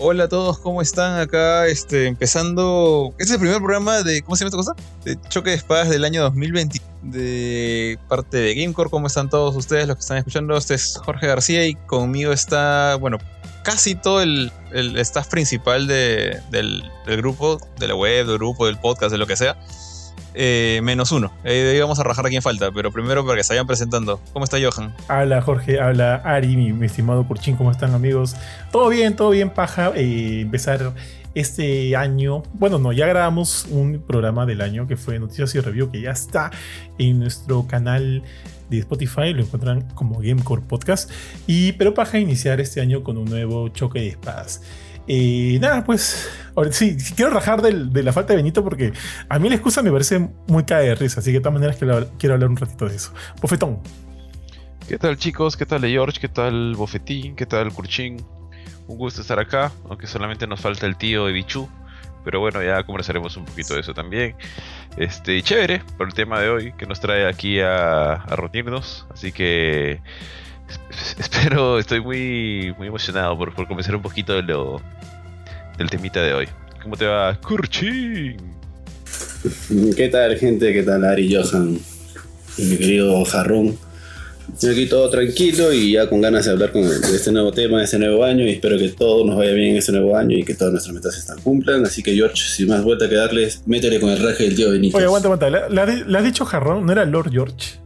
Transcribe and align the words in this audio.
Hola 0.00 0.24
a 0.24 0.28
todos, 0.28 0.60
¿cómo 0.60 0.80
están 0.80 1.18
acá? 1.18 1.66
Este, 1.66 2.06
empezando. 2.06 3.12
Este 3.18 3.24
es 3.24 3.30
el 3.32 3.40
primer 3.40 3.58
programa 3.58 4.04
de. 4.04 4.22
¿Cómo 4.22 4.36
se 4.36 4.44
llama 4.44 4.56
esta 4.56 4.74
cosa? 4.74 4.88
De 5.04 5.18
choque 5.28 5.50
de 5.50 5.56
espadas 5.56 5.88
del 5.88 6.04
año 6.04 6.22
2020. 6.22 6.80
De 7.02 7.98
parte 8.08 8.36
de 8.36 8.54
Gamecore. 8.54 8.90
¿Cómo 8.90 9.08
están 9.08 9.28
todos 9.28 9.56
ustedes 9.56 9.88
los 9.88 9.96
que 9.96 10.02
están 10.02 10.18
escuchando? 10.18 10.56
Este 10.56 10.74
es 10.74 11.00
Jorge 11.04 11.26
García 11.26 11.66
y 11.66 11.74
conmigo 11.74 12.30
está, 12.30 12.94
bueno, 12.94 13.18
casi 13.64 13.96
todo 13.96 14.22
el, 14.22 14.52
el 14.70 14.96
staff 14.98 15.26
principal 15.26 15.88
de, 15.88 16.40
del, 16.52 16.84
del 17.04 17.16
grupo, 17.16 17.58
de 17.80 17.88
la 17.88 17.96
web, 17.96 18.24
del 18.24 18.38
grupo, 18.38 18.66
del 18.66 18.78
podcast, 18.78 19.10
de 19.10 19.18
lo 19.18 19.26
que 19.26 19.34
sea. 19.34 19.58
Eh, 20.40 20.78
menos 20.84 21.10
uno. 21.10 21.32
Eh, 21.42 21.76
vamos 21.80 21.98
a 21.98 22.04
rajar 22.04 22.24
a 22.24 22.28
quien 22.28 22.42
falta, 22.42 22.70
pero 22.70 22.92
primero 22.92 23.24
para 23.24 23.38
que 23.38 23.42
se 23.42 23.54
vayan 23.54 23.66
presentando. 23.66 24.20
¿Cómo 24.32 24.44
está 24.44 24.56
Johan? 24.62 24.94
Habla 25.08 25.42
Jorge, 25.42 25.80
habla 25.80 26.14
Ari, 26.24 26.54
mi, 26.54 26.72
mi 26.72 26.86
estimado 26.86 27.26
Curchín, 27.26 27.56
¿cómo 27.56 27.72
están 27.72 27.92
amigos? 27.92 28.36
Todo 28.70 28.88
bien, 28.88 29.16
todo 29.16 29.30
bien, 29.30 29.50
paja. 29.50 29.90
Eh, 29.96 30.42
empezar 30.42 30.94
este 31.34 31.96
año, 31.96 32.44
bueno, 32.52 32.78
no, 32.78 32.92
ya 32.92 33.08
grabamos 33.08 33.66
un 33.68 34.00
programa 34.06 34.46
del 34.46 34.60
año 34.60 34.86
que 34.86 34.96
fue 34.96 35.18
Noticias 35.18 35.56
y 35.56 35.60
Review, 35.60 35.90
que 35.90 36.02
ya 36.02 36.12
está 36.12 36.52
en 36.98 37.18
nuestro 37.18 37.66
canal 37.66 38.22
de 38.70 38.78
Spotify, 38.78 39.32
lo 39.34 39.42
encuentran 39.42 39.88
como 39.96 40.20
Gamecore 40.20 40.62
Podcast. 40.62 41.10
Y 41.48 41.72
pero 41.72 41.94
paja 41.94 42.16
iniciar 42.16 42.60
este 42.60 42.80
año 42.80 43.02
con 43.02 43.18
un 43.18 43.24
nuevo 43.24 43.70
choque 43.70 43.98
de 43.98 44.08
espadas. 44.10 44.62
Y 45.10 45.58
nada, 45.58 45.84
pues, 45.84 46.30
sí, 46.70 46.98
quiero 47.16 47.30
rajar 47.30 47.62
de 47.62 48.02
la 48.02 48.12
falta 48.12 48.34
de 48.34 48.36
Benito 48.36 48.62
porque 48.62 48.92
a 49.30 49.38
mí 49.38 49.48
la 49.48 49.54
excusa 49.54 49.82
me 49.82 49.90
parece 49.90 50.28
muy 50.46 50.64
cae 50.64 50.88
de 50.88 50.94
risa, 50.94 51.20
así 51.20 51.30
que 51.30 51.38
de 51.38 51.40
todas 51.40 51.54
maneras 51.54 51.76
quiero, 51.78 52.34
hablar 52.34 52.50
un 52.50 52.58
ratito 52.58 52.86
de 52.86 52.94
eso. 52.94 53.14
Bofetón. 53.40 53.80
¿Qué 54.86 54.98
tal 54.98 55.16
chicos? 55.16 55.56
¿Qué 55.56 55.64
tal 55.64 55.80
George? 55.80 56.20
¿Qué 56.20 56.28
tal 56.28 56.74
Bofetín? 56.76 57.36
¿Qué 57.36 57.46
tal 57.46 57.72
Kurchin? 57.72 58.22
Un 58.86 58.98
gusto 58.98 59.22
estar 59.22 59.38
acá, 59.38 59.72
aunque 59.88 60.06
solamente 60.06 60.46
nos 60.46 60.60
falta 60.60 60.84
el 60.84 60.96
tío 60.96 61.24
de 61.24 61.32
Bichu. 61.32 61.70
Pero 62.22 62.40
bueno, 62.40 62.62
ya 62.62 62.82
conversaremos 62.82 63.34
un 63.38 63.46
poquito 63.46 63.72
de 63.74 63.80
eso 63.80 63.94
también. 63.94 64.36
Este, 64.98 65.36
y 65.36 65.42
chévere 65.42 65.82
por 65.96 66.08
el 66.08 66.12
tema 66.12 66.38
de 66.40 66.50
hoy 66.50 66.72
que 66.72 66.84
nos 66.84 67.00
trae 67.00 67.26
aquí 67.26 67.60
a, 67.60 68.12
a 68.12 68.36
reunirnos. 68.36 69.06
Así 69.10 69.32
que 69.32 70.02
espero, 71.18 71.78
estoy 71.78 72.00
muy, 72.00 72.74
muy 72.78 72.88
emocionado 72.88 73.36
por, 73.36 73.54
por 73.54 73.66
comenzar 73.66 73.94
un 73.96 74.02
poquito 74.02 74.34
de 74.34 74.42
lo, 74.42 74.80
del 75.76 75.90
temita 75.90 76.22
de 76.22 76.34
hoy. 76.34 76.48
¿Cómo 76.82 76.96
te 76.96 77.06
va, 77.06 77.34
Kurchin? 77.40 78.36
¿Qué 79.96 80.08
tal, 80.08 80.36
gente? 80.36 80.72
¿Qué 80.72 80.82
tal, 80.82 81.04
Ari 81.04 81.34
Johan? 81.34 81.78
Y 82.56 82.62
mi 82.62 82.76
querido 82.76 83.24
Jarrón. 83.24 83.78
Estoy 84.52 84.70
aquí 84.72 84.86
todo 84.86 85.10
tranquilo 85.10 85.72
y 85.72 85.92
ya 85.92 86.08
con 86.08 86.22
ganas 86.22 86.46
de 86.46 86.52
hablar 86.52 86.72
con, 86.72 86.82
de 86.82 87.14
este 87.14 87.30
nuevo 87.30 87.52
tema, 87.52 87.78
de 87.78 87.84
este 87.84 87.98
nuevo 87.98 88.24
año. 88.24 88.44
Y 88.46 88.50
espero 88.50 88.78
que 88.78 88.88
todo 88.88 89.24
nos 89.24 89.36
vaya 89.36 89.52
bien 89.52 89.72
en 89.72 89.76
este 89.76 89.92
nuevo 89.92 90.16
año 90.16 90.36
y 90.36 90.42
que 90.42 90.54
todas 90.54 90.72
nuestras 90.72 90.94
metas 90.94 91.14
se 91.14 91.42
cumplan. 91.42 91.84
Así 91.84 92.02
que, 92.02 92.14
George, 92.14 92.36
sin 92.36 92.68
más 92.68 92.82
vuelta 92.82 93.08
que 93.08 93.14
darles, 93.14 93.62
métele 93.66 94.00
con 94.00 94.10
el 94.10 94.22
raje 94.22 94.44
del 94.44 94.56
tío 94.56 94.70
Benito. 94.70 94.96
Oye, 94.96 95.06
aguanta, 95.06 95.28
aguanta. 95.28 95.68
¿Le 95.68 96.18
has 96.18 96.24
dicho 96.24 96.44
jarrón? 96.44 96.86
¿No 96.86 96.92
era 96.92 97.04
Lord 97.04 97.30
George? 97.30 97.78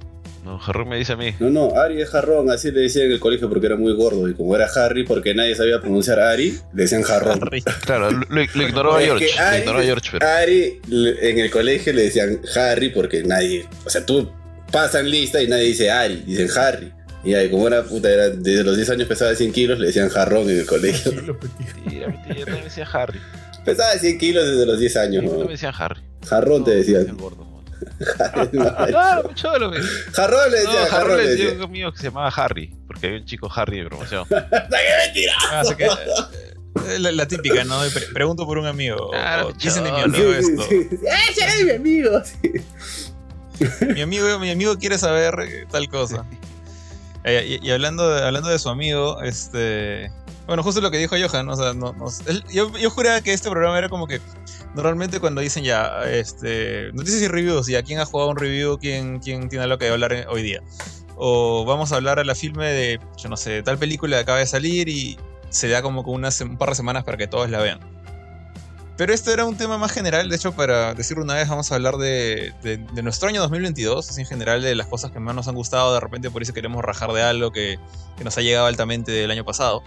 No, 0.42 0.58
Jarrón 0.58 0.88
me 0.88 0.96
dice 0.98 1.12
a 1.12 1.16
mí. 1.16 1.34
No, 1.38 1.50
no, 1.50 1.80
Ari 1.80 2.02
es 2.02 2.10
jarrón, 2.10 2.50
así 2.50 2.72
le 2.72 2.80
decían 2.80 3.06
en 3.06 3.12
el 3.12 3.20
colegio 3.20 3.48
porque 3.48 3.66
era 3.66 3.76
muy 3.76 3.92
gordo. 3.94 4.28
Y 4.28 4.34
como 4.34 4.56
era 4.56 4.66
Harry, 4.74 5.04
porque 5.04 5.34
nadie 5.34 5.54
sabía 5.54 5.80
pronunciar 5.80 6.18
Ari, 6.18 6.58
le 6.74 6.82
decían 6.82 7.02
jarrón. 7.02 7.38
Harry. 7.42 7.62
Claro, 7.84 8.10
lo, 8.10 8.26
lo 8.28 8.42
ignoró 8.62 8.96
a 8.96 9.00
George. 9.00 9.26
Es 9.26 9.32
que 9.34 9.38
Ari, 9.38 9.56
lo 9.56 9.58
ignoró 9.60 9.78
a 9.78 9.82
George, 9.84 10.08
pero. 10.12 10.26
Ari, 10.26 10.80
en 11.22 11.38
el 11.38 11.50
colegio 11.50 11.92
le 11.92 12.02
decían 12.02 12.40
Harry 12.56 12.88
porque 12.90 13.22
nadie. 13.22 13.66
O 13.86 13.90
sea, 13.90 14.04
tú 14.04 14.30
pasan 14.72 15.08
lista 15.08 15.40
y 15.40 15.46
nadie 15.46 15.64
dice 15.64 15.90
Ari, 15.92 16.22
dicen 16.26 16.48
Harry. 16.56 16.92
Y 17.24 17.34
ahí, 17.34 17.48
como 17.48 17.68
era 17.68 17.84
puta, 17.84 18.10
era, 18.10 18.30
desde 18.30 18.64
los 18.64 18.74
10 18.74 18.90
años 18.90 19.06
pesaba 19.06 19.32
100 19.36 19.52
kilos, 19.52 19.78
le 19.78 19.86
decían 19.86 20.08
jarrón 20.08 20.50
en 20.50 20.58
el 20.58 20.66
colegio. 20.66 21.12
Mentira, 21.12 22.08
mentira, 22.08 22.34
yo 22.34 22.44
también 22.44 22.58
me 22.58 22.64
decía 22.64 22.88
Harry. 22.92 23.20
Pesaba 23.64 23.92
100 23.92 24.18
kilos 24.18 24.44
desde 24.44 24.66
los 24.66 24.80
10 24.80 24.96
años, 24.96 25.22
¿no? 25.22 25.44
me 25.44 25.52
decían 25.52 25.72
Harry. 25.78 26.00
Jarrón 26.26 26.64
te 26.64 26.72
No, 26.72 26.76
decían. 26.78 26.98
decían 27.02 27.16
gordo, 27.18 27.44
Jarrón 28.06 28.92
No, 28.92 29.34
cholo, 29.34 29.70
me- 29.70 29.78
Jarrón 30.12 30.50
le 30.52 30.64
No, 30.64 30.70
Harry 30.70 30.90
jarrón 30.90 31.16
le 31.18 31.26
decían. 31.28 31.56
un 31.56 31.62
amigo 31.62 31.92
que 31.92 31.98
se 31.98 32.04
llamaba 32.04 32.28
Harry, 32.28 32.74
porque 32.86 33.06
había 33.06 33.18
un 33.20 33.24
chico 33.26 33.50
Harry 33.54 33.78
de 33.80 33.86
promoción. 33.86 34.24
¡Qué 34.28 34.36
mentira! 35.06 35.32
Ah, 35.50 35.62
que, 35.76 35.84
eh, 35.84 36.98
la, 36.98 37.12
la 37.12 37.26
típica, 37.28 37.64
¿no? 37.64 37.82
De 37.82 37.90
pre- 37.90 38.06
pregunto 38.14 38.46
por 38.46 38.58
un 38.58 38.66
amigo. 38.66 39.10
Claro, 39.10 39.48
o 39.48 39.52
qué 39.52 39.68
dicen 39.68 39.84
de 39.84 39.92
mi 39.92 40.00
amigo 40.00 40.32
Sí, 40.32 40.42
sí, 40.42 40.50
esto. 40.52 40.62
sí. 40.68 40.88
¡Ese 41.30 41.44
es 41.46 41.64
mi 41.64 41.70
amigo! 41.72 42.10
Sí. 42.24 42.52
Mi 43.94 44.00
amigo, 44.00 44.38
mi 44.40 44.50
amigo 44.50 44.76
quiere 44.78 44.98
saber 44.98 45.34
eh, 45.46 45.66
tal 45.70 45.88
cosa. 45.88 46.24
Eh, 47.24 47.58
y, 47.62 47.68
y 47.68 47.70
hablando, 47.70 48.08
de, 48.12 48.24
hablando 48.26 48.48
de 48.48 48.58
su 48.58 48.68
amigo, 48.68 49.20
este. 49.22 50.10
Bueno, 50.52 50.62
justo 50.64 50.82
lo 50.82 50.90
que 50.90 50.98
dijo 50.98 51.16
Johan, 51.18 51.48
o 51.48 51.56
sea, 51.56 51.72
no, 51.72 51.94
no- 51.94 52.08
él- 52.26 52.44
yo, 52.52 52.70
yo 52.76 52.90
juraba 52.90 53.22
que 53.22 53.32
este 53.32 53.48
programa 53.48 53.78
era 53.78 53.88
como 53.88 54.06
que 54.06 54.20
normalmente 54.74 55.18
cuando 55.18 55.40
dicen 55.40 55.64
ya, 55.64 56.02
este, 56.10 56.90
noticias 56.92 57.22
y 57.22 57.28
reviews, 57.28 57.70
y 57.70 57.76
a 57.76 57.82
quién 57.82 58.00
ha 58.00 58.04
jugado 58.04 58.28
un 58.28 58.36
review, 58.36 58.76
quién, 58.78 59.18
quién 59.18 59.48
tiene 59.48 59.64
algo 59.64 59.78
que 59.78 59.88
hablar 59.88 60.26
hoy 60.28 60.42
día. 60.42 60.60
O 61.16 61.64
vamos 61.64 61.92
a 61.92 61.96
hablar 61.96 62.18
a 62.18 62.24
la 62.24 62.34
filme 62.34 62.66
de, 62.70 63.00
yo 63.16 63.30
no 63.30 63.38
sé, 63.38 63.62
tal 63.62 63.78
película 63.78 64.18
que 64.18 64.22
acaba 64.24 64.38
de 64.40 64.46
salir 64.46 64.90
y 64.90 65.18
se 65.48 65.68
da 65.68 65.80
como 65.80 66.04
con 66.04 66.12
unas, 66.16 66.38
un 66.42 66.58
par 66.58 66.68
de 66.68 66.74
semanas 66.74 67.04
para 67.04 67.16
que 67.16 67.26
todos 67.26 67.48
la 67.48 67.58
vean. 67.62 67.80
Pero 68.98 69.14
este 69.14 69.32
era 69.32 69.46
un 69.46 69.56
tema 69.56 69.78
más 69.78 69.90
general, 69.90 70.28
de 70.28 70.36
hecho, 70.36 70.52
para 70.52 70.92
decirlo 70.92 71.24
una 71.24 71.32
vez, 71.32 71.48
vamos 71.48 71.72
a 71.72 71.76
hablar 71.76 71.96
de, 71.96 72.52
de- 72.62 72.76
de 72.76 73.02
nuestro 73.02 73.30
año 73.30 73.40
2022, 73.40 74.10
así 74.10 74.20
en 74.20 74.26
general 74.26 74.60
de 74.60 74.74
las 74.74 74.86
cosas 74.86 75.12
que 75.12 75.18
más 75.18 75.34
nos 75.34 75.48
han 75.48 75.54
gustado, 75.54 75.94
de 75.94 76.00
repente 76.00 76.30
por 76.30 76.42
eso 76.42 76.52
queremos 76.52 76.84
rajar 76.84 77.10
de 77.14 77.22
algo 77.22 77.50
que, 77.52 77.78
que 78.18 78.24
nos 78.24 78.36
ha 78.36 78.42
llegado 78.42 78.66
altamente 78.66 79.10
del 79.12 79.30
año 79.30 79.46
pasado. 79.46 79.82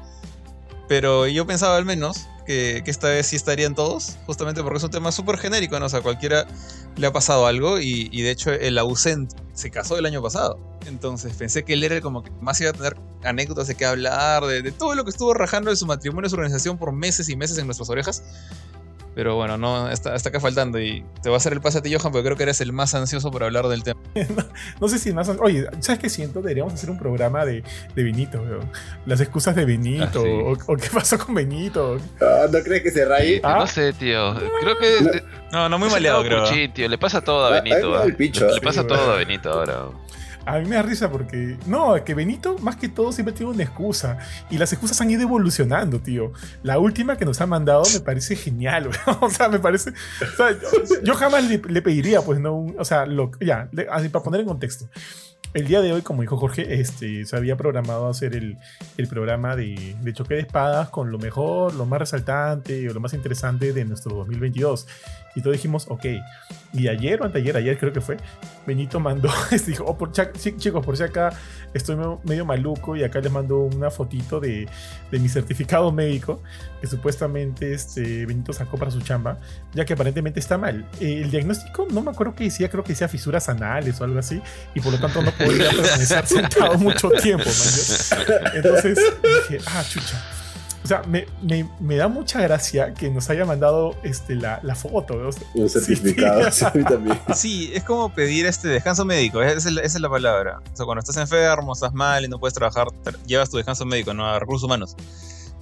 Pero 0.88 1.28
yo 1.28 1.48
pensaba 1.48 1.78
al 1.78 1.86
menos 1.86 2.28
que, 2.46 2.84
esta 2.86 3.10
vez 3.10 3.28
sí 3.28 3.36
estarían 3.36 3.76
todos, 3.76 4.18
justamente 4.26 4.62
porque 4.62 4.78
es 4.78 4.84
un 4.84 4.92
tema 4.92 5.12
súper 5.12 5.38
genérico, 5.38 5.80
¿no? 5.80 5.88
O 5.88 5.90
sea, 5.90 6.02
cualquiera 6.02 6.46
le 6.96 7.08
ha 7.08 7.12
pasado 7.12 7.48
algo 7.48 7.80
y, 7.80 8.22
de 8.22 8.32
hecho 8.32 8.52
el 8.52 8.78
ausente 8.78 9.36
se 9.54 9.72
casó 9.72 9.98
el 9.98 10.06
año 10.06 10.22
pasado. 10.22 10.60
Entonces 10.86 11.34
pensé 11.34 11.64
que 11.64 11.74
él 11.74 11.84
era 11.84 12.00
como 12.02 12.24
que 12.24 12.30
más 12.42 12.62
iba 12.62 12.70
a 12.70 12.74
tener 12.74 12.96
anécdotas 13.24 13.68
de 13.68 13.76
qué 13.76 13.86
hablar, 13.86 14.46
de, 14.46 14.62
de 14.62 14.72
todo 14.72 14.94
lo 14.94 15.04
que 15.04 15.10
estuvo 15.10 15.34
rajando 15.34 15.72
de 15.72 15.76
su 15.76 15.88
matrimonio 15.88 16.30
su 16.30 16.36
organización 16.36 16.78
por 16.78 16.92
meses 16.92 17.28
y 17.30 17.36
meses 17.36 17.58
en 17.58 17.66
nuestras 17.66 17.90
orejas. 17.90 18.24
Pero 19.16 19.36
bueno, 19.36 19.58
no, 19.58 19.90
está, 19.90 20.14
está 20.14 20.30
acá 20.30 20.42
faltando 20.42 20.80
y 20.80 21.04
te 21.24 21.30
voy 21.30 21.36
a 21.36 21.38
hacer 21.38 21.54
el 21.54 21.62
pase 21.62 21.78
a 21.78 21.82
ti, 21.82 21.94
Johan, 21.96 22.12
porque 22.12 22.26
creo 22.26 22.38
que 22.38 22.44
eres 22.44 22.60
el 22.60 22.74
más 22.74 22.94
ansioso 22.94 23.32
por 23.32 23.44
hablar 23.44 23.68
del 23.70 23.82
tema. 23.82 24.00
No 24.82 24.88
sé 24.88 25.00
si 25.00 25.14
más. 25.14 25.30
Oye, 25.40 25.66
¿sabes 25.80 26.00
qué 26.00 26.10
siento? 26.10 26.42
Deberíamos 26.42 26.74
hacer 26.74 26.90
un 26.90 26.98
programa 26.98 27.46
de, 27.46 27.64
de 27.96 28.04
Benito, 28.04 28.40
weón. 28.42 28.70
Las 29.06 29.20
excusas 29.22 29.56
de 29.56 29.66
Benito. 29.66 30.06
Ah, 30.22 30.24
sí. 30.24 30.30
o, 30.30 30.52
o 30.74 30.78
qué 30.78 30.90
pasó 30.94 31.18
con 31.18 31.36
Benito. 31.36 31.98
Ah, 32.22 32.46
¿No 32.52 32.60
crees 32.64 32.84
que 32.84 32.92
se 32.92 33.06
raye? 33.06 33.42
Ah. 33.44 33.58
No 33.60 33.68
sé, 33.68 33.94
tío. 33.94 34.36
Creo 34.62 34.78
que. 34.78 35.02
No. 35.02 35.36
No, 35.52 35.70
no, 35.70 35.80
muy 35.80 35.90
maleado, 35.90 36.22
creo. 36.24 36.44
Cuchín, 36.44 36.74
tío. 36.74 36.90
Le 36.90 36.98
pasa 36.98 37.22
todo 37.22 37.46
a 37.46 37.58
Ah, 37.58 37.62
Benito. 37.62 37.96
ah. 37.98 38.04
el 38.06 38.16
picho, 38.16 38.46
Le 38.48 38.58
ah. 38.58 38.60
pasa 38.62 38.82
Sí, 38.82 38.88
todo 38.88 39.12
a 39.14 39.16
Benito 39.18 39.52
ahora. 39.52 39.86
A 40.46 40.60
mí 40.60 40.68
me 40.70 40.76
da 40.76 40.84
risa 40.84 41.10
porque. 41.10 41.58
No, 41.66 41.96
que 42.04 42.14
Benito, 42.14 42.58
más 42.60 42.76
que 42.76 42.88
todo, 42.90 43.12
siempre 43.12 43.34
tiene 43.34 43.52
una 43.52 43.64
excusa. 43.64 44.18
Y 44.50 44.58
las 44.58 44.72
excusas 44.72 45.00
han 45.02 45.10
ido 45.10 45.22
evolucionando, 45.24 46.00
tío. 46.00 46.32
La 46.64 46.78
última 46.80 47.18
que 47.18 47.26
nos 47.26 47.42
ha 47.42 47.48
mandado 47.48 47.84
me 47.94 48.00
parece 48.00 48.36
genial, 48.36 48.88
weón. 49.08 49.18
O 49.22 49.30
sea, 49.30 49.50
me 49.50 49.60
parece. 49.60 49.90
o 49.92 50.38
sea, 50.38 50.52
yo, 50.52 51.02
yo 51.04 51.16
jamás 51.16 51.44
le, 51.50 51.58
le 51.68 51.82
pediría, 51.82 52.22
pues, 52.22 52.40
no. 52.40 52.54
un- 52.56 52.76
o 52.80 52.86
sea, 52.86 53.06
lo, 53.06 53.32
ya, 53.40 53.68
le- 53.72 53.88
así 53.90 54.10
para 54.10 54.24
poner 54.24 54.42
en 54.42 54.48
contexto. 54.48 54.88
El 55.54 55.68
día 55.68 55.80
de 55.82 55.94
hoy, 55.94 56.02
como 56.02 56.22
dijo 56.22 56.36
Jorge, 56.36 56.82
este, 56.82 57.24
se 57.26 57.34
había 57.38 57.56
programado 57.56 58.10
hacer 58.10 58.36
el, 58.36 58.58
el 58.98 59.08
programa 59.08 59.56
de, 59.56 59.96
de 60.02 60.14
choque 60.14 60.34
de 60.34 60.42
espadas 60.42 60.90
con 60.90 61.12
lo 61.12 61.18
mejor, 61.18 61.74
lo 61.76 61.86
más 61.86 62.00
resaltante 62.00 62.90
o 62.90 62.94
lo 62.94 63.00
más 63.00 63.14
interesante 63.14 63.72
de 63.72 63.86
nuestro 63.86 64.18
2022. 64.18 64.86
Y 65.36 65.42
todos 65.42 65.56
dijimos, 65.58 65.86
ok. 65.90 66.06
Y 66.74 66.88
ayer 66.88 67.22
o 67.22 67.26
anteayer, 67.26 67.56
ayer 67.58 67.78
creo 67.78 67.92
que 67.94 68.02
fue, 68.02 68.18
Benito 68.66 69.00
mandó, 69.00 69.30
este, 69.52 69.72
dijo, 69.72 69.84
oh, 69.86 69.98
por 69.98 70.12
chicos, 70.12 70.86
por 70.86 70.96
si 70.98 71.04
acá 71.04 71.34
estoy 71.74 71.96
me- 71.98 72.18
medio 72.24 72.46
maluco 72.46 72.96
y 72.96 73.04
acá 73.04 73.20
les 73.20 73.32
mando 73.32 73.60
una 73.60 73.90
fotito 73.92 74.40
de, 74.40 74.68
de 75.12 75.20
mi 75.20 75.28
certificado 75.30 75.92
médico 75.92 76.42
que 76.82 76.88
supuestamente 76.88 77.74
este, 77.74 78.26
Benito 78.26 78.54
sacó 78.54 78.78
para 78.78 78.92
su 78.92 79.02
chamba, 79.02 79.38
ya 79.74 79.84
que 79.86 79.94
aparentemente 79.94 80.40
está 80.40 80.58
mal. 80.58 80.86
Eh, 81.00 81.22
el 81.24 81.32
diagnóstico, 81.32 81.86
no 81.92 82.02
me 82.02 82.12
acuerdo 82.12 82.34
qué 82.36 82.46
decía, 82.46 82.70
creo 82.70 82.84
que 82.84 82.94
decía 82.94 83.08
fisuras 83.08 83.48
anales 83.50 84.00
o 84.00 84.04
algo 84.06 84.20
así, 84.20 84.42
y 84.74 84.80
por 84.82 84.94
lo 84.94 85.00
tanto 85.00 85.22
no 85.22 85.32
podía 85.32 85.70
permanecer 85.72 86.26
sentado 86.28 86.78
mucho 86.78 87.10
tiempo. 87.10 87.46
man. 87.46 88.26
Entonces 88.56 88.98
dije, 89.50 89.64
ah, 89.68 89.84
chucha. 89.88 90.22
O 90.86 90.88
sea, 90.88 91.02
me, 91.08 91.26
me- 91.42 91.68
me 91.80 91.96
da 91.96 92.08
mucha 92.08 92.40
gracia 92.42 92.94
que 92.94 93.10
nos 93.10 93.28
haya 93.32 93.44
mandado 93.44 93.96
este, 94.04 94.36
la, 94.36 94.60
la 94.62 94.76
foto. 94.76 95.16
Un 95.56 95.68
certificado, 95.68 96.52
sí, 96.52 96.64
a 96.64 96.72
mí 96.76 96.84
también. 96.84 97.20
Sí, 97.34 97.72
es 97.74 97.84
como 97.84 98.14
pedir 98.14 98.46
este 98.46 98.68
descanso 98.68 99.04
médico, 99.04 99.42
esa 99.42 99.68
es, 99.68 99.96
es 99.96 100.00
la 100.00 100.10
palabra. 100.10 100.60
O 100.72 100.76
sea, 100.76 100.86
cuando 100.86 101.00
estás 101.00 101.18
enfermo, 101.18 101.74
estás 101.74 101.92
mal 101.92 102.24
y 102.24 102.28
no 102.28 102.38
puedes 102.38 102.54
trabajar, 102.54 102.86
tra- 103.04 103.18
llevas 103.26 103.50
tu 103.50 103.58
descanso 103.58 103.84
médico, 103.84 104.14
no 104.14 104.28
a 104.28 104.38
recursos 104.38 104.64
humanos. 104.64 104.96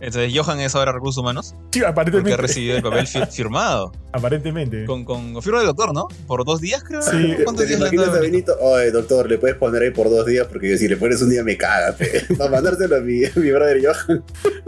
Entonces 0.04 0.34
Johan 0.36 0.60
es 0.60 0.76
ahora 0.76 0.92
recursos 0.92 1.18
humanos 1.22 1.56
Sí, 1.72 1.80
porque 1.80 1.86
aparentemente. 1.88 2.34
ha 2.34 2.38
recibido 2.38 2.76
el 2.78 2.84
papel 2.84 3.08
fi- 3.08 3.26
firmado. 3.32 3.92
Aparentemente. 4.12 4.86
Con, 4.86 5.06
con 5.06 5.42
firma 5.42 5.60
del 5.60 5.68
doctor, 5.68 5.94
¿no? 5.94 6.08
Por 6.28 6.44
dos 6.46 6.60
días, 6.62 6.84
creo. 6.84 7.02
Sí. 7.02 7.36
¿Cuántos 7.44 7.66
¿Te 7.66 7.76
días 7.78 7.92
le 7.92 8.06
a 8.06 8.10
Benito? 8.20 8.56
Oye, 8.62 8.92
doctor, 8.92 9.30
le 9.30 9.38
puedes 9.38 9.56
poner 9.58 9.82
ahí 9.82 9.92
por 9.92 10.10
dos 10.10 10.26
días 10.26 10.46
porque 10.48 10.78
si 10.78 10.88
le 10.88 10.98
pones 10.98 11.22
un 11.22 11.30
día 11.30 11.44
me 11.44 11.58
caga, 11.58 11.96
pe. 11.96 12.22
Para 12.38 12.52
mandárselo 12.52 12.98
a 12.98 13.00
mi, 13.00 13.24
a 13.26 13.32
mi 13.36 13.50
brother 13.52 13.82
Johan. 13.84 14.24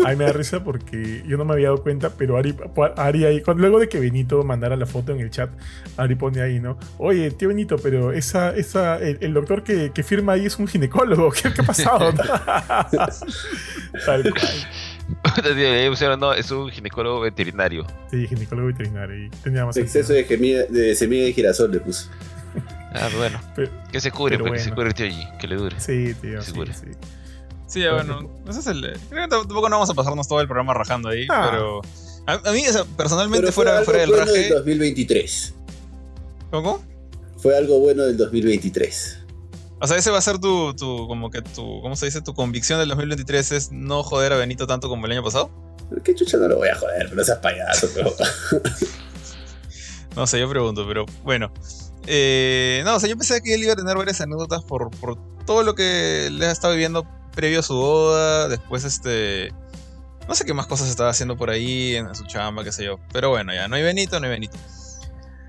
Ay, 0.06 0.16
me 0.16 0.24
da 0.26 0.32
risa 0.32 0.64
porque 0.64 1.24
yo 1.28 1.38
no 1.38 1.46
me 1.46 1.54
había 1.54 1.68
dado 1.68 1.84
cuenta, 1.84 2.10
pero 2.12 2.38
Ari, 2.38 2.56
Ari 2.96 3.26
ahí, 3.26 3.42
cuando- 3.42 3.62
luego 3.62 3.80
de 3.80 3.90
que 3.90 4.00
Benito 4.00 4.42
mandara 4.44 4.76
la 4.76 4.86
foto 4.86 5.12
en 5.12 5.20
el 5.20 5.30
chat, 5.32 5.50
Ari 5.98 6.16
pone 6.16 6.42
ahí, 6.42 6.60
¿no? 6.60 6.78
Oye, 6.98 7.30
tío 7.32 7.50
Benito, 7.50 7.76
pero 7.78 8.14
esa, 8.14 8.56
esa, 8.56 8.98
el, 9.00 9.18
el 9.22 9.34
doctor 9.34 9.64
que, 9.64 9.92
que 9.92 10.02
firma 10.02 10.34
ahí 10.34 10.46
es 10.46 10.58
un 10.58 10.68
ginecólogo. 10.68 11.30
¿Qué, 11.32 11.54
qué 11.54 11.62
ha 11.62 11.66
pasado? 11.66 12.14
Tal 14.06 14.24
cual. 14.24 14.68
No, 16.19 16.33
es 16.33 16.51
un 16.51 16.69
ginecólogo 16.69 17.21
veterinario. 17.21 17.85
Sí, 18.12 18.27
ginecólogo 18.27 18.67
veterinario. 18.67 19.25
Y 19.25 19.29
tenía 19.29 19.65
más 19.65 19.75
Exceso 19.77 20.13
de, 20.13 20.25
gemida- 20.25 20.67
de 20.67 20.95
semilla 20.95 21.23
de 21.25 21.33
girasol 21.33 21.71
le 21.71 21.79
puso. 21.79 22.09
Ah, 22.97 23.09
bueno. 23.17 23.41
Pero- 23.56 23.69
Que 23.91 24.00
se 24.00 24.09
cubre, 24.09 24.38
pero 24.38 24.47
pues, 24.50 24.62
que 24.63 24.69
se 24.69 24.73
cubre 24.73 24.88
el 24.88 24.94
tío 24.94 25.06
G, 25.07 25.38
que 25.38 25.47
le 25.50 25.56
dure. 25.57 25.77
Sí, 25.81 26.13
tío, 26.21 26.41
sí, 26.41 26.51
Seguro. 26.51 26.71
sí. 26.73 26.85
Sí, 27.67 27.83
bueno, 27.91 28.29
ese 28.47 28.59
es 28.62 28.67
el. 28.67 28.81
Creo 29.09 29.23
que 29.23 29.27
tampoco 29.27 29.67
no 29.67 29.75
vamos 29.75 29.89
a 29.89 29.94
pasarnos 29.94 30.25
todo 30.29 30.39
el 30.39 30.47
programa 30.47 30.73
rajando 30.73 31.09
ahí, 31.09 31.27
Ah. 31.29 31.50
pero. 31.51 31.81
A, 32.25 32.50
a 32.50 32.51
mí, 32.53 32.65
o 32.65 32.71
sea, 32.71 32.85
personalmente, 32.95 33.41
Pero 33.41 33.51
fue 33.51 33.65
fuera, 33.65 33.71
algo 33.79 33.85
fuera 33.85 34.00
del 34.00 34.09
bueno 34.12 34.25
del 34.31 34.44
raje. 34.44 34.53
2023. 34.53 35.53
¿Cómo? 36.51 36.81
Fue 37.38 37.57
algo 37.57 37.79
bueno 37.81 38.03
del 38.03 38.15
2023. 38.15 39.19
O 39.86 39.88
sea, 39.88 39.98
ese 39.98 40.10
va 40.10 40.18
a 40.18 40.22
ser 40.22 40.40
tu, 40.40 40.74
tu, 40.74 41.08
como 41.08 41.30
que 41.30 41.44
tu, 41.44 41.80
¿cómo 41.82 41.96
se 41.96 42.08
dice? 42.08 42.20
Tu 42.22 42.34
convicción 42.34 42.80
del 42.80 42.90
2023 42.90 43.52
es 43.52 43.72
no 43.72 44.02
joder 44.02 44.34
a 44.34 44.36
Benito 44.36 44.66
tanto 44.66 44.90
como 44.90 45.06
el 45.06 45.12
año 45.12 45.24
pasado. 45.24 45.52
¿Qué 46.04 46.16
chucha 46.16 46.38
no 46.38 46.48
lo 46.48 46.58
voy 46.58 46.70
a 46.70 46.76
joder? 46.76 47.08
Pero 47.08 47.24
seas 47.24 47.38
payaso, 47.38 47.88
pero. 47.94 48.12
No 50.16 50.26
sé, 50.26 50.40
yo 50.40 50.50
pregunto, 50.50 50.88
pero 50.88 51.06
bueno. 51.24 51.52
Eh, 52.08 52.82
no, 52.86 52.96
o 52.96 53.00
sea, 53.00 53.08
yo 53.10 53.16
pensé 53.16 53.42
que 53.42 53.54
él 53.54 53.64
iba 53.64 53.74
a 53.74 53.76
tener 53.76 53.96
varias 53.96 54.22
anécdotas 54.22 54.64
por, 54.64 54.90
por 54.90 55.18
todo 55.46 55.62
lo 55.62 55.76
que 55.76 56.30
le 56.32 56.46
ha 56.48 56.52
estado 56.52 56.74
viviendo 56.74 57.06
previo 57.36 57.60
a 57.60 57.64
su 57.64 57.76
boda. 57.76 58.48
Después, 58.48 58.86
este. 58.86 59.54
No 60.28 60.34
sé 60.34 60.46
qué 60.46 60.56
más 60.56 60.66
cosas 60.66 60.90
estaba 60.90 61.12
haciendo 61.12 61.38
por 61.38 61.52
ahí 61.52 61.96
en 61.96 62.16
su 62.16 62.26
chamba, 62.26 62.64
qué 62.64 62.72
sé 62.72 62.86
yo. 62.86 62.98
Pero 63.14 63.30
bueno, 63.30 63.54
ya, 63.54 63.68
no 63.68 63.76
hay 63.76 63.84
Benito, 63.84 64.20
no 64.20 64.26
hay 64.26 64.32
Benito. 64.32 64.58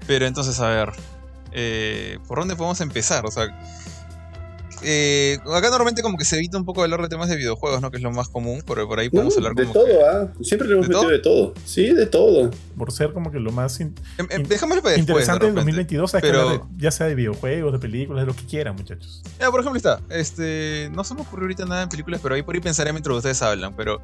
Pero 0.06 0.26
entonces, 0.26 0.60
a 0.60 0.68
ver. 0.68 0.92
eh, 1.52 2.18
¿Por 2.28 2.40
dónde 2.40 2.54
podemos 2.54 2.82
empezar? 2.82 3.24
O 3.24 3.30
sea. 3.30 3.46
Eh, 4.88 5.38
acá 5.52 5.68
normalmente 5.68 6.00
como 6.02 6.16
que 6.16 6.24
se 6.24 6.36
evita 6.36 6.56
un 6.56 6.64
poco 6.64 6.82
hablar 6.82 7.02
de 7.02 7.08
temas 7.08 7.28
de 7.28 7.34
videojuegos, 7.36 7.80
¿no? 7.82 7.90
Que 7.90 7.96
es 7.96 8.02
lo 8.04 8.12
más 8.12 8.28
común, 8.28 8.62
pero 8.66 8.86
por 8.86 9.00
ahí 9.00 9.10
podemos 9.10 9.36
hablar 9.36 9.54
de 9.54 9.62
como 9.64 9.72
todo, 9.74 9.86
que- 9.86 10.04
¿ah? 10.04 10.32
Siempre 10.42 10.68
le 10.68 10.74
hemos 10.74 10.88
¿De 10.88 10.94
metido 10.94 11.02
todo? 11.02 11.10
de 11.10 11.18
todo. 11.18 11.54
Sí, 11.64 11.90
de 11.92 12.06
todo. 12.06 12.50
Por 12.78 12.92
ser 12.92 13.12
como 13.12 13.30
que 13.32 13.40
lo 13.40 13.50
más 13.52 13.80
in- 13.80 13.94
Em, 14.18 14.26
em, 14.30 14.42
Déjamelo 14.44 14.82
para 14.82 14.94
después, 14.94 15.08
interesante 15.08 15.46
de 15.46 15.52
del 15.52 15.56
repente. 15.56 15.76
2022, 15.82 16.14
hay 16.14 16.20
que 16.22 16.26
pero- 16.28 16.40
hablar 16.42 16.60
de- 16.60 16.66
ya 16.82 16.90
sea 16.92 17.06
de 17.08 17.14
videojuegos, 17.16 17.72
de 17.72 17.78
películas, 17.80 18.22
de 18.22 18.26
lo 18.26 18.36
que 18.36 18.44
quieran, 18.46 18.76
muchachos. 18.76 19.22
Ya, 19.40 19.50
por 19.50 19.58
ejemplo, 19.60 19.76
está. 19.76 20.00
Este, 20.08 20.88
no 20.94 21.02
se 21.04 21.14
me 21.14 21.22
ocurrió 21.22 21.44
ahorita 21.44 21.64
nada 21.66 21.82
en 21.82 21.88
películas, 21.88 22.20
pero 22.22 22.34
ahí 22.36 22.42
por 22.42 22.54
ahí 22.54 22.60
pensaré 22.60 22.92
mientras 22.92 23.16
ustedes 23.16 23.42
hablan. 23.42 23.74
Pero 23.76 24.00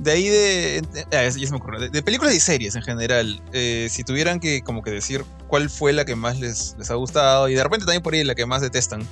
de 0.00 0.10
ahí 0.10 0.28
de. 0.28 0.82
Ah, 1.12 1.24
ya 1.24 1.30
se 1.32 1.50
me 1.50 1.56
ocurrió. 1.58 1.80
De, 1.80 1.88
de 1.90 2.02
películas 2.02 2.34
y 2.34 2.40
series 2.40 2.74
en 2.76 2.82
general. 2.82 3.40
eh, 3.52 3.88
si 3.90 4.04
tuvieran 4.04 4.40
que 4.40 4.62
como 4.62 4.82
que 4.82 4.90
decir 4.90 5.24
cuál 5.48 5.70
fue 5.70 5.92
la 5.92 6.04
que 6.04 6.16
más 6.16 6.38
les, 6.40 6.74
les 6.78 6.90
ha 6.90 6.94
gustado. 6.94 7.48
Y 7.48 7.54
de 7.54 7.62
repente 7.62 7.86
también 7.86 8.02
por 8.02 8.14
ahí 8.14 8.24
la 8.24 8.34
que 8.34 8.46
más 8.46 8.62
detestan. 8.62 9.06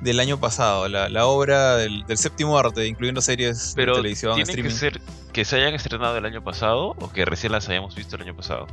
Del 0.00 0.20
año 0.20 0.38
pasado. 0.38 0.88
La, 0.88 1.08
la 1.08 1.26
obra 1.26 1.76
del, 1.76 2.04
del 2.06 2.18
séptimo 2.18 2.56
arte, 2.58 2.86
incluyendo 2.86 3.20
series 3.20 3.72
Pero 3.74 3.92
de 3.94 3.98
televisión, 4.02 4.34
tiene 4.36 4.46
que 4.46 4.68
streaming. 4.68 4.76
ser 4.76 5.00
que 5.32 5.44
se 5.44 5.56
hayan 5.56 5.74
estrenado 5.74 6.16
el 6.16 6.24
año 6.24 6.42
pasado 6.44 6.94
o 7.00 7.10
que 7.12 7.24
recién 7.24 7.52
las 7.52 7.68
hayamos 7.68 7.94
visto 7.94 8.16
el 8.16 8.22
año 8.22 8.36
pasado. 8.36 8.66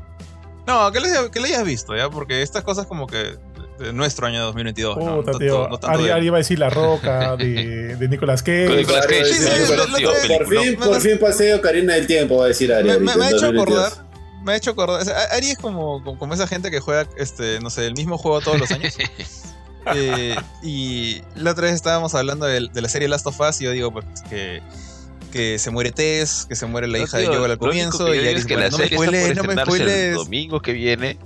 No, 0.67 0.91
que 0.91 0.99
la, 0.99 1.29
que 1.31 1.39
la 1.39 1.47
hayas 1.47 1.63
visto, 1.63 1.95
¿ya? 1.95 2.09
Porque 2.09 2.41
estas 2.41 2.63
cosas 2.63 2.85
como 2.87 3.07
que. 3.07 3.37
De 3.79 3.91
nuestro 3.91 4.25
año 4.25 4.41
2022. 4.45 4.97
¿no? 4.97 5.15
Puta, 5.17 5.31
No 5.33 5.37
tío. 5.37 5.69
Ari, 5.83 6.09
Ari 6.09 6.27
iba 6.27 6.37
a 6.37 6.39
decir 6.39 6.57
La 6.59 6.69
Roca, 6.69 7.35
de, 7.37 7.97
de 7.97 8.07
Nicolas 8.07 8.41
Cage. 8.41 8.67
Con 8.67 8.77
Nicolas 8.77 9.05
Cage, 9.05 9.25
Sí, 9.25 9.33
sí, 9.33 9.49
sí, 9.65 9.75
lo- 9.75 9.85
lo- 9.87 9.97
tío, 9.97 10.11
lo- 10.29 10.37
Por 10.37 10.47
fin, 10.47 10.75
por 10.77 11.01
fin 11.01 11.19
paseo 11.19 11.59
Karina 11.59 11.95
del 11.95 12.07
Tiempo, 12.07 12.37
va 12.37 12.45
a 12.45 12.47
decir 12.47 12.71
Ari. 12.73 12.85
me, 12.87 12.93
ahorita, 12.93 13.11
me- 13.11 13.17
me 13.19 13.25
ha 13.25 13.27
hecho 13.31 13.45
2022. 13.47 13.83
acordar. 13.87 14.05
Me 14.45 14.51
ha 14.53 14.55
hecho 14.55 14.71
acordar. 14.71 15.01
o 15.01 15.03
sea, 15.05 15.17
Ari 15.35 15.49
es 15.51 15.57
como, 15.57 16.01
como, 16.03 16.17
como 16.17 16.33
esa 16.33 16.47
gente 16.47 16.71
que 16.71 16.79
juega, 16.79 17.05
este, 17.17 17.59
no 17.59 17.69
sé, 17.69 17.85
el 17.87 17.95
mismo 17.95 18.17
juego 18.17 18.39
todos 18.39 18.57
los 18.59 18.71
años. 18.71 18.95
Eh, 19.93 20.35
y 20.63 21.21
la 21.35 21.51
otra 21.51 21.65
vez 21.65 21.73
estábamos 21.75 22.15
hablando 22.15 22.45
de, 22.45 22.69
de 22.73 22.81
la 22.81 22.89
serie 22.89 23.07
Last 23.07 23.27
of 23.27 23.39
Us 23.39 23.61
y 23.61 23.65
yo 23.65 23.71
digo 23.71 23.91
pues, 23.91 24.05
que, 24.29 24.61
que 25.31 25.59
se 25.59 25.69
muere 25.71 25.91
Tess, 25.91 26.45
que 26.49 26.55
se 26.55 26.65
muere 26.65 26.87
la 26.87 26.97
No, 26.97 27.03
hija 27.03 27.19
tío, 27.19 27.31
de 27.31 27.37
Joel 27.37 27.51
al 27.51 27.57
comienzo. 27.57 28.07
Y 28.13 28.17
digo 28.17 28.29
Ari 28.29 28.39
es 28.39 28.45
que 28.45 28.55
"Bueno, 28.55 28.65
la 28.65 28.71
no 28.71 28.77
me 28.77 28.83
serie 28.83 28.95
está 28.97 28.97
por 28.97 29.05
spoilees, 29.05 29.35
no 29.37 29.43
me 29.43 29.53
el 29.53 29.59
spoilees". 29.59 30.15
domingo 30.15 30.61
que 30.61 30.73
viene 30.73 31.19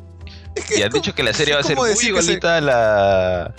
Es 0.55 0.65
que 0.65 0.79
y 0.79 0.83
han 0.83 0.89
como- 0.91 1.01
dicho 1.01 1.15
que 1.15 1.23
la 1.23 1.33
serie 1.33 1.53
va 1.53 1.61
a 1.61 1.63
ser 1.63 1.75
muy 1.77 1.95
se- 1.95 2.07
igualita 2.07 2.57
a 2.57 2.61
la, 2.61 3.53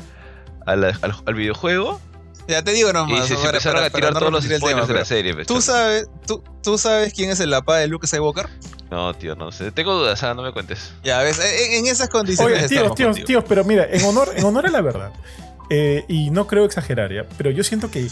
a 0.67 0.77
la- 0.77 0.99
al, 1.03 1.15
al 1.25 1.35
videojuego 1.35 2.01
Ya 2.49 2.63
te 2.63 2.73
digo 2.73 2.91
y 2.91 2.93
nomás. 2.93 3.23
se, 3.23 3.29
se 3.29 3.35
para- 3.37 3.49
empezaron 3.51 3.77
para- 3.77 3.87
a 3.87 3.91
para 3.91 4.01
tirar 4.01 4.13
no 4.13 4.19
todos 4.19 4.33
los 4.33 4.45
spoilers 4.45 4.65
tema, 4.83 4.87
de 4.87 4.95
la 4.95 5.05
serie. 5.05 5.45
¿Tú 5.47 5.61
sabes, 5.63 6.09
tú, 6.27 6.43
¿Tú 6.63 6.77
sabes 6.79 7.15
quién 7.15 7.31
es 7.31 7.41
el 7.41 7.51
papá 7.51 7.79
de 7.79 7.87
Luke 7.89 8.07
Skywalker? 8.07 8.49
No, 8.91 9.15
tío, 9.15 9.37
no 9.37 9.53
sé. 9.53 9.71
Tengo 9.71 9.95
dudas, 9.95 10.23
ah, 10.25 10.35
no 10.35 10.43
me 10.43 10.53
cuentes. 10.53 10.93
Ya 11.05 11.23
ves, 11.23 11.39
en, 11.39 11.85
en 11.85 11.87
esas 11.87 12.09
condiciones 12.09 12.59
Oye, 12.59 12.69
tíos, 12.69 12.95
tíos, 12.95 13.09
contigo. 13.09 13.27
tíos, 13.27 13.45
pero 13.49 13.65
mira, 13.65 13.87
en 13.91 14.05
honor, 14.05 14.29
en 14.35 14.45
honor 14.45 14.67
a 14.67 14.71
la 14.71 14.81
verdad, 14.81 15.13
eh, 15.71 16.05
y 16.09 16.31
no 16.31 16.47
creo 16.47 16.65
exagerar, 16.65 17.13
¿ya? 17.13 17.25
pero 17.39 17.51
yo 17.51 17.63
siento 17.63 17.91
que, 17.91 18.09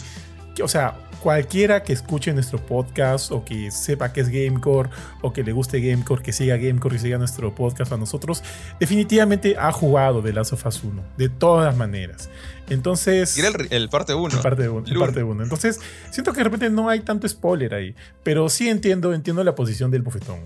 que, 0.55 0.63
o 0.63 0.69
sea, 0.69 0.95
cualquiera 1.19 1.83
que 1.83 1.91
escuche 1.91 2.31
nuestro 2.31 2.65
podcast 2.65 3.31
o 3.33 3.43
que 3.43 3.71
sepa 3.71 4.13
que 4.13 4.21
es 4.21 4.29
Gamecore 4.29 4.89
o 5.21 5.33
que 5.33 5.43
le 5.43 5.51
guste 5.51 5.81
Gamecore, 5.81 6.23
que 6.23 6.31
siga 6.31 6.55
Gamecore 6.55 6.95
y 6.95 6.99
siga 6.99 7.17
nuestro 7.17 7.53
podcast 7.53 7.91
a 7.91 7.97
nosotros, 7.97 8.41
definitivamente 8.79 9.57
ha 9.59 9.73
jugado 9.73 10.21
de 10.21 10.31
Last 10.31 10.53
of 10.53 10.65
Us 10.65 10.81
1, 10.81 11.03
de 11.17 11.27
todas 11.27 11.75
maneras. 11.75 12.29
Entonces... 12.69 13.37
Era 13.37 13.49
el, 13.49 13.67
el 13.69 13.89
parte 13.89 14.13
1. 14.13 14.35
En 14.37 14.41
parte 14.41 14.69
1. 14.69 14.87
Lul. 14.87 14.99
parte 14.99 15.23
uno. 15.23 15.43
Entonces, 15.43 15.81
siento 16.11 16.31
que 16.31 16.37
de 16.37 16.43
repente 16.45 16.69
no 16.69 16.87
hay 16.87 17.01
tanto 17.01 17.27
spoiler 17.27 17.73
ahí. 17.73 17.95
Pero 18.23 18.47
sí 18.47 18.69
entiendo, 18.69 19.11
entiendo 19.13 19.43
la 19.43 19.55
posición 19.55 19.89
del 19.91 20.03
bofetón. 20.03 20.39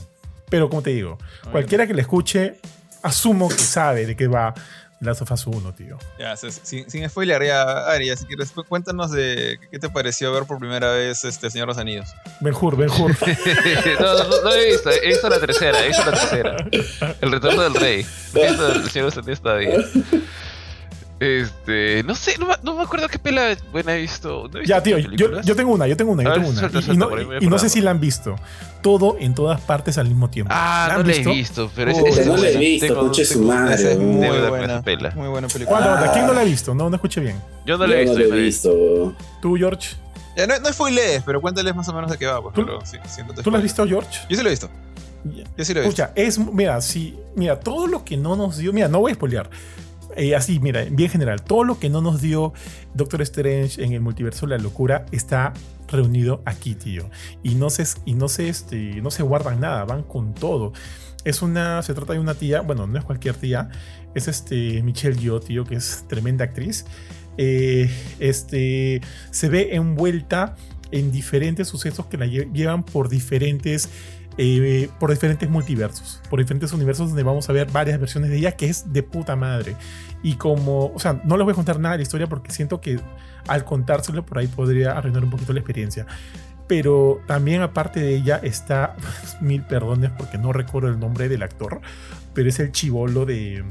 Pero 0.49 0.69
como 0.69 0.81
te 0.81 0.91
digo, 0.91 1.17
cualquiera 1.51 1.87
que 1.87 1.93
le 1.93 2.01
escuche, 2.01 2.59
asumo 3.01 3.49
que 3.49 3.57
sabe 3.57 4.05
de 4.05 4.15
qué 4.15 4.27
va 4.27 4.53
Last 4.99 5.21
of 5.21 5.31
Us 5.31 5.47
1, 5.47 5.73
tío. 5.73 5.97
Ya, 6.17 6.37
sin, 6.37 6.89
sin 6.89 7.09
spoiler, 7.09 7.43
ya, 7.43 7.87
Ari, 7.91 8.15
si 8.15 8.25
quieres, 8.25 8.51
cu- 8.51 8.63
cuéntanos 8.63 9.11
de 9.11 9.59
qué 9.69 9.77
te 9.77 9.89
pareció 9.89 10.31
ver 10.31 10.45
por 10.45 10.59
primera 10.59 10.91
vez 10.93 11.25
este 11.25 11.49
Señor 11.49 11.67
de 11.67 11.71
los 11.71 11.77
Anillos. 11.77 12.09
Ben 12.39 12.53
Hur, 12.53 12.77
Ben 12.77 12.89
Hur. 12.89 13.13
no, 13.99 14.13
no, 14.23 14.41
no 14.43 14.53
he 14.53 14.71
visto, 14.71 14.89
he 14.91 15.07
visto 15.09 15.27
la 15.27 15.39
tercera, 15.39 15.83
he 15.83 15.87
visto 15.87 16.05
la 16.09 16.11
tercera. 16.17 16.55
El 17.19 17.31
retorno 17.33 17.63
del 17.63 17.73
rey. 17.75 18.05
He 18.35 18.47
visto 18.47 18.67
el 18.71 18.89
Señor 18.89 19.09
de 19.11 19.15
los 19.15 19.17
Anillos 19.17 19.41
todavía. 19.41 19.71
Este, 21.23 22.03
no 22.03 22.15
sé, 22.15 22.37
no, 22.37 22.47
me- 22.47 22.55
no 22.63 22.75
me 22.75 22.83
acuerdo 22.83 23.07
qué 23.07 23.17
pela 23.19 23.55
buena 23.71 23.95
he 23.95 24.01
visto. 24.01 24.49
No 24.51 24.57
he 24.57 24.61
visto 24.61 24.63
ya, 24.75 24.83
tío, 24.83 24.97
yo, 24.97 25.41
yo 25.41 25.55
tengo 25.55 25.71
una, 25.73 25.87
yo 25.87 25.95
tengo 25.97 26.11
una, 26.11 26.23
yo 26.23 26.29
ver, 26.29 26.39
tengo 26.39 26.49
una. 26.51 26.59
suelta, 26.59 26.77
Y- 26.77 26.81
y, 26.81 26.83
suelta, 26.85 27.05
no, 27.05 27.37
y 27.41 27.47
no 27.47 27.59
sé 27.59 27.69
si 27.69 27.81
la 27.81 27.91
han 27.91 27.99
visto. 27.99 28.35
Todo 28.81 29.15
en 29.19 29.33
todas 29.33 29.61
partes 29.61 29.97
al 29.97 30.07
mismo 30.07 30.29
tiempo. 30.29 30.51
Ah, 30.53 30.87
¿La 30.89 30.97
no 30.97 31.03
la 31.03 31.13
he 31.15 31.19
visto, 31.23 31.71
pero 31.73 31.91
ese 31.91 32.01
es 32.21 32.27
no 32.27 32.33
la 32.35 32.39
he 32.39 32.41
buena. 32.53 32.59
visto, 32.59 32.95
conche 32.95 33.25
su 33.25 33.41
madre. 33.43 33.91
Es 33.93 33.97
muy 33.97 34.27
buena. 34.27 34.65
esa 34.75 34.81
pela. 34.83 35.11
Muy 35.11 35.27
buena 35.29 35.47
película. 35.47 35.79
¿Cuándo? 35.79 36.05
Ah. 36.05 36.11
¿Quién 36.13 36.27
no 36.27 36.33
la 36.33 36.41
ha 36.41 36.43
visto? 36.43 36.75
No, 36.75 36.89
no 36.89 36.95
escuché 36.97 37.21
bien. 37.21 37.41
Yo 37.65 37.77
no 37.77 37.87
la 37.87 37.95
he 37.95 38.01
visto. 38.01 38.13
no 38.17 38.19
yo 38.19 38.25
lo 38.25 38.29
no 38.29 38.35
he 38.35 38.37
la 38.37 38.41
he 38.43 38.45
visto. 38.45 39.15
¿Tú, 39.41 39.55
George? 39.55 39.95
Ya, 40.35 40.47
no, 40.47 40.59
no 40.59 40.73
spoilees, 40.73 41.23
pero 41.23 41.39
cuéntales 41.39 41.73
más 41.75 41.87
o 41.87 41.93
menos 41.93 42.11
de 42.11 42.17
qué 42.17 42.25
va, 42.25 42.41
pues, 42.41 42.55
¿Tú- 42.55 42.65
pero 42.65 42.81
sí, 42.85 42.97
¿Tú 42.97 43.01
la 43.07 43.07
spoilees. 43.35 43.55
has 43.55 43.61
visto, 43.63 43.87
George? 43.87 44.09
Yo 44.29 44.35
sí 44.35 44.41
lo 44.43 44.49
he 44.49 44.51
visto. 44.51 44.69
Yo 45.23 45.63
sí 45.63 45.73
lo 45.73 45.79
he 45.79 45.83
visto. 45.85 46.03
Escucha, 46.03 46.11
es, 46.15 46.37
mira, 46.39 46.81
sí, 46.81 47.17
mira, 47.35 47.57
todo 47.59 47.87
lo 47.87 48.03
que 48.03 48.17
no 48.17 48.35
nos 48.35 48.57
dio, 48.57 48.73
mira, 48.73 48.87
no 48.89 48.99
voy 48.99 49.11
a 49.13 49.15
spoilear. 49.15 49.49
Eh, 50.15 50.35
así, 50.35 50.59
mira, 50.59 50.83
bien 50.91 51.09
general, 51.09 51.41
todo 51.43 51.63
lo 51.63 51.79
que 51.79 51.89
no 51.89 52.01
nos 52.01 52.21
dio 52.21 52.53
Doctor 52.93 53.21
Strange 53.23 53.83
en 53.83 53.93
el 53.93 54.01
multiverso 54.01 54.45
de 54.45 54.57
la 54.57 54.63
locura 54.63 55.05
está 55.11 55.53
reunido 55.87 56.41
aquí, 56.45 56.75
tío. 56.75 57.09
Y 57.41 57.55
no 57.55 57.69
se, 57.69 57.83
y 58.05 58.13
no 58.13 58.27
se, 58.29 58.49
este, 58.49 59.01
no 59.01 59.09
se 59.11 59.23
guardan 59.23 59.59
nada, 59.59 59.85
van 59.85 60.03
con 60.03 60.33
todo. 60.33 60.73
Es 61.25 61.41
una, 61.41 61.81
se 61.81 61.93
trata 61.93 62.13
de 62.13 62.19
una 62.19 62.35
tía, 62.35 62.61
bueno, 62.61 62.85
no 62.85 62.99
es 62.99 63.05
cualquier 63.05 63.35
tía, 63.35 63.69
es 64.13 64.27
este 64.27 64.83
Michelle 64.83 65.17
Yeoh, 65.19 65.39
tío, 65.39 65.63
que 65.63 65.75
es 65.75 66.05
tremenda 66.07 66.45
actriz. 66.45 66.85
Eh, 67.37 67.89
este, 68.19 69.01
se 69.31 69.49
ve 69.49 69.69
envuelta 69.75 70.55
en 70.91 71.11
diferentes 71.11 71.67
sucesos 71.67 72.05
que 72.05 72.17
la 72.17 72.27
lle- 72.27 72.51
llevan 72.53 72.83
por 72.83 73.09
diferentes 73.09 73.89
eh, 74.37 74.89
por 74.99 75.11
diferentes 75.11 75.49
multiversos, 75.49 76.21
por 76.29 76.39
diferentes 76.39 76.73
universos 76.73 77.09
donde 77.09 77.23
vamos 77.23 77.49
a 77.49 77.53
ver 77.53 77.69
varias 77.71 77.99
versiones 77.99 78.29
de 78.29 78.37
ella 78.37 78.53
que 78.53 78.67
es 78.67 78.91
de 78.91 79.03
puta 79.03 79.35
madre. 79.35 79.75
Y 80.21 80.35
como, 80.35 80.87
o 80.87 80.99
sea, 80.99 81.21
no 81.25 81.37
les 81.37 81.43
voy 81.43 81.51
a 81.51 81.55
contar 81.55 81.79
nada 81.79 81.93
de 81.93 81.99
la 81.99 82.03
historia 82.03 82.27
porque 82.27 82.51
siento 82.51 82.81
que 82.81 82.99
al 83.47 83.65
contárselo 83.65 84.25
por 84.25 84.39
ahí 84.39 84.47
podría 84.47 84.97
arruinar 84.97 85.23
un 85.23 85.29
poquito 85.29 85.53
la 85.53 85.59
experiencia. 85.59 86.05
Pero 86.67 87.21
también 87.27 87.61
aparte 87.61 87.99
de 87.99 88.15
ella 88.15 88.39
está, 88.41 88.95
mil 89.41 89.63
perdones 89.63 90.11
porque 90.11 90.37
no 90.37 90.53
recuerdo 90.53 90.89
el 90.89 90.99
nombre 90.99 91.29
del 91.29 91.43
actor, 91.43 91.81
pero 92.33 92.49
es 92.49 92.59
el 92.59 92.71
chivolo 92.71 93.25
de, 93.25 93.63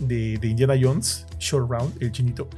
de, 0.00 0.38
de 0.38 0.48
Indiana 0.48 0.74
Jones, 0.80 1.26
Short 1.38 1.70
Round, 1.70 2.02
el 2.02 2.12
chinito. 2.12 2.48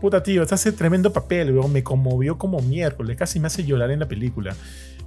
Puta 0.00 0.22
tío, 0.22 0.42
hace 0.42 0.72
tremendo 0.72 1.12
papel, 1.12 1.52
weón, 1.52 1.72
me 1.72 1.82
conmovió 1.82 2.38
como 2.38 2.60
miércoles, 2.60 3.18
casi 3.18 3.38
me 3.38 3.48
hace 3.48 3.64
llorar 3.64 3.90
en 3.90 4.00
la 4.00 4.08
película. 4.08 4.56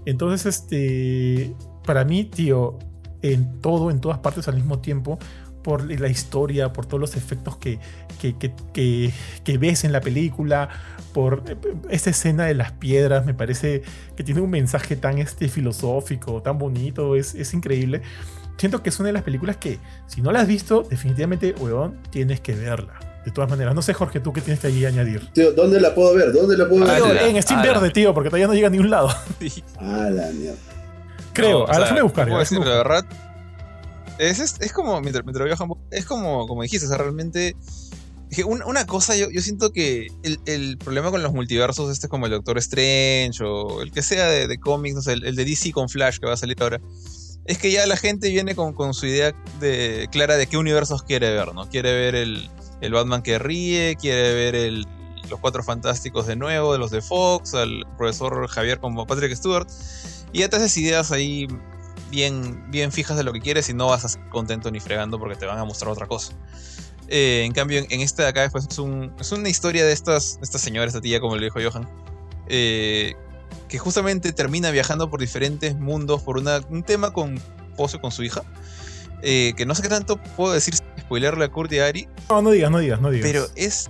Entonces, 0.06 0.46
este, 0.46 1.56
para 1.86 2.06
mí, 2.06 2.26
tío, 2.26 2.80
en 3.22 3.60
todo, 3.62 3.90
en 3.90 4.02
todas 4.02 4.20
partes 4.20 4.48
al 4.48 4.56
mismo 4.56 4.80
tiempo, 4.80 5.18
por 5.64 5.90
la 5.90 6.10
historia, 6.10 6.74
por 6.74 6.86
todos 6.86 7.00
los 7.00 7.16
efectos 7.16 7.56
que, 7.58 7.80
que, 8.20 8.36
que, 9.44 9.58
ves 9.58 9.86
en 9.86 9.94
la 9.94 10.02
película, 10.02 10.70
por 11.14 11.44
eh, 11.48 11.56
esta 11.90 12.10
escena 12.10 12.46
de 12.46 12.54
las 12.54 12.74
piedras, 12.74 13.26
me 13.26 13.34
parece 13.34 13.82
que 14.16 14.24
tiene 14.24 14.42
un 14.42 14.50
mensaje 14.50 14.96
tan 14.98 15.18
este, 15.20 15.48
filosófico, 15.48 16.42
tan 16.42 16.58
bonito, 16.58 17.16
es, 17.16 17.34
es 17.34 17.54
increíble. 17.54 18.02
Siento 18.58 18.84
que 18.84 18.90
es 18.90 19.00
una 19.00 19.08
de 19.08 19.14
las 19.14 19.24
películas 19.24 19.58
que, 19.58 19.80
si 20.06 20.22
no 20.22 20.32
la 20.32 20.42
has 20.42 20.48
visto, 20.48 20.84
definitivamente, 20.84 21.56
weón, 21.58 22.00
tienes 22.12 22.42
que 22.42 22.54
verla. 22.54 23.13
De 23.26 23.32
todas 23.32 23.50
maneras, 23.50 23.74
no 23.74 23.82
sé, 23.82 23.94
Jorge, 23.94 24.20
tú 24.20 24.34
qué 24.34 24.42
tienes 24.42 24.60
que 24.60 24.68
allí 24.68 24.86
añadir. 24.86 25.30
Tío, 25.34 25.54
¿dónde 25.54 25.80
la 25.80 25.96
puedo 25.96 26.14
ver? 26.14 26.34
¿Dónde 26.34 26.58
la 26.58 26.68
puedo 26.68 26.84
Ah, 26.86 26.96
Tío, 26.98 27.06
ver? 27.08 27.16
la- 27.16 27.28
en 27.28 27.42
Steam 27.42 27.60
ah, 27.62 27.66
la- 27.66 27.72
Verde, 27.74 27.90
tío, 27.92 28.14
porque 28.14 28.30
todavía 28.30 28.48
no 28.48 28.54
llega 28.54 28.68
a 28.68 28.72
ningún 28.72 28.90
lado. 28.90 29.10
Ah, 29.80 30.10
la 30.12 30.30
mierda. 30.32 30.58
Creo. 31.34 31.52
No, 31.52 31.58
Ahora 31.62 31.74
sea, 31.74 31.84
déjame 31.84 32.02
buscar. 32.02 32.28
puedo 32.28 32.40
decir, 32.40 32.60
la 32.60 32.66
verdad, 32.76 33.06
es, 34.20 34.40
es, 34.40 34.56
es 34.60 34.74
como, 34.74 35.00
mientras, 35.02 35.24
mientras 35.26 35.46
viajan, 35.46 35.70
es 35.92 36.06
como, 36.06 36.48
como 36.48 36.62
dijiste, 36.64 36.86
o 36.86 36.90
sea, 36.90 36.98
realmente, 36.98 37.56
una 38.66 38.86
cosa, 38.86 39.16
yo, 39.16 39.30
yo 39.32 39.42
siento 39.42 39.72
que 39.72 40.08
el, 40.24 40.40
el 40.46 40.78
problema 40.78 41.12
con 41.12 41.22
los 41.24 41.34
multiversos, 41.34 41.92
este 41.92 42.08
como 42.08 42.26
el 42.26 42.32
Doctor 42.32 42.58
Strange 42.58 43.44
o 43.44 43.82
el 43.82 43.92
que 43.92 44.02
sea 44.02 44.28
de, 44.28 44.48
de 44.48 44.60
cómics, 44.60 44.96
no 44.96 45.02
sé, 45.02 45.14
el, 45.14 45.26
el 45.26 45.36
de 45.36 45.46
DC 45.46 45.72
con 45.72 45.88
Flash 45.88 46.18
que 46.18 46.26
va 46.26 46.34
a 46.34 46.38
salir 46.38 46.58
ahora, 46.60 46.80
es 47.46 47.58
que 47.58 47.72
ya 47.72 47.86
la 47.88 47.96
gente 47.98 48.30
viene 48.30 48.56
con, 48.56 48.74
con 48.74 48.94
su 48.94 49.06
idea 49.06 49.34
de, 49.60 50.08
clara 50.12 50.36
de 50.38 50.48
qué 50.48 50.58
universos 50.58 51.04
quiere 51.04 51.32
ver, 51.32 51.54
¿no? 51.54 51.70
Quiere 51.70 51.94
ver 51.94 52.16
el, 52.16 52.50
el 52.84 52.92
Batman 52.94 53.22
que 53.22 53.40
ríe, 53.40 53.96
quiere 53.96 54.34
ver 54.34 54.72
los 55.30 55.40
Cuatro 55.40 55.64
Fantásticos 55.64 56.28
de 56.28 56.36
nuevo, 56.36 56.74
de 56.74 56.80
los 56.80 56.92
de 56.92 57.02
Fox, 57.02 57.54
al 57.54 57.86
profesor 57.98 58.48
Javier 58.48 58.80
como 58.80 59.08
Patrick 59.08 59.34
Stewart, 59.36 59.68
y 60.34 60.40
ya 60.40 60.50
te 60.50 60.58
haces 60.58 60.76
ideas 60.78 61.12
ahí 61.12 61.48
bien, 62.12 62.70
bien 62.70 62.92
fijas 62.92 63.18
de 63.18 63.24
lo 63.24 63.32
que 63.32 63.40
quieres 63.40 63.70
y 63.70 63.74
no 63.74 63.88
vas 63.88 64.04
a 64.04 64.08
estar 64.08 64.30
contento 64.30 64.70
ni 64.70 64.80
fregando 64.80 65.18
porque 65.18 65.36
te 65.36 65.46
van 65.46 65.58
a 65.58 65.64
mostrar 65.66 65.92
otra 65.92 66.08
cosa. 66.08 66.34
Eh, 67.08 67.44
en 67.46 67.54
cambio, 67.54 67.80
en, 67.80 67.86
en 67.90 68.02
este 68.02 68.22
de 68.24 68.28
acá 68.28 68.48
pues, 68.52 68.68
es, 68.70 68.78
un- 68.80 69.14
es 69.20 69.32
una 69.32 69.50
historia 69.50 69.86
de 69.86 69.94
estas, 69.94 70.40
estas 70.42 70.62
señoras, 70.62 70.90
esta 70.90 71.02
tía, 71.02 71.20
como 71.20 71.36
le 71.38 71.46
dijo 71.46 71.60
Johan, 71.64 71.88
eh, 72.48 73.14
que 73.70 73.78
justamente 73.80 74.34
termina 74.34 74.72
viajando 74.72 75.10
por 75.10 75.20
diferentes 75.20 75.76
mundos 75.76 76.22
por 76.22 76.38
una, 76.38 76.60
un 76.70 76.84
tema 76.84 77.12
con 77.12 77.40
con 77.76 78.12
su 78.12 78.24
hija. 78.24 78.44
Eh, 79.24 79.54
que 79.58 79.66
no 79.66 79.74
sé 79.74 79.82
qué 79.82 79.90
tanto 79.90 80.18
puedo 80.36 80.54
decir 80.54 80.76
sin 80.76 80.86
spoilerle 81.00 81.46
a 81.46 81.50
Kurt 81.50 81.72
y 81.74 81.80
a 81.80 81.88
Ari, 81.88 82.08
No, 82.30 82.42
no 82.42 82.52
digas, 82.52 82.70
no 82.70 82.80
digas, 82.80 83.02
no 83.02 83.10
digas. 83.10 83.28
pero 83.32 83.48
es. 83.56 83.90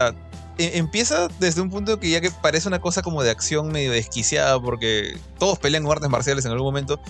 ah, 0.00 0.12
e- 0.58 0.76
empieza 0.78 1.28
desde 1.38 1.60
un 1.62 1.70
punto 1.70 1.98
que 1.98 2.10
ya 2.10 2.20
que 2.20 2.30
parece 2.30 2.68
una 2.68 2.80
cosa 2.80 3.00
como 3.02 3.22
de 3.22 3.30
acción 3.30 3.72
medio 3.72 3.92
desquiciada, 3.92 4.60
porque 4.60 5.16
todos 5.38 5.58
pelean 5.58 5.84
con 5.84 5.92
artes 5.92 6.10
marciales 6.10 6.44
en 6.44 6.50
algún 6.52 6.66
momento, 6.66 7.00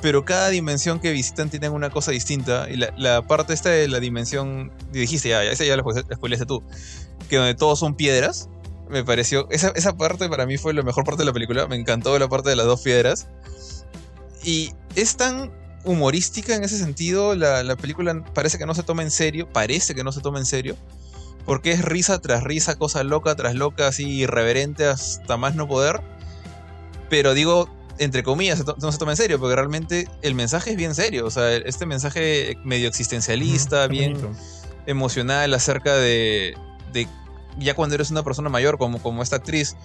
pero 0.00 0.24
cada 0.24 0.48
dimensión 0.48 1.00
que 1.00 1.12
visitan 1.12 1.50
tienen 1.50 1.72
una 1.72 1.90
cosa 1.90 2.10
distinta. 2.10 2.66
Y 2.70 2.76
la, 2.76 2.92
la 2.96 3.22
parte 3.26 3.52
esta 3.54 3.70
de 3.70 3.88
la 3.88 4.00
dimensión. 4.00 4.70
y 4.92 4.98
Dijiste 5.00 5.28
ya, 5.30 5.42
ya 5.44 5.50
esa 5.50 5.64
ya 5.64 5.76
la 5.76 5.82
spoileaste 6.14 6.46
tú. 6.46 6.62
Que 7.28 7.36
donde 7.36 7.54
todos 7.54 7.78
son 7.78 7.94
piedras. 7.94 8.48
Me 8.90 9.02
pareció. 9.02 9.48
Esa, 9.50 9.68
esa 9.74 9.96
parte 9.96 10.28
para 10.28 10.44
mí 10.44 10.58
fue 10.58 10.74
la 10.74 10.82
mejor 10.82 11.04
parte 11.04 11.22
de 11.22 11.24
la 11.26 11.32
película. 11.32 11.66
Me 11.68 11.76
encantó 11.76 12.18
la 12.18 12.28
parte 12.28 12.50
de 12.50 12.56
las 12.56 12.66
dos 12.66 12.82
piedras. 12.82 13.28
Y 14.42 14.72
es 14.94 15.16
tan 15.16 15.50
humorística 15.84 16.54
en 16.54 16.64
ese 16.64 16.78
sentido. 16.78 17.34
La, 17.34 17.62
la 17.62 17.76
película 17.76 18.24
parece 18.34 18.58
que 18.58 18.66
no 18.66 18.74
se 18.74 18.82
toma 18.82 19.02
en 19.02 19.10
serio. 19.10 19.48
Parece 19.52 19.94
que 19.94 20.04
no 20.04 20.12
se 20.12 20.20
toma 20.20 20.38
en 20.38 20.46
serio. 20.46 20.76
Porque 21.46 21.72
es 21.72 21.82
risa 21.84 22.18
tras 22.20 22.42
risa, 22.42 22.76
cosa 22.76 23.04
loca 23.04 23.34
tras 23.34 23.54
loca, 23.54 23.88
así 23.88 24.08
irreverente 24.08 24.86
hasta 24.86 25.36
más 25.36 25.54
no 25.54 25.68
poder. 25.68 26.00
Pero 27.10 27.34
digo, 27.34 27.68
entre 27.98 28.22
comillas, 28.22 28.64
no 28.80 28.92
se 28.92 28.98
toma 28.98 29.12
en 29.12 29.16
serio, 29.16 29.38
porque 29.38 29.54
realmente 29.54 30.08
el 30.22 30.34
mensaje 30.34 30.70
es 30.70 30.76
bien 30.76 30.94
serio. 30.94 31.26
O 31.26 31.30
sea, 31.30 31.54
este 31.54 31.86
mensaje 31.86 32.56
medio 32.64 32.88
existencialista, 32.88 33.86
bien 33.86 34.14
bonito. 34.14 34.32
emocional 34.86 35.52
acerca 35.54 35.94
de, 35.94 36.56
de 36.92 37.06
ya 37.58 37.74
cuando 37.74 37.94
eres 37.94 38.10
una 38.10 38.22
persona 38.22 38.48
mayor, 38.48 38.78
como, 38.78 39.00
como 39.00 39.22
esta 39.22 39.36
actriz, 39.36 39.76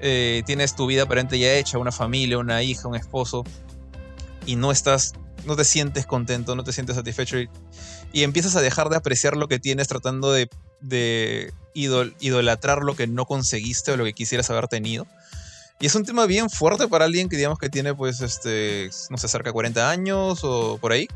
eh, 0.00 0.42
tienes 0.46 0.74
tu 0.74 0.86
vida 0.86 1.04
aparente 1.04 1.38
ya 1.38 1.54
hecha, 1.54 1.78
una 1.78 1.92
familia, 1.92 2.38
una 2.38 2.62
hija, 2.62 2.88
un 2.88 2.96
esposo, 2.96 3.44
y 4.46 4.56
no 4.56 4.72
estás, 4.72 5.12
no 5.46 5.56
te 5.56 5.64
sientes 5.64 6.06
contento, 6.06 6.54
no 6.56 6.64
te 6.64 6.72
sientes 6.72 6.96
satisfecho, 6.96 7.38
y, 7.38 7.48
y 8.12 8.22
empiezas 8.22 8.56
a 8.56 8.60
dejar 8.60 8.88
de 8.88 8.96
apreciar 8.96 9.36
lo 9.36 9.48
que 9.48 9.58
tienes 9.58 9.88
tratando 9.88 10.32
de, 10.32 10.48
de 10.80 11.52
idol- 11.74 12.14
idolatrar 12.20 12.82
lo 12.82 12.94
que 12.94 13.06
no 13.06 13.26
conseguiste 13.26 13.92
o 13.92 13.96
lo 13.96 14.04
que 14.04 14.12
quisieras 14.12 14.50
haber 14.50 14.68
tenido. 14.68 15.06
Y 15.80 15.86
es 15.86 15.94
un 15.96 16.04
tema 16.04 16.26
bien 16.26 16.48
fuerte 16.48 16.86
para 16.86 17.06
alguien 17.06 17.28
que 17.28 17.36
digamos 17.36 17.58
que 17.58 17.68
tiene 17.68 17.92
pues 17.92 18.20
este, 18.20 18.88
no 19.10 19.18
sé, 19.18 19.26
cerca 19.26 19.48
de 19.48 19.52
40 19.52 19.90
años 19.90 20.40
o 20.44 20.78
por 20.78 20.92
ahí. 20.92 21.08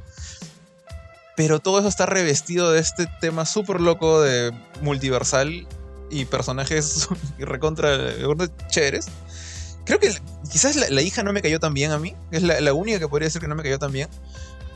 Pero 1.36 1.60
todo 1.60 1.78
eso 1.78 1.88
está 1.88 2.06
revestido 2.06 2.72
de 2.72 2.80
este 2.80 3.06
tema 3.20 3.44
súper 3.44 3.80
loco 3.80 4.22
de 4.22 4.52
multiversal 4.80 5.66
y 6.10 6.24
personajes 6.24 7.08
recontra, 7.38 7.90
chéveres. 8.68 9.06
Creo 9.86 9.98
que 9.98 10.14
quizás 10.50 10.76
la, 10.76 10.90
la 10.90 11.00
hija 11.00 11.22
no 11.22 11.32
me 11.32 11.40
cayó 11.40 11.58
tan 11.58 11.72
bien 11.72 11.92
a 11.92 11.98
mí. 11.98 12.14
Es 12.30 12.42
la, 12.42 12.60
la 12.60 12.74
única 12.74 12.98
que 12.98 13.08
podría 13.08 13.26
decir 13.28 13.40
que 13.40 13.48
no 13.48 13.54
me 13.54 13.62
cayó 13.62 13.78
tan 13.78 13.92
bien. 13.92 14.08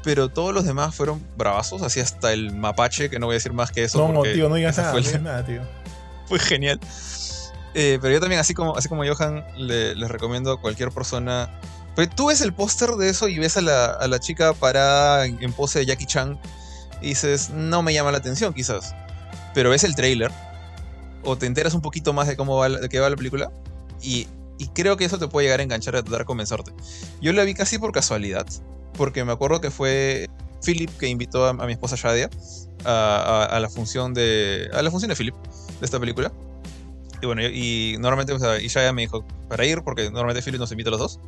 Pero 0.02 0.31
todos 0.31 0.55
los 0.55 0.64
demás 0.64 0.95
fueron 0.95 1.23
bravazos, 1.37 1.83
así 1.83 2.00
hasta 2.00 2.33
el 2.33 2.55
mapache, 2.55 3.11
que 3.11 3.19
no 3.19 3.26
voy 3.26 3.35
a 3.35 3.37
decir 3.37 3.52
más 3.52 3.71
que 3.71 3.85
eso. 3.85 3.99
No, 4.11 4.23
tío, 4.23 4.49
no 4.49 4.55
digas 4.55 4.79
nada, 4.79 4.93
fue 4.93 5.02
no 5.02 5.07
digas 5.07 5.23
nada, 5.23 5.45
tío. 5.45 5.61
fue 6.26 6.38
genial. 6.38 6.81
Eh, 7.75 7.99
pero 8.00 8.14
yo 8.14 8.21
también, 8.21 8.40
así 8.40 8.55
como, 8.55 8.76
así 8.76 8.88
como 8.88 9.05
Johan, 9.07 9.45
le- 9.59 9.95
les 9.95 10.09
recomiendo 10.11 10.52
a 10.52 10.61
cualquier 10.61 10.90
persona. 10.90 11.50
Pues 11.95 12.09
tú 12.14 12.29
ves 12.29 12.40
el 12.40 12.55
póster 12.55 12.90
de 12.93 13.11
eso 13.11 13.29
y 13.29 13.38
ves 13.38 13.57
a 13.57 13.61
la, 13.61 13.87
a 13.87 14.09
la 14.09 14.19
chica 14.21 14.55
parada 14.55 15.26
en, 15.26 15.43
en 15.43 15.52
pose 15.52 15.81
de 15.81 15.87
Jackie 15.87 16.07
Chan 16.07 16.40
y 17.02 17.09
dices, 17.09 17.50
no 17.50 17.83
me 17.83 17.93
llama 17.93 18.11
la 18.12 18.19
atención, 18.19 18.55
quizás. 18.55 18.95
Pero 19.55 19.71
ves 19.71 19.85
el 19.85 19.95
trailer 19.95 20.31
o 21.25 21.37
te 21.37 21.45
enteras 21.47 21.75
un 21.75 21.83
poquito 21.83 22.12
más 22.14 22.26
de 22.29 22.37
cómo 22.37 22.57
va 22.57 22.69
de 22.71 22.88
qué 22.88 23.00
va 23.00 23.11
la 23.11 23.17
película 23.17 23.50
y, 24.00 24.29
y 24.62 24.69
creo 24.69 24.97
que 24.97 25.05
eso 25.05 25.19
te 25.19 25.26
puede 25.26 25.47
llegar 25.47 25.61
a 25.61 25.62
enganchar 25.62 25.97
a 25.97 26.02
tratar 26.02 26.21
de 26.21 26.25
convencerte. 26.26 26.73
Yo 27.21 27.33
la 27.33 27.43
vi 27.45 27.55
casi 27.55 27.79
por 27.79 27.93
casualidad, 27.93 28.47
porque 28.95 29.25
me 29.25 29.33
acuerdo 29.33 29.61
que 29.61 29.71
fue 29.71 30.29
Philip 30.64 30.90
que 30.99 31.09
invitó 31.09 31.47
a, 31.47 31.50
a 31.50 31.67
mi 31.67 31.73
esposa 31.73 31.97
Shadia 31.97 32.29
a, 32.85 32.90
a- 32.90 33.45
a 33.57 33.61
la 33.61 33.69
función 33.71 34.12
de 34.14 34.69
a 34.73 34.83
la 34.83 34.90
función 34.90 35.09
de 35.09 35.17
Philip 35.17 35.35
de 35.35 35.85
esta 35.85 35.99
película. 35.99 36.31
Y 37.23 37.26
bueno, 37.26 37.43
y, 37.43 37.95
y 37.95 37.99
normalmente, 37.99 38.33
o 38.33 38.38
sea, 38.38 38.61
y 38.61 38.69
Shadia 38.69 38.93
me 38.93 39.02
dijo 39.02 39.25
para 39.49 39.64
ir, 39.67 39.83
porque 39.83 40.05
normalmente 40.11 40.43
Philip 40.43 40.61
nos 40.61 40.71
invita 40.71 40.88
a 40.90 40.93
los 40.93 41.00
dos. 41.00 41.21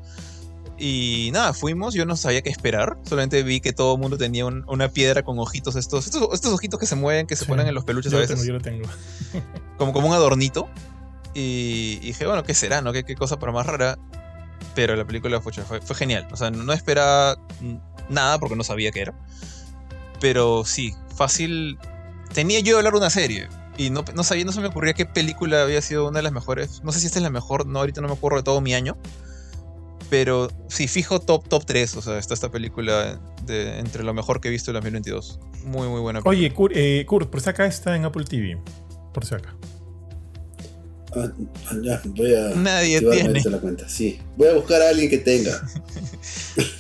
Y 0.79 1.31
nada, 1.33 1.53
fuimos, 1.53 1.95
yo 1.95 2.05
no 2.07 2.17
sabía 2.17 2.43
qué 2.43 2.51
esperar, 2.51 2.99
solamente 3.05 3.43
vi 3.43 3.61
que 3.61 3.73
todo 3.73 3.95
el 3.95 4.01
mundo 4.01 4.17
tenía 4.19 4.47
un- 4.47 4.65
una 4.67 4.89
piedra 4.89 5.23
con 5.23 5.39
ojitos, 5.39 5.77
estos, 5.77 6.07
estos, 6.07 6.29
estos 6.33 6.53
ojitos 6.53 6.81
que 6.81 6.87
se 6.87 6.97
mueven, 6.97 7.27
que 7.27 7.37
se 7.37 7.45
Sí. 7.45 7.49
ponen 7.51 7.67
en 7.69 7.75
los 7.75 7.85
peluches 7.85 8.11
Yo 8.11 8.19
a 8.19 8.21
lo 8.23 8.27
veces 8.27 8.37
tengo, 8.41 8.47
yo 8.47 8.53
lo 8.55 8.61
tengo. 8.61 8.89
como, 9.79 9.93
como 9.93 10.09
un 10.09 10.15
adornito. 10.15 10.69
Y, 11.35 11.99
y 12.03 12.07
dije, 12.09 12.27
bueno, 12.27 12.43
¿qué 12.43 12.55
será? 12.55 12.81
¿No? 12.83 12.93
¿Qué, 12.93 13.05
qué 13.05 13.15
cosa 13.15 13.39
para 13.39 13.53
más 13.53 13.67
rara? 13.67 13.99
Pero 14.75 14.97
la 14.97 15.05
película 15.05 15.41
fue, 15.41 15.53
fue, 15.53 15.81
fue 15.81 15.97
genial. 15.97 16.27
O 16.33 16.37
sea, 16.37 16.51
no, 16.51 16.63
no 16.63 16.73
esperaba 16.73 17.37
nada 18.09 18.39
porque 18.39 18.57
no 18.57 18.65
sabía 18.65 18.91
qué 18.91 19.03
era. 19.03 19.15
Pero 20.21 20.65
sí, 20.65 20.95
fácil. 21.17 21.79
Tenía 22.33 22.61
yo 22.61 22.75
de 22.75 22.79
hablar 22.79 22.93
de 22.93 22.99
una 22.99 23.11
serie. 23.11 23.49
Y 23.77 23.91
no, 23.91 24.05
no 24.15 24.23
sabía, 24.23 24.45
no 24.45 24.53
se 24.53 24.61
me 24.61 24.69
ocurría 24.69 24.93
qué 24.93 25.07
película 25.07 25.63
había 25.63 25.81
sido 25.81 26.09
una 26.09 26.19
de 26.19 26.23
las 26.23 26.33
mejores. 26.33 26.83
No 26.85 26.93
sé 26.93 27.01
si 27.01 27.07
esta 27.07 27.19
es 27.19 27.23
la 27.23 27.31
mejor, 27.31 27.67
no, 27.67 27.79
ahorita 27.81 28.01
no 28.01 28.09
me 28.09 28.15
acuerdo 28.15 28.39
de 28.39 28.43
todo 28.43 28.61
mi 28.61 28.75
año. 28.75 28.97
Pero 30.11 30.51
sí, 30.69 30.89
fijo 30.89 31.21
top, 31.21 31.49
top 31.49 31.65
3. 31.65 31.97
O 31.97 32.03
sea, 32.03 32.19
está 32.19 32.35
esta 32.35 32.51
película 32.51 33.19
de, 33.47 33.79
entre 33.79 34.05
lo 34.05 34.13
mejor 34.13 34.41
que 34.41 34.49
he 34.49 34.51
visto 34.51 34.71
en 34.71 34.77
el 34.77 34.83
2022. 34.83 35.41
Muy, 35.65 35.89
muy 35.89 36.01
buena 36.01 36.21
película. 36.21 36.39
Oye, 36.39 36.53
Kurt, 36.53 36.73
eh, 36.77 37.05
Kurt, 37.07 37.31
por 37.31 37.41
si 37.41 37.49
acá 37.49 37.65
está 37.65 37.97
en 37.97 38.05
Apple 38.05 38.25
TV. 38.25 38.59
Por 39.15 39.25
si 39.25 39.35
acá. 39.35 39.57
Ah, 41.15 41.29
ah, 41.71 41.75
ya, 41.83 42.01
voy 42.07 42.35
a. 42.35 42.51
Nadie 42.57 43.01
tiene. 43.01 43.43
la 43.45 43.59
cuenta. 43.59 43.89
Sí, 43.89 44.19
voy 44.37 44.49
a 44.49 44.55
buscar 44.55 44.81
a 44.83 44.89
alguien 44.89 45.11
que 45.11 45.19
tenga. 45.19 45.53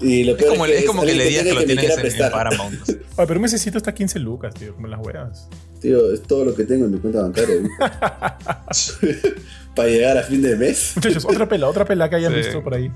y 0.00 0.24
lo 0.24 0.36
Es 0.36 0.44
como, 0.46 0.66
es 0.66 0.80
es 0.80 0.84
como 0.86 1.02
que 1.04 1.14
le 1.14 1.24
digas 1.24 1.44
que 1.44 1.48
tenga 1.50 1.60
lo 1.60 1.66
me 1.66 1.66
tienes 1.74 1.84
en, 1.86 1.92
en 1.92 2.00
prestar. 2.00 2.32
Paramount. 2.32 2.80
Oye, 2.88 2.98
pero 3.26 3.34
un 3.34 3.42
mesecito 3.42 3.78
está 3.78 3.94
15 3.94 4.18
lucas, 4.20 4.54
tío, 4.54 4.74
como 4.74 4.86
las 4.88 5.00
huevas. 5.04 5.48
Tío, 5.80 6.12
es 6.12 6.22
todo 6.22 6.44
lo 6.44 6.54
que 6.54 6.64
tengo 6.64 6.86
en 6.86 6.92
mi 6.92 6.98
cuenta 6.98 7.22
bancaria. 7.22 7.56
Para 9.76 9.88
llegar 9.88 10.18
a 10.18 10.22
fin 10.22 10.42
de 10.42 10.56
mes. 10.56 10.92
Muchachos, 10.96 11.24
otra 11.24 11.48
pela, 11.48 11.68
otra 11.68 11.84
pela 11.84 12.10
que 12.10 12.16
hayan 12.16 12.32
Sí. 12.32 12.38
visto 12.38 12.62
por 12.62 12.74
ahí. 12.74 12.90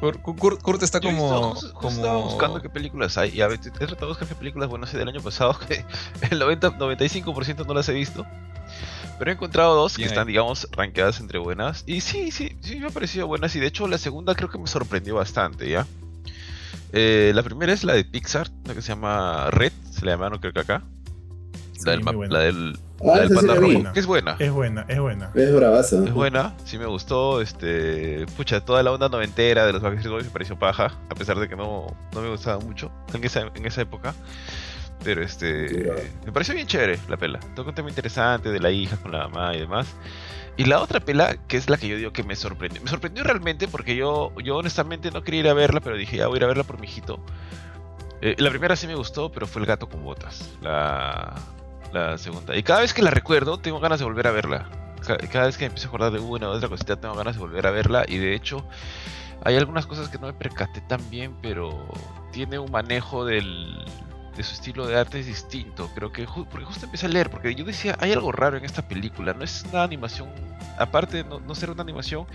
Kurt, 0.00 0.22
Kurt- 0.22 0.82
está 0.84 1.00
como. 1.00 1.56
como... 1.74 1.90
Estaba 1.90 2.18
buscando 2.18 2.62
qué 2.62 2.68
películas 2.68 3.18
hay. 3.18 3.30
Y 3.34 3.40
a 3.40 3.48
ver, 3.48 3.58
he 3.58 3.70
tratado 3.70 3.96
de 4.02 4.06
buscar 4.06 4.28
qué 4.28 4.36
películas 4.36 4.68
buenas 4.68 4.92
del 4.92 5.08
año 5.08 5.20
pasado. 5.20 5.58
Que 5.66 5.84
el 6.30 6.38
90, 6.38 6.78
95% 6.78 7.66
no 7.66 7.74
las 7.74 7.88
he 7.88 7.92
visto. 7.92 8.24
Pero 9.18 9.30
he 9.30 9.34
encontrado 9.34 9.74
dos 9.74 9.96
que 9.96 10.04
están, 10.04 10.26
digamos, 10.26 10.68
rankeadas 10.72 11.20
entre 11.20 11.38
buenas. 11.38 11.84
Y 11.86 12.00
sí, 12.00 12.30
sí, 12.30 12.56
sí 12.60 12.76
me 12.76 12.86
ha 12.86 12.90
parecido 12.90 13.26
buenas. 13.26 13.54
Y 13.56 13.60
de 13.60 13.66
hecho, 13.66 13.88
la 13.88 13.98
segunda 13.98 14.34
creo 14.34 14.48
que 14.48 14.58
me 14.58 14.66
sorprendió 14.66 15.16
bastante, 15.16 15.68
¿ya? 15.68 15.86
Eh, 16.92 17.32
la 17.34 17.42
primera 17.42 17.72
es 17.72 17.84
la 17.84 17.94
de 17.94 18.04
Pixar, 18.04 18.48
la 18.64 18.74
que 18.74 18.82
se 18.82 18.88
llama 18.88 19.50
Red. 19.50 19.72
Se 19.90 20.04
la 20.04 20.12
llamaron, 20.12 20.38
creo 20.38 20.52
que 20.52 20.60
acá. 20.60 20.82
Sí, 21.72 21.84
la, 21.84 21.92
del 21.92 22.30
la 22.30 22.38
del 22.40 22.78
Ah, 23.00 23.04
la 23.06 23.14
del 23.14 23.24
esa 23.30 23.40
sí 23.40 23.46
panda 23.46 23.60
rojo, 23.60 23.92
que 23.92 24.00
es 24.00 24.06
buena. 24.06 24.36
Es 24.38 24.50
buena, 24.50 24.84
es 24.88 24.98
buena. 24.98 25.30
Es 25.34 25.54
bravazo. 25.54 26.04
Es 26.04 26.12
buena, 26.12 26.54
sí 26.64 26.78
me 26.78 26.86
gustó, 26.86 27.40
este, 27.40 28.26
pucha, 28.36 28.64
toda 28.64 28.82
la 28.82 28.90
onda 28.90 29.08
noventera 29.08 29.66
de 29.66 29.72
los 29.72 29.82
Backstreet 29.82 30.10
Boys 30.10 30.24
me 30.24 30.30
pareció 30.30 30.58
paja, 30.58 30.98
a 31.08 31.14
pesar 31.14 31.38
de 31.38 31.48
que 31.48 31.54
no, 31.54 31.86
no 32.12 32.20
me 32.20 32.28
gustaba 32.28 32.58
mucho 32.58 32.90
en 33.14 33.22
esa, 33.22 33.42
en 33.54 33.66
esa 33.66 33.82
época. 33.82 34.14
Pero 35.04 35.22
este, 35.22 35.90
me 36.26 36.32
pareció 36.32 36.54
bien 36.54 36.66
chévere 36.66 36.98
la 37.08 37.16
pela. 37.16 37.38
Toca 37.54 37.70
un 37.70 37.74
tema 37.74 37.88
interesante 37.88 38.50
de 38.50 38.60
la 38.60 38.70
hija 38.70 38.96
con 38.96 39.12
la 39.12 39.28
mamá 39.28 39.54
y 39.54 39.60
demás. 39.60 39.86
Y 40.56 40.64
la 40.64 40.80
otra 40.80 40.98
pela, 40.98 41.36
que 41.46 41.56
es 41.56 41.70
la 41.70 41.76
que 41.76 41.86
yo 41.86 41.96
digo 41.96 42.12
que 42.12 42.24
me 42.24 42.34
sorprendió. 42.34 42.82
Me 42.82 42.90
sorprendió 42.90 43.22
realmente 43.22 43.68
porque 43.68 43.94
yo, 43.94 44.32
yo 44.42 44.56
honestamente 44.56 45.10
no 45.12 45.22
quería 45.22 45.40
ir 45.40 45.48
a 45.48 45.54
verla, 45.54 45.80
pero 45.80 45.96
dije, 45.96 46.16
ya 46.16 46.26
voy 46.26 46.36
a 46.36 46.38
ir 46.38 46.44
a 46.44 46.46
verla 46.48 46.64
por 46.64 46.80
mi 46.80 46.86
hijito. 46.88 47.20
Eh, 48.20 48.34
la 48.38 48.50
primera 48.50 48.74
sí 48.74 48.88
me 48.88 48.96
gustó, 48.96 49.30
pero 49.30 49.46
fue 49.46 49.62
El 49.62 49.66
gato 49.66 49.88
con 49.88 50.02
botas. 50.02 50.50
La, 50.60 51.32
la 51.92 52.18
segunda. 52.18 52.56
Y 52.56 52.64
cada 52.64 52.80
vez 52.80 52.92
que 52.92 53.02
la 53.02 53.10
recuerdo, 53.12 53.58
tengo 53.58 53.78
ganas 53.78 54.00
de 54.00 54.04
volver 54.04 54.26
a 54.26 54.32
verla. 54.32 54.68
Ca- 55.06 55.16
Cada 55.18 55.46
vez 55.46 55.56
que 55.56 55.62
me 55.62 55.66
empiezo 55.68 55.86
a 55.86 55.90
acordar 55.90 56.10
de 56.10 56.18
una 56.18 56.48
u 56.48 56.50
otra 56.50 56.68
cosita, 56.68 56.96
tengo 56.96 57.14
ganas 57.14 57.36
de 57.36 57.40
volver 57.40 57.64
a 57.68 57.70
verla. 57.70 58.04
Y 58.08 58.18
de 58.18 58.34
hecho, 58.34 58.64
hay 59.44 59.56
algunas 59.56 59.86
cosas 59.86 60.08
que 60.08 60.18
no 60.18 60.26
me 60.26 60.32
percaté 60.32 60.80
tan 60.80 61.08
bien, 61.08 61.36
pero 61.40 61.86
tiene 62.32 62.58
un 62.58 62.72
manejo 62.72 63.24
del, 63.24 63.84
de 64.36 64.42
su 64.42 64.54
estilo 64.54 64.86
de 64.86 64.96
arte 64.98 65.18
es 65.20 65.26
distinto. 65.26 65.90
Creo 65.94 66.12
que 66.12 66.24
porque 66.50 66.64
justo 66.64 66.84
empecé 66.86 67.06
a 67.06 67.08
leer, 67.08 67.30
porque 67.30 67.54
yo 67.54 67.64
decía, 67.64 67.96
hay 68.00 68.12
algo 68.12 68.30
raro 68.32 68.56
en 68.56 68.64
esta 68.64 68.86
película. 68.86 69.34
No 69.34 69.42
es 69.44 69.64
una 69.70 69.82
animación, 69.82 70.28
aparte 70.78 71.18
de 71.18 71.24
no, 71.24 71.40
no 71.40 71.54
ser 71.54 71.70
una 71.70 71.82
animación, 71.82 72.26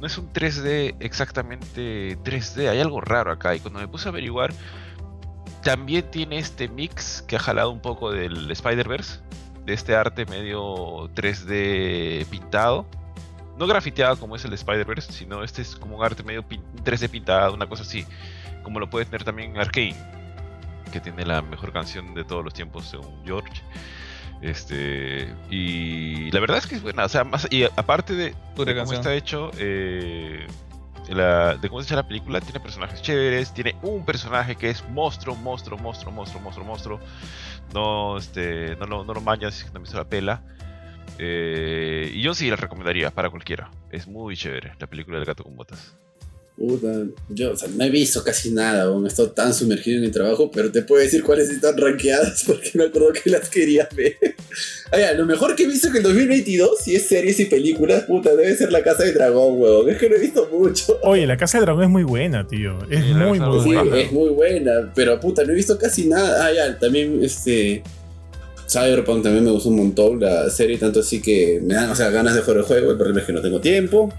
no 0.00 0.06
es 0.06 0.18
un 0.18 0.32
3D 0.32 0.96
exactamente 1.00 2.18
3D. 2.24 2.68
Hay 2.68 2.80
algo 2.80 3.00
raro 3.00 3.30
acá. 3.30 3.54
Y 3.54 3.60
cuando 3.60 3.78
me 3.80 3.86
puse 3.88 4.08
a 4.08 4.10
averiguar, 4.10 4.52
también 5.62 6.10
tiene 6.10 6.38
este 6.38 6.68
mix 6.68 7.22
que 7.22 7.36
ha 7.36 7.38
jalado 7.38 7.70
un 7.70 7.80
poco 7.80 8.10
del 8.12 8.50
Spider-Verse, 8.50 9.20
de 9.64 9.72
este 9.72 9.94
arte 9.96 10.26
medio 10.26 11.08
3D 11.14 12.26
pintado. 12.26 12.86
No 13.58 13.66
grafiteado 13.68 14.18
como 14.18 14.34
es 14.36 14.44
el 14.44 14.52
Spider-Verse, 14.52 15.12
sino 15.12 15.44
este 15.44 15.62
es 15.62 15.76
como 15.76 15.96
un 15.98 16.04
arte 16.04 16.22
medio 16.24 16.42
pin- 16.42 16.62
3D 16.84 17.08
pintado, 17.08 17.54
una 17.54 17.66
cosa 17.68 17.82
así. 17.84 18.04
Como 18.64 18.80
lo 18.80 18.90
puede 18.90 19.04
tener 19.06 19.22
también 19.24 19.56
Arkane, 19.56 19.94
que 20.94 21.00
tiene 21.00 21.26
la 21.26 21.42
mejor 21.42 21.72
canción 21.72 22.14
de 22.14 22.22
todos 22.24 22.44
los 22.44 22.54
tiempos, 22.54 22.86
según 22.86 23.20
George. 23.26 23.60
Este, 24.40 25.28
y 25.50 26.30
la 26.30 26.38
verdad 26.40 26.58
es 26.58 26.66
que 26.66 26.76
es 26.76 26.82
buena, 26.82 27.04
o 27.04 27.08
sea, 27.08 27.24
más, 27.24 27.46
y 27.50 27.64
aparte 27.64 28.14
de, 28.14 28.24
de 28.26 28.34
cómo 28.84 28.92
está 28.98 29.14
hecho, 29.14 29.50
eh, 29.58 30.46
la- 31.08 31.56
de 31.56 31.68
cómo 31.68 31.80
está 31.80 31.94
hecha 31.94 32.02
la 32.02 32.06
película, 32.08 32.40
tiene 32.40 32.60
personajes 32.60 33.02
chéveres, 33.02 33.52
tiene 33.54 33.74
un 33.82 34.04
personaje 34.04 34.54
que 34.56 34.70
es 34.70 34.88
monstruo, 34.90 35.34
monstruo, 35.34 35.78
monstruo, 35.78 36.12
monstruo, 36.12 36.40
monstruo, 36.42 36.66
monstruo. 36.66 37.00
No, 37.72 38.16
este, 38.18 38.76
no 38.76 38.86
lo, 38.86 39.04
no 39.04 39.14
lo 39.14 39.20
mañas 39.20 39.64
no 39.72 39.78
has 39.78 39.82
visto 39.82 39.96
la 39.98 40.04
pela. 40.08 40.42
Eh, 41.18 42.10
y 42.14 42.20
yo 42.22 42.34
sí 42.34 42.48
la 42.50 42.56
recomendaría 42.56 43.10
para 43.10 43.30
cualquiera. 43.30 43.70
Es 43.90 44.06
muy 44.06 44.36
chévere 44.36 44.74
la 44.78 44.86
película 44.86 45.16
del 45.18 45.26
gato 45.26 45.42
con 45.44 45.56
botas. 45.56 45.96
Puta, 46.56 47.02
yo 47.30 47.50
o 47.50 47.56
sea, 47.56 47.68
no 47.76 47.82
he 47.82 47.90
visto 47.90 48.22
casi 48.22 48.52
nada, 48.52 48.84
aún 48.84 49.04
he 49.04 49.08
estado 49.08 49.32
tan 49.32 49.52
sumergido 49.52 49.98
en 49.98 50.04
el 50.04 50.12
trabajo, 50.12 50.52
pero 50.52 50.70
te 50.70 50.82
puedo 50.82 51.02
decir 51.02 51.24
cuáles 51.24 51.50
están 51.50 51.76
rankeadas 51.76 52.44
porque 52.46 52.70
me 52.74 52.84
acuerdo 52.84 53.12
que 53.12 53.28
las 53.28 53.48
quería 53.48 53.88
ver. 53.96 54.16
Ah, 54.92 55.00
ya, 55.00 55.12
lo 55.14 55.26
mejor 55.26 55.56
que 55.56 55.64
he 55.64 55.66
visto 55.66 55.88
en 55.88 55.96
el 55.96 56.02
2022, 56.04 56.78
si 56.80 56.94
es 56.94 57.08
series 57.08 57.40
y 57.40 57.46
películas, 57.46 58.04
puta, 58.04 58.36
debe 58.36 58.54
ser 58.56 58.70
La 58.70 58.84
Casa 58.84 59.02
de 59.02 59.12
Dragón, 59.12 59.60
huevón. 59.60 59.90
Es 59.90 59.98
que 59.98 60.08
no 60.08 60.14
he 60.14 60.20
visto 60.20 60.48
mucho. 60.52 60.96
Oye, 61.02 61.26
la 61.26 61.36
Casa 61.36 61.58
del 61.58 61.64
Dragón 61.64 61.82
es 61.84 61.90
muy 61.90 62.04
buena, 62.04 62.46
tío. 62.46 62.78
Es 62.88 63.02
Sí, 63.04 63.14
muy, 63.14 63.40
muy 63.40 63.60
Sí, 63.60 63.74
buena. 63.74 63.98
es 63.98 64.12
muy 64.12 64.28
buena, 64.30 64.92
pero 64.94 65.18
puta, 65.18 65.42
no 65.42 65.50
he 65.50 65.56
visto 65.56 65.76
casi 65.76 66.06
nada. 66.06 66.46
Ah, 66.46 66.52
ya, 66.52 66.78
también 66.78 67.18
este. 67.24 67.82
Cyberpunk 68.68 69.24
también 69.24 69.44
me 69.44 69.50
gustó 69.50 69.70
un 69.70 69.76
montón 69.76 70.20
la 70.20 70.48
serie, 70.50 70.78
tanto 70.78 71.00
así 71.00 71.20
que 71.20 71.60
me 71.62 71.74
dan, 71.74 71.90
o 71.90 71.96
sea, 71.96 72.10
ganas 72.10 72.34
de 72.36 72.42
jugar 72.42 72.58
el 72.58 72.62
juego. 72.62 72.90
El 72.92 72.96
problema 72.96 73.20
es 73.20 73.26
que 73.26 73.32
no 73.32 73.42
tengo 73.42 73.60
tiempo. 73.60 74.12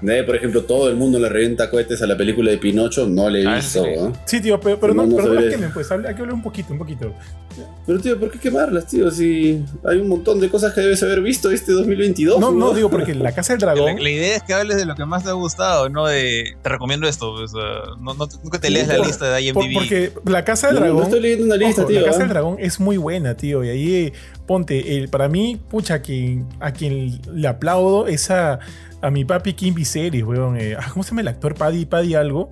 Por 0.00 0.36
ejemplo, 0.36 0.62
todo 0.64 0.88
el 0.88 0.96
mundo 0.96 1.18
le 1.18 1.28
revienta 1.28 1.70
cohetes 1.70 2.00
a 2.02 2.06
la 2.06 2.16
película 2.16 2.50
de 2.50 2.58
Pinocho, 2.58 3.06
no 3.08 3.28
le 3.28 3.42
he 3.42 3.46
Ah, 3.46 3.56
visto. 3.56 3.84
sí. 3.84 3.90
Sí, 4.24 4.40
tío, 4.40 4.58
pero, 4.60 4.78
pero 4.80 4.94
no, 4.94 5.06
No, 5.06 5.16
pero 5.16 5.34
no 5.34 5.70
pues. 5.74 5.90
Hay 5.92 6.00
que 6.02 6.08
hablar 6.22 6.32
un 6.34 6.42
poquito, 6.42 6.72
un 6.72 6.78
poquito. 6.78 7.14
Pero 7.86 8.00
tío, 8.00 8.20
¿por 8.20 8.30
qué 8.30 8.38
quemarlas, 8.38 8.86
tío? 8.86 9.10
Si 9.10 9.64
hay 9.84 9.96
un 9.98 10.08
montón 10.08 10.38
de 10.40 10.48
cosas 10.48 10.72
que 10.74 10.80
debes 10.80 11.02
haber 11.02 11.20
visto 11.22 11.50
este 11.50 11.72
2022. 11.72 12.38
No, 12.38 12.52
no, 12.52 12.58
¿no? 12.68 12.74
digo, 12.74 12.88
porque 12.90 13.14
la 13.14 13.32
Casa 13.32 13.54
del 13.56 13.60
La, 13.66 13.74
Dragón. 13.74 14.02
la 14.02 14.10
idea 14.10 14.36
es 14.36 14.42
que 14.44 14.54
hables 14.54 14.76
de 14.76 14.84
lo 14.86 14.94
que 14.94 15.04
más 15.04 15.24
te 15.24 15.30
ha 15.30 15.32
gustado, 15.32 15.88
no 15.88 16.06
de 16.06 16.54
te 16.62 16.68
recomiendo 16.68 17.08
esto. 17.08 17.32
o 17.32 17.48
sea, 17.48 17.60
no, 18.00 18.14
no- 18.14 18.28
nunca 18.44 18.60
te 18.60 18.70
lees 18.70 18.86
la 18.88 18.96
Por- 18.96 19.06
lista 19.06 19.34
de 19.34 19.52
por- 19.52 19.64
IMDb. 19.64 19.74
porque 19.74 20.12
la 20.26 20.44
Casa 20.44 20.68
del 20.68 20.76
Dragón. 20.76 20.96
no 20.98 21.02
estoy 21.04 21.20
leyendo 21.20 21.44
una 21.46 21.56
lista, 21.56 21.82
Ojo, 21.82 21.88
tío. 21.90 22.00
la 22.00 22.06
Casa 22.06 22.16
¿ah? 22.16 22.20
del 22.20 22.28
Dragón 22.28 22.56
es 22.60 22.78
muy 22.80 22.96
buena, 22.96 23.34
tío. 23.36 23.64
Y 23.64 23.68
ahí, 23.70 23.94
eh, 23.94 24.12
ponte, 24.46 24.96
el- 24.98 25.08
para 25.08 25.28
mí, 25.28 25.60
pucha, 25.68 25.94
a 25.94 25.98
quien, 26.02 26.46
a 26.60 26.72
quien 26.72 27.20
le 27.32 27.48
aplaudo 27.48 28.06
es 28.06 28.30
a, 28.30 28.60
a 29.02 29.10
mi 29.10 29.24
papi 29.24 29.54
Kim 29.54 29.74
Viserys, 29.74 30.22
weón. 30.22 30.56
eh, 30.58 30.76
ah, 30.78 30.86
¿Cómo 30.92 31.02
se 31.02 31.10
llama 31.10 31.22
el 31.22 31.28
actor? 31.28 31.54
Paddy, 31.54 31.86
Paddy 31.86 32.14
algo. 32.14 32.50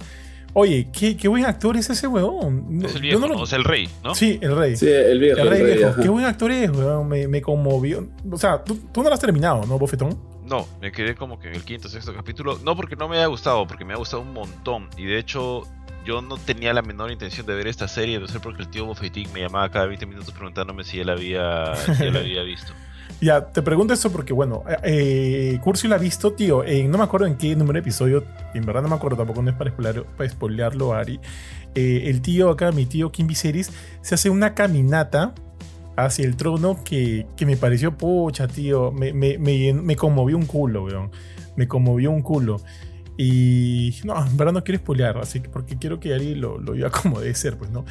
Oye, 0.58 0.88
qué, 0.92 1.16
qué 1.16 1.28
buen 1.28 1.44
actor 1.46 1.76
es 1.76 1.88
ese 1.90 2.06
weón. 2.08 2.80
Es 2.84 2.94
el 2.96 3.02
viejo, 3.02 3.20
no 3.20 3.28
lo- 3.28 3.34
¿no? 3.34 3.40
O 3.42 3.46
sea, 3.46 3.58
el 3.58 3.64
rey, 3.64 3.88
¿no? 4.02 4.14
Sí, 4.14 4.38
el 4.42 4.56
rey. 4.56 4.76
Sí, 4.76 4.88
el 4.88 5.18
viejo. 5.20 5.40
el 5.40 5.48
rey 5.50 5.60
el 5.60 5.66
rey, 5.66 5.76
viejo. 5.76 5.90
ajá. 5.92 6.02
Qué 6.02 6.08
buen 6.08 6.24
actor 6.24 6.50
es, 6.50 6.70
weón. 6.70 7.08
Me, 7.08 7.28
me 7.28 7.40
conmovió. 7.42 8.08
O 8.30 8.36
sea, 8.38 8.62
tú, 8.64 8.76
tú 8.92 9.02
no 9.02 9.08
lo 9.08 9.14
has 9.14 9.20
terminado, 9.20 9.64
¿no, 9.66 9.78
Bofetón? 9.78 10.18
No, 10.46 10.66
me 10.80 10.90
quedé 10.90 11.14
como 11.14 11.38
que 11.38 11.48
en 11.48 11.54
el 11.54 11.64
quinto, 11.64 11.88
sexto 11.88 12.12
capítulo. 12.14 12.58
No 12.64 12.74
porque 12.74 12.96
no 12.96 13.08
me 13.08 13.16
haya 13.18 13.26
gustado, 13.26 13.66
porque 13.66 13.84
me 13.84 13.92
ha 13.94 13.96
gustado 13.96 14.22
un 14.22 14.32
montón. 14.32 14.88
Y 14.96 15.04
de 15.04 15.18
hecho, 15.18 15.62
yo 16.06 16.22
no 16.22 16.38
tenía 16.38 16.72
la 16.72 16.80
menor 16.82 17.10
intención 17.12 17.46
de 17.46 17.54
ver 17.54 17.66
esta 17.68 17.86
serie, 17.86 18.18
no 18.18 18.26
sé 18.28 18.40
porque 18.40 18.62
el 18.62 18.68
tío 18.68 18.86
Bofetín 18.86 19.30
me 19.34 19.40
llamaba 19.40 19.70
cada 19.70 19.86
20 19.86 20.06
minutos 20.06 20.32
preguntándome 20.32 20.84
si 20.84 20.98
él 21.00 21.10
había, 21.10 21.74
si 21.76 22.02
él 22.04 22.16
había 22.16 22.42
visto. 22.42 22.72
Ya, 23.20 23.46
te 23.46 23.62
pregunto 23.62 23.94
esto 23.94 24.10
porque, 24.10 24.32
bueno, 24.32 24.62
eh, 24.84 25.58
Curcio 25.62 25.88
la 25.88 25.96
ha 25.96 25.98
visto, 25.98 26.32
tío, 26.34 26.62
no 26.88 26.98
me 26.98 27.04
acuerdo 27.04 27.26
en 27.26 27.36
qué 27.36 27.56
número 27.56 27.74
de 27.74 27.80
episodio, 27.80 28.24
en 28.54 28.64
verdad 28.64 28.82
no 28.82 28.88
me 28.88 28.94
acuerdo 28.94 29.16
tampoco, 29.16 29.42
no 29.42 29.50
es 29.50 29.56
para, 29.56 29.70
spoiler, 29.70 30.04
para 30.04 30.30
spoilearlo, 30.30 30.94
Ari. 30.94 31.18
Eh, 31.74 32.04
el 32.06 32.22
tío 32.22 32.50
acá, 32.50 32.70
mi 32.72 32.86
tío 32.86 33.10
Kim 33.10 33.26
Viserys, 33.26 33.72
se 34.02 34.14
hace 34.14 34.30
una 34.30 34.54
caminata 34.54 35.34
hacia 35.96 36.24
el 36.24 36.36
trono 36.36 36.82
que, 36.84 37.26
que 37.36 37.44
me 37.44 37.56
pareció, 37.56 37.96
pucha, 37.96 38.46
tío, 38.46 38.92
me, 38.92 39.12
me, 39.12 39.36
me, 39.38 39.72
me 39.72 39.96
conmovió 39.96 40.36
un 40.36 40.46
culo, 40.46 40.84
weón. 40.84 41.10
Me 41.56 41.66
conmovió 41.66 42.12
un 42.12 42.22
culo. 42.22 42.60
Y 43.16 43.96
no, 44.04 44.24
en 44.24 44.36
verdad 44.36 44.52
no 44.52 44.62
quiero 44.62 44.78
spoilear, 44.78 45.18
así 45.18 45.40
que 45.40 45.48
porque 45.48 45.76
quiero 45.76 45.98
que 45.98 46.14
Ari 46.14 46.36
lo, 46.36 46.58
lo 46.58 46.72
viva 46.72 46.90
como 47.02 47.20
debe 47.20 47.34
ser, 47.34 47.58
pues, 47.58 47.70
¿no? 47.70 47.84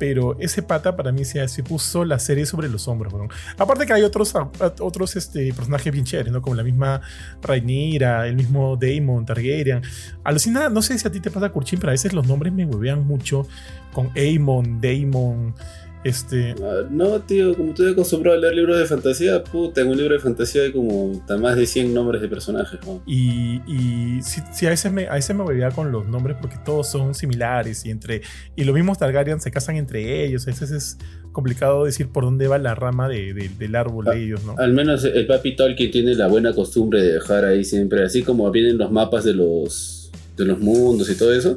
Pero 0.00 0.34
ese 0.40 0.62
pata 0.62 0.96
para 0.96 1.12
mí 1.12 1.26
se, 1.26 1.46
se 1.46 1.62
puso 1.62 2.06
la 2.06 2.18
serie 2.18 2.46
sobre 2.46 2.70
los 2.70 2.88
hombros, 2.88 3.12
weón. 3.12 3.28
Aparte 3.58 3.84
que 3.84 3.92
hay 3.92 4.02
otros, 4.02 4.32
otros 4.80 5.14
este, 5.14 5.52
personajes 5.52 5.92
bien 5.92 6.06
chéveres, 6.06 6.32
¿no? 6.32 6.40
Como 6.40 6.56
la 6.56 6.62
misma 6.62 7.02
Rhaenyra, 7.42 8.26
el 8.26 8.34
mismo 8.34 8.78
Daemon, 8.78 9.26
Targaryen. 9.26 9.82
Alucina, 10.24 10.70
no 10.70 10.80
sé 10.80 10.98
si 10.98 11.06
a 11.06 11.12
ti 11.12 11.20
te 11.20 11.30
pasa, 11.30 11.50
Kurchin, 11.50 11.78
pero 11.78 11.90
a 11.90 11.92
veces 11.92 12.14
los 12.14 12.26
nombres 12.26 12.52
me 12.52 12.64
huevean 12.64 13.06
mucho 13.06 13.46
con 13.92 14.10
Aemon, 14.16 14.80
Daemon, 14.80 15.54
este... 16.04 16.54
No, 16.90 17.20
tío, 17.20 17.54
como 17.56 17.70
estoy 17.70 17.92
acostumbrado 17.92 18.38
a 18.38 18.40
leer 18.40 18.54
libros 18.54 18.78
de 18.78 18.86
fantasía, 18.86 19.42
puta, 19.44 19.82
en 19.82 19.88
un 19.88 19.96
libro 19.98 20.14
de 20.14 20.20
fantasía 20.20 20.62
hay 20.62 20.72
como 20.72 21.22
más 21.40 21.56
de 21.56 21.66
100 21.66 21.92
nombres 21.92 22.22
de 22.22 22.28
personajes, 22.28 22.80
¿no? 22.86 23.02
Y, 23.06 23.60
y 23.66 24.22
sí, 24.22 24.40
sí, 24.52 24.66
a 24.66 24.70
veces 24.70 24.90
me, 24.92 25.06
a 25.08 25.14
veces 25.14 25.36
me 25.36 25.42
huevea 25.42 25.70
con 25.70 25.92
los 25.92 26.06
nombres 26.06 26.36
porque 26.40 26.56
todos 26.64 26.88
son 26.90 27.14
similares 27.14 27.84
y 27.84 27.90
entre 27.90 28.22
y 28.56 28.64
los 28.64 28.74
mismos 28.74 28.98
Targaryen 28.98 29.40
se 29.40 29.50
casan 29.50 29.76
entre 29.76 30.24
ellos. 30.24 30.46
A 30.46 30.50
veces 30.50 30.70
es 30.70 30.98
complicado 31.32 31.84
decir 31.84 32.08
por 32.08 32.24
dónde 32.24 32.48
va 32.48 32.58
la 32.58 32.74
rama 32.74 33.08
de- 33.08 33.34
de- 33.34 33.50
del 33.50 33.76
árbol 33.76 34.06
Ah, 34.08 34.12
de 34.12 34.24
ellos, 34.24 34.42
¿no? 34.44 34.54
Al 34.58 34.72
menos 34.72 35.04
el 35.04 35.26
papi 35.26 35.54
Tolkien 35.54 35.90
tiene 35.90 36.14
la 36.14 36.26
buena 36.28 36.52
costumbre 36.54 37.02
de 37.02 37.12
dejar 37.14 37.44
ahí 37.44 37.62
siempre, 37.64 38.02
así 38.02 38.22
como 38.22 38.50
vienen 38.50 38.78
los 38.78 38.90
mapas 38.90 39.24
de 39.24 39.34
los, 39.34 40.10
de 40.36 40.44
los 40.46 40.58
mundos 40.58 41.08
y 41.10 41.14
todo 41.16 41.32
eso. 41.34 41.56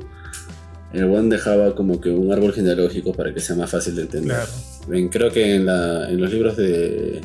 El 0.94 1.06
buen 1.06 1.28
dejaba 1.30 1.74
como 1.76 2.00
que 2.00 2.10
un 2.10 2.32
árbol 2.32 2.54
genealógico 2.54 3.14
para 3.14 3.34
que 3.34 3.40
sea 3.40 3.56
más 3.56 3.70
fácil 3.72 3.96
de 3.96 4.04
entender. 4.04 4.36
Claro. 4.38 4.52
En- 4.98 5.10
creo 5.10 5.32
que 5.32 5.56
en, 5.56 5.66
la- 5.66 6.10
en 6.10 6.22
los 6.22 6.32
libros 6.32 6.56
de, 6.56 7.20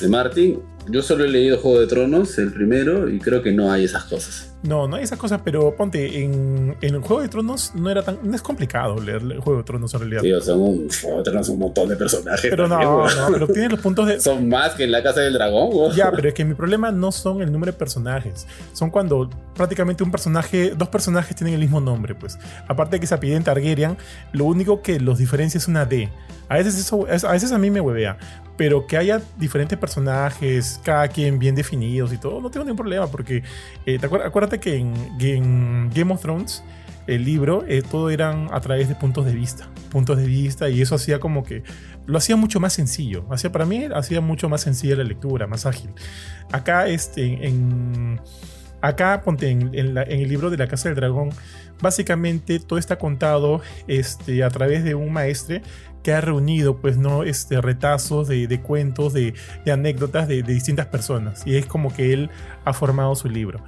de 0.00 0.08
Martin, 0.08 0.60
yo 0.88 1.02
solo 1.02 1.24
he 1.24 1.28
leído 1.28 1.58
Juego 1.58 1.80
de 1.80 1.86
Tronos, 1.86 2.38
el 2.38 2.52
primero, 2.52 3.08
y 3.08 3.18
creo 3.18 3.42
que 3.42 3.50
no 3.50 3.72
hay 3.72 3.84
esas 3.84 4.04
cosas. 4.04 4.52
No, 4.62 4.86
no 4.86 4.96
hay 4.96 5.04
esas 5.04 5.18
cosas, 5.18 5.40
pero 5.44 5.74
ponte, 5.76 6.22
en, 6.22 6.76
en 6.80 6.94
el 6.94 7.00
Juego 7.00 7.22
de 7.22 7.28
Tronos 7.28 7.72
no 7.74 7.90
era 7.90 8.02
tan. 8.02 8.18
No 8.22 8.34
es 8.34 8.42
complicado 8.42 9.00
leer 9.00 9.22
el 9.22 9.40
Juego 9.40 9.58
de 9.58 9.64
Tronos 9.64 9.92
en 9.94 10.00
realidad. 10.00 10.22
Tío, 10.22 10.40
son 10.40 10.60
un, 10.60 10.88
Juego 10.88 11.18
de 11.18 11.22
Tronos, 11.24 11.48
un 11.48 11.58
montón 11.58 11.88
de 11.88 11.96
personajes. 11.96 12.46
pero 12.48 12.68
no, 12.68 12.78
también, 12.78 13.18
no, 13.18 13.32
pero 13.32 13.48
tiene 13.48 13.68
los 13.68 13.80
puntos 13.80 14.06
de. 14.06 14.20
Son 14.26 14.48
más 14.48 14.74
que 14.74 14.84
en 14.84 14.92
la 14.92 15.02
Casa 15.02 15.20
del 15.20 15.34
Dragón, 15.34 15.70
weón. 15.72 15.94
Ya, 15.94 16.10
pero 16.10 16.28
es 16.28 16.34
que 16.34 16.44
mi 16.44 16.54
problema 16.54 16.90
no 16.90 17.12
son 17.12 17.42
el 17.42 17.52
número 17.52 17.72
de 17.72 17.78
personajes. 17.78 18.46
Son 18.72 18.90
cuando 18.90 19.28
prácticamente 19.54 20.02
un 20.02 20.10
personaje, 20.10 20.72
dos 20.76 20.88
personajes 20.88 21.36
tienen 21.36 21.54
el 21.54 21.60
mismo 21.60 21.80
nombre, 21.80 22.14
pues. 22.14 22.38
Aparte 22.66 22.96
de 22.96 23.00
que 23.00 23.06
se 23.06 23.14
apelliden 23.14 23.44
Targaryen, 23.44 23.96
lo 24.32 24.44
único 24.46 24.82
que 24.82 24.98
los 25.00 25.18
diferencia 25.18 25.58
es 25.58 25.68
una 25.68 25.84
D. 25.84 26.10
A 26.48 26.56
veces 26.56 26.78
eso, 26.78 27.06
a 27.06 27.32
veces 27.32 27.52
a 27.52 27.58
mí 27.58 27.70
me 27.70 27.80
huevea. 27.80 28.18
Pero 28.56 28.86
que 28.86 28.96
haya 28.96 29.20
diferentes 29.38 29.78
personajes, 29.78 30.80
cada 30.82 31.08
quien 31.08 31.38
bien 31.38 31.54
definidos 31.54 32.12
y 32.12 32.18
todo, 32.18 32.40
no 32.40 32.50
tengo 32.50 32.64
ningún 32.64 32.78
problema. 32.78 33.06
Porque 33.06 33.42
eh, 33.84 33.98
¿te 33.98 34.08
acuer- 34.08 34.24
acuérdate 34.24 34.58
que 34.58 34.76
en, 34.76 35.90
Game 35.94 36.12
of 36.12 36.20
Thrones 36.22 36.62
el 37.06 37.24
libro, 37.24 37.64
eh, 37.68 37.82
todo 37.88 38.10
eran 38.10 38.48
a 38.52 38.60
través 38.60 38.88
de 38.88 38.94
puntos 38.96 39.24
de 39.26 39.32
vista. 39.32 39.68
Puntos 39.90 40.16
de 40.18 40.26
vista, 40.26 40.68
y 40.68 40.80
eso 40.82 40.96
hacía 40.96 41.20
como 41.20 41.44
que 41.44 41.62
lo 42.06 42.18
hacía 42.18 42.34
mucho 42.36 42.58
más 42.58 42.72
sencillo. 42.72 43.24
Hacía, 43.30 43.52
para 43.52 43.64
mí, 43.64 43.84
hacía 43.94 44.20
mucho 44.20 44.48
más 44.48 44.62
sencilla 44.62 44.96
la 44.96 45.04
lectura, 45.04 45.46
más 45.46 45.66
ágil. 45.66 45.90
Acá, 46.50 46.88
este, 46.88 47.46
en. 47.46 48.20
Acá, 48.82 49.22
ponte, 49.24 49.48
en, 49.48 49.70
en 49.74 49.96
el 49.96 50.28
libro 50.28 50.50
de 50.50 50.56
la 50.56 50.68
Casa 50.68 50.88
del 50.88 50.96
Dragón, 50.96 51.30
básicamente 51.80 52.58
todo 52.60 52.78
está 52.78 52.98
contado 52.98 53.60
este, 53.86 54.44
a 54.44 54.50
través 54.50 54.84
de 54.84 54.94
un 54.94 55.12
maestre 55.12 55.62
que 56.06 56.12
ha 56.14 56.20
reunido, 56.20 56.76
pues, 56.76 56.96
¿no? 56.98 57.24
Este, 57.24 57.60
retazos 57.60 58.28
de, 58.28 58.46
de 58.46 58.60
cuentos, 58.60 59.12
de, 59.12 59.34
de 59.64 59.72
anécdotas 59.72 60.28
de, 60.28 60.44
de 60.44 60.52
distintas 60.54 60.86
personas. 60.86 61.44
Y 61.44 61.56
es 61.56 61.66
como 61.66 61.92
que 61.92 62.12
él 62.12 62.30
ha 62.64 62.72
formado 62.72 63.16
su 63.16 63.28
libro. 63.28 63.58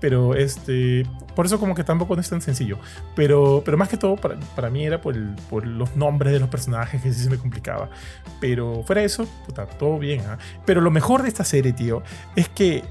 Pero 0.00 0.34
este, 0.34 1.02
por 1.36 1.44
eso 1.44 1.60
como 1.60 1.74
que 1.74 1.84
tampoco 1.84 2.14
no 2.14 2.22
es 2.22 2.30
tan 2.30 2.40
sencillo. 2.40 2.78
Pero, 3.14 3.60
pero 3.66 3.76
más 3.76 3.90
que 3.90 3.98
todo 3.98 4.16
para, 4.16 4.40
para 4.56 4.70
mí 4.70 4.86
era 4.86 5.02
por, 5.02 5.14
el- 5.14 5.34
por 5.50 5.66
los 5.66 5.94
nombres 5.94 6.32
de 6.32 6.40
los 6.40 6.48
personajes 6.48 7.02
que 7.02 7.12
sí 7.12 7.22
se 7.22 7.28
me 7.28 7.36
complicaba. 7.36 7.90
Pero 8.40 8.82
fuera 8.86 9.00
de 9.02 9.06
eso, 9.06 9.26
puta, 9.44 9.66
todo 9.66 9.98
bien. 9.98 10.22
¿ah? 10.26 10.38
Pero 10.64 10.80
lo 10.80 10.90
mejor 10.90 11.20
de 11.20 11.28
esta 11.28 11.44
serie, 11.44 11.74
tío, 11.74 12.02
es 12.34 12.48
que 12.48 12.82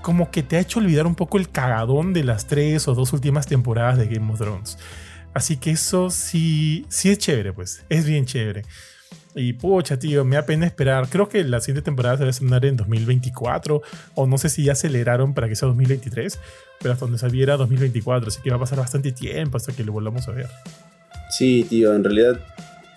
como 0.00 0.30
que 0.30 0.44
te 0.44 0.56
ha 0.56 0.60
hecho 0.60 0.78
olvidar 0.78 1.08
un 1.08 1.16
poco 1.16 1.38
el 1.38 1.50
cagadón 1.50 2.12
de 2.12 2.22
las 2.22 2.46
tres 2.46 2.86
o 2.86 2.94
dos 2.94 3.12
últimas 3.12 3.46
temporadas 3.48 3.98
de 3.98 4.06
Game 4.06 4.32
of 4.32 4.38
Thrones. 4.38 4.78
Así 5.38 5.56
que 5.56 5.70
eso 5.70 6.10
sí, 6.10 6.84
sí 6.88 7.10
es 7.10 7.18
chévere, 7.18 7.52
pues. 7.52 7.84
Es 7.88 8.04
bien 8.04 8.26
chévere. 8.26 8.64
Y 9.36 9.52
pucha, 9.52 9.96
tío, 10.00 10.24
me 10.24 10.34
da 10.34 10.44
pena 10.44 10.66
esperar. 10.66 11.08
Creo 11.08 11.28
que 11.28 11.44
la 11.44 11.60
siguiente 11.60 11.82
temporada 11.84 12.16
se 12.16 12.24
va 12.24 12.26
a 12.26 12.30
estrenar 12.30 12.64
en 12.64 12.76
2024. 12.76 13.80
O 14.16 14.26
no 14.26 14.36
sé 14.36 14.48
si 14.48 14.64
ya 14.64 14.72
aceleraron 14.72 15.34
para 15.34 15.48
que 15.48 15.54
sea 15.54 15.68
2023. 15.68 16.40
Pero 16.80 16.92
hasta 16.92 17.04
donde 17.04 17.18
sabía 17.20 17.44
era 17.44 17.56
2024. 17.56 18.26
Así 18.28 18.40
que 18.42 18.50
va 18.50 18.56
a 18.56 18.58
pasar 18.58 18.78
bastante 18.78 19.12
tiempo 19.12 19.56
hasta 19.56 19.72
que 19.72 19.84
lo 19.84 19.92
volvamos 19.92 20.26
a 20.26 20.32
ver. 20.32 20.48
Sí, 21.30 21.64
tío, 21.68 21.94
en 21.94 22.02
realidad. 22.02 22.40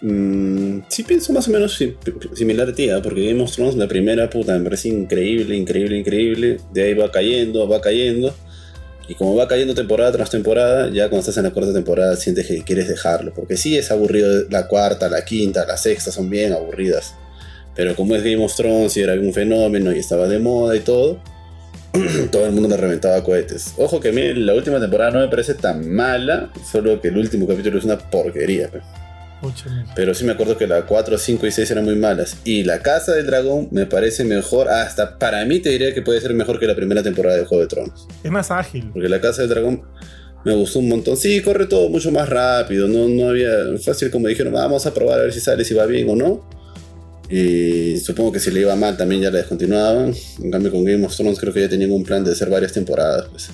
mm, 0.01 0.79
sí 0.87 1.03
pienso 1.03 1.31
más 1.31 1.47
o 1.47 1.51
menos 1.51 1.75
si- 1.75 1.95
similar 2.33 2.69
a 2.69 2.73
ti, 2.73 2.89
porque 3.03 3.27
Game 3.29 3.43
of 3.43 3.55
la 3.75 3.87
primera 3.87 4.27
puta, 4.31 4.57
me 4.57 4.63
parece 4.63 4.89
increíble, 4.89 5.55
increíble, 5.55 5.95
increíble. 5.99 6.57
De 6.73 6.81
ahí 6.81 6.93
va 6.95 7.11
cayendo, 7.11 7.69
va 7.69 7.79
cayendo. 7.81 8.33
Y 9.11 9.15
como 9.15 9.35
va 9.35 9.45
cayendo 9.45 9.75
temporada 9.75 10.13
tras 10.13 10.29
temporada, 10.29 10.89
ya 10.89 11.09
cuando 11.09 11.19
estás 11.19 11.35
en 11.35 11.43
la 11.43 11.51
cuarta 11.51 11.73
temporada 11.73 12.15
sientes 12.15 12.47
que 12.47 12.63
quieres 12.63 12.87
dejarlo. 12.87 13.33
Porque 13.33 13.57
sí 13.57 13.77
es 13.77 13.91
aburrido 13.91 14.45
la 14.49 14.69
cuarta, 14.69 15.09
la 15.09 15.25
quinta, 15.25 15.65
la 15.65 15.75
sexta 15.75 16.13
son 16.13 16.29
bien 16.29 16.53
aburridas. 16.53 17.15
Pero 17.75 17.93
como 17.93 18.15
es 18.15 18.23
Game 18.23 18.41
of 18.41 18.55
Thrones 18.55 18.95
y 18.95 19.01
era 19.01 19.15
un 19.15 19.33
fenómeno 19.33 19.91
y 19.91 19.99
estaba 19.99 20.29
de 20.29 20.39
moda 20.39 20.77
y 20.77 20.79
todo, 20.79 21.19
todo 22.31 22.45
el 22.45 22.53
mundo 22.53 22.69
le 22.69 22.77
reventaba 22.77 23.21
cohetes. 23.21 23.73
Ojo 23.75 23.99
que 23.99 24.09
a 24.09 24.11
mí 24.13 24.33
la 24.33 24.53
última 24.53 24.79
temporada 24.79 25.11
no 25.11 25.19
me 25.19 25.27
parece 25.27 25.55
tan 25.55 25.93
mala, 25.93 26.49
solo 26.71 27.01
que 27.01 27.09
el 27.09 27.17
último 27.17 27.45
capítulo 27.45 27.79
es 27.79 27.83
una 27.83 27.97
porquería. 27.97 28.69
pe. 28.69 28.79
Pero 29.95 30.13
sí 30.13 30.23
me 30.23 30.33
acuerdo 30.33 30.57
que 30.57 30.67
la 30.67 30.85
4, 30.85 31.17
5 31.17 31.47
y 31.47 31.51
6 31.51 31.71
eran 31.71 31.85
muy 31.85 31.95
malas. 31.95 32.37
Y 32.43 32.63
la 32.63 32.79
Casa 32.79 33.13
del 33.13 33.25
Dragón 33.25 33.67
me 33.71 33.85
parece 33.85 34.23
mejor, 34.23 34.69
hasta 34.69 35.17
para 35.17 35.43
mí 35.45 35.59
te 35.59 35.69
diría 35.69 35.93
que 35.93 36.01
puede 36.01 36.21
ser 36.21 36.33
mejor 36.33 36.59
que 36.59 36.67
la 36.67 36.75
primera 36.75 37.03
temporada 37.03 37.37
de 37.37 37.45
Juego 37.45 37.61
de 37.61 37.67
Tronos. 37.67 38.07
Es 38.23 38.31
más 38.31 38.51
ágil. 38.51 38.89
Porque 38.93 39.09
la 39.09 39.19
Casa 39.19 39.41
del 39.41 39.49
Dragón 39.49 39.83
me 40.43 40.55
gustó 40.55 40.79
un 40.79 40.89
montón. 40.89 41.17
Sí, 41.17 41.41
corre 41.41 41.65
todo 41.65 41.89
mucho 41.89 42.11
más 42.11 42.27
rápido. 42.29 42.87
No, 42.87 43.07
no 43.07 43.29
había 43.29 43.77
fácil 43.83 44.11
como 44.11 44.27
dijeron, 44.27 44.53
vamos 44.53 44.85
a 44.85 44.93
probar 44.93 45.19
a 45.19 45.23
ver 45.23 45.33
si 45.33 45.39
sale, 45.39 45.63
si 45.63 45.73
va 45.73 45.85
bien 45.85 46.09
o 46.09 46.15
no. 46.15 46.49
Y 47.29 47.97
supongo 47.99 48.33
que 48.33 48.39
si 48.39 48.51
le 48.51 48.59
iba 48.61 48.75
mal 48.75 48.97
también 48.97 49.21
ya 49.21 49.31
la 49.31 49.37
descontinuaban. 49.37 50.13
En 50.43 50.51
cambio 50.51 50.71
con 50.71 50.83
Game 50.83 51.05
of 51.05 51.15
Thrones 51.15 51.39
creo 51.39 51.53
que 51.53 51.61
ya 51.61 51.69
tenían 51.69 51.91
un 51.91 52.03
plan 52.03 52.23
de 52.23 52.31
hacer 52.31 52.49
varias 52.49 52.73
temporadas. 52.73 53.27
Pues. 53.31 53.49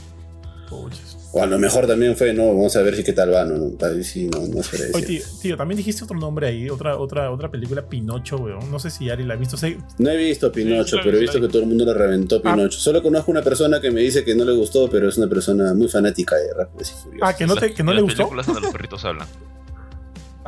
O 1.38 1.44
a 1.44 1.46
lo 1.46 1.60
mejor 1.60 1.86
también 1.88 2.16
fue, 2.16 2.34
no, 2.34 2.48
vamos 2.48 2.76
a 2.76 2.82
ver 2.82 2.96
si 2.96 3.04
qué 3.04 3.14
tal 3.14 3.34
va. 3.34 3.46
No, 3.46 3.58
no, 3.58 3.86
Ahí 3.88 4.04
sí, 4.04 4.28
no, 4.32 4.46
no 4.48 4.64
sé 4.64 4.92
Oye, 4.94 5.06
tío, 5.06 5.22
tío, 5.42 5.58
también 5.58 5.78
dijiste 5.78 6.04
otro 6.04 6.18
nombre 6.18 6.48
ahí, 6.48 6.70
otra, 6.70 6.98
otra, 6.98 7.32
otra 7.32 7.50
película, 7.52 7.88
Pinocho, 7.88 8.38
weón. 8.38 8.70
No 8.72 8.80
sé 8.80 8.90
si 8.90 9.10
Ari 9.10 9.24
la 9.24 9.36
ha 9.36 9.38
visto. 9.38 9.58
No 10.00 10.10
he 10.10 10.18
visto 10.18 10.52
Pinocho, 10.52 10.98
Sí, 10.98 11.02
pero 11.04 11.18
he 11.18 11.20
vi, 11.20 11.26
visto 11.26 11.40
que 11.42 11.48
todo 11.48 11.62
el 11.62 11.68
mundo 11.68 11.86
le 11.86 11.94
reventó 11.94 12.42
Ah. 12.44 12.54
Pinocho. 12.56 12.80
Solo 12.80 13.02
conozco 13.04 13.32
una 13.32 13.42
persona 13.42 13.80
que 13.80 13.92
me 13.92 14.02
dice 14.02 14.24
que 14.24 14.36
no 14.36 14.44
le 14.46 14.54
gustó, 14.54 14.90
pero 14.90 15.10
es 15.10 15.18
una 15.18 15.28
persona 15.28 15.74
muy 15.74 15.88
fanática 15.88 16.36
de 16.36 16.54
Rápidos 16.54 16.92
y 16.92 17.04
Furiosos. 17.04 17.30
Ah, 17.30 17.36
que 17.36 17.46
no, 17.48 17.56
te, 17.56 17.74
que 17.74 17.84
no 17.84 17.92
Las 17.92 17.96
le 17.98 18.02
gustó. 18.04 18.18
películas 18.24 18.46
donde 18.46 18.62
los 18.62 18.72
perritos 18.72 19.06
hablan. 19.06 19.28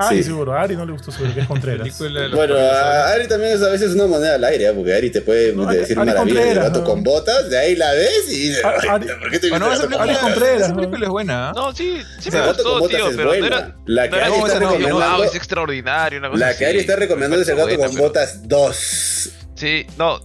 Ah, 0.01 0.09
Sí. 0.09 0.23
seguro. 0.23 0.53
A 0.53 0.62
Ari 0.62 0.75
no 0.77 0.85
le 0.85 0.93
gustó 0.93 1.12
seguro 1.12 1.33
que 1.33 1.41
es 1.41 1.47
Contreras. 1.47 1.88
Bueno, 2.33 2.55
a 2.57 3.09
Ari 3.12 3.27
también 3.27 3.53
es 3.53 3.62
a 3.62 3.69
veces 3.69 3.91
una 3.93 4.07
moneda 4.07 4.35
al 4.35 4.43
aire, 4.45 4.67
¿eh? 4.67 4.73
porque 4.73 4.93
Ari 4.93 5.09
te 5.12 5.21
puede 5.21 5.51
No, 5.53 5.63
Ari- 5.67 5.77
decir 5.79 5.99
Ari 5.99 6.07
maravillas 6.09 6.45
del 6.45 6.59
gato 6.59 6.79
¿no? 6.79 6.85
con 6.85 7.03
botas, 7.03 7.49
de 7.49 7.57
ahí 7.57 7.75
la 7.75 7.91
ves 7.93 8.23
y 8.29 8.47
dices, 8.49 8.63
Ari- 8.63 8.77
"Ay, 8.81 8.89
Ari- 8.89 9.19
¿por 9.19 9.29
qué 9.31 9.39
te 9.39 9.49
Bueno, 9.49 9.69
viste 9.69 9.85
Ari 9.85 9.88
película, 9.89 9.97
con 9.97 10.07
botas?" 10.07 10.21
Contreras, 10.33 10.59
esa 10.62 10.67
¿no? 10.69 10.75
película 10.75 11.05
es 11.05 11.09
buena. 11.12 11.49
¿ah? 11.49 11.53
No, 11.55 11.75
sí, 11.75 12.01
sí 12.19 12.29
O 12.29 12.31
sea, 12.31 12.41
me 12.41 12.47
gustó, 12.47 12.79
botas 12.79 12.89
tío, 12.97 13.09
es 13.09 13.15
pero 13.17 13.29
no 13.29 13.33
era. 13.45 13.75
La 13.85 14.03
que 14.09 14.15
no 14.15 14.23
Ari 14.23 14.33
está 14.33 14.59
no, 14.59 14.69
recomendando- 14.71 15.23
es 15.25 15.35
extraordinario, 15.35 16.19
una 16.19 16.29
cosa 16.29 16.45
La 16.45 16.57
que 16.57 16.65
Ari 16.65 16.79
está 16.79 16.95
recomendando 16.95 17.41
es 17.43 17.49
el 17.49 17.55
gato 17.57 17.77
con 17.77 17.95
botas 17.95 18.47
2. 18.47 19.29
Sí, 19.55 19.85
no, 19.97 20.19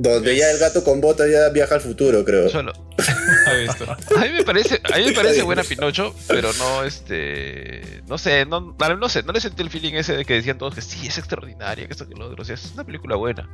Donde 0.00 0.36
ya 0.36 0.48
el 0.52 0.58
gato 0.58 0.84
con 0.84 1.00
botas 1.00 1.28
ya 1.28 1.48
viaja 1.48 1.74
al 1.74 1.80
futuro, 1.80 2.24
creo. 2.24 2.48
solo. 2.48 2.72
A 4.16 4.20
mí 4.24 4.32
me 4.32 4.44
parece, 4.44 4.80
a 4.92 4.98
mí 4.98 5.06
me 5.06 5.12
parece 5.12 5.42
buena 5.42 5.62
Pinocho, 5.64 6.14
pero 6.28 6.52
no 6.54 6.84
este, 6.84 8.02
no 8.06 8.16
sé, 8.16 8.46
no, 8.46 8.74
no 8.78 9.08
sé, 9.08 9.22
no 9.24 9.32
le 9.32 9.40
sentí 9.40 9.62
el 9.62 9.70
feeling 9.70 9.94
ese 9.94 10.16
de 10.16 10.24
que 10.24 10.34
decían 10.34 10.56
todos 10.58 10.74
que 10.74 10.82
sí 10.82 11.06
es 11.06 11.18
extraordinaria, 11.18 11.86
que 11.86 11.92
esto 11.92 12.08
que 12.08 12.14
lo 12.14 12.26
otro, 12.26 12.42
o 12.42 12.44
sea, 12.44 12.54
es 12.54 12.70
una 12.74 12.84
película 12.84 13.16
buena. 13.16 13.48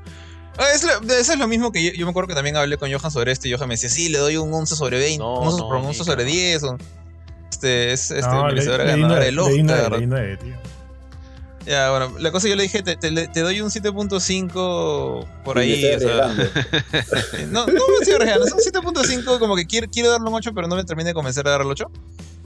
Ah, 0.59 0.67
es 0.75 0.85
lo- 0.85 1.15
eso 1.15 1.33
es 1.33 1.39
lo 1.39 1.49
mismo 1.49 1.73
que 1.73 1.83
yo, 1.83 1.91
yo 1.93 2.05
me 2.07 2.11
acuerdo 2.11 2.29
que 2.29 2.35
también 2.35 2.57
hablé 2.57 2.77
con 2.77 2.93
Johan 2.93 3.11
sobre 3.11 3.33
esto 3.33 3.49
y 3.49 3.53
Johan 3.55 3.69
me 3.69 3.75
decía, 3.75 3.89
sí, 3.89 4.09
le 4.11 4.19
doy 4.19 4.37
un 4.37 4.53
11 4.53 4.77
sobre 4.77 4.99
20, 4.99 5.19
No, 5.19 5.41
un 5.41 5.49
11, 5.49 5.61
no, 5.61 5.69
un 5.69 5.81
ni 5.83 5.87
11 5.89 5.99
sobre 6.05 6.25
cagando. 6.25 6.33
10. 6.33 6.63
o- 6.65 6.79
este, 7.51 7.93
es 7.93 8.11
este, 8.11 8.31
No, 8.31 8.45
merecedora 8.45 8.85
ganadora 8.85 9.25
del 9.25 9.39
Oscar. 9.39 9.93
Ya, 11.67 11.91
bueno, 11.91 12.13
la 12.19 12.31
cosa 12.31 12.47
yo 12.49 12.57
le 12.57 12.65
dije, 12.65 12.83
te, 12.83 12.97
te- 12.97 13.29
te 13.29 13.41
doy 13.41 13.61
un 13.63 13.71
7.5 13.71 15.27
por 15.45 15.59
ahí. 15.59 15.73
O 15.95 15.99
sea, 15.99 16.27
arriesgando. 16.27 16.43
no, 17.51 17.67
no 17.67 17.81
arriesgando, 18.17 18.47
es 18.47 18.53
un 18.53 18.59
7.5, 18.61 19.39
como 19.39 19.57
que 19.57 19.67
quiero, 19.67 19.89
quiero 19.91 20.11
darle 20.11 20.29
un 20.29 20.35
8, 20.35 20.53
pero 20.55 20.69
no 20.69 20.77
me 20.77 20.85
terminé 20.85 21.11
de 21.11 21.15
convencer 21.15 21.43
de 21.45 21.51
darle 21.51 21.65
el 21.67 21.73
8. 21.73 21.91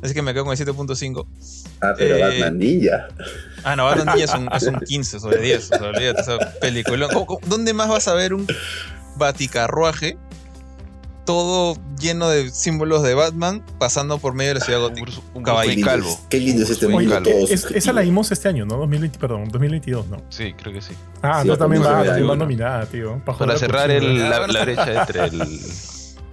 Así 0.00 0.14
que 0.14 0.22
me 0.22 0.32
quedo 0.32 0.44
con 0.44 0.56
el 0.56 0.64
7.5. 0.64 1.26
Ah, 1.80 1.92
pero 1.98 2.16
Eh, 2.16 2.20
Batman 2.20 2.58
Ninja. 2.58 3.08
Ah, 3.64 3.74
no, 3.74 3.84
Batman 3.86 4.06
Ninja 4.16 4.24
es 4.24 4.34
un, 4.34 4.48
es 4.54 4.62
un 4.62 4.78
15 4.80 5.18
sobre 5.18 5.40
10. 5.42 5.64
O 5.72 5.78
sea, 5.78 5.88
olvídate, 5.88 6.46
película. 6.60 7.08
¿Cómo- 7.08 7.26
cómo- 7.26 7.40
¿Dónde 7.46 7.72
más 7.74 7.88
vas 7.88 8.06
a 8.06 8.14
ver 8.14 8.32
un 8.34 8.46
baticarruaje 9.16 10.16
todo 11.28 11.76
lleno 12.00 12.30
de 12.30 12.48
símbolos 12.48 13.02
de 13.02 13.12
Batman 13.12 13.62
pasando 13.78 14.16
por 14.16 14.32
medio 14.32 14.54
de 14.54 14.60
la 14.60 14.64
ciudad 14.64 14.82
Un, 14.82 14.88
gótica? 14.88 15.10
Un 15.34 15.44
Qué 15.44 15.50
Wayne 15.50 15.74
lindo, 15.74 15.90
calvo. 15.90 16.08
es- 16.08 16.18
qué 16.30 16.40
lindo 16.40 16.62
es 16.62 16.70
este 16.70 16.88
mundo 16.88 17.20
es- 17.26 17.64
esa 17.66 17.92
la 17.92 18.00
vimos 18.00 18.32
este 18.32 18.48
año, 18.48 18.64
¿no? 18.64 18.78
2020, 18.78 19.18
perdón, 19.18 19.44
2022, 19.50 20.08
¿no? 20.08 20.22
Sí, 20.30 20.54
creo 20.54 20.72
que 20.72 20.80
sí. 20.80 20.94
Ah, 21.20 21.40
Sí, 21.42 21.48
no, 21.48 21.58
también 21.58 21.82
va, 21.84 22.02
también 22.02 22.30
va 22.30 22.34
nominada, 22.34 22.86
tío. 22.86 23.20
Pa' 23.26 23.36
Para 23.36 23.58
cerrar 23.58 23.90
la 23.90 24.64
brecha 24.64 25.02
entre 25.02 25.24
el. 25.26 25.60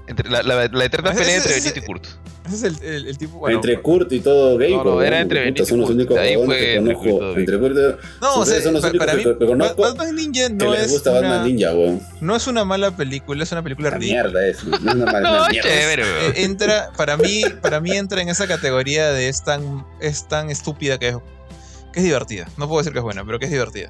Entre 0.08 0.30
la, 0.30 0.44
la, 0.44 0.68
la 0.68 0.86
eterna 0.86 1.10
Ese- 1.12 1.20
pelea 1.20 1.38
ese- 1.38 1.48
entre 1.48 1.58
ese- 1.58 1.70
Benito 1.72 1.80
y 1.80 1.88
Kurt. 1.88 2.06
Ese 2.46 2.56
es 2.56 2.64
el, 2.64 2.84
el- 2.84 3.08
el 3.08 3.18
tipo. 3.18 3.40
Bueno, 3.40 3.56
entre 3.56 3.82
Kurt 3.82 4.12
y 4.14 4.20
todo 4.20 4.56
gay. 4.60 4.72
No, 4.72 4.84
no, 4.84 4.90
huevón, 4.92 5.06
era 5.06 5.20
entre 5.20 5.40
Benito 5.40 5.64
y 5.64 5.66
Son 5.66 5.80
los 5.80 5.88
Kurt. 5.88 5.98
únicos 5.98 6.16
De 6.16 6.22
ahí 6.22 6.36
fue 6.36 6.58
que 6.60 6.76
entre 6.76 6.94
conozco. 6.94 7.10
Kurt 7.10 7.16
y 7.16 7.20
todo 7.20 7.38
Entre 7.40 7.60
Kurt 7.60 7.76
y- 7.76 8.22
no, 8.22 8.36
o 8.36 8.46
sea, 8.46 8.62
son 8.62 8.74
los 8.74 8.84
únicos 8.84 9.00
para 9.00 9.12
que- 9.14 9.18
mí, 9.30 9.36
que 9.40 9.46
conozco 9.48 9.82
Ba- 9.82 9.88
Batman 9.90 10.16
Ninja 10.16 10.48
que 10.48 10.54
no 10.54 10.72
les 10.74 10.82
es, 10.86 10.92
gusta 10.92 11.10
una, 11.12 11.22
Batman 11.22 11.48
Ninja, 11.48 11.74
weón. 11.74 12.02
no 12.22 12.36
es 12.36 12.46
una 12.48 12.66
mala 12.66 12.96
película, 12.96 13.42
es 13.44 13.52
una 13.52 13.64
película 13.64 13.90
La 13.90 13.98
ridícula. 13.98 14.24
mierda 14.24 14.48
es. 14.48 14.64
No 14.64 14.76
es 14.78 14.84
una 14.84 15.06
mala 15.12 15.22
No, 15.22 15.50
mierda. 15.50 15.70
chévere, 15.70 16.04
Eh, 16.04 16.06
weón. 16.22 16.34
entra, 16.36 16.92
para 16.96 17.18
mí, 17.18 17.42
para 17.64 17.80
mí 17.82 17.92
entra 17.94 18.22
en 18.22 18.30
esa 18.30 18.48
categoría 18.48 19.12
de 19.12 19.28
es 19.28 19.44
tan, 19.44 19.84
es 20.00 20.28
tan 20.28 20.52
estúpida 20.52 21.00
que 21.00 21.08
es, 21.10 21.16
que 21.94 22.00
es 22.02 22.04
divertida. 22.06 22.48
No 22.58 22.68
puedo 22.68 22.80
decir 22.82 22.94
que 22.94 23.00
es 23.00 23.04
buena, 23.04 23.26
pero 23.26 23.40
que 23.40 23.46
es 23.46 23.52
divertida. 23.52 23.90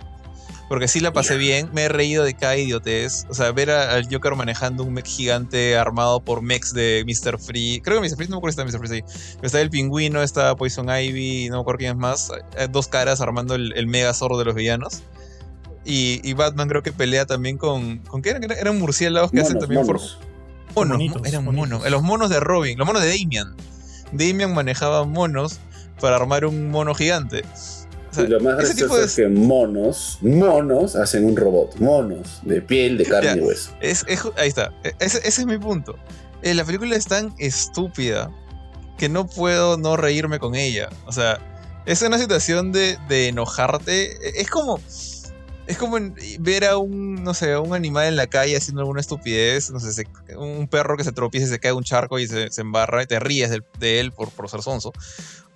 Porque 0.68 0.88
sí 0.88 1.00
la 1.00 1.14
pasé 1.14 1.38
bien, 1.38 1.70
me 1.74 1.84
he 1.84 1.90
reído 1.90 2.24
de 2.24 2.34
cada 2.34 2.58
idiotez. 2.58 3.26
O 3.30 3.36
sea, 3.36 3.52
ver 3.52 3.70
al 3.70 4.08
Joker 4.12 4.34
manejando 4.36 4.84
un 4.84 4.94
mech 4.94 5.06
gigante 5.06 5.78
armado 5.78 6.20
por 6.22 6.42
mechs 6.42 6.74
de 6.74 7.04
Mr. 7.06 7.38
Free. 7.40 7.82
Creo 7.84 8.02
que 8.02 8.08
Mr. 8.10 8.16
Free, 8.18 8.28
no 8.28 8.36
me 8.36 8.38
acuerdo 8.40 8.56
si 8.64 8.68
está 8.68 8.78
Mr. 8.80 8.88
Free 8.88 8.98
ahí. 8.98 9.38
Está 9.44 9.62
el 9.62 9.70
pingüino, 9.70 10.24
está 10.24 10.56
Poison 10.56 10.88
Ivy, 10.90 11.50
no 11.50 11.58
me 11.58 11.62
acuerdo 11.62 11.78
quién 11.78 11.92
es 11.92 11.98
más. 11.98 12.32
Eh, 12.58 12.68
Dos 12.68 12.88
caras 12.88 13.22
armando 13.22 13.54
el, 13.54 13.74
el 13.76 13.86
mega 13.86 14.12
zorro 14.16 14.40
de 14.40 14.46
los 14.46 14.56
villanos. 14.56 15.04
Y, 15.86 16.20
y 16.28 16.34
Batman 16.34 16.68
creo 16.68 16.82
que 16.82 16.92
pelea 16.92 17.28
también 17.28 17.58
con. 17.60 18.00
¿Con 18.00 18.24
qué 18.24 18.32
eran? 18.32 18.44
Eran 18.52 18.80
murciélagos 18.80 19.30
que 19.32 19.42
hacen 19.42 19.60
también 19.60 19.86
for- 19.86 19.98
monos. 20.00 20.18
monos, 20.76 21.28
eran 21.28 21.44
monos. 21.46 21.88
Los 21.92 22.02
monos 22.02 22.30
de 22.32 22.40
Robin, 22.40 22.76
los 22.80 22.88
monos 22.88 23.04
de 23.04 23.10
Damian. 23.10 23.56
Damian 24.12 24.52
manejaba 24.56 25.06
monos 25.06 25.60
para 26.02 26.16
armar 26.16 26.44
un 26.46 26.72
mono 26.72 26.96
gigante. 26.96 27.44
O 28.16 28.20
sea, 28.22 28.24
Y 28.26 28.28
lo 28.30 28.40
más 28.40 28.58
gracioso 28.58 28.98
de. 28.98 29.06
es 29.06 29.16
que 29.16 29.28
monos, 29.28 30.18
monos 30.22 30.96
hacen 30.96 31.26
un 31.26 31.36
robot. 31.36 31.76
Monos, 31.80 32.40
de 32.44 32.62
piel, 32.62 32.98
de 32.98 33.06
carne 33.06 33.28
Ya. 33.30 33.36
y 33.38 33.40
hueso. 33.42 33.72
es- 33.82 34.06
es- 34.08 34.22
ahí 34.38 34.48
está. 34.50 34.72
E- 34.84 34.94
Ese, 35.00 35.18
ese 35.20 35.42
es 35.42 35.46
mi 35.48 35.58
punto. 35.58 35.96
Eh, 36.42 36.54
la 36.54 36.64
película 36.64 36.96
es 36.96 37.06
tan 37.06 37.34
estúpida 37.38 38.32
que 38.98 39.10
no 39.10 39.28
puedo 39.28 39.78
no 39.78 39.98
reírme 39.98 40.40
con 40.40 40.56
ella. 40.56 40.90
O 41.06 41.12
sea, 41.12 41.40
es 41.86 42.02
una 42.02 42.18
situación 42.18 42.72
de, 42.72 42.98
de 43.10 43.28
enojarte. 43.30 44.14
E- 44.14 44.42
Es 44.42 44.50
como. 44.50 44.80
Es 45.68 45.80
como 45.80 45.98
ver 46.40 46.64
a 46.66 46.78
un, 46.78 47.24
no 47.24 47.34
sé, 47.34 47.54
a 47.54 47.60
un 47.60 47.74
animal 47.74 48.06
en 48.06 48.16
la 48.16 48.28
calle 48.28 48.56
haciendo 48.56 48.82
alguna 48.82 49.02
estupidez, 49.02 49.72
no 49.72 49.80
sé, 49.80 49.92
se- 49.94 50.36
un 50.38 50.68
perro 50.68 50.96
que 50.96 51.04
se 51.04 51.12
tropieza 51.12 51.48
y 51.48 51.50
se 51.50 51.60
cae 51.60 51.74
un 51.74 51.84
charco 51.84 52.20
y 52.20 52.28
se, 52.28 52.52
se 52.52 52.62
embarra 52.62 53.02
y 53.02 53.08
te 53.08 53.20
ríes 53.20 53.50
de, 53.80 54.00
él 54.00 54.12
por, 54.12 54.30
por 54.30 54.48
ser 54.48 54.62
sonso. 54.62 54.94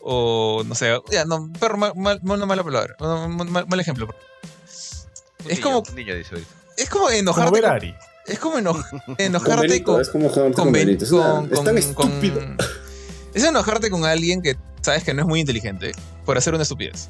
O, 0.02 0.64
no 0.66 0.76
sé, 0.76 0.98
ya, 1.12 1.26
no, 1.26 1.52
perro, 1.60 1.78
mal, 1.78 1.94
mal- 1.96 2.20
una 2.24 2.46
mala 2.46 2.64
palabra, 2.64 2.96
un 3.00 3.36
mal, 3.36 3.48
mal- 3.50 3.68
mal 3.68 3.80
ejemplo. 3.80 4.08
Un 4.08 5.52
Es 5.52 5.58
niño, 5.58 5.62
como- 5.64 5.84
un 5.90 5.96
niño 5.96 6.16
dice. 6.16 6.36
Es 6.78 6.90
como 6.90 7.10
enojarte, 7.10 7.62
con, 7.62 7.96
es 8.28 8.40
como 8.40 8.58
eno- 8.58 8.84
enojarte 9.18 9.68
Benito, 9.68 9.92
con, 9.94 10.02
es 10.02 10.10
como 10.10 10.30
jugarte 10.30 10.54
con, 10.54 10.64
con, 10.66 10.74
Ben- 10.74 10.86
Benito. 10.86 11.06
Es, 11.06 11.12
una- 11.12 11.30
con- 11.30 11.44
es 11.46 11.52
tan 11.64 11.66
con- 11.66 11.78
estúpido. 11.78 12.40
con- 12.40 12.58
es 13.34 13.44
enojarte 13.44 13.90
con 13.90 14.06
alguien 14.06 14.42
que 14.42 14.56
sabes 14.82 15.04
que 15.04 15.14
no 15.14 15.22
es 15.22 15.28
muy 15.28 15.42
inteligente 15.42 15.92
por 16.26 16.38
hacer 16.38 16.54
una 16.54 16.64
estupidez. 16.64 17.10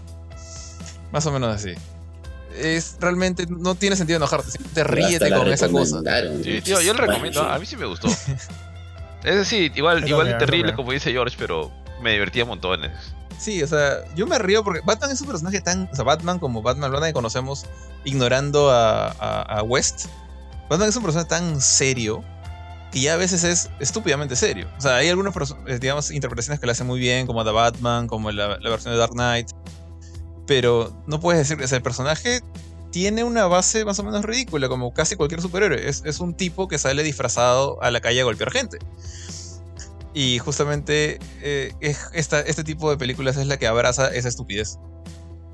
Más 1.11 1.25
o 1.25 1.31
menos 1.31 1.55
así. 1.55 1.73
Es 2.57 2.97
realmente 2.99 3.45
no 3.47 3.75
tiene 3.75 3.95
sentido 3.95 4.17
enojarte, 4.17 4.47
Hasta 4.49 4.83
ríete 4.83 5.29
con 5.29 5.47
esa 5.51 5.69
cosa. 5.69 6.01
Sí, 6.43 6.61
tío, 6.61 6.81
yo 6.81 6.93
le 6.93 7.01
recomiendo. 7.01 7.41
A 7.43 7.57
mí 7.59 7.65
sí 7.65 7.75
me 7.77 7.85
gustó. 7.85 8.07
Es 8.07 9.35
decir, 9.35 9.71
igual, 9.75 10.07
igual 10.07 10.37
terrible 10.39 10.73
como 10.73 10.91
dice 10.91 11.11
George, 11.11 11.35
pero 11.37 11.71
me 12.01 12.11
divertía 12.11 12.45
montones. 12.45 12.91
Sí, 13.39 13.63
o 13.63 13.67
sea, 13.67 14.03
yo 14.15 14.27
me 14.27 14.37
río 14.37 14.63
porque 14.63 14.81
Batman 14.83 15.11
es 15.11 15.21
un 15.21 15.27
personaje 15.27 15.61
tan. 15.61 15.89
O 15.91 15.95
sea, 15.95 16.03
Batman 16.03 16.39
como 16.39 16.61
Batman, 16.61 16.91
Batman 16.91 17.09
que 17.09 17.13
conocemos 17.13 17.65
ignorando 18.03 18.69
a, 18.69 19.07
a- 19.09 19.63
West. 19.63 20.07
Batman 20.69 20.89
es 20.89 20.95
un 20.97 21.03
personaje 21.03 21.29
tan 21.29 21.61
serio 21.61 22.23
que 22.91 22.99
ya 22.99 23.13
a 23.13 23.17
veces 23.17 23.43
es 23.43 23.69
estúpidamente 23.79 24.35
serio. 24.35 24.67
O 24.77 24.81
sea, 24.81 24.97
hay 24.97 25.07
algunas, 25.09 25.33
eh, 25.67 25.79
digamos, 25.79 26.11
interpretaciones 26.11 26.59
que 26.59 26.65
le 26.65 26.73
hacen 26.73 26.85
muy 26.85 26.99
bien, 26.99 27.27
como 27.27 27.45
The 27.45 27.51
Batman, 27.51 28.07
como 28.07 28.29
la, 28.31 28.57
versión 28.57 28.93
de 28.93 28.99
Dark 28.99 29.13
Knight. 29.13 29.51
Pero 30.45 30.91
no 31.07 31.19
puedes 31.19 31.39
decir 31.39 31.57
que 31.57 31.71
o 31.71 31.75
el 31.75 31.81
personaje 31.81 32.41
tiene 32.91 33.23
una 33.23 33.45
base 33.47 33.85
más 33.85 33.99
o 33.99 34.03
menos 34.03 34.25
ridícula, 34.25 34.67
como 34.67 34.93
casi 34.93 35.15
cualquier 35.15 35.41
superhéroe. 35.41 35.87
Es, 35.87 36.01
es 36.05 36.19
un 36.19 36.33
tipo 36.33 36.67
que 36.67 36.77
sale 36.77 37.03
disfrazado 37.03 37.81
a 37.81 37.89
la 37.89 38.01
calle 38.01 38.19
a 38.19 38.23
golpear 38.25 38.51
gente. 38.51 38.79
Y 40.13 40.39
justamente 40.39 41.19
eh, 41.41 41.73
es- 41.81 42.09
esta, 42.13 42.39
este 42.41 42.63
tipo 42.63 42.89
de 42.89 42.97
películas 42.97 43.37
es 43.37 43.47
la 43.47 43.57
que 43.57 43.67
abraza 43.67 44.07
esa 44.13 44.27
estupidez. 44.27 44.77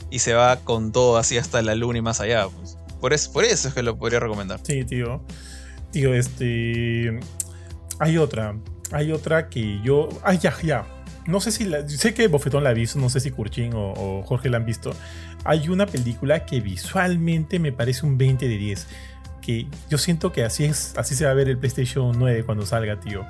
Y 0.09 0.19
se 0.19 0.33
va 0.33 0.57
con 0.57 0.91
todo 0.91 1.17
así 1.17 1.37
hasta 1.37 1.61
la 1.61 1.75
luna 1.75 1.99
y 1.99 2.01
más 2.01 2.21
allá. 2.21 2.47
pues. 2.47 2.77
Por, 3.01 3.11
eso, 3.13 3.31
por 3.33 3.43
eso 3.43 3.67
es 3.67 3.73
que 3.73 3.83
lo 3.83 3.97
podría 3.97 4.19
recomendar. 4.19 4.59
Sí, 4.63 4.85
tío. 4.85 5.21
Tío, 5.91 6.13
este. 6.13 7.19
Hay 7.99 8.17
otra. 8.17 8.55
Hay 8.91 9.11
otra 9.11 9.49
que 9.49 9.79
yo. 9.83 10.09
Ay, 10.23 10.37
ya, 10.41 10.53
ya. 10.63 10.85
No 11.27 11.39
sé 11.41 11.51
si 11.51 11.65
la. 11.65 11.87
Sé 11.89 12.13
que 12.13 12.27
Bofetón 12.27 12.63
la 12.63 12.69
ha 12.69 12.73
visto, 12.73 12.99
no 12.99 13.09
sé 13.09 13.19
si 13.19 13.31
Kurchin 13.31 13.73
o, 13.73 13.93
o 13.93 14.23
Jorge 14.23 14.49
la 14.49 14.57
han 14.57 14.65
visto. 14.65 14.93
Hay 15.43 15.69
una 15.69 15.85
película 15.85 16.45
que 16.45 16.61
visualmente 16.61 17.59
me 17.59 17.71
parece 17.71 18.05
un 18.05 18.17
20 18.17 18.47
de 18.47 18.57
10. 18.57 18.87
Que 19.45 19.67
yo 19.89 19.97
siento 19.97 20.31
que 20.31 20.43
así 20.43 20.63
es. 20.65 20.93
Así 20.97 21.13
se 21.15 21.25
va 21.25 21.31
a 21.31 21.33
ver 21.35 21.49
el 21.49 21.57
PlayStation 21.57 22.17
9 22.17 22.43
cuando 22.45 22.65
salga, 22.65 22.99
tío. 22.99 23.25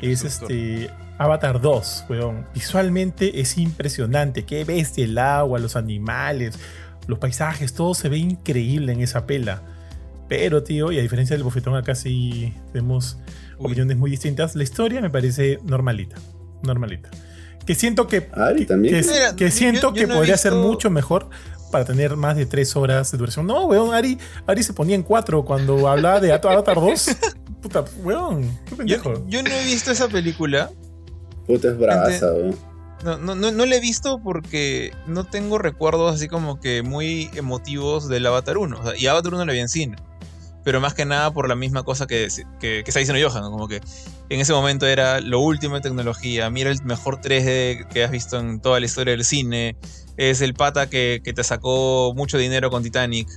Es 0.00 0.24
este. 0.24 0.90
Avatar 1.18 1.60
2, 1.60 2.04
weón. 2.08 2.46
Visualmente 2.54 3.40
es 3.40 3.58
impresionante. 3.58 4.44
Qué 4.44 4.64
bestia 4.64 5.04
el 5.04 5.18
agua, 5.18 5.58
los 5.58 5.74
animales, 5.76 6.58
los 7.06 7.18
paisajes, 7.18 7.74
todo 7.74 7.92
se 7.94 8.08
ve 8.08 8.18
increíble 8.18 8.92
en 8.92 9.00
esa 9.00 9.26
pela. 9.26 9.62
Pero, 10.28 10.62
tío, 10.62 10.92
y 10.92 10.98
a 10.98 11.02
diferencia 11.02 11.34
del 11.34 11.42
bofetón, 11.42 11.74
acá 11.74 11.94
sí 11.94 12.54
tenemos 12.72 13.18
Uy. 13.58 13.66
opiniones 13.66 13.96
muy 13.96 14.10
distintas. 14.10 14.54
La 14.54 14.62
historia 14.62 15.00
me 15.00 15.10
parece 15.10 15.58
normalita. 15.64 16.16
Normalita. 16.62 17.10
Que 17.66 17.74
siento 17.74 18.06
que. 18.06 18.28
Ari 18.32 18.60
que- 18.60 18.66
también. 18.66 18.94
Que, 18.94 19.02
Mira, 19.10 19.34
que 19.36 19.44
yo- 19.46 19.50
siento 19.50 19.80
yo 19.88 19.92
que 19.94 20.06
no 20.06 20.14
podría 20.14 20.36
ser 20.36 20.52
mucho 20.52 20.88
mejor 20.90 21.28
para 21.68 21.84
tener 21.84 22.16
más 22.16 22.36
de 22.36 22.46
tres 22.46 22.74
horas 22.76 23.10
de 23.10 23.18
duración. 23.18 23.46
No, 23.46 23.66
weón, 23.66 23.94
Ari, 23.94 24.18
Ari 24.46 24.62
se 24.62 24.72
ponía 24.72 24.94
en 24.94 25.02
cuatro 25.02 25.44
cuando 25.44 25.88
hablaba 25.88 26.20
de 26.20 26.32
Avatar 26.32 26.76
2. 26.76 27.16
Puta, 27.62 27.84
weón, 28.02 28.58
qué 28.66 28.76
pendejo. 28.76 29.14
Yo, 29.14 29.24
yo 29.28 29.42
no 29.42 29.50
he 29.50 29.64
visto 29.64 29.90
esa 29.90 30.08
película. 30.08 30.70
Puta 31.46 31.68
es 31.68 31.78
bravaza, 31.78 32.32
weón. 32.32 32.68
No, 33.04 33.16
no, 33.16 33.34
no, 33.36 33.52
no 33.52 33.64
la 33.64 33.76
he 33.76 33.80
visto 33.80 34.20
porque 34.22 34.92
no 35.06 35.24
tengo 35.24 35.58
recuerdos 35.58 36.14
así 36.14 36.26
como 36.26 36.58
que 36.58 36.82
muy 36.82 37.30
emotivos 37.34 38.08
del 38.08 38.26
Avatar 38.26 38.58
1. 38.58 38.78
O 38.78 38.82
sea, 38.82 38.96
y 38.96 39.06
Avatar 39.06 39.34
1 39.34 39.44
la 39.44 39.52
vi 39.52 39.60
en 39.60 39.68
cine. 39.68 39.96
Pero 40.64 40.80
más 40.80 40.94
que 40.94 41.04
nada 41.04 41.32
por 41.32 41.48
la 41.48 41.54
misma 41.54 41.84
cosa 41.84 42.06
que, 42.06 42.26
que, 42.60 42.82
que 42.82 42.90
está 42.90 42.98
diciendo 42.98 43.26
Johan. 43.26 43.42
¿no? 43.42 43.50
Como 43.50 43.68
que 43.68 43.80
en 44.28 44.40
ese 44.40 44.52
momento 44.52 44.86
era 44.86 45.20
lo 45.20 45.40
último 45.40 45.76
en 45.76 45.82
tecnología. 45.82 46.50
Mira 46.50 46.70
el 46.70 46.82
mejor 46.82 47.20
3D 47.20 47.86
que 47.86 48.04
has 48.04 48.10
visto 48.10 48.38
en 48.38 48.60
toda 48.60 48.80
la 48.80 48.86
historia 48.86 49.12
del 49.12 49.24
cine. 49.24 49.76
Es 50.18 50.42
el 50.42 50.52
pata 50.52 50.90
que, 50.90 51.22
que 51.24 51.32
te 51.32 51.42
sacó 51.42 52.12
mucho 52.14 52.36
dinero 52.36 52.68
con 52.70 52.82
Titanic. 52.82 53.28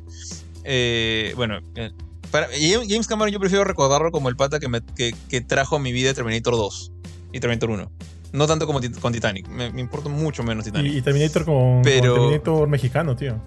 Eh, 0.65 1.31
bueno, 1.37 1.59
eh, 1.75 1.91
para, 2.31 2.47
James 2.49 3.07
Cameron 3.07 3.31
yo 3.31 3.39
prefiero 3.39 3.63
recordarlo 3.63 4.11
como 4.11 4.27
el 4.29 4.35
pata 4.35 4.59
que, 4.59 4.67
me- 4.67 4.81
que, 4.95 5.13
que 5.29 5.41
trajo 5.41 5.77
a 5.77 5.79
mi 5.79 5.91
vida 5.93 6.13
Terminator 6.13 6.55
2 6.55 6.91
y 7.31 7.39
Terminator 7.39 7.69
1. 7.69 7.91
No 8.33 8.47
tanto 8.47 8.65
como 8.65 8.79
con 8.99 9.13
Titanic. 9.13 9.47
Me, 9.47 9.71
me 9.71 9.81
importa 9.81 10.09
mucho 10.09 10.41
menos 10.43 10.65
Titanic. 10.65 10.91
Y, 10.93 10.97
y 10.97 11.01
Terminator 11.01 11.45
con, 11.45 11.81
Pero- 11.83 12.13
con 12.15 12.21
Terminator 12.23 12.67
mexicano, 12.67 13.15
tío. 13.15 13.39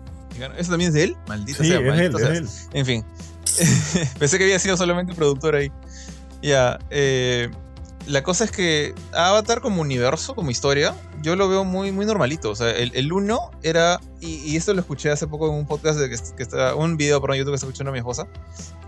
¿Eso 0.59 0.71
también 0.71 0.89
es 0.89 0.95
de 0.95 1.05
él? 1.05 1.17
Maldita 1.29 1.63
Sí, 1.63 1.69
sea, 1.71 1.79
es 1.81 2.01
él, 2.01 2.15
es 2.17 2.23
él. 2.23 2.49
En 2.73 2.87
fin. 2.87 3.05
Pensé 4.19 4.39
que 4.39 4.45
había 4.45 4.59
sido 4.59 4.77
solamente 4.77 5.15
productor 5.15 5.55
ahí. 5.55 5.71
Ya. 6.43 6.79
eh, 6.91 7.51
la 8.07 8.23
cosa 8.23 8.45
es 8.45 8.51
que 8.51 8.95
Avatar 9.15 9.61
como 9.61 9.81
universo, 9.81 10.35
como 10.35 10.51
historia, 10.51 10.95
yo 11.25 11.37
lo 11.37 11.49
veo 11.49 11.65
muy, 11.65 11.91
muy 11.91 12.05
normalito. 12.05 12.51
O 12.51 12.55
sea, 12.55 12.71
el, 12.71 12.93
el 12.95 13.11
uno 13.11 13.51
era. 13.63 13.99
Y, 14.21 14.37
y 14.45 14.57
esto 14.57 14.75
lo 14.75 14.81
escuché 14.81 15.11
hace 15.11 15.27
poco 15.27 15.49
en 15.49 15.55
un 15.55 15.67
podcast 15.67 15.99
de 15.99 16.11
que, 16.11 16.17
que 16.37 16.43
está. 16.43 16.75
Un 16.75 16.99
video 16.99 17.19
por 17.21 17.35
YouTube 17.35 17.53
que 17.53 17.55
está 17.55 17.67
escuchando 17.67 17.93
mi 17.93 17.99
esposa. 17.99 18.29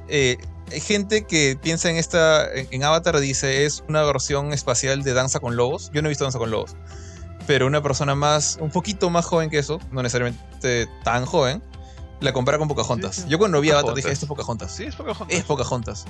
Eh, 0.08 0.36
hay 0.70 0.80
gente 0.80 1.26
que 1.26 1.58
piensa 1.60 1.88
en 1.88 1.96
esta. 1.96 2.52
En, 2.52 2.68
en 2.70 2.84
Avatar 2.84 3.18
dice 3.20 3.64
es 3.64 3.82
una 3.88 4.02
versión 4.02 4.52
espacial 4.52 5.02
de 5.02 5.14
Danza 5.14 5.40
con 5.40 5.56
Lobos. 5.56 5.90
Yo 5.94 6.02
no 6.02 6.08
he 6.08 6.10
visto 6.10 6.24
Danza 6.24 6.38
con 6.38 6.50
Lobos. 6.50 6.76
Pero 7.46 7.66
una 7.66 7.82
persona 7.82 8.14
más. 8.14 8.58
Un 8.60 8.70
poquito 8.70 9.08
más 9.08 9.24
joven 9.24 9.48
que 9.48 9.58
eso. 9.58 9.80
No 9.90 10.02
necesariamente 10.02 10.88
tan 11.04 11.24
joven. 11.24 11.62
La 12.20 12.34
compara 12.34 12.58
con 12.58 12.68
Pocahontas. 12.68 13.16
Sí, 13.16 13.22
sí. 13.22 13.28
Yo 13.28 13.38
cuando 13.38 13.62
vi 13.62 13.70
Avatar 13.70 13.94
dije, 13.94 14.12
esto 14.12 14.26
es 14.26 14.28
Pocahontas. 14.28 14.74
Sí, 14.74 14.84
es 14.84 14.94
Pocahontas. 14.94 15.36
Es 15.38 15.44
Pocahontas. 15.44 16.04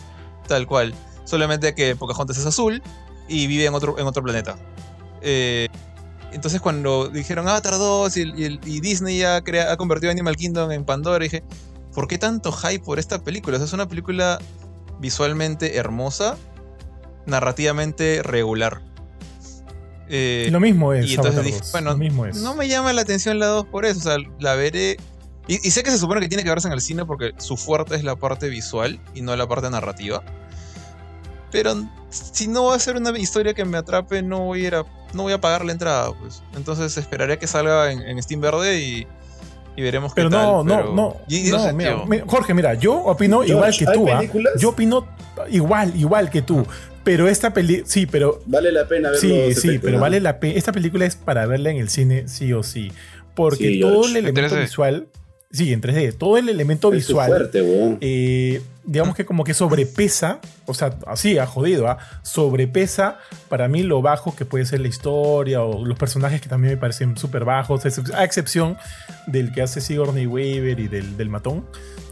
Tal 0.49 0.67
cual. 0.67 0.93
Solamente 1.25 1.73
que 1.77 1.95
Pocahontas 1.95 2.37
es 2.37 2.47
azul 2.47 2.83
y 3.29 3.47
vive 3.47 3.67
en 3.67 3.75
otro, 3.75 3.97
en 3.99 4.07
otro 4.07 4.25
planeta. 4.25 4.57
Eh, 5.23 5.69
entonces 6.37 6.61
cuando 6.61 7.09
dijeron 7.09 7.49
Avatar 7.49 7.75
2 7.79 8.17
y, 8.17 8.33
y 8.37 8.45
el- 8.45 8.61
y 8.65 8.81
Disney 8.81 9.19
ya 9.19 9.43
crea- 9.43 9.73
ha 9.73 9.77
convertido 9.77 10.13
Animal 10.13 10.37
Kingdom 10.37 10.71
en 10.71 10.85
Pandora, 10.85 11.23
dije, 11.25 11.43
¿por 11.95 12.07
qué 12.07 12.17
tanto 12.19 12.53
hype 12.53 12.85
por 12.85 12.99
esta 13.01 13.23
película? 13.25 13.57
O 13.57 13.59
sea, 13.59 13.67
es 13.67 13.73
una 13.73 13.89
película 13.89 14.39
visualmente 15.01 15.77
hermosa, 15.77 16.37
narrativamente 17.27 18.23
regular. 18.23 18.81
Eh, 20.09 20.45
Y 20.47 20.51
lo 20.51 20.61
mismo 20.61 20.93
es. 20.93 21.07
y 21.07 21.15
entonces 21.15 21.43
dije, 21.45 21.59
2, 21.59 21.73
bueno, 21.73 21.91
lo 21.91 21.97
mismo 21.97 22.27
es. 22.27 22.37
no 22.37 22.55
me 22.55 22.69
llama 22.69 22.93
la 22.93 23.03
atención 23.03 23.39
la 23.41 23.47
2 23.47 23.67
por 23.67 23.85
eso, 23.85 23.99
o 23.99 24.03
sea, 24.03 24.17
la 24.39 24.55
veré. 24.55 24.97
Y, 25.49 25.55
y 25.67 25.71
sé 25.71 25.83
que 25.83 25.91
se 25.91 25.99
supone 25.99 26.21
que 26.21 26.29
tiene 26.29 26.43
que 26.45 26.51
verse 26.51 26.69
en 26.69 26.73
el 26.75 26.81
cine 26.81 27.05
porque 27.05 27.33
su 27.39 27.57
fuerte 27.57 27.95
es 27.97 28.05
la 28.05 28.17
parte 28.17 28.49
visual 28.49 29.01
y 29.15 29.23
no 29.23 29.35
la 29.37 29.49
parte 29.49 29.69
narrativa. 29.71 30.23
Pero 31.53 31.75
si 32.11 32.49
no 32.49 32.65
va 32.67 32.75
a 32.75 32.79
ser 32.79 32.97
una 32.97 33.17
historia 33.19 33.55
que 33.55 33.65
me 33.65 33.79
atrape, 33.79 34.23
no 34.23 34.41
voy 34.41 34.65
a 34.65 34.67
ir 34.69 34.75
a, 34.75 34.85
no 35.15 35.23
voy 35.23 35.33
a 35.33 35.41
pagar 35.41 35.65
la 35.65 35.73
entrada, 35.73 36.13
pues. 36.21 36.43
Entonces 36.57 36.97
esperaré 36.97 37.35
a 37.35 37.39
que 37.39 37.47
salga 37.47 37.91
en, 37.93 38.03
en 38.03 38.23
Steam 38.23 38.41
Verde 38.41 38.79
y, 38.81 39.07
y 39.77 39.83
veremos 39.83 40.13
Pero 40.15 40.29
qué 40.31 40.37
tal. 40.37 40.47
no, 40.47 40.65
no, 40.65 40.77
pero- 40.77 40.95
no, 40.95 41.17
Y- 41.29 41.49
y 41.49 41.51
no, 41.51 41.73
mira, 41.73 42.05
mira, 42.07 42.25
Jorge, 42.27 42.53
mira, 42.55 42.75
yo 42.75 42.95
opino 42.95 43.43
George, 43.43 43.53
igual 43.53 43.77
que 43.79 43.87
¿hay 43.87 43.95
tú, 43.95 44.05
películas? 44.07 44.53
Yo 44.59 44.69
opino 44.71 45.07
igual, 45.51 45.93
igual 45.97 46.31
que 46.31 46.43
tú. 46.43 46.67
Pero 47.05 47.29
esta 47.29 47.53
peli, 47.55 47.85
sí, 47.87 48.05
pero 48.07 48.41
Vale 48.47 48.73
la 48.73 48.89
pena 48.89 49.11
verlo. 49.11 49.21
sí, 49.21 49.55
sí, 49.55 49.79
pero 49.79 50.01
vale 50.01 50.19
la 50.21 50.41
pena. 50.41 50.55
Esta 50.59 50.73
película 50.73 51.07
es 51.07 51.15
para 51.15 51.47
verla 51.47 51.71
en 51.71 51.77
el 51.77 51.89
cine, 51.89 52.27
sí 52.27 52.53
o 52.53 52.65
sí, 52.65 52.91
porque 53.37 53.69
Sí, 53.69 53.81
todo 53.81 54.03
George. 54.03 54.11
el 54.11 54.17
En 54.17 54.25
elemento 54.27 54.57
3D. 54.57 54.61
visual, 54.63 55.09
sí, 55.51 55.73
en 55.73 55.81
3D, 55.81 56.17
todo 56.17 56.37
el 56.37 56.49
elemento 56.49 56.93
Es 56.93 57.05
su 57.05 57.13
visual, 57.13 57.29
fuerte, 57.29 57.63
weón. 57.63 57.99
eh, 58.01 58.63
digamos 58.85 59.17
que 59.17 59.25
como 59.25 59.43
que 59.45 59.55
sobrepesa, 59.55 60.41
o 60.67 60.75
sea, 60.75 60.97
así, 61.07 61.39
ha 61.39 61.47
jodido, 61.47 61.89
¿ah? 61.89 61.99
sobrepesa 62.23 63.19
para 63.49 63.69
mí 63.69 63.83
lo 63.83 64.03
bajo 64.03 64.35
que 64.37 64.45
puede 64.45 64.65
ser 64.67 64.81
la 64.81 64.89
historia 64.89 65.63
o 65.63 65.85
los 65.85 65.99
personajes 65.99 66.41
que 66.41 66.49
también 66.49 66.75
me 66.75 66.77
parecen 66.79 67.17
súper 67.17 67.45
bajos, 67.45 67.85
a 68.15 68.25
excepción 68.25 68.77
del 69.27 69.53
que 69.53 69.63
hace 69.63 69.81
Sigourney 69.81 70.27
Weaver 70.27 70.79
y 70.79 70.89
del, 70.89 71.17
del 71.17 71.29
matón, 71.29 71.65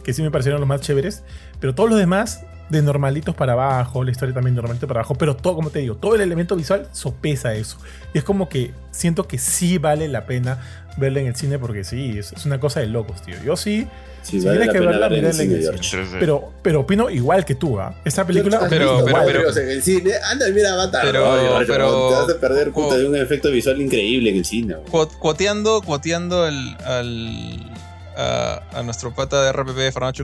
que 0.02 0.12
sí 0.12 0.22
me 0.22 0.30
parecieron 0.30 0.60
los 0.60 0.68
más 0.68 0.80
chéveres, 0.80 1.22
pero 1.60 1.74
todos 1.74 1.88
los 1.90 1.98
demás 1.98 2.44
de 2.70 2.82
normalitos 2.82 3.34
para 3.34 3.52
abajo, 3.52 4.02
la 4.04 4.10
historia 4.10 4.34
también 4.34 4.54
normalito 4.54 4.86
para 4.88 5.00
abajo, 5.00 5.14
pero 5.14 5.36
todo, 5.36 5.54
como 5.54 5.70
te 5.70 5.80
digo, 5.80 5.96
todo 5.96 6.14
el 6.14 6.20
elemento 6.22 6.56
visual 6.56 6.88
sopesa 6.92 7.54
eso. 7.54 7.76
Y 8.14 8.18
es 8.18 8.24
como 8.24 8.48
que 8.48 8.72
siento 8.90 9.28
que 9.28 9.38
sí 9.38 9.78
vale 9.78 10.08
la 10.08 10.24
pena 10.24 10.58
verla 10.96 11.20
en 11.20 11.26
el 11.26 11.36
cine 11.36 11.58
porque 11.58 11.84
sí, 11.84 12.18
es, 12.18 12.32
es 12.32 12.46
una 12.46 12.58
cosa 12.60 12.80
de 12.80 12.86
locos, 12.86 13.22
tío. 13.22 13.34
Yo 13.44 13.56
sí, 13.56 13.86
Sí, 14.22 14.40
si 14.40 14.46
vale 14.46 14.60
tienes 14.60 14.72
que 14.74 14.80
verla, 14.80 15.08
verla 15.08 15.18
en 15.18 15.24
el 15.26 15.34
cine, 15.34 15.54
el 15.56 15.60
George. 15.62 15.82
cine. 15.82 16.02
3D. 16.04 16.16
Pero, 16.18 16.52
pero 16.62 16.80
opino 16.80 17.10
igual 17.10 17.44
que 17.44 17.54
tú, 17.56 17.78
¿ah? 17.78 17.94
Esta 18.06 18.26
película. 18.26 18.56
George, 18.56 18.74
¿has 18.74 18.78
Pero- 18.80 19.04
pero- 19.04 19.18
pero- 19.26 19.40
Bros 19.42 19.56
en 19.58 19.68
el 19.68 19.82
cine, 19.82 20.12
anda, 20.30 20.46
mira 20.48 20.72
Avatar. 20.72 21.02
Pero- 21.04 21.20
no, 21.60 21.66
pero- 21.66 22.08
Te 22.08 22.14
vas 22.14 22.30
a 22.30 22.40
perder 22.40 22.70
puta, 22.72 22.88
co- 22.88 22.96
de 22.98 23.06
un 23.06 23.16
efecto 23.16 23.50
visual 23.50 23.78
increíble 23.82 24.30
en 24.30 24.36
el 24.38 24.44
cine. 24.46 24.76
Cuo- 24.90 25.10
Cuoteando, 25.18 25.82
cuoteando 25.82 26.42
al, 26.44 26.76
al, 26.86 27.72
a, 28.16 28.62
a 28.72 28.82
nuestro 28.82 29.14
pata 29.14 29.42
de 29.44 29.52
RPP, 29.52 29.92
Fernando 29.92 30.14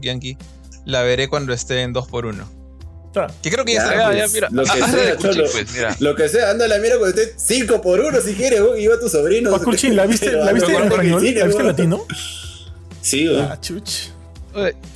la 0.84 1.02
veré 1.02 1.28
cuando 1.28 1.52
esté 1.52 1.82
en 1.82 1.92
2x1. 1.94 2.44
Claro. 3.12 3.34
Que 3.42 3.50
creo 3.50 3.64
que 3.64 3.72
ya, 3.74 3.82
Ya, 3.84 3.90
está. 3.90 4.12
Ya, 4.12 4.12
ya, 4.12 4.20
pues, 4.22 4.32
mira. 4.34 4.48
lo 4.52 4.62
que 4.64 4.70
hazle 4.70 5.02
sea, 5.02 5.16
cholo. 5.16 5.44
pues, 5.50 5.72
mira. 5.72 5.96
Lo 5.98 6.14
que 6.14 6.28
sea, 6.28 6.50
anda 6.50 6.68
la 6.68 6.78
mira 6.78 6.96
cuando 6.98 7.20
esté 7.20 7.34
5 7.36 7.82
por 7.82 7.98
1 8.00 8.20
si 8.20 8.34
quieres, 8.34 8.60
weón, 8.60 8.78
y 8.78 8.86
va 8.86 9.00
tu 9.00 9.08
sobrino. 9.08 9.50
Paculchin, 9.50 9.96
¿la 9.96 10.06
viste, 10.06 10.30
¿la 10.32 10.52
viste 10.52 10.72
en 10.72 10.84
español? 10.84 11.24
¿La 11.34 11.44
viste 11.46 11.60
en 11.60 11.66
latino? 11.66 12.06
Sí, 13.00 13.28
weón. 13.28 13.48
Ah, 13.50 13.60
chuch. 13.60 14.10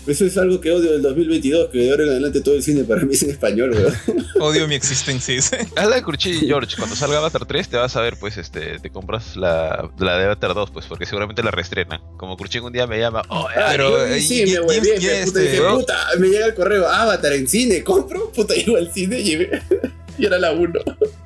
Eso 0.06 0.24
es 0.26 0.36
algo 0.36 0.60
que 0.60 0.70
odio 0.72 0.92
del 0.92 1.02
2022, 1.02 1.70
que 1.70 1.78
de 1.78 1.90
ahora 1.90 2.04
en 2.04 2.10
adelante 2.10 2.40
todo 2.40 2.54
el 2.54 2.62
cine 2.62 2.84
para 2.84 3.02
mí 3.02 3.14
es 3.14 3.22
en 3.22 3.30
español, 3.30 3.70
weón. 3.70 3.94
Odio 4.40 4.66
mi 4.68 4.74
existencia, 4.74 5.34
dice. 5.34 5.66
Hazla 5.76 5.96
de 5.96 6.02
Kurchin, 6.02 6.40
George. 6.40 6.76
Cuando 6.76 6.96
salga 6.96 7.18
Avatar 7.18 7.46
3, 7.46 7.68
te 7.68 7.76
vas 7.76 7.94
a 7.96 8.00
ver, 8.00 8.16
pues, 8.18 8.36
este, 8.36 8.78
te 8.80 8.90
compras 8.90 9.36
la, 9.36 9.88
la 9.98 10.18
de 10.18 10.24
Avatar 10.24 10.54
2, 10.54 10.70
pues, 10.70 10.86
porque 10.86 11.06
seguramente 11.06 11.42
la 11.42 11.50
reestrenan. 11.52 12.00
Como 12.16 12.36
Kurchin 12.36 12.62
un 12.64 12.72
día 12.72 12.86
me 12.86 12.98
llama, 12.98 13.22
oh, 13.28 13.46
Ah, 13.56 13.68
Pero, 13.70 14.06
yo 14.08 14.14
sí, 14.20 14.42
y- 14.42 14.46
me 14.46 14.50
y- 14.52 14.58
huevé, 14.58 14.96
y- 15.00 15.06
me 15.06 15.24
puta, 15.24 15.40
dije, 15.40 15.60
¿no? 15.60 15.74
puta, 15.78 15.98
me 16.18 16.28
llega 16.28 16.46
el 16.46 16.54
correo, 16.54 16.88
Avatar 16.88 17.32
en 17.32 17.46
cine, 17.48 17.82
compro, 17.84 18.30
puta, 18.32 18.54
llego 18.54 18.76
al 18.76 18.92
cine 18.92 19.20
y, 19.20 19.32
y 20.18 20.26
era 20.26 20.38
la 20.38 20.52
1. 20.52 20.72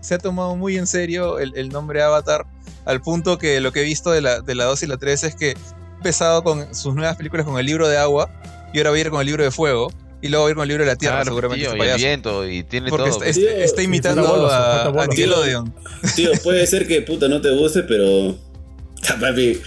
Se 0.01 0.15
ha 0.15 0.19
tomado 0.19 0.55
muy 0.55 0.77
en 0.77 0.87
serio 0.87 1.39
el, 1.39 1.53
el 1.57 1.71
nombre 1.71 2.03
Avatar, 2.03 2.47
al 2.85 3.01
punto 3.01 3.39
que 3.39 3.61
lo 3.61 3.73
que 3.73 3.81
he 3.81 3.85
visto 3.85 4.11
de 4.11 4.21
la, 4.21 4.41
de 4.41 4.55
la 4.55 4.65
2 4.65 4.83
y 4.83 4.87
la 4.87 4.97
3 4.99 5.25
es 5.25 5.35
que 5.35 5.55
empezado 5.99 6.43
con 6.43 6.75
sus 6.75 6.95
nuevas 6.95 7.17
películas 7.17 7.45
con 7.47 7.59
el 7.59 7.67
libro 7.67 7.89
de 7.89 7.97
agua, 7.99 8.31
y 8.73 8.79
ahora 8.79 8.91
va 8.91 8.97
a 8.97 9.01
ir 9.01 9.11
con 9.11 9.21
el 9.21 9.27
libro 9.27 9.45
de 9.45 9.51
fuego, 9.51 9.93
y 10.23 10.29
luego 10.29 10.45
va 10.45 10.49
a 10.49 10.51
ir 10.51 10.57
con 10.57 10.63
el 10.63 10.69
libro 10.69 10.85
de 10.85 10.91
la 10.91 10.97
tierra, 10.97 11.17
claro, 11.17 11.31
seguramente. 11.31 11.65
tío, 11.67 11.77
y 11.77 11.89
el 11.89 11.97
viento, 11.97 12.49
y 12.49 12.63
tiene 12.65 12.89
Porque 12.91 13.11
todo. 13.11 13.23
está, 13.25 13.33
Tío, 13.41 13.49
está- 13.51 13.65
está 13.65 13.81
sí, 13.81 13.85
imitando 13.87 14.27
bolos, 14.27 14.53
a, 14.53 14.87
a. 14.87 15.07
Nickelodeon. 15.07 15.75
Tío, 16.17 16.31
puede 16.43 16.67
ser 16.67 16.87
que 16.87 17.03
puta 17.03 17.29
no 17.29 17.41
te 17.41 17.51
guste, 17.51 17.83
pero. 17.83 18.37
Papi, 19.21 19.61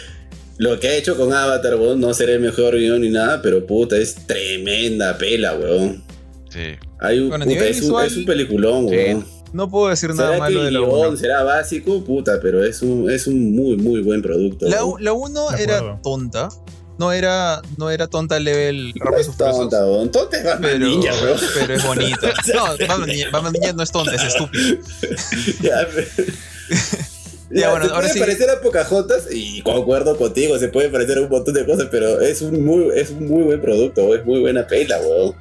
lo 0.58 0.80
que 0.80 0.88
ha 0.90 0.96
hecho 0.96 1.16
con 1.18 1.34
Avatar, 1.34 1.76
weón, 1.76 2.00
no 2.00 2.14
será 2.14 2.34
el 2.34 2.40
mejor 2.42 2.76
guion 2.78 3.02
ni 3.02 3.10
nada, 3.10 3.42
pero 3.42 3.66
puta, 3.66 3.96
es 3.98 4.16
tremenda 4.28 5.18
pela, 5.18 5.56
weón. 5.56 6.04
Sí. 6.50 6.60
Hay 7.00 7.20
un, 7.20 7.30
Bueno, 7.30 7.46
puta, 7.46 7.66
es, 7.66 7.82
un, 7.82 8.02
es 8.04 8.18
un 8.18 8.26
peliculón, 8.26 8.90
Sí. 8.90 8.96
weón. 8.96 9.26
No 9.54 9.70
puedo 9.70 9.90
decir 9.90 10.14
nada 10.16 10.38
malo 10.38 10.62
de 10.62 10.68
el 10.70 10.74
la 10.76 10.80
guion 10.80 11.08
1. 11.10 11.18
será 11.18 11.44
básico, 11.44 12.04
puta, 12.04 12.40
pero 12.42 12.64
es 12.64 12.82
un, 12.82 13.10
es 13.10 13.28
un 13.28 13.54
muy, 13.56 13.76
muy 13.78 14.02
buen 14.02 14.22
producto. 14.22 14.68
La, 14.70 14.80
la 15.00 15.14
1 15.14 15.50
De 15.52 15.64
era 15.64 16.00
tonta. 16.02 16.50
No 16.98 17.12
era, 17.12 17.62
no 17.78 17.90
era 17.90 18.06
tonta 18.08 18.40
level 18.40 18.94
No 18.96 19.18
es 19.18 19.36
tonta, 19.36 19.84
weón. 19.86 20.12
Tonta 20.12 20.38
es 20.38 20.44
Batman 20.44 20.72
pero, 20.74 20.86
Ninja, 20.86 21.14
weón. 21.24 21.40
pero 21.56 21.74
es 21.74 21.86
bonita. 21.86 22.34
No, 22.54 22.64
Batman 22.88 23.08
Ninja, 23.10 23.30
Batman 23.32 23.54
Ninja 23.54 23.74
no 23.74 23.84
es 23.84 23.92
tonta, 23.92 24.16
es 24.16 24.24
estúpido. 24.24 24.78
Ya, 25.62 25.88
pero- 25.94 26.08
Ya, 27.54 27.62
Ya, 27.64 27.70
bueno, 27.72 27.86
se 27.88 27.92
ahora 27.92 28.02
puede 28.08 28.14
sí. 28.14 28.20
parecer 28.22 28.50
a 28.50 28.62
Pocahontas 28.62 29.28
y 29.30 29.62
concuerdo 29.64 30.16
contigo, 30.16 30.58
se 30.58 30.70
puede 30.70 30.88
parecer 30.88 31.18
a 31.18 31.22
un 31.22 31.30
montón 31.30 31.54
de 31.54 31.66
cosas, 31.66 31.88
pero 31.92 32.22
es 32.22 32.42
un 32.42 32.64
muy, 32.64 32.90
es 32.98 33.10
un 33.10 33.28
muy 33.28 33.44
buen 33.44 33.60
producto, 33.60 34.16
es 34.16 34.24
muy 34.26 34.40
buena 34.40 34.66
pela, 34.66 34.98
weón. 35.00 35.36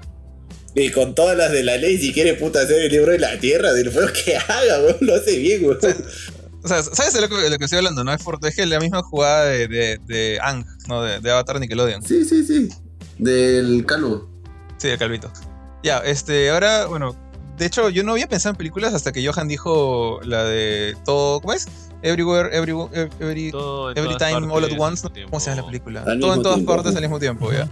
Con 0.89 1.15
todas 1.15 1.37
las 1.37 1.53
de 1.53 1.63
la 1.63 1.77
ley, 1.77 1.99
si 1.99 2.13
quiere 2.13 2.35
puta 2.35 2.63
hacer 2.63 2.81
el 2.81 2.91
libro 2.91 3.13
de 3.13 3.19
la 3.19 3.39
tierra, 3.39 3.73
del 3.73 3.91
fuego 3.91 4.11
que 4.25 4.37
haga, 4.37 4.81
weón, 4.81 4.97
lo 5.01 5.15
hace 5.15 5.37
bien, 5.37 5.65
weón. 5.65 5.79
O 6.63 6.69
sea, 6.69 6.83
¿sabes 6.83 7.13
de 7.15 7.21
lo 7.21 7.29
que, 7.29 7.37
de 7.37 7.51
lo 7.51 7.59
que 7.59 7.65
estoy 7.65 7.79
hablando? 7.79 8.05
No 8.05 8.13
es 8.13 8.23
por, 8.23 8.39
es 8.47 8.55
que 8.55 8.67
la 8.67 8.81
misma 8.81 9.03
jugada 9.03 9.47
de, 9.47 9.69
de, 9.69 9.99
de 10.07 10.39
Ang, 10.43 10.65
¿no? 10.89 11.03
De, 11.03 11.21
de 11.21 11.31
Avatar 11.31 11.59
Nickelodeon. 11.59 12.03
Sí, 12.03 12.25
sí, 12.25 12.45
sí. 12.45 12.69
Del 13.19 13.85
calvo. 13.87 14.31
Sí, 14.79 14.89
el 14.89 14.99
calvito. 14.99 15.33
Ya, 15.83 15.99
este, 15.99 16.51
ahora, 16.51 16.87
bueno, 16.87 17.17
de 17.57 17.67
hecho, 17.67 17.91
yo 17.91 18.03
no 18.03 18.13
había 18.13 18.29
pensado 18.29 18.53
en 18.53 18.57
películas 18.57 18.95
hasta 18.95 19.13
que 19.13 19.27
Johan 19.27 19.49
dijo 19.49 20.21
la 20.25 20.45
de 20.45 20.97
todo, 21.05 21.41
¿cómo 21.41 21.53
es? 21.53 21.67
Everywhere, 22.03 22.49
everywhere, 22.57 23.11
every, 23.21 23.53
every 23.95 24.17
time, 24.17 24.33
partes 24.33 24.51
all 24.51 24.65
at 24.65 24.79
once. 24.79 25.09
¿Cómo 25.27 25.41
se 25.41 25.51
llama 25.51 25.63
la 25.63 25.67
película? 25.67 26.05
Al 26.07 26.19
Todo 26.21 26.35
en 26.35 26.43
todas 26.43 26.57
tiempo, 26.57 26.75
partes 26.75 26.97
al 26.97 27.03
mismo 27.03 27.19
tiempo, 27.19 27.53
ya. 27.53 27.69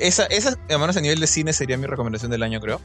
Esa, 0.00 0.24
esa, 0.26 0.56
además 0.68 0.96
a 0.96 1.00
nivel 1.00 1.20
de 1.20 1.26
cine 1.26 1.52
sería 1.52 1.76
mi 1.76 1.86
recomendación 1.86 2.30
del 2.30 2.42
año, 2.42 2.60
creo. 2.60 2.80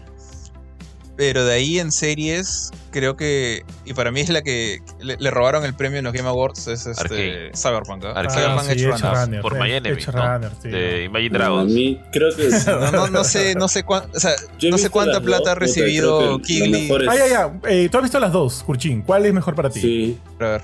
Pero 1.18 1.46
de 1.46 1.54
ahí 1.54 1.80
en 1.80 1.94
series, 1.94 2.72
creo 2.92 3.16
que. 3.16 3.64
Y 3.86 3.94
para 3.94 4.12
mí 4.12 4.20
es 4.20 4.28
la 4.28 4.42
que 4.42 4.80
le, 5.00 5.16
le 5.18 5.32
robaron 5.32 5.64
el 5.64 5.74
premio 5.74 6.00
en 6.00 6.04
los 6.04 6.12
Game 6.14 6.28
Awards. 6.28 6.68
Es 6.68 6.86
este. 6.86 7.02
Arcane. 7.02 7.52
Cyberpunk. 7.56 8.04
¿ah? 8.04 8.12
Arcane. 8.20 8.30
Cyberpunk 8.42 8.66
sí, 8.66 8.72
Edge 8.74 8.84
Runners. 8.92 9.22
Runner, 9.22 9.42
por 9.42 9.56
eh, 9.56 9.60
My 9.62 9.72
Enemy, 9.72 10.02
¿no? 10.08 10.12
Runner, 10.34 10.52
sí. 10.62 10.68
De 10.70 11.04
Imagine 11.06 11.36
A 11.36 11.40
Dragons. 11.40 11.72
mí 11.72 12.02
creo 12.12 12.36
que. 12.36 12.50
No, 12.68 12.92
no, 12.92 13.08
no 13.08 13.24
sé, 13.24 13.56
no 13.56 13.70
sé 13.70 13.84
cuánto. 13.84 14.10
O 14.18 14.20
sea, 14.20 14.32
no 14.70 14.78
sé 14.78 14.90
cuánta 14.90 15.22
plata 15.22 15.40
dos, 15.44 15.48
ha 15.52 15.56
recibido 15.56 16.42
Kigley. 16.42 16.88
es- 16.92 17.08
Ah, 17.08 17.16
ya, 17.16 17.28
ya. 17.30 17.60
Eh, 17.70 17.88
Tú 17.90 17.98
has 17.98 18.04
visto 18.04 18.20
las 18.20 18.34
dos, 18.34 18.62
Kurchin. 18.64 19.02
¿Cuál 19.02 19.26
es 19.26 19.34
mejor 19.34 19.56
para 19.56 19.70
ti? 19.70 19.80
Sí, 19.80 20.20
A 20.42 20.44
ver. 20.44 20.62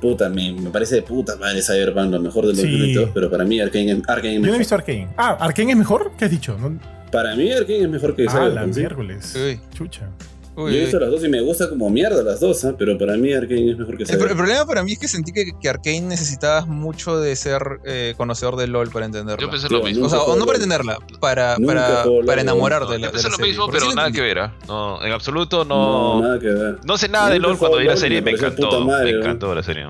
Puta, 0.00 0.28
me, 0.28 0.52
me 0.52 0.70
parece 0.70 0.96
de 0.96 1.02
puta 1.02 1.36
madre 1.36 1.62
Cyberpunk, 1.62 2.12
lo 2.12 2.20
mejor 2.20 2.46
del 2.46 2.56
Sí. 2.56 2.62
2022, 2.62 3.10
pero 3.14 3.30
para 3.30 3.44
mí 3.44 3.60
Arkane, 3.60 4.02
Arkane 4.06 4.34
es 4.36 4.40
Yo 4.40 4.40
no 4.40 4.46
he 4.46 4.50
mejor. 4.50 4.58
visto 4.58 4.74
Arkane. 4.74 5.08
Ah, 5.16 5.36
¿Arkane 5.40 5.72
es 5.72 5.78
mejor? 5.78 6.12
¿Qué 6.18 6.24
has 6.26 6.30
dicho? 6.30 6.56
No- 6.58 6.78
Para 7.10 7.34
mí 7.36 7.50
Arkane 7.52 7.82
es 7.82 7.88
mejor 7.88 8.14
que 8.16 8.26
Ah, 8.28 8.34
la 8.34 8.40
Cyberpunk. 8.50 8.72
¿sí? 8.74 8.80
miércoles. 8.80 9.36
Uy, 9.36 9.60
Chucha. 9.74 10.08
Uy, 10.56 10.72
Yo 10.72 10.78
he 10.78 10.80
visto 10.82 10.98
las 10.98 11.10
dos 11.10 11.22
y 11.24 11.28
me 11.28 11.40
gusta 11.40 11.68
como 11.68 11.88
mierda 11.90 12.22
las 12.22 12.40
dos, 12.40 12.64
¿ah? 12.64 12.74
pero 12.78 12.96
para 12.98 13.16
mí 13.16 13.32
Arkane 13.32 13.70
es 13.72 13.78
mejor 13.78 13.96
que 13.96 14.02
El, 14.02 14.06
pro- 14.08 14.14
el 14.16 14.18
Cyberpunk. 14.20 14.36
problema 14.38 14.66
para 14.66 14.82
mí 14.82 14.92
es 14.92 14.98
que 14.98 15.08
sentí 15.08 15.32
que, 15.32 15.52
que 15.60 15.68
Arkane 15.68 16.00
necesitabas 16.02 16.66
mucho 16.66 17.20
de 17.20 17.34
ser 17.36 17.62
eh, 17.84 18.14
conocedor 18.16 18.56
de 18.56 18.66
LOL 18.66 18.90
para 18.90 19.06
entenderlo. 19.06 19.40
Yo 19.44 19.50
pensé 19.50 19.68
lo 19.68 19.82
mismo. 19.82 20.06
o 20.06 20.08
sea, 20.08 20.20
o 20.20 20.36
no 20.36 20.44
para 20.46 20.56
entenderla, 20.56 20.98
para, 21.20 21.56
para, 21.64 22.04
para 22.26 22.40
enamorarte 22.40 22.86
No, 22.86 22.92
de 22.92 22.98
la, 22.98 23.06
yo 23.06 23.08
de 23.08 23.12
pensé 23.12 23.28
la 23.28 23.30
lo 23.30 23.36
serie. 23.36 23.52
mismo, 23.52 23.68
pero 23.70 23.92
nada 23.94 24.10
que 24.10 24.20
ver. 24.20 24.38
¿ah? 24.40 24.54
No, 24.66 25.04
en 25.04 25.12
absoluto 25.12 25.64
No, 25.64 26.20
no. 26.20 26.22
nada 26.22 26.38
que 26.40 26.48
ver. 26.48 26.78
No 26.84 26.96
sé 26.98 27.08
nada 27.08 27.30
de 27.30 27.38
LOL 27.38 27.58
cuando 27.58 27.78
vi 27.78 27.84
la 27.86 27.96
serie 27.96 28.22
me 28.22 28.32
encantó. 28.32 28.80
madre, 28.80 29.12
me 29.12 29.18
encantó 29.20 29.54
la 29.54 29.62
serie. 29.62 29.86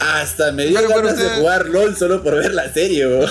Hasta 0.00 0.50
me 0.50 0.64
dio 0.66 0.76
Pero, 0.78 0.88
pero 0.88 1.00
ganas 1.02 1.16
de 1.16 1.26
usted- 1.26 1.38
jugar 1.38 1.66
LOL 1.66 1.96
solo 1.96 2.22
por 2.24 2.34
ver 2.34 2.52
la 2.54 2.68
serie, 2.72 3.06
u- 3.06 3.24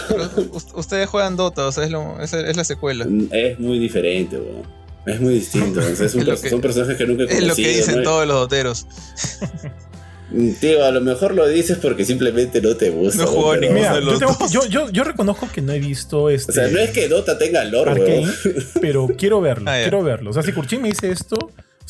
Ustedes 0.75 1.09
juegan 1.09 1.35
Dota, 1.35 1.67
o 1.67 1.71
sea, 1.73 1.83
es, 1.83 1.91
lo- 1.91 2.17
es, 2.21 2.31
es 2.33 2.55
la 2.55 2.63
secuela. 2.63 3.05
Es 3.31 3.59
muy 3.59 3.77
diferente, 3.77 4.37
weón. 4.37 4.80
Es 5.05 5.19
muy 5.19 5.33
distinto. 5.35 5.79
o 5.79 5.95
sea, 5.95 6.05
es 6.05 6.15
un 6.15 6.25
que- 6.25 6.49
son 6.49 6.61
personajes 6.61 6.97
que 6.97 7.05
nunca 7.07 7.23
he 7.23 7.25
Es 7.25 7.31
lo 7.31 7.55
que 7.55 7.61
conocido, 7.63 7.69
dicen 7.77 7.97
¿no? 7.97 8.03
todos 8.03 8.27
los 8.27 8.35
doteros. 8.37 8.85
Tío, 10.61 10.85
a 10.85 10.91
lo 10.91 11.01
mejor 11.01 11.33
lo 11.35 11.45
dices 11.45 11.77
porque 11.81 12.05
simplemente 12.05 12.61
no 12.61 12.75
te 12.77 12.89
gusta. 12.89 13.23
No 13.23 13.27
jugó 13.27 13.49
pero- 13.51 13.61
ninguno 13.61 13.79
Mira, 13.81 13.95
de 13.95 14.01
los 14.01 14.13
yo, 14.13 14.19
tengo- 14.19 14.37
dos. 14.39 14.51
yo, 14.51 14.65
yo, 14.67 14.89
yo 14.89 15.03
reconozco 15.03 15.49
que 15.53 15.61
no 15.61 15.73
he 15.73 15.79
visto 15.79 16.29
este. 16.29 16.51
O 16.51 16.55
sea, 16.55 16.67
no 16.69 16.79
es 16.79 16.91
que 16.91 17.09
Dota 17.09 17.37
tenga 17.37 17.63
lore, 17.65 17.91
Arkane, 17.91 18.19
weón. 18.21 18.33
pero 18.79 19.07
quiero 19.17 19.41
verlo, 19.41 19.69
Ah, 19.69 19.79
quiero 19.81 20.03
verlo. 20.03 20.29
O 20.29 20.33
sea, 20.33 20.41
si 20.41 20.53
Kurchin 20.53 20.81
me 20.81 20.87
dice 20.89 21.11
esto, 21.11 21.35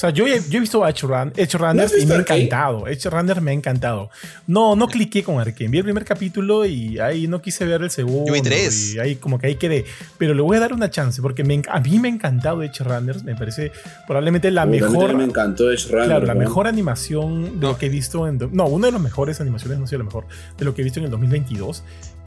sea, 0.02 0.10
yo 0.10 0.26
he, 0.28 0.42
yo 0.50 0.58
he 0.58 0.60
visto 0.60 0.86
Edge, 0.88 1.04
Run, 1.04 1.32
Edge 1.36 1.58
Runners 1.58 1.94
¿No 1.94 2.00
y 2.00 2.06
me 2.06 2.16
ha 2.16 2.18
encantado. 2.18 2.88
Edge 2.88 3.10
Runner 3.10 3.40
me 3.42 3.52
ha 3.52 3.54
encantado. 3.54 4.10
No, 4.48 4.76
no 4.76 4.88
cliqué 4.88 5.24
con 5.24 5.40
Arkane. 5.40 5.70
Vi 5.70 5.78
el 5.78 5.84
primer 5.84 6.04
capítulo 6.06 6.66
y 6.66 7.00
ahí 7.00 7.28
no 7.28 7.42
quise 7.42 7.66
ver 7.66 7.82
el 7.82 7.92
segundo. 7.92 8.26
Yo 8.28 8.34
vi 8.34 8.42
tres. 8.42 8.96
Y 8.96 9.00
ahí 9.00 9.16
como 9.16 9.40
que 9.40 9.48
ahí 9.48 9.56
quedé. 9.56 9.86
Pero 10.18 10.34
le 10.34 10.42
voy 10.42 10.58
a 10.58 10.60
dar 10.60 10.74
una 10.74 10.90
chance 10.90 11.22
porque 11.22 11.44
me, 11.44 11.62
a 11.70 11.80
mí 11.80 12.00
me 12.00 12.08
ha 12.08 12.12
encantado 12.12 12.64
Edge 12.64 12.84
Runners. 12.84 13.24
Me 13.24 13.36
parece 13.36 13.72
probablemente 14.08 14.50
la 14.52 14.66
mí 14.66 14.82
mejor. 14.82 15.14
me 15.14 15.24
encantó 15.24 15.72
Edge 15.72 15.88
Runner. 15.90 16.06
Claro, 16.08 16.26
la 16.26 16.36
mejor 16.36 16.68
animación 16.68 17.60
de 17.60 17.68
No. 17.68 17.72
lo 17.72 17.78
que 17.78 17.86
he 17.86 17.90
visto 17.90 18.28
en... 18.28 18.40
No, 18.52 18.66
una 18.66 18.88
de 18.88 18.94
las 18.94 19.02
mejores 19.02 19.40
animaciones, 19.40 19.80
no 19.80 19.88
sé, 19.88 19.98
la 19.98 20.04
mejor, 20.04 20.26
de 20.58 20.66
lo 20.66 20.74
que 20.74 20.82
he 20.82 20.84
visto 20.84 21.00
en 21.00 21.06
el 21.06 21.12
2022. 21.12 21.84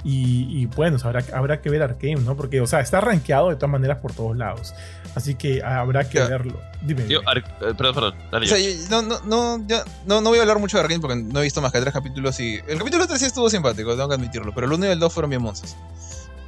Y, 0.07 0.47
y 0.61 0.67
bueno, 0.67 0.97
o 0.97 0.99
sea, 0.99 1.09
habrá, 1.11 1.25
habrá 1.35 1.63
que 1.63 1.71
ver 1.71 1.83
Arkane, 1.83 2.17
¿no? 2.17 2.37
Porque, 2.37 2.61
o 2.61 2.67
sea, 2.67 2.81
está 2.81 3.01
rankeado 3.01 3.49
de 3.49 3.57
todas 3.57 3.71
maneras 3.71 3.99
por 3.99 4.13
todos 4.13 4.37
lados. 4.37 4.75
Así 5.15 5.35
que 5.35 5.63
habrá 5.63 6.07
que 6.09 6.21
verlo. 6.21 6.61
Dime. 6.83 7.09
Yo. 7.09 7.21
Ar- 7.27 7.39
eh, 7.39 7.73
perdón, 7.77 7.95
perdón. 7.95 8.15
dale 8.31 8.45
O 8.47 8.49
yo. 8.51 8.57
sea, 8.57 8.59
yo- 8.59 8.91
no, 8.91 9.01
no, 9.03 9.21
no, 9.25 9.67
ya- 9.67 9.85
no, 10.07 10.21
no 10.21 10.29
voy 10.29 10.39
a 10.39 10.43
hablar 10.43 10.59
mucho 10.59 10.77
de 10.77 10.83
Arkane 10.83 11.01
porque 11.01 11.17
no 11.17 11.41
he 11.41 11.43
visto 11.45 11.63
más 11.63 11.73
que 11.73 11.81
tres 11.81 11.93
capítulos 11.95 12.39
y... 12.41 12.61
El 12.69 12.79
capítulo 12.79 13.07
3 13.07 13.19
sí 13.19 13.25
estuvo 13.27 13.49
simpático, 13.49 13.93
tengo 13.97 14.09
que 14.09 14.15
admitirlo, 14.17 14.53
pero 14.55 14.67
el 14.67 14.73
1 14.75 14.87
y 14.87 14.91
el 14.91 14.99
2 14.99 15.13
fueron 15.13 15.31
bien 15.31 15.41
monces. 15.43 15.75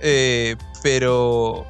Eh, 0.00 0.56
pero... 0.82 1.64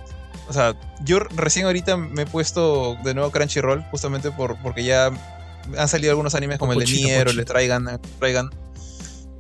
O 0.49 0.53
sea, 0.53 0.75
yo 1.05 1.19
recién 1.21 1.67
ahorita 1.67 1.97
me 1.97 2.23
he 2.23 2.27
puesto 2.27 2.97
de 3.05 3.15
nuevo 3.15 3.31
Crunchyroll 3.31 3.83
justamente 3.91 4.31
por, 4.31 4.57
porque 4.63 4.85
ya 4.85 5.11
han 5.77 5.89
salido 5.89 6.11
algunos 6.13 6.35
animes 6.37 6.59
como 6.59 6.73
el 6.73 6.79
de 6.79 6.85
Pochito, 6.85 7.07
Nier 7.09 7.29
o 7.29 7.33
de 7.33 7.45
Traigan. 7.45 8.01
Traigan 8.21 8.51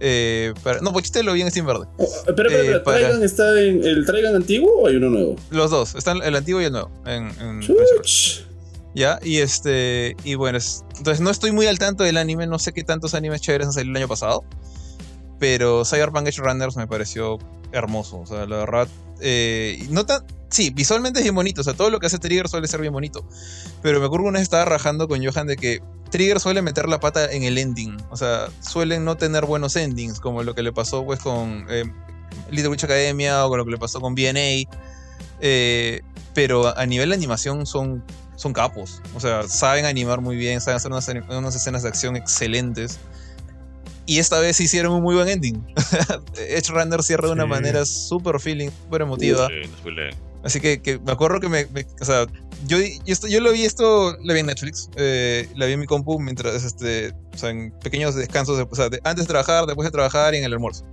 eh, 0.00 0.52
para- 0.62 0.80
no, 0.80 0.92
Pochito 0.92 1.22
lo 1.22 1.32
vi 1.32 1.42
en 1.42 1.50
Steam 1.50 1.66
Verde. 1.66 1.86
Oh, 1.96 2.04
espera, 2.04 2.48
espera, 2.48 2.48
Eh, 2.50 2.60
espera, 2.62 2.84
para- 2.84 2.98
¿Traigan 2.98 3.22
está 3.22 3.60
en 3.62 3.84
el 3.84 4.04
Traigan 4.06 4.34
antiguo 4.34 4.70
o 4.82 4.86
hay 4.86 4.96
uno 4.96 5.08
nuevo? 5.10 5.36
Los 5.50 5.70
dos, 5.70 5.94
están 5.94 6.22
el 6.22 6.34
antiguo 6.36 6.60
y 6.60 6.64
el 6.64 6.72
nuevo 6.72 6.90
en. 7.06 7.30
Ya, 8.94 9.18
y 9.22 9.38
este, 9.38 10.16
y 10.24 10.36
bueno, 10.36 10.56
es- 10.58 10.82
entonces 10.96 11.20
no 11.20 11.30
estoy 11.30 11.52
muy 11.52 11.66
al 11.66 11.78
tanto 11.78 12.02
del 12.04 12.16
anime, 12.16 12.46
no 12.46 12.58
sé 12.58 12.72
qué 12.72 12.82
tantos 12.82 13.14
animes 13.14 13.42
chéveres 13.42 13.66
han 13.66 13.72
salido 13.74 13.90
el 13.90 13.96
año 13.98 14.08
pasado, 14.08 14.42
pero 15.38 15.84
Cyberpunk 15.84 16.26
Edge 16.28 16.38
Runners 16.40 16.76
me 16.76 16.86
pareció 16.86 17.38
hermoso, 17.72 18.20
o 18.20 18.26
sea, 18.26 18.46
la 18.46 18.56
verdad, 18.56 18.88
eh, 19.20 19.86
no 19.90 20.06
tan, 20.06 20.24
sí, 20.50 20.70
visualmente 20.70 21.20
es 21.20 21.24
bien 21.24 21.34
bonito, 21.34 21.60
o 21.60 21.64
sea, 21.64 21.74
todo 21.74 21.90
lo 21.90 22.00
que 22.00 22.06
hace 22.06 22.18
Trigger 22.18 22.48
suele 22.48 22.68
ser 22.68 22.80
bien 22.80 22.92
bonito, 22.92 23.26
pero 23.82 24.00
me 24.00 24.06
acuerdo 24.06 24.24
que 24.24 24.28
una 24.30 24.38
vez 24.38 24.44
estaba 24.44 24.64
rajando 24.64 25.08
con 25.08 25.24
Johan 25.24 25.46
de 25.46 25.56
que 25.56 25.82
Trigger 26.10 26.40
suele 26.40 26.62
meter 26.62 26.88
la 26.88 27.00
pata 27.00 27.30
en 27.30 27.42
el 27.42 27.58
ending, 27.58 27.96
o 28.10 28.16
sea, 28.16 28.48
suelen 28.60 29.04
no 29.04 29.16
tener 29.16 29.44
buenos 29.46 29.76
endings, 29.76 30.20
como 30.20 30.42
lo 30.42 30.54
que 30.54 30.62
le 30.62 30.72
pasó 30.72 31.04
pues 31.04 31.20
con 31.20 31.66
eh, 31.68 31.84
Little 32.50 32.68
Witch 32.68 32.84
Academia 32.84 33.44
o 33.46 33.48
con 33.48 33.58
lo 33.58 33.64
que 33.64 33.72
le 33.72 33.78
pasó 33.78 34.00
con 34.00 34.14
BNA, 34.14 34.68
eh, 35.40 36.02
pero 36.34 36.76
a 36.76 36.86
nivel 36.86 37.10
de 37.10 37.14
animación 37.14 37.66
son 37.66 38.04
son 38.36 38.52
capos. 38.52 39.02
O 39.14 39.20
sea, 39.20 39.42
saben 39.48 39.84
animar 39.84 40.20
muy 40.20 40.36
bien, 40.36 40.60
saben 40.60 40.76
hacer 40.76 41.24
unas 41.28 41.56
escenas 41.56 41.82
de 41.82 41.88
acción 41.88 42.16
excelentes. 42.16 42.98
Y 44.06 44.18
esta 44.20 44.38
vez 44.40 44.60
hicieron 44.60 44.92
un 44.92 45.02
muy 45.02 45.14
buen 45.16 45.28
ending. 45.28 45.64
Edge 46.48 46.70
Runner 46.70 47.02
cierra 47.02 47.26
de 47.26 47.32
una 47.32 47.42
Sí. 47.44 47.48
manera 47.48 47.84
súper 47.84 48.38
feeling, 48.40 48.70
súper 48.84 49.02
emotiva. 49.02 49.48
Sí. 49.48 49.68
Así 50.44 50.60
que, 50.60 50.80
que 50.80 50.98
me 51.00 51.10
acuerdo 51.12 51.40
que 51.40 51.48
me, 51.48 51.66
me- 51.66 51.86
o 52.00 52.04
sea, 52.04 52.24
yo, 52.66 52.78
yo, 52.78 52.84
esto- 53.06 53.26
yo 53.26 53.40
lo 53.40 53.50
vi 53.50 53.64
esto, 53.64 54.16
lo 54.22 54.32
vi 54.32 54.40
en 54.40 54.46
Netflix, 54.46 54.88
eh, 54.96 55.48
la 55.56 55.66
vi 55.66 55.72
en 55.72 55.80
mi 55.80 55.86
compu 55.86 56.20
mientras, 56.20 56.62
este, 56.62 57.12
o 57.34 57.36
sea, 57.38 57.50
en 57.50 57.72
pequeños 57.82 58.14
descansos, 58.14 58.56
de- 58.56 58.68
o 58.70 58.74
sea, 58.76 58.88
de- 58.88 59.00
antes 59.02 59.24
de 59.24 59.28
trabajar, 59.28 59.66
después 59.66 59.86
de 59.86 59.90
trabajar 59.90 60.34
y 60.34 60.38
en 60.38 60.44
el 60.44 60.52
almuerzo. 60.52 60.84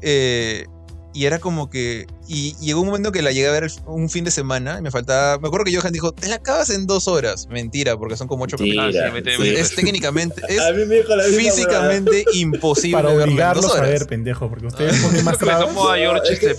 Eh, 0.00 0.64
y 1.14 1.26
era 1.26 1.38
como 1.38 1.68
que, 1.70 2.06
y 2.26 2.54
llegó 2.60 2.80
un 2.80 2.86
momento 2.86 3.12
que 3.12 3.20
la 3.22 3.32
llegué 3.32 3.48
a 3.48 3.52
ver 3.52 3.70
un 3.86 4.08
fin 4.08 4.24
de 4.24 4.30
semana 4.30 4.76
y 4.78 4.82
me 4.82 4.90
faltaba, 4.90 5.38
me 5.38 5.48
acuerdo 5.48 5.64
que 5.66 5.76
Johan 5.76 5.92
dijo, 5.92 6.12
te 6.12 6.28
la 6.28 6.36
acabas 6.36 6.70
en 6.70 6.86
dos 6.86 7.06
horas. 7.08 7.46
Mentira, 7.50 7.96
porque 7.98 8.16
son 8.16 8.28
como 8.28 8.44
ocho 8.44 8.56
Mentira. 8.58 8.84
capítulos. 8.84 9.14
Ah, 9.14 9.32
sí, 9.36 9.42
Sí. 9.42 9.54
Es 9.56 9.74
técnicamente, 9.74 10.42
A 10.60 10.70
es 10.70 10.76
mí 10.76 10.84
me 10.86 10.94
dijo 10.96 11.14
la 11.14 11.24
físicamente 11.24 12.24
imposible 12.34 12.96
Para 12.96 13.08
verlo 13.08 13.22
en 13.24 13.28
obligarlos 13.30 13.64
dos 13.66 13.74
a 13.74 13.78
horas. 13.78 13.90
ver, 13.90 14.06
pendejo, 14.06 14.48
porque 14.48 14.66
ustedes 14.66 14.98
ponen 15.02 15.24
más 15.24 15.38
trabas. 15.38 15.68
a 15.68 15.72
No, 15.72 16.22
es 16.22 16.38
que- 16.38 16.54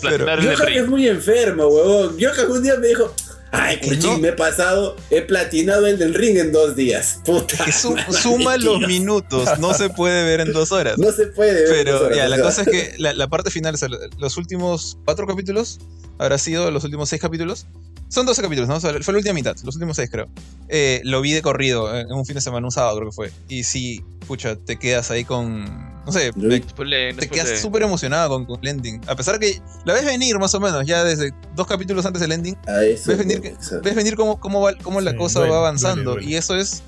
Johan 0.55 0.73
es 0.73 0.87
muy 0.87 1.07
enfermo, 1.07 1.67
huevón. 1.67 2.17
Johan 2.19 2.51
un 2.51 2.63
día 2.63 2.75
me 2.77 2.87
dijo, 2.87 3.13
ay, 3.53 3.79
Que 3.79 3.87
Cuchín, 3.89 4.01
no. 4.13 4.17
me 4.19 4.27
he 4.29 4.33
pasado, 4.33 4.95
he 5.09 5.21
platinado 5.21 5.87
el 5.87 5.97
del 5.97 6.13
ring 6.13 6.37
en 6.37 6.51
dos 6.51 6.75
días. 6.75 7.21
Puta. 7.25 7.63
Que 7.63 7.71
su- 7.71 7.95
suma 8.11 8.57
los 8.57 8.79
minutos, 8.87 9.47
no 9.59 9.73
se 9.73 9.89
puede 9.89 10.23
ver 10.25 10.41
en 10.41 10.51
dos 10.53 10.71
horas. 10.71 10.97
No 10.97 11.11
se 11.11 11.27
puede 11.27 11.53
ver. 11.53 11.63
en 11.63 11.85
dos 11.85 12.01
Pero 12.01 12.05
horas, 12.07 12.17
ya, 12.17 12.27
la 12.27 12.39
cosa 12.41 12.61
es 12.63 12.67
que 12.67 12.95
la, 12.97 13.13
la 13.13 13.27
parte 13.27 13.49
final, 13.51 13.75
o 13.75 13.77
sea, 13.77 13.89
los 14.17 14.37
últimos 14.37 14.97
cuatro 15.05 15.25
capítulos, 15.27 15.79
habrá 16.17 16.37
sido 16.37 16.69
los 16.71 16.83
últimos 16.83 17.07
seis 17.09 17.21
capítulos. 17.21 17.67
Son 18.09 18.27
12 18.27 18.43
capítulos, 18.43 18.69
¿no? 18.69 18.75
O 18.75 18.79
sea, 18.79 18.93
fue 19.01 19.11
la 19.13 19.17
última 19.17 19.33
mitad, 19.33 19.55
los 19.63 19.73
últimos 19.75 19.95
seis 19.95 20.07
creo. 20.11 20.27
Eh, 20.69 21.01
lo 21.03 21.19
vi 21.21 21.31
de 21.33 21.41
corrido 21.41 21.97
en 21.97 22.11
un 22.11 22.25
fin 22.27 22.35
de 22.35 22.41
semana, 22.41 22.67
un 22.67 22.71
sábado 22.71 22.97
creo 22.97 23.09
que 23.09 23.15
fue. 23.15 23.31
Y 23.49 23.63
sí, 23.63 24.03
pucha, 24.27 24.55
te 24.55 24.77
quedas 24.77 25.09
ahí 25.09 25.25
con... 25.25 25.92
No 26.05 26.11
sé, 26.11 26.33
te 26.33 27.29
quedas 27.29 27.59
súper 27.61 27.83
emocionado 27.83 28.29
con, 28.29 28.45
con 28.45 28.59
el 28.61 28.67
ending. 28.69 29.01
A 29.07 29.15
pesar 29.15 29.39
que 29.39 29.61
la 29.85 29.93
ves 29.93 30.03
venir 30.05 30.37
más 30.37 30.53
o 30.53 30.59
menos, 30.59 30.85
ya 30.85 31.03
desde 31.03 31.31
dos 31.55 31.65
capítulos 31.65 32.05
antes 32.05 32.21
del 32.21 32.33
ending, 32.33 32.57
A 32.67 32.83
eso, 32.83 33.09
ves 33.11 33.17
venir, 33.19 33.39
que- 33.41 33.55
ves 33.81 33.95
venir 33.95 34.15
cómo, 34.17 34.39
cómo, 34.39 34.59
va- 34.61 34.75
cómo 34.83 34.99
la 34.99 35.11
Sí, 35.11 35.17
cosa 35.17 35.39
duele, 35.39 35.53
va 35.53 35.59
avanzando. 35.59 36.11
duele, 36.11 36.21
duele. 36.25 36.31
Y 36.31 36.35
eso 36.35 36.55
es. 36.57 36.83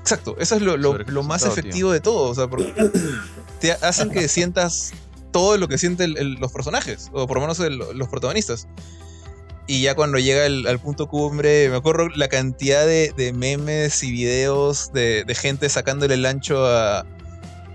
Exacto, 0.00 0.36
eso 0.38 0.54
es 0.54 0.62
lo, 0.62 0.76
lo- 0.76 0.96
lo 0.98 1.22
más 1.24 1.44
efectivo 1.44 1.90
de 1.90 1.98
todo. 2.00 2.30
O 2.30 2.34
sea, 2.36 2.46
porque 2.46 2.72
te 3.60 3.72
hacen 3.72 4.10
que 4.10 4.28
sientas 4.28 4.92
todo 5.32 5.56
lo 5.56 5.66
que 5.66 5.76
sienten 5.78 6.14
los 6.40 6.52
personajes, 6.52 7.10
o 7.12 7.26
por 7.26 7.38
lo 7.38 7.40
menos 7.42 7.58
el- 7.60 7.78
los 7.78 8.08
protagonistas. 8.08 8.68
Y 9.66 9.82
ya 9.82 9.96
cuando 9.96 10.18
llega 10.18 10.46
el- 10.46 10.68
al 10.68 10.78
punto 10.78 11.08
cumbre, 11.08 11.68
me 11.68 11.74
acuerdo 11.76 12.08
la 12.10 12.28
cantidad 12.28 12.86
de, 12.86 13.12
de 13.16 13.32
memes 13.32 14.04
y 14.04 14.12
videos 14.12 14.92
de, 14.92 15.24
de 15.26 15.34
gente 15.34 15.68
sacándole 15.68 16.14
el 16.14 16.24
ancho 16.24 16.64
a, 16.64 17.04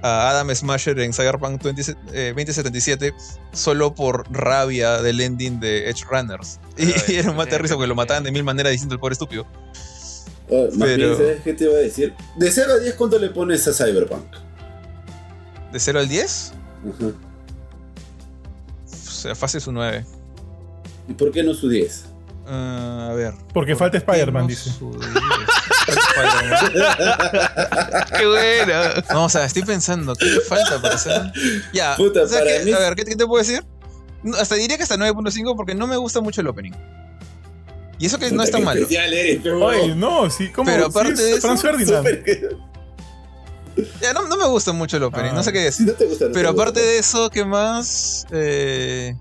a 0.03 0.29
Adam 0.29 0.53
Smasher 0.53 0.99
en 0.99 1.13
Cyberpunk 1.13 1.61
20, 1.63 1.81
eh, 2.13 2.27
2077 2.35 3.13
solo 3.53 3.93
por 3.93 4.25
rabia 4.31 5.01
del 5.01 5.21
ending 5.21 5.59
de 5.59 5.89
Edge 5.89 6.03
Runners. 6.09 6.59
Y, 6.77 6.85
y 7.11 7.15
era 7.17 7.31
un 7.31 7.37
mate 7.37 7.57
risa 7.57 7.75
porque 7.75 7.87
lo 7.87 7.95
mataban 7.95 8.23
de 8.23 8.31
mil 8.31 8.43
maneras 8.43 8.71
distintas 8.71 8.95
el 8.95 8.99
pobre 8.99 9.13
estúpido. 9.13 9.45
Oh, 10.49 10.65
más 10.65 10.77
Pero- 10.79 10.95
bien, 10.97 11.17
¿sabes 11.17 11.41
qué 11.43 11.53
te 11.53 11.63
iba 11.65 11.73
a 11.73 11.77
decir? 11.77 12.13
De 12.35 12.51
0 12.51 12.73
a 12.73 12.79
10, 12.79 12.95
¿cuánto 12.95 13.17
le 13.19 13.29
pones 13.29 13.67
a 13.67 13.73
Cyberpunk? 13.73 14.25
¿De 15.71 15.79
0 15.79 15.99
al 15.99 16.09
10? 16.09 16.53
Ajá. 16.93 17.05
O 18.85 19.11
sea, 19.11 19.35
fácil 19.35 19.61
su 19.61 19.71
9. 19.71 20.05
¿Y 21.07 21.13
por 21.13 21.31
qué 21.31 21.43
no 21.43 21.53
su 21.53 21.69
10? 21.69 22.05
Ah, 22.47 23.09
a 23.11 23.13
ver. 23.13 23.33
Porque 23.53 23.75
falta 23.75 23.97
Spider-Man, 23.97 24.43
No 24.43 24.47
dice. 24.49 24.71
su 24.71 24.91
10. 24.91 25.05
Falta. 26.29 28.07
¡Qué 28.17 28.25
buena! 28.27 28.93
No, 29.11 29.25
o 29.25 29.29
sea, 29.29 29.45
estoy 29.45 29.63
pensando, 29.63 30.13
¿qué 30.15 30.25
le 30.25 30.41
falta 30.41 30.81
para 30.81 30.95
hacer? 30.95 31.31
Ya, 31.73 31.95
Puta, 31.95 32.23
o 32.23 32.27
sea, 32.27 32.39
para 32.39 32.51
que- 32.59 32.65
mí- 32.65 32.71
a 32.73 32.79
ver, 32.79 32.95
¿qué, 32.95 33.03
qué 33.05 33.15
te 33.15 33.25
puedo 33.25 33.43
decir? 33.43 33.63
No, 34.23 34.37
Hasta 34.37 34.55
diría 34.55 34.77
que 34.77 34.83
hasta 34.83 34.97
9.5 34.97 35.55
porque 35.55 35.73
no 35.75 35.87
me 35.87 35.97
gusta 35.97 36.21
mucho 36.21 36.41
el 36.41 36.47
opening. 36.47 36.71
Y 37.99 38.05
eso 38.07 38.17
que 38.17 38.31
no 38.31 38.41
es 38.43 38.49
tan 38.51 38.63
malo. 38.63 38.85
Eres, 38.89 39.45
Oye, 39.45 39.95
no, 39.95 40.29
sí, 40.29 40.49
¿cómo? 40.51 40.69
Pero 40.71 40.85
Sí, 40.85 40.89
aparte 40.89 41.11
es 41.13 41.17
de 41.19 41.31
eso, 41.33 41.41
Franz 41.41 41.61
Ferdinand. 41.61 42.07
Súper- 42.07 42.57
Ya, 44.01 44.13
no, 44.13 44.27
no 44.27 44.37
me 44.37 44.47
gusta 44.47 44.71
mucho 44.73 44.97
el 44.97 45.03
opening, 45.03 45.29
Ah. 45.31 45.35
no 45.35 45.43
sé 45.43 45.51
qué 45.53 45.59
Si 45.59 45.83
decir. 45.83 45.87
no 45.87 45.93
te 45.93 46.05
gusta, 46.05 46.25
no 46.25 46.31
Pero 46.33 46.49
te 46.49 46.51
gusta. 46.53 46.61
aparte 46.63 46.79
de 46.81 46.97
eso, 46.97 47.29
¿qué 47.29 47.45
más? 47.45 48.25
Eh, 48.31 49.15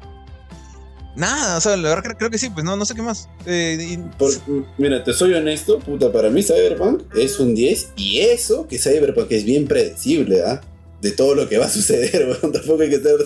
nada, 1.17 1.57
o 1.59 1.61
sea, 1.61 1.77
la 1.77 1.89
verdad 1.91 2.11
que 2.11 2.17
creo 2.17 2.31
que 2.31 2.39
sí, 2.39 2.51
pues 2.51 2.65
no, 2.65 2.77
no 2.77 2.85
sé 2.85 2.95
qué 2.95 3.03
más. 3.03 3.29
Eh, 3.47 3.79
y- 3.81 3.97
Por- 4.19 4.33
mira, 4.79 5.03
te 5.05 5.13
soy 5.13 5.35
honesto, 5.35 5.79
puta, 5.79 6.11
para 6.13 6.31
mí 6.31 6.43
Cyberpunk 6.43 7.03
es 7.17 7.39
un 7.39 7.55
10 7.55 7.89
y 7.97 8.21
eso 8.21 8.67
que 8.67 8.79
Cyberpunk 8.79 9.31
es 9.31 9.45
bien 9.45 9.67
predecible, 9.67 10.43
¿ah? 10.45 10.61
De 11.01 11.13
todo 11.13 11.35
lo 11.35 11.49
que 11.49 11.57
va 11.57 11.65
a 11.67 11.71
suceder, 11.71 12.27
weón. 12.43 12.53
Tampoco 12.53 12.83
hay 12.83 12.91
que 12.91 13.01
ser, 13.01 13.17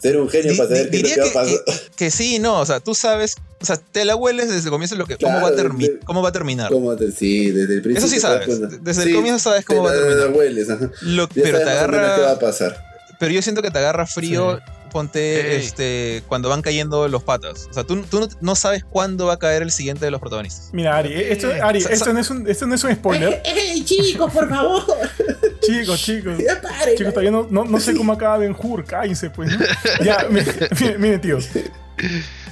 ser 0.00 0.16
un 0.16 0.28
genio 0.28 0.56
para 0.56 0.68
saber 0.68 0.90
qué 0.90 0.96
es 0.98 1.02
lo 1.04 1.08
que 1.14 1.20
va 1.20 1.26
a 1.28 1.32
pasar. 1.32 1.60
que 1.96 2.10
sí, 2.10 2.38
no, 2.40 2.58
o 2.60 2.66
sea, 2.66 2.80
tú 2.80 2.94
sabes, 2.96 3.36
o 3.60 3.64
sea, 3.64 3.76
te 3.76 4.04
la 4.04 4.16
hueles 4.16 4.48
desde 4.48 4.64
el 4.64 4.70
comienzo 4.70 4.96
lo 4.96 5.06
que, 5.06 5.16
cómo, 5.16 5.30
Claro, 5.38 5.42
va 5.42 5.48
a 5.48 5.50
desde- 5.78 6.00
cómo 6.00 6.20
va 6.22 6.30
a 6.30 6.32
terminar. 6.32 6.72
¿Cómo 6.72 6.96
te- 6.96 7.12
sí, 7.12 7.50
desde 7.52 7.74
el 7.74 7.82
principio. 7.82 7.98
Eso 7.98 8.08
sí 8.08 8.14
das 8.20 8.22
sabes, 8.22 8.46
cuenta. 8.46 8.76
desde 8.82 9.04
el 9.04 9.14
comienzo 9.14 9.38
sabes 9.50 9.64
cómo 9.64 9.82
te 9.82 9.86
va 9.86 9.92
a 9.92 9.94
la- 9.94 10.08
terminar. 10.16 10.36
hueles, 10.36 10.68
ajá. 10.70 10.90
Lo- 11.02 11.28
pero 11.28 11.44
te 11.44 11.52
menos 11.52 11.60
qué 11.60 11.64
va 11.66 11.72
agarra, 11.72 12.30
a 12.32 12.38
pasar. 12.40 12.84
pero 13.20 13.32
yo 13.32 13.40
siento 13.42 13.62
que 13.62 13.70
te 13.70 13.78
agarra 13.78 14.06
frío, 14.06 14.58
ponte, 14.90 15.56
este, 15.56 16.22
cuando 16.28 16.48
van 16.48 16.62
cayendo 16.62 17.08
los 17.08 17.22
patas. 17.22 17.68
O 17.70 17.72
sea, 17.72 17.84
tú, 17.84 18.02
tú 18.02 18.28
no, 18.40 18.54
sabes 18.54 18.84
cuándo 18.84 19.26
va 19.26 19.34
a 19.34 19.38
caer 19.38 19.62
el 19.62 19.70
siguiente 19.70 20.04
de 20.04 20.10
los 20.10 20.20
protagonistas. 20.20 20.70
Mira, 20.72 20.96
Ari, 20.96 21.14
esto, 21.14 21.50
Ari, 21.62 21.78
esto 21.78 22.12
no 22.12 22.20
es 22.20 22.30
un, 22.30 22.48
esto 22.48 22.66
no 22.66 22.74
es 22.74 22.84
un 22.84 22.94
spoiler. 22.94 23.42
¡Ey, 23.44 23.84
chicos, 23.84 24.32
por 24.32 24.48
favor! 24.48 24.84
chicos, 25.60 26.02
chicos. 26.02 26.38
¡Ya 26.38 26.60
paren! 26.60 26.96
Chicos, 26.96 27.14
todavía 27.14 27.30
no, 27.30 27.46
no, 27.50 27.64
no 27.64 27.80
sé 27.80 27.94
cómo 27.94 28.12
acaba 28.12 28.38
Ben 28.38 28.54
Hur, 28.58 28.84
cállense, 28.84 29.30
pues. 29.30 29.50
¿no? 29.50 29.64
Ya, 30.04 30.26
miren, 30.30 31.00
miren, 31.00 31.20
tíos. 31.20 31.48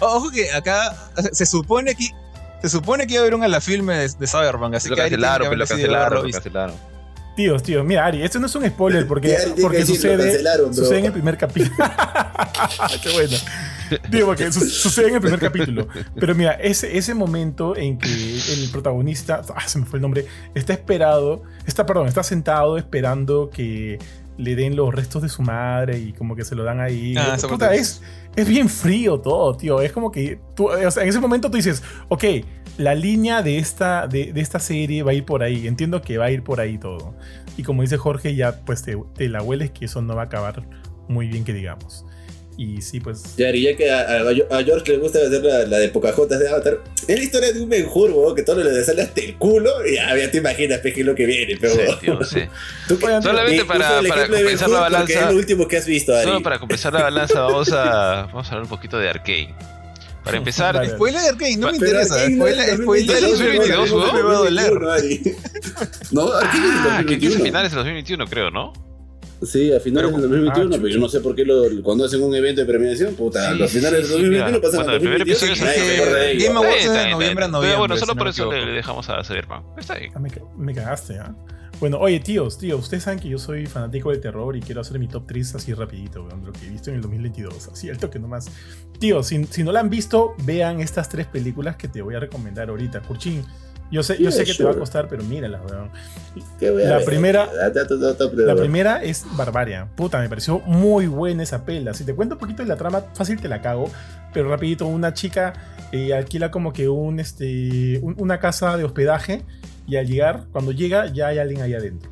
Ojo 0.01 0.31
que 0.31 0.51
acá 0.53 1.11
se 1.33 1.47
supone 1.47 1.95
que 1.95 2.09
se 2.63 2.69
supone 2.69 3.07
que 3.07 3.15
iba 3.15 3.21
a 3.21 3.23
haber 3.23 3.35
un 3.35 3.45
a 3.45 3.49
la 3.49 3.61
filme 3.61 3.95
de, 3.95 4.09
de 4.09 4.27
Cyberpunk, 4.27 4.75
así 4.75 4.89
Lo 4.89 4.97
que 4.97 5.03
Ari 5.03 5.11
cancelaron, 5.11 5.49
pero 5.49 5.59
lo 5.59 5.67
debe 5.67 5.97
haberlo 5.97 6.23
cancelaron, 6.23 6.27
lo 6.27 6.33
cancelaron. 6.33 6.98
Tíos, 7.39 7.63
tíos, 7.63 7.87
mira, 7.87 8.05
Ari, 8.05 8.21
esto 8.25 8.41
no 8.41 8.47
es 8.47 8.55
un 8.57 8.67
spoiler 8.67 9.07
porque, 9.07 9.37
porque 9.63 9.87
sucede, 9.87 10.43
sucede 10.73 10.99
en 10.99 11.05
el 11.05 11.13
primer 11.13 11.39
capítulo. 11.39 11.77
Qué 13.01 13.13
bueno. 13.13 13.37
Digo, 14.11 14.27
porque 14.27 14.51
su- 14.51 14.69
sucede 14.69 15.11
en 15.11 15.15
el 15.15 15.21
primer 15.21 15.39
capítulo. 15.39 15.87
Pero 16.19 16.35
mira, 16.35 16.55
ese, 16.55 16.99
ese 16.99 17.15
momento 17.15 17.77
en 17.77 17.97
que 17.97 18.09
el 18.09 18.69
protagonista, 18.73 19.43
ah, 19.55 19.69
se 19.69 19.79
me 19.79 19.87
fue 19.87 19.99
el 19.99 20.03
nombre, 20.03 20.27
está 20.57 20.73
esperado, 20.73 21.45
está, 21.65 21.87
perdón, 21.87 22.09
está 22.09 22.25
sentado 22.25 22.77
esperando 22.77 23.51
que 23.51 24.01
le 24.37 24.57
den 24.57 24.75
los 24.75 24.93
restos 24.93 25.23
de 25.23 25.29
su 25.29 25.43
madre 25.43 25.97
y 25.97 26.15
como 26.15 26.35
que 26.35 26.45
se 26.45 26.57
lo 26.57 26.65
dan 26.65 26.81
ahí. 26.81 27.15
Ah, 27.17 27.37
Puta, 27.49 27.73
es, 27.73 28.03
es 28.35 28.49
bien 28.49 28.69
frío 28.69 29.21
todo, 29.21 29.57
tío. 29.57 29.81
Es 29.81 29.93
como 29.93 30.11
que 30.11 30.41
tú, 30.57 30.71
o 30.71 30.91
sea, 30.91 31.05
en 31.05 31.09
ese 31.09 31.21
momento 31.21 31.49
tú 31.53 31.57
dices, 31.57 31.85
ok, 32.09 32.25
la 32.79 32.95
línea 32.95 33.43
de 33.43 33.59
esta, 33.59 34.07
de, 34.07 34.33
de 34.33 34.41
esta 34.41 34.59
serie 34.59 35.03
va 35.03 35.11
a 35.11 35.15
ir 35.15 35.25
por 35.25 35.43
ahí. 35.43 35.67
Entiendo 35.67 36.01
que 36.01 36.17
va 36.17 36.25
a 36.27 36.31
ir 36.31 36.43
por 36.43 36.61
ahí 36.61 36.79
todo. 36.79 37.15
Y 37.57 37.63
como 37.65 37.83
dice 37.83 37.97
Jorge, 37.99 38.35
ya 38.35 38.61
pues 38.65 38.83
te, 38.83 38.97
te 39.15 39.29
la 39.29 39.43
hueles 39.43 39.71
que 39.73 39.85
eso 39.85 40.01
no 40.01 40.15
va 40.17 40.23
a 40.23 40.25
acabar 40.27 40.63
muy 41.09 41.27
bien, 41.29 41.45
que 41.45 41.53
digamos. 41.53 42.05
Y 42.57 42.83
sí, 42.83 42.99
pues. 42.99 43.37
Ya, 43.37 43.51
y 43.51 43.63
ya 43.63 43.77
que 43.77 43.89
a, 43.89 44.01
a- 44.01 44.59
a 44.59 44.65
George 44.65 44.91
le 44.91 44.99
gusta 44.99 45.21
hacer 45.21 45.45
la, 45.45 45.65
la 45.67 45.79
de 45.79 45.91
Pocahontas 45.91 46.41
de 46.41 46.49
Avatar, 46.49 46.79
es 47.07 47.17
la 47.17 47.25
historia 47.25 47.53
de 47.53 47.61
un 47.61 47.69
menjur, 47.69 48.35
que 48.35 48.43
todo 48.43 48.63
le 48.65 48.83
sale 48.85 49.03
hasta 49.03 49.21
el 49.21 49.37
culo 49.37 49.71
y 49.87 49.95
ya, 49.95 50.17
ya 50.17 50.29
te 50.29 50.39
imaginas 50.39 50.81
pe, 50.81 50.93
qué 50.93 51.01
es 51.03 51.07
lo 51.07 51.15
que 51.15 51.25
viene, 51.27 51.57
pero... 51.61 51.75
Sí, 51.75 51.81
tío. 52.01 52.19
Tú 52.89 52.99
Solamente 52.99 53.65
para- 53.65 53.89
compensar 53.89 54.03
la 54.71 54.79
porque 54.79 54.97
balanza- 54.97 55.21
es 55.21 55.31
lo 55.31 55.37
último 55.37 55.69
que 55.69 55.77
has 55.77 55.87
visto, 55.87 56.13
Ari. 56.17 56.25
Solo 56.25 56.43
para 56.43 56.59
compensar 56.59 56.93
la 56.93 57.03
balanza, 57.03 57.41
vamos 57.43 57.71
a, 57.73 58.27
vamos 58.27 58.47
a 58.47 58.51
hablar 58.51 58.63
un 58.65 58.69
poquito 58.71 58.99
de 58.99 59.09
Arcane. 59.09 59.55
Para 60.29 60.39
empezar. 60.39 60.89
Spoiler 60.91 61.21
no 61.23 61.37
me 61.37 61.57
Pero 61.57 61.71
interesa. 61.75 62.15
Arcane 62.15 62.37
no 62.37 62.47
es 62.47 62.55
Spoiler, 62.55 62.67
del 62.67 62.83
spoiler, 62.83 63.21
2022, 63.23 63.91
no 63.91 64.13
me 64.13 64.23
va 64.23 64.31
a 64.31 64.37
doler. 64.39 64.71
2021, 64.71 64.91
Ari. 64.93 65.37
No, 66.13 66.33
Arcane 66.33 66.67
es 66.69 66.85
del 66.85 66.93
ah, 66.93 67.05
que 67.07 67.15
empieza 67.15 67.37
a 67.37 67.41
2021. 67.41 67.45
finales 67.45 67.71
de 67.73 67.77
2021, 67.77 68.27
creo, 68.27 68.51
¿no? 68.51 68.73
Sí, 69.41 69.73
a 69.73 69.79
finales 69.79 70.11
Pero- 70.11 70.21
del 70.23 70.31
2021, 70.31 70.75
Ah, 70.75 70.79
pero 70.83 70.89
yo 70.89 70.99
no 70.99 71.09
sé 71.09 71.21
por 71.21 71.35
qué 71.37 71.45
lo, 71.45 71.63
cuando 71.83 72.05
hacen 72.05 72.23
un 72.23 72.35
evento 72.35 72.61
de 72.61 72.67
premiación, 72.67 73.15
puta, 73.15 73.53
Sí, 73.53 73.59
los 73.59 73.71
finales 73.71 74.07
sí, 74.07 74.13
del 74.13 74.21
sí, 74.21 74.23
2021 74.25 74.47
mira. 74.49 74.61
pasan 74.61 74.77
Bueno, 74.79 74.91
a 74.91 74.95
el 74.95 75.01
primer 75.01 75.19
2022 75.19 75.59
y 75.59 75.63
episodio 75.63 76.17
es. 76.17 76.45
Game 76.45 76.57
Awards 76.59 76.93
de 76.93 77.11
noviembre 77.11 77.45
a 77.45 77.49
noviembre, 77.49 77.69
Pero 77.69 77.79
bueno, 77.79 77.97
solo 77.97 78.17
por 78.17 78.29
eso 78.29 78.53
le, 78.53 78.67
dejamos 78.73 79.09
a 79.09 79.23
Cyberpunk. 79.23 79.79
Está 79.79 79.95
bien. 79.95 80.13
Ah, 80.15 80.21
me 80.57 80.75
cagaste, 80.75 81.19
¿ah? 81.19 81.35
Bueno, 81.81 81.99
oye, 82.01 82.19
tíos, 82.19 82.59
tíos, 82.59 82.81
ustedes 82.81 83.05
saben 83.05 83.21
que 83.21 83.29
yo 83.29 83.39
soy 83.39 83.67
fanático 83.67 84.11
del 84.11 84.21
terror 84.21 84.57
y 84.57 84.61
quiero 84.61 84.81
hacer 84.81 84.99
mi 84.99 85.07
top 85.07 85.25
3 85.29 85.55
así 85.55 85.73
rapidito, 85.75 86.25
weón, 86.25 86.45
lo 86.45 86.53
que 86.53 86.67
he 86.67 86.71
visto 86.71 86.91
en 86.91 86.97
el 86.97 87.03
2022. 87.03 87.69
Así, 87.73 87.89
al 87.89 87.99
toque 87.99 88.19
nomás. 88.19 88.47
Tíos, 88.99 89.29
si, 89.29 89.45
si 89.45 89.63
no 89.63 89.71
la 89.71 89.79
han 89.81 89.89
visto, 89.89 90.35
vean 90.45 90.81
estas 90.81 91.09
tres 91.09 91.27
películas 91.27 91.77
que 91.77 91.87
te 91.87 92.03
voy 92.03 92.17
a 92.17 92.21
recomendar 92.21 92.69
ahorita. 92.69 93.01
Curchín, 93.03 93.45
yo 93.93 94.03
sé, 94.03 94.21
yo 94.21 94.33
sé 94.33 94.45
que 94.45 94.55
te 94.55 94.65
va 94.65 94.71
a 94.71 94.75
costar, 94.81 95.07
pero 95.09 95.23
míralas, 95.23 95.61
weón. 95.71 95.91
¿Qué 96.59 96.69
voy 96.71 96.83
a 96.83 96.89
La 96.99 97.05
primera- 97.05 97.45
Ah, 97.45 98.45
La 98.49 98.55
primera 98.61 99.03
es 99.05 99.25
Barbaria. 99.37 99.87
Puta, 99.95 100.19
me 100.19 100.29
pareció 100.29 100.59
muy 100.59 101.07
buena 101.07 101.45
esa 101.45 101.65
pela. 101.65 101.95
Si 101.95 102.03
te 102.03 102.13
cuento 102.13 102.35
un 102.35 102.41
poquito 102.41 102.65
de 102.65 102.69
la 102.69 102.77
trama, 102.77 103.05
fácil 103.15 103.41
te 103.41 103.47
la 103.47 103.63
cago. 103.63 103.89
Pero 104.35 104.49
rapidito, 104.51 104.85
una 104.87 105.15
chica 105.15 105.53
eh, 105.93 106.13
alquila 106.13 106.51
como 106.51 106.73
que 106.73 106.89
un, 106.89 107.21
este, 107.21 108.01
un- 108.03 108.17
una 108.19 108.41
casa 108.41 108.77
de 108.77 108.83
hospedaje 108.85 109.43
y 109.89 109.97
al 109.97 110.07
llegar, 110.07 110.47
cuando 110.53 110.71
llega, 110.73 111.07
ya 111.13 111.29
hay 111.29 111.39
alguien 111.39 111.63
ahí 111.63 111.75
adentro. 111.75 112.11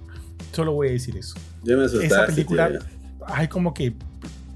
Solo 0.53 0.73
voy 0.73 0.89
a 0.89 0.91
decir 0.93 1.17
eso. 1.17 1.35
Ya 1.63 1.77
me 1.77 1.85
asustaste, 1.85 2.07
Esa 2.07 2.27
película 2.27 2.69
tío. 2.71 2.79
hay 3.27 3.49
como 3.49 3.75
que 3.75 3.95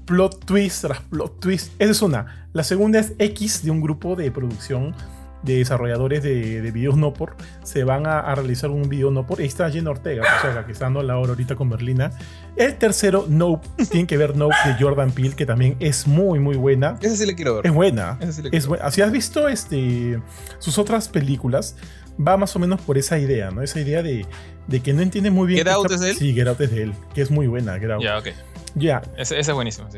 plot 0.05 0.43
twist 0.45 0.81
tras 0.81 1.01
plot 1.01 1.39
twist. 1.39 1.71
Esa 1.79 1.91
es 1.91 2.01
una. 2.01 2.47
La 2.53 2.63
segunda 2.63 2.99
es 2.99 3.13
X 3.19 3.63
de 3.63 3.71
un 3.71 3.81
grupo 3.81 4.15
de 4.15 4.31
producción 4.31 4.95
de 5.43 5.55
desarrolladores 5.57 6.21
de, 6.21 6.61
de 6.61 6.71
videos 6.71 6.97
no 6.97 7.13
por. 7.13 7.35
Se 7.63 7.83
van 7.83 8.05
a, 8.05 8.19
a 8.19 8.35
realizar 8.35 8.69
un 8.69 8.87
video 8.89 9.09
no 9.09 9.25
por. 9.25 9.39
Ahí 9.39 9.47
está 9.47 9.69
Jenna 9.71 9.89
Ortega, 9.91 10.21
o 10.21 10.41
sea, 10.53 10.65
que 10.65 10.71
está 10.71 10.85
dando 10.85 11.01
la 11.01 11.17
hora 11.17 11.29
ahorita 11.31 11.55
con 11.55 11.69
Berlina. 11.69 12.11
El 12.55 12.75
tercero, 12.77 13.25
Nope, 13.27 13.67
tiene 13.89 14.05
que 14.05 14.17
ver 14.17 14.35
Nope 14.35 14.55
de 14.65 14.75
Jordan 14.79 15.11
Peele, 15.11 15.35
que 15.35 15.45
también 15.45 15.77
es 15.79 16.07
muy, 16.07 16.39
muy 16.39 16.57
buena. 16.57 16.97
Ese 17.01 17.17
sí 17.17 17.25
le 17.25 17.33
quiero 17.35 17.55
ver. 17.55 17.65
Es 17.67 17.73
buena. 17.73 18.17
Sí 18.31 18.41
le 18.43 18.49
Es 18.49 18.51
quiero 18.51 18.67
buena. 18.69 18.91
Si 18.91 19.01
has 19.01 19.11
visto 19.11 19.47
este, 19.47 20.21
sus 20.59 20.77
otras 20.77 21.07
películas, 21.09 21.75
va 22.19 22.37
más 22.37 22.55
o 22.55 22.59
menos 22.59 22.81
por 22.81 22.97
esa 22.97 23.17
idea, 23.19 23.51
¿no? 23.51 23.61
Esa 23.61 23.79
idea 23.79 24.01
de, 24.03 24.25
de 24.67 24.79
que 24.81 24.93
no 24.93 25.01
entiende 25.01 25.31
muy 25.31 25.47
bien. 25.47 25.59
¿Get 25.59 25.67
Out 25.73 25.91
es 25.91 25.99
de 26.01 26.09
él? 26.11 26.15
Sí, 26.17 26.33
Get 26.33 26.47
Out 26.47 26.61
es 26.61 26.71
de 26.71 26.83
él, 26.83 26.93
que 27.13 27.21
es 27.21 27.31
muy 27.31 27.47
buena. 27.47 27.79
Get 27.79 27.91
Out. 27.91 28.03
Ya, 28.03 28.17
ok. 28.17 28.27
Ya, 28.75 29.01
Ese, 29.17 29.37
ese 29.39 29.51
es 29.51 29.55
buenísimo, 29.55 29.89
sí. 29.91 29.97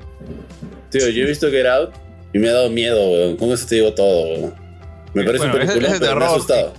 Tío, 0.90 1.08
yo 1.10 1.24
he 1.24 1.28
visto 1.28 1.50
Get 1.52 1.66
Out 1.68 1.94
y 2.34 2.40
me 2.40 2.50
ha 2.50 2.54
dado 2.54 2.70
miedo, 2.70 3.00
weón. 3.12 3.38
Con 3.38 3.50
eso 3.52 3.68
te 3.68 3.76
digo 3.76 3.94
todo, 3.94 4.26
weón. 4.30 4.54
Me 5.14 5.24
parece 5.24 5.46
Bueno, 5.48 5.54
un 5.54 5.68
película, 5.68 5.88
es 5.94 6.00
de 6.00 6.06
pero 6.08 6.20
me 6.20 6.26
ha 6.26 6.30
asustado. 6.30 6.74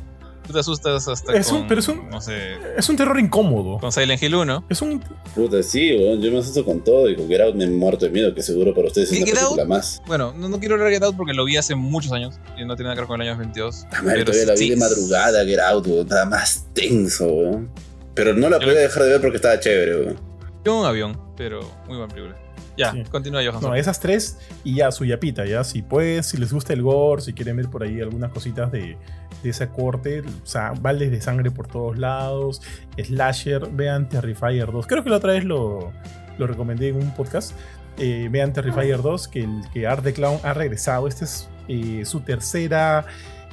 Tú 0.47 0.53
te 0.53 0.59
asustas 0.59 1.09
hasta 1.09 1.33
Es 1.35 1.51
un- 1.51 1.61
con, 1.61 1.69
pero 1.69 1.81
es 1.81 1.89
un- 1.89 2.09
no 2.11 2.21
sé, 2.21 2.35
es 2.77 2.89
un 2.89 2.97
terror 2.97 3.19
incómodo. 3.19 3.79
con 3.79 3.91
Silent 3.91 4.23
Hill 4.23 4.35
1. 4.35 4.65
Es 4.69 4.83
un. 4.83 5.03
Puta, 5.35 5.63
sí, 5.63 5.97
weón. 5.97 6.21
Yo 6.21 6.31
me 6.31 6.39
asusto 6.39 6.65
con 6.65 6.85
todo 6.85 7.09
y 7.09 7.17
con 7.17 7.27
Get 7.29 7.41
Out 7.41 7.55
me 7.55 7.65
he 7.65 7.71
muerto 7.71 8.05
de 8.05 8.11
miedo, 8.11 8.35
que 8.35 8.43
seguro 8.43 8.75
para 8.75 8.89
ustedes 8.89 9.11
es 9.11 9.19
¿Y 9.19 9.23
una 9.23 9.31
Out? 9.33 9.39
película 9.57 9.65
más. 9.65 10.03
Bueno, 10.07 10.35
no, 10.37 10.49
no 10.51 10.59
quiero 10.61 10.75
hablar 10.75 10.89
de 10.91 10.95
Get 10.97 11.03
Out 11.05 11.17
porque 11.17 11.33
lo 11.33 11.45
vi 11.47 11.57
hace 11.57 11.75
muchos 11.75 12.13
años 12.13 12.35
y 12.59 12.65
no 12.67 12.77
tiene 12.77 12.89
nada 12.89 12.95
que 12.97 13.01
ver 13.01 13.09
con 13.09 13.23
el 13.23 13.29
año 13.29 13.39
22. 13.39 13.85
Ah, 13.91 14.03
madre, 14.03 14.19
Pero 14.19 14.25
todavía 14.27 14.47
la 14.47 14.53
vi 14.53 14.59
sí, 14.59 14.71
de 14.71 14.77
madrugada, 14.77 15.45
Get 15.47 15.61
Out, 15.61 15.87
weón. 15.87 16.01
Estaba 16.01 16.25
más 16.27 16.67
tenso, 16.75 17.27
weón. 17.27 17.71
Pero 18.15 18.35
no 18.35 18.49
la 18.51 18.59
Yo- 18.61 18.67
podía 18.67 18.81
dejar 18.81 19.03
de 19.05 19.09
ver 19.09 19.21
porque 19.23 19.37
estaba 19.37 19.59
chévere, 19.59 19.97
weón. 20.01 20.21
Yo 20.65 20.79
un 20.81 20.87
avión, 20.87 21.19
pero 21.37 21.61
muy 21.87 21.97
buena 21.97 22.15
película. 22.15 22.37
Ya, 22.77 22.93
Sí. 22.93 23.03
continúa 23.11 23.41
Johansson. 23.45 23.71
No, 23.71 23.77
esas 23.77 24.01
tres 24.01 24.39
y 24.65 24.77
ya 24.77 24.91
su 24.91 25.05
yapita, 25.05 25.45
ya. 25.47 25.63
Si 25.65 25.83
puedes, 25.83 26.27
si 26.27 26.37
les 26.37 26.53
gusta 26.53 26.73
el 26.73 26.83
gore, 26.83 27.23
si 27.23 27.33
quieren 27.33 27.57
ver 27.57 27.69
por 27.69 27.83
ahí 27.83 28.01
algunas 28.01 28.31
cositas 28.33 28.73
de, 28.73 28.97
de 29.43 29.51
esa 29.51 29.71
corte, 29.71 30.21
o 30.21 30.47
sea, 30.47 30.73
vales 30.81 31.11
de 31.11 31.21
sangre 31.21 31.51
por 31.51 31.69
todos 31.69 31.97
lados, 31.99 32.63
slasher, 33.03 33.69
vean 33.73 34.09
Terrifier 34.09 34.73
2. 34.73 34.87
Creo 34.87 35.05
que 35.05 35.11
la 35.11 35.17
otra 35.17 35.33
vez 35.35 35.45
lo, 35.45 35.93
lo 36.39 36.47
recomendé 36.47 36.89
en 36.89 36.97
un 36.97 37.15
podcast. 37.15 37.53
Eh, 37.99 38.29
vean 38.31 38.53
Terrifier 38.53 39.01
2, 39.03 39.29
que, 39.29 39.45
el, 39.45 39.61
que 39.73 39.87
Art 39.87 40.03
the 40.03 40.13
Clown 40.13 40.41
ha 40.43 40.53
regresado. 40.53 41.07
Esta 41.07 41.25
es 41.27 41.49
eh, 41.69 42.03
su 42.05 42.21
tercera. 42.21 43.07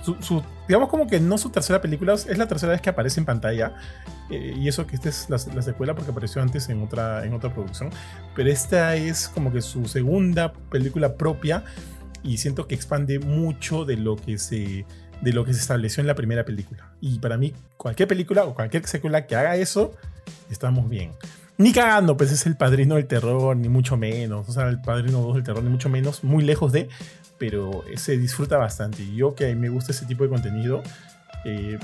Su, 0.03 0.15
su- 0.21 0.41
digamos 0.67 0.89
como 0.89 1.05
que 1.07 1.19
no 1.19 1.37
su 1.37 1.49
tercera 1.49 1.79
película, 1.81 2.13
es 2.13 2.37
la 2.37 2.47
tercera 2.47 2.71
vez 2.71 2.81
que 2.81 2.89
aparece 2.89 3.19
en 3.19 3.25
pantalla. 3.25 3.73
eh, 4.29 4.55
y 4.57 4.67
eso 4.67 4.87
que 4.87 4.95
esta 4.95 5.09
es 5.09 5.29
la, 5.29 5.37
la 5.53 5.61
secuela 5.61 5.93
porque 5.93 6.11
apareció 6.11 6.41
antes 6.41 6.69
en 6.69 6.81
otra, 6.81 7.25
en 7.25 7.33
otra 7.33 7.53
producción. 7.53 7.89
Pero 8.35 8.49
esta 8.49 8.95
es 8.95 9.27
como 9.27 9.51
que 9.51 9.61
su 9.61 9.85
segunda 9.87 10.53
película 10.71 11.15
propia. 11.15 11.63
Y 12.23 12.37
siento 12.37 12.67
que 12.67 12.75
expande 12.75 13.19
mucho 13.19 13.83
de 13.85 13.97
lo 13.97 14.15
que 14.15 14.37
se. 14.37 14.85
De 15.21 15.33
lo 15.33 15.43
que 15.45 15.53
se 15.53 15.59
estableció 15.59 16.01
en 16.01 16.07
la 16.07 16.15
primera 16.15 16.45
película. 16.45 16.93
Y 16.99 17.19
para 17.19 17.37
mí, 17.37 17.53
cualquier 17.77 18.07
película 18.07 18.43
o 18.45 18.55
cualquier 18.55 18.85
secuela 18.87 19.27
que 19.27 19.35
haga 19.35 19.55
eso, 19.55 19.93
estamos 20.49 20.89
bien. 20.89 21.11
Ni 21.57 21.73
cagando, 21.73 22.17
pues 22.17 22.31
es 22.31 22.47
el 22.47 22.57
padrino 22.57 22.95
del 22.95 23.05
terror, 23.05 23.55
ni 23.55 23.69
mucho 23.69 23.97
menos. 23.97 24.49
O 24.49 24.51
sea, 24.51 24.67
el 24.67 24.81
padrino 24.81 25.19
2 25.21 25.35
del 25.35 25.43
terror, 25.43 25.63
ni 25.63 25.69
mucho 25.69 25.89
menos. 25.89 26.23
Muy 26.23 26.43
lejos 26.43 26.71
de. 26.71 26.89
Pero 27.41 27.83
se 27.95 28.19
disfruta 28.19 28.57
bastante. 28.59 29.01
Y 29.01 29.15
yo 29.15 29.33
que 29.33 29.55
me 29.55 29.67
gusta 29.69 29.91
ese 29.93 30.05
tipo 30.05 30.23
de 30.23 30.29
contenido, 30.29 30.83
eh, 31.43 31.79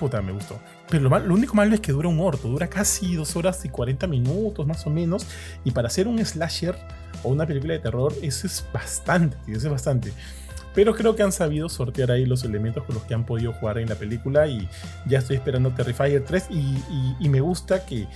puta, 0.00 0.22
me 0.22 0.32
gustó. 0.32 0.58
Pero 0.88 1.02
lo, 1.04 1.10
mal- 1.10 1.28
lo 1.28 1.34
único 1.34 1.54
malo 1.54 1.74
es 1.74 1.80
que 1.80 1.92
dura 1.92 2.08
un 2.08 2.18
orto. 2.20 2.48
Dura 2.48 2.68
casi 2.68 3.14
2 3.14 3.36
horas 3.36 3.62
y 3.66 3.68
40 3.68 4.06
minutos, 4.06 4.66
más 4.66 4.86
o 4.86 4.90
menos. 4.90 5.26
Y 5.62 5.72
para 5.72 5.88
hacer 5.88 6.08
un 6.08 6.24
slasher 6.24 6.74
o 7.22 7.28
una 7.28 7.46
película 7.46 7.74
de 7.74 7.80
terror, 7.80 8.14
eso 8.22 8.46
es 8.46 8.64
bastante, 8.72 9.36
eso 9.46 9.66
es 9.66 9.70
bastante. 9.72 10.10
Pero 10.74 10.94
creo 10.94 11.14
que 11.14 11.22
han 11.22 11.32
sabido 11.32 11.68
sortear 11.68 12.10
ahí 12.10 12.24
los 12.24 12.42
elementos 12.42 12.82
con 12.84 12.94
los 12.94 13.04
que 13.04 13.12
han 13.12 13.26
podido 13.26 13.52
jugar 13.52 13.76
en 13.76 13.90
la 13.90 13.96
película. 13.96 14.46
Y 14.46 14.66
ya 15.06 15.18
estoy 15.18 15.36
esperando 15.36 15.70
Terrifier 15.72 16.24
3. 16.24 16.46
Y, 16.48 16.54
y- 16.56 17.16
y 17.20 17.28
me 17.28 17.40
gusta 17.42 17.84
que, 17.84 18.06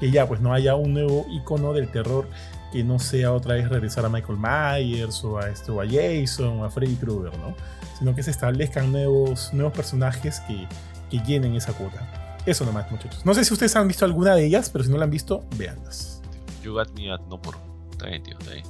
que 0.00 0.10
ya 0.10 0.26
pues 0.26 0.40
no 0.40 0.54
haya 0.54 0.74
un 0.76 0.94
nuevo 0.94 1.26
icono 1.30 1.74
del 1.74 1.90
terror 1.90 2.26
que 2.72 2.84
no 2.84 2.98
sea 2.98 3.32
otra 3.32 3.54
vez 3.54 3.68
regresar 3.68 4.04
a 4.04 4.08
Michael 4.08 4.38
Myers 4.38 5.24
o 5.24 5.38
a, 5.38 5.48
esto, 5.48 5.80
a 5.80 5.86
Jason 5.86 6.60
o 6.60 6.64
a 6.64 6.70
Freddy 6.70 6.96
Krueger, 6.96 7.36
¿no? 7.38 7.54
Sino 7.98 8.14
que 8.14 8.22
se 8.22 8.30
establezcan 8.30 8.92
nuevos, 8.92 9.52
nuevos 9.52 9.72
personajes 9.72 10.40
que, 10.40 10.66
que 11.10 11.24
llenen 11.24 11.54
esa 11.56 11.72
cuota. 11.72 12.38
Eso 12.46 12.64
nomás, 12.64 12.90
muchachos. 12.90 13.24
No 13.26 13.34
sé 13.34 13.44
si 13.44 13.52
ustedes 13.52 13.74
han 13.76 13.88
visto 13.88 14.04
alguna 14.04 14.34
de 14.34 14.46
ellas, 14.46 14.70
pero 14.70 14.84
si 14.84 14.90
no 14.90 14.96
la 14.96 15.04
han 15.04 15.10
visto, 15.10 15.44
véanlas. 15.56 16.22
You 16.62 16.72
got 16.72 16.90
me 16.94 17.10
at 17.10 17.20
no 17.28 17.40
por. 17.40 17.56
Está 17.90 18.06
bien, 18.06 18.22
tío, 18.22 18.36
está 18.38 18.52
bien. 18.52 18.64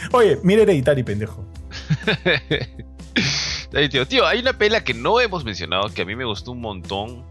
Oye, 0.12 0.38
mira 0.42 0.62
Hereditary, 0.62 1.02
pendejo. 1.02 1.44
Está 3.14 3.78
bien, 3.78 3.90
tío. 3.90 4.06
Tío, 4.06 4.26
hay 4.26 4.40
una 4.40 4.52
pela 4.52 4.84
que 4.84 4.92
no 4.92 5.20
hemos 5.20 5.44
mencionado 5.44 5.88
que 5.88 6.02
a 6.02 6.04
mí 6.04 6.14
me 6.14 6.24
gustó 6.24 6.52
un 6.52 6.60
montón. 6.60 7.24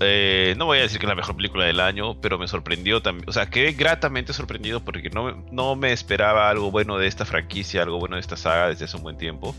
Eh, 0.00 0.54
no 0.56 0.66
voy 0.66 0.78
a 0.78 0.82
decir 0.82 0.98
que 0.98 1.06
es 1.06 1.08
la 1.08 1.14
mejor 1.14 1.36
película 1.36 1.64
del 1.64 1.80
año, 1.80 2.20
pero 2.20 2.38
me 2.38 2.48
sorprendió 2.48 3.00
también. 3.00 3.28
O 3.28 3.32
sea, 3.32 3.48
quedé 3.48 3.72
gratamente 3.72 4.32
sorprendido 4.32 4.84
porque 4.84 5.10
no, 5.10 5.44
no 5.52 5.76
me 5.76 5.92
esperaba 5.92 6.48
algo 6.50 6.70
bueno 6.70 6.98
de 6.98 7.06
esta 7.06 7.24
franquicia, 7.24 7.82
algo 7.82 7.98
bueno 7.98 8.16
de 8.16 8.20
esta 8.20 8.36
saga 8.36 8.68
desde 8.68 8.86
hace 8.86 8.96
un 8.96 9.02
buen 9.02 9.16
tiempo. 9.16 9.54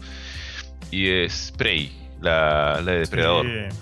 Y 0.91 1.07
es 1.09 1.53
Prey, 1.57 1.91
la, 2.21 2.81
la 2.83 2.91
de 2.91 2.99
Depredador. 2.99 3.45
Sí. 3.45 3.77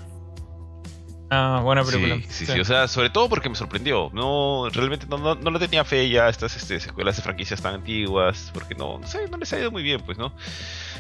Ah, 1.35 1.61
buena 1.63 1.83
película. 1.83 2.17
Sí, 2.27 2.45
sí, 2.45 2.45
sí, 2.45 2.59
o 2.59 2.65
sea, 2.65 2.87
sobre 2.87 3.09
todo 3.09 3.27
porque 3.27 3.49
me 3.49 3.55
sorprendió. 3.55 4.11
No, 4.13 4.69
realmente 4.71 5.07
no, 5.07 5.17
no, 5.17 5.33
no 5.33 5.49
le 5.49 5.57
tenía 5.57 5.83
fe 5.83 6.07
ya 6.07 6.27
a 6.27 6.29
estas 6.29 6.55
este, 6.55 6.79
secuelas 6.79 7.15
de 7.15 7.23
franquicias 7.23 7.59
tan 7.59 7.73
antiguas, 7.73 8.51
porque 8.53 8.75
no, 8.75 8.99
no 8.99 9.07
sé, 9.07 9.27
no 9.29 9.37
les 9.37 9.51
ha 9.51 9.59
ido 9.59 9.71
muy 9.71 9.81
bien, 9.81 9.99
pues, 10.01 10.19
¿no? 10.19 10.31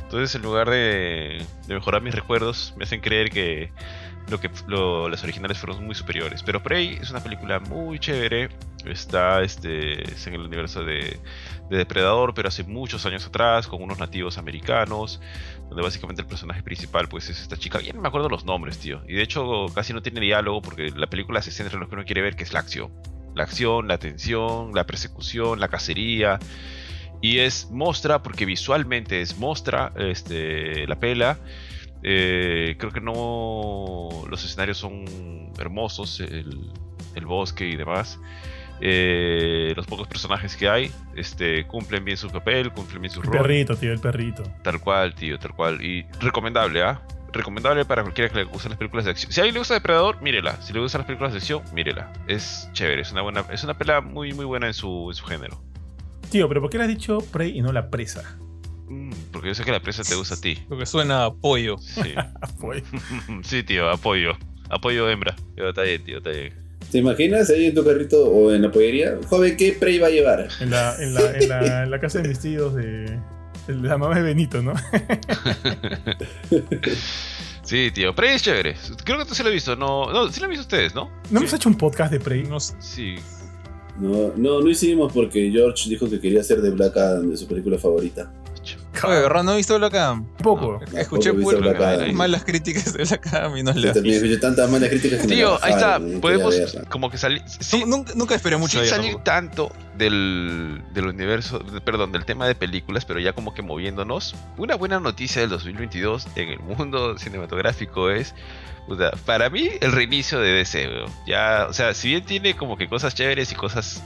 Entonces, 0.01 0.33
en 0.33 0.41
lugar 0.41 0.71
de, 0.71 1.45
de 1.67 1.73
mejorar 1.75 2.01
mis 2.01 2.15
recuerdos, 2.15 2.73
me 2.77 2.83
hacen 2.85 2.99
creer 2.99 3.29
que, 3.29 3.71
lo 4.29 4.39
que 4.39 4.49
lo- 4.67 5.09
las 5.09 5.23
originales 5.23 5.57
fueron 5.57 5.83
muy 5.85 5.95
superiores. 5.95 6.43
Pero 6.43 6.61
Prey 6.63 6.97
es 7.01 7.09
una 7.11 7.21
película 7.21 7.59
muy 7.59 7.99
chévere. 7.99 8.49
Está 8.85 9.41
este, 9.41 10.03
es 10.11 10.27
en 10.27 10.33
el 10.33 10.41
universo 10.41 10.83
de, 10.83 11.17
de 11.69 11.77
Depredador, 11.77 12.33
pero 12.33 12.49
hace 12.49 12.63
muchos 12.63 13.05
años 13.05 13.25
atrás, 13.25 13.67
con 13.67 13.81
unos 13.81 13.97
nativos 13.97 14.37
americanos, 14.37 15.21
donde 15.69 15.81
básicamente 15.83 16.21
el 16.21 16.27
personaje 16.27 16.63
principal 16.63 17.07
pues 17.07 17.29
es 17.29 17.41
esta 17.41 17.55
chica. 17.57 17.79
Ya 17.81 17.93
no 17.93 18.01
me 18.01 18.07
acuerdo 18.09 18.27
los 18.29 18.43
nombres, 18.43 18.79
tío. 18.79 19.01
Y 19.07 19.13
de 19.13 19.21
hecho 19.21 19.67
casi 19.73 19.93
no 19.93 20.01
tiene 20.01 20.19
diálogo 20.19 20.61
porque 20.61 20.91
la 20.95 21.07
película 21.07 21.41
se 21.41 21.51
centra 21.51 21.75
en 21.75 21.79
lo 21.81 21.87
que 21.89 21.95
uno 21.95 22.03
quiere 22.05 22.21
ver, 22.21 22.35
que 22.35 22.43
es 22.43 22.51
la 22.53 22.59
acción. 22.59 22.91
La 23.35 23.43
acción, 23.43 23.87
la 23.87 23.97
tensión, 23.97 24.71
la 24.73 24.85
persecución, 24.85 25.59
la 25.59 25.67
cacería. 25.69 26.39
Y 27.21 27.39
es 27.39 27.69
mostra, 27.71 28.21
porque 28.21 28.45
visualmente 28.45 29.21
es 29.21 29.37
mostra, 29.37 29.93
este, 29.95 30.85
la 30.87 30.99
pela. 30.99 31.37
Eh, 32.03 32.75
creo 32.77 32.91
que 32.91 33.01
no. 33.01 34.09
Los 34.29 34.43
escenarios 34.43 34.77
son 34.77 35.05
hermosos, 35.57 36.19
el, 36.19 36.69
el 37.15 37.25
bosque 37.25 37.67
y 37.67 37.75
demás. 37.75 38.19
Eh, 38.81 39.71
los 39.77 39.85
pocos 39.85 40.07
personajes 40.07 40.57
que 40.57 40.67
hay 40.67 40.91
este, 41.15 41.65
cumplen 41.67 42.03
bien 42.03 42.17
su 42.17 42.29
papel, 42.29 42.71
cumplen 42.71 43.01
bien 43.01 43.13
su 43.13 43.21
El 43.21 43.27
rol. 43.27 43.37
perrito, 43.37 43.75
tío, 43.77 43.93
el 43.93 43.99
perrito. 43.99 44.43
Tal 44.61 44.79
cual, 44.81 45.13
tío, 45.15 45.39
tal 45.39 45.53
cual. 45.53 45.81
Y 45.81 46.05
recomendable, 46.19 46.81
¿ah? 46.83 47.01
Recomendable 47.31 47.85
para 47.85 48.01
cualquiera 48.01 48.29
que 48.29 48.37
le 48.39 48.43
gusten 48.43 48.71
las 48.71 48.77
películas 48.77 49.05
de 49.05 49.11
acción. 49.11 49.31
Si 49.31 49.39
a 49.39 49.43
alguien 49.43 49.53
le 49.53 49.59
gusta 49.59 49.73
Depredador, 49.75 50.21
mírela. 50.21 50.61
Si 50.61 50.73
le 50.73 50.79
gustan 50.79 50.99
las 50.99 51.05
películas 51.07 51.31
de 51.33 51.37
acción, 51.37 51.61
mírela. 51.73 52.11
Es 52.27 52.67
chévere, 52.73 53.01
es 53.01 53.11
una 53.11 53.21
buena, 53.21 53.45
es 53.51 53.63
una 53.63 53.77
pela 53.77 54.01
muy 54.01 54.33
muy 54.33 54.45
buena 54.45 54.67
en 54.67 54.73
su, 54.73 55.07
en 55.09 55.15
su 55.15 55.25
género. 55.25 55.61
Tío, 56.29 56.47
pero 56.49 56.61
¿por 56.61 56.69
qué 56.69 56.77
le 56.77 56.83
has 56.83 56.89
dicho 56.89 57.19
Prey 57.31 57.57
y 57.57 57.61
no 57.61 57.71
la 57.71 57.89
presa? 57.89 58.37
Mm, 58.87 59.11
porque 59.31 59.49
yo 59.49 59.55
sé 59.55 59.63
que 59.63 59.71
la 59.71 59.81
presa 59.81 60.03
te 60.03 60.15
gusta 60.15 60.35
a 60.35 60.41
ti. 60.41 60.57
Lo 60.69 60.77
que 60.77 60.85
suena 60.85 61.25
a 61.25 61.33
pollo. 61.33 61.77
Sí. 61.77 62.13
Tío, 63.65 63.89
apoyo. 63.89 64.33
Apoyo 64.69 65.09
hembra. 65.09 65.35
Yo, 65.55 65.69
está 65.69 65.83
bien, 65.83 66.03
tío, 66.03 66.17
está 66.17 66.31
bien. 66.31 66.53
¿Te 66.91 66.97
imaginas 66.97 67.49
ahí 67.49 67.67
en 67.67 67.75
tu 67.75 67.83
carrito 67.83 68.25
o 68.25 68.53
en 68.53 68.61
la 68.61 68.71
pollería? 68.71 69.17
Joven, 69.27 69.55
¿qué 69.55 69.73
Prey 69.73 69.99
va 69.99 70.07
a 70.07 70.09
llevar? 70.09 70.47
En 70.59 70.69
la, 70.71 70.95
en, 70.99 71.13
la, 71.13 71.37
en, 71.37 71.49
la, 71.49 71.83
en 71.83 71.91
la 71.91 71.99
casa 71.99 72.21
de 72.21 72.27
mis 72.27 72.39
tíos 72.39 72.73
de, 72.75 73.19
de 73.67 73.75
la 73.81 73.97
mamá 73.97 74.15
de 74.15 74.21
Benito, 74.23 74.61
¿no? 74.61 74.73
Sí, 77.63 77.91
tío, 77.91 78.13
Prey 78.13 78.35
es 78.35 78.43
chévere. 78.43 78.75
Creo 79.05 79.17
que 79.19 79.25
tú 79.25 79.33
sí 79.33 79.41
lo 79.41 79.49
has 79.49 79.53
visto. 79.55 79.75
No, 79.75 80.11
no, 80.11 80.29
sí 80.31 80.39
lo 80.39 80.45
han 80.45 80.49
visto 80.49 80.63
ustedes, 80.63 80.93
¿no? 80.93 81.09
¿No 81.31 81.39
hemos 81.39 81.53
hecho 81.53 81.69
un 81.69 81.75
podcast 81.75 82.11
de 82.11 82.19
Prey? 82.19 82.43
No. 82.43 82.59
Sí. 82.59 83.15
No, 83.97 84.33
no, 84.35 84.59
no 84.59 84.69
hicimos 84.69 85.13
porque 85.13 85.49
George 85.51 85.89
dijo 85.89 86.09
que 86.09 86.19
quería 86.19 86.41
hacer 86.41 86.61
de 86.61 86.71
Black 86.71 86.97
Adam 86.97 87.29
de 87.29 87.37
su 87.37 87.47
película 87.47 87.77
favorita. 87.77 88.31
Oye. 89.03 89.27
Ron, 89.29 89.45
¿no 89.45 89.53
he 89.53 89.57
visto 89.57 89.77
Black 89.77 89.93
Adam? 89.95 90.25
Poco. 90.37 90.79
Escuché 90.95 91.29
Tampoco 91.29 91.29
he 91.29 91.31
visto 91.31 91.57
pura- 91.57 91.57
Black 91.59 91.81
Adam. 91.81 92.13
malas 92.13 92.43
críticas 92.43 92.93
de 92.93 93.03
Black 93.03 93.27
Adam 93.33 93.57
y 93.57 93.63
no 93.63 93.73
también 93.73 94.15
escuché 94.15 94.37
tantas 94.37 94.69
malas 94.69 94.89
críticas 94.89 95.21
que 95.21 95.27
Tío, 95.27 95.57
la 95.59 95.65
ahí 95.65 95.73
está. 95.73 95.99
quería 95.99 96.21
Podemos 96.21 96.55
como 96.89 97.09
que 97.09 97.17
salir. 97.17 97.41
Sí, 97.47 97.83
nunca, 97.85 98.13
nunca 98.15 98.35
esperé 98.35 98.57
mucho 98.57 98.79
de 98.81 98.87
salir 98.87 99.15
tampoco. 99.23 99.23
tanto 99.23 99.71
del, 99.97 100.81
del 100.93 101.07
universo, 101.07 101.59
de- 101.59 101.81
perdón, 101.81 102.11
del 102.11 102.25
tema 102.25 102.47
de 102.47 102.55
películas, 102.55 103.05
pero 103.05 103.19
ya 103.19 103.33
como 103.33 103.53
que 103.53 103.61
moviéndonos. 103.61 104.35
Una 104.57 104.75
buena 104.75 104.99
noticia 104.99 105.41
del 105.41 105.49
2022 105.49 106.27
en 106.35 106.49
el 106.49 106.59
mundo 106.59 107.17
cinematográfico 107.17 108.09
es, 108.09 108.33
para 109.25 109.49
mí, 109.49 109.69
el 109.81 109.91
reinicio 109.91 110.39
de 110.39 110.51
DC. 110.53 110.89
Ya, 111.27 111.67
o 111.69 111.73
sea, 111.73 111.93
si 111.93 112.09
bien 112.09 112.25
tiene 112.25 112.55
como 112.55 112.77
que 112.77 112.87
cosas 112.89 113.15
chéveres 113.15 113.51
y 113.51 113.55
cosas, 113.55 114.03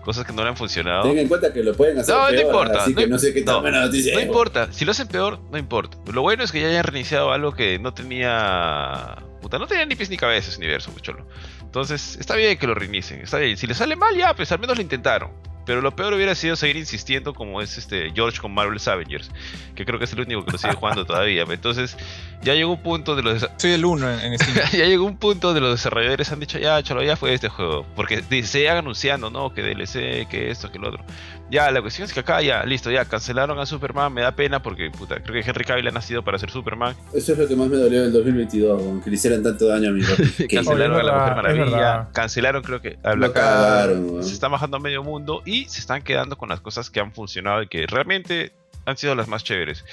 cosas 0.00 0.26
que 0.26 0.32
no 0.32 0.42
le 0.42 0.48
han 0.48 0.56
funcionado. 0.56 1.02
Ten 1.02 1.18
en 1.18 1.28
cuenta 1.28 1.52
que 1.52 1.62
lo 1.62 1.74
pueden 1.74 1.98
hacer 1.98 2.14
No, 2.14 2.22
no 2.22 2.28
peor, 2.28 2.42
importa, 2.42 2.82
así 2.82 2.94
no 2.94 3.00
que 3.00 3.06
no 3.06 3.18
sé 3.18 3.34
qué 3.34 3.42
tan 3.42 3.56
no, 3.56 3.60
buena 3.62 3.80
noticia 3.82 4.14
No 4.14 4.20
importa, 4.20 4.72
si 4.72 4.84
lo 4.84 4.92
hacen 4.92 5.08
peor, 5.08 5.38
no 5.50 5.58
importa. 5.58 5.98
Lo 6.12 6.22
bueno 6.22 6.42
es 6.42 6.52
que 6.52 6.60
ya 6.60 6.68
hayan 6.68 6.84
reiniciado 6.84 7.32
algo 7.32 7.52
que 7.52 7.78
no 7.78 7.92
tenía. 7.94 9.16
Puta, 9.40 9.58
no 9.58 9.66
tenía 9.66 9.86
ni 9.86 9.94
pies 9.96 10.10
ni 10.10 10.16
cabeza 10.16 10.50
ese 10.50 10.58
universo, 10.58 10.92
cholo. 11.00 11.26
Entonces, 11.70 12.16
está 12.18 12.34
bien 12.34 12.58
que 12.58 12.66
lo 12.66 12.74
reinicien, 12.74 13.20
está 13.20 13.38
bien. 13.38 13.56
Si 13.56 13.64
le 13.68 13.74
sale 13.74 13.94
mal, 13.94 14.16
ya, 14.16 14.34
pues 14.34 14.50
al 14.50 14.58
menos 14.58 14.76
lo 14.76 14.82
intentaron. 14.82 15.30
Pero 15.64 15.80
lo 15.80 15.94
peor 15.94 16.12
hubiera 16.14 16.34
sido 16.34 16.56
seguir 16.56 16.76
insistiendo 16.76 17.32
como 17.32 17.62
es 17.62 17.78
este 17.78 18.10
George 18.12 18.40
con 18.40 18.52
Marvel's 18.52 18.88
Avengers, 18.88 19.30
que 19.76 19.84
creo 19.84 20.00
que 20.00 20.06
es 20.06 20.12
el 20.12 20.22
único 20.22 20.44
que 20.44 20.50
lo 20.50 20.58
sigue 20.58 20.74
jugando 20.74 21.06
todavía. 21.06 21.44
Entonces, 21.48 21.96
ya 22.42 22.54
llegó 22.54 22.72
un 22.72 22.82
punto 22.82 23.14
de 23.14 23.22
los 23.22 23.48
Soy 23.58 23.70
el 23.70 23.84
uno 23.84 24.10
en, 24.10 24.32
en 24.32 24.38
ya 24.72 24.86
llegó 24.86 25.04
un 25.04 25.16
punto 25.16 25.54
de 25.54 25.60
los 25.60 25.70
desarrolladores 25.70 26.32
han 26.32 26.40
dicho, 26.40 26.58
ya, 26.58 26.82
cholo, 26.82 27.04
ya 27.04 27.14
fue 27.14 27.34
este 27.34 27.48
juego. 27.48 27.86
Porque 27.94 28.24
se 28.42 28.62
iban 28.62 28.78
anunciando, 28.78 29.30
¿no? 29.30 29.54
Que 29.54 29.62
DLC, 29.62 30.26
que 30.28 30.50
esto, 30.50 30.72
que 30.72 30.80
lo 30.80 30.88
otro. 30.88 31.04
Ya, 31.50 31.70
la 31.70 31.80
cuestión 31.80 32.06
es 32.06 32.14
que 32.14 32.20
acá 32.20 32.40
ya, 32.42 32.64
listo, 32.64 32.90
ya, 32.90 33.04
cancelaron 33.04 33.58
a 33.58 33.66
Superman. 33.66 34.12
Me 34.12 34.20
da 34.20 34.32
pena 34.36 34.62
porque, 34.62 34.90
puta, 34.90 35.20
creo 35.20 35.42
que 35.42 35.48
Henry 35.48 35.64
Cavill 35.64 35.88
ha 35.88 35.90
nacido 35.90 36.22
para 36.22 36.38
ser 36.38 36.50
Superman. 36.50 36.94
Eso 37.12 37.32
es 37.32 37.38
lo 37.38 37.48
que 37.48 37.56
más 37.56 37.68
me 37.68 37.76
dolió 37.76 38.02
del 38.02 38.12
2022, 38.12 38.80
weón, 38.80 39.02
que 39.02 39.10
le 39.10 39.16
hicieran 39.16 39.42
tanto 39.42 39.66
daño 39.66 39.88
a 39.88 39.92
mi 39.92 40.02
cancelaron 40.48 40.96
Oye, 40.96 41.00
a 41.00 41.02
la 41.02 41.18
Mujer 41.18 41.36
Maravilla. 41.36 42.08
Cancelaron, 42.12 42.62
creo 42.62 42.80
que, 42.80 42.98
a 43.02 43.14
Black 43.14 43.36
Adam. 43.36 44.22
Se 44.22 44.32
está 44.32 44.48
bajando 44.48 44.76
a 44.76 44.80
medio 44.80 45.02
mundo 45.02 45.42
y 45.44 45.64
se 45.64 45.80
están 45.80 46.02
quedando 46.02 46.38
con 46.38 46.48
las 46.48 46.60
cosas 46.60 46.88
que 46.88 47.00
han 47.00 47.12
funcionado 47.12 47.62
y 47.62 47.68
que 47.68 47.86
realmente 47.86 48.52
han 48.86 48.96
sido 48.96 49.14
las 49.14 49.28
más 49.28 49.42
chéveres. 49.42 49.84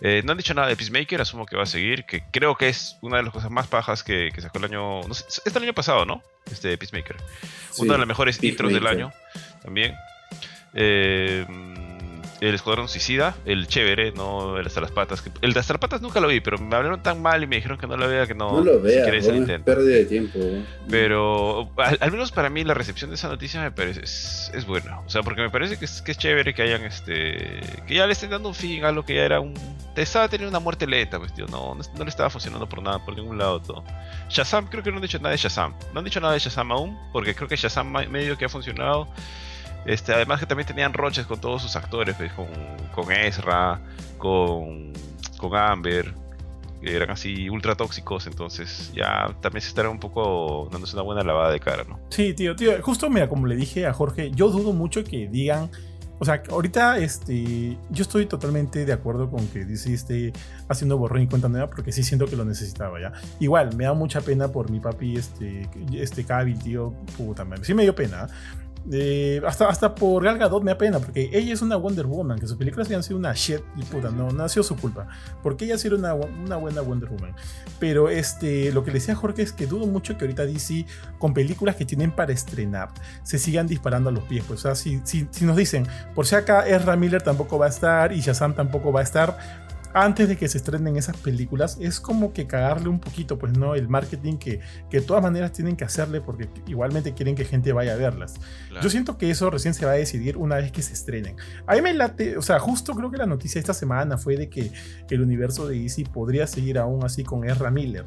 Eh, 0.00 0.22
no 0.24 0.32
han 0.32 0.38
dicho 0.38 0.54
nada 0.54 0.68
de 0.68 0.76
Peacemaker, 0.76 1.20
asumo 1.20 1.46
que 1.46 1.56
va 1.56 1.62
a 1.62 1.66
seguir, 1.66 2.04
que 2.04 2.24
creo 2.32 2.56
que 2.56 2.68
es 2.68 2.96
una 3.02 3.18
de 3.18 3.22
las 3.22 3.32
cosas 3.32 3.50
más 3.50 3.66
pajas 3.66 4.02
que, 4.02 4.30
que 4.34 4.40
sacó 4.40 4.58
el 4.58 4.64
año. 4.64 5.02
No 5.02 5.14
sé, 5.14 5.24
es 5.28 5.54
el 5.54 5.62
año 5.62 5.72
pasado, 5.72 6.04
¿no? 6.04 6.22
Este 6.50 6.76
Peacemaker. 6.76 7.16
Sí, 7.70 7.82
Una 7.82 7.94
de 7.94 7.98
las 8.00 8.08
mejores 8.08 8.42
intros 8.42 8.72
del 8.72 8.86
año 8.86 9.12
también. 9.62 9.94
Eh, 10.76 11.44
el 12.40 12.54
Escuadrón 12.54 12.86
Suicida, 12.86 13.34
el 13.46 13.66
chévere, 13.66 14.12
no 14.12 14.58
el 14.58 14.66
hasta 14.66 14.82
las 14.82 14.90
patas. 14.90 15.24
El 15.40 15.54
de 15.54 15.60
hasta 15.60 15.72
las 15.72 15.80
patas 15.80 16.02
nunca 16.02 16.20
lo 16.20 16.28
vi, 16.28 16.40
pero 16.40 16.58
me 16.58 16.76
hablaron 16.76 17.02
tan 17.02 17.22
mal 17.22 17.42
y 17.42 17.46
me 17.46 17.56
dijeron 17.56 17.78
que 17.78 17.86
no 17.86 17.96
lo 17.96 18.06
vea, 18.08 18.26
que 18.26 18.34
no, 18.34 18.52
No 18.52 18.60
lo 18.62 18.86
es 18.86 19.26
intento. 19.26 19.64
pérdida 19.64 19.96
de 19.96 20.04
tiempo. 20.04 20.38
Pero 20.90 21.70
al, 21.78 21.96
al 21.98 22.12
menos 22.12 22.32
para 22.32 22.50
mí 22.50 22.62
la 22.62 22.74
recepción 22.74 23.10
de 23.10 23.16
esa 23.16 23.28
noticia 23.28 23.62
me 23.62 23.70
parece 23.70 24.00
es, 24.04 24.50
es 24.54 24.66
buena. 24.66 25.00
O 25.00 25.08
sea, 25.08 25.22
porque 25.22 25.40
me 25.40 25.50
parece 25.50 25.78
que 25.78 25.86
es, 25.86 26.02
que 26.02 26.12
es 26.12 26.18
chévere 26.18 26.52
que 26.52 26.62
hayan 26.62 26.84
este. 26.84 27.60
que 27.86 27.94
ya 27.94 28.06
le 28.06 28.12
estén 28.12 28.30
dando 28.30 28.48
un 28.50 28.54
fin 28.54 28.84
a 28.84 28.92
lo 28.92 29.04
que 29.04 29.14
ya 29.14 29.22
era 29.24 29.40
un. 29.40 29.54
te 29.94 30.02
Estaba 30.02 30.28
teniendo 30.28 30.50
una 30.50 30.62
muerte 30.62 30.86
lenta, 30.86 31.18
pues 31.18 31.32
tío. 31.32 31.46
No, 31.46 31.74
no, 31.74 31.82
no 31.96 32.04
le 32.04 32.10
estaba 32.10 32.28
funcionando 32.28 32.68
por 32.68 32.82
nada, 32.82 33.02
por 33.02 33.16
ningún 33.16 33.38
lado 33.38 33.60
todo. 33.62 33.82
Shazam, 34.28 34.66
creo 34.68 34.82
que 34.82 34.90
no 34.90 34.96
han 34.96 35.02
dicho 35.02 35.18
nada 35.18 35.30
de 35.30 35.38
Shazam. 35.38 35.74
No 35.94 36.00
han 36.00 36.04
dicho 36.04 36.20
nada 36.20 36.34
de 36.34 36.38
Shazam 36.38 36.70
aún, 36.70 36.98
porque 37.12 37.34
creo 37.34 37.48
que 37.48 37.56
Shazam 37.56 37.90
medio 38.10 38.36
que 38.36 38.44
ha 38.44 38.48
funcionado. 38.50 39.08
Este, 39.86 40.12
además 40.12 40.40
que 40.40 40.46
también 40.46 40.66
tenían 40.66 40.92
roches 40.92 41.26
con 41.26 41.40
todos 41.40 41.62
sus 41.62 41.76
actores, 41.76 42.16
pues, 42.16 42.32
con, 42.32 42.46
con 42.94 43.12
Ezra, 43.12 43.80
con, 44.18 44.92
con 45.38 45.54
Amber, 45.54 46.12
que 46.80 46.94
eran 46.94 47.10
así 47.10 47.48
ultra 47.48 47.74
tóxicos, 47.76 48.26
entonces 48.26 48.92
ya 48.94 49.34
también 49.40 49.62
se 49.62 49.68
estará 49.68 49.88
un 49.88 50.00
poco 50.00 50.68
dándose 50.70 50.94
una 50.94 51.02
buena 51.02 51.22
lavada 51.22 51.52
de 51.52 51.60
cara, 51.60 51.84
¿no? 51.88 52.00
Sí, 52.10 52.34
tío, 52.34 52.56
tío, 52.56 52.82
justo 52.82 53.08
mira, 53.08 53.28
como 53.28 53.46
le 53.46 53.56
dije 53.56 53.86
a 53.86 53.92
Jorge, 53.92 54.30
yo 54.32 54.48
dudo 54.48 54.72
mucho 54.72 55.04
que 55.04 55.28
digan, 55.28 55.70
o 56.18 56.24
sea, 56.24 56.42
ahorita 56.50 56.98
este, 56.98 57.76
yo 57.90 58.02
estoy 58.02 58.26
totalmente 58.26 58.86
de 58.86 58.92
acuerdo 58.92 59.30
con 59.30 59.46
que 59.48 59.64
DC 59.64 59.92
esté 59.92 60.32
haciendo 60.68 60.96
borrón 60.96 61.22
y 61.22 61.26
cuenta 61.26 61.48
nueva 61.48 61.68
porque 61.68 61.92
sí 61.92 62.02
siento 62.02 62.26
que 62.26 62.36
lo 62.36 62.44
necesitaba 62.44 62.98
ya. 63.00 63.12
Igual, 63.38 63.76
me 63.76 63.84
da 63.84 63.92
mucha 63.92 64.20
pena 64.22 64.48
por 64.48 64.70
mi 64.70 64.80
papi, 64.80 65.16
este, 65.16 65.68
este 65.92 66.24
Cavill, 66.24 66.58
tío, 66.58 66.94
puta 67.16 67.44
madre, 67.44 67.64
sí 67.64 67.74
me 67.74 67.82
dio 67.82 67.94
pena. 67.94 68.28
Eh, 68.28 68.65
hasta, 69.46 69.68
hasta 69.68 69.94
por 69.94 70.22
Gal 70.22 70.38
Gadot 70.38 70.62
me 70.62 70.70
da 70.70 70.78
pena 70.78 71.00
porque 71.00 71.28
ella 71.32 71.52
es 71.52 71.62
una 71.62 71.76
Wonder 71.76 72.06
Woman, 72.06 72.38
que 72.38 72.46
sus 72.46 72.56
películas 72.56 72.86
habían 72.86 73.02
sido 73.02 73.18
una 73.18 73.32
shit 73.34 73.60
y 73.76 73.82
puta, 73.82 74.10
no, 74.10 74.30
no 74.30 74.44
ha 74.44 74.48
sido 74.48 74.62
su 74.62 74.76
culpa, 74.76 75.08
porque 75.42 75.64
ella 75.64 75.74
ha 75.74 75.78
sido 75.78 75.96
una, 75.96 76.14
una 76.14 76.56
buena 76.56 76.80
Wonder 76.80 77.08
Woman. 77.08 77.34
Pero 77.78 78.08
este, 78.08 78.72
lo 78.72 78.84
que 78.84 78.90
le 78.90 78.98
decía 78.98 79.14
Jorge 79.14 79.42
es 79.42 79.52
que 79.52 79.66
dudo 79.66 79.86
mucho 79.86 80.16
que 80.16 80.24
ahorita 80.24 80.46
DC 80.46 80.86
con 81.18 81.34
películas 81.34 81.76
que 81.76 81.84
tienen 81.84 82.12
para 82.12 82.32
estrenar 82.32 82.90
se 83.22 83.38
sigan 83.38 83.66
disparando 83.66 84.10
a 84.10 84.12
los 84.12 84.24
pies. 84.24 84.44
Pues, 84.46 84.64
o 84.64 84.74
si, 84.74 85.00
si 85.04 85.44
nos 85.44 85.56
dicen, 85.56 85.86
por 86.14 86.26
si 86.26 86.34
acá 86.34 86.66
Ezra 86.66 86.96
Miller 86.96 87.22
tampoco 87.22 87.58
va 87.58 87.66
a 87.66 87.70
estar 87.70 88.12
y 88.12 88.20
Shazam 88.20 88.54
tampoco 88.54 88.92
va 88.92 89.00
a 89.00 89.02
estar, 89.02 89.65
antes 89.98 90.28
de 90.28 90.36
que 90.36 90.46
se 90.48 90.58
estrenen 90.58 90.96
esas 90.96 91.16
películas, 91.16 91.78
es 91.80 92.00
como 92.00 92.32
que 92.34 92.46
cagarle 92.46 92.88
un 92.88 93.00
poquito, 93.00 93.38
pues, 93.38 93.56
¿no? 93.56 93.74
El 93.74 93.88
marketing 93.88 94.36
que, 94.36 94.60
que 94.90 95.00
de 95.00 95.06
todas 95.06 95.22
maneras 95.22 95.52
tienen 95.52 95.74
que 95.74 95.84
hacerle 95.84 96.20
porque 96.20 96.48
igualmente 96.66 97.14
quieren 97.14 97.34
que 97.34 97.44
gente 97.46 97.72
vaya 97.72 97.94
a 97.94 97.96
verlas. 97.96 98.34
Yo 98.82 98.90
siento 98.90 99.16
que 99.16 99.30
eso 99.30 99.48
recién 99.48 99.72
se 99.72 99.86
va 99.86 99.92
a 99.92 99.94
decidir 99.94 100.36
una 100.36 100.56
vez 100.56 100.70
que 100.70 100.82
se 100.82 100.92
estrenen. 100.92 101.36
A 101.66 101.74
mí 101.74 101.80
me 101.80 101.94
late, 101.94 102.36
o 102.36 102.42
sea, 102.42 102.58
justo 102.58 102.94
creo 102.94 103.10
que 103.10 103.16
la 103.16 103.26
noticia 103.26 103.58
esta 103.58 103.72
semana 103.72 104.18
fue 104.18 104.36
de 104.36 104.50
que 104.50 104.70
el 105.08 105.22
universo 105.22 105.66
de 105.66 105.78
DC 105.80 106.04
podría 106.12 106.46
seguir 106.46 106.78
aún 106.78 107.02
así 107.04 107.24
con 107.24 107.48
Ezra 107.48 107.70
Miller 107.70 108.04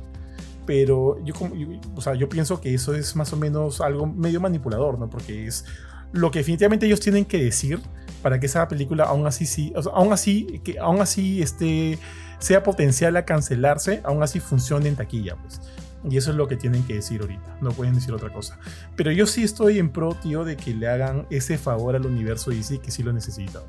pero 0.65 1.17
yo, 1.25 1.33
como- 1.33 1.55
yo- 1.55 1.67
o 1.95 2.01
sea, 2.01 2.13
yo 2.13 2.29
pienso 2.29 2.61
que 2.61 2.73
eso 2.75 2.93
es 2.93 3.15
más 3.15 3.33
o 3.33 3.37
menos 3.37 3.81
algo 3.81 4.05
medio 4.05 4.39
manipulador, 4.39 4.99
¿no? 4.99 5.09
Porque 5.09 5.47
es 5.47 5.65
lo 6.11 6.29
que 6.29 6.39
definitivamente 6.39 6.85
ellos 6.85 6.99
tienen 6.99 7.25
que 7.25 7.43
decir 7.43 7.79
para 8.21 8.39
que 8.39 8.45
esa 8.45 8.67
película 8.67 9.05
aún 9.05 9.27
así 9.27 9.45
sí, 9.45 9.71
o 9.75 9.83
sea, 9.83 9.93
aún 9.93 10.13
así 10.13 10.61
que 10.63 10.79
aún 10.79 11.01
así 11.01 11.41
este 11.41 11.99
sea 12.39 12.63
potencial 12.63 13.15
a 13.17 13.25
cancelarse, 13.25 14.01
aún 14.03 14.23
así 14.23 14.39
funcione 14.39 14.87
en 14.87 14.95
taquilla, 14.95 15.35
pues. 15.35 15.61
Y 16.09 16.15
eso 16.15 16.31
es 16.31 16.37
lo 16.37 16.47
que 16.47 16.55
tienen 16.55 16.83
que 16.83 16.93
decir 16.93 17.21
ahorita, 17.21 17.57
no 17.61 17.71
pueden 17.71 17.93
decir 17.93 18.13
otra 18.13 18.31
cosa. 18.31 18.57
Pero 18.95 19.11
yo 19.11 19.27
sí 19.27 19.43
estoy 19.43 19.79
en 19.79 19.89
pro, 19.89 20.15
tío, 20.15 20.45
de 20.45 20.55
que 20.55 20.73
le 20.73 20.87
hagan 20.87 21.27
ese 21.29 21.57
favor 21.57 21.95
al 21.95 22.05
universo 22.05 22.51
DC 22.51 22.79
que 22.79 22.89
sí 22.89 23.03
lo 23.03 23.11
necesita. 23.11 23.61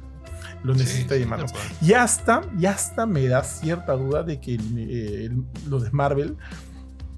Lo 0.63 0.75
necesita 0.75 1.17
Sí, 1.17 1.25
tal 1.25 1.51
cual. 1.51 1.63
Y 1.81 1.93
hasta, 1.95 2.43
y 2.59 2.67
hasta 2.67 3.07
me 3.07 3.27
da 3.27 3.43
cierta 3.43 3.95
duda 3.95 4.23
de 4.23 4.41
que 4.41 4.59
eh, 4.77 5.31
los 5.69 5.83
de 5.83 5.91
Marvel, 5.91 6.37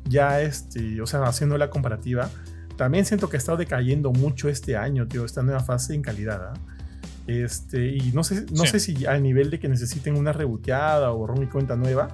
ya 0.04 0.40
este, 0.40 1.02
o 1.02 1.06
sea, 1.06 1.22
haciendo 1.24 1.58
la 1.58 1.68
comparativa, 1.68 2.30
también 2.76 3.04
siento 3.04 3.28
que 3.28 3.36
ha 3.36 3.38
estado 3.38 3.58
decayendo 3.58 4.12
mucho 4.12 4.48
este 4.48 4.76
año, 4.76 5.06
tío, 5.06 5.24
esta 5.24 5.42
nueva 5.42 5.60
fase 5.60 5.94
en 5.94 6.02
calidad. 6.02 6.52
¿ah? 6.54 6.71
Este, 7.26 7.86
y 7.86 8.10
no 8.12 8.24
sé, 8.24 8.46
no 8.52 8.64
Sí. 8.64 8.72
sé 8.72 8.80
si 8.80 9.06
al 9.06 9.22
nivel 9.22 9.50
de 9.50 9.60
que 9.60 9.68
necesiten 9.68 10.16
una 10.16 10.32
reboteada 10.32 11.12
o 11.12 11.18
borrón 11.18 11.42
y 11.42 11.46
cuenta 11.46 11.76
nueva, 11.76 12.08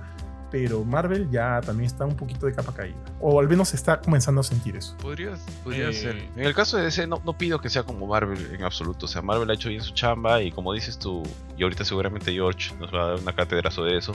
pero 0.50 0.82
Marvel 0.84 1.30
ya 1.30 1.60
también 1.60 1.86
está 1.86 2.06
un 2.06 2.16
poquito 2.16 2.46
de 2.46 2.54
capa 2.54 2.72
caída. 2.74 2.96
O 3.20 3.38
al 3.38 3.48
menos 3.48 3.74
está 3.74 4.00
comenzando 4.00 4.40
a 4.40 4.44
sentir 4.44 4.76
eso. 4.76 4.96
Podría, 4.98 5.32
podría 5.62 5.90
Eh, 5.90 5.92
ser. 5.92 6.16
En 6.36 6.42
el 6.44 6.54
caso 6.54 6.76
de 6.78 6.84
DC, 6.84 7.06
no, 7.06 7.20
no 7.24 7.36
pido 7.36 7.60
que 7.60 7.68
sea 7.68 7.82
como 7.82 8.06
Marvel 8.06 8.54
en 8.54 8.62
absoluto. 8.64 9.04
O 9.06 9.08
sea, 9.08 9.20
Marvel 9.22 9.50
ha 9.50 9.54
hecho 9.54 9.68
bien 9.68 9.82
su 9.82 9.92
chamba 9.92 10.42
y 10.42 10.50
como 10.50 10.72
dices 10.72 10.98
tú, 10.98 11.22
y 11.58 11.62
ahorita 11.62 11.84
seguramente 11.84 12.32
George 12.32 12.74
nos 12.80 12.92
va 12.94 13.02
a 13.02 13.06
dar 13.08 13.20
una 13.20 13.34
cátedra 13.34 13.70
sobre 13.70 13.98
eso. 13.98 14.14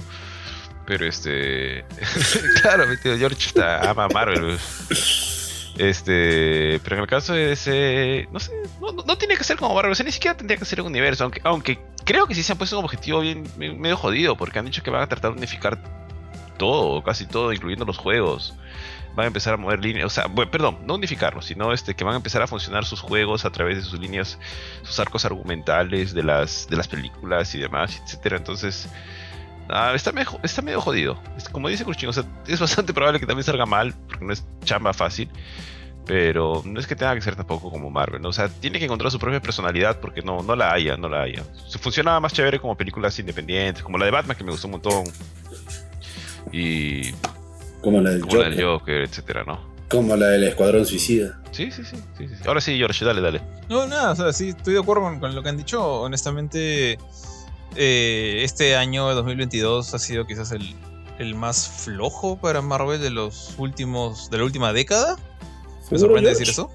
Pero 0.87 1.05
este. 1.05 1.85
claro, 2.61 2.87
mi 2.87 2.97
tío 2.97 3.15
George 3.17 3.47
está, 3.47 3.89
ama 3.89 4.05
a 4.05 4.09
Marvel. 4.09 4.57
Este. 5.77 6.79
Pero 6.83 6.97
en 6.97 7.01
el 7.01 7.07
caso 7.07 7.33
de 7.33 7.47
DC. 7.47 8.27
No 8.31 8.39
sé. 8.39 8.51
No, 8.81 9.17
tiene 9.17 9.35
que 9.35 9.43
ser 9.43 9.57
como 9.57 9.73
Marvel. 9.73 9.91
O 9.91 9.95
sea, 9.95 10.05
ni 10.05 10.11
siquiera 10.11 10.37
tendría 10.37 10.57
que 10.57 10.65
ser 10.65 10.81
un 10.81 10.87
universo. 10.87 11.23
Aunque, 11.23 11.41
aunque 11.43 11.79
creo 12.05 12.27
que 12.27 12.35
sí 12.35 12.43
se 12.43 12.51
han 12.51 12.57
puesto 12.57 12.77
un 12.77 12.85
objetivo 12.85 13.21
bien- 13.21 13.47
medio 13.57 13.97
jodido. 13.97 14.35
Porque 14.35 14.59
han 14.59 14.65
dicho 14.65 14.83
que 14.83 14.91
van 14.91 15.01
a 15.01 15.07
tratar 15.07 15.31
de 15.31 15.37
unificar 15.37 15.77
todo, 16.57 17.03
casi 17.03 17.25
todo, 17.25 17.51
incluyendo 17.53 17.85
los 17.85 17.97
juegos 17.97 18.53
van 19.15 19.25
a 19.25 19.27
empezar 19.27 19.53
a 19.53 19.57
mover 19.57 19.79
líneas, 19.79 20.07
o 20.07 20.09
sea, 20.09 20.25
bueno, 20.25 20.49
perdón, 20.49 20.79
no 20.87 20.95
unificarlos, 20.95 21.45
sino 21.45 21.71
este, 21.71 21.93
que 21.93 22.03
van 22.03 22.15
a 22.15 22.17
empezar 22.17 22.41
a 22.41 22.47
funcionar 22.47 22.83
sus 22.83 22.99
juegos 22.99 23.45
a 23.45 23.51
través 23.51 23.77
de 23.77 23.83
sus 23.83 23.99
líneas, 23.99 24.39
sus 24.81 24.99
arcos 24.99 25.23
argumentales 25.23 26.15
de 26.15 26.23
las, 26.23 26.67
de 26.67 26.75
las 26.77 26.87
películas 26.87 27.53
y 27.53 27.59
demás, 27.59 28.01
etcétera. 28.03 28.37
Entonces, 28.37 28.89
ah, 29.69 29.91
está, 29.95 30.11
medio, 30.11 30.39
está 30.43 30.61
medio 30.61 30.81
jodido. 30.81 31.19
Es 31.37 31.49
como 31.49 31.69
dice 31.69 31.83
Cruchín, 31.83 32.09
o 32.09 32.13
sea, 32.13 32.23
es 32.47 32.59
bastante 32.59 32.93
probable 32.93 33.19
que 33.19 33.25
también 33.25 33.43
salga 33.43 33.65
mal, 33.65 33.93
porque 34.07 34.25
no 34.25 34.33
es 34.33 34.43
chamba 34.63 34.93
fácil. 34.93 35.29
Pero 36.05 36.61
no 36.65 36.81
es 36.81 36.85
que 36.87 36.97
tenga 36.97 37.15
que 37.15 37.21
ser 37.21 37.37
tampoco 37.37 37.71
como 37.71 37.89
Marvel, 37.89 38.21
¿no? 38.21 38.27
O 38.27 38.33
sea, 38.33 38.49
tiene 38.49 38.77
que 38.77 38.83
encontrar 38.83 39.09
su 39.09 39.19
propia 39.19 39.41
personalidad 39.41 40.01
porque 40.01 40.21
no, 40.21 40.43
no 40.43 40.53
la 40.53 40.73
haya, 40.73 40.97
no 40.97 41.07
la 41.07 41.21
haya. 41.21 41.43
Se 41.69 41.79
funcionaba 41.79 42.19
más 42.19 42.33
chévere 42.33 42.59
como 42.59 42.75
películas 42.75 43.17
independientes, 43.19 43.81
como 43.81 43.97
la 43.97 44.03
de 44.05 44.11
Batman 44.11 44.35
que 44.35 44.43
me 44.43 44.51
gustó 44.51 44.67
un 44.67 44.71
montón. 44.71 45.05
Y 46.51 47.11
Como 47.81 48.01
la 48.01 48.11
del 48.11 48.21
como 48.21 48.33
la 48.35 48.43
Joker. 48.43 48.55
del 48.55 48.65
Joker, 48.65 49.01
etcétera, 49.03 49.43
¿no? 49.45 49.59
Como 49.89 50.15
la 50.15 50.27
del 50.27 50.43
Escuadrón 50.43 50.85
Suicida. 50.85 51.39
Sí, 51.51 51.71
sí, 51.71 51.83
sí, 51.85 51.95
sí, 52.17 52.27
sí. 52.27 52.35
Ahora 52.47 52.59
sí, 52.61 52.75
George, 52.77 53.05
dale, 53.05 53.21
dale. 53.21 53.41
No, 53.69 53.85
nada, 53.87 54.11
o 54.11 54.15
sea, 54.15 54.33
sí, 54.33 54.49
estoy 54.49 54.73
de 54.73 54.79
acuerdo 54.81 55.03
con, 55.03 55.19
con 55.19 55.35
lo 55.35 55.41
que 55.43 55.49
han 55.49 55.57
dicho. 55.57 56.01
Honestamente, 56.01 56.97
eh, 57.75 58.41
este 58.43 58.75
año 58.75 59.13
2022 59.13 59.93
ha 59.93 59.99
sido 59.99 60.25
quizás 60.25 60.51
el, 60.51 60.73
el 61.19 61.35
más 61.35 61.67
flojo 61.67 62.37
para 62.39 62.61
Marvel 62.61 63.01
de 63.01 63.09
los 63.09 63.53
últimos 63.57 64.29
de 64.29 64.37
la 64.39 64.43
última 64.43 64.73
década. 64.73 65.15
¿Me 65.15 65.97
¿Seguro, 65.99 65.99
sorprende 65.99 66.29
George? 66.31 66.39
decir 66.39 66.49
eso? 66.49 66.71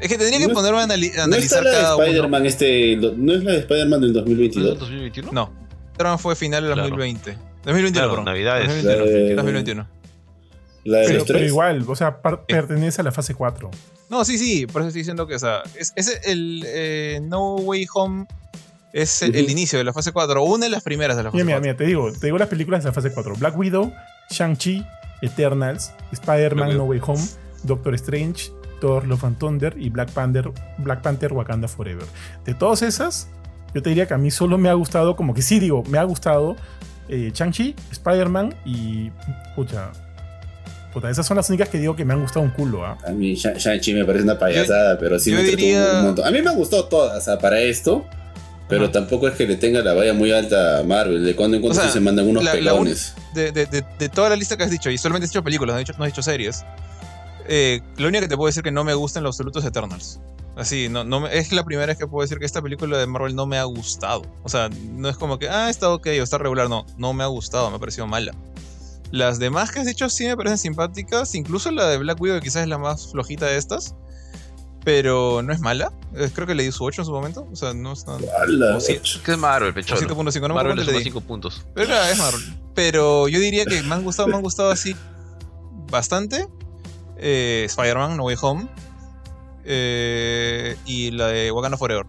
Es 0.00 0.08
que 0.08 0.18
tendría 0.18 0.38
que 0.40 0.48
No- 0.48 0.54
ponerme 0.54 0.80
a 0.80 0.86
anali- 0.86 1.12
¿No 1.16 1.22
analizar 1.22 1.62
la 1.62 1.70
de 1.70 1.76
cada 1.76 1.96
uno. 1.96 2.38
Este, 2.44 2.96
no 2.96 3.32
es 3.34 3.44
la 3.44 3.52
de 3.52 3.58
Spider-Man 3.60 4.00
del 4.00 4.12
¿No 4.12 4.18
es 4.20 4.24
del 4.26 4.36
2022? 4.36 4.78
2021? 4.80 5.32
No, 5.32 5.50
Spider-Man 5.92 6.18
fue 6.18 6.36
final 6.36 6.64
del 6.64 6.72
Claro. 6.74 6.88
2020. 6.90 7.38
2021, 7.64 8.06
Claro. 8.08 8.24
Navidades. 8.24 8.66
2021. 8.68 9.30
Eh, 9.30 9.34
2021. 9.36 9.88
La 10.84 10.98
de 10.98 11.06
Pero, 11.06 11.24
pero 11.24 11.42
igual, 11.44 11.84
o 11.88 11.96
sea, 11.96 12.20
pertenece 12.20 13.00
a 13.00 13.04
la 13.04 13.12
fase 13.12 13.34
4. 13.34 13.70
No, 14.10 14.22
sí, 14.26 14.36
sí, 14.36 14.66
por 14.66 14.82
eso 14.82 14.88
estoy 14.88 15.00
diciendo 15.00 15.26
que, 15.26 15.36
o 15.36 15.38
sea, 15.38 15.62
es, 15.78 15.94
es 15.96 16.20
el 16.26 16.62
eh, 16.66 17.20
No 17.22 17.54
Way 17.56 17.86
Home 17.94 18.26
es 18.94 19.22
el, 19.22 19.50
inicio 19.50 19.78
de 19.78 19.84
la 19.84 19.92
fase 19.92 20.12
4, 20.12 20.42
una 20.44 20.64
de 20.66 20.70
las 20.70 20.82
primeras 20.82 21.16
de 21.16 21.24
la 21.24 21.30
fase 21.30 21.44
Mira, 21.44 21.58
mira, 21.58 21.58
4. 21.58 21.62
mira, 21.62 21.76
te 21.76 21.84
digo, 21.84 22.12
te 22.12 22.26
digo 22.28 22.38
las 22.38 22.48
películas 22.48 22.82
de 22.84 22.90
la 22.90 22.94
fase 22.94 23.12
4. 23.12 23.34
Black 23.36 23.58
Widow, 23.58 23.92
Shang-Chi, 24.30 24.86
Eternals, 25.22 25.92
Spider-Man 26.12 26.76
No. 26.76 26.84
Way 26.84 27.00
Home, 27.06 27.22
Doctor 27.64 27.94
Strange, 27.94 28.52
Thor 28.80 29.06
Love 29.06 29.24
and 29.24 29.38
Thunder 29.38 29.74
y 29.76 29.90
Black 29.90 30.10
Panther, 30.12 30.50
Black 30.78 31.02
Panther 31.02 31.32
Wakanda 31.32 31.66
Forever. 31.68 32.04
De 32.44 32.54
todas 32.54 32.82
esas, 32.82 33.28
yo 33.74 33.82
te 33.82 33.88
diría 33.90 34.06
que 34.06 34.14
a 34.14 34.18
mí 34.18 34.30
solo 34.30 34.58
me 34.58 34.68
ha 34.68 34.74
gustado, 34.74 35.16
como 35.16 35.34
que 35.34 35.42
sí 35.42 35.58
digo, 35.58 35.82
me 35.88 35.98
ha 35.98 36.04
gustado 36.04 36.56
eh, 37.08 37.30
Shang-Chi, 37.34 37.74
Spider-Man 37.90 38.54
y. 38.64 39.10
Pucha. 39.56 39.90
Puta, 40.92 41.10
esas 41.10 41.26
son 41.26 41.36
las 41.36 41.48
únicas 41.48 41.68
que 41.68 41.78
digo 41.78 41.96
que 41.96 42.04
me 42.04 42.14
han 42.14 42.20
gustado 42.20 42.44
un 42.44 42.52
culo, 42.52 42.86
¿ah? 42.86 42.96
A 43.04 43.10
mí 43.10 43.34
Sha- 43.34 43.54
Shang-Chi 43.54 43.94
me 43.94 44.04
parece 44.04 44.22
una 44.22 44.38
payasada, 44.38 44.96
pero 44.98 45.18
sí 45.18 45.32
me 45.32 45.42
diría- 45.42 45.98
un 45.98 46.04
montón. 46.04 46.24
A 46.26 46.30
mí 46.30 46.40
me 46.40 46.50
han 46.50 46.56
gustado 46.56 46.84
todas, 46.84 47.18
o 47.18 47.20
sea, 47.20 47.38
para 47.38 47.60
esto. 47.60 48.06
Pero 48.68 48.84
Ajá. 48.84 48.92
tampoco 48.92 49.28
es 49.28 49.34
que 49.34 49.46
le 49.46 49.56
tenga 49.56 49.82
la 49.82 49.92
valla 49.92 50.14
muy 50.14 50.32
alta 50.32 50.78
a 50.78 50.82
Marvel. 50.84 51.22
De 51.24 51.36
cuando 51.36 51.56
en 51.56 51.62
cuando 51.62 51.78
O 51.78 51.82
sea, 51.82 51.92
se 51.92 52.00
mandan 52.00 52.26
unos 52.28 52.42
la- 52.42 52.54
la 52.54 52.72
un- 52.74 52.80
pelones. 52.84 53.14
De, 53.34 53.52
de- 53.52 53.66
de- 53.66 54.08
toda 54.08 54.30
la 54.30 54.36
lista 54.36 54.56
que 54.56 54.64
has 54.64 54.70
dicho, 54.70 54.90
y 54.90 54.96
solamente 54.98 55.24
has 55.26 55.30
dicho 55.30 55.44
películas, 55.44 55.74
no 55.74 55.78
has 55.80 55.84
dicho, 55.86 55.98
no 55.98 56.04
has 56.04 56.10
dicho 56.10 56.22
series, 56.22 56.64
eh, 57.46 57.80
lo 57.98 58.08
único 58.08 58.22
que 58.22 58.28
te 58.28 58.36
puedo 58.36 58.46
decir 58.46 58.62
que 58.62 58.70
no 58.70 58.84
me 58.84 58.94
gusta 58.94 59.18
en 59.18 59.24
lo 59.24 59.28
absoluto 59.28 59.58
es 59.58 59.64
Eternals. 59.66 60.20
Así, 60.56 60.88
no, 60.88 61.02
no 61.04 61.26
es 61.26 61.50
la 61.52 61.64
primera 61.64 61.86
vez 61.88 61.98
que 61.98 62.06
puedo 62.06 62.22
decir 62.22 62.38
que 62.38 62.46
esta 62.46 62.62
película 62.62 62.96
de 62.96 63.06
Marvel 63.08 63.34
no 63.34 63.44
me 63.44 63.58
ha 63.58 63.64
gustado. 63.64 64.22
O 64.44 64.48
sea, 64.48 64.70
no 64.92 65.08
es 65.08 65.16
como 65.16 65.38
que, 65.38 65.48
ah, 65.48 65.68
está 65.68 65.90
ok 65.90 66.06
o 66.06 66.22
está 66.22 66.38
regular. 66.38 66.68
No, 66.68 66.86
no 66.96 67.12
me 67.12 67.24
ha 67.24 67.26
gustado, 67.26 67.68
me 67.70 67.76
ha 67.76 67.78
parecido 67.80 68.06
mala. 68.06 68.32
Las 69.10 69.38
demás 69.40 69.72
que 69.72 69.80
has 69.80 69.86
dicho 69.86 70.08
sí 70.08 70.26
me 70.26 70.36
parecen 70.36 70.58
simpáticas, 70.58 71.34
incluso 71.34 71.70
la 71.72 71.88
de 71.88 71.98
Black 71.98 72.20
Widow, 72.20 72.38
que 72.38 72.44
quizás 72.44 72.62
es 72.62 72.68
la 72.68 72.78
más 72.78 73.08
flojita 73.10 73.46
de 73.46 73.56
estas. 73.58 73.94
Pero 74.84 75.40
no 75.42 75.52
es 75.52 75.60
mala. 75.60 75.92
Creo 76.34 76.46
que 76.46 76.54
le 76.54 76.62
di 76.62 76.70
su 76.70 76.84
8 76.84 77.00
en 77.02 77.06
su 77.06 77.12
momento. 77.12 77.48
O 77.50 77.56
sea, 77.56 77.72
no 77.72 77.92
o 77.92 77.96
sí. 78.80 79.00
¿Qué 79.24 79.32
es 79.32 79.38
Marvel, 79.38 79.70
o 79.70 79.74
pecholo? 79.74 80.00
7.5, 80.00 80.40
no 80.42 80.48
me 80.48 80.54
Marvel 80.54 80.76
le 80.76 80.82
cuánto 80.82 80.82
le 80.82 80.84
suma 80.84 80.98
di. 80.98 81.04
5 81.04 81.20
puntos. 81.22 81.66
Pero 81.74 81.86
era, 81.88 82.10
es 82.10 82.18
Marvel. 82.18 82.40
Pero 82.74 83.28
yo 83.28 83.40
diría 83.40 83.64
que 83.64 83.82
me 83.82 83.94
han 83.94 84.04
gustado, 84.04 84.28
me 84.28 84.36
han 84.36 84.42
gustado 84.42 84.70
así 84.70 84.94
bastante. 85.90 86.46
Eh, 87.16 87.62
Spider-Man, 87.66 88.16
No 88.16 88.24
Way 88.24 88.36
Home. 88.42 88.68
eh, 89.64 90.76
y 90.84 91.10
la 91.12 91.28
de 91.28 91.50
Wakanda 91.50 91.78
Forever. 91.78 92.04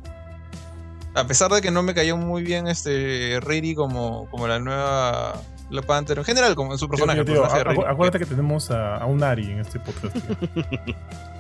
A 1.16 1.26
pesar 1.28 1.50
de 1.52 1.62
que 1.62 1.72
no 1.72 1.82
me 1.82 1.94
cayó 1.94 2.18
muy 2.18 2.44
bien 2.44 2.68
este 2.68 3.40
Riri 3.42 3.74
como, 3.74 4.30
como 4.30 4.48
la 4.50 4.60
nueva 4.60 5.42
Black 5.70 5.86
Panther. 5.86 6.18
En 6.18 6.26
general, 6.26 6.56
como 6.56 6.74
en 6.74 6.78
su 6.78 6.90
personaje. 6.90 7.24
Tío, 7.24 7.36
tío, 7.36 7.44
personaje 7.44 7.70
acu- 7.70 7.90
acuérdate 7.90 8.20
que 8.20 8.26
tenemos 8.26 8.70
a, 8.72 8.98
a 8.98 9.06
un 9.06 9.24
Ari 9.24 9.50
en 9.52 9.60
este 9.60 9.80
podcast. 9.80 10.14
tío. 10.14 10.96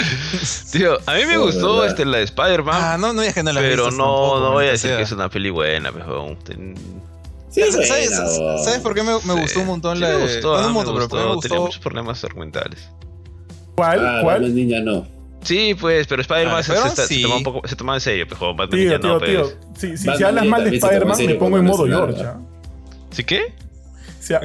Tío, 0.72 0.98
a 1.06 1.14
mí 1.14 1.24
me 1.26 1.36
gustó 1.38 1.74
verdad. 1.74 1.88
este, 1.88 2.04
la 2.04 2.18
de 2.18 2.24
Spider-Man. 2.24 2.74
Ah, 2.82 2.96
no, 2.98 3.12
no 3.12 3.22
que 3.34 3.42
no 3.42 3.52
la 3.52 3.60
pero 3.60 3.84
visto 3.86 3.90
no, 3.98 4.04
tampoco, 4.04 4.40
no 4.40 4.52
voy 4.52 4.66
a 4.66 4.70
decir 4.72 4.96
que 4.96 5.02
es 5.02 5.12
una 5.12 5.28
peli 5.28 5.50
buena, 5.50 5.92
pero. 5.92 6.36
ten- 6.44 6.74
Sí, 7.50 7.62
es 7.62 7.72
¿Sabes, 7.88 8.10
buena, 8.16 8.30
bo. 8.38 8.58
¿Sabes 8.64 8.78
por 8.80 8.94
qué 8.94 9.02
me, 9.02 9.12
me 9.14 9.20
Sí, 9.34 9.40
gustó 9.40 9.60
un 9.60 9.66
montón 9.66 9.96
sí 9.96 10.02
la 10.02 10.08
me 10.10 10.14
de. 10.14 10.20
gustó, 10.22 10.52
no, 10.52 10.58
ah, 10.58 10.60
un 10.60 10.66
me 10.68 10.72
montón, 10.74 10.94
pero 10.94 11.08
porque 11.08 11.24
me 11.24 11.34
gustó, 11.34 11.40
Tenía 11.40 11.58
gustó. 11.58 11.66
muchos 11.66 11.80
problemas 11.82 12.24
argumentales. 12.24 12.88
¿Cuál? 13.76 14.06
Ah, 14.06 14.20
¿Cuál? 14.22 14.54
Ninja 14.54 14.80
no. 14.80 15.06
Sí, 15.42 15.74
pues, 15.80 16.06
pero 16.06 16.20
Spider-Man 16.22 16.56
Ah, 16.58 16.62
se, 16.62 16.76
se, 16.76 16.90
se 16.96 17.06
sí. 17.08 17.22
tomaba 17.22 17.38
un 17.38 17.42
poco, 17.44 17.66
se 17.66 17.74
tomaba 17.74 17.96
en 17.96 18.00
serio, 18.02 18.26
pero 18.28 18.54
Batman 18.54 18.68
Tío, 18.70 18.90
ya 18.92 19.00
tío, 19.00 19.10
no, 19.14 19.20
tío. 19.20 19.40
pues. 19.42 19.56
Si, 19.78 19.96
si, 19.96 20.16
si 20.16 20.22
hablas 20.22 20.44
mal 20.46 20.64
de 20.70 20.78
toma 20.78 20.92
Spider-Man, 20.92 21.26
me 21.26 21.34
pongo 21.36 21.58
en 21.58 21.64
modo 21.64 21.86
no 21.86 21.96
George. 22.06 22.22
¿ah? 22.24 22.38
¿Sí 23.10 23.24
qué? 23.24 23.54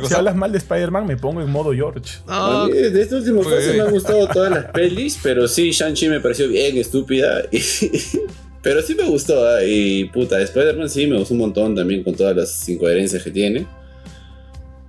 Si, 0.08 0.14
hablas 0.14 0.36
mal 0.36 0.52
de 0.52 0.58
Spider-Man, 0.58 1.06
me 1.08 1.18
pongo 1.18 1.42
en 1.42 1.50
modo 1.50 1.74
George. 1.74 2.18
No, 2.28 2.34
A 2.34 2.68
mí, 2.68 2.74
de 2.74 3.02
este 3.02 3.16
último 3.16 3.42
Pues- 3.42 3.56
fase 3.66 3.74
me 3.78 3.82
han 3.84 3.92
gustado 3.92 4.28
todas 4.28 4.52
las 4.52 4.66
pelis, 4.74 5.20
pero 5.22 5.48
sí, 5.48 5.72
Shang-Chi 5.72 6.10
me 6.10 6.20
pareció 6.20 6.48
bien 6.48 6.78
estúpida. 6.78 7.44
y- 7.52 7.60
pero 8.62 8.82
sí 8.82 8.96
me 8.96 9.04
gustó, 9.04 9.48
ah, 9.48 9.64
y 9.64 10.06
puta, 10.06 10.42
Spider-Man 10.42 10.90
sí 10.90 11.06
me 11.08 11.18
gustó 11.20 11.34
un 11.36 11.40
montón 11.42 11.76
también 11.76 12.04
con 12.04 12.16
todas 12.16 12.36
las 12.36 12.68
incoherencias 12.70 13.22
que 13.24 13.32
tiene. 13.32 13.68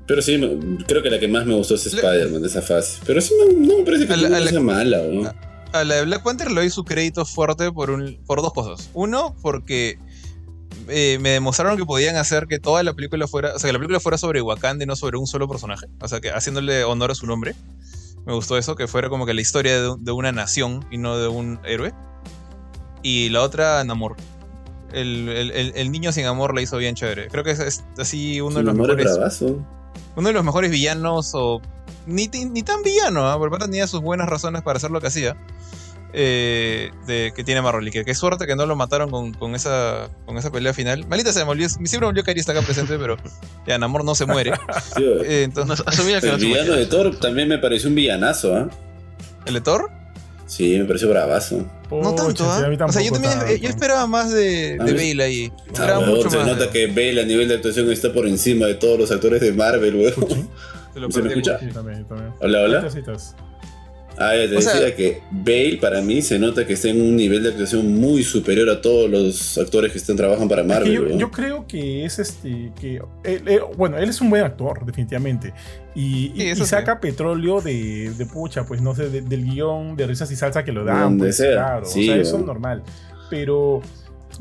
Pero 0.06 0.22
sí, 0.22 0.38
me- 0.38 0.84
creo 0.86 1.02
que 1.02 1.10
la 1.10 1.18
que 1.18 1.26
más 1.28 1.44
me 1.46 1.54
gustó 1.54 1.74
es 1.74 1.84
Spider-Man 1.86 2.40
de 2.40 2.48
esa 2.48 2.62
fase. 2.62 3.00
Pero 3.06 3.20
sí, 3.20 3.34
me- 3.38 3.66
no 3.66 3.78
me 3.78 3.84
parece 3.84 4.06
que 4.06 4.12
A 4.12 4.16
la- 4.16 4.28
no 4.28 4.36
a 4.36 4.40
la- 4.40 4.50
sea 4.50 4.60
mala, 4.60 5.02
¿no? 5.10 5.32
A 5.72 5.84
la 5.84 5.96
de 5.96 6.04
Black 6.04 6.22
Panther 6.22 6.48
le 6.50 6.60
doy 6.60 6.70
su 6.70 6.84
crédito 6.84 7.24
fuerte 7.26 7.70
por, 7.72 7.90
un, 7.90 8.16
por 8.24 8.40
dos 8.40 8.52
cosas. 8.52 8.88
Uno, 8.94 9.34
porque 9.42 9.98
eh, 10.88 11.18
me 11.20 11.30
demostraron 11.30 11.76
que 11.76 11.84
podían 11.84 12.16
hacer 12.16 12.46
que 12.46 12.58
toda 12.58 12.82
la 12.82 12.94
película 12.94 13.26
fuera, 13.28 13.54
o 13.54 13.58
sea, 13.58 13.68
que 13.68 13.72
la 13.72 13.78
película 13.78 14.00
fuera 14.00 14.18
sobre 14.18 14.40
Wakanda 14.42 14.84
y 14.84 14.86
no 14.86 14.96
sobre 14.96 15.18
un 15.18 15.26
solo 15.26 15.48
personaje. 15.48 15.86
O 16.00 16.08
sea, 16.08 16.20
que 16.20 16.30
haciéndole 16.30 16.84
honor 16.84 17.10
a 17.10 17.14
su 17.14 17.26
nombre. 17.26 17.54
Me 18.26 18.32
gustó 18.34 18.58
eso, 18.58 18.74
que 18.74 18.88
fuera 18.88 19.08
como 19.08 19.24
que 19.24 19.34
la 19.34 19.40
historia 19.40 19.80
de, 19.80 19.94
de 20.00 20.12
una 20.12 20.32
nación 20.32 20.84
y 20.90 20.98
no 20.98 21.16
de 21.16 21.28
un 21.28 21.60
héroe. 21.64 21.92
Y 23.02 23.28
la 23.28 23.42
otra, 23.42 23.82
Namor. 23.84 24.16
El, 24.92 25.28
el- 25.28 25.50
el- 25.52 25.72
el 25.76 25.92
niño 25.92 26.10
sin 26.12 26.24
amor 26.26 26.54
la 26.54 26.62
hizo 26.62 26.76
bien 26.78 26.94
chévere. 26.94 27.28
Creo 27.28 27.44
que 27.44 27.50
es, 27.52 27.60
es 27.60 27.84
así 27.98 28.40
uno 28.40 28.56
de 28.58 28.62
los 28.64 28.74
mejores 28.74 28.96
bravazo. 29.16 29.64
uno 30.16 30.28
de 30.28 30.32
los 30.34 30.44
mejores 30.44 30.70
villanos, 30.70 31.30
o 31.34 31.60
ni, 32.06 32.28
ni 32.28 32.62
tan 32.62 32.82
villano, 32.82 33.28
¿ah? 33.28 33.38
porque 33.38 33.58
tenía 33.58 33.86
sus 33.86 34.00
buenas 34.00 34.28
razones 34.28 34.62
para 34.62 34.78
hacer 34.78 34.90
lo 34.90 35.00
que 35.00 35.08
hacía, 35.08 35.36
eh, 36.18 36.90
de, 37.06 37.32
que 37.36 37.44
tiene 37.44 37.60
Marvel. 37.60 37.86
Y 37.86 37.90
que 37.90 38.04
qué 38.04 38.14
suerte 38.14 38.46
que 38.46 38.56
no 38.56 38.64
lo 38.64 38.74
mataron 38.74 39.10
con, 39.10 39.34
con 39.34 39.54
esa, 39.54 40.08
con 40.24 40.38
esa 40.38 40.50
pelea 40.50 40.72
final. 40.72 41.06
Malita 41.06 41.30
se 41.32 41.44
me 41.44 41.50
olvidó, 41.50 41.68
siempre 41.68 42.00
me 42.00 42.06
olvidó 42.06 42.24
que 42.24 42.30
Ari 42.30 42.40
está 42.40 42.52
acá 42.52 42.62
presente, 42.62 42.98
pero 42.98 43.16
ya 43.66 43.78
Namor 43.78 44.02
no 44.04 44.14
se 44.14 44.24
muere. 44.26 44.52
Tío, 44.96 45.22
Eh, 45.22 45.42
entonces, 45.42 45.82
asumía 45.86 46.20
que 46.20 46.26
el 46.28 46.32
no 46.32 46.38
se 46.38 46.44
villano 46.46 46.68
moría. 46.70 46.80
de 46.80 46.86
Thor 46.86 47.16
también 47.20 47.48
me 47.48 47.58
pareció 47.58 47.88
un 47.90 47.94
villanazo, 47.94 48.56
¿ah? 48.56 48.70
¿el 49.44 49.54
de 49.54 49.60
Thor? 49.60 49.90
Sí, 50.46 50.78
me 50.78 50.84
pareció 50.84 51.08
bravazo. 51.10 51.66
No 51.90 52.14
tanto, 52.14 52.44
sí, 52.44 52.50
¿ah? 52.64 52.68
mí 52.68 52.76
O 52.80 52.92
sea, 52.92 53.02
yo 53.02 53.10
también 53.12 53.38
tanto. 53.38 53.54
yo 53.56 53.68
esperaba 53.68 54.06
más 54.06 54.32
de, 54.32 54.78
de 54.78 54.92
Bale 54.94 55.22
ahí. 55.22 55.52
Ah, 55.58 55.62
Esperaba 55.66 55.98
weón, 55.98 56.14
mucho 56.16 56.30
se 56.30 56.36
más. 56.38 56.46
nota 56.46 56.70
que 56.70 56.86
Bale 56.86 57.20
a 57.20 57.24
nivel 57.24 57.48
de 57.48 57.56
actuación 57.56 57.90
está 57.90 58.12
por 58.12 58.26
encima 58.26 58.66
de 58.66 58.74
todos 58.76 58.98
los 58.98 59.10
actores 59.10 59.40
de 59.40 59.52
Marvel, 59.52 59.94
weón. 59.96 60.48
Se 60.94 61.00
lo 61.00 61.10
¿Se 61.10 61.20
me 61.20 61.28
escucha? 61.28 61.58
Sí, 61.58 61.66
también, 61.74 62.06
también. 62.06 62.32
Hola, 62.40 62.62
hola. 62.62 62.88
Ah, 64.18 64.34
ya 64.34 64.48
te 64.48 64.56
O 64.56 64.60
sea- 64.62 64.74
decía 64.74 64.96
que 64.96 65.20
Bale 65.30 65.78
para 65.80 66.00
mí 66.00 66.22
se 66.22 66.38
nota 66.38 66.66
que 66.66 66.72
está 66.72 66.88
en 66.88 67.00
un 67.02 67.16
nivel 67.16 67.42
de 67.42 67.50
actuación 67.50 67.94
muy 68.00 68.22
superior 68.24 68.68
a 68.70 68.80
todos 68.80 69.10
los 69.10 69.58
actores 69.58 69.92
que 69.92 69.98
están 69.98 70.16
trabajando 70.16 70.48
para 70.48 70.62
Es 70.62 70.68
que 70.68 70.72
Marvel. 70.74 71.12
yo, 71.12 71.18
yo 71.18 71.30
creo 71.30 71.66
que 71.66 72.04
es 72.04 72.18
este. 72.18 72.72
que 72.80 73.00
él- 73.24 73.42
él- 73.46 73.60
Bueno, 73.76 73.98
él 73.98 74.08
es 74.08 74.20
un 74.20 74.30
buen 74.30 74.42
actor, 74.42 74.84
definitivamente. 74.86 75.52
Y, 75.94 76.32
Sí, 76.36 76.42
y 76.50 76.54
sí. 76.56 76.64
saca 76.66 76.98
petróleo 77.00 77.60
de, 77.60 78.10
de 78.16 78.26
pucha, 78.26 78.64
pues 78.64 78.80
no 78.80 78.94
sé, 78.94 79.10
de- 79.10 79.20
del 79.22 79.44
guion 79.44 79.96
de 79.96 80.06
risas 80.06 80.30
y 80.30 80.36
salsa 80.36 80.64
que 80.64 80.72
lo 80.72 80.84
dan. 80.84 81.00
Donde 81.02 81.24
pues, 81.26 81.36
sea. 81.36 81.52
Claro, 81.52 81.84
Sí, 81.86 82.08
o 82.08 82.12
sea, 82.12 82.22
eso 82.22 82.38
es 82.38 82.44
normal. 82.44 82.82
Pero, 83.30 83.82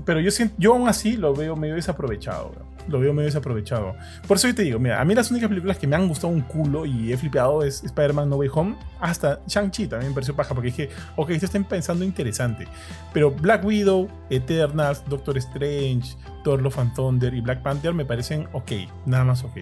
pero 0.05 0.19
yo, 0.21 0.31
siento, 0.31 0.55
yo 0.57 0.73
aún 0.73 0.87
así 0.87 1.17
lo 1.17 1.33
veo 1.33 1.55
medio 1.55 1.75
desaprovechado. 1.75 2.51
weón. 2.55 2.74
Lo 2.87 2.99
veo 2.99 3.13
medio 3.13 3.25
desaprovechado. 3.27 3.95
Por 4.27 4.37
eso 4.37 4.47
yo 4.47 4.55
te 4.55 4.63
digo, 4.63 4.79
mira, 4.79 5.01
a 5.01 5.05
mí 5.05 5.15
las 5.15 5.31
únicas 5.31 5.49
películas 5.49 5.77
que 5.77 5.87
me 5.87 5.95
han 5.95 6.07
gustado 6.07 6.31
un 6.31 6.41
culo 6.41 6.85
y 6.85 7.11
he 7.11 7.17
flipado 7.17 7.63
es 7.63 7.83
Spider-Man 7.83 8.29
No 8.29 8.37
Way 8.37 8.49
Home. 8.53 8.75
Hasta 8.99 9.39
Shang-Chi 9.47 9.87
también 9.87 10.11
me 10.11 10.15
pareció 10.15 10.35
paja 10.35 10.53
porque 10.53 10.67
dije, 10.67 10.89
ok, 11.15 11.31
esto 11.31 11.45
está 11.45 11.59
pensando 11.61 12.05
interesante. 12.05 12.67
Pero 13.13 13.31
Black 13.31 13.63
Widow, 13.65 14.07
Eternals, 14.29 15.03
Doctor 15.07 15.37
Strange, 15.37 16.15
Thor 16.43 16.61
Love 16.61 16.79
and 16.79 16.93
Thunder 16.93 17.33
y 17.33 17.41
Black 17.41 17.61
Panther 17.61 17.93
me 17.93 18.05
parecen 18.05 18.47
ok, 18.53 18.71
nada 19.05 19.25
más 19.25 19.43
ok. 19.43 19.57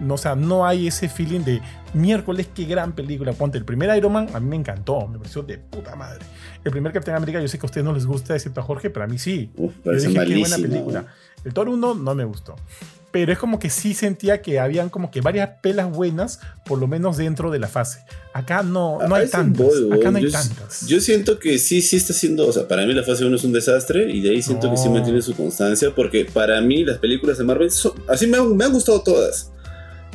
No, 0.00 0.14
o 0.14 0.18
sea, 0.18 0.36
no 0.36 0.64
hay 0.66 0.86
ese 0.86 1.08
feeling 1.08 1.40
de 1.40 1.60
miércoles, 1.92 2.48
qué 2.54 2.64
gran 2.64 2.92
película. 2.92 3.32
Ponte, 3.32 3.58
el 3.58 3.64
primer 3.64 3.96
Iron 3.96 4.12
Man 4.12 4.28
a 4.32 4.40
mí 4.40 4.48
me 4.48 4.56
encantó, 4.56 5.08
me 5.08 5.18
pareció 5.18 5.42
de 5.42 5.58
puta 5.58 5.96
madre. 5.96 6.24
El 6.64 6.70
primer 6.70 6.92
Capitán 6.92 7.16
América, 7.16 7.40
yo 7.40 7.48
sé 7.48 7.58
que 7.58 7.66
a 7.66 7.68
ustedes 7.68 7.84
no 7.84 7.92
les 7.92 8.06
gusta, 8.06 8.34
excepto 8.34 8.60
a 8.60 8.62
Jorge, 8.62 8.90
pero 8.90 9.04
a 9.04 9.08
mí 9.08 9.18
sí. 9.18 9.50
Uf, 9.56 9.74
Yo 9.84 9.92
dije, 9.92 10.12
qué 10.12 10.38
buena 10.38 10.56
película. 10.56 11.06
El 11.44 11.52
Thor 11.54 11.68
1 11.68 11.94
no 11.94 12.14
me 12.14 12.24
gustó. 12.24 12.56
Pero 13.10 13.32
es 13.32 13.38
como 13.38 13.58
que 13.58 13.70
sí 13.70 13.94
sentía 13.94 14.42
que 14.42 14.60
habían 14.60 14.90
como 14.90 15.10
que 15.10 15.22
varias 15.22 15.48
pelas 15.62 15.90
buenas, 15.90 16.40
por 16.66 16.78
lo 16.78 16.86
menos 16.86 17.16
dentro 17.16 17.50
de 17.50 17.58
la 17.58 17.66
fase. 17.66 18.00
Acá 18.34 18.62
no, 18.62 18.98
no 19.08 19.14
A 19.14 19.18
hay 19.18 19.28
tantas. 19.28 19.66
Acá 19.90 20.10
no 20.10 20.18
hay 20.18 20.24
yo, 20.24 20.30
tantas. 20.30 20.86
yo 20.86 21.00
siento 21.00 21.38
que 21.38 21.58
sí, 21.58 21.80
sí 21.80 21.96
está 21.96 22.12
siendo, 22.12 22.46
o 22.46 22.52
sea, 22.52 22.68
para 22.68 22.84
mí 22.84 22.92
la 22.92 23.02
fase 23.02 23.24
1 23.24 23.34
es 23.34 23.44
un 23.44 23.52
desastre 23.52 24.10
y 24.12 24.20
de 24.20 24.30
ahí 24.30 24.42
siento 24.42 24.70
que 24.70 24.76
sí 24.76 24.90
mantiene 24.90 25.22
su 25.22 25.34
constancia 25.34 25.94
porque 25.94 26.26
para 26.26 26.60
mí 26.60 26.84
las 26.84 26.98
películas 26.98 27.38
de 27.38 27.44
Marvel 27.44 27.70
son, 27.70 27.92
así 28.08 28.26
me 28.26 28.36
han, 28.36 28.54
me 28.56 28.64
han 28.64 28.72
gustado 28.72 29.00
todas. 29.00 29.50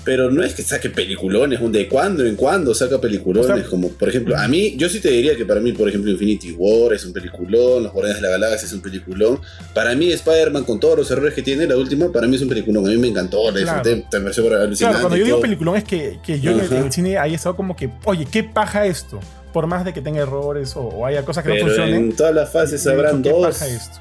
Pero 0.06 0.30
no 0.30 0.44
es 0.44 0.54
que 0.54 0.64
saque 0.64 0.90
peliculones, 0.90 1.60
de 1.72 1.88
cuando 1.88 2.26
en 2.26 2.36
cuando 2.36 2.74
saca 2.76 3.00
peliculones, 3.00 3.50
O 3.50 3.56
sea, 3.56 3.64
como 3.66 3.90
por 3.90 4.10
ejemplo, 4.10 4.38
a 4.38 4.48
mí, 4.48 4.76
yo 4.78 4.90
sí 4.90 5.00
te 5.00 5.10
diría 5.10 5.36
que 5.38 5.46
para 5.46 5.60
mí, 5.62 5.72
por 5.72 5.88
ejemplo, 5.88 6.12
Infinity 6.12 6.52
War 6.58 6.94
es 6.94 7.06
un 7.06 7.14
peliculón, 7.14 7.84
Los 7.84 7.94
Guardianes 7.94 8.22
de 8.22 8.28
la 8.28 8.38
Galaxia 8.38 8.66
es 8.68 8.74
un 8.74 8.82
peliculón. 8.82 9.40
Para 9.74 9.96
mí, 9.96 10.12
Spider-Man, 10.12 10.66
con 10.66 10.80
todos 10.80 10.98
los 10.98 11.10
errores 11.12 11.34
que 11.34 11.42
tiene, 11.42 11.66
la 11.68 11.78
última, 11.78 12.12
para 12.12 12.28
mí 12.28 12.36
es 12.36 12.42
un 12.42 12.50
peliculón. 12.50 12.86
A 12.86 12.90
mí 12.90 12.98
me 12.98 13.08
encantó, 13.08 13.50
la 13.52 13.62
Claro. 13.62 13.84
disfruté, 13.84 14.18
me 14.20 14.24
pareció 14.24 14.44
alucinante. 14.48 14.78
Claro, 14.78 15.00
cuando 15.00 15.18
yo 15.18 15.26
digo 15.26 15.40
peliculón 15.42 15.76
es 15.78 15.84
que, 15.86 16.20
que 16.26 16.40
yo 16.40 16.52
en 16.52 16.60
el, 16.60 16.66
Ajá. 16.66 16.78
en 16.80 16.84
el 16.86 16.92
cine 16.92 17.18
haya 17.18 17.36
estado 17.36 17.56
como 17.56 17.76
que, 17.76 17.90
oye, 18.06 18.26
¿qué 18.30 18.44
paja 18.44 18.86
esto? 18.86 19.20
Por 19.54 19.68
más 19.68 19.86
de 19.86 19.94
que 19.94 20.02
tenga 20.02 20.22
errores 20.22 20.76
o, 20.76 20.82
o 20.82 21.06
haya 21.06 21.24
cosas 21.24 21.44
que 21.46 21.54
no 21.60 21.66
funcionen. 21.68 21.96
en 21.96 22.16
todas 22.16 22.34
las 22.36 22.52
fases 22.52 22.86
habrán 22.88 23.22
¿qué 23.22 23.30
dos. 23.30 23.46
paja 23.58 23.68
esto? 23.68 24.00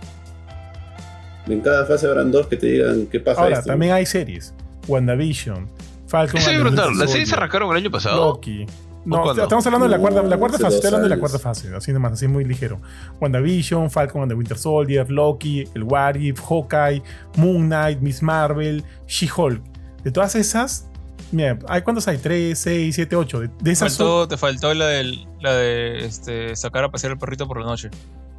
En 1.47 1.61
cada 1.61 1.85
fase 1.87 2.07
habrán 2.07 2.31
dos 2.31 2.47
que 2.47 2.57
te 2.57 2.67
digan 2.67 3.07
qué 3.07 3.21
paja 3.21 3.43
Ahora, 3.43 3.59
esto. 3.59 3.67
también 3.67 3.93
hay 3.93 4.07
series. 4.07 4.55
Wandavision, 4.89 5.69
Falcon 6.13 6.37
Eso 6.39 6.51
iba 6.53 6.57
a 6.57 6.59
the 6.59 6.61
preguntar, 6.63 6.87
Winter 6.89 7.01
¿las 7.05 7.11
series 7.11 7.29
Soldier, 7.29 7.43
arrancaron 7.43 7.71
el 7.71 7.77
año 7.79 7.91
pasado? 7.91 8.17
Loki. 8.27 8.67
No, 9.05 9.33
estamos 9.33 9.67
hablando 9.67 9.87
de 9.87 9.91
la 9.91 9.99
cuarta, 9.99 10.23
la 10.23 10.37
cuarta 10.37 10.59
No, 10.59 10.63
fase. 10.65 10.77
Estoy 10.77 10.87
hablando 10.89 11.09
de 11.09 11.15
la 11.17 11.19
cuarta 11.21 11.39
fase, 11.41 11.75
así 11.75 11.93
nomás, 11.93 12.13
así 12.13 12.29
muy 12.29 12.45
ligero. 12.45 12.81
WandaVision, 13.21 13.91
Falcon 13.91 14.23
and 14.23 14.31
the 14.31 14.37
Winter 14.37 14.57
Soldier, 14.57 15.11
Loki, 15.11 15.65
el 15.75 15.83
What 15.83 16.15
If, 16.17 16.41
Hawkeye, 16.41 17.03
Moon 17.37 17.67
Knight, 17.67 18.01
Miss 18.01 18.23
Marvel, 18.23 18.85
She-Hulk. 19.09 19.61
De 20.05 20.13
todas 20.13 20.37
esas, 20.37 20.89
mira, 21.33 21.59
¿hay 21.69 21.83
cuántos 21.83 22.07
hay? 22.07 22.19
3, 22.19 22.57
6, 22.57 22.95
7, 22.95 23.17
8. 23.17 23.41
De, 23.41 23.51
de 23.61 23.71
esas 23.73 23.93
son- 23.93 24.07
Faltó- 24.07 24.29
te 24.29 24.37
faltó 24.37 24.73
la, 24.75 24.87
del, 24.87 25.27
la 25.41 25.53
de 25.55 26.05
este, 26.05 26.55
sacar 26.55 26.85
a 26.85 26.91
pasear 26.93 27.13
al 27.15 27.19
perrito 27.19 27.49
por 27.49 27.59
la 27.59 27.67
noche. 27.67 27.91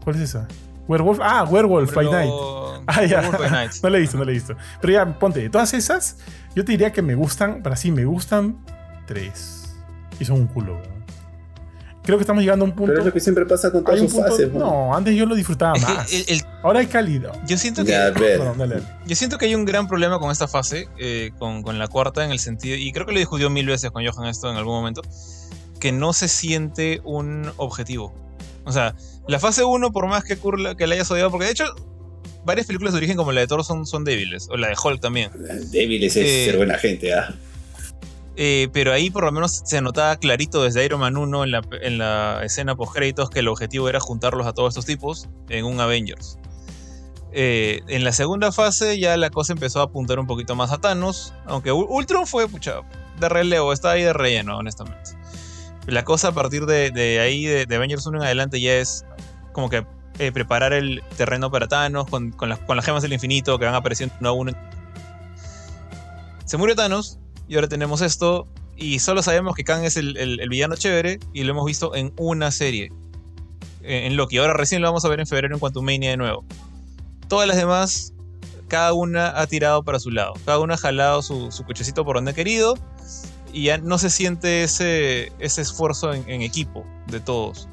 ¿Cuál 0.04 0.16
es 0.18 0.22
esa? 0.24 0.48
Werewolf. 0.88 1.20
Ah, 1.22 1.44
Werewolf 1.50 1.94
by 1.94 2.06
Pero- 2.06 2.12
Night. 2.18 2.84
Ah, 2.88 3.06
ya. 3.06 3.18
Werewolf 3.22 3.40
by 3.40 3.50
Night. 3.52 3.72
No 3.84 3.90
la 3.90 3.98
he 3.98 4.02
visto, 4.02 4.18
no 4.18 4.26
la 4.26 4.32
he 4.32 4.34
visto. 4.34 4.56
Pero 4.82 4.94
ya, 4.94 5.20
ponte, 5.20 5.40
de 5.42 5.50
todas 5.50 5.74
esas, 5.74 6.18
yo 6.56 6.66
te 6.66 6.74
diría 6.74 6.92
que 6.92 7.02
me 7.02 7.16
gustan, 7.16 7.64
para 7.64 7.76
sí, 7.76 7.92
me 7.92 8.04
gustan 8.06 8.58
tres. 9.08 9.76
Y 10.20 10.26
son 10.26 10.42
un 10.42 10.48
culo, 10.48 10.74
weón. 10.76 11.04
Creo 12.04 12.18
que 12.18 12.24
estamos 12.24 12.44
llegando 12.44 12.66
a 12.66 12.68
un 12.68 12.76
punto. 12.76 12.92
Pero 12.92 13.00
es 13.00 13.06
lo 13.06 13.14
que 13.14 13.22
siempre 13.22 13.46
pasa 13.46 13.72
con 13.72 13.82
todas 13.86 13.98
sus 14.02 14.14
fases. 14.14 14.52
¿no? 14.52 14.60
no, 14.60 14.94
antes 14.96 15.16
yo 15.16 15.26
lo 15.26 15.36
disfrutaba 15.36 15.74
más. 15.76 16.12
el- 16.12 16.26
el- 16.28 16.42
Ahora 16.62 16.80
hay 16.82 16.88
calidad. 16.88 17.32
yo 17.48 17.56
siento 17.58 17.86
que 17.86 17.92
Ya, 17.92 18.08
a 18.08 18.12
ver. 18.12 18.38
Perdón, 18.40 18.58
dale, 18.58 18.76
dale. 18.76 18.88
Yo 19.06 19.16
siento 19.16 19.38
que 19.38 19.46
hay 19.46 19.56
un 19.56 19.64
gran 19.64 19.88
problema 19.88 20.20
con 20.20 20.30
esta 20.30 20.50
fase, 20.50 20.90
eh, 21.00 21.32
con, 21.40 21.64
con 21.64 21.80
la 21.80 21.88
cuarta, 21.88 22.26
en 22.26 22.32
el 22.32 22.40
sentido, 22.40 22.76
y 22.76 22.92
creo 22.92 23.06
que 23.06 23.14
lo 23.14 23.20
discutió 23.20 23.50
mil 23.50 23.68
veces 23.68 23.90
con 23.92 24.06
Johan 24.06 24.28
esto 24.28 24.52
en 24.52 24.58
algún 24.58 24.74
momento, 24.76 25.02
que 25.80 25.94
no 25.94 26.12
se 26.12 26.28
siente 26.28 27.00
un 27.06 27.50
objetivo. 27.56 28.14
O 28.66 28.74
sea, 28.74 28.96
la 29.28 29.40
fase 29.40 29.64
1, 29.64 29.92
por 29.92 30.08
más 30.08 30.24
que 30.24 30.38
que 30.78 30.88
la 30.88 30.96
hayas 30.96 31.10
odiado, 31.12 31.32
porque 31.32 31.46
de 31.46 31.52
hecho, 31.52 31.66
varias 32.46 32.68
películas 32.68 32.94
de 32.94 32.98
origen 32.98 33.18
como 33.18 33.32
la 33.32 33.42
de 33.42 33.48
Thor 33.48 33.64
son, 33.64 33.86
son 33.86 34.04
débiles, 34.04 34.48
o 34.50 34.58
la 34.58 34.68
de 34.68 34.76
Hulk 34.82 35.00
también. 35.02 35.32
Débil 35.72 36.04
es 36.04 36.16
Eh, 36.16 36.46
ser 36.46 36.58
buena 36.58 36.78
gente, 36.78 37.14
ah. 37.14 37.34
Eh, 38.36 38.68
pero 38.74 38.92
ahí 38.92 39.12
por 39.12 39.24
lo 39.26 39.32
menos 39.32 39.62
se 39.64 39.80
notaba 39.82 40.16
clarito 40.18 40.64
desde 40.64 40.84
Iron 40.84 41.00
Man 41.02 41.18
1 41.18 41.44
en 41.44 41.52
la, 41.52 41.62
en 41.84 42.00
la 42.00 42.42
escena 42.44 42.76
post 42.76 42.94
créditos 42.94 43.30
que 43.30 43.40
el 43.40 43.48
objetivo 43.48 43.88
era 43.90 44.00
juntarlos 44.00 44.48
a 44.48 44.54
todos 44.54 44.70
estos 44.70 44.86
tipos 44.86 45.30
en 45.50 45.66
un 45.66 45.80
Avengers. 45.80 46.40
Eh, 47.32 47.82
en 47.88 48.04
la 48.04 48.12
segunda 48.12 48.52
fase 48.52 49.00
ya 49.00 49.18
la 49.18 49.30
cosa 49.30 49.54
empezó 49.54 49.82
a 49.82 49.84
apuntar 49.84 50.20
un 50.20 50.26
poquito 50.28 50.56
más 50.56 50.72
a 50.72 50.80
Thanos, 50.80 51.34
aunque 51.46 51.72
Ultron 51.72 52.26
fue 52.26 52.48
pucha, 52.48 52.82
de 53.20 53.30
relevo, 53.30 53.72
está 53.72 53.92
ahí 53.92 54.02
de 54.04 54.14
relleno, 54.14 54.58
honestamente. 54.58 55.12
La 55.86 56.04
cosa 56.04 56.30
a 56.30 56.32
partir 56.32 56.66
de, 56.66 56.92
de 56.92 57.20
ahí, 57.20 57.46
de, 57.46 57.66
de 57.66 57.76
Avengers 57.76 58.06
1 58.06 58.18
en 58.18 58.24
adelante, 58.24 58.60
ya 58.62 58.74
es 58.76 59.06
como 59.54 59.70
que 59.70 59.86
eh, 60.20 60.32
preparar 60.32 60.74
el 60.74 61.02
terreno 61.18 61.50
para 61.50 61.68
Thanos 61.68 62.08
con, 62.10 62.32
con 62.32 62.50
las, 62.50 62.60
con 62.60 62.76
las 62.76 62.86
gemas 62.86 63.02
del 63.02 63.14
infinito 63.14 63.58
que 63.58 63.66
van 63.66 63.76
apareciendo 63.76 64.14
uno 64.20 64.30
a 64.30 64.34
uno. 64.34 64.52
Se 66.46 66.58
murió 66.58 66.76
Thanos 66.76 67.20
y 67.48 67.56
ahora 67.56 67.68
tenemos 67.68 68.02
esto 68.02 68.48
y 68.76 69.00
solo 69.00 69.22
sabemos 69.24 69.56
que 69.56 69.64
Kang 69.64 69.84
es 69.84 69.98
el, 69.98 70.18
el- 70.18 70.50
villano 70.50 70.76
chévere 70.76 71.20
y 71.34 71.44
lo 71.44 71.52
hemos 71.52 71.66
visto 71.66 71.96
en 71.96 72.14
una 72.18 72.52
serie, 72.52 72.92
eh, 73.82 74.08
en 74.08 74.16
Loki. 74.18 74.38
Ahora 74.38 74.54
recién 74.54 74.82
lo 74.82 74.88
vamos 74.88 75.06
a 75.06 75.10
ver 75.10 75.20
en 75.20 75.28
febrero 75.28 75.56
en 75.56 75.60
Quantumania 75.60 76.10
de 76.12 76.18
nuevo. 76.18 76.44
Todas 77.28 77.48
las 77.48 77.58
demás, 77.58 78.14
cada 78.68 78.94
una 78.94 79.40
ha 79.40 79.48
tirado 79.48 79.84
para 79.84 80.00
su 80.00 80.12
lado, 80.12 80.34
cada 80.46 80.60
una 80.60 80.74
ha 80.76 80.78
jalado 80.78 81.22
su, 81.22 81.52
su 81.52 81.64
cochecito 81.64 82.04
por 82.04 82.16
donde 82.18 82.32
ha 82.32 82.36
querido 82.36 82.76
y 83.54 83.66
ya 83.66 83.78
no 83.78 83.98
se 83.98 84.10
siente 84.10 84.64
ese, 84.64 85.32
ese 85.40 85.62
esfuerzo 85.62 86.14
en, 86.14 86.28
en 86.30 86.42
equipo 86.42 86.86
de 87.08 87.20
todos. 87.20 87.70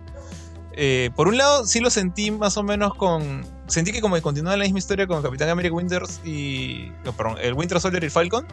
Eh, 0.73 1.11
por 1.17 1.29
un 1.29 1.37
lado, 1.37 1.67
sí 1.67 1.81
lo 1.81 1.91
sentí 1.91 2.31
más 2.31 2.57
o 2.57 2.63
menos 2.63 2.95
con. 2.95 3.45
Sentí 3.67 3.93
que 3.93 4.01
como 4.01 4.15
que 4.15 4.23
continuaba 4.23 4.57
la 4.57 4.65
misma 4.65 4.79
historia 4.79 5.07
con 5.07 5.23
Capitán 5.23 5.49
America 5.49 5.75
Winters 5.75 6.21
y. 6.25 6.91
perdón, 7.17 7.37
el 7.41 7.55
Winter 7.55 7.81
Soldier 7.81 8.03
y 8.03 8.07
el 8.07 8.13
Falcon. 8.13 8.47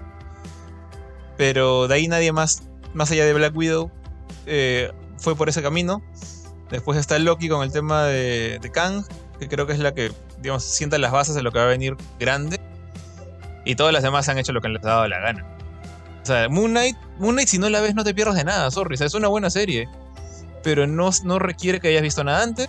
Pero 1.37 1.87
de 1.87 1.95
ahí 1.95 2.07
nadie 2.07 2.31
más, 2.31 2.63
más 2.93 3.11
allá 3.11 3.25
de 3.25 3.33
Black 3.33 3.55
Widow, 3.55 3.91
eh, 4.45 4.91
fue 5.17 5.35
por 5.35 5.49
ese 5.49 5.61
camino. 5.61 6.01
Después 6.71 6.97
está 6.97 7.19
Loki 7.19 7.47
con 7.47 7.63
el 7.63 7.71
tema 7.71 8.05
de, 8.05 8.59
de 8.59 8.71
Kang, 8.71 9.05
que 9.39 9.47
creo 9.47 9.67
que 9.67 9.73
es 9.73 9.79
la 9.79 9.93
que, 9.93 10.11
digamos, 10.41 10.63
sienta 10.63 10.97
las 10.97 11.11
bases 11.11 11.35
de 11.35 11.43
lo 11.43 11.51
que 11.51 11.59
va 11.59 11.65
a 11.65 11.69
venir 11.69 11.95
grande. 12.19 12.59
Y 13.63 13.75
todas 13.75 13.93
las 13.93 14.01
demás 14.01 14.27
han 14.29 14.37
hecho 14.37 14.51
lo 14.51 14.61
que 14.61 14.69
les 14.69 14.83
ha 14.83 14.87
dado 14.87 15.07
la 15.07 15.19
gana. 15.19 15.45
O 16.23 16.25
sea, 16.25 16.49
Moon 16.49 16.71
Knight, 16.71 16.97
Moon 17.19 17.35
Knight 17.35 17.47
si 17.47 17.57
no 17.57 17.69
la 17.69 17.79
ves 17.79 17.95
no 17.95 18.03
te 18.03 18.13
pierdas 18.13 18.35
de 18.35 18.43
nada, 18.43 18.69
sorry. 18.71 18.95
O 18.95 18.97
sea, 18.97 19.07
es 19.07 19.13
una 19.13 19.29
buena 19.29 19.49
serie. 19.49 19.87
Pero 20.67 20.85
no, 20.85 21.11
no 21.23 21.39
requiere 21.39 21.79
que 21.79 21.87
hayas 21.87 22.01
visto 22.01 22.25
nada 22.25 22.43
antes. 22.43 22.67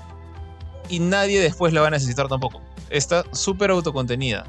Y 0.88 1.00
nadie 1.00 1.40
después 1.40 1.72
la 1.72 1.80
va 1.80 1.88
a 1.88 1.90
necesitar 1.90 2.28
tampoco. 2.28 2.62
Está 2.90 3.24
súper 3.32 3.70
autocontenida. 3.72 4.44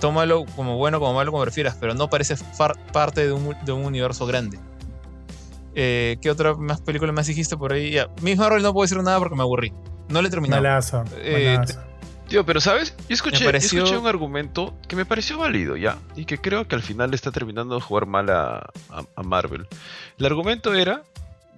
Tómalo 0.00 0.46
como 0.56 0.78
bueno, 0.78 0.98
como 0.98 1.12
malo, 1.12 1.30
como 1.30 1.42
prefieras. 1.44 1.76
Pero 1.78 1.92
no 1.92 2.08
parece 2.08 2.36
far- 2.38 2.78
parte 2.90 3.26
de 3.26 3.34
un, 3.34 3.54
de 3.66 3.72
un 3.72 3.84
universo 3.84 4.24
grande. 4.24 4.58
Eh, 5.74 6.16
¿Qué 6.22 6.30
otra 6.30 6.54
más 6.54 6.80
película 6.80 7.12
más 7.12 7.26
dijiste 7.26 7.54
por 7.58 7.74
ahí? 7.74 7.90
Ya, 7.90 8.08
Miss 8.22 8.38
Marvel 8.38 8.62
no 8.62 8.72
puedo 8.72 8.84
decir 8.84 8.96
nada 9.02 9.18
porque 9.18 9.36
me 9.36 9.42
aburrí. 9.42 9.74
No 10.08 10.22
le. 10.22 10.30
Malaza. 10.30 11.04
Eh. 11.18 11.58
Tío, 12.28 12.46
pero 12.46 12.60
¿sabes? 12.60 12.94
Yo 13.08 13.14
escuché, 13.14 13.44
pareció- 13.44 13.80
escuché 13.84 13.98
un 13.98 14.06
argumento 14.06 14.74
que 14.88 14.96
me 14.96 15.04
pareció 15.04 15.36
válido, 15.36 15.76
¿ya? 15.76 15.98
Y 16.16 16.24
que 16.24 16.38
creo 16.38 16.66
que 16.66 16.76
al 16.76 16.82
final 16.82 17.10
le 17.10 17.16
está 17.16 17.30
terminando 17.30 17.74
de 17.74 17.80
jugar 17.82 18.06
mal 18.06 18.30
a, 18.30 18.70
a- 18.88 19.04
a 19.16 19.22
Marvel. 19.22 19.66
El 20.18 20.24
argumento 20.26 20.72
era 20.72 21.02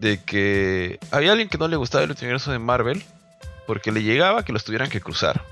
de 0.03 0.19
que 0.23 0.99
había 1.11 1.31
alguien 1.33 1.49
que 1.49 1.57
no 1.59 1.69
le 1.69 1.77
gustaba 1.77 2.05
el 2.05 2.11
universo 2.11 2.51
de 2.53 2.59
Marvel 2.59 3.03
porque 3.67 3.93
le 3.93 4.03
llegaba 4.03 4.45
que 4.45 4.53
los 4.53 4.65
tuvieran 4.65 4.91
que 4.91 5.01
cruzar. 5.01 5.43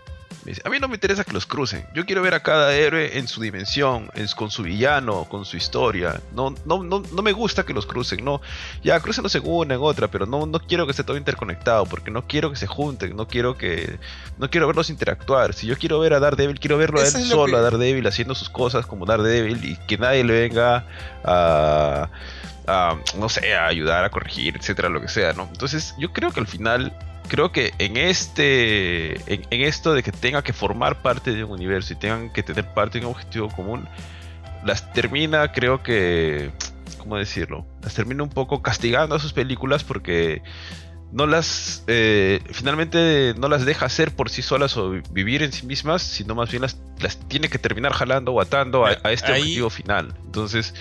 Dice, 0.44 0.62
a 0.64 0.70
mí 0.70 0.78
no 0.80 0.88
me 0.88 0.94
interesa 0.94 1.22
que 1.22 1.32
los 1.34 1.44
crucen. 1.44 1.84
Yo 1.94 2.06
quiero 2.06 2.22
ver 2.22 2.32
a 2.34 2.40
cada 2.42 2.74
héroe 2.74 3.18
en 3.18 3.28
su 3.28 3.40
dimensión, 3.42 4.10
en- 4.14 4.26
con 4.28 4.50
su 4.50 4.62
villano, 4.62 5.24
con 5.28 5.44
su 5.44 5.56
historia. 5.58 6.18
No, 6.34 6.54
no, 6.64 6.82
no, 6.82 7.00
no 7.12 7.22
me 7.22 7.32
gusta 7.32 7.64
que 7.64 7.74
los 7.74 7.84
crucen. 7.84 8.24
No, 8.24 8.40
ya 8.82 8.98
crucenlos 9.00 9.34
en 9.34 9.42
una, 9.44 9.74
en 9.74 9.80
otra, 9.82 10.08
pero 10.08 10.24
no, 10.26 10.46
no 10.46 10.58
quiero 10.60 10.86
que 10.86 10.92
esté 10.92 11.04
todo 11.04 11.16
interconectado 11.18 11.84
porque 11.84 12.10
no 12.10 12.26
quiero 12.26 12.50
que 12.50 12.56
se 12.56 12.66
junten, 12.66 13.14
no 13.16 13.28
quiero 13.28 13.56
que 13.58 13.98
no 14.38 14.48
quiero 14.50 14.66
verlos 14.66 14.88
interactuar. 14.88 15.52
Si 15.52 15.66
yo 15.66 15.76
quiero 15.76 16.00
ver 16.00 16.14
a 16.14 16.20
Daredevil, 16.20 16.58
quiero 16.58 16.78
verlo 16.78 17.00
a 17.00 17.02
él 17.02 17.10
solo, 17.28 17.44
que- 17.46 17.56
a 17.56 17.60
Daredevil 17.60 18.06
haciendo 18.06 18.34
sus 18.34 18.48
cosas 18.48 18.86
como 18.86 19.04
Daredevil 19.06 19.62
y 19.64 19.76
que 19.86 19.98
nadie 19.98 20.24
le 20.24 20.32
venga 20.48 20.86
a, 21.22 22.08
a, 22.70 22.96
no 23.18 23.28
sé, 23.28 23.54
a 23.54 23.66
ayudar 23.66 24.04
a 24.04 24.10
corregir, 24.10 24.56
etcétera, 24.56 24.88
lo 24.88 25.00
que 25.00 25.08
sea, 25.08 25.32
¿no? 25.32 25.48
Entonces, 25.52 25.94
yo 25.98 26.12
creo 26.12 26.30
que 26.30 26.40
al 26.40 26.46
final, 26.46 26.92
creo 27.28 27.52
que 27.52 27.72
en 27.78 27.96
este, 27.96 29.14
en, 29.32 29.42
en 29.50 29.60
esto 29.62 29.92
de 29.94 30.02
que 30.02 30.12
tenga 30.12 30.42
que 30.42 30.52
formar 30.52 31.02
parte 31.02 31.32
de 31.32 31.44
un 31.44 31.52
universo 31.52 31.92
y 31.92 31.96
tengan 31.96 32.30
que 32.32 32.42
tener 32.42 32.66
parte 32.72 33.00
de 33.00 33.06
un 33.06 33.12
objetivo 33.12 33.48
común, 33.48 33.88
las 34.64 34.92
termina, 34.92 35.52
creo 35.52 35.82
que, 35.82 36.50
¿cómo 36.98 37.16
decirlo? 37.16 37.66
Las 37.82 37.94
termina 37.94 38.22
un 38.22 38.28
poco 38.30 38.62
castigando 38.62 39.14
a 39.14 39.18
sus 39.18 39.32
películas 39.32 39.84
porque 39.84 40.42
no 41.12 41.26
las 41.26 41.82
eh, 41.88 42.40
finalmente 42.52 43.34
no 43.36 43.48
las 43.48 43.64
deja 43.64 43.86
hacer 43.86 44.14
por 44.14 44.30
sí 44.30 44.42
solas 44.42 44.76
o 44.76 44.90
vi- 44.90 45.02
vivir 45.10 45.42
en 45.42 45.50
sí 45.52 45.66
mismas, 45.66 46.02
sino 46.02 46.36
más 46.36 46.50
bien 46.50 46.62
las, 46.62 46.76
las 47.00 47.18
tiene 47.26 47.48
que 47.48 47.58
terminar 47.58 47.92
jalando 47.92 48.32
o 48.32 48.40
atando 48.40 48.86
a, 48.86 48.90
a 49.02 49.10
este 49.10 49.32
Ahí- 49.32 49.40
objetivo 49.40 49.70
final. 49.70 50.14
Entonces, 50.24 50.72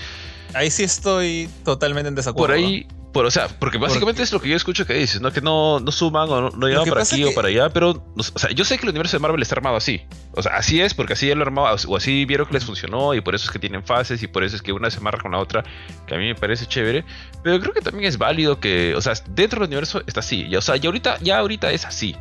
Ahí 0.54 0.72
sí 0.72 0.84
estoy 0.84 1.50
totalmente 1.64 2.08
en 2.10 2.16
desacuerdo. 2.16 2.48
por 2.48 2.56
ahí, 2.56 2.88
por, 3.14 3.26
o 3.26 3.32
sea, 3.32 3.48
porque 3.48 3.78
básicamente 3.80 4.22
es 4.22 4.32
lo 4.32 4.40
que 4.40 4.50
yo 4.50 4.56
escucho 4.56 4.86
que 4.86 4.94
dices, 4.94 5.20
¿no? 5.20 5.32
Que 5.32 5.42
no, 5.42 5.80
no 5.80 5.92
suman 5.92 6.30
o 6.30 6.42
no, 6.42 6.50
no 6.52 6.68
llevan 6.68 6.84
que 6.86 6.90
para 6.92 7.02
aquí 7.04 7.22
es 7.22 7.26
o 7.26 7.30
que- 7.30 7.36
para 7.36 7.48
allá, 7.48 7.70
pero, 7.70 8.04
o 8.16 8.24
sea, 8.24 8.52
yo 8.52 8.64
sé 8.66 8.78
que 8.78 8.84
el 8.84 8.90
universo 8.90 9.18
de 9.18 9.22
Marvel 9.22 9.42
está 9.42 9.56
armado 9.56 9.76
así. 9.78 10.02
O 10.34 10.44
sea, 10.44 10.56
así 10.58 10.80
es, 10.80 10.94
porque 10.94 11.14
así 11.14 11.28
ya 11.28 11.34
lo 11.36 11.42
armaba, 11.42 11.76
o 11.88 11.96
así 11.98 12.26
vieron 12.26 12.46
que 12.48 12.54
les 12.54 12.66
funcionó, 12.66 13.14
y 13.16 13.22
por 13.22 13.34
eso 13.36 13.46
es 13.46 13.52
que 13.52 13.58
tienen 13.60 13.84
fases, 13.84 14.22
y 14.22 14.28
por 14.28 14.44
eso 14.44 14.56
es 14.56 14.62
que 14.62 14.72
una 14.72 14.92
se 14.92 14.98
amarra 14.98 15.20
con 15.20 15.32
la 15.32 15.40
otra, 15.40 15.64
que 16.06 16.14
a 16.16 16.18
mí 16.20 16.28
me 16.28 16.36
parece 16.36 16.68
chévere. 16.68 17.04
Pero 17.44 17.60
creo 17.60 17.74
que 17.74 17.82
también 17.82 18.06
es 18.08 18.18
válido 18.20 18.60
que, 18.60 18.94
o 18.96 19.02
sea, 19.02 19.14
dentro 19.30 19.60
del 19.62 19.70
universo 19.70 20.04
está 20.06 20.20
así. 20.20 20.46
Y, 20.48 20.56
o 20.56 20.62
sea, 20.62 20.78
y 20.78 20.86
ahorita, 20.86 21.18
ya 21.22 21.40
ahorita 21.40 21.72
es 21.72 21.86
así. 21.86 22.16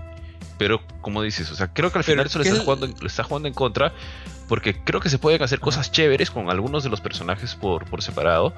Pero, 0.59 0.81
como 1.03 1.23
dices, 1.23 1.51
o 1.51 1.55
sea, 1.55 1.73
creo 1.73 1.93
que 1.93 1.99
al 1.99 2.05
final 2.05 2.27
eso 2.27 2.39
le 2.39 2.45
¿qué 2.45 2.49
está, 2.49 2.59
es- 2.61 2.65
jugando, 2.65 2.87
le 3.01 3.07
está 3.07 3.23
jugando 3.25 3.47
en 3.47 3.55
contra. 3.55 3.93
Porque 4.49 4.75
creo 4.83 5.01
que 5.01 5.11
se 5.11 5.19
pueden 5.19 5.43
hacer 5.43 5.61
cosas 5.61 5.93
chéveres 5.93 6.31
con 6.31 6.51
algunos 6.51 6.83
de 6.83 6.89
los 6.91 7.01
personajes 7.01 7.55
por, 7.55 7.85
por 7.85 8.03
separado. 8.03 8.55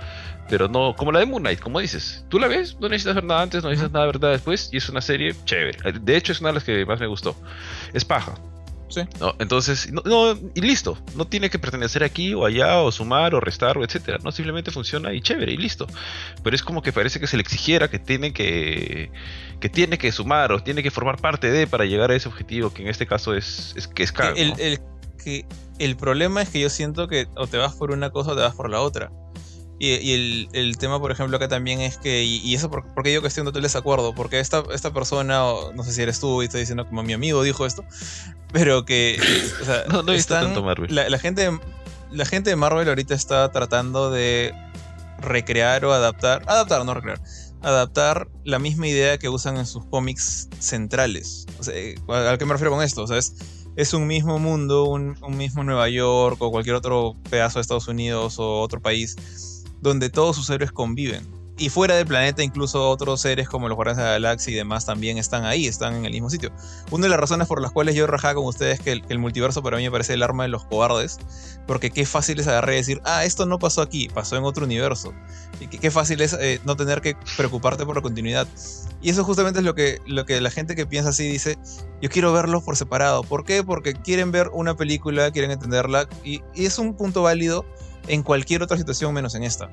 Pero 0.49 0.68
no, 0.68 0.95
como 0.97 1.11
la 1.12 1.18
de 1.18 1.26
Moon 1.26 1.43
Knight, 1.43 1.61
como 1.61 1.80
dices. 1.80 2.24
Tú 2.28 2.38
la 2.38 2.47
ves, 2.49 2.76
no 2.80 2.88
necesitas 2.88 3.16
ver 3.16 3.24
nada 3.24 3.43
antes, 3.43 3.62
no 3.62 3.70
necesitas 3.70 3.93
nada 3.93 4.07
ver 4.07 4.20
nada 4.20 4.32
después. 4.32 4.70
Y 4.72 4.76
es 4.76 4.88
una 4.88 5.01
serie 5.01 5.34
chévere. 5.45 5.93
De 6.01 6.16
hecho, 6.16 6.32
es 6.32 6.41
una 6.41 6.51
de 6.51 6.55
las 6.55 6.64
que 6.64 6.86
más 6.86 7.01
me 7.01 7.07
gustó. 7.07 7.36
Es 7.93 8.05
paja. 8.05 8.34
Sí. 8.88 9.03
¿no? 9.20 9.36
Entonces, 9.38 9.93
no, 9.93 10.03
no, 10.05 10.36
y 10.55 10.61
listo. 10.61 10.99
No 11.14 11.24
tiene 11.26 11.49
que 11.49 11.59
pertenecer 11.61 12.03
aquí 12.03 12.34
o 12.34 12.45
allá, 12.45 12.78
o 12.80 12.91
sumar, 12.91 13.34
o 13.36 13.41
restar, 13.41 13.78
o 13.78 13.84
etcétera. 13.84 14.18
No, 14.22 14.32
simplemente 14.32 14.72
funciona 14.72 15.12
y 15.12 15.20
chévere, 15.20 15.53
y 15.53 15.57
listo. 15.57 15.86
Pero 16.43 16.57
es 16.57 16.62
como 16.62 16.82
que 16.82 16.93
parece 16.93 17.20
que 17.20 17.28
se 17.28 17.36
le 17.36 17.43
exigiera 17.43 17.88
que 17.88 17.99
tiene 18.01 18.32
que. 18.32 19.12
que 19.61 19.68
tiene 19.68 19.97
que 19.99 20.11
sumar 20.11 20.51
o 20.53 20.62
tiene 20.62 20.82
que 20.82 20.91
formar 20.91 21.20
parte 21.20 21.51
de 21.53 21.66
para 21.68 21.84
llegar 21.84 22.11
a 22.11 22.16
ese 22.16 22.28
objetivo, 22.28 22.72
que 22.72 22.82
en 22.82 22.88
este 22.88 23.07
caso 23.07 23.34
es, 23.34 23.74
es 23.76 23.86
que 23.86 24.03
es 24.03 24.12
el, 24.36 24.49
¿no? 24.51 24.57
el- 24.59 24.80
que 25.22 25.46
el 25.78 25.96
problema 25.96 26.42
es 26.42 26.48
que 26.48 26.60
yo 26.60 26.70
siento 26.70 27.08
que 27.08 27.26
o 27.36 27.46
te 27.46 27.56
vas 27.56 27.74
por 27.74 27.90
una 27.90 28.10
cosa 28.10 28.32
o 28.32 28.34
te 28.36 28.42
vas 28.42 28.54
por 28.54 28.68
la 28.70 28.80
otra. 28.80 29.10
Y, 29.78 29.94
y 29.94 30.12
el, 30.12 30.48
el 30.52 30.76
tema, 30.76 31.00
por 31.00 31.10
ejemplo, 31.10 31.38
acá 31.38 31.48
también 31.48 31.80
es 31.80 31.96
que, 31.96 32.22
y, 32.22 32.36
y 32.44 32.54
eso 32.54 32.70
por, 32.70 32.84
porque 32.94 33.18
que 33.18 33.26
estoy 33.26 33.40
en 33.40 33.46
total 33.46 33.62
desacuerdo, 33.62 34.14
porque 34.14 34.38
esta, 34.38 34.62
esta 34.74 34.92
persona, 34.92 35.42
o 35.46 35.72
no 35.72 35.82
sé 35.84 35.92
si 35.92 36.02
eres 36.02 36.20
tú 36.20 36.42
y 36.42 36.44
estoy 36.46 36.60
diciendo 36.60 36.86
como 36.86 37.02
mi 37.02 37.14
amigo 37.14 37.42
dijo 37.42 37.64
esto, 37.64 37.82
pero 38.52 38.84
que, 38.84 39.18
o 39.62 39.64
sea, 39.64 39.84
No, 39.88 40.02
no 40.02 40.12
he 40.12 40.16
visto 40.16 40.34
están- 40.34 40.48
tanto 40.48 40.62
Marvel. 40.62 40.94
La, 40.94 41.08
la 41.08 41.18
gente, 41.18 41.50
la 42.10 42.26
gente 42.26 42.50
de 42.50 42.56
Marvel 42.56 42.88
ahorita 42.90 43.14
está 43.14 43.50
tratando 43.52 44.10
de 44.10 44.52
recrear 45.18 45.84
o 45.86 45.92
adaptar, 45.94 46.42
adaptar, 46.46 46.84
no 46.84 46.92
recrear, 46.92 47.20
adaptar 47.62 48.28
la 48.44 48.58
misma 48.58 48.86
idea 48.86 49.16
que 49.18 49.28
usan 49.30 49.56
en 49.56 49.64
sus 49.66 49.84
cómics 49.86 50.48
centrales. 50.58 51.46
O 51.58 51.64
sea, 51.64 51.74
eh, 51.74 51.94
¿a 52.08 52.36
qué 52.38 52.44
me 52.44 52.52
refiero 52.52 52.70
con 52.70 52.82
esto? 52.82 53.02
O 53.02 53.06
sea, 53.06 53.16
es, 53.18 53.32
es 53.80 53.94
un 53.94 54.06
mismo 54.06 54.38
mundo, 54.38 54.84
un, 54.84 55.16
mismo 55.38 55.64
Nueva 55.64 55.88
York 55.88 56.36
o 56.40 56.50
cualquier 56.50 56.76
otro 56.76 57.16
pedazo 57.30 57.58
de 57.58 57.62
Estados 57.62 57.88
Unidos 57.88 58.38
o 58.38 58.60
otro 58.60 58.80
país 58.82 59.16
donde 59.80 60.10
todos 60.10 60.36
sus 60.36 60.50
héroes 60.50 60.70
conviven. 60.70 61.26
Y 61.61 61.68
fuera 61.68 61.94
del 61.94 62.06
planeta, 62.06 62.42
incluso 62.42 62.88
otros 62.88 63.20
seres 63.20 63.46
como 63.46 63.68
los 63.68 63.76
Guardianes 63.76 63.98
de 63.98 64.04
la 64.04 64.12
Galaxia 64.12 64.50
y 64.50 64.54
demás 64.54 64.86
también 64.86 65.18
están 65.18 65.44
ahí, 65.44 65.66
están 65.66 65.94
en 65.94 66.06
el 66.06 66.12
mismo 66.12 66.30
sitio. 66.30 66.50
Una 66.90 67.02
de 67.02 67.11
las 67.11 67.20
razones 67.20 67.48
por 67.48 67.61
las 67.61 67.70
cuales 67.70 67.94
yo 67.94 68.06
rajaba 68.06 68.36
con 68.36 68.46
ustedes 68.46 68.80
que 68.80 68.92
el, 68.92 69.04
que 69.04 69.12
el 69.12 69.18
multiverso 69.18 69.62
para 69.62 69.76
mí 69.76 69.82
me 69.82 69.90
parece 69.90 70.14
el 70.14 70.22
arma 70.22 70.44
de 70.44 70.48
los 70.48 70.64
cobardes, 70.64 71.18
porque 71.66 71.90
qué 71.90 72.06
fácil 72.06 72.40
es 72.40 72.46
agarrar 72.46 72.72
y 72.72 72.76
decir, 72.78 73.02
ah, 73.04 73.26
esto 73.26 73.44
no 73.44 73.58
pasó 73.58 73.82
aquí, 73.82 74.08
pasó 74.08 74.38
en 74.38 74.44
otro 74.44 74.64
universo. 74.64 75.12
Y 75.61 75.66
qué, 75.66 75.90
fácil 75.90 76.22
es 76.22 76.32
eh, 76.32 76.62
no 76.64 76.76
tener 76.76 77.02
que 77.02 77.14
preocuparte 77.36 77.84
por 77.84 77.94
la 77.94 78.00
continuidad. 78.00 78.48
Y 79.02 79.11
eso 79.11 79.22
justamente 79.22 79.58
es 79.58 79.64
lo 79.66 79.74
que, 79.74 79.98
lo 80.06 80.24
que 80.24 80.40
la 80.40 80.50
gente 80.50 80.74
que 80.74 80.86
piensa 80.86 81.11
así 81.11 81.28
dice, 81.28 81.58
yo 82.00 82.08
quiero 82.08 82.32
verlos 82.32 82.62
por 82.62 82.78
separado. 82.78 83.22
¿Por 83.22 83.44
qué? 83.44 83.62
Porque 83.62 83.92
quieren 83.92 84.32
ver 84.32 84.48
una 84.54 84.78
película, 84.78 85.30
quieren 85.30 85.50
entenderla, 85.50 86.08
y 86.24 86.40
es 86.54 86.78
un 86.78 86.94
punto 86.94 87.20
válido 87.20 87.66
en 88.08 88.22
cualquier 88.22 88.62
otra 88.62 88.78
situación 88.78 89.12
menos 89.12 89.34
en 89.34 89.44
esta. 89.44 89.70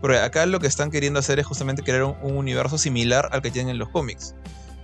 Porque 0.00 0.18
acá 0.18 0.46
lo 0.46 0.60
que 0.60 0.66
están 0.66 0.90
queriendo 0.90 1.18
hacer 1.18 1.38
es 1.38 1.46
justamente 1.46 1.82
crear 1.82 2.04
un, 2.04 2.16
un 2.22 2.36
universo 2.36 2.78
similar 2.78 3.28
al 3.32 3.42
que 3.42 3.50
tienen 3.50 3.70
en 3.70 3.78
los 3.78 3.88
cómics. 3.88 4.34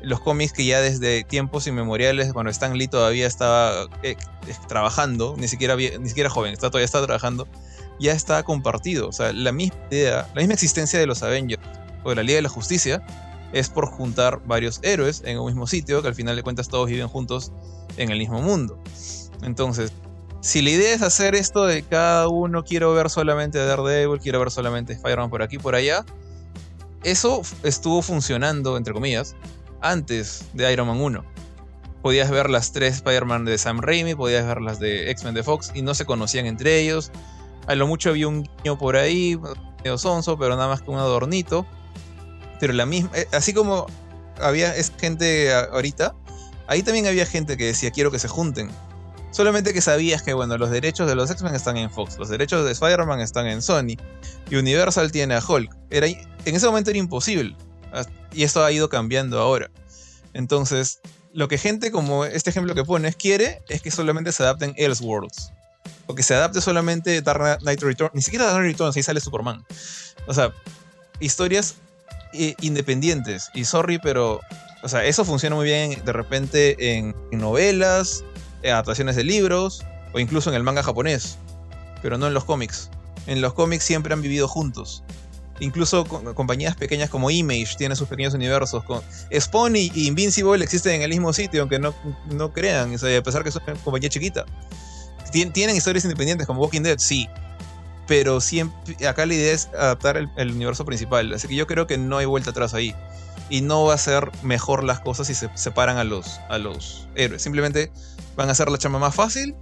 Los 0.03 0.21
cómics 0.21 0.53
que 0.53 0.67
ya 0.67 0.81
desde 0.81 1.25
tiempos 1.25 1.67
inmemoriales, 1.67 2.33
cuando 2.33 2.51
Stan 2.51 2.77
Lee 2.77 2.89
todavía 2.89 3.27
estaba 3.27 3.85
eh, 4.03 4.17
eh, 4.47 4.55
trabajando, 4.69 5.35
ni 5.39 5.49
siquiera, 5.49 5.77
ni 5.77 6.09
siquiera 6.09 6.29
joven, 6.29 6.53
está, 6.53 6.69
todavía 6.69 6.85
está 6.85 7.03
trabajando, 7.03 7.49
ya 7.99 8.13
está 8.13 8.43
compartido. 8.43 9.09
O 9.09 9.13
sea, 9.13 9.33
la 9.33 9.53
misma 9.53 9.77
idea, 9.91 10.29
la 10.35 10.41
misma 10.41 10.55
existencia 10.55 10.99
de 10.99 11.07
los 11.07 11.23
Avengers 11.23 11.63
o 12.03 12.11
de 12.11 12.17
la 12.17 12.23
Liga 12.23 12.37
de 12.37 12.43
la 12.43 12.49
Justicia 12.51 13.03
es 13.53 13.71
por 13.71 13.87
juntar 13.87 14.43
varios 14.45 14.81
héroes 14.83 15.23
en 15.25 15.39
un 15.39 15.47
mismo 15.47 15.67
sitio, 15.67 16.03
que 16.03 16.09
al 16.09 16.15
final 16.15 16.37
de 16.37 16.43
cuentas 16.43 16.69
todos 16.69 16.89
viven 16.89 17.09
juntos 17.09 17.53
en 17.97 18.11
el 18.11 18.19
mismo 18.19 18.43
mundo. 18.43 18.79
Entonces, 19.43 19.93
si 20.45 20.61
la 20.61 20.69
idea 20.69 20.95
es 20.95 21.01
hacer 21.01 21.35
esto 21.35 21.65
de 21.65 21.83
cada 21.85 22.29
uno, 22.29 22.65
quiero 22.65 22.93
ver 22.93 23.09
solamente 23.09 23.65
Daredevil, 23.65 24.21
quiero 24.21 24.41
ver 24.41 24.51
solamente 24.51 24.93
Spider-Man 24.93 25.31
por 25.31 25.43
aquí, 25.43 25.57
por 25.57 25.75
allá, 25.75 26.05
eso 27.03 27.41
estuvo 27.63 28.03
funcionando, 28.03 28.77
entre 28.77 28.93
comillas, 28.93 29.35
antes 29.81 30.45
de 30.53 30.71
Iron 30.71 30.89
Man 30.89 31.01
1. 31.01 31.25
Podías 32.03 32.31
ver 32.31 32.51
las 32.51 32.73
tres 32.73 32.97
Spider-Man 32.97 33.47
de 33.47 33.57
Sam 33.57 33.81
Raimi, 33.81 34.15
podías 34.15 34.47
ver 34.47 34.61
las 34.61 34.79
de 34.79 35.11
X-Men 35.13 35.33
de 35.33 35.43
Fox 35.43 35.73
y 35.75 35.81
no 35.81 35.95
se 35.95 36.05
conocían 36.05 36.45
entre 36.45 36.79
ellos. 36.79 37.11
A 37.67 37.75
lo 37.75 37.87
mucho 37.87 38.11
había 38.11 38.29
un 38.29 38.43
guiño 38.43 38.77
por 38.77 38.97
ahí, 38.97 39.41
medio 39.79 39.97
sonso, 39.97 40.39
pero 40.39 40.57
nada 40.57 40.69
más 40.69 40.83
que 40.83 40.91
un 40.91 40.99
adornito. 40.99 41.65
Pero 42.61 42.75
la 42.75 42.85
misma, 42.85 43.09
eh, 43.15 43.27
así 43.33 43.55
como 43.55 43.87
había 44.43 44.75
gente 45.01 45.55
ahorita, 45.55 46.15
ahí 46.67 46.83
también 46.83 47.07
había 47.07 47.25
gente 47.25 47.57
que 47.57 47.65
decía 47.65 47.91
quiero 47.91 48.11
que 48.11 48.19
se 48.19 48.29
junten. 48.29 48.71
Solamente 49.35 49.75
que 49.75 49.81
sabías 49.81 50.23
que, 50.23 50.33
bueno, 50.33 50.57
los 50.59 50.71
derechos 50.71 51.09
de 51.09 51.17
los 51.17 51.29
X-Men 51.29 51.57
están 51.57 51.77
en 51.77 51.91
Fox, 51.91 52.19
los 52.19 52.29
derechos 52.29 52.65
de 52.65 52.71
Spider-Man 52.71 53.19
están 53.19 53.49
en 53.49 53.63
Sony, 53.63 53.97
y 54.49 54.55
Universal 54.55 55.11
tiene 55.11 55.35
a 55.35 55.43
Hulk. 55.45 55.75
Era, 55.91 56.07
en 56.07 56.25
ese 56.45 56.67
momento 56.67 56.91
era 56.91 57.01
imposible. 57.01 57.57
Y 58.33 58.45
esto 58.45 58.65
ha 58.65 58.71
ido 58.71 58.89
cambiando 58.89 59.41
ahora. 59.41 59.73
Entonces, 60.35 61.01
lo 61.33 61.49
que 61.49 61.59
gente 61.59 61.91
como 61.91 62.25
este 62.25 62.51
ejemplo 62.51 62.77
que 62.77 62.85
pones 62.85 63.17
quiere 63.17 63.61
es 63.69 63.83
que 63.83 63.91
solamente 63.91 64.31
se 64.31 64.45
adapten 64.45 64.73
Elseworlds. 64.77 65.51
O 66.07 66.15
que 66.15 66.23
se 66.23 66.37
adapte 66.37 66.61
solamente 66.61 67.21
Dark 67.21 67.59
Knight 67.59 67.83
Returns. 67.83 68.15
Ni 68.15 68.23
siquiera 68.23 68.45
Dark 68.45 68.59
Knight 68.59 68.75
Returns, 68.75 68.97
ahí 68.97 69.03
sale 69.03 69.21
Superman. 69.21 69.65
O 70.29 70.33
sea, 70.33 70.53
historias 71.19 71.75
eh, 72.35 72.55
independientes. 72.61 73.51
Y 73.53 73.65
sorry, 73.65 73.99
pero. 73.99 74.41
O 74.85 74.89
sea, 74.89 75.05
eso 75.05 75.25
funciona 75.25 75.57
muy 75.57 75.65
bien 75.65 76.05
de 76.05 76.13
repente 76.13 76.97
en, 76.97 77.17
novelas, 77.33 78.23
adaptaciones 78.71 79.17
de 79.17 79.25
libros, 79.25 79.83
o 80.13 80.19
incluso 80.21 80.51
en 80.51 80.57
el 80.57 80.63
manga 80.63 80.83
japonés. 80.83 81.39
Pero 82.03 82.19
no 82.19 82.27
en 82.27 82.35
los 82.35 82.45
cómics. 82.45 82.91
En 83.27 83.41
los 83.41 83.55
cómics 83.55 83.85
siempre 83.85 84.13
han 84.13 84.23
vivido 84.23 84.47
juntos. 84.49 85.03
Incluso 85.61 86.05
co- 86.05 86.35
compañías 86.35 86.75
pequeñas 86.77 87.09
como 87.11 87.31
Image 87.31 87.77
tienen 87.79 87.97
sus 87.97 88.09
pequeños 88.09 88.35
universos. 88.35 88.83
Con 88.85 89.01
Spawn 89.39 89.77
y, 89.77 89.91
Invincible 89.95 90.63
existen 90.65 90.95
en 90.95 91.03
el 91.03 91.11
mismo 91.11 91.33
sitio, 91.33 91.61
aunque 91.63 91.79
no, 91.79 91.95
no 92.31 92.53
crean, 92.53 92.95
a 92.95 93.23
pesar 93.23 93.45
que 93.45 93.51
son 93.51 93.63
una 93.67 93.75
compañía 93.77 94.09
chiquita. 94.11 94.45
Tien- 95.33 95.53
tienen 95.53 95.77
historias 95.77 96.05
independientes 96.05 96.47
como 96.47 96.61
Walking 96.61 96.83
Dead, 96.83 96.99
sí. 96.99 97.29
Pero 98.07 98.41
siempre, 98.41 99.07
acá 99.07 99.25
la 99.25 99.35
idea 99.35 99.53
es 99.55 99.69
adaptar 99.79 100.17
el, 100.19 100.29
el 100.37 100.51
universo 100.51 100.85
principal. 100.85 101.33
Así 101.33 101.49
que 101.49 101.55
yo 101.55 101.67
creo 101.67 101.87
que 101.87 101.97
no 101.97 102.19
hay 102.19 102.27
vuelta 102.27 102.51
atrás 102.51 102.75
ahí. 102.75 102.95
Y 103.49 103.61
no 103.63 103.85
va 103.85 103.95
a 103.95 103.99
ser 103.99 104.31
mejor 104.43 104.85
las 104.85 105.01
cosas 105.01 105.27
si 105.29 105.35
se 105.35 105.49
separan 105.55 105.97
a 105.99 106.05
los, 106.05 106.41
a 106.51 106.59
los 106.59 107.09
héroes. 107.15 107.43
Simplemente 107.43 107.91
van 108.37 108.49
a 108.49 108.53
hacer 108.53 108.71
la 108.71 108.79
chamba 108.79 108.99
más 108.99 109.15
fácil, 109.15 109.55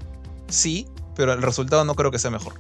sí, 0.49 0.87
pero 1.17 1.33
el 1.33 1.43
resultado 1.43 1.85
no 1.85 1.95
creo 1.95 2.11
que 2.11 2.19
sea 2.19 2.31
mejor. 2.31 2.55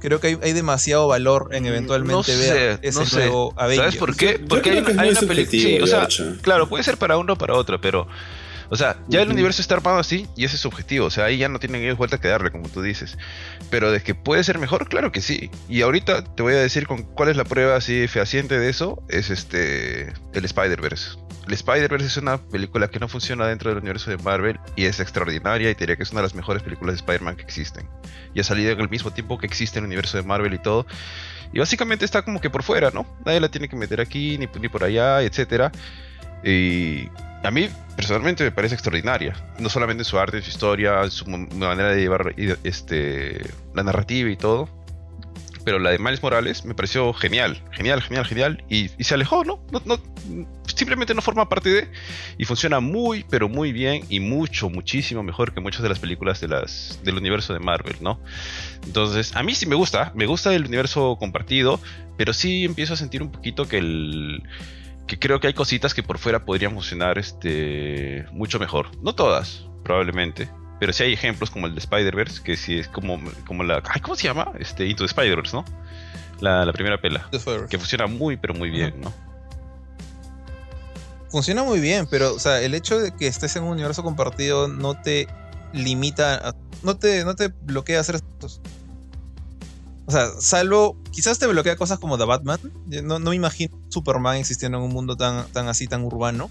Creo 0.00 0.20
que 0.20 0.28
hay, 0.28 0.38
hay 0.42 0.52
demasiado 0.52 1.08
valor 1.08 1.48
en 1.52 1.64
Mm, 1.64 1.66
eventualmente 1.66 2.12
no 2.14 2.22
sé, 2.22 2.36
ver 2.54 2.78
ese 2.82 3.00
no 3.00 3.06
sé. 3.06 3.16
nuevo 3.16 3.52
Avengers. 3.56 3.94
¿Sabes 3.94 3.96
por 3.96 4.16
qué? 4.16 4.38
Yo 4.40 4.46
Porque 4.48 4.70
hay 4.70 4.76
hay 4.96 5.10
una 5.10 5.20
película. 5.20 5.50
Sí, 5.50 5.80
o 5.80 5.86
sea, 5.88 6.06
claro, 6.40 6.68
puede 6.68 6.84
ser 6.84 6.98
para 6.98 7.16
uno 7.18 7.32
o 7.32 7.36
para 7.36 7.54
otro, 7.54 7.80
pero. 7.80 8.06
O 8.70 8.76
sea, 8.76 8.96
ya 9.08 9.22
el 9.22 9.30
universo 9.30 9.62
está 9.62 9.74
armado 9.74 9.98
así 9.98 10.26
y 10.36 10.44
ese 10.44 10.56
es 10.56 10.62
su 10.62 10.68
objetivo. 10.68 11.06
O 11.06 11.10
sea, 11.10 11.24
ahí 11.24 11.38
ya 11.38 11.48
no 11.48 11.58
tienen 11.58 11.82
ellos 11.82 11.96
vuelta 11.96 12.20
que 12.20 12.28
darle, 12.28 12.50
como 12.50 12.68
tú 12.68 12.82
dices. 12.82 13.16
Pero 13.70 13.90
de 13.90 14.02
que 14.02 14.14
puede 14.14 14.44
ser 14.44 14.58
mejor, 14.58 14.88
claro 14.88 15.10
que 15.12 15.20
sí. 15.20 15.50
Y 15.68 15.82
ahorita 15.82 16.22
te 16.22 16.42
voy 16.42 16.54
a 16.54 16.58
decir 16.58 16.86
con 16.86 17.02
cuál 17.02 17.30
es 17.30 17.36
la 17.36 17.44
prueba 17.44 17.76
así 17.76 18.06
fehaciente 18.08 18.58
de 18.58 18.68
eso. 18.68 19.02
Es 19.08 19.30
este. 19.30 20.12
El 20.34 20.44
Spider-Verse. 20.44 21.18
El 21.46 21.54
Spider-Verse 21.54 22.06
es 22.06 22.16
una 22.18 22.36
película 22.36 22.88
que 22.88 22.98
no 22.98 23.08
funciona 23.08 23.46
dentro 23.46 23.70
del 23.70 23.78
universo 23.78 24.10
de 24.10 24.18
Marvel 24.18 24.60
y 24.76 24.84
es 24.84 25.00
extraordinaria 25.00 25.70
y 25.70 25.74
te 25.74 25.80
diría 25.80 25.96
que 25.96 26.02
es 26.02 26.10
una 26.12 26.20
de 26.20 26.26
las 26.26 26.34
mejores 26.34 26.62
películas 26.62 26.94
de 26.94 26.98
Spider-Man 26.98 27.36
que 27.36 27.42
existen. 27.42 27.88
Y 28.34 28.40
ha 28.40 28.44
salido 28.44 28.70
en 28.72 28.80
el 28.80 28.90
mismo 28.90 29.12
tiempo 29.12 29.38
que 29.38 29.46
existe 29.46 29.78
el 29.78 29.86
universo 29.86 30.18
de 30.18 30.24
Marvel 30.24 30.52
y 30.52 30.58
todo. 30.58 30.86
Y 31.54 31.58
básicamente 31.58 32.04
está 32.04 32.20
como 32.20 32.42
que 32.42 32.50
por 32.50 32.62
fuera, 32.62 32.90
¿no? 32.90 33.06
Nadie 33.24 33.40
la 33.40 33.48
tiene 33.48 33.68
que 33.68 33.76
meter 33.76 34.02
aquí, 34.02 34.36
ni, 34.36 34.46
ni 34.60 34.68
por 34.68 34.84
allá, 34.84 35.22
etcétera. 35.22 35.72
Y 36.44 37.08
a 37.42 37.50
mí 37.50 37.68
personalmente 37.96 38.44
me 38.44 38.50
parece 38.52 38.74
extraordinaria. 38.74 39.34
No 39.58 39.68
solamente 39.68 40.02
en 40.02 40.04
su 40.04 40.18
arte, 40.18 40.42
su 40.42 40.50
historia, 40.50 41.08
su 41.10 41.26
manera 41.26 41.88
de 41.90 42.00
llevar 42.00 42.34
este, 42.64 43.40
la 43.74 43.82
narrativa 43.82 44.30
y 44.30 44.36
todo. 44.36 44.68
Pero 45.64 45.78
la 45.78 45.90
de 45.90 45.98
Miles 45.98 46.22
Morales 46.22 46.64
me 46.64 46.74
pareció 46.74 47.12
genial, 47.12 47.62
genial, 47.72 48.00
genial, 48.00 48.24
genial. 48.24 48.64
Y, 48.70 48.90
y 48.96 49.04
se 49.04 49.14
alejó, 49.14 49.44
¿no? 49.44 49.60
No, 49.70 49.82
no- 49.84 49.98
Simplemente 50.74 51.12
no 51.12 51.20
forma 51.22 51.48
parte 51.48 51.68
de. 51.70 51.88
Y 52.38 52.44
funciona 52.44 52.78
muy, 52.80 53.24
pero 53.28 53.48
muy 53.48 53.72
bien. 53.72 54.04
Y 54.08 54.20
mucho, 54.20 54.70
muchísimo 54.70 55.22
mejor 55.24 55.52
que 55.52 55.60
muchas 55.60 55.82
de 55.82 55.88
las 55.88 55.98
películas 55.98 56.40
de 56.40 56.48
las, 56.48 57.00
del 57.02 57.16
universo 57.16 57.52
de 57.52 57.58
Marvel, 57.58 57.96
¿no? 58.00 58.20
Entonces, 58.86 59.34
a 59.34 59.42
mí 59.42 59.54
sí 59.54 59.66
me 59.66 59.74
gusta. 59.74 60.12
Me 60.14 60.26
gusta 60.26 60.54
el 60.54 60.64
universo 60.66 61.16
compartido. 61.18 61.80
Pero 62.16 62.32
sí 62.32 62.64
empiezo 62.64 62.94
a 62.94 62.96
sentir 62.96 63.22
un 63.22 63.30
poquito 63.32 63.66
que 63.68 63.78
el 63.78 64.42
que 65.08 65.18
creo 65.18 65.40
que 65.40 65.48
hay 65.48 65.54
cositas 65.54 65.92
que 65.94 66.04
por 66.04 66.18
fuera 66.18 66.44
podrían 66.44 66.72
funcionar 66.74 67.18
este 67.18 68.24
mucho 68.30 68.60
mejor. 68.60 68.96
No 69.02 69.14
todas, 69.16 69.64
probablemente. 69.82 70.48
Pero 70.78 70.92
sí 70.92 71.02
hay 71.02 71.12
ejemplos 71.12 71.50
como 71.50 71.66
el 71.66 71.74
de 71.74 71.80
Spider-Verse, 71.80 72.40
que 72.44 72.56
sí 72.56 72.78
es 72.78 72.86
como, 72.86 73.18
como 73.46 73.64
la. 73.64 73.82
Ay, 73.92 74.00
¿Cómo 74.00 74.14
se 74.14 74.28
llama? 74.28 74.52
Este, 74.60 74.86
Into 74.86 75.02
the 75.02 75.06
Spider-Verse, 75.06 75.56
¿no? 75.56 75.64
La, 76.40 76.64
la 76.64 76.72
primera 76.72 77.00
pela. 77.00 77.26
Que 77.68 77.78
funciona 77.78 78.06
muy, 78.06 78.36
pero 78.36 78.54
muy 78.54 78.70
bien, 78.70 79.00
¿no? 79.00 79.12
Funciona 81.30 81.62
muy 81.62 81.80
bien, 81.80 82.06
pero 82.10 82.32
o 82.34 82.38
sea, 82.38 82.62
el 82.62 82.74
hecho 82.74 82.98
de 83.00 83.14
que 83.14 83.26
estés 83.26 83.54
en 83.56 83.64
un 83.64 83.70
universo 83.72 84.02
compartido 84.02 84.68
no 84.68 85.00
te 85.02 85.26
limita, 85.72 86.36
a- 86.50 86.54
no 86.82 86.96
te, 86.96 87.24
no 87.24 87.34
te 87.34 87.48
bloquea 87.48 88.00
hacer 88.00 88.20
cosas. 88.40 88.60
O 90.08 90.10
sea, 90.10 90.30
salvo, 90.40 90.96
quizás 91.10 91.38
te 91.38 91.46
bloquea 91.46 91.76
cosas 91.76 91.98
como 91.98 92.16
The 92.16 92.24
Batman. 92.24 92.58
Yo 92.86 93.02
No, 93.02 93.18
no 93.18 93.28
me 93.28 93.36
imagino 93.36 93.78
Superman 93.90 94.38
existiendo 94.38 94.78
en 94.78 94.84
un 94.84 94.90
mundo 94.90 95.18
tan, 95.18 95.46
tan 95.52 95.68
así, 95.68 95.86
tan 95.86 96.02
urbano. 96.02 96.48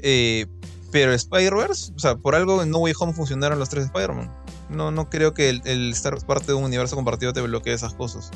Eh, 0.00 0.46
Pero 0.92 1.14
Spider-Verse, 1.14 1.94
o 1.96 1.98
sea, 1.98 2.16
por 2.16 2.34
algo 2.34 2.62
en 2.62 2.70
No 2.70 2.80
Way 2.80 2.92
Home 2.98 3.14
funcionaron 3.14 3.58
los 3.58 3.70
tres 3.70 3.86
Spider-Man. 3.86 4.30
No, 4.68 4.90
no 4.90 5.08
creo 5.08 5.32
que 5.32 5.48
el, 5.48 5.62
el 5.64 5.90
estar 5.90 6.14
parte 6.26 6.48
de 6.48 6.54
un 6.54 6.64
universo 6.64 6.96
compartido 6.96 7.32
te 7.32 7.40
bloquee 7.40 7.72
esas 7.72 7.94
cosas. 7.94 8.30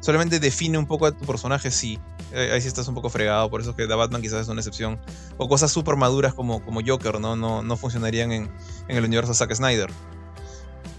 Solamente 0.00 0.38
define 0.38 0.78
un 0.78 0.86
poco 0.86 1.06
a 1.06 1.12
tu 1.12 1.24
personaje, 1.24 1.72
sí. 1.72 1.98
Eh, 2.32 2.50
ahí 2.52 2.60
sí 2.60 2.68
estás 2.68 2.86
un 2.86 2.94
poco 2.94 3.10
fregado, 3.10 3.50
por 3.50 3.60
eso 3.60 3.70
es 3.70 3.76
que 3.76 3.88
The 3.88 3.94
Batman 3.94 4.22
quizás 4.22 4.42
es 4.42 4.48
una 4.48 4.60
excepción. 4.60 5.00
O 5.36 5.48
cosas 5.48 5.72
súper 5.72 5.96
maduras 5.96 6.32
como, 6.32 6.64
como 6.64 6.80
Joker, 6.86 7.20
¿no? 7.20 7.34
No, 7.34 7.62
no 7.62 7.76
funcionarían 7.76 8.30
en, 8.30 8.50
en 8.86 8.96
el 8.96 9.04
universo 9.04 9.34
Zack 9.34 9.52
Snyder. 9.52 9.90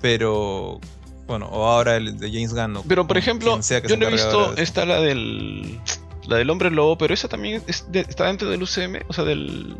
Pero, 0.02 0.80
bueno, 1.28 1.48
o 1.48 1.66
ahora 1.66 1.96
el 1.98 2.18
de 2.18 2.28
James 2.32 2.54
Gunn. 2.54 2.78
o 2.78 2.84
Pero 2.84 3.08
por 3.08 3.18
ejemplo, 3.18 3.60
yo 3.88 3.98
no 3.98 4.08
he 4.08 4.12
visto 4.12 4.56
esta 4.58 4.86
la 4.86 5.00
del 5.00 5.80
la 6.28 6.38
del 6.38 6.50
hombre 6.50 6.72
lobo, 6.72 6.98
pero 6.98 7.14
esa 7.14 7.28
también 7.28 7.62
es 7.68 7.86
de- 7.92 8.02
está 8.02 8.26
dentro 8.28 8.50
del 8.50 8.62
UCM, 8.64 9.02
o 9.10 9.14
sea, 9.14 9.24
del 9.26 9.76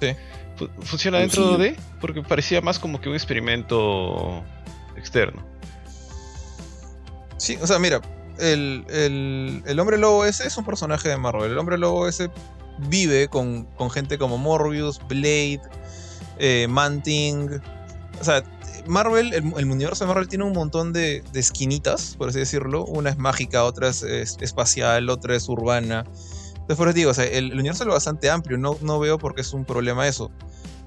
Sí. 0.00 0.08
fu- 0.56 0.68
funciona 0.82 1.18
Sí. 1.18 1.22
dentro 1.22 1.56
de 1.58 1.76
porque 2.00 2.20
parecía 2.22 2.60
más 2.60 2.78
como 2.78 3.00
que 3.00 3.08
un 3.08 3.14
experimento 3.14 4.42
externo. 4.96 5.42
Sí, 7.38 7.58
o 7.60 7.66
sea, 7.66 7.78
mira, 7.78 8.00
el, 8.38 8.84
el- 8.88 9.62
el 9.66 9.80
hombre 9.80 9.98
lobo 9.98 10.24
ese 10.24 10.46
es 10.46 10.56
un 10.56 10.64
personaje 10.64 11.08
de 11.08 11.16
Marvel. 11.16 11.50
El 11.50 11.58
hombre 11.58 11.78
lobo 11.78 12.08
ese 12.08 12.30
vive 12.88 13.28
con, 13.28 13.64
con 13.76 13.90
gente 13.90 14.18
como 14.18 14.38
Morbius, 14.38 15.00
Blade, 15.08 15.60
eh, 16.38 16.66
Manting. 16.68 17.60
O 18.20 18.24
sea, 18.24 18.42
Marvel, 18.86 19.32
el, 19.32 19.70
universo 19.70 20.04
de 20.04 20.08
Marvel 20.08 20.28
tiene 20.28 20.44
un 20.44 20.52
montón 20.52 20.92
de, 20.92 21.22
esquinitas, 21.34 22.16
por 22.16 22.28
así 22.28 22.38
decirlo. 22.38 22.84
Una 22.84 23.10
es 23.10 23.18
mágica, 23.18 23.64
otra 23.64 23.88
es, 23.88 24.02
es 24.02 24.36
espacial, 24.40 25.08
otra 25.10 25.36
es 25.36 25.48
urbana. 25.48 26.04
Entonces, 26.64 26.76
por 26.76 26.88
eso 26.88 26.94
digo, 26.94 27.12
el, 27.12 27.52
universo 27.52 27.84
es 27.84 27.88
bastante 27.90 28.30
amplio. 28.30 28.56
No, 28.56 28.78
no 28.80 28.98
veo 28.98 29.18
por 29.18 29.34
qué 29.34 29.42
es 29.42 29.52
un 29.52 29.64
problema 29.64 30.08
eso. 30.08 30.30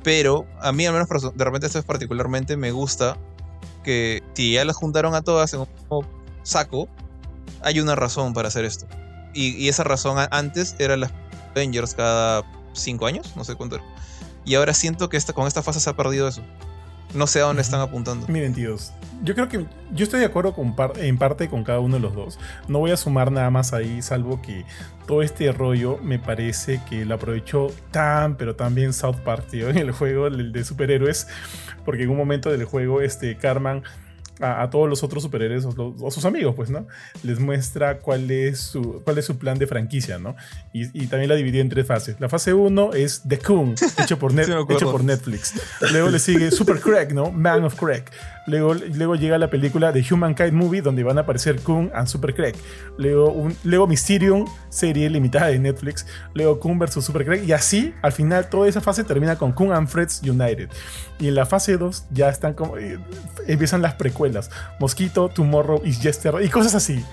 Pero 0.03 0.47
a 0.59 0.71
mí, 0.71 0.85
al 0.85 0.93
menos 0.93 1.07
de 1.09 1.43
repente, 1.43 1.67
esto 1.67 1.79
es 1.79 1.85
particularmente 1.85 2.57
me 2.57 2.71
gusta 2.71 3.17
que 3.83 4.23
si 4.33 4.53
ya 4.53 4.65
las 4.65 4.75
juntaron 4.75 5.13
a 5.13 5.21
todas 5.21 5.53
en 5.53 5.61
un 5.61 6.05
saco, 6.43 6.87
hay 7.61 7.79
una 7.79 7.95
razón 7.95 8.33
para 8.33 8.47
hacer 8.47 8.65
esto. 8.65 8.87
Y, 9.33 9.67
esa 9.67 9.83
razón 9.83 10.17
antes 10.31 10.75
era 10.79 10.97
las 10.97 11.11
Avengers 11.51 11.93
cada 11.93 12.43
cinco 12.73 13.05
años, 13.05 13.35
no 13.35 13.43
sé 13.43 13.55
cuánto 13.55 13.75
era. 13.75 13.85
Y 14.45 14.55
ahora 14.55 14.73
siento 14.73 15.09
que 15.09 15.19
con 15.33 15.45
esta 15.45 15.61
fase 15.61 15.79
se 15.79 15.89
ha 15.89 15.95
perdido 15.95 16.27
eso. 16.27 16.41
No 17.17 17.25
sé 17.25 17.39
a 17.39 17.43
dónde 17.45 17.63
están 17.63 17.81
apuntando. 17.81 18.27
Miren, 18.27 18.53
tíos, 18.53 18.93
yo 19.23 19.33
creo 19.33 19.49
que 19.49 19.65
yo 19.91 20.03
estoy 20.03 20.19
de 20.19 20.27
acuerdo 20.27 20.53
con 20.53 20.75
par- 20.75 20.93
en 20.97 21.17
parte 21.17 21.49
con 21.49 21.63
cada 21.63 21.79
uno 21.79 21.95
de 21.95 21.99
los 22.01 22.13
dos. 22.13 22.39
No 22.67 22.77
voy 22.79 22.91
a 22.91 22.97
sumar 22.97 23.31
nada 23.31 23.49
más 23.49 23.73
ahí, 23.73 24.01
salvo 24.03 24.39
que 24.41 24.65
todo 25.07 25.23
este 25.23 25.51
rollo 25.51 25.97
me 26.03 26.19
parece 26.19 26.79
que 26.87 27.05
lo 27.05 27.15
aprovechó 27.15 27.67
tan, 27.89 28.35
pero 28.37 28.55
tan 28.55 28.75
bien 28.75 28.93
South 28.93 29.15
Park, 29.25 29.47
tío, 29.49 29.69
en 29.69 29.77
el 29.77 29.91
juego 29.91 30.27
el 30.27 30.51
de 30.51 30.63
superhéroes, 30.63 31.27
porque 31.83 32.03
en 32.03 32.09
un 32.11 32.17
momento 32.17 32.51
del 32.51 32.65
juego, 32.65 33.01
este 33.01 33.35
Carman 33.37 33.81
a, 34.39 34.61
a 34.61 34.69
todos 34.69 34.87
los 34.89 35.03
otros 35.03 35.23
superhéroes 35.23 35.65
o, 35.65 36.11
sus 36.11 36.25
amigos, 36.25 36.53
pues, 36.55 36.69
¿no? 36.69 36.87
Les 37.23 37.39
muestra 37.39 37.99
cuál 37.99 38.29
es 38.31 38.59
su, 38.59 39.01
cuál 39.03 39.17
es 39.17 39.25
su 39.25 39.37
plan 39.37 39.57
de 39.57 39.67
franquicia, 39.67 40.19
¿no? 40.19 40.35
Y, 40.73 40.85
y 41.03 41.07
también 41.07 41.29
la 41.29 41.35
dividió 41.35 41.61
en 41.61 41.69
tres 41.69 41.87
fases. 41.87 42.15
La 42.19 42.29
fase 42.29 42.53
1 42.53 42.93
es 42.93 43.23
The 43.27 43.39
Coon, 43.39 43.75
hecho 44.03 44.19
por, 44.19 44.33
Net- 44.33 44.45
Sí, 44.45 44.51
hecho 44.75 44.91
por 44.91 45.03
Netflix. 45.03 45.53
Luego 45.91 46.09
le 46.09 46.19
sigue 46.19 46.51
Super 46.51 46.79
Craig, 46.79 47.13
¿no? 47.13 47.31
Man 47.31 47.63
of 47.63 47.75
Craig. 47.75 48.03
Luego, 48.47 49.15
llega 49.15 49.37
la 49.37 49.49
película 49.49 49.91
The 49.91 50.03
Humankind 50.09 50.53
Movie, 50.53 50.81
donde 50.81 51.03
van 51.03 51.17
a 51.17 51.21
aparecer 51.21 51.59
Coon 51.61 51.91
and 51.93 52.07
Super 52.07 52.33
Craig. 52.33 52.53
Luego, 52.97 53.29
un, 53.31 53.55
Mysterium, 53.89 54.45
serie 54.69 55.09
limitada 55.09 55.47
de 55.47 55.59
Netflix. 55.59 56.07
Luego 56.33 56.59
Coon 56.59 56.79
versus 56.79 57.03
Super 57.03 57.25
Craig. 57.25 57.43
Y 57.45 57.51
así, 57.51 57.93
al 58.01 58.13
final, 58.13 58.49
toda 58.49 58.69
esa 58.69 58.79
fase 58.79 59.03
termina 59.03 59.35
con 59.35 59.51
Coon 59.51 59.73
and 59.73 59.89
Freds 59.89 60.21
United. 60.23 60.69
Y 61.19 61.27
en 61.27 61.35
la 61.35 61.45
fase 61.45 61.77
2 61.77 62.05
ya 62.11 62.29
están 62.29 62.53
como. 62.53 62.77
eh, 62.77 62.97
empiezan 63.47 63.81
las 63.81 63.95
precuelas. 63.95 64.49
Mosquito, 64.79 65.27
Tomorrow 65.27 65.81
y 65.83 65.91
Yesterday. 65.91 66.45
Y 66.45 66.49
cosas 66.49 66.73
así. 66.73 67.03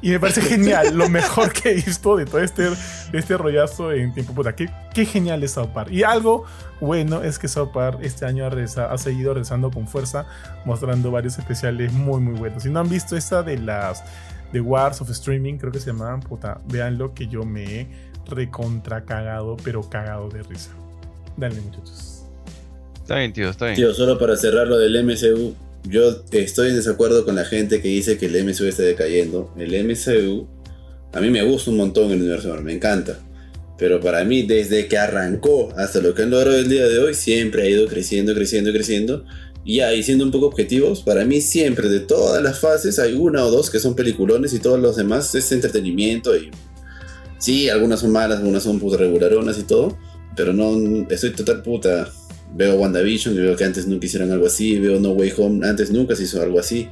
Y 0.00 0.10
me 0.10 0.20
parece 0.20 0.40
genial, 0.54 0.96
lo 0.96 1.08
mejor 1.08 1.52
que 1.52 1.70
he 1.70 1.74
visto 1.74 2.16
de 2.16 2.24
todo 2.24 2.40
este, 2.40 2.62
de 2.70 2.76
este 3.18 3.36
rollazo 3.36 3.92
en 3.92 4.14
tiempo. 4.14 4.32
Puta, 4.32 4.54
qué, 4.54 4.70
qué 4.94 5.04
genial 5.04 5.42
es 5.42 5.52
South 5.52 5.70
Park. 5.74 5.90
Y 5.90 6.02
algo 6.04 6.44
bueno 6.80 7.22
es 7.22 7.38
que 7.38 7.48
South 7.48 7.70
Park 7.72 7.98
este 8.02 8.24
año 8.24 8.44
ha, 8.46 8.50
regresa- 8.50 8.90
ha 8.92 8.98
seguido 8.98 9.34
regresando 9.34 9.70
con 9.70 9.88
fuerza, 9.88 10.26
mostrando 10.64 11.10
varios 11.10 11.38
especiales 11.38 11.92
muy, 11.92 12.20
muy 12.20 12.34
buenos. 12.38 12.62
Si 12.62 12.70
no 12.70 12.80
han 12.80 12.88
visto 12.88 13.16
esta 13.16 13.42
de 13.42 13.58
las 13.58 14.04
de 14.52 14.60
Wars 14.60 15.00
of 15.00 15.10
Streaming, 15.10 15.58
creo 15.58 15.72
que 15.72 15.80
se 15.80 15.86
llamaban, 15.86 16.20
puta, 16.20 16.58
véanlo 16.66 17.12
que 17.12 17.26
yo 17.26 17.44
me 17.44 17.64
he 17.80 17.88
recontra 18.30 19.04
cagado, 19.04 19.56
pero 19.64 19.82
cagado 19.88 20.28
de 20.28 20.42
risa. 20.42 20.70
Dale, 21.36 21.60
muchachos. 21.60 22.24
Está 23.02 23.16
bien, 23.16 23.32
tío, 23.32 23.48
está 23.50 23.64
bien. 23.66 23.76
Tío, 23.76 23.92
solo 23.94 24.18
para 24.18 24.36
cerrar 24.36 24.66
lo 24.68 24.78
del 24.78 25.02
MCU, 25.04 25.54
yo 25.84 26.22
estoy 26.32 26.70
en 26.70 26.76
desacuerdo 26.76 27.24
con 27.24 27.34
la 27.34 27.44
gente 27.44 27.80
que 27.80 27.88
dice 27.88 28.18
que 28.18 28.26
el 28.26 28.44
MCU 28.44 28.64
está 28.64 28.82
decayendo. 28.82 29.52
El 29.56 29.72
MCU, 29.84 30.46
a 31.12 31.20
mí 31.20 31.30
me 31.30 31.42
gusta 31.42 31.70
un 31.70 31.76
montón 31.76 32.10
el 32.10 32.20
universo 32.20 32.48
Marvel, 32.48 32.64
me 32.64 32.74
encanta. 32.74 33.18
Pero 33.78 34.00
para 34.00 34.24
mí, 34.24 34.42
desde 34.42 34.88
que 34.88 34.98
arrancó 34.98 35.72
hasta 35.76 36.00
lo 36.00 36.14
que 36.14 36.22
han 36.22 36.30
logrado 36.30 36.58
el 36.58 36.68
día 36.68 36.88
de 36.88 36.98
hoy, 36.98 37.14
siempre 37.14 37.62
ha 37.62 37.70
ido 37.70 37.86
creciendo, 37.86 38.34
creciendo, 38.34 38.72
creciendo. 38.72 39.24
Y 39.64 39.80
y 39.80 40.02
siendo 40.02 40.24
un 40.24 40.30
poco 40.30 40.46
objetivos, 40.46 41.02
para 41.02 41.24
mí 41.24 41.40
siempre, 41.40 41.88
de 41.88 42.00
todas 42.00 42.42
las 42.42 42.58
fases, 42.58 42.98
hay 42.98 43.14
una 43.14 43.44
o 43.44 43.50
dos 43.50 43.70
que 43.70 43.78
son 43.78 43.94
peliculones 43.94 44.52
y 44.52 44.58
todos 44.58 44.80
los 44.80 44.96
demás 44.96 45.34
es 45.34 45.52
entretenimiento. 45.52 46.36
Y 46.36 46.50
sí, 47.38 47.68
algunas 47.68 48.00
son 48.00 48.10
malas, 48.10 48.38
algunas 48.38 48.64
son 48.64 48.80
puta 48.80 48.96
regularonas 48.96 49.58
y 49.58 49.62
todo. 49.62 49.96
Pero 50.34 50.52
no, 50.52 51.06
estoy 51.08 51.30
total 51.30 51.62
puta. 51.62 52.10
Veo 52.54 52.76
WandaVision 52.76 53.34
y 53.34 53.38
veo 53.38 53.56
que 53.56 53.64
antes 53.64 53.86
nunca 53.86 54.06
hicieron 54.06 54.30
algo 54.30 54.46
así. 54.46 54.78
Veo 54.78 55.00
No 55.00 55.12
Way 55.12 55.32
Home, 55.38 55.66
antes 55.66 55.90
nunca 55.90 56.16
se 56.16 56.24
hizo 56.24 56.42
algo 56.42 56.58
así. 56.58 56.88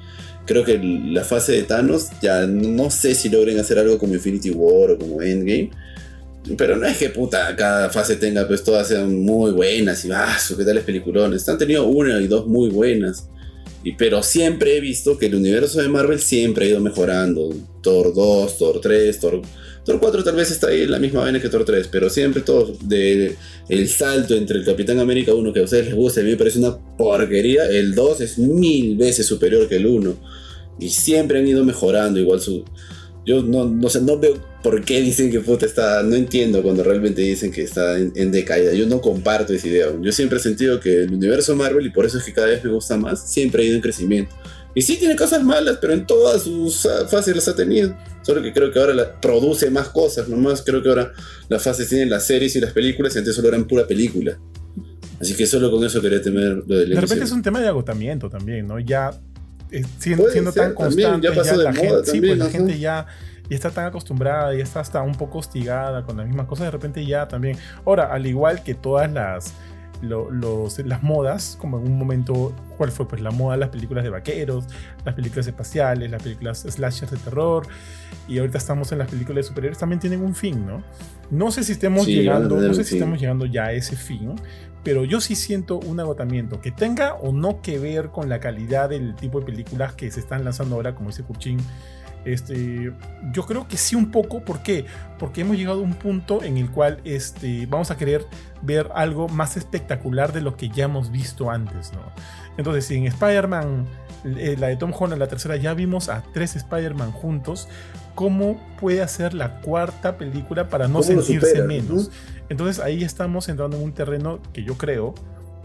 Creo 0.46 0.64
que 0.64 0.78
la 0.78 1.24
fase 1.24 1.52
de 1.52 1.62
Thanos, 1.64 2.08
ya 2.22 2.46
no 2.46 2.90
sé 2.90 3.14
si 3.14 3.28
logren 3.28 3.58
hacer 3.58 3.78
algo 3.78 3.98
como 3.98 4.14
Infinity 4.14 4.50
War 4.50 4.92
o 4.92 4.98
como 4.98 5.20
Endgame. 5.20 5.70
Pero 6.56 6.76
no 6.76 6.86
es 6.86 6.96
que 6.96 7.10
puta, 7.10 7.56
cada 7.56 7.90
fase 7.90 8.16
tenga, 8.16 8.46
pues 8.46 8.62
todas 8.62 8.86
sean 8.86 9.20
muy 9.22 9.50
buenas 9.50 10.04
y 10.04 10.12
ah, 10.12 10.38
su 10.38 10.56
qué 10.56 10.64
tales 10.64 10.84
peliculones. 10.84 11.48
Han 11.48 11.58
tenido 11.58 11.86
una 11.86 12.20
y 12.20 12.28
dos 12.28 12.46
muy 12.46 12.70
buenas. 12.70 13.28
Y, 13.82 13.92
pero 13.92 14.22
siempre 14.22 14.76
he 14.76 14.80
visto 14.80 15.18
que 15.18 15.26
el 15.26 15.34
universo 15.34 15.80
de 15.80 15.88
Marvel 15.88 16.20
siempre 16.20 16.66
ha 16.66 16.68
ido 16.68 16.80
mejorando. 16.80 17.52
Thor 17.82 18.14
2, 18.14 18.58
Thor 18.58 18.80
3, 18.80 19.18
Thor, 19.18 19.42
Thor 19.86 20.00
4 20.00 20.24
tal 20.24 20.34
vez 20.34 20.50
está 20.50 20.66
ahí 20.66 20.82
en 20.82 20.90
la 20.90 20.98
misma 20.98 21.20
vaina 21.20 21.40
que 21.40 21.48
Thor 21.48 21.64
3, 21.64 21.88
pero 21.92 22.10
siempre 22.10 22.42
todo 22.42 22.76
de 22.82 23.36
el 23.68 23.88
salto 23.88 24.34
entre 24.34 24.58
el 24.58 24.64
Capitán 24.64 24.98
América 24.98 25.32
1 25.32 25.52
que 25.52 25.60
a 25.60 25.62
ustedes 25.62 25.86
les 25.86 25.94
gusta, 25.94 26.20
a 26.20 26.24
mí 26.24 26.30
me 26.30 26.36
parece 26.36 26.58
una 26.58 26.76
porquería, 26.98 27.66
el 27.68 27.94
2 27.94 28.20
es 28.20 28.38
mil 28.38 28.96
veces 28.96 29.26
superior 29.26 29.68
que 29.68 29.76
el 29.76 29.86
1 29.86 30.16
y 30.80 30.90
siempre 30.90 31.38
han 31.38 31.46
ido 31.46 31.64
mejorando 31.64 32.18
igual 32.18 32.40
su 32.40 32.64
yo 33.24 33.42
no, 33.42 33.64
no 33.64 33.88
sé, 33.88 34.00
no 34.00 34.18
veo 34.18 34.34
por 34.62 34.84
qué 34.84 35.00
dicen 35.00 35.30
que 35.30 35.38
está, 35.64 36.02
no 36.02 36.14
entiendo 36.14 36.62
cuando 36.62 36.84
realmente 36.84 37.22
dicen 37.22 37.50
que 37.50 37.62
está 37.62 37.98
en, 37.98 38.12
en 38.14 38.30
decaída, 38.30 38.72
yo 38.72 38.86
no 38.86 39.00
comparto 39.00 39.52
esa 39.52 39.66
idea, 39.66 39.86
yo 40.00 40.12
siempre 40.12 40.38
he 40.38 40.40
sentido 40.40 40.78
que 40.80 41.02
el 41.02 41.12
universo 41.12 41.54
Marvel, 41.56 41.86
y 41.86 41.90
por 41.90 42.06
eso 42.06 42.18
es 42.18 42.24
que 42.24 42.32
cada 42.32 42.48
vez 42.48 42.64
me 42.64 42.70
gusta 42.70 42.96
más, 42.96 43.28
siempre 43.30 43.62
ha 43.62 43.66
ido 43.66 43.76
en 43.76 43.82
crecimiento. 43.82 44.34
Y 44.76 44.82
sí 44.82 44.98
tiene 44.98 45.16
cosas 45.16 45.42
malas, 45.42 45.78
pero 45.80 45.94
en 45.94 46.06
todas 46.06 46.42
sus 46.42 46.84
ah, 46.84 47.08
fases 47.08 47.34
las 47.34 47.48
ha 47.48 47.56
tenido. 47.56 47.96
Solo 48.20 48.42
que 48.42 48.52
creo 48.52 48.70
que 48.70 48.78
ahora 48.78 48.92
la- 48.92 49.18
produce 49.18 49.70
más 49.70 49.88
cosas, 49.88 50.28
nomás 50.28 50.60
creo 50.60 50.82
que 50.82 50.90
ahora 50.90 51.12
las 51.48 51.62
fases 51.62 51.88
tienen 51.88 52.10
las 52.10 52.26
series 52.26 52.54
y 52.56 52.60
las 52.60 52.74
películas 52.74 53.16
y 53.16 53.20
antes 53.20 53.34
solo 53.34 53.48
eran 53.48 53.64
pura 53.64 53.86
película. 53.86 54.38
Así 55.18 55.34
que 55.34 55.46
solo 55.46 55.70
con 55.70 55.82
eso 55.82 56.02
quería 56.02 56.20
temer 56.20 56.62
lo 56.66 56.76
del 56.76 56.90
De 56.90 57.00
repente 57.00 57.24
es 57.24 57.32
un 57.32 57.40
tema 57.42 57.58
de 57.58 57.68
agotamiento 57.68 58.28
también, 58.28 58.66
¿no? 58.66 58.78
Ya 58.78 59.18
eh, 59.70 59.82
siendo, 59.98 60.28
siendo 60.28 60.52
ser, 60.52 60.74
tan 60.74 60.74
también, 60.74 61.08
constante, 61.08 61.28
ya 61.28 61.34
pasó 61.34 61.56
de 61.56 61.64
la 61.64 61.72
moda 61.72 61.82
gente, 61.82 62.04
sí, 62.04 62.12
también, 62.12 62.38
pues 62.38 62.38
la 62.38 62.58
gente 62.58 62.78
ya, 62.78 63.06
ya 63.48 63.56
está 63.56 63.70
tan 63.70 63.86
acostumbrada, 63.86 64.54
ya 64.54 64.62
está 64.62 64.80
hasta 64.80 65.00
un 65.00 65.14
poco 65.14 65.38
hostigada 65.38 66.04
con 66.04 66.18
las 66.18 66.26
mismas 66.26 66.46
cosas, 66.48 66.66
de 66.66 66.70
repente 66.72 67.06
ya 67.06 67.26
también. 67.28 67.56
Ahora, 67.86 68.12
al 68.12 68.26
igual 68.26 68.62
que 68.62 68.74
todas 68.74 69.10
las 69.10 69.54
lo- 70.02 70.30
los, 70.30 70.78
las 70.80 71.02
modas, 71.02 71.56
como 71.60 71.78
en 71.78 71.86
un 71.86 71.98
momento, 71.98 72.52
¿cuál 72.76 72.92
fue? 72.92 73.06
Pues 73.08 73.20
la 73.22 73.30
moda, 73.30 73.56
las 73.56 73.70
películas 73.70 74.04
de 74.04 74.10
vaqueros, 74.10 74.66
las 75.04 75.14
películas 75.14 75.46
espaciales, 75.46 76.10
las 76.10 76.22
películas 76.22 76.60
slashers 76.68 77.10
de 77.12 77.18
terror, 77.18 77.66
y 78.28 78.38
ahorita 78.38 78.58
estamos 78.58 78.92
en 78.92 78.98
las 78.98 79.08
películas 79.10 79.36
de 79.44 79.48
superhéroes, 79.48 79.78
también 79.78 80.00
tienen 80.00 80.22
un 80.22 80.34
fin, 80.34 80.66
¿no? 80.66 80.82
No 81.30 81.50
sé 81.50 81.64
si 81.64 81.72
estemos 81.72 82.04
Sí, 82.04 82.12
llegando, 82.14 82.60
no 82.60 82.74
sé 82.74 82.84
si 82.84 82.94
estamos 82.94 83.20
llegando 83.20 83.46
ya 83.46 83.66
a 83.66 83.72
ese 83.72 83.96
fin, 83.96 84.34
pero 84.84 85.04
yo 85.04 85.20
sí 85.20 85.34
siento 85.34 85.78
un 85.80 85.98
agotamiento 85.98 86.60
que 86.60 86.70
tenga 86.70 87.14
o 87.14 87.32
no 87.32 87.60
que 87.62 87.78
ver 87.80 88.10
con 88.10 88.28
la 88.28 88.38
calidad 88.38 88.90
del 88.90 89.16
tipo 89.16 89.40
de 89.40 89.46
películas 89.46 89.94
que 89.94 90.08
se 90.12 90.20
están 90.20 90.44
lanzando 90.44 90.76
ahora, 90.76 90.94
como 90.94 91.08
dice 91.10 91.24
Kurchin, 91.24 91.58
Este, 92.26 92.92
yo 93.32 93.46
creo 93.46 93.68
que 93.68 93.76
sí 93.76 93.94
un 93.94 94.10
poco, 94.10 94.40
¿por 94.40 94.60
qué? 94.60 94.84
Porque 95.16 95.42
hemos 95.42 95.56
llegado 95.56 95.78
a 95.78 95.82
un 95.82 95.94
punto 95.94 96.42
en 96.42 96.56
el 96.56 96.68
cual 96.72 97.00
este, 97.04 97.66
vamos 97.66 97.92
a 97.92 97.96
querer 97.96 98.26
ver 98.62 98.90
algo 98.96 99.28
más 99.28 99.56
espectacular 99.56 100.32
de 100.32 100.40
lo 100.40 100.56
que 100.56 100.68
ya 100.68 100.86
hemos 100.86 101.12
visto 101.12 101.52
antes, 101.52 101.92
¿no? 101.92 102.00
Entonces, 102.56 102.84
si 102.84 102.96
en 102.96 103.06
Spider-Man, 103.06 103.86
eh, 104.24 104.56
la 104.58 104.66
de 104.66 104.76
Tom 104.76 104.92
Holland, 104.92 105.20
la 105.20 105.28
tercera, 105.28 105.54
ya 105.54 105.72
vimos 105.72 106.08
a 106.08 106.24
tres 106.34 106.56
Spider-Man 106.56 107.12
juntos, 107.12 107.68
¿cómo 108.16 108.60
puede 108.80 109.02
hacer 109.02 109.32
la 109.32 109.60
cuarta 109.60 110.18
película 110.18 110.68
para 110.68 110.88
no 110.88 111.00
¿Cómo 111.00 111.12
lo 111.12 111.22
sentirse 111.22 111.62
menos? 111.62 112.10
Entonces 112.48 112.82
ahí 112.82 113.04
estamos 113.04 113.48
entrando 113.48 113.76
en 113.76 113.84
un 113.84 113.92
terreno 113.92 114.40
que 114.52 114.64
yo 114.64 114.76
creo 114.76 115.14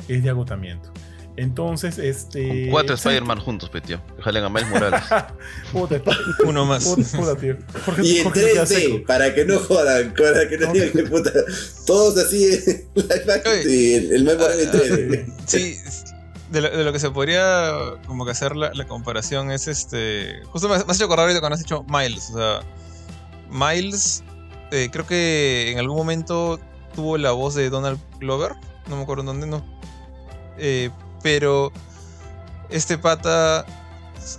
es 0.08 0.22
de 0.22 0.30
agotamiento. 0.30 0.92
Entonces, 1.38 1.98
este. 1.98 2.68
Cuatro 2.70 2.98
sí. 2.98 3.08
Spider-Man 3.08 3.40
juntos, 3.40 3.70
pe, 3.70 3.82
tío. 3.82 4.02
Jalen 4.20 4.44
a 4.44 4.50
Miles 4.50 4.70
Morales. 4.70 5.02
Puta, 5.72 6.02
Uno 6.46 6.66
más. 6.66 6.84
puta, 6.86 7.18
puta, 7.18 7.36
tío. 7.38 7.58
Jorge, 7.86 8.02
Y 8.06 8.18
en 8.18 8.24
Jorge 8.26 8.42
se 8.42 8.52
queda 8.52 8.64
3D, 8.64 8.68
seco. 8.68 9.06
para 9.08 9.34
que 9.34 9.46
no 9.46 9.60
jodan, 9.60 10.14
para 10.14 10.48
que 10.50 10.58
no 10.58 10.74
digan 10.74 10.92
que 10.92 11.04
puta. 11.04 11.32
Todos 11.86 12.18
así 12.18 12.44
el, 12.96 14.12
el 14.12 14.24
Miles 14.24 14.38
Morales 14.38 14.68
en 14.68 14.72
3D. 14.72 15.34
Sí, 15.46 15.78
de 16.52 16.62
lo, 16.62 16.70
de 16.70 16.84
lo 16.84 16.92
que 16.94 17.00
se 17.00 17.10
podría 17.10 17.72
como 18.08 18.26
que 18.26 18.32
hacer 18.32 18.56
la, 18.56 18.72
la 18.74 18.86
comparación 18.86 19.52
es 19.52 19.68
este. 19.68 20.42
Justo 20.48 20.68
me 20.68 20.76
has, 20.76 20.86
me 20.86 20.92
has 20.92 20.98
hecho 20.98 21.06
acordar 21.06 21.24
ahorita 21.26 21.40
cuando 21.40 21.56
has 21.56 21.62
dicho 21.62 21.84
Miles. 21.88 22.30
O 22.32 22.38
sea, 22.38 22.62
Miles, 23.50 24.24
eh, 24.72 24.90
creo 24.92 25.08
que 25.08 25.72
en 25.72 25.80
algún 25.80 25.96
momento 25.98 26.60
tuvo 26.94 27.18
la 27.18 27.32
voz 27.32 27.56
de 27.56 27.70
Donald 27.70 28.00
Glover. 28.20 28.52
No 28.90 28.98
me 28.98 29.04
acuerdo 29.04 29.22
en 29.22 29.28
dónde, 29.28 29.48
no. 29.48 29.66
Eh, 30.58 30.90
pero 31.22 31.72
este 32.70 32.98
pata 32.98 33.66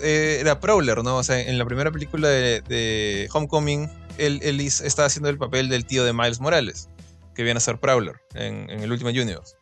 eh, 0.00 0.38
era 0.40 0.60
Prowler, 0.60 1.02
¿no? 1.02 1.16
O 1.16 1.22
sea, 1.22 1.40
en 1.40 1.58
la 1.58 1.64
primera 1.64 1.90
película 1.90 2.28
de, 2.28 3.28
Homecoming, 3.32 3.90
él, 4.18 4.40
él 4.42 4.60
estaba 4.60 5.06
haciendo 5.06 5.28
el 5.28 5.38
papel 5.38 5.68
del 5.68 5.86
tío 5.86 6.04
de 6.04 6.12
Miles 6.12 6.40
Morales, 6.40 6.88
que 7.34 7.42
viene 7.42 7.58
a 7.58 7.60
ser 7.60 7.78
Prowler 7.78 8.16
en, 8.34 8.70
el 8.70 8.90
último 8.90 9.10
Universe. 9.10 9.54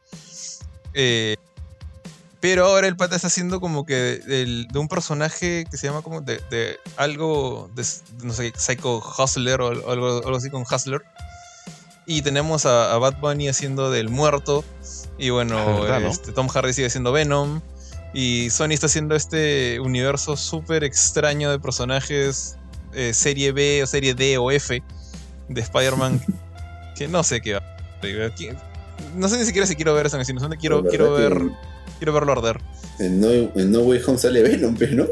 Eh, 0.95 1.37
pero 2.41 2.65
ahora 2.65 2.89
el 2.89 2.97
pata 2.97 3.17
está 3.17 3.29
haciendo 3.29 3.61
como 3.61 3.85
que 3.85 3.95
de, 3.95 4.79
un 4.79 4.89
personaje 4.89 5.67
que 5.71 5.77
se 5.77 5.87
llama 5.87 6.01
como 6.03 6.23
de, 6.23 6.41
de 6.51 6.79
algo, 6.97 7.71
de, 7.75 7.85
no 8.23 8.33
sé, 8.33 8.53
Psycho 8.57 8.99
Hustler 8.99 9.61
o 9.61 9.69
algo, 9.69 10.23
algo 10.25 10.37
así 10.37 10.49
con 10.49 10.63
Hustler. 10.63 11.03
Y 12.07 12.23
tenemos 12.23 12.65
a, 12.67 12.95
a 12.95 12.99
Bad 12.99 13.21
Bunny 13.21 13.49
haciendo 13.49 13.91
del 13.91 14.09
muerto. 14.09 14.65
Y 15.21 15.29
bueno, 15.31 15.87
este, 15.99 16.33
Tom 16.33 16.49
Hardy 16.49 16.73
sigue 16.73 16.89
siendo 16.89 17.13
Venom. 17.13 17.61
Y 18.13 18.49
Sony 18.51 18.71
está 18.71 18.87
haciendo 18.87 19.15
este 19.15 19.79
universo 19.79 20.37
súper 20.37 20.83
extraño 20.83 21.51
de 21.51 21.61
personajes 21.61 22.57
eh, 22.93 23.13
serie 23.15 23.53
B 23.53 23.85
o 23.85 23.87
serie 23.87 24.15
D 24.15 24.37
o 24.39 24.51
F 24.51 24.83
de 25.49 25.61
Spider-Man 25.61 26.21
que 26.97 27.07
no 27.07 27.23
sé 27.23 27.41
qué 27.41 27.55
va. 27.55 27.63
No 29.15 29.29
sé 29.29 29.39
ni 29.39 29.45
siquiera 29.45 29.67
si 29.67 29.77
quiero 29.77 29.95
ver 29.95 30.07
esa 30.07 30.25
sino 30.25 30.41
solamente 30.41 30.61
quiero, 30.61 30.83
quiero 30.85 31.13
ver 31.13 31.51
quiero 31.99 32.15
verlo 32.15 32.33
arder. 32.33 32.59
que 32.97 33.05
En 33.05 33.21
no, 33.21 33.29
en 33.29 33.71
no 33.71 33.81
Way 33.81 34.01
Home 34.07 34.19
sale 34.19 34.43
Venom, 34.43 34.75
pues, 34.75 34.91
¿no? 34.93 35.05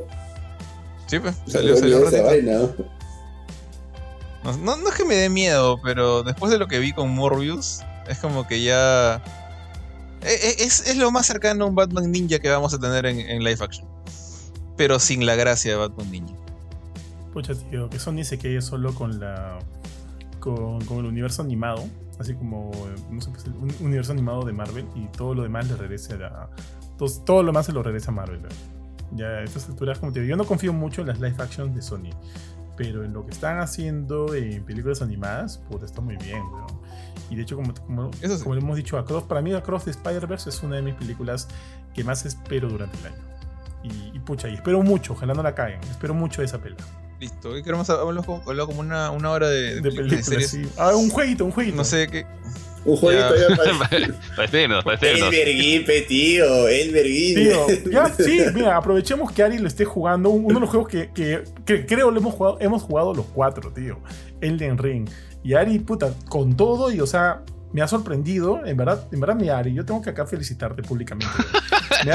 Sí, 1.07 1.19
pues, 1.19 1.37
Salió, 1.47 1.77
salió, 1.77 1.99
esa 2.09 2.23
ratito. 2.23 2.25
vaina. 2.25 2.59
No, 4.43 4.57
no, 4.57 4.77
no 4.77 4.89
es 4.89 4.95
que 4.95 5.05
me 5.05 5.15
dé 5.15 5.29
miedo, 5.29 5.79
pero 5.83 6.23
después 6.23 6.51
de 6.51 6.59
lo 6.59 6.67
que 6.67 6.79
vi 6.79 6.93
con 6.93 7.11
Morbius, 7.11 7.81
es 8.09 8.19
como 8.19 8.47
que 8.47 8.63
ya. 8.63 9.23
E- 10.23 10.35
e- 10.61 10.65
Es, 10.65 10.97
lo 10.97 11.11
más 11.11 11.27
cercano 11.27 11.65
a 11.65 11.69
un 11.69 11.75
Batman 11.75 12.11
Ninja 12.11 12.39
que 12.39 12.49
vamos 12.51 12.75
a 12.75 12.79
tener 12.79 13.07
en, 13.07 13.19
en 13.21 13.43
live 13.45 13.59
action. 13.63 13.87
Pero 14.77 14.99
sin 14.99 15.27
la 15.27 15.35
gracia 15.35 15.73
de 15.73 15.77
Batman 15.79 16.11
Ninja. 16.11 16.35
Pucha, 17.33 17.55
tío, 17.55 17.91
que 17.91 17.99
Sony 17.99 18.25
se 18.25 18.39
quede 18.39 18.61
solo 18.63 18.95
con 18.95 19.21
la. 19.21 19.59
Con, 20.41 20.81
el 20.83 21.05
universo 21.07 21.43
animado. 21.43 21.85
Así 22.19 22.35
como. 22.35 22.71
eh, 22.75 22.95
pues, 23.11 23.29
un- 23.47 23.75
universo 23.81 24.13
animado 24.13 24.45
de 24.45 24.53
Marvel. 24.53 24.87
Y 24.95 25.07
todo 25.09 25.35
lo 25.35 25.43
demás 25.43 25.69
le 25.69 25.77
regrese 25.77 26.15
a 26.15 26.17
la. 26.17 26.51
Todo, 27.25 27.43
lo 27.43 27.49
demás 27.49 27.67
se 27.67 27.73
lo 27.73 27.83
regresa 27.83 28.11
a 28.11 28.15
Marvel. 28.15 28.41
¿eh? 28.45 28.55
Ya 29.13 29.41
estas 29.41 29.69
alturas, 29.69 29.99
como 29.99 30.13
te 30.13 30.21
digo, 30.21 30.31
yo 30.31 30.37
no 30.37 30.45
confío 30.45 30.73
mucho 30.73 31.01
en 31.01 31.09
las 31.09 31.21
live 31.21 31.37
actions 31.39 31.75
de 31.75 31.83
Sony. 31.83 32.11
Pero 32.77 33.05
en 33.05 33.13
lo 33.13 33.25
que 33.25 33.33
están 33.33 33.59
haciendo 33.59 34.35
en 34.35 34.63
películas 34.65 35.03
animadas, 35.03 35.59
puta, 35.69 35.85
está 35.87 36.01
muy 36.01 36.17
bien, 36.17 36.43
weón. 36.53 36.67
Y 37.31 37.37
de 37.37 37.43
hecho, 37.43 37.57
como, 37.57 37.75
como, 37.75 38.11
Eso 38.23 38.37
sí. 38.37 38.43
como 38.43 38.55
le 38.55 38.61
hemos 38.61 38.77
dicho, 38.77 38.97
Across, 38.99 39.25
para 39.25 39.43
mí 39.43 39.53
Across 39.53 39.85
de 39.87 39.91
Spider-Verse 39.93 40.49
es 40.51 40.63
una 40.63 40.77
de 40.77 40.83
mis 40.83 40.95
películas 40.95 41.49
que 41.95 42.03
más 42.05 42.25
espero 42.27 42.69
durante 42.69 42.97
el 42.99 43.07
año. 43.07 43.17
Y, 43.83 44.17
y 44.17 44.19
pucha, 44.21 44.49
y 44.49 44.55
espero 44.55 44.83
mucho, 44.83 45.13
ojalá 45.13 45.35
no 45.35 45.43
la 45.43 45.55
caguen. 45.55 45.81
Espero 45.91 46.15
mucho 46.15 46.41
de 46.41 46.47
esa 46.47 46.59
pela. 46.59 46.77
Listo. 47.21 47.51
Hoy 47.51 47.63
queremos 47.63 47.89
hablar 47.91 48.25
como, 48.25 48.43
hablar 48.49 48.67
como 48.67 48.81
una, 48.81 49.11
una 49.11 49.31
hora 49.31 49.49
de, 49.49 49.77
de 49.77 49.81
De 49.81 49.91
películas 49.91 50.25
series. 50.27 50.51
sí. 50.51 50.63
Ah, 50.77 50.95
un 50.95 51.11
jueguito, 51.11 51.45
un 51.45 51.51
jueguito. 51.51 51.77
No 51.77 51.85
sé 51.85 52.07
qué. 52.09 52.25
Un 52.85 52.97
jueguito 52.97 53.35
Ya. 53.35 53.49
ya 53.49 53.57
para. 53.57 53.79
para 53.79 54.43
despedirnos, 54.43 54.85
para 54.85 54.95
El 54.95 55.01
despedirnos. 55.01 55.31
Berguipe, 55.31 56.01
tío. 56.03 56.69
El 56.69 56.93
Berguipe. 56.93 57.41
Tío, 57.43 57.91
ya, 57.91 58.09
sí, 58.19 58.41
mira, 58.55 58.77
aprovechemos 58.77 59.33
que 59.33 59.43
Ari 59.43 59.59
lo 59.59 59.67
esté 59.67 59.85
jugando. 59.85 60.31
Uno 60.31 60.55
de 60.55 60.61
los 60.61 60.71
juegos 60.71 60.89
que, 60.89 61.11
que- 61.13 61.43
que 61.67 61.87
creo 61.87 62.11
lo 62.13 62.19
hemos 62.21 62.35
jugado, 62.35 62.59
hemos 62.61 62.83
jugado 62.83 63.13
los 63.15 63.27
cuatro, 63.27 63.73
tío. 63.73 63.99
Elden 64.41 64.79
Ring. 64.79 65.09
Y 65.43 65.55
Ari, 65.55 65.79
puta, 65.79 66.13
con 66.29 66.57
todo, 66.57 66.91
y 66.93 67.01
o 67.01 67.07
sea, 67.07 67.43
me 67.73 67.83
ha 67.83 67.89
sorprendido. 67.89 68.65
En 68.65 68.77
verdad, 68.77 69.07
en 69.13 69.21
verdad, 69.21 69.37
mi 69.37 69.49
Ari, 69.49 69.73
yo 69.75 69.85
tengo 69.85 70.03
que 70.03 70.11
acá 70.11 70.27
felicitarte 70.27 70.83
públicamente. 70.83 71.33
Ya, 72.07 72.15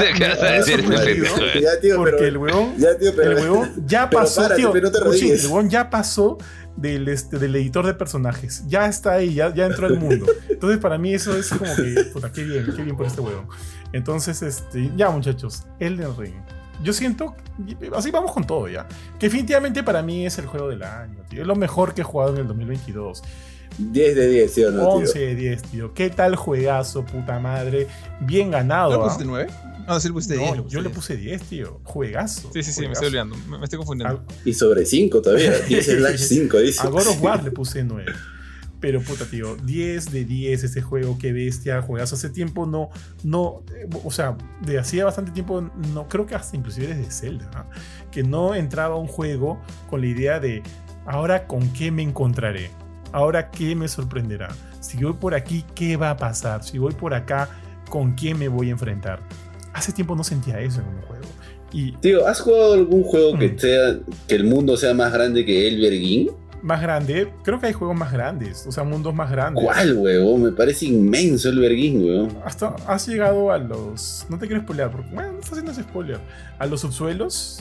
tío, 1.80 1.96
porque 1.96 2.12
pero. 2.16 2.26
el 2.26 2.36
huevón 2.38 2.74
Ya, 2.78 2.96
tío, 2.96 3.12
pero. 3.14 3.30
el 3.32 3.36
huevón 3.36 3.72
ya 3.86 4.08
pero 4.08 4.22
pasó, 4.22 4.40
párate, 4.42 4.60
tío. 4.62 4.72
pero 4.72 4.86
no 4.86 4.92
te 4.92 4.98
Puchín, 4.98 5.08
arrodilles. 5.12 5.44
el 5.44 5.50
huevón 5.50 5.68
ya 5.68 5.90
pasó 5.90 6.38
del, 6.76 7.08
este, 7.08 7.38
del 7.38 7.54
editor 7.56 7.86
de 7.86 7.92
personajes. 7.92 8.64
Ya 8.66 8.86
está 8.86 9.12
ahí, 9.12 9.34
ya, 9.34 9.52
ya 9.54 9.66
entró 9.66 9.86
al 9.86 9.98
mundo. 9.98 10.26
Entonces, 10.48 10.78
para 10.78 10.96
mí, 10.96 11.12
eso 11.12 11.36
es 11.36 11.50
como 11.50 11.74
que, 11.76 12.04
puta, 12.12 12.32
qué 12.32 12.44
bien, 12.44 12.72
qué 12.74 12.82
bien 12.82 12.96
por 12.96 13.04
este 13.06 13.20
huevón. 13.20 13.46
Entonces, 13.92 14.40
este, 14.42 14.90
ya, 14.96 15.10
muchachos, 15.10 15.64
Elden 15.78 16.16
Ring. 16.16 16.34
Yo 16.84 16.92
siento, 16.92 17.34
así 17.96 18.10
vamos 18.10 18.30
con 18.32 18.46
todo 18.46 18.68
ya. 18.68 18.86
Que 19.18 19.26
definitivamente 19.26 19.82
para 19.82 20.02
mí 20.02 20.26
es 20.26 20.38
el 20.38 20.46
juego 20.46 20.68
del 20.68 20.82
año, 20.82 21.22
tío. 21.28 21.40
Es 21.40 21.46
lo 21.46 21.56
mejor 21.56 21.94
que 21.94 22.02
he 22.02 22.04
jugado 22.04 22.34
en 22.34 22.40
el 22.42 22.46
2022. 22.46 23.22
10 23.78 24.14
de 24.14 24.28
10, 24.28 24.52
¿sí 24.54 24.62
o 24.64 24.70
no, 24.70 24.82
tío? 24.82 24.90
11 24.98 25.18
de 25.18 25.34
10, 25.34 25.62
tío. 25.62 25.94
¿Qué 25.94 26.10
tal 26.10 26.36
juegazo, 26.36 27.04
puta 27.04 27.40
madre? 27.40 27.88
Bien 28.20 28.50
ganado. 28.50 28.90
¿No 28.92 28.96
le 28.98 29.02
¿ah? 29.02 29.04
pusiste 29.06 29.24
9? 29.24 29.46
No, 29.88 30.00
sí 30.00 30.08
le 30.08 30.14
pusiste 30.14 30.36
10. 30.36 30.56
No, 30.56 30.68
yo 30.68 30.80
le 30.80 30.90
puse 30.90 31.16
10, 31.16 31.42
tío. 31.42 31.80
Juegazo. 31.84 32.50
Sí, 32.52 32.62
sí, 32.62 32.72
sí, 32.72 32.82
me 32.82 32.92
estoy 32.92 33.08
olvidando. 33.08 33.36
Me, 33.48 33.58
me 33.58 33.64
estoy 33.64 33.78
confundiendo. 33.78 34.16
A- 34.18 34.48
Y 34.48 34.52
sobre 34.54 34.86
5 34.86 35.22
todavía. 35.22 35.58
10 35.68 35.86
slash 35.86 36.18
5, 36.20 36.58
dice. 36.58 36.80
A 36.82 36.86
God 36.90 37.06
of 37.08 37.22
War 37.22 37.42
le 37.42 37.50
puse 37.50 37.82
9. 37.82 38.12
Pero 38.84 39.00
puta, 39.00 39.24
tío, 39.24 39.56
10 39.56 40.12
de 40.12 40.26
10 40.26 40.64
ese 40.64 40.82
juego, 40.82 41.16
qué 41.18 41.32
bestia, 41.32 41.80
juegazo. 41.80 42.16
Hace 42.16 42.28
tiempo 42.28 42.66
no, 42.66 42.90
no, 43.22 43.62
o 44.04 44.10
sea, 44.10 44.36
de 44.60 44.78
hacía 44.78 45.06
bastante 45.06 45.30
tiempo, 45.30 45.70
no, 45.94 46.06
creo 46.06 46.26
que 46.26 46.34
hasta 46.34 46.54
inclusive 46.54 46.88
desde 46.88 47.10
Zelda, 47.10 47.50
¿ah? 47.54 47.64
que 48.10 48.22
no 48.22 48.54
entraba 48.54 48.96
a 48.96 48.98
un 48.98 49.06
juego 49.06 49.58
con 49.88 50.02
la 50.02 50.08
idea 50.08 50.38
de, 50.38 50.62
ahora 51.06 51.46
con 51.46 51.66
qué 51.72 51.90
me 51.90 52.02
encontraré, 52.02 52.68
ahora 53.12 53.50
qué 53.50 53.74
me 53.74 53.88
sorprenderá, 53.88 54.54
si 54.80 55.02
voy 55.02 55.14
por 55.14 55.34
aquí, 55.34 55.64
qué 55.74 55.96
va 55.96 56.10
a 56.10 56.18
pasar, 56.18 56.62
si 56.62 56.76
voy 56.76 56.92
por 56.92 57.14
acá, 57.14 57.48
con 57.88 58.12
quién 58.12 58.38
me 58.38 58.48
voy 58.48 58.68
a 58.68 58.72
enfrentar. 58.72 59.20
Hace 59.72 59.92
tiempo 59.94 60.14
no 60.14 60.24
sentía 60.24 60.60
eso 60.60 60.82
en 60.82 60.88
un 60.88 61.00
juego. 61.00 61.24
Y 61.72 61.92
Tío, 61.92 62.26
¿has 62.26 62.38
jugado 62.38 62.74
algún 62.74 63.02
juego 63.02 63.38
que 63.38 63.48
Mm. 63.48 63.58
sea 63.58 63.98
que 64.28 64.34
el 64.34 64.44
mundo 64.44 64.76
sea 64.76 64.92
más 64.92 65.10
grande 65.10 65.42
que 65.46 65.66
el 65.68 65.80
Berguín? 65.80 66.30
Más 66.64 66.80
grande, 66.80 67.30
creo 67.42 67.60
que 67.60 67.66
hay 67.66 67.72
juegos 67.74 67.94
más 67.96 68.10
grandes, 68.10 68.66
o 68.66 68.72
sea, 68.72 68.84
mundos 68.84 69.14
más 69.14 69.30
grandes. 69.30 69.62
¿Cuál, 69.62 69.96
huevón? 69.98 70.44
Me 70.44 70.52
parece 70.52 70.86
inmenso 70.86 71.50
el 71.50 71.58
Berguín, 71.58 72.02
huevón. 72.02 72.38
Hasta 72.44 72.74
has 72.86 73.06
llegado 73.06 73.52
a 73.52 73.58
los. 73.58 74.24
No 74.30 74.38
te 74.38 74.46
quiero 74.46 74.62
spoilear, 74.62 74.90
porque 74.90 75.08
bueno, 75.14 75.32
no 75.32 75.38
está 75.40 75.50
haciendo 75.50 75.72
ese 75.72 75.82
spoiler. 75.82 76.18
A 76.58 76.66
los 76.66 76.80
subsuelos. 76.80 77.60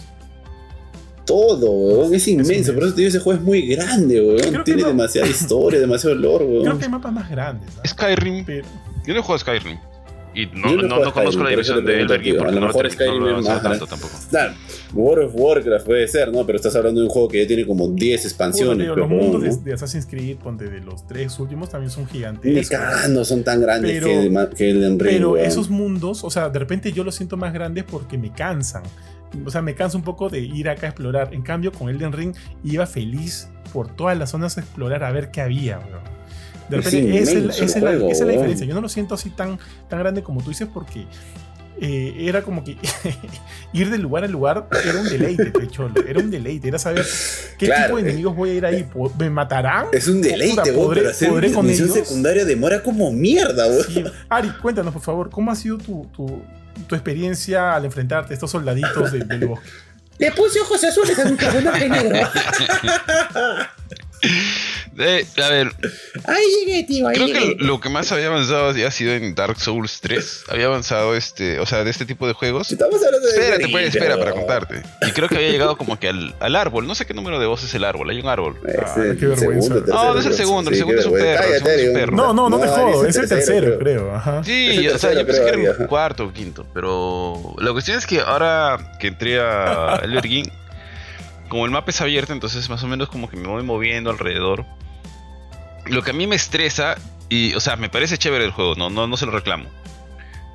Todo, 1.25 1.69
huevón. 1.71 2.13
Es 2.15 2.27
inmenso. 2.27 2.51
inmenso. 2.53 2.73
Por 2.73 2.83
eso 2.83 2.93
te 2.93 3.01
digo, 3.01 3.09
ese 3.09 3.19
juego 3.19 3.39
es 3.39 3.45
muy 3.45 3.61
grande, 3.67 4.15
Creo 4.15 4.27
huevón. 4.37 4.63
Tiene 4.63 4.81
no. 4.83 4.87
demasiada 4.87 5.27
historia, 5.27 5.79
demasiado 5.79 6.15
lore, 6.15 6.45
Creo 6.47 6.61
huevón. 6.61 6.79
que 6.79 6.85
hay 6.85 6.91
mapas 6.91 7.13
más 7.13 7.29
grandes. 7.29 7.75
¿no? 7.75 7.81
Skyrim. 7.85 8.45
Pero, 8.45 8.67
Yo 9.05 9.13
no 9.13 9.19
he 9.19 9.21
jugado 9.21 9.35
a 9.35 9.39
Skyrim. 9.39 9.77
Y 10.35 10.47
no, 10.47 10.75
no 10.75 10.81
no, 10.83 10.99
no 10.99 11.13
conozco 11.13 11.31
Skyrim, 11.31 11.39
la 11.41 11.45
te 11.75 11.81
de 11.81 12.17
Ring 12.17 12.23
tío. 12.23 12.33
A 12.33 12.37
porque 12.39 12.53
lo 12.55 12.59
no, 12.61 12.67
mejor 12.67 12.83
no, 12.85 12.89
Skyrim 12.91 13.19
no 13.23 13.39
es 13.39 13.45
más 13.47 13.63
tanto 13.63 13.87
tampoco. 13.87 14.13
Claro, 14.29 14.53
World 14.93 15.25
of 15.27 15.31
Warcraft 15.35 15.85
puede 15.85 16.07
ser, 16.07 16.31
¿no? 16.31 16.45
Pero 16.45 16.55
estás 16.57 16.75
hablando 16.75 17.01
de 17.01 17.07
un 17.07 17.11
juego 17.13 17.27
que 17.27 17.41
ya 17.41 17.47
tiene 17.47 17.65
como 17.65 17.87
10 17.89 18.17
puta, 18.21 18.27
expansiones. 18.27 18.85
tío, 18.85 18.93
pero, 18.95 19.07
los 19.07 19.09
mundos 19.09 19.41
de, 19.63 19.63
de 19.69 19.73
Assassin's 19.73 20.05
Creed, 20.05 20.37
ponte 20.37 20.65
de 20.69 20.79
los 20.81 21.05
tres 21.07 21.37
últimos, 21.39 21.69
también 21.69 21.89
son 21.91 22.03
¿no? 22.03 22.09
Ni 22.13 22.17
gigantes. 22.17 22.69
cagando 22.69 23.25
son 23.25 23.43
tan 23.43 23.61
grandes 23.61 23.91
Pero- 23.91 24.07
que, 24.07 24.25
el- 24.27 24.49
que 24.49 24.69
Elden 24.71 24.99
Ring, 24.99 25.13
Pero 25.17 25.37
esos 25.37 25.69
mundos, 25.69 26.23
o 26.23 26.29
sea, 26.29 26.49
de 26.49 26.59
repente 26.59 26.91
yo 26.91 27.03
los 27.03 27.15
siento 27.15 27.37
más 27.37 27.53
grandes 27.53 27.83
porque 27.83 28.17
me 28.17 28.31
cansan. 28.31 28.83
O 29.45 29.49
sea, 29.49 29.61
me 29.63 29.73
cansa 29.73 29.97
un 29.97 30.03
poco 30.03 30.29
de 30.29 30.39
ir 30.41 30.69
acá 30.69 30.85
a 30.87 30.89
explorar. 30.89 31.33
En 31.33 31.41
cambio, 31.41 31.71
con 31.71 31.89
Elden 31.89 32.11
Ring 32.11 32.35
iba 32.63 32.85
feliz 32.85 33.49
por 33.71 33.87
todas 33.87 34.15
las 34.17 34.29
zonas 34.29 34.57
a 34.57 34.61
explorar 34.61 35.03
a 35.03 35.11
ver 35.11 35.31
qué 35.31 35.41
había, 35.41 35.79
weón. 35.79 36.12
De 36.69 36.77
Es 36.79 36.85
repente, 36.85 37.19
esa 37.19 37.31
es, 37.31 37.37
el 37.37 37.49
esa 37.49 37.63
es 37.65 37.75
la, 37.75 37.89
juego, 37.91 38.05
esa 38.07 38.11
es 38.13 38.19
la 38.19 38.25
weón. 38.27 38.37
diferencia. 38.37 38.67
Yo 38.67 38.73
no 38.75 38.81
lo 38.81 38.89
siento 38.89 39.15
así 39.15 39.29
tan, 39.29 39.59
tan 39.89 39.99
grande 39.99 40.23
como 40.23 40.41
tú 40.41 40.49
dices 40.49 40.67
porque 40.73 41.05
eh, 41.81 42.15
era 42.19 42.41
como 42.43 42.63
que 42.63 42.77
ir 43.73 43.89
de 43.89 43.97
lugar 43.97 44.23
a 44.23 44.27
lugar 44.27 44.67
era 44.85 44.99
un 45.01 45.09
deleite, 45.09 45.45
pecholo. 45.51 45.93
Era 46.07 46.19
un 46.19 46.31
deleite. 46.31 46.67
Era 46.69 46.79
saber 46.79 47.05
qué 47.57 47.65
Claro, 47.65 47.85
tipo 47.87 47.97
de 47.97 48.03
eh. 48.03 48.05
enemigos 48.09 48.35
voy 48.35 48.51
a 48.51 48.53
ir 48.53 48.65
ahí. 48.65 48.83
¿Po- 48.83 49.11
¿Me 49.19 49.29
matarán? 49.29 49.87
Es 49.91 50.07
un 50.07 50.21
deleite, 50.21 50.73
¿podré- 50.73 50.93
pero 50.99 51.09
hacer 51.09 51.29
podré 51.29 51.51
con 51.51 51.69
ellos? 51.69 51.91
secundaria 51.91 52.45
demora 52.45 52.81
como 52.81 53.11
mierda, 53.11 53.67
weón. 53.67 53.83
Sí. 53.83 54.03
Ari, 54.29 54.49
cuéntanos, 54.61 54.93
por 54.93 55.01
favor, 55.01 55.29
¿cómo 55.29 55.51
ha 55.51 55.55
sido 55.55 55.77
tu, 55.77 56.05
tu, 56.15 56.41
tu 56.87 56.95
experiencia 56.95 57.75
al 57.75 57.85
enfrentarte 57.85 58.33
a 58.33 58.35
estos 58.35 58.51
soldaditos 58.51 59.11
de- 59.11 59.25
del 59.25 59.47
bosque? 59.47 59.67
Le 60.19 60.31
puse 60.31 60.59
ojos 60.61 60.81
azules 60.83 61.17
a 61.19 61.25
mi 61.25 61.35
personaje 61.35 61.89
negro. 61.89 62.19
Eh, 64.99 65.25
a 65.43 65.49
ver, 65.49 65.71
Ahí 66.25 66.43
llegué, 66.65 66.83
tío, 66.83 67.07
ahí 67.07 67.15
creo 67.15 67.27
llegué. 67.27 67.57
que 67.57 67.63
lo 67.63 67.79
que 67.79 67.89
más 67.89 68.11
había 68.11 68.27
avanzado 68.27 68.71
ya 68.73 68.87
ha 68.87 68.91
sido 68.91 69.13
en 69.13 69.33
Dark 69.33 69.59
Souls 69.59 69.99
3. 70.01 70.43
Había 70.49 70.67
avanzado 70.67 71.15
este, 71.15 71.59
o 71.59 71.65
sea, 71.65 71.83
de 71.83 71.89
este 71.89 72.05
tipo 72.05 72.27
de 72.27 72.33
juegos. 72.33 72.71
Estamos 72.71 73.03
hablando 73.03 73.27
de 73.27 73.33
Espérate, 73.33 73.67
pues, 73.69 73.87
espera 73.95 74.17
para 74.17 74.31
contarte. 74.33 74.83
Y 75.07 75.11
creo 75.11 75.27
que 75.27 75.35
había 75.37 75.49
llegado 75.49 75.77
como 75.77 75.99
que 75.99 76.09
al, 76.09 76.35
al 76.39 76.55
árbol. 76.55 76.85
No 76.85 76.93
sé 76.95 77.05
qué 77.05 77.13
número 77.13 77.39
de 77.39 77.45
voz 77.47 77.63
es 77.63 77.73
el 77.73 77.83
árbol. 77.83 78.09
Hay 78.09 78.19
un 78.19 78.27
árbol. 78.27 78.59
Es 78.67 78.75
Ah, 78.85 78.95
el 79.03 79.17
qué 79.17 79.25
vergüenza. 79.27 79.75
No, 79.87 80.13
no 80.13 80.19
es 80.19 80.25
el 80.25 80.33
segundo, 80.33 80.69
el 80.69 80.75
segundo 80.77 80.99
es 80.99 81.05
un 81.07 81.13
perro, 81.13 81.43
el 81.43 81.53
segundo 81.53 81.55
es 81.55 81.61
un 81.61 81.67
Cállate, 81.73 81.99
perro. 81.99 82.15
No, 82.15 82.33
no, 82.33 82.49
no, 82.49 82.59
te 82.59 82.65
No, 82.67 82.71
jodo, 82.71 83.05
ese 83.07 83.09
es 83.09 83.31
el 83.31 83.37
tercero, 83.37 83.79
creo. 83.79 84.13
Ajá. 84.15 84.43
Sí, 84.43 84.67
el 84.85 84.89
o 84.89 84.97
sea, 84.99 85.13
yo 85.13 85.25
pensé 85.25 85.41
que 85.43 85.49
era 85.49 85.75
un 85.79 85.87
cuarto 85.87 86.25
o 86.25 86.31
quinto, 86.33 86.65
pero 86.73 87.55
la 87.57 87.71
cuestión 87.71 87.97
es 87.97 88.05
que 88.05 88.19
ahora 88.19 88.93
que 88.99 89.07
entré 89.07 89.39
a 89.39 90.01
Elder 90.03 90.21
Ring, 90.23 90.47
como 91.53 91.65
el 91.65 91.71
mapa 91.71 91.91
es 91.91 92.01
abierto, 92.01 92.33
entonces 92.33 92.67
más 92.67 92.81
o 92.81 92.87
menos 92.87 93.09
como 93.09 93.29
que 93.29 93.37
me 93.37 93.47
voy 93.47 93.61
moviendo 93.61 94.09
alrededor. 94.09 94.65
Lo 95.85 96.01
que 96.01 96.09
a 96.09 96.13
mí 96.13 96.25
me 96.25 96.35
estresa, 96.35 96.95
y 97.29 97.53
o 97.53 97.59
sea, 97.59 97.75
me 97.75 97.89
parece 97.89 98.17
chévere 98.17 98.43
el 98.43 98.49
juego, 98.49 98.73
no, 98.73 98.89
no, 98.89 99.05
no 99.05 99.17
se 99.17 99.27
lo 99.27 99.33
reclamo, 99.33 99.69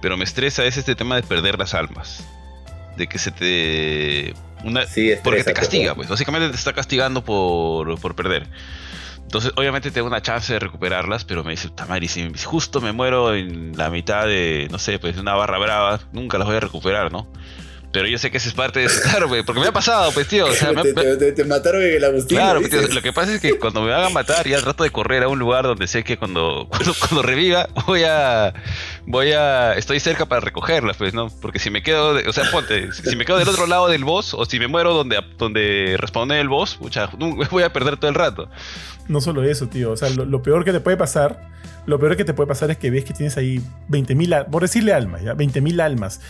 pero 0.03 0.17
me 0.17 0.25
estresa 0.25 0.65
es 0.65 0.77
este 0.77 0.97
tema 0.97 1.15
de 1.15 1.23
perder 1.23 1.57
las 1.57 1.73
almas. 1.73 2.27
De 2.97 3.07
que 3.07 3.21
se 3.21 3.31
te... 3.31 4.35
Una, 4.65 4.87
Sí, 4.87 5.11
estresa, 5.11 5.23
porque 5.23 5.45
te 5.45 5.53
castiga, 5.53 5.95
pues. 5.95 6.09
Básicamente 6.09 6.49
te 6.49 6.57
está 6.57 6.73
castigando 6.73 7.23
por, 7.23 8.01
por 8.01 8.17
perder. 8.17 8.49
Entonces, 9.19 9.53
obviamente 9.55 9.93
tengo 9.93 10.09
una 10.09 10.21
chance 10.21 10.53
de 10.53 10.59
recuperarlas, 10.59 11.25
pero 11.25 11.45
me 11.45 11.53
dice, 11.53 11.69
Tamari, 11.69 12.09
si 12.09 12.29
justo 12.43 12.81
me 12.81 12.91
muero 12.91 13.37
en 13.37 13.77
la 13.77 13.89
mitad 13.89 14.27
de, 14.27 14.67
no 14.73 14.81
sé, 14.81 14.99
pues 14.99 15.17
una 15.17 15.35
barra 15.35 15.59
brava, 15.59 16.01
nunca 16.11 16.39
las 16.39 16.49
voy 16.49 16.57
a 16.57 16.61
recuperar, 16.61 17.13
¿no? 17.13 17.31
Pero 17.91 18.07
yo 18.07 18.19
sé 18.19 18.31
que 18.31 18.37
eso 18.37 18.49
es 18.51 18.55
parte 18.55 18.81
de 18.81 18.85
eso, 18.87 19.01
claro, 19.03 19.29
güey, 19.29 19.43
porque 19.43 19.61
me 19.63 19.67
ha 19.69 19.73
pasado, 19.73 20.13
pues, 20.13 20.29
tío. 20.29 20.45
O 20.47 20.53
sea, 20.53 20.73
me 20.73 20.81
ha- 20.81 20.83
te, 20.85 20.93
te- 20.93 21.17
te- 21.17 21.33
te 21.33 21.45
mataron 21.45 21.83
en 21.83 21.95
el 21.95 22.05
Agustín. 22.05 22.37
Claro, 22.37 22.61
tío, 22.61 22.87
lo 22.87 23.01
que 23.01 23.13
pasa 23.15 23.35
es 23.35 23.41
que 23.41 23.59
cuando 23.59 23.81
me 23.81 23.91
van 23.91 24.05
a 24.05 24.09
matar 24.11 24.47
ya 24.47 24.61
trato 24.61 24.85
de 24.85 24.91
correr 24.91 25.23
a 25.23 25.29
un 25.29 25.39
lugar 25.39 25.65
donde 25.65 25.87
sé 25.87 26.05
que 26.05 26.19
cuando, 26.19 26.67
cuando, 26.71 26.93
cuando 26.99 27.23
reviva 27.23 27.67
voy 27.87 28.03
a 28.05 28.53
voy 29.07 29.33
a 29.33 29.73
estoy 29.73 30.01
cerca 30.01 30.27
para 30.27 30.43
recogerlas, 30.43 30.99
pues, 30.99 31.15
¿no? 31.15 31.29
Porque 31.41 31.59
si 31.59 31.71
me 31.71 31.83
quedo, 31.83 32.13
de- 32.15 32.29
o 32.29 32.33
sea, 32.35 32.45
ponte, 32.51 32.93
si 32.93 33.17
me 33.17 33.25
quedo 33.25 33.39
del 33.39 33.49
otro 33.49 33.67
lado 33.67 33.89
del 33.89 34.05
boss 34.05 34.35
o 34.35 34.45
si 34.45 34.59
me 34.59 34.67
muero 34.69 34.93
donde 34.93 35.19
donde 35.39 35.97
responde 35.99 36.39
el 36.41 36.49
boss, 36.51 36.75
pucha, 36.77 37.09
no, 37.19 37.37
voy 37.51 37.63
a 37.63 37.73
perder 37.73 37.97
todo 37.97 38.11
el 38.11 38.15
rato. 38.17 38.51
No 39.09 39.23
solo 39.23 39.43
eso, 39.45 39.67
tío. 39.69 39.93
O 39.93 39.97
sea, 39.97 40.11
lo, 40.11 40.27
lo 40.27 40.43
peor 40.43 40.67
que 40.67 40.73
te 40.73 40.81
puede 40.81 40.99
pasar, 40.99 41.49
lo 41.87 41.99
peor 41.99 42.19
que 42.19 42.27
te 42.27 42.35
puede 42.35 42.47
pasar 42.49 42.71
es 42.71 42.77
que 42.77 42.91
ves 42.91 43.07
que 43.07 43.15
tienes 43.15 43.39
ahí 43.39 43.63
20.000, 43.89 44.35
al- 44.35 44.47
por 44.47 44.61
decirle 44.61 44.93
almas, 44.93 45.23
¿ya? 45.23 45.33
20.000 45.35 45.81
almas. 45.81 46.21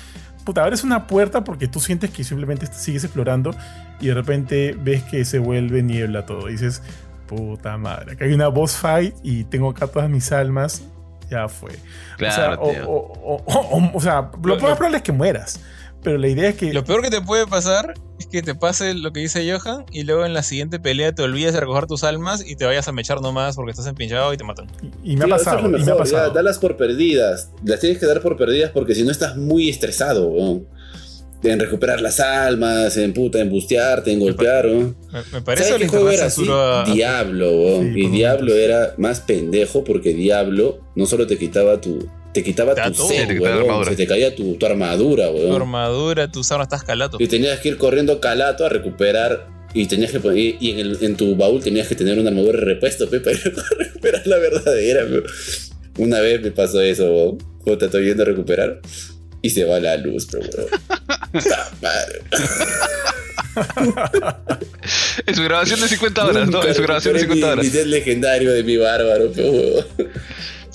Puta, 0.48 0.62
abres 0.62 0.82
una 0.82 1.06
puerta 1.06 1.44
porque 1.44 1.68
tú 1.68 1.78
sientes 1.78 2.08
que 2.08 2.24
simplemente 2.24 2.66
sigues 2.72 3.04
explorando 3.04 3.54
y 4.00 4.06
de 4.06 4.14
repente 4.14 4.74
ves 4.80 5.02
que 5.02 5.26
se 5.26 5.38
vuelve 5.38 5.82
niebla 5.82 6.24
todo. 6.24 6.48
Y 6.48 6.52
dices, 6.52 6.82
puta 7.26 7.76
madre, 7.76 8.12
acá 8.12 8.24
hay 8.24 8.32
una 8.32 8.48
boss 8.48 8.74
fight 8.74 9.14
y 9.22 9.44
tengo 9.44 9.68
acá 9.68 9.88
todas 9.88 10.08
mis 10.08 10.32
almas. 10.32 10.82
Ya 11.28 11.48
fue. 11.48 11.72
Claro, 12.16 12.62
o 12.62 12.64
sea, 12.64 12.64
o, 12.64 12.70
tío. 12.72 12.88
o- 12.88 13.42
o- 13.44 13.76
o- 13.76 13.90
o 13.94 14.00
sea, 14.00 14.30
lo, 14.42 14.54
Lo- 14.56 14.62
más 14.62 14.76
probable 14.78 14.96
es 14.96 15.02
que 15.02 15.12
mueras. 15.12 15.60
Pero 16.02 16.18
la 16.18 16.28
idea 16.28 16.50
es 16.50 16.56
que. 16.56 16.72
Lo 16.72 16.84
peor 16.84 17.02
que 17.02 17.10
te 17.10 17.20
puede 17.20 17.46
pasar 17.46 17.94
es 18.20 18.26
que 18.26 18.42
te 18.42 18.54
pase 18.54 18.94
lo 18.94 19.12
que 19.12 19.20
dice 19.20 19.48
Johan 19.50 19.84
y 19.92 20.02
luego 20.04 20.24
en 20.26 20.32
la 20.34 20.42
siguiente 20.42 20.78
pelea 20.80 21.12
te 21.14 21.22
olvides 21.22 21.52
de 21.54 21.60
recoger 21.60 21.86
tus 21.86 22.04
almas 22.04 22.44
y 22.46 22.56
te 22.56 22.64
vayas 22.64 22.88
a 22.88 22.92
mechar 22.92 23.20
nomás 23.20 23.56
porque 23.56 23.70
estás 23.72 23.86
empinchado 23.86 24.32
y 24.32 24.36
te 24.36 24.44
matan. 24.44 24.66
y, 25.02 25.12
y 25.12 25.16
me 25.16 25.24
ha 25.24 25.28
pasado. 25.28 25.58
es 25.58 25.64
y 25.64 25.68
me 25.68 25.76
ha 25.76 25.78
mejor, 25.80 25.92
ya, 25.92 25.96
pasado. 25.98 26.32
dalas 26.32 26.58
por 26.58 26.76
perdidas. 26.76 27.50
Las 27.64 27.80
tienes 27.80 27.98
que 27.98 28.06
dar 28.06 28.20
por 28.22 28.36
perdidas 28.36 28.70
porque 28.72 28.94
si 28.94 29.02
no 29.02 29.10
estás 29.10 29.36
muy 29.36 29.68
estresado, 29.68 30.28
weón. 30.28 30.66
En 31.40 31.60
recuperar 31.60 32.00
las 32.00 32.18
almas, 32.18 32.96
en 32.96 33.12
puta, 33.14 33.38
en 33.38 33.48
bustearte, 33.48 34.10
en 34.12 34.18
golpear, 34.18 34.66
weón. 34.66 34.96
Me, 35.12 35.20
me 35.34 35.40
parece 35.42 35.68
¿Sabes 35.68 35.78
que 35.82 35.84
qué 35.84 35.88
juego 35.90 36.10
era 36.10 36.26
así? 36.26 36.44
a- 36.50 36.82
Diablo. 36.92 37.80
Sí, 37.80 37.92
y 37.94 38.08
Diablo 38.08 38.54
era 38.54 38.94
más 38.98 39.20
pendejo 39.20 39.84
porque 39.84 40.12
Diablo 40.14 40.80
no 40.96 41.06
solo 41.06 41.26
te 41.28 41.38
quitaba 41.38 41.80
tu. 41.80 42.08
Te 42.32 42.42
quitaba 42.44 42.74
Te 42.74 42.82
tu 42.82 42.92
todo. 42.92 43.08
set, 43.08 43.26
Te 43.28 43.38
weón. 43.40 43.84
Se 43.86 43.96
te 43.96 44.06
caía 44.06 44.34
tu, 44.34 44.54
tu 44.56 44.66
armadura, 44.66 45.28
tu 45.28 45.34
weón. 45.34 45.54
armadura, 45.62 46.30
tus 46.30 46.50
armas, 46.52 46.66
estás 46.66 46.84
calato. 46.84 47.16
Y 47.20 47.26
tenías 47.26 47.58
que 47.60 47.68
ir 47.70 47.78
corriendo 47.78 48.20
calato 48.20 48.64
a 48.66 48.68
recuperar. 48.68 49.46
Y 49.74 49.86
tenías 49.86 50.10
que 50.12 50.20
poner- 50.20 50.56
y 50.60 50.70
en, 50.72 50.78
el- 50.78 50.98
en 51.02 51.16
tu 51.16 51.36
baúl 51.36 51.62
tenías 51.62 51.86
que 51.88 51.94
tener 51.94 52.18
una 52.18 52.30
armadura 52.30 52.58
de 52.58 52.64
repuesto, 52.64 53.08
pe, 53.10 53.20
para 53.20 53.36
recuperar 53.78 54.26
la 54.26 54.38
verdadera. 54.38 55.06
Una 55.98 56.20
vez 56.20 56.40
me 56.40 56.50
pasó 56.52 56.80
eso, 56.80 57.04
weón. 57.12 57.38
Cuando 57.62 57.78
te 57.78 57.84
estoy 57.86 58.06
yendo 58.06 58.22
a 58.22 58.26
recuperar. 58.26 58.80
Y 59.42 59.50
se 59.50 59.64
va 59.64 59.78
la 59.80 59.96
luz, 59.96 60.26
pero 60.30 60.44
weón. 60.46 60.68
Puta 61.32 61.70
madre. 61.82 62.20
En 65.26 65.34
su 65.34 65.42
grabación 65.42 65.80
de 65.80 65.88
50 65.88 66.24
horas, 66.26 66.48
¿no? 66.48 66.64
En 66.64 66.74
su 66.74 66.82
grabación 66.82 67.14
de 67.14 67.20
50 67.20 67.46
Mi, 67.46 67.52
horas. 67.52 67.64
mi 67.64 67.70
set 67.70 67.86
legendario 67.86 68.52
de 68.52 68.62
mi 68.62 68.76
bárbaro, 68.76 69.30
pero 69.34 69.50
weón. 69.50 69.86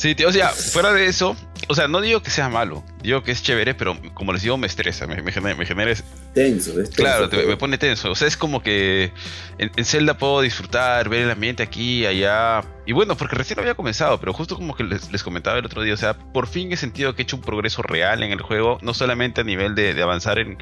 Sí, 0.03 0.15
tío, 0.15 0.27
o 0.27 0.31
sea, 0.34 0.49
fuera 0.49 0.91
de 0.91 1.05
eso, 1.05 1.34
o 1.69 1.75
sea, 1.75 1.88
no 1.88 2.01
digo 2.01 2.21
que 2.21 2.30
sea 2.30 2.49
malo, 2.49 2.84
digo 3.01 3.23
que 3.23 3.31
es 3.31 3.41
chévere, 3.41 3.73
pero 3.73 3.97
como 4.13 4.34
les 4.34 4.41
digo, 4.41 4.57
me 4.57 4.67
estresa, 4.67 5.07
me, 5.07 5.21
me 5.21 5.31
genera, 5.31 5.55
me 5.55 5.65
genera 5.65 5.91
es- 5.91 6.03
Tenso, 6.34 6.71
es 6.71 6.89
tenso, 6.89 6.91
Claro, 6.91 7.30
te- 7.30 7.45
me 7.45 7.55
pone 7.55 7.77
tenso. 7.77 8.11
O 8.11 8.15
sea, 8.15 8.27
es 8.27 8.35
como 8.35 8.61
que 8.61 9.13
en, 9.59 9.71
en 9.73 9.85
Zelda 9.85 10.17
puedo 10.17 10.41
disfrutar, 10.41 11.07
ver 11.07 11.21
el 11.21 11.31
ambiente 11.31 11.63
aquí, 11.63 12.05
allá. 12.05 12.65
Y 12.85 12.91
bueno, 12.91 13.15
porque 13.15 13.38
recién 13.38 13.59
había 13.59 13.75
comenzado, 13.75 14.19
pero 14.19 14.34
justo 14.34 14.57
como 14.57 14.75
que 14.75 14.84
les, 14.84 15.09
les 15.09 15.23
comentaba 15.23 15.57
el 15.57 15.65
otro 15.65 15.81
día, 15.84 15.93
o 15.93 15.97
sea, 15.97 16.15
por 16.17 16.47
fin 16.47 16.73
he 16.73 16.75
sentido 16.75 17.15
que 17.15 17.21
he 17.21 17.23
hecho 17.23 17.38
un 17.38 17.41
progreso 17.41 17.81
real 17.81 18.23
en 18.23 18.34
el 18.34 18.41
juego, 18.41 18.80
no 18.81 18.93
solamente 18.93 19.39
a 19.39 19.45
nivel 19.45 19.73
de, 19.73 19.93
de 19.93 20.01
avanzar 20.03 20.38
en... 20.38 20.57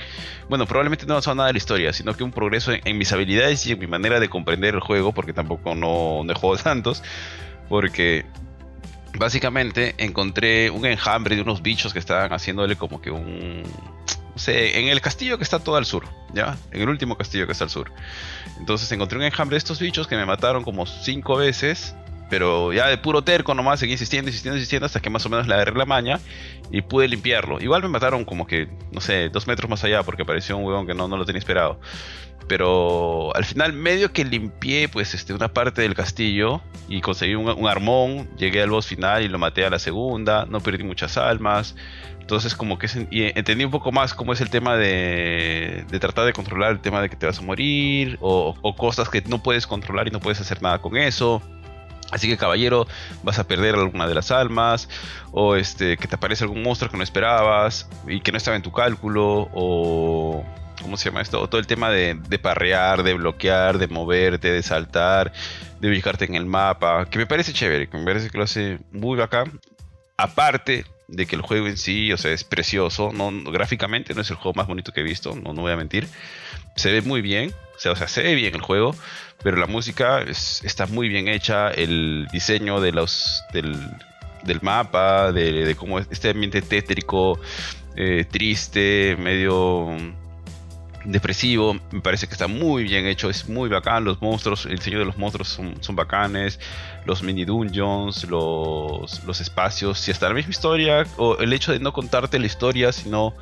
Bueno, 0.49 0.67
probablemente 0.67 1.07
no 1.07 1.13
avanzado 1.13 1.33
nada 1.33 1.47
de 1.47 1.53
la 1.53 1.57
historia, 1.57 1.93
sino 1.93 2.13
que 2.15 2.23
un 2.23 2.31
progreso 2.31 2.73
en, 2.73 2.81
en 2.85 2.95
mis 2.95 3.11
habilidades 3.11 3.65
y 3.65 3.71
en 3.71 3.79
mi 3.79 3.87
manera 3.87 4.19
de 4.19 4.29
comprender 4.29 4.75
el 4.75 4.81
juego, 4.81 5.13
porque 5.13 5.33
tampoco 5.33 5.73
no, 5.73 6.21
no 6.23 6.31
he 6.31 6.35
jugado 6.35 6.61
tantos, 6.63 7.01
porque... 7.69 8.23
Básicamente 9.17 9.95
encontré 9.97 10.69
un 10.69 10.85
enjambre 10.85 11.35
de 11.35 11.41
unos 11.41 11.61
bichos 11.61 11.93
que 11.93 11.99
estaban 11.99 12.31
haciéndole 12.31 12.75
como 12.75 13.01
que 13.01 13.11
un, 13.11 13.61
no 13.61 14.37
sé, 14.37 14.79
en 14.79 14.87
el 14.87 15.01
castillo 15.01 15.37
que 15.37 15.43
está 15.43 15.59
todo 15.59 15.75
al 15.75 15.85
sur, 15.85 16.05
¿ya? 16.33 16.57
En 16.71 16.81
el 16.81 16.89
último 16.89 17.17
castillo 17.17 17.45
que 17.45 17.51
está 17.51 17.65
al 17.65 17.69
sur. 17.69 17.91
Entonces 18.59 18.91
encontré 18.91 19.17
un 19.17 19.25
enjambre 19.25 19.55
de 19.55 19.59
estos 19.59 19.79
bichos 19.79 20.07
que 20.07 20.15
me 20.15 20.25
mataron 20.25 20.63
como 20.63 20.85
cinco 20.85 21.35
veces, 21.35 21.95
pero 22.29 22.71
ya 22.71 22.87
de 22.87 22.97
puro 22.97 23.21
terco 23.23 23.53
nomás, 23.53 23.81
seguí 23.81 23.91
insistiendo, 23.91 24.29
insistiendo, 24.29 24.57
insistiendo, 24.57 24.85
hasta 24.85 25.01
que 25.01 25.09
más 25.09 25.25
o 25.25 25.29
menos 25.29 25.47
le 25.47 25.53
agarré 25.53 25.75
la 25.75 25.85
maña 25.85 26.19
y 26.71 26.81
pude 26.81 27.09
limpiarlo. 27.09 27.59
Igual 27.59 27.81
me 27.81 27.89
mataron 27.89 28.23
como 28.23 28.47
que, 28.47 28.69
no 28.91 29.01
sé, 29.01 29.29
dos 29.29 29.47
metros 29.47 29.69
más 29.69 29.83
allá 29.83 30.03
porque 30.03 30.23
apareció 30.23 30.57
un 30.57 30.63
huevón 30.63 30.87
que 30.87 30.93
no, 30.93 31.09
no 31.09 31.17
lo 31.17 31.25
tenía 31.25 31.39
esperado. 31.39 31.81
Pero 32.47 33.35
al 33.35 33.45
final 33.45 33.73
medio 33.73 34.11
que 34.11 34.25
limpié 34.25 34.89
pues 34.89 35.13
este, 35.13 35.33
una 35.33 35.53
parte 35.53 35.81
del 35.81 35.95
castillo 35.95 36.61
y 36.87 37.01
conseguí 37.01 37.35
un, 37.35 37.67
armón, 37.67 38.29
llegué 38.37 38.61
al 38.61 38.69
boss 38.69 38.87
final 38.87 39.23
y 39.23 39.27
lo 39.27 39.39
maté 39.39 39.65
a 39.65 39.69
la 39.69 39.79
segunda, 39.79 40.45
no 40.45 40.59
perdí 40.59 40.83
muchas 40.83 41.17
almas. 41.17 41.75
Entonces 42.19 42.55
como 42.55 42.77
que 42.77 42.87
entendí 43.35 43.65
un 43.65 43.71
poco 43.71 43.91
más 43.91 44.13
cómo 44.13 44.33
es 44.33 44.41
el 44.41 44.49
tema 44.49 44.75
de, 44.77 45.85
de 45.89 45.99
tratar 45.99 46.25
de 46.25 46.33
controlar 46.33 46.71
el 46.71 46.79
tema 46.79 47.01
de 47.01 47.09
que 47.09 47.15
te 47.15 47.25
vas 47.25 47.39
a 47.39 47.41
morir 47.41 48.17
o, 48.21 48.55
o 48.61 48.75
cosas 48.75 49.09
que 49.09 49.21
no 49.21 49.41
puedes 49.41 49.67
controlar 49.67 50.07
y 50.07 50.11
no 50.11 50.19
puedes 50.19 50.39
hacer 50.39 50.61
nada 50.61 50.79
con 50.79 50.97
eso. 50.97 51.41
Así 52.11 52.27
que 52.27 52.37
caballero, 52.37 52.87
vas 53.23 53.39
a 53.39 53.45
perder 53.47 53.75
alguna 53.75 54.05
de 54.05 54.13
las 54.13 54.31
almas 54.31 54.89
o 55.31 55.55
este 55.55 55.95
que 55.95 56.07
te 56.07 56.15
aparece 56.15 56.43
algún 56.43 56.61
monstruo 56.61 56.91
que 56.91 56.97
no 56.97 57.03
esperabas 57.03 57.89
y 58.05 58.19
que 58.19 58.31
no 58.33 58.37
estaba 58.37 58.57
en 58.57 58.61
tu 58.61 58.71
cálculo 58.71 59.49
o 59.53 60.43
¿cómo 60.81 60.97
se 60.97 61.05
llama 61.09 61.21
esto? 61.21 61.47
Todo 61.47 61.59
el 61.59 61.67
tema 61.67 61.89
de, 61.89 62.15
parrear, 62.41 63.03
de 63.03 63.13
bloquear, 63.13 63.77
de 63.77 63.87
moverte, 63.87 64.51
de 64.51 64.63
saltar, 64.63 65.31
de 65.79 65.89
ubicarte 65.89 66.25
en 66.25 66.35
el 66.35 66.45
mapa, 66.45 67.05
que 67.09 67.17
me 67.17 67.25
parece 67.27 67.53
chévere, 67.53 67.87
que 67.89 67.97
me 67.97 68.05
parece 68.05 68.29
que 68.29 68.37
lo 68.37 68.43
hace 68.43 68.79
muy 68.91 69.17
bacán. 69.17 69.59
Aparte 70.17 70.85
de 71.07 71.25
que 71.25 71.35
el 71.35 71.41
juego 71.41 71.67
en 71.67 71.77
sí, 71.77 72.11
o 72.13 72.17
sea, 72.17 72.31
es 72.31 72.43
precioso, 72.43 73.11
gráficamente 73.51 74.13
no 74.13 74.21
es 74.21 74.29
el 74.29 74.35
juego 74.37 74.53
más 74.55 74.67
bonito 74.67 74.91
que 74.91 75.01
he 75.01 75.03
visto, 75.03 75.35
no, 75.35 75.53
no 75.53 75.61
voy 75.61 75.71
a 75.71 75.75
mentir. 75.75 76.07
Se 76.75 76.91
ve 76.91 77.01
muy 77.01 77.21
bien, 77.21 77.51
o 77.75 77.79
sea, 77.79 77.91
o 77.91 77.95
sea, 77.95 78.07
se 78.07 78.21
ve 78.23 78.35
bien 78.35 78.55
el 78.55 78.61
juego, 78.61 78.95
pero 79.43 79.57
la 79.57 79.67
música 79.67 80.21
es- 80.21 80.61
está 80.63 80.85
muy 80.85 81.09
bien 81.09 81.27
hecha, 81.27 81.69
el 81.71 82.27
diseño 82.31 82.79
de 82.79 82.91
los, 82.93 83.43
del, 83.51 83.75
del 84.43 84.61
mapa, 84.61 85.31
de, 85.31 85.65
de 85.65 85.75
cómo 85.75 85.99
es 85.99 86.07
este 86.11 86.29
ambiente 86.29 86.61
tétrico, 86.61 87.39
eh, 87.97 88.23
triste, 88.29 89.17
medio 89.19 89.87
depresivo, 91.05 91.79
me 91.91 92.01
parece 92.01 92.27
que 92.27 92.33
está 92.33 92.47
muy 92.47 92.83
bien 92.83 93.05
hecho, 93.05 93.29
es 93.29 93.47
muy 93.49 93.69
bacán, 93.69 94.03
los 94.03 94.21
monstruos, 94.21 94.65
el 94.65 94.77
diseño 94.77 94.99
de 94.99 95.05
los 95.05 95.17
monstruos 95.17 95.49
son, 95.49 95.75
son 95.81 95.95
bacanes, 95.95 96.59
los 97.05 97.23
mini 97.23 97.45
dungeons, 97.45 98.25
los, 98.29 99.23
los 99.23 99.41
espacios, 99.41 100.07
y 100.07 100.11
hasta 100.11 100.27
la 100.27 100.35
misma 100.35 100.51
historia, 100.51 101.05
o 101.17 101.37
el 101.39 101.53
hecho 101.53 101.71
de 101.71 101.79
no 101.79 101.93
contarte 101.93 102.39
la 102.39 102.45
historia, 102.45 102.91
sino 102.91 103.33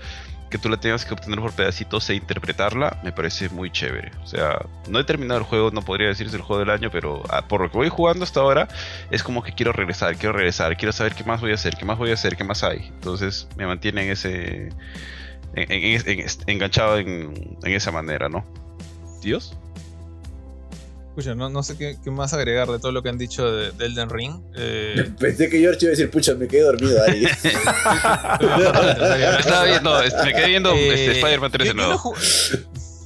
que 0.49 0.57
tú 0.57 0.68
la 0.69 0.77
tengas 0.77 1.06
que 1.06 1.14
obtener 1.14 1.40
por 1.40 1.53
pedacitos 1.53 2.10
e 2.10 2.15
interpretarla, 2.15 2.99
me 3.03 3.11
parece 3.11 3.49
muy 3.49 3.72
chévere. 3.72 4.11
O 4.23 4.27
sea, 4.27 4.65
no 4.88 4.99
he 4.99 5.03
terminado 5.03 5.40
el 5.40 5.45
juego, 5.45 5.72
no 5.72 5.84
podría 5.84 6.07
decirse 6.07 6.36
el 6.36 6.41
juego 6.41 6.60
del 6.60 6.72
año, 6.72 6.90
pero 6.91 7.23
ah, 7.30 7.48
por 7.48 7.61
lo 7.61 7.69
que 7.69 7.77
voy 7.77 7.90
jugando 7.90 8.23
hasta 8.23 8.40
ahora, 8.40 8.68
es 9.11 9.23
como 9.23 9.44
que 9.44 9.53
quiero 9.53 9.72
regresar, 9.72 10.15
quiero 10.18 10.34
regresar, 10.34 10.76
quiero 10.76 10.91
saber 10.91 11.14
qué 11.14 11.23
más 11.23 11.40
voy 11.40 11.52
a 11.52 11.56
hacer, 11.56 11.76
qué 11.76 11.86
más 11.86 11.98
voy 11.98 12.11
a 12.11 12.15
hacer, 12.15 12.36
qué 12.36 12.44
más 12.44 12.64
hay. 12.64 12.88
Entonces 12.88 13.48
me 13.56 13.65
mantiene 13.65 14.06
en 14.06 14.11
ese... 14.11 14.69
en- 15.55 15.71
en- 15.71 15.84
en- 15.84 16.09
en- 16.19 16.26
enganchado 16.47 16.97
en, 16.97 17.57
en 17.63 17.71
esa 17.73 17.91
manera, 17.91 18.30
¿no? 18.30 18.45
¿Dios? 19.21 19.55
Escucha, 21.09 21.35
no, 21.35 21.49
no 21.49 21.63
sé 21.63 21.76
qué, 21.77 21.97
qué 22.01 22.11
más 22.11 22.34
agregar 22.34 22.69
de 22.69 22.80
todo 22.80 22.93
lo 22.93 23.03
que 23.03 23.09
han 23.09 23.17
dicho 23.17 23.51
de, 23.51 23.71
de 23.71 23.85
Elden 23.88 24.09
Ring. 24.09 24.41
Eh, 24.55 25.11
Pensé 25.19 25.49
que 25.49 25.59
George 25.59 25.80
iba 25.81 25.89
a 25.89 25.91
decir, 25.91 26.09
pucha, 26.09 26.34
me 26.35 26.47
quedé 26.47 26.61
dormido 26.61 27.01
ahí. 27.03 27.23
Me 27.23 27.30
estaba 29.39 29.65
viendo, 29.65 30.01
este, 30.01 30.23
me 30.23 30.34
quedé 30.34 30.47
viendo 30.47 30.71
Eh, 30.73 30.88
este, 30.93 31.11
Spider-Man 31.19 31.51
3 31.51 31.67
de 31.69 31.73
nuevo. 31.73 32.13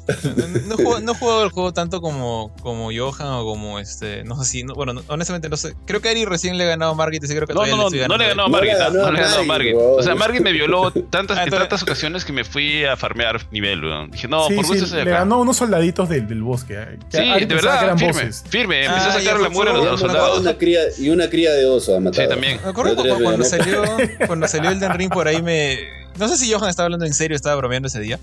No, 0.35 0.47
no, 0.47 0.73
he 0.75 0.83
jugado- 0.83 0.99
no 1.01 1.11
he 1.11 1.15
jugado 1.15 1.43
el 1.43 1.49
juego 1.49 1.73
tanto 1.73 2.01
como, 2.01 2.51
como 2.61 2.89
Johan 2.95 3.27
o 3.27 3.45
como 3.45 3.79
este. 3.79 4.23
No 4.23 4.41
sé 4.43 4.49
si. 4.49 4.63
no- 4.63 4.73
bueno, 4.75 4.93
no- 4.93 5.01
honestamente 5.07 5.47
no 5.49 5.57
sé. 5.57 5.75
Creo 5.85 6.01
que 6.01 6.09
Ari 6.09 6.25
recién 6.25 6.57
le 6.57 6.65
ha 6.65 6.67
ganado 6.67 6.91
a 6.91 6.95
Margit 6.95 7.23
creo 7.25 7.47
que 7.47 7.53
No, 7.53 7.65
no, 7.65 7.77
no, 7.77 7.89
le 7.89 8.07
no 8.07 8.17
le 8.17 8.27
ganó 8.27 8.43
a 8.43 8.47
Margit, 8.49 8.73
¿ah? 8.73 8.87
a 8.87 8.89
no 8.89 9.11
le 9.11 9.21
ganó 9.21 9.35
a 9.37 9.43
Margit. 9.43 9.75
O 9.75 10.03
sea, 10.03 10.15
Margit 10.15 10.41
me 10.41 10.51
violó 10.51 10.91
tantas, 10.91 11.37
Ah, 11.43 11.43
en 11.45 11.49
tantas 11.49 11.81
ocasiones 11.83 12.25
que 12.25 12.33
me 12.33 12.43
fui 12.43 12.83
a 12.85 12.97
farmear 12.97 13.41
nivel. 13.51 13.81
Dije, 14.11 14.27
no, 14.27 14.47
sí, 14.47 14.55
por 14.55 14.65
gusto 14.67 14.85
sí, 14.85 14.95
le 14.95 15.01
acá. 15.03 15.11
ganó 15.11 15.35
a 15.35 15.39
unos 15.39 15.57
soldaditos 15.57 16.09
del, 16.09 16.27
del 16.27 16.41
bosque. 16.43 16.73
eh, 16.77 16.99
que 17.09 17.17
Sí, 17.17 17.45
de 17.45 17.55
verdad, 17.55 17.97
firme, 17.97 18.11
voces. 18.13 18.43
firme. 18.49 18.87
Ah, 18.87 18.91
Empecé 18.91 19.09
a 19.09 19.13
ya 19.13 19.19
sacar 19.31 19.41
la 19.41 19.49
muera 19.49 19.71
a 19.71 19.73
los, 19.75 19.87
a 19.87 19.97
soldados. 19.97 20.39
Una 20.39 20.57
cría, 20.57 20.81
y 20.97 21.09
una 21.09 21.29
cría 21.29 21.51
de 21.53 21.65
oso 21.65 21.95
ha 21.95 21.99
matado. 21.99 22.23
Sí, 22.23 22.29
también. 22.29 22.59
Me 22.63 22.69
acuerdo 22.69 23.03
El 23.03 23.23
cuando 23.23 23.43
salió, 23.45 23.83
cuando 24.27 24.47
salió 24.47 24.69
Elden 24.71 24.93
Ring 24.93 25.11
por 25.11 25.27
ahí 25.27 25.41
me... 25.41 25.77
No 26.17 26.27
sé 26.27 26.37
si 26.37 26.51
Johan 26.51 26.69
estaba 26.69 26.85
hablando 26.85 27.05
en 27.05 27.13
serio, 27.13 27.35
estaba 27.35 27.55
bromeando 27.55 27.87
ese 27.87 27.99
día. 27.99 28.19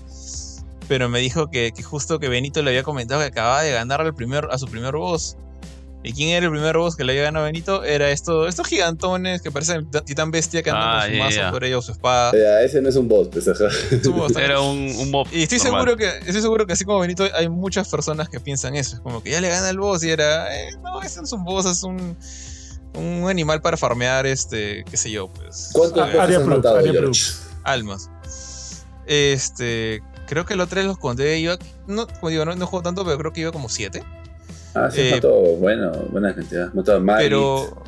Pero 0.91 1.07
me 1.07 1.19
dijo 1.19 1.49
que, 1.49 1.71
que 1.71 1.83
justo 1.83 2.19
que 2.19 2.27
Benito 2.27 2.61
le 2.61 2.71
había 2.71 2.83
comentado 2.83 3.21
que 3.21 3.27
acababa 3.27 3.61
de 3.61 3.71
ganar 3.71 4.01
al 4.01 4.13
primer, 4.13 4.49
a 4.51 4.57
su 4.57 4.67
primer 4.67 4.93
boss. 4.93 5.37
¿Y 6.03 6.11
quién 6.11 6.31
era 6.31 6.45
el 6.47 6.51
primer 6.51 6.75
boss 6.77 6.97
que 6.97 7.05
le 7.05 7.13
había 7.13 7.23
ganado 7.23 7.45
a 7.45 7.47
Benito? 7.47 7.85
Era 7.85 8.11
esto, 8.11 8.45
estos 8.45 8.67
gigantones 8.67 9.41
que 9.41 9.51
parecen 9.51 9.89
titán 10.03 10.31
bestia 10.31 10.61
que 10.61 10.69
andan 10.69 10.83
Ah, 10.89 10.99
con 11.03 11.09
su 11.11 11.15
ya, 11.17 11.23
mazo 11.23 11.35
ya. 11.37 11.51
por 11.51 11.63
ello 11.63 11.79
o 11.79 11.81
su 11.81 11.93
espada. 11.93 12.31
Ese 12.61 12.81
no 12.81 12.89
es 12.89 12.97
un 12.97 13.07
boss, 13.07 13.29
pues, 13.31 13.47
ajá. 13.47 13.69
Su 14.03 14.11
boss, 14.11 14.35
Era 14.35 14.59
un, 14.59 14.93
un 14.99 15.11
mob. 15.11 15.27
y 15.31 15.43
estoy 15.43 15.59
normal. 15.59 15.85
seguro 15.85 15.95
que 15.97 16.17
estoy 16.27 16.41
seguro 16.41 16.67
que 16.67 16.73
así 16.73 16.83
como 16.83 16.99
Benito 16.99 17.25
hay 17.35 17.47
muchas 17.47 17.87
personas 17.87 18.27
que 18.27 18.41
piensan 18.41 18.75
eso, 18.75 18.95
es 18.97 19.01
como 19.01 19.23
que 19.23 19.29
ya 19.31 19.39
le 19.39 19.47
gana 19.47 19.69
el 19.69 19.79
boss 19.79 20.03
y 20.03 20.09
era, 20.09 20.53
eh, 20.53 20.71
no, 20.83 21.01
ese 21.01 21.19
no 21.19 21.23
es 21.23 21.31
un 21.31 21.45
boss, 21.45 21.67
es 21.67 21.83
un 21.83 22.17
un 22.95 23.29
animal 23.29 23.61
para 23.61 23.77
farmear 23.77 24.25
este, 24.25 24.83
qué 24.91 24.97
sé 24.97 25.09
yo, 25.09 25.29
pues. 25.29 25.69
¿Cuántos 25.71 26.03
Ah, 26.03 26.27
matado, 26.45 27.11
almas. 27.63 28.09
Este, 29.07 30.01
creo 30.31 30.45
que 30.45 30.55
los 30.55 30.69
tres 30.69 30.85
los 30.85 30.97
conté, 30.97 31.39
iba, 31.39 31.57
no, 31.87 32.07
como 32.07 32.29
digo, 32.29 32.45
no, 32.45 32.55
no 32.55 32.65
juego 32.65 32.81
tanto, 32.83 33.03
pero 33.03 33.17
creo 33.17 33.33
que 33.33 33.41
iba 33.41 33.51
como 33.51 33.67
siete. 33.67 34.01
Ah, 34.73 34.89
sí, 34.89 35.01
Eh, 35.01 35.11
mató, 35.15 35.29
bueno, 35.57 35.91
buena 36.09 36.33
cantidad. 36.33 36.71
Margit. 36.73 37.25
pero 37.25 37.83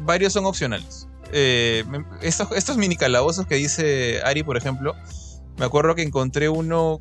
varios 0.00 0.32
son 0.32 0.44
opcionales. 0.46 1.06
Eh, 1.32 1.84
estos, 2.20 2.50
estos 2.56 2.76
mini 2.78 2.96
calabozos 2.96 3.46
que 3.46 3.54
dice 3.54 4.20
Ari, 4.24 4.42
por 4.42 4.56
ejemplo, 4.56 4.96
me 5.56 5.66
acuerdo 5.66 5.94
que 5.94 6.02
encontré 6.02 6.48
uno. 6.48 6.98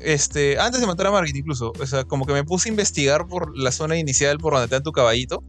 Este, 0.00 0.58
antes 0.58 0.80
de 0.80 0.88
matar 0.88 1.06
a 1.06 1.12
Margit, 1.12 1.36
incluso. 1.36 1.72
O 1.78 1.86
sea, 1.86 2.02
como 2.02 2.26
que 2.26 2.32
me 2.32 2.42
puse 2.42 2.68
a 2.68 2.70
investigar 2.70 3.28
por 3.28 3.56
la 3.56 3.70
zona 3.70 3.96
inicial 3.96 4.38
por 4.38 4.54
donde 4.54 4.66
te 4.66 4.74
dan 4.74 4.82
tu 4.82 4.90
caballito. 4.90 5.44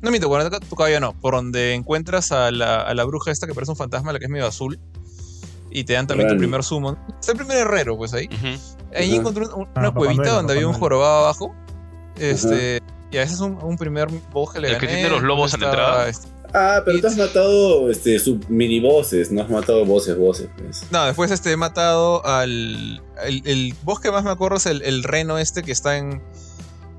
No 0.00 0.10
miento, 0.10 0.30
dan 0.30 0.60
tu 0.60 0.74
caballo 0.74 1.00
no. 1.00 1.12
Por 1.20 1.34
donde 1.34 1.74
encuentras 1.74 2.32
a 2.32 2.50
la, 2.50 2.80
a 2.80 2.94
la 2.94 3.04
bruja 3.04 3.30
esta 3.30 3.46
que 3.46 3.52
parece 3.52 3.72
un 3.72 3.76
fantasma, 3.76 4.14
la 4.14 4.18
que 4.18 4.24
es 4.24 4.30
medio 4.30 4.46
azul. 4.46 4.80
Y 5.78 5.84
te 5.84 5.92
dan 5.92 6.06
también 6.06 6.30
tu 6.30 6.38
primer 6.38 6.64
summon. 6.64 6.96
Está 7.20 7.32
el 7.32 7.38
primer 7.38 7.58
herrero, 7.58 7.98
pues 7.98 8.14
ahí. 8.14 8.28
Ahí 8.94 9.14
encontré 9.14 9.44
un- 9.46 9.68
Ah, 9.74 9.80
una 9.80 9.90
cuevita 9.92 10.30
donde 10.30 10.54
había 10.54 10.66
un 10.66 10.72
jorobado 10.72 11.24
abajo. 11.24 11.54
Este. 12.16 12.80
Y 13.10 13.18
a 13.18 13.22
ese 13.22 13.34
es 13.34 13.40
un, 13.40 13.58
un 13.62 13.76
primer 13.76 14.08
boss 14.32 14.52
que 14.54 14.60
le 14.60 14.68
El 14.72 14.78
que 14.78 14.86
tiene 14.86 15.08
los 15.10 15.22
lobos 15.22 15.52
en 15.54 15.60
la 15.60 15.66
entrada. 15.68 16.08
este, 16.08 16.28
Ah, 16.54 16.80
pero 16.84 16.98
tú 17.00 17.06
has 17.08 17.12
It's- 17.16 17.26
matado 17.26 17.90
este, 17.90 18.18
sub 18.18 18.42
mini 18.48 18.80
bosses, 18.80 19.30
no 19.30 19.42
has 19.42 19.50
matado 19.50 19.84
bosses, 19.84 20.16
bosses. 20.16 20.48
Pues. 20.56 20.84
No, 20.90 21.04
después 21.04 21.30
este, 21.30 21.52
he 21.52 21.56
matado 21.58 22.24
al. 22.24 23.02
El, 23.24 23.42
el 23.46 23.74
boss 23.82 24.00
que 24.00 24.10
más 24.10 24.24
me 24.24 24.30
acuerdo 24.30 24.56
es 24.56 24.64
el, 24.66 24.80
el 24.82 25.02
reno 25.02 25.36
este 25.38 25.62
que 25.62 25.72
está 25.72 25.98
en, 25.98 26.22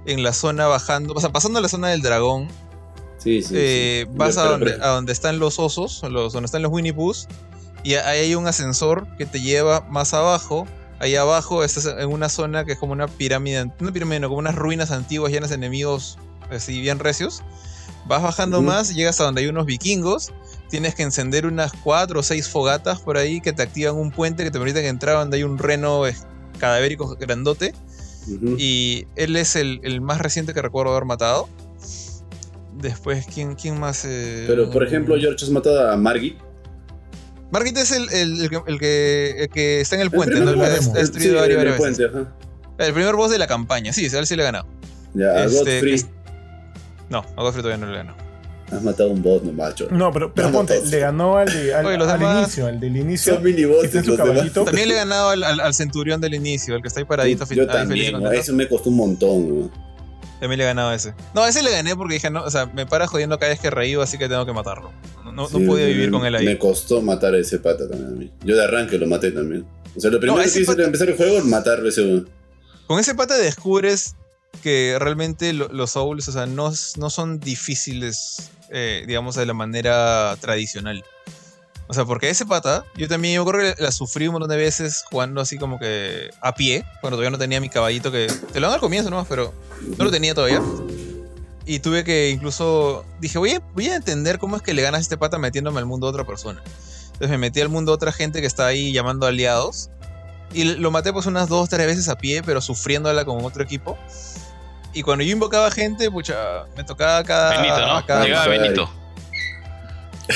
en 0.06 0.22
la 0.22 0.34
zona 0.34 0.68
bajando. 0.68 1.14
O 1.16 1.20
sea, 1.20 1.32
pasando 1.32 1.60
la 1.62 1.70
zona 1.70 1.88
del 1.88 2.02
dragón. 2.04 2.48
Sí, 3.18 3.42
sí. 3.42 3.56
eh, 3.58 4.06
sí. 4.08 4.14
vas 4.16 4.38
a, 4.38 4.42
Pero- 4.44 4.52
donde, 4.52 4.72
pero- 4.74 4.84
a 4.84 4.88
donde 4.90 5.12
están 5.14 5.40
los 5.40 5.58
osos, 5.58 6.04
los, 6.10 6.34
donde 6.34 6.46
están 6.46 6.62
los 6.62 6.72
Winnie. 6.72 6.94
Y 7.84 7.96
ahí 7.96 8.20
hay 8.20 8.36
un 8.36 8.48
ascensor 8.48 9.08
que 9.18 9.26
te 9.26 9.40
lleva 9.42 9.82
más 9.90 10.14
abajo. 10.14 10.68
Ahí 11.00 11.16
abajo 11.16 11.64
estás 11.64 11.86
en 11.86 12.10
una 12.12 12.28
zona 12.28 12.66
que 12.66 12.74
es 12.74 12.80
como 12.80 12.94
una 12.94 13.08
pirámide. 13.08 13.72
Una 13.80 13.92
pirámide, 13.92 14.20
no, 14.20 14.30
como 14.30 14.40
unas 14.40 14.56
ruinas 14.56 14.92
antiguas 14.92 15.32
llenas 15.32 15.50
de 15.50 15.56
enemigos 15.56 16.18
así 16.50 16.82
bien 16.82 17.00
recios. 17.00 17.44
Vas 18.08 18.24
bajando 18.24 18.62
más, 18.62 18.96
llegas 18.96 19.20
a 19.20 19.26
donde 19.26 19.42
hay 19.42 19.48
unos 19.48 19.66
vikingos. 19.66 20.32
Tienes 20.70 20.96
que 20.96 21.04
encender 21.04 21.46
unas 21.46 21.72
cuatro 21.84 22.22
o 22.22 22.24
seis 22.24 22.48
fogatas 22.48 23.00
por 23.02 23.18
ahí 23.18 23.42
que 23.42 23.54
te 23.54 23.62
activan 23.64 23.96
un 23.96 24.12
puente 24.12 24.44
que 24.44 24.52
te 24.52 24.58
permiten 24.58 24.86
entrar 24.86 25.18
donde 25.18 25.38
hay 25.38 25.44
un 25.44 25.58
reno 25.58 26.04
cadavérico 26.58 27.16
grandote. 27.20 27.74
Y 28.58 29.06
él 29.16 29.36
es 29.38 29.56
el, 29.56 29.80
el 29.84 30.02
más 30.02 30.20
reciente 30.20 30.54
que 30.54 30.62
recuerdo 30.62 30.92
haber 30.92 31.06
matado. 31.06 31.48
Después, 32.74 33.26
¿quién, 33.34 33.56
quién 33.56 33.80
más? 33.80 34.04
eh? 34.06 34.46
Pero, 34.48 34.70
por 34.70 34.86
ejemplo, 34.86 35.16
George 35.18 35.44
has 35.44 35.50
matado 35.52 35.90
a 35.92 35.96
Margit. 35.98 36.38
Margit 37.52 37.78
es 37.78 37.92
el, 37.92 38.10
el- 38.12 38.42
el 38.42 38.50
que, 38.50 38.60
el 38.68 38.80
que- 38.80 39.36
el 39.44 39.50
que 39.50 39.82
está 39.82 39.96
en 39.96 40.02
el 40.02 40.12
puente, 40.12 40.38
El 40.38 40.46
¿no? 40.46 40.52
Ha 40.64 40.68
el- 40.68 40.94
destruido 40.94 41.44
sí, 41.46 41.52
el 41.52 41.58
veces. 41.58 41.78
puente, 41.78 42.06
ajá. 42.06 42.34
El 42.80 42.94
primer 42.94 43.16
boss 43.16 43.32
de 43.32 43.38
la 43.40 43.48
campaña, 43.48 43.94
sí, 43.94 44.06
a 44.14 44.20
él 44.20 44.28
sí 44.28 44.36
le 44.36 44.44
he 44.44 44.46
ganado. 44.46 44.68
Ya, 45.14 45.28
a 45.30 45.46
Este, 45.46 45.58
Godfrey 45.76 45.94
es- 45.94 46.08
No, 47.10 47.20
a 47.36 47.42
Godfrey 47.42 47.64
todavía 47.64 47.86
no 47.86 47.92
le 47.92 47.98
ganó. 47.98 48.16
has 48.70 48.84
matado 48.84 49.10
un 49.12 49.24
bot, 49.24 49.44
no 49.44 49.54
macho. 49.54 49.88
No, 49.92 50.12
pero, 50.12 50.34
pero 50.34 50.52
ponte, 50.52 50.86
le 50.86 51.00
ganó 51.00 51.38
al, 51.38 51.48
de- 51.48 51.74
al, 51.74 51.86
Oye, 51.86 51.98
los 51.98 52.08
al 52.10 52.20
demás- 52.20 52.44
inicio, 52.44 52.68
al 52.68 52.80
del 52.82 52.98
inicio. 52.98 53.36
Son 53.36 53.44
mini 53.44 53.62
está 53.64 54.00
en 54.00 54.04
su 54.04 54.10
los 54.10 54.18
demás. 54.18 54.34
caballito. 54.34 54.64
También 54.66 54.88
le 54.90 54.94
he 54.94 54.98
ganado 54.98 55.30
al, 55.30 55.44
al- 55.44 55.60
al 55.62 55.74
centurión 55.74 56.20
del 56.20 56.34
inicio, 56.34 56.76
el 56.76 56.82
que 56.82 56.90
está 56.90 57.00
ahí 57.00 57.06
paradito. 57.06 57.46
Yo 57.50 57.66
también, 57.66 58.12
¿no? 58.12 58.20
contento. 58.20 58.42
eso 58.42 58.54
me 58.54 58.68
costó 58.68 58.90
un 58.90 58.98
montón. 58.98 59.60
¿no? 59.62 59.72
También 60.40 60.58
le 60.60 60.64
he 60.66 60.68
ganado 60.68 60.90
a 60.90 60.96
ese. 60.96 61.14
No, 61.34 61.42
a 61.44 61.50
ese 61.50 61.64
le 61.64 61.72
gané 61.72 61.96
porque 61.96 62.16
dije, 62.16 62.30
no, 62.30 62.44
o 62.44 62.52
sea, 62.52 62.68
me 62.68 62.86
para 62.86 63.08
jodiendo 63.08 63.40
cada 63.40 63.52
vez 63.52 63.60
que 63.60 63.70
reído, 63.72 64.02
así 64.02 64.18
que 64.18 64.30
tengo 64.30 64.46
que 64.46 64.54
matarlo. 64.54 64.92
No, 65.24 65.32
no, 65.32 65.50
no 65.50 65.60
Sí, 65.60 65.66
podía 65.66 65.86
me- 65.86 65.94
vivir 65.94 66.12
con 66.12 66.26
él 66.26 66.36
ahí. 66.36 66.46
Me 66.46 66.58
costó 66.60 67.02
matar 67.02 67.34
a 67.34 67.38
ese 67.40 67.60
pata 67.60 67.88
también 67.90 68.08
a 68.08 68.16
mí. 68.16 68.32
Yo 68.44 68.56
de 68.56 68.64
arranque 68.64 68.98
lo 68.98 69.08
maté 69.08 69.32
también. 69.32 69.66
O 69.96 70.00
sea, 70.00 70.12
lo 70.12 70.20
primero 70.20 70.40
que 70.42 70.48
hice 70.48 70.64
pata- 70.66 70.82
al 70.82 70.86
empezar 70.86 71.10
el 71.10 71.18
juego, 71.18 71.44
matarlo 71.46 71.86
a 71.88 71.90
ese 71.90 72.02
weón. 72.04 72.30
Con 72.86 73.00
ese 73.00 73.16
pata 73.16 73.36
descubres 73.36 74.16
que 74.62 74.96
realmente 75.00 75.54
lo- 75.54 75.68
los 75.70 75.92
Souls, 75.92 76.28
o 76.28 76.32
sea, 76.32 76.46
no, 76.46 76.72
no 76.98 77.10
son 77.10 77.40
difíciles, 77.40 78.50
eh, 78.72 79.04
digamos, 79.08 79.36
de 79.36 79.46
la 79.46 79.54
manera 79.54 80.36
tradicional. 80.40 81.04
O 81.90 81.94
sea, 81.94 82.04
porque 82.04 82.30
ese 82.30 82.46
pata, 82.46 82.84
yo 82.96 83.08
también, 83.08 83.36
yo 83.36 83.46
creo 83.46 83.74
que 83.76 83.82
la 83.82 83.92
sufrí 83.92 84.28
un 84.28 84.34
montón 84.34 84.50
de 84.50 84.58
veces 84.58 85.06
jugando 85.10 85.40
así 85.40 85.58
como 85.58 85.80
que 85.80 86.30
a 86.42 86.54
pie, 86.54 86.84
cuando 87.00 87.16
todavía 87.18 87.30
no 87.32 87.38
tenía 87.38 87.62
mi 87.62 87.70
caballito, 87.70 88.12
que 88.12 88.28
te 88.52 88.60
lo 88.60 88.68
dan 88.68 88.76
al 88.76 88.80
comienzo 88.82 89.10
nomás, 89.10 89.26
pero 89.30 89.54
no 89.98 90.04
lo 90.04 90.12
tenía 90.12 90.36
todavía. 90.36 90.62
Y 91.66 91.80
tuve 91.80 92.04
que 92.04 92.30
incluso, 92.30 93.06
dije, 93.20 93.38
voy 93.38 93.52
a, 93.52 93.62
voy 93.74 93.88
a 93.88 93.96
entender 93.96 94.38
cómo 94.40 94.56
es 94.58 94.62
que 94.62 94.74
le 94.74 94.82
ganas 94.82 95.00
a 95.00 95.02
este 95.02 95.18
pata 95.18 95.38
metiéndome 95.38 95.80
al 95.80 95.86
mundo 95.86 96.08
de 96.08 96.12
otra 96.12 96.26
persona. 96.26 96.62
Entonces 97.06 97.30
me 97.30 97.38
metí 97.38 97.62
al 97.62 97.70
mundo 97.70 97.92
de 97.92 97.96
otra 97.96 98.12
gente 98.12 98.42
que 98.42 98.48
está 98.48 98.68
ahí 98.68 98.92
llamando 98.94 99.26
aliados. 99.26 99.90
Y 100.54 100.64
lo 100.64 100.92
maté 100.92 101.12
pues 101.12 101.26
unas 101.26 101.50
dos, 101.50 101.68
tres 101.68 101.86
veces 101.88 102.08
a 102.10 102.18
pie, 102.18 102.42
pero 102.44 102.62
sufriéndola 102.62 103.26
con 103.26 103.44
otro 103.44 103.64
equipo. 103.64 103.98
Y 104.94 105.04
cuando 105.04 105.24
yo 105.26 105.32
invocaba 105.34 105.70
gente, 105.72 106.10
pucha, 106.10 106.36
me 106.78 106.84
tocaba 106.86 107.22
cada... 107.24 107.50
Benito, 107.62 107.86
¿no? 107.86 108.06
cada- 108.06 108.24
Llegaba. 108.24 108.48
Benito. 108.48 108.90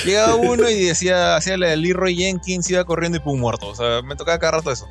Llegaba 0.06 0.36
uno 0.36 0.70
y 0.70 0.86
decía, 0.86 1.36
hacía 1.36 1.58
la 1.58 1.68
de 1.68 1.78
Leroy 1.78 2.16
Jenkins, 2.16 2.70
iba 2.70 2.84
corriendo 2.86 3.18
y 3.18 3.22
pum, 3.22 3.40
muerto. 3.40 3.68
O 3.68 3.76
sea, 3.76 4.02
me 4.02 4.16
tocaba 4.16 4.40
cada 4.40 4.54
rato 4.54 4.72
eso. 4.72 4.88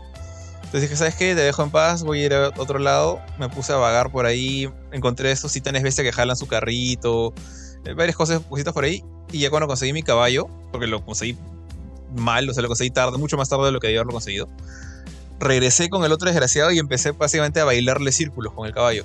Entonces 0.56 0.82
dije, 0.82 0.96
¿sabes 0.96 1.16
qué? 1.16 1.34
Te 1.34 1.40
dejo 1.40 1.64
en 1.64 1.70
paz, 1.70 2.04
voy 2.04 2.22
a 2.22 2.26
ir 2.26 2.34
a 2.34 2.48
otro 2.56 2.78
lado. 2.78 3.20
Me 3.38 3.48
puse 3.48 3.72
a 3.72 3.76
vagar 3.76 4.12
por 4.12 4.26
ahí, 4.26 4.70
encontré 4.92 5.32
estos 5.32 5.52
titanes 5.52 5.82
bestia 5.82 6.04
que 6.04 6.12
jalan 6.12 6.36
su 6.36 6.46
carrito, 6.46 7.34
eh, 7.84 7.94
varias 7.94 8.16
cosas, 8.16 8.40
cositas 8.48 8.72
por 8.72 8.84
ahí. 8.84 9.02
Y 9.32 9.40
ya 9.40 9.50
cuando 9.50 9.66
conseguí 9.66 9.92
mi 9.92 10.02
caballo, 10.02 10.48
porque 10.70 10.86
lo 10.86 11.04
conseguí 11.04 11.36
mal, 12.14 12.48
o 12.48 12.54
sea, 12.54 12.62
lo 12.62 12.68
conseguí 12.68 12.90
tarde, 12.90 13.18
mucho 13.18 13.36
más 13.36 13.48
tarde 13.48 13.64
de 13.66 13.72
lo 13.72 13.80
que 13.80 13.88
debía 13.88 14.00
haberlo 14.00 14.12
conseguido. 14.12 14.48
Regresé 15.40 15.88
con 15.88 16.04
el 16.04 16.12
otro 16.12 16.28
desgraciado 16.28 16.70
y 16.70 16.78
empecé 16.78 17.12
básicamente 17.12 17.60
a 17.60 17.64
bailarle 17.64 18.12
círculos 18.12 18.52
con 18.52 18.66
el 18.66 18.74
caballo. 18.74 19.04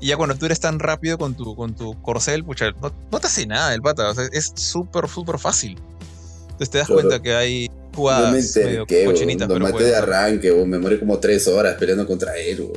Y 0.00 0.08
ya 0.08 0.16
cuando 0.16 0.34
tú 0.34 0.46
eres 0.46 0.60
tan 0.60 0.78
rápido 0.78 1.16
con 1.18 1.34
tu, 1.34 1.56
con 1.56 1.74
tu 1.74 2.00
corcel, 2.02 2.44
pucha, 2.44 2.70
no, 2.82 2.92
no 3.10 3.18
te 3.20 3.26
hace 3.26 3.46
nada 3.46 3.72
el 3.74 3.80
pata. 3.82 4.10
O 4.10 4.14
sea, 4.14 4.24
es 4.32 4.52
súper, 4.54 5.08
súper 5.08 5.38
fácil. 5.38 5.78
Entonces 6.42 6.70
te 6.70 6.78
das 6.78 6.86
Claro. 6.86 7.02
cuenta 7.02 7.22
que 7.22 7.34
hay, 7.34 7.70
jugadas. 7.94 8.26
No 8.26 8.32
me 8.32 8.38
enterqué, 8.40 9.04
cochinitas, 9.06 9.48
Lo 9.48 9.58
maté 9.60 9.84
de 9.84 9.96
arranque, 9.96 10.52
weón. 10.52 10.68
Me 10.68 10.78
morí 10.78 10.98
como 10.98 11.18
tres 11.18 11.46
horas 11.48 11.76
peleando 11.78 12.06
contra 12.06 12.36
él. 12.36 12.68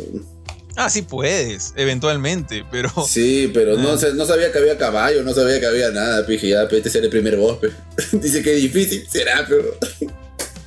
Ah, 0.77 0.89
sí 0.89 1.01
puedes, 1.01 1.73
eventualmente, 1.75 2.63
pero. 2.71 2.89
Sí, 3.05 3.51
pero 3.53 3.75
no, 3.77 3.91
Ah. 3.91 3.97
sé- 3.97 4.13
no 4.13 4.25
sabía 4.25 4.49
que 4.51 4.59
había 4.59 4.77
caballo, 4.77 5.23
no 5.23 5.33
sabía 5.33 5.59
que 5.59 5.65
había 5.65 5.91
nada, 5.91 6.25
pije, 6.25 6.47
ya, 6.49 6.69
pe, 6.69 6.77
este 6.77 6.89
será 6.89 7.05
el 7.05 7.09
primer 7.11 7.35
boss. 7.35 7.57
Dice 8.13 8.41
que 8.41 8.55
es 8.55 8.61
difícil, 8.61 9.05
será, 9.09 9.45
pero... 9.47 9.77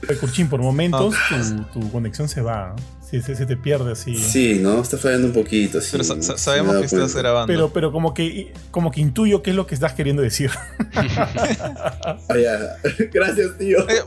Oye, 0.09 0.19
Kurchin, 0.19 0.51
por 0.51 0.61
momentos 0.61 1.15
Ah. 1.31 1.67
tu, 1.73 1.81
tu 1.81 1.93
conexión 1.93 2.29
se 2.29 2.43
va. 2.43 2.75
¿no? 2.77 3.02
Se, 3.13 3.21
se- 3.23 3.37
se 3.37 3.47
te 3.47 3.57
pierde 3.57 3.93
así. 3.93 4.17
Sí, 4.17 4.59
¿no? 4.61 4.81
Está 4.81 4.97
fallando 4.99 5.29
un 5.29 5.33
poquito, 5.35 5.81
sí. 5.81 5.89
Pero 5.93 6.03
sa- 6.03 6.21
sa- 6.23 6.37
sí 6.37 6.43
sabemos 6.45 6.77
que 6.79 6.87
estás 6.87 7.15
grabando. 7.15 7.47
Pero, 7.53 7.73
pero 7.73 7.93
como 7.93 8.15
que 8.15 8.53
como 8.73 8.91
que 8.91 9.01
intuyo 9.03 9.43
qué 9.43 9.51
es 9.51 9.57
lo 9.57 9.67
que 9.67 9.75
estás 9.75 9.93
queriendo 9.93 10.23
decir. 10.23 10.51
Ah. 10.95 12.19
Gracias, 13.13 13.59
tío. 13.59 13.79
Eh, 13.89 14.03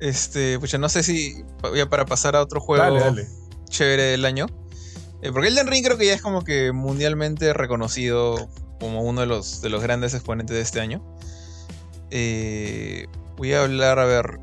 Este, 0.00 0.58
pucha, 0.58 0.78
no 0.78 0.88
sé 0.88 1.02
si 1.02 1.44
ya 1.76 1.88
para 1.88 2.04
pasar 2.06 2.34
a 2.34 2.40
otro 2.42 2.60
juego 2.60 2.82
dale, 2.82 3.00
dale. 3.00 3.26
chévere 3.68 4.02
del 4.02 4.24
año. 4.24 4.46
Eh, 5.22 5.30
porque 5.32 5.48
Elden 5.48 5.68
Ring 5.68 5.84
creo 5.84 5.96
que 5.98 6.06
ya 6.06 6.14
es 6.14 6.22
como 6.22 6.42
que 6.42 6.72
mundialmente 6.72 7.52
reconocido 7.52 8.48
como 8.80 9.02
uno 9.02 9.20
de 9.20 9.26
los, 9.28 9.60
de 9.62 9.68
los 9.68 9.80
grandes 9.82 10.12
exponentes 10.14 10.56
de 10.56 10.62
este 10.62 10.80
año. 10.80 11.04
Eh, 12.10 13.06
voy 13.36 13.52
a 13.52 13.62
hablar, 13.62 13.98
a 14.00 14.04
ver. 14.04 14.40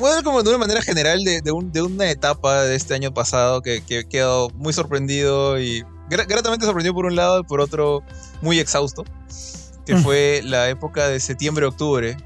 Voy 0.00 0.08
a 0.08 0.12
hablar 0.14 0.24
como 0.24 0.42
de 0.42 0.48
una 0.48 0.58
manera 0.58 0.80
general 0.82 1.22
de, 1.22 1.40
de 1.42 1.52
un- 1.52 1.70
de 1.70 1.82
una 1.82 2.10
etapa 2.10 2.62
de 2.64 2.74
este 2.74 2.94
año 2.94 3.12
pasado 3.14 3.60
que, 3.62 3.82
que 3.84 4.00
he 4.00 4.08
quedado 4.08 4.48
muy 4.54 4.72
sorprendido 4.72 5.60
y 5.60 5.82
gra- 6.08 6.26
gratamente 6.26 6.64
sorprendido 6.64 6.94
por 6.94 7.04
un 7.06 7.14
lado 7.16 7.40
y 7.40 7.42
por 7.44 7.60
otro 7.60 8.02
muy 8.40 8.58
exhausto. 8.58 9.04
Que 9.84 9.94
Mm. 9.96 10.02
fue 10.02 10.40
la 10.44 10.68
época 10.70 11.06
de 11.08 11.20
septiembre-octubre 11.20 12.16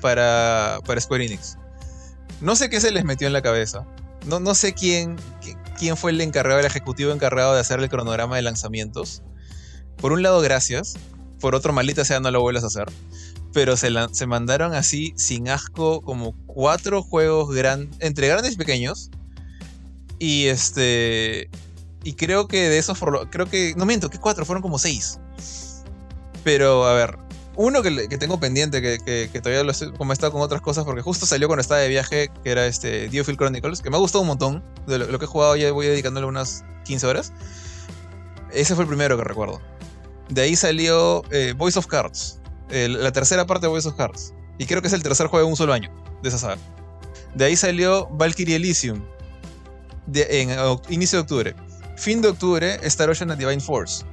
para, 0.00 0.80
para 0.84 1.00
Square 1.00 1.24
Enix. 1.26 1.56
No 2.40 2.56
sé 2.56 2.68
qué 2.68 2.80
se 2.80 2.90
les 2.90 3.04
metió 3.04 3.26
en 3.26 3.32
la 3.32 3.42
cabeza. 3.42 3.86
No, 4.26 4.40
no 4.40 4.54
sé 4.54 4.74
quién, 4.74 5.16
qui- 5.40 5.56
quién 5.78 5.96
fue 5.96 6.10
el 6.10 6.20
encargado, 6.20 6.60
el 6.60 6.66
ejecutivo 6.66 7.12
encargado 7.12 7.54
de 7.54 7.60
hacer 7.60 7.78
el 7.80 7.88
cronograma 7.88 8.36
de 8.36 8.42
lanzamientos. 8.42 9.22
Por 9.96 10.12
un 10.12 10.22
lado, 10.22 10.40
gracias. 10.40 10.94
Por 11.40 11.54
otro, 11.54 11.72
maldita 11.72 12.04
sea, 12.04 12.18
no 12.18 12.30
lo 12.32 12.40
vuelvas 12.40 12.64
a 12.64 12.68
hacer. 12.68 12.86
Pero 13.52 13.76
se, 13.76 13.88
se 14.12 14.26
mandaron 14.26 14.74
así, 14.74 15.14
sin 15.16 15.48
asco, 15.48 16.02
como 16.02 16.34
cuatro 16.46 17.02
juegos 17.02 17.54
entre 18.00 18.28
grandes 18.28 18.54
y 18.54 18.56
pequeños. 18.56 19.10
Y 20.18 20.46
este. 20.46 21.48
Y 22.04 22.14
creo 22.14 22.46
que 22.48 22.68
de 22.68 22.78
esos. 22.78 22.98
Creo 23.30 23.46
que. 23.46 23.74
No 23.76 23.86
miento, 23.86 24.10
que 24.10 24.18
cuatro, 24.18 24.44
fueron 24.44 24.62
como 24.62 24.78
seis. 24.78 25.18
Pero, 26.44 26.86
a 26.86 26.94
ver. 26.94 27.18
Uno 27.56 27.82
que, 27.82 28.08
que 28.08 28.18
tengo 28.18 28.38
pendiente, 28.38 28.80
que, 28.80 28.98
que- 29.32 29.40
todavía 29.40 29.64
lo 29.64 29.72
como 29.96 30.12
he 30.12 30.14
estado 30.14 30.30
con 30.30 30.42
otras 30.42 30.60
cosas, 30.60 30.84
porque 30.84 31.02
justo 31.02 31.26
salió 31.26 31.48
cuando 31.48 31.60
estaba 31.60 31.80
de 31.80 31.88
viaje, 31.88 32.30
que 32.44 32.50
era 32.52 32.66
este 32.68 33.08
Diofield 33.08 33.36
Chronicles, 33.36 33.82
que 33.82 33.90
me 33.90 33.96
ha 33.96 33.98
gustado 33.98 34.22
un 34.22 34.28
montón. 34.28 34.62
De 34.86 34.96
lo, 34.98 35.06
lo 35.08 35.18
que 35.18 35.24
he 35.24 35.28
jugado 35.28 35.56
ya 35.56 35.72
voy 35.72 35.86
dedicándole 35.86 36.26
unas 36.28 36.64
15 36.84 37.06
horas. 37.08 37.32
Ese 38.52 38.76
fue 38.76 38.84
el 38.84 38.88
primero 38.88 39.16
que 39.16 39.24
recuerdo. 39.24 39.60
De 40.28 40.42
ahí 40.42 40.54
salió 40.54 41.24
eh, 41.32 41.52
Voice 41.56 41.78
of 41.78 41.86
Cards, 41.86 42.37
la 42.70 43.12
tercera 43.12 43.46
parte 43.46 43.66
de 43.66 43.70
Voice 43.70 43.88
of. 43.88 43.94
Y 44.58 44.66
creo 44.66 44.82
que 44.82 44.88
es 44.88 44.94
el 44.94 45.02
tercer 45.02 45.26
juego 45.28 45.46
en 45.46 45.50
un 45.50 45.56
solo 45.56 45.72
año 45.72 45.90
de 46.22 46.28
esa 46.28 46.38
saga. 46.38 46.58
De 47.34 47.44
ahí 47.44 47.56
salió 47.56 48.08
Valkyrie 48.08 48.56
Elysium, 48.56 49.02
en 50.12 50.50
inicio 50.88 51.18
de 51.18 51.22
octubre. 51.22 51.54
Fin 51.96 52.22
de 52.22 52.28
octubre, 52.28 52.78
Star 52.82 53.10
Ocean 53.10 53.30
and 53.30 53.40
Divine 53.40 53.60
Force. 53.60 54.04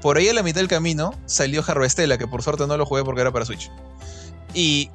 Por 0.00 0.16
ahí 0.16 0.28
a 0.28 0.34
la 0.34 0.42
mitad 0.42 0.60
del 0.60 0.68
camino 0.68 1.14
salió 1.26 1.62
Harvestella, 1.66 2.18
que 2.18 2.26
por 2.26 2.42
suerte 2.42 2.66
no 2.66 2.76
lo 2.76 2.86
jugué 2.86 3.04
porque 3.04 3.20
era 3.20 3.30
para 3.30 3.44
Switch. 3.44 3.70
Y 4.54 4.90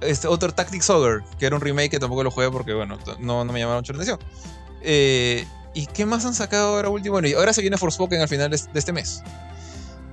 este 0.00 0.28
otro 0.28 0.52
Tactics 0.52 0.90
Ogre, 0.90 1.24
que 1.38 1.46
era 1.46 1.56
un 1.56 1.62
remake 1.62 1.90
que 1.90 1.98
tampoco 1.98 2.22
lo 2.22 2.30
jugué 2.30 2.50
porque, 2.50 2.74
bueno, 2.74 2.98
no, 3.18 3.44
no 3.44 3.52
me 3.52 3.58
llamaron 3.58 3.80
mucho 3.80 3.92
la 3.92 4.02
atención. 4.02 4.18
Eh, 4.82 5.46
¿Y 5.74 5.86
qué 5.86 6.04
más 6.04 6.24
han 6.24 6.34
sacado 6.34 6.76
ahora 6.76 6.88
último? 6.88 7.14
Bueno, 7.14 7.28
y 7.28 7.34
ahora 7.34 7.52
se 7.52 7.60
viene 7.60 7.78
Forspoken 7.78 8.20
al 8.20 8.28
final 8.28 8.50
de 8.50 8.56
este 8.74 8.92
mes. 8.92 9.22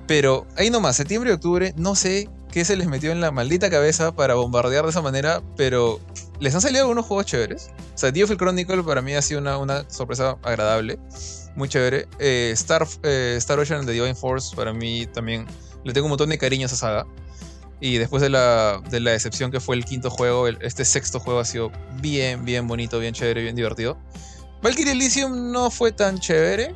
Pero 0.07 0.47
ahí 0.55 0.69
nomás, 0.69 0.95
septiembre 0.95 1.31
y 1.31 1.33
octubre, 1.33 1.73
no 1.75 1.93
sé 1.93 2.29
qué 2.51 2.63
se 2.63 2.77
les 2.77 2.87
metió 2.87 3.11
en 3.11 3.19
la 3.19 3.29
maldita 3.29 3.69
cabeza 3.69 4.15
para 4.15 4.35
bombardear 4.35 4.85
de 4.85 4.91
esa 4.91 5.01
manera, 5.01 5.43
pero 5.57 5.99
les 6.39 6.55
han 6.55 6.61
salido 6.61 6.81
algunos 6.81 7.05
juegos 7.05 7.25
chéveres. 7.25 7.69
O 7.93 7.97
sea, 7.97 8.11
Diofield 8.11 8.39
Chronicle 8.39 8.83
para 8.83 9.01
mí 9.01 9.13
ha 9.13 9.21
sido 9.21 9.41
una, 9.41 9.57
una 9.57 9.89
sorpresa 9.89 10.37
agradable, 10.43 10.97
muy 11.55 11.67
chévere. 11.67 12.07
Eh, 12.19 12.51
Star, 12.53 12.87
eh, 13.03 13.35
Star 13.37 13.59
Ocean 13.59 13.85
de 13.85 13.93
Divine 13.93 14.15
Force 14.15 14.55
para 14.55 14.71
mí 14.71 15.05
también 15.07 15.45
le 15.83 15.93
tengo 15.93 16.05
un 16.05 16.11
montón 16.11 16.29
de 16.29 16.37
cariño 16.37 16.65
a 16.65 16.67
esa 16.67 16.77
saga. 16.77 17.05
Y 17.79 17.97
después 17.97 18.23
de 18.23 18.29
la, 18.29 18.81
de 18.89 19.01
la 19.01 19.11
decepción 19.11 19.51
que 19.51 19.59
fue 19.59 19.75
el 19.75 19.85
quinto 19.85 20.09
juego, 20.09 20.47
este 20.47 20.83
sexto 20.83 21.19
juego 21.19 21.41
ha 21.41 21.45
sido 21.45 21.71
bien, 22.01 22.43
bien 22.43 22.67
bonito, 22.67 22.97
bien 22.97 23.13
chévere, 23.13 23.43
bien 23.43 23.55
divertido. 23.55 23.97
Valkyrie 24.63 24.93
Elysium 24.93 25.51
no 25.51 25.69
fue 25.69 25.91
tan 25.91 26.17
chévere, 26.17 26.73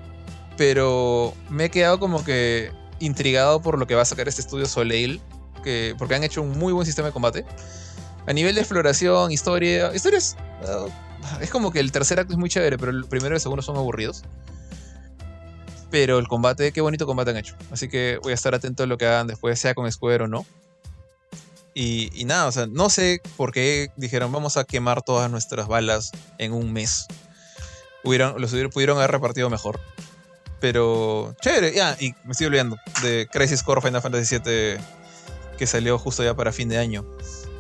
pero 0.57 1.33
me 1.49 1.65
he 1.65 1.69
quedado 1.71 1.99
como 1.99 2.23
que 2.23 2.71
intrigado 3.01 3.61
por 3.61 3.77
lo 3.77 3.87
que 3.87 3.95
va 3.95 4.03
a 4.03 4.05
sacar 4.05 4.27
este 4.27 4.41
estudio 4.41 4.65
Soleil, 4.65 5.19
que, 5.63 5.95
porque 5.97 6.15
han 6.15 6.23
hecho 6.23 6.41
un 6.41 6.57
muy 6.57 6.71
buen 6.71 6.85
sistema 6.85 7.07
de 7.07 7.13
combate. 7.13 7.45
A 8.27 8.33
nivel 8.33 8.55
de 8.55 8.61
exploración, 8.61 9.31
historia, 9.31 9.93
historias, 9.93 10.37
ah, 10.65 10.87
es 11.41 11.49
como 11.49 11.71
que 11.71 11.79
el 11.79 11.91
tercer 11.91 12.19
acto 12.19 12.33
es 12.33 12.39
muy 12.39 12.49
chévere, 12.49 12.77
pero 12.77 12.91
el 12.91 13.05
primero 13.05 13.35
y 13.35 13.37
el 13.37 13.41
segundo 13.41 13.61
son 13.61 13.77
aburridos. 13.77 14.23
Pero 15.89 16.19
el 16.19 16.27
combate, 16.27 16.71
qué 16.71 16.81
bonito 16.81 17.05
combate 17.05 17.31
han 17.31 17.37
hecho. 17.37 17.55
Así 17.71 17.89
que 17.89 18.19
voy 18.23 18.31
a 18.31 18.35
estar 18.35 18.55
atento 18.55 18.83
a 18.83 18.85
lo 18.85 18.97
que 18.97 19.05
hagan 19.05 19.27
después, 19.27 19.59
sea 19.59 19.73
con 19.73 19.91
Square 19.91 20.23
o 20.23 20.27
no. 20.27 20.45
Y, 21.73 22.23
nada, 22.25 22.47
o 22.47 22.51
sea, 22.51 22.67
no 22.67 22.89
sé 22.89 23.21
por 23.37 23.51
qué 23.53 23.91
dijeron 23.95 24.31
vamos 24.31 24.57
a 24.57 24.65
quemar 24.65 25.01
todas 25.01 25.31
nuestras 25.31 25.67
balas 25.67 26.11
en 26.37 26.53
un 26.53 26.73
mes. 26.73 27.07
Los 28.03 28.51
pudieron 28.73 28.97
haber 28.97 29.11
repartido 29.11 29.49
mejor. 29.49 29.79
Pero 30.61 31.35
chévere, 31.41 31.73
ya, 31.73 31.97
y 31.99 32.13
me 32.23 32.31
estoy 32.31 32.47
olvidando 32.47 32.77
de 33.01 33.27
Crisis 33.29 33.63
Core 33.63 33.81
Final 33.81 34.01
Fantasy 34.01 34.37
VII 34.37 34.77
que 35.57 35.67
salió 35.67 35.97
justo 35.97 36.23
ya 36.23 36.35
para 36.35 36.51
fin 36.51 36.69
de 36.69 36.77
año. 36.77 37.05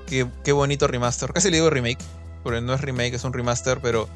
Qué, 0.05 0.27
qué 0.43 0.51
bonito 0.51 0.87
remaster. 0.87 1.33
Casi 1.33 1.49
le 1.49 1.57
digo 1.57 1.69
remake, 1.69 1.99
porque 2.43 2.61
no 2.61 2.73
es 2.73 2.81
remake, 2.81 3.15
es 3.15 3.23
un 3.23 3.33
remaster, 3.33 3.79
pero 3.81 4.07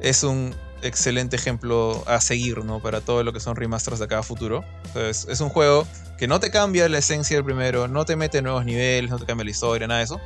es 0.00 0.22
un 0.22 0.54
excelente 0.82 1.36
ejemplo 1.36 2.02
a 2.06 2.20
seguir, 2.20 2.64
¿no? 2.64 2.80
Para 2.80 3.00
todo 3.00 3.22
lo 3.22 3.32
que 3.32 3.40
son 3.40 3.54
remasters 3.56 3.98
de 3.98 4.08
cada 4.08 4.22
futuro. 4.22 4.64
Es 4.94 5.40
un 5.40 5.50
juego 5.50 5.86
que 6.18 6.26
no 6.26 6.40
te 6.40 6.50
cambia 6.50 6.88
la 6.88 6.98
esencia 6.98 7.36
del 7.36 7.44
primero, 7.44 7.88
no 7.88 8.04
te 8.04 8.16
mete 8.16 8.40
nuevos 8.40 8.64
niveles, 8.64 9.10
no 9.10 9.18
te 9.18 9.26
cambia 9.26 9.44
la 9.44 9.50
historia, 9.50 9.86
nada 9.86 9.98
de 9.98 10.04
eso. 10.04 10.20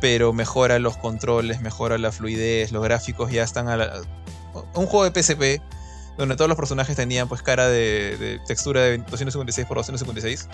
Pero 0.00 0.32
mejora 0.32 0.78
los 0.78 0.96
controles, 0.96 1.60
mejora 1.60 1.98
la 1.98 2.12
fluidez, 2.12 2.72
los 2.72 2.82
gráficos 2.82 3.30
ya 3.30 3.42
están 3.42 3.68
a 3.68 3.76
la... 3.76 4.00
Un 4.74 4.86
juego 4.86 5.08
de 5.08 5.22
PSP 5.22 5.62
donde 6.20 6.36
todos 6.36 6.48
los 6.48 6.56
personajes 6.56 6.94
tenían 6.96 7.28
pues 7.28 7.42
cara 7.42 7.66
de, 7.68 8.16
de 8.18 8.38
textura 8.46 8.82
de 8.82 8.98
256 8.98 9.66
por 9.66 9.78
256 9.78 10.48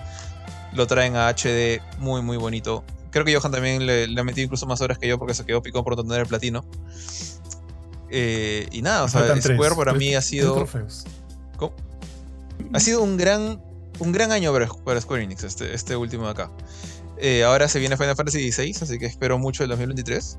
lo 0.73 0.87
traen 0.87 1.15
a 1.15 1.27
HD 1.29 1.81
muy 1.99 2.21
muy 2.21 2.37
bonito. 2.37 2.83
Creo 3.11 3.23
que 3.25 3.35
Johan 3.35 3.51
también 3.51 3.85
le, 3.85 4.07
le 4.07 4.21
ha 4.21 4.23
metido 4.23 4.45
incluso 4.45 4.65
más 4.65 4.81
horas 4.81 4.97
que 4.97 5.07
yo 5.07 5.17
porque 5.19 5.33
se 5.33 5.45
quedó 5.45 5.61
picón 5.61 5.83
por 5.83 5.95
no 5.95 6.03
tener 6.03 6.21
el 6.21 6.27
platino. 6.27 6.65
Eh, 8.09 8.67
y 8.71 8.81
nada, 8.81 9.03
o 9.03 9.07
sea, 9.09 9.21
Faltan 9.21 9.39
tres, 9.41 9.55
Square 9.57 9.75
para 9.75 9.91
tres- 9.91 9.99
mí 9.99 10.15
ha 10.15 10.21
sido. 10.21 10.65
¿Cómo? 11.57 11.73
ha 12.73 12.79
sido 12.79 13.01
un 13.01 13.17
gran 13.17 13.61
un 13.99 14.11
gran 14.11 14.31
año 14.31 14.51
para, 14.53 14.67
para 14.67 15.01
Square 15.01 15.23
Enix 15.23 15.43
este, 15.43 15.73
este 15.73 15.95
último 15.95 16.25
de 16.25 16.31
acá. 16.31 16.51
Eh, 17.17 17.43
ahora 17.43 17.67
se 17.67 17.79
viene 17.79 17.97
Final 17.97 18.15
Fantasy 18.15 18.51
XVI, 18.51 18.75
así 18.81 18.99
que 18.99 19.07
espero 19.07 19.37
mucho 19.39 19.63
el 19.63 19.69
2023. 19.69 20.37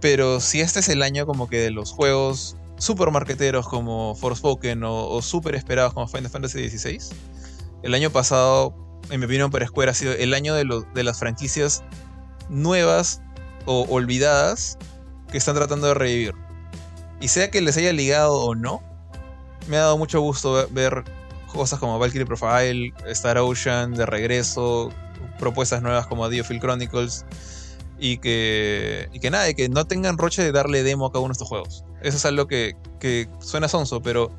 Pero 0.00 0.40
si 0.40 0.60
este 0.60 0.80
es 0.80 0.88
el 0.88 1.02
año 1.02 1.26
como 1.26 1.48
que 1.48 1.58
de 1.58 1.70
los 1.70 1.90
juegos 1.92 2.56
super 2.80 3.10
marqueteros 3.12 3.68
como 3.68 4.14
Forspoken 4.16 4.82
o, 4.84 5.08
o 5.08 5.22
super 5.22 5.54
esperados 5.54 5.94
como 5.94 6.08
Final 6.08 6.30
Fantasy 6.30 6.68
XVI, 6.68 6.98
el 7.82 7.94
año 7.94 8.10
pasado, 8.10 8.74
en 9.10 9.20
mi 9.20 9.26
opinión, 9.26 9.50
para 9.50 9.66
Square 9.66 9.90
ha 9.90 9.94
sido 9.94 10.12
el 10.12 10.34
año 10.34 10.54
de, 10.54 10.64
de 10.94 11.04
las 11.04 11.18
franquicias 11.18 11.84
nuevas 12.48 13.22
o 13.66 13.86
olvidadas 13.88 14.76
que 15.30 15.38
están 15.38 15.54
tratando 15.54 15.86
de 15.86 15.94
revivir. 15.94 16.34
Y 17.20 17.28
sea 17.28 17.50
que 17.50 17.60
les 17.60 17.76
haya 17.76 17.92
ligado 17.92 18.34
o 18.40 18.54
no, 18.54 18.82
me 19.68 19.76
ha 19.76 19.80
dado 19.80 19.98
mucho 19.98 20.20
gusto 20.20 20.52
ve- 20.54 20.66
ver 20.70 21.04
cosas 21.52 21.78
como 21.78 21.98
Valkyrie 21.98 22.26
Profile, 22.26 22.94
Star 23.08 23.38
Ocean 23.38 23.92
de 23.94 24.06
regreso, 24.06 24.90
propuestas 25.38 25.82
nuevas 25.82 26.06
como 26.06 26.28
Diofield 26.28 26.60
Chronicles 26.62 27.24
y 28.00 28.18
que, 28.18 29.08
y 29.12 29.20
que 29.20 29.30
nada, 29.30 29.48
y 29.50 29.54
que 29.54 29.68
no 29.68 29.86
tengan 29.86 30.16
roche 30.18 30.42
de 30.42 30.52
darle 30.52 30.82
demo 30.82 31.06
a 31.06 31.12
cada 31.12 31.20
uno 31.20 31.28
de 31.28 31.34
estos 31.34 31.48
juegos. 31.48 31.84
Eso 32.02 32.16
es 32.16 32.24
algo 32.24 32.46
que, 32.46 32.74
que 32.98 33.28
suena 33.40 33.68
sonso, 33.68 34.00
pero 34.00 34.32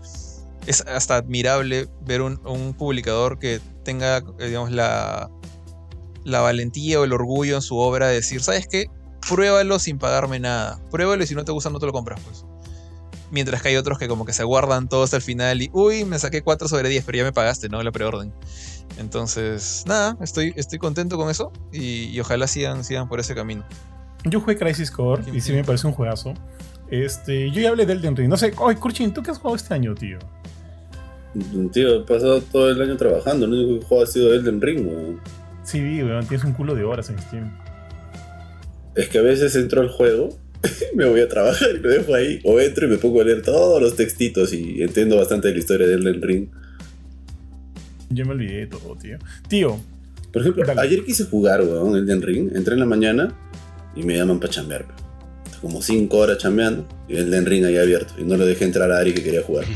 es 0.65 0.81
hasta 0.81 1.17
admirable 1.17 1.88
ver 2.01 2.21
un, 2.21 2.41
un 2.45 2.73
publicador 2.73 3.38
que 3.39 3.61
tenga, 3.83 4.17
eh, 4.39 4.47
digamos, 4.47 4.71
la, 4.71 5.29
la 6.23 6.41
valentía 6.41 6.99
o 6.99 7.03
el 7.03 7.13
orgullo 7.13 7.55
en 7.55 7.61
su 7.61 7.77
obra 7.77 8.07
de 8.07 8.15
decir, 8.15 8.41
¿sabes 8.41 8.67
qué? 8.67 8.88
Pruébalo 9.27 9.77
sin 9.77 9.99
pagarme 9.99 10.39
nada. 10.39 10.79
Pruébalo 10.89 11.23
y 11.23 11.27
si 11.27 11.35
no 11.35 11.45
te 11.45 11.51
gusta 11.51 11.69
no 11.69 11.79
te 11.79 11.85
lo 11.85 11.93
compras, 11.93 12.19
pues. 12.25 12.45
Mientras 13.29 13.61
que 13.61 13.69
hay 13.69 13.77
otros 13.77 13.97
que 13.97 14.07
como 14.07 14.25
que 14.25 14.33
se 14.33 14.43
guardan 14.43 14.89
todo 14.89 15.03
hasta 15.03 15.15
el 15.15 15.21
final 15.21 15.61
y, 15.61 15.69
uy, 15.71 16.03
me 16.03 16.19
saqué 16.19 16.41
4 16.41 16.67
sobre 16.67 16.89
10, 16.89 17.05
pero 17.05 17.19
ya 17.19 17.23
me 17.23 17.31
pagaste, 17.31 17.69
¿no? 17.69 17.81
La 17.81 17.91
preorden. 17.91 18.33
Entonces, 18.97 19.84
nada, 19.88 20.18
estoy, 20.22 20.53
estoy 20.55 20.80
contento 20.80 21.18
con 21.18 21.30
eso 21.30 21.51
y, 21.72 22.05
y 22.05 22.19
ojalá 22.19 22.47
sigan, 22.47 22.84
sigan 22.84 23.07
por 23.07 23.19
ese 23.19 23.35
camino. 23.35 23.63
Yo 24.26 24.39
jugué 24.39 24.57
Crisis 24.57 24.91
Core 24.91 25.23
y 25.34 25.41
sí 25.41 25.51
me 25.53 25.63
parece 25.63 25.88
un 25.88 25.93
juegazo. 25.93 26.34
Este, 26.91 27.49
yo 27.51 27.61
ya 27.61 27.69
hablé 27.69 27.85
del 27.85 27.99
Elden 27.99 28.15
Ring. 28.15 28.30
No 28.30 28.38
sé, 28.38 28.53
oye, 28.57 28.77
Kurchin, 28.77 29.13
¿tú 29.13 29.23
qué 29.23 29.31
has 29.31 29.38
jugado 29.38 29.55
este 29.55 29.73
año, 29.73 29.95
tío? 29.95 30.19
Tío, 31.72 31.95
he 31.95 31.99
pasado 32.01 32.41
todo 32.41 32.69
el 32.69 32.81
año 32.81 32.97
trabajando. 32.97 33.47
Lo 33.47 33.55
único 33.55 33.80
que 33.80 33.85
he 33.85 33.88
jugado 33.88 34.03
ha 34.03 34.11
sido 34.11 34.34
Elden 34.34 34.61
Ring, 34.61 34.88
weón. 34.88 35.22
Sí, 35.63 35.80
vi, 35.80 36.03
weón, 36.03 36.27
tienes 36.27 36.45
un 36.45 36.51
culo 36.51 36.76
de 36.76 36.84
horas 36.84 37.09
en 37.09 37.18
Steam. 37.19 37.49
Es 38.95 39.07
que 39.07 39.19
a 39.19 39.22
veces 39.22 39.55
entro 39.55 39.81
al 39.81 39.89
juego, 39.89 40.38
me 40.95 41.05
voy 41.05 41.22
a 41.22 41.30
trabajar 41.30 41.69
y 41.73 41.80
lo 41.80 41.89
dejo 41.89 42.13
ahí. 42.13 42.41
O 42.43 42.59
entro 42.59 42.85
y 42.85 42.89
me 42.89 42.97
pongo 42.97 43.22
a 43.22 43.23
leer 43.23 43.41
todos 43.41 43.81
los 43.81 43.95
textitos 43.95 44.51
y 44.53 44.84
entiendo 44.84 45.15
bastante 45.15 45.47
de 45.47 45.53
la 45.53 45.59
historia 45.59 45.88
de 45.88 45.93
Elden 45.93 46.22
Ring. 46.22 46.49
Yo 48.13 48.25
me 48.25 48.31
olvidé 48.31 48.57
de 48.61 48.67
todo, 48.67 48.95
tío. 48.95 49.17
Tío, 49.47 49.79
Por 50.31 50.41
ejemplo, 50.41 50.63
Dale. 50.65 50.81
ayer 50.81 51.03
quise 51.05 51.25
jugar, 51.25 51.61
weón, 51.61 51.95
Elden 51.95 52.21
Ring. 52.21 52.51
Entré 52.55 52.73
en 52.73 52.79
la 52.81 52.85
mañana 52.85 53.33
y 53.95 54.03
me 54.03 54.15
llaman 54.17 54.39
para 54.39 54.51
chambear. 54.53 54.85
weón. 54.85 55.01
Como 55.61 55.81
5 55.81 56.17
horas 56.17 56.38
chambeando 56.39 56.88
y 57.07 57.17
Elden 57.17 57.45
Ring 57.45 57.65
ahí 57.65 57.77
abierto. 57.77 58.13
Y 58.17 58.23
no 58.23 58.35
lo 58.38 58.45
dejé 58.45 58.65
entrar 58.65 58.91
a 58.91 58.97
Ari 58.99 59.13
que 59.13 59.23
quería 59.23 59.43
jugar. 59.43 59.65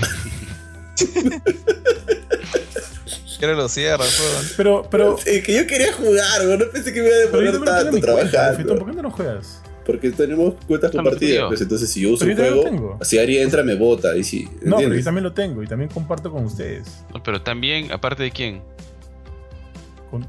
Que 3.40 3.48
lo 3.48 3.68
cierras, 3.68 4.18
weón. 4.20 4.46
pero, 4.58 4.88
pero. 4.90 5.20
Es 5.26 5.44
que 5.44 5.54
yo 5.56 5.68
quería 5.68 5.92
jugar, 5.94 6.42
weón. 6.48 6.58
No 6.60 6.66
pensé 6.72 6.94
que 6.94 7.02
me 7.02 7.08
iba 7.08 7.16
a 7.18 7.20
demorar 7.52 7.84
tanto. 7.92 8.18
Fetón, 8.58 8.80
¿por 8.80 8.90
qué 8.90 8.96
no 8.96 9.02
lo 9.04 9.12
juegas? 9.12 9.62
Porque 9.86 10.10
tenemos 10.12 10.56
cuentas 10.68 10.92
compartidas. 10.92 11.46
Pues 11.48 11.62
entonces, 11.62 11.92
si 11.92 12.02
yo 12.02 12.14
uso 12.14 12.26
Pero 12.26 12.62
un 12.62 12.78
juego, 12.80 12.98
si 13.02 13.20
Ari 13.20 13.38
entra, 13.38 13.62
me 13.64 13.76
vota. 13.76 14.16
Y 14.18 14.24
si, 14.24 14.46
No, 14.64 14.78
pero 14.78 14.96
yo 14.96 15.04
también 15.04 15.24
lo 15.24 15.34
tengo 15.34 15.62
y 15.62 15.68
también 15.68 15.90
comparto 15.92 16.32
con 16.32 16.46
ustedes. 16.46 17.04
No, 17.14 17.22
pero 17.22 17.42
también, 17.42 17.92
aparte 17.92 18.24
de 18.24 18.32
quién. 18.32 18.62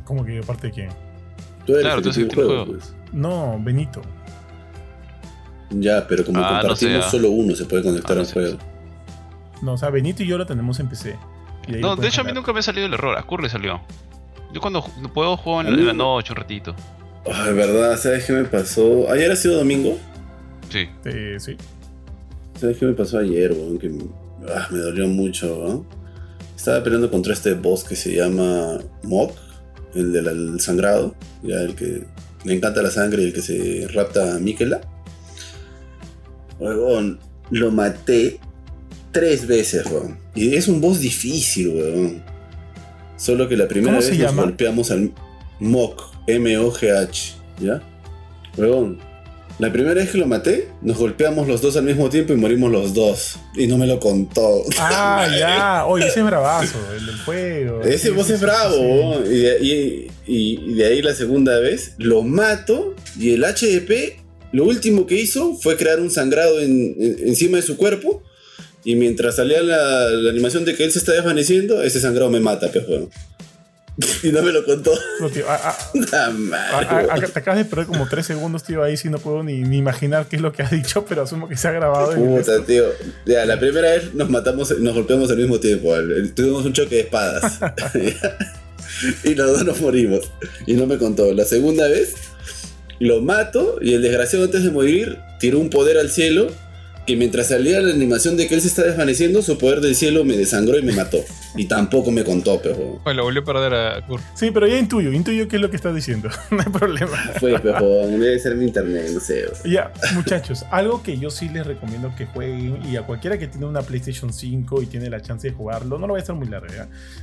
¿Cómo 0.05 0.25
que 0.25 0.39
aparte 0.41 0.67
de 0.69 0.73
quién? 0.73 0.89
Tú 1.65 1.73
eres 1.73 1.85
Claro, 1.85 1.97
el 1.99 2.03
tú 2.03 2.09
eres 2.11 2.19
el 2.19 2.35
juego, 2.35 2.51
juego. 2.51 2.67
pues. 2.67 2.95
No, 3.13 3.59
Benito. 3.63 4.03
Ya, 5.71 6.07
pero 6.07 6.25
como 6.25 6.39
Ah, 6.39 6.43
no 6.43 6.61
compartimos, 6.61 6.79
sé, 7.05 7.07
ah. 7.09 7.11
solo 7.11 7.31
uno 7.31 7.55
se 7.57 7.65
puede 7.65 7.83
conectar 7.83 8.13
Ah, 8.13 8.21
no 8.23 8.27
al 8.27 8.33
juego. 8.33 8.59
no 9.63 9.73
o 9.73 9.79
sea, 9.79 9.91
Benito 9.91 10.23
y 10.23 10.27
yo 10.27 10.39
lo 10.39 10.47
tenemos 10.47 10.79
en 10.81 10.89
PC. 10.89 11.17
No, 11.81 11.97
de 11.97 12.07
hecho 12.09 12.21
a 12.21 12.25
mí 12.25 12.33
nunca 12.33 12.53
me 12.53 12.61
ha 12.61 12.63
salido 12.63 12.87
el 12.87 12.95
error. 12.95 13.17
A 13.19 13.23
Kur 13.25 13.43
le 13.43 13.49
salió. 13.49 13.81
Yo 14.53 14.61
cuando 14.61 14.85
puedo 15.13 15.37
juego 15.37 15.61
en, 15.63 15.67
A 15.67 15.71
mí- 15.71 15.81
en 15.81 15.87
la 15.87 15.93
noche 15.93 16.33
un 16.33 16.37
ratito. 16.37 16.75
Ay, 17.33 17.55
verdad, 17.55 17.99
¿sabes 17.99 18.25
qué 18.25 18.33
me 18.33 18.45
pasó? 18.45 19.11
Ayer 19.11 19.31
ha 19.31 19.37
sido 19.37 19.57
domingo. 19.57 19.99
Sí. 20.71 20.89
Eh, 21.05 21.37
sí. 21.39 21.57
¿Sabes 22.61 22.79
qué 22.79 22.87
me 22.87 22.93
pasó 22.93 23.19
ayer, 23.19 23.53
weón? 23.53 23.79
Que 23.79 23.93
ah, 24.49 24.69
me 24.71 24.79
dolió 24.79 25.07
mucho, 25.09 25.47
¿no? 25.47 25.87
Estaba 26.57 26.83
peleando 26.83 27.11
contra 27.11 27.33
este 27.33 27.55
boss 27.55 27.85
que 27.85 27.97
se 27.97 28.15
llama 28.15 28.79
Mok, 29.03 29.37
el 29.95 30.13
del 30.13 30.61
sangrado, 30.61 31.15
ya 31.43 31.57
el 31.57 31.75
que 31.75 32.05
le 32.45 32.55
encanta 32.55 32.83
la 32.83 32.91
sangre 32.91 33.23
y 33.23 33.27
el 33.27 33.33
que 33.33 33.43
se 33.43 33.87
rapta 33.93 34.37
a 34.37 34.39
Mikela. 34.39 34.81
Weón, 36.59 37.19
lo 37.51 37.71
maté 37.71 38.41
tres 39.13 39.47
veces, 39.47 39.85
weón. 39.87 40.19
Y 40.35 40.55
es 40.55 40.69
un 40.69 40.81
boss 40.81 41.01
difícil, 41.01 41.69
weón. 41.69 42.23
Solo 43.17 43.49
que 43.49 43.57
la 43.57 43.69
primera 43.69 43.97
¿Cómo 43.97 44.07
vez 44.07 44.19
nos 44.19 44.35
golpeamos 44.35 44.91
al 44.91 45.13
Mok, 45.61 46.16
M-O-G-H, 46.27 47.35
¿ya? 47.61 47.83
Weón, 48.57 48.99
la 49.59 49.73
primera 49.73 49.95
vez 49.95 50.11
que 50.11 50.19
lo 50.19 50.27
maté, 50.27 50.69
nos 50.83 50.99
golpeamos 50.99 51.49
los 51.49 51.63
dos 51.63 51.77
al 51.77 51.85
mismo 51.85 52.11
tiempo 52.11 52.33
y 52.33 52.37
morimos 52.37 52.71
los 52.71 52.93
dos. 52.93 53.37
Y 53.55 53.67
no 53.67 53.79
me 53.79 53.87
lo 53.87 53.99
contó. 54.01 54.63
Ah, 54.79 55.27
ya. 55.39 55.87
Oye, 55.87 56.07
ese 56.09 56.21
es 56.21 56.27
bravazo, 56.27 56.79
el 56.99 57.07
del 57.07 57.19
juego. 57.21 57.81
Ese 57.83 58.11
Sí, 58.11 58.15
sí, 58.25 58.33
es 58.35 58.41
bravo. 58.41 59.23
Y, 59.25 59.39
de, 59.39 59.59
y- 59.65 60.11
y- 60.27 60.61
y 60.71 60.75
de 60.75 60.87
ahí 60.87 61.03
la 61.03 61.15
segunda 61.15 61.59
vez 61.59 61.93
lo 61.99 62.23
mato 62.23 62.95
y 63.19 63.33
el 63.33 63.45
HDP 63.45 64.19
lo 64.53 64.65
último 64.65 65.07
que 65.07 65.15
hizo 65.17 65.55
fue 65.55 65.77
crear 65.77 66.01
un 66.01 66.11
sangrado 66.11 66.61
en- 66.61 66.95
en- 66.99 67.17
encima 67.29 67.57
de 67.57 67.63
su 67.63 67.77
cuerpo. 67.77 68.23
Y 68.85 68.95
mientras 68.95 69.37
salía 69.37 69.63
la, 69.63 70.09
la 70.11 70.31
animación 70.31 70.65
de 70.65 70.77
que 70.77 70.85
él 70.85 70.93
se 70.93 70.99
está 70.99 71.13
desvaneciendo, 71.13 71.83
ese 71.83 71.99
sangrado 72.01 72.31
me 72.31 72.39
mata, 72.41 72.71
pues, 72.71 72.87
weón. 72.89 73.09
Y 74.23 74.29
no 74.31 74.43
me 74.43 74.53
lo 74.53 74.65
contó. 74.65 74.93
No, 75.21 75.31
tío, 75.31 75.49
a- 75.49 75.55
a- 75.55 77.15
a- 77.15 77.21
te 77.21 77.39
acabas 77.39 77.59
de 77.59 77.65
perder 77.65 77.87
como 77.87 78.07
tres 78.09 78.27
segundos, 78.27 78.63
tío. 78.63 78.83
Ahí 78.83 78.97
sí 78.97 79.09
no 79.09 79.19
puedo 79.19 79.43
ni, 79.43 79.63
ni 79.63 79.79
imaginar 79.79 80.27
qué 80.29 80.37
es 80.37 80.43
lo 80.43 80.53
que 80.53 80.63
has 80.63 80.71
dicho, 80.71 81.07
pero 81.09 81.23
asumo 81.23 81.49
que 81.49 81.57
se 81.57 81.69
ha 81.69 81.73
grabado. 81.73 82.13
Puta, 82.15 82.63
tío. 82.65 82.85
Ya, 83.25 83.47
la 83.47 83.59
primera 83.59 83.91
vez 83.93 84.13
nos 84.15 84.29
matamos, 84.29 84.79
nos 84.79 84.95
golpeamos 84.95 85.31
al 85.31 85.39
mismo 85.39 85.59
tiempo. 85.59 85.95
Tuvimos 86.35 86.67
un 86.67 86.73
choque 86.75 86.97
de 86.97 87.01
espadas. 87.03 87.59
y 89.25 89.35
los 89.35 89.51
dos 89.51 89.65
nos 89.65 89.81
morimos. 89.81 90.31
Y 90.67 90.75
no 90.75 90.87
me 90.87 90.99
contó. 90.99 91.33
La 91.33 91.45
segunda 91.45 91.89
vez 91.89 92.15
lo 92.99 93.21
mato 93.23 93.79
y 93.81 93.95
el 93.95 94.03
desgraciado 94.03 94.45
antes 94.45 94.63
de 94.65 94.71
morir 94.71 95.19
tiró 95.39 95.59
un 95.59 95.71
poder 95.71 95.99
al 95.99 96.11
cielo 96.11 96.49
que 97.07 97.15
mientras 97.17 97.49
salía 97.49 97.81
la 97.81 97.93
animación 97.95 98.37
de 98.37 98.49
que 98.49 98.57
él 98.57 98.61
se 98.61 98.69
está 98.69 98.83
desvaneciendo, 98.83 99.41
su 99.41 99.57
poder 99.59 99.81
del 99.81 99.95
cielo 99.95 100.25
me 100.25 100.37
desangró 100.37 100.77
y 100.79 100.83
me 100.83 100.93
mató. 100.93 101.25
Y 101.57 101.67
tampoco 101.67 102.11
me 102.11 102.25
contó, 102.25 102.61
pero 102.63 103.01
Bueno, 103.05 103.19
lo 103.19 103.25
volvió 103.25 103.43
a 103.43 103.45
perder 103.45 103.75
a 103.75 104.07
Kurt. 104.07 104.23
Sí, 104.35 104.51
pero 104.51 104.67
ya 104.67 104.79
intuyo, 104.79 105.13
intuyo 105.13 105.49
qué 105.49 105.57
es 105.57 105.63
lo 105.63 105.71
que 105.71 105.77
estás 105.77 105.95
diciendo. 105.95 106.29
no 106.51 106.59
hay 106.59 106.73
problema. 106.73 107.17
fue, 107.39 107.59
pero 107.59 108.07
debe 108.07 108.39
ser 108.39 108.57
mi 108.57 108.67
internet, 108.67 109.11
no 109.13 109.21
sé. 109.21 109.47
Ya, 109.65 109.93
muchachos, 110.15 110.65
algo 110.71 111.03
que 111.03 111.19
yo 111.19 111.31
sí 111.31 111.49
les 111.49 111.67
recomiendo 111.67 112.13
que 112.17 112.27
jueguen 112.27 112.81
y 112.85 112.97
a 112.97 113.03
cualquiera 113.03 113.39
que 113.39 113.49
tiene 113.49 113.67
una 113.67 113.83
PlayStation 113.83 114.33
5 114.33 114.83
y 114.83 114.87
tiene 114.87 115.11
la 115.11 115.21
chance 115.21 115.49
de 115.49 115.55
jugarlo, 115.55 115.99
no 115.99 116.07
lo 116.07 116.15
voy 116.15 116.19
a 116.19 116.23
estar 116.23 116.37
muy 116.37 116.49
largo. 116.49 116.67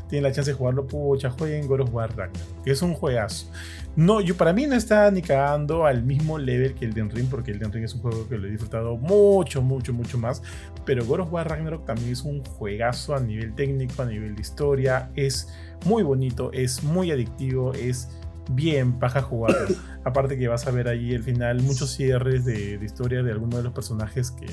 Tiene 0.10 0.28
la 0.28 0.34
chance 0.34 0.52
de 0.52 0.58
jugarlo, 0.58 0.88
pucha, 0.88 1.30
jueguen 1.30 1.68
God 1.68 1.82
of 1.82 1.94
War 1.94 2.10
Ragnarok, 2.16 2.64
que 2.64 2.72
es 2.72 2.82
un 2.82 2.94
juegazo. 2.94 3.48
No, 3.96 4.22
yo 4.22 4.36
para 4.36 4.54
mí 4.54 4.66
no 4.66 4.76
está 4.76 5.12
ni 5.12 5.22
cagando 5.22 5.86
al 5.86 6.02
mismo 6.02 6.40
level 6.40 6.74
que 6.74 6.86
el 6.86 6.94
Den 6.94 7.12
Ring, 7.12 7.28
porque 7.30 7.52
el 7.52 7.60
Den 7.60 7.72
Ring 7.72 7.86
es 7.86 7.94
un 7.94 8.02
juego 8.02 8.28
que 8.28 8.40
lo 8.40 8.48
he 8.48 8.52
disfrutado 8.52 8.98
mucho, 8.98 9.62
mucho, 9.62 9.94
mucho 9.94 10.18
más. 10.18 10.42
Pero 10.84 11.06
God 11.06 11.22
of 11.22 11.32
War 11.32 11.48
Ragnarok 11.48 11.86
también 11.86 12.12
es 12.12 12.24
un 12.24 12.44
juegazo 12.44 13.16
a 13.16 13.20
nivel 13.20 13.54
técnico, 13.54 14.02
a 14.02 14.06
nivel 14.06 14.23
de 14.32 14.42
historia. 14.42 15.12
Es 15.16 15.50
muy 15.86 16.04
bonito, 16.04 16.52
es 16.54 16.84
muy 16.84 17.12
adictivo, 17.12 17.74
es 17.74 18.10
bien 18.50 19.00
paja 19.00 19.22
jugarlo. 19.22 19.76
Aparte 20.06 20.38
que 20.38 20.48
vas 20.48 20.68
a 20.68 20.72
ver 20.72 20.88
ahí 20.88 21.14
el 21.14 21.24
final 21.24 21.62
muchos 21.62 21.92
cierres 21.92 22.46
de, 22.46 22.78
de 22.78 22.86
historia 22.86 23.24
de 23.24 23.32
algunos 23.32 23.58
de 23.58 23.64
los 23.64 23.74
personajes 23.74 24.32
que, 24.32 24.48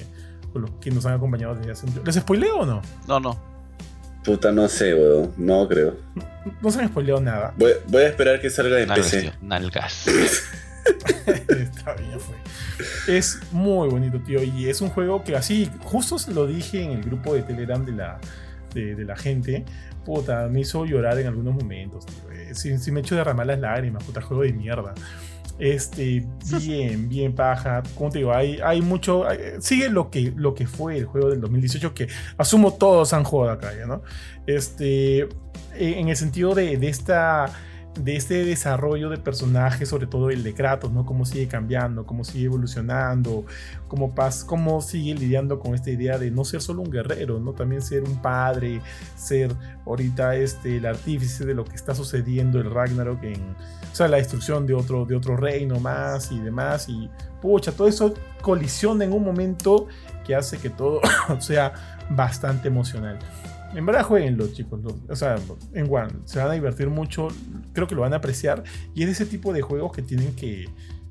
con 0.53 0.63
los 0.63 0.71
que 0.81 0.91
nos 0.91 1.07
han 1.07 1.15
acompañado 1.15 1.55
desde 1.55 1.73
hace 1.73 1.87
mucho. 1.87 2.03
¿Les 2.05 2.15
spoileo 2.17 2.61
o 2.61 2.67
no? 2.67 2.83
No, 3.09 3.21
no. 3.21 3.51
Puta, 4.25 4.53
no 4.53 4.69
sé, 4.69 4.95
weón. 4.95 5.33
No 5.37 5.67
creo. 5.67 5.97
No 6.61 6.71
se 6.71 6.81
han 6.81 6.89
spoileado 6.89 7.21
nada. 7.21 7.55
Voy, 7.57 7.73
voy 7.89 8.03
a 8.03 8.09
esperar 8.09 8.41
que 8.41 8.51
salga 8.51 8.79
en 8.81 8.89
Nalgas, 8.89 9.11
PC. 9.11 9.21
tío. 9.23 9.33
Nalgas. 9.41 10.07
Está 11.27 11.95
bien, 11.95 12.21
fue. 12.21 12.37
Es 13.17 13.41
muy 13.51 13.89
bonito, 13.89 14.21
tío. 14.21 14.43
Y 14.43 14.69
es 14.69 14.81
un 14.81 14.91
juego 14.91 15.25
que 15.25 15.37
así, 15.37 15.71
justo 15.85 16.19
se 16.19 16.33
lo 16.33 16.47
dije 16.47 16.83
en 16.83 16.93
el 16.93 17.03
grupo 17.03 17.35
de 17.35 17.43
Telegram 17.43 17.85
de 17.85 17.93
la, 17.93 18.21
de, 18.75 18.95
de 18.95 19.05
la 19.05 19.17
gente. 19.17 19.65
Puta, 20.05 20.49
me 20.49 20.61
hizo 20.61 20.85
llorar 20.87 21.19
en 21.19 21.27
algunos 21.27 21.55
momentos, 21.55 22.07
tío. 22.07 22.31
Eh, 22.33 22.55
sí, 22.55 22.77
sí 22.79 22.91
me 22.91 23.01
he 23.01 23.03
hecho 23.03 23.15
derramar 23.17 23.47
las 23.47 23.61
lágrimas, 23.61 24.03
puta, 24.05 24.21
juego 24.21 24.43
de 24.43 24.53
mierda. 24.53 24.95
Este, 25.59 26.27
bien, 26.63 27.09
bien 27.09 27.35
paja. 27.35 27.83
Como 27.95 28.11
te 28.11 28.19
digo, 28.19 28.33
hay, 28.35 28.59
hay 28.65 28.81
mucho. 28.81 29.29
hay- 29.29 29.39
sigue 29.61 29.89
lo 29.91 30.11
que, 30.11 30.33
lo 30.35 30.55
que 30.55 30.67
fue 30.67 30.97
el 30.97 31.05
juego 31.05 31.29
del 31.31 31.41
2018, 31.41 31.93
que 31.95 32.09
asumo 32.39 32.73
todos 32.75 33.13
han 33.13 33.25
jugado 33.25 33.53
acá, 33.53 33.71
¿ya, 33.79 33.87
¿no? 33.87 34.03
Este, 34.47 35.29
en 35.75 36.09
el 36.09 36.17
sentido 36.17 36.55
de, 36.55 36.77
de 36.79 36.89
esta 36.89 37.53
de 37.99 38.17
este 38.17 38.45
desarrollo 38.45 39.11
de 39.11 39.19
personajes, 39.19 39.89
sobre 39.89 40.07
todo 40.07 40.31
el 40.31 40.43
de 40.43 40.55
Kratos, 40.55 40.93
¿no? 40.93 41.05
Cómo 41.05 41.25
sigue 41.25 41.49
cambiando, 41.49 42.07
cómo 42.07 42.25
sigue 42.25 42.45
evolucionando, 42.45 43.45
cómo, 43.89 44.15
pas 44.15 44.45
cómo 44.45 44.81
sigue 44.81 45.15
lidiando 45.15 45.59
con 45.59 45.75
esta 45.75 45.91
idea 45.91 46.17
de 46.17 46.31
no 46.31 46.45
ser 46.45 46.63
solo 46.63 46.83
un 46.83 46.91
guerrero, 46.91 47.41
¿no? 47.41 47.53
También 47.53 47.83
ser 47.83 48.05
un 48.05 48.23
padre, 48.23 48.81
ser 49.17 49.53
ahorita 49.87 50.37
este, 50.37 50.77
el 50.77 50.87
artífice 50.87 51.45
de 51.45 51.55
lo 51.55 51.65
que 51.65 51.75
está 51.75 51.95
sucediendo, 51.95 52.61
el 52.61 52.71
Ragnarok, 52.71 53.23
en, 53.25 53.57
o 53.93 53.95
sea, 53.95 54.07
la 54.07 54.19
destrucción 54.19 54.67
de 54.67 54.75
otro, 54.75 55.05
de 55.05 55.17
otro 55.17 55.37
reino 55.37 55.81
más 55.81 56.31
y 56.31 56.39
demás, 56.39 56.89
y 56.89 57.11
pucha, 57.43 57.73
todo 57.73 57.89
eso 57.89 58.15
colisiona 58.41 59.05
en 59.05 59.13
un 59.13 59.25
momento 59.25 59.89
que 60.25 60.37
hace 60.37 60.59
que 60.59 60.71
todo 60.71 61.01
sea 61.41 61.73
bastante 62.09 62.69
emocional. 62.69 63.19
En 63.75 63.87
verdad 63.87 64.05
jueguenlo, 64.05 64.49
chicos. 64.49 64.81
O 65.09 65.17
sea, 65.17 65.37
en 65.75 65.93
One. 65.93 66.11
Se 66.25 66.39
van 66.39 66.51
a 66.51 66.55
divertir 66.55 66.89
mucho. 66.89 67.29
Creo 67.73 67.87
que 67.87 67.95
lo 67.95 68.03
van 68.03 68.13
a 68.13 68.17
apreciar. 68.17 68.65
Y 68.95 69.03
es 69.03 69.07
de 69.07 69.13
ese 69.13 69.27
tipo 69.27 69.53
de 69.53 69.63
juegos 69.63 69.93
que 69.93 70.03
tienen 70.03 70.35
que, 70.35 70.69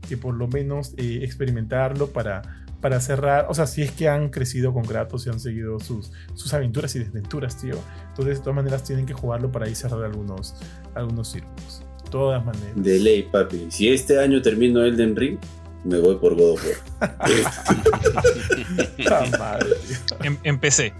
que 0.07 0.17
por 0.17 0.35
lo 0.35 0.47
menos 0.47 0.93
eh, 0.97 1.19
experimentarlo 1.23 2.07
para, 2.07 2.63
para 2.81 2.99
cerrar. 2.99 3.45
O 3.49 3.53
sea, 3.53 3.65
si 3.65 3.81
es 3.81 3.91
que 3.91 4.09
han 4.09 4.29
crecido 4.29 4.73
con 4.73 4.83
Kratos 4.83 5.25
y 5.25 5.29
han 5.29 5.39
seguido 5.39 5.79
sus, 5.79 6.11
sus 6.33 6.53
aventuras 6.53 6.95
y 6.95 6.99
desventuras, 6.99 7.57
tío. 7.57 7.75
Entonces, 8.09 8.39
de 8.39 8.43
todas 8.43 8.55
maneras, 8.55 8.83
tienen 8.83 9.05
que 9.05 9.13
jugarlo 9.13 9.51
para 9.51 9.65
ahí 9.65 9.75
cerrar 9.75 10.03
algunos, 10.03 10.55
algunos 10.95 11.29
círculos. 11.29 11.83
De 12.03 12.09
todas 12.11 12.45
maneras. 12.45 12.71
De 12.75 12.99
ley, 12.99 13.23
papi. 13.31 13.67
Si 13.69 13.87
este 13.87 14.19
año 14.19 14.41
termino 14.41 14.83
Elden 14.83 15.15
Ring, 15.15 15.37
me 15.85 15.99
voy 15.99 16.17
por 16.17 16.35
God 16.35 16.53
of 16.55 16.65
War. 16.65 17.15
Puta 18.97 19.37
madre, 19.37 19.75
tío. 19.87 20.17
En, 20.23 20.37
en 20.43 20.59
PC. 20.59 20.93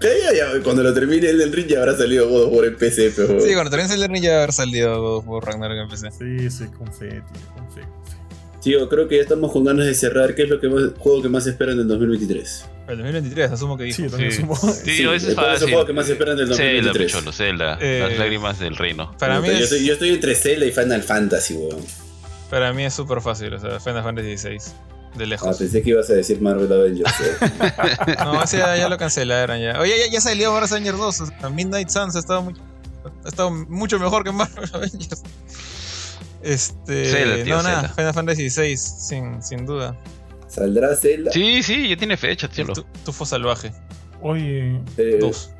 Ya, 0.00 0.32
ya, 0.54 0.62
cuando 0.62 0.82
lo 0.84 0.94
termine 0.94 1.28
el 1.28 1.38
del 1.38 1.52
Ring 1.52 1.66
ya 1.66 1.80
habrá 1.80 1.96
salido 1.96 2.28
God 2.28 2.44
of 2.44 2.52
War 2.52 2.64
en 2.66 2.76
PC, 2.76 3.12
pero. 3.16 3.40
Sí, 3.40 3.52
cuando 3.54 3.70
termines 3.70 3.90
el 3.92 4.00
Learning 4.00 4.22
ya 4.22 4.30
va 4.30 4.36
a 4.36 4.38
haber 4.44 4.52
salido 4.52 5.22
por 5.24 5.44
Ragnarok 5.44 5.76
en 5.78 5.88
PC. 5.88 6.10
Sí, 6.12 6.50
sí, 6.50 6.64
con 6.76 6.92
fe, 6.92 7.08
tío, 7.08 7.22
con 7.54 7.70
fe, 7.72 7.80
con 7.82 8.06
fe. 8.06 8.18
Tío, 8.62 8.88
creo 8.88 9.08
que 9.08 9.16
ya 9.16 9.22
estamos 9.22 9.50
con 9.52 9.64
ganas 9.64 9.86
de 9.86 9.94
cerrar. 9.94 10.34
¿Qué 10.34 10.42
es 10.42 10.48
lo 10.48 10.60
que 10.60 10.68
más, 10.68 10.82
juego 10.98 11.22
que 11.22 11.28
más 11.28 11.46
esperan 11.46 11.76
del 11.78 11.88
2023? 11.88 12.64
El 12.88 12.96
2023, 12.98 13.50
asumo 13.52 13.76
que 13.76 13.84
dijo. 13.84 13.96
Sí, 13.96 14.08
también 14.08 14.32
Sí. 14.32 14.40
sumo. 14.40 14.56
Tío, 14.84 15.12
ese 15.12 15.28
es 15.30 15.34
¿cuál 15.34 15.46
es 15.48 15.52
el 15.54 15.58
fácil. 15.58 15.68
juego 15.70 15.86
que 15.86 15.92
más 15.92 16.08
esperan 16.08 16.36
del 16.36 16.46
Zelda, 16.48 16.62
2023? 16.64 17.12
picholo, 17.12 17.32
Zelda. 17.32 17.78
Eh, 17.80 18.06
Las 18.08 18.18
lágrimas 18.18 18.58
del 18.60 18.76
reino. 18.76 19.12
Para 19.18 19.40
mí, 19.40 19.48
yo, 19.48 19.54
es, 19.54 19.60
estoy, 19.62 19.84
yo 19.86 19.92
estoy 19.94 20.10
entre 20.10 20.34
Zelda 20.36 20.64
y 20.66 20.72
Final 20.72 21.02
Fantasy, 21.02 21.54
weón. 21.54 21.80
para 22.50 22.72
mí 22.72 22.84
es 22.84 22.94
súper 22.94 23.20
fácil, 23.20 23.52
o 23.54 23.58
sea, 23.60 23.78
Final 23.80 24.02
Fantasy 24.04 24.36
XVI. 24.38 24.58
De 25.16 25.24
Ah, 25.24 25.26
lejos. 25.26 25.58
pensé 25.58 25.82
que 25.82 25.90
ibas 25.90 26.08
a 26.10 26.14
decir 26.14 26.40
Marvel 26.40 26.72
Avengers. 26.72 27.12
weón. 27.20 27.52
No, 28.34 28.42
ese 28.42 28.58
ya, 28.58 28.76
ya 28.76 28.88
lo 28.88 28.96
cancelaron 28.98 29.58
ya. 29.60 29.80
Oye, 29.80 29.94
ya, 30.06 30.12
ya 30.12 30.20
salió 30.20 30.52
Marvel 30.52 30.68
Avengers 30.70 30.98
2. 30.98 31.20
o 31.20 31.26
sea, 31.26 31.48
Midnight 31.50 31.88
Suns 31.88 32.14
ha 32.16 32.18
estado, 32.18 32.42
muy- 32.42 32.54
ha 33.24 33.28
estado 33.28 33.50
mucho 33.50 33.98
mejor 33.98 34.22
que 34.24 34.32
Marvel 34.32 34.68
Avengers. 34.72 35.22
Este. 36.42 37.04
Zelda, 37.10 37.44
tío, 37.44 37.56
no, 37.56 37.62
nada. 37.62 37.88
Final 37.90 38.14
Fantasy 38.14 38.48
VI, 38.48 38.76
sin, 38.76 39.42
sin 39.42 39.66
duda. 39.66 39.96
¿Saldrá 40.48 40.94
Zelda? 40.96 41.30
Sí, 41.32 41.62
sí, 41.62 41.88
ya 41.88 41.96
tiene 41.96 42.16
fecha, 42.16 42.48
tío. 42.48 42.66
Tu- 42.66 42.84
Tufo 43.04 43.26
Salvaje 43.26 43.72
Oye, 44.22 44.80
Eh, 44.96 45.18
2. 45.20 45.50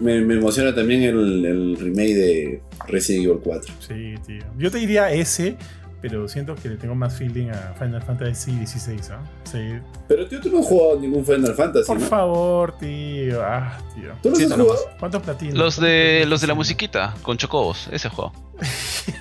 me, 0.00 0.20
me 0.20 0.34
emociona 0.34 0.74
también 0.74 1.02
el, 1.02 1.44
el 1.44 1.76
remake 1.78 2.14
de 2.14 2.62
Resident 2.86 3.26
Evil 3.26 3.40
4. 3.42 3.74
sí, 3.86 4.14
tío. 4.26 4.42
Yo 4.56 4.70
te 4.70 4.78
diría 4.78 5.10
ese, 5.12 5.56
pero 6.00 6.28
siento 6.28 6.54
que 6.54 6.68
le 6.68 6.76
tengo 6.76 6.94
más 6.94 7.16
feeling 7.16 7.48
a 7.50 7.74
Final 7.78 8.02
Fantasy 8.02 8.64
XVI, 8.66 9.00
¿ah? 9.12 9.20
Sí. 9.44 9.78
Pero 10.06 10.26
tío, 10.28 10.40
tú 10.40 10.50
no 10.50 10.60
has 10.60 10.66
jugado 10.66 11.00
ningún 11.00 11.24
Final 11.24 11.54
Fantasy, 11.54 11.86
Por 11.86 12.00
¿no? 12.00 12.06
favor, 12.06 12.78
tío. 12.78 13.42
Ah, 13.42 13.78
tío. 13.94 14.12
¿Tú 14.22 14.30
los 14.30 14.38
Sí, 14.38 14.44
has 14.44 14.52
jugado? 14.52 14.78
¿Cuántos 15.00 15.22
platinos? 15.22 15.54
Los 15.54 15.80
de 15.80 16.24
los 16.28 16.40
de 16.40 16.46
la 16.46 16.54
musiquita, 16.54 17.14
con 17.22 17.36
chocobos, 17.36 17.88
ese 17.92 18.08
juego. 18.08 18.32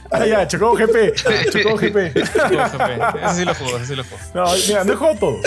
Ah, 0.10 0.26
ya, 0.26 0.48
Chocó 0.48 0.74
GP. 0.74 1.14
Chocó 1.52 1.76
GP. 1.76 1.98
Ese 2.16 2.26
sí 3.36 3.44
lo 3.46 3.54
juego, 3.54 3.78
ese 3.78 3.86
sí 3.88 3.96
lo 3.96 4.04
juego. 4.06 4.24
No, 4.34 4.46
mira, 4.68 4.84
no 4.86 4.94
he 4.94 4.96
jugado 4.96 5.20
todo. 5.20 5.38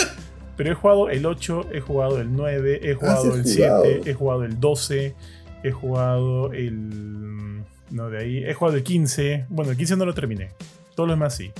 Pero 0.57 0.73
he 0.73 0.75
jugado 0.75 1.09
el 1.09 1.25
8, 1.25 1.67
he 1.73 1.81
jugado 1.81 2.21
el 2.21 2.31
9, 2.37 2.81
he 2.83 2.95
jugado 2.95 3.25
el 3.37 3.43
jugado. 3.43 3.83
7, 3.85 4.03
he 4.11 4.13
jugado 4.15 4.45
el 4.45 4.61
12, 4.61 5.15
he 5.63 5.71
jugado 5.71 6.53
el. 6.53 7.63
No, 7.91 8.11
de 8.11 8.19
ahí. 8.19 8.45
He 8.45 8.53
jugado 8.53 8.77
el 8.77 8.83
15. 8.83 9.47
Bueno, 9.49 9.71
el 9.71 9.79
15 9.79 9.97
no 9.97 10.05
lo 10.05 10.13
terminé. 10.15 10.51
Todos 11.01 11.09
los 11.09 11.17
demás 11.17 11.35
sí. 11.35 11.53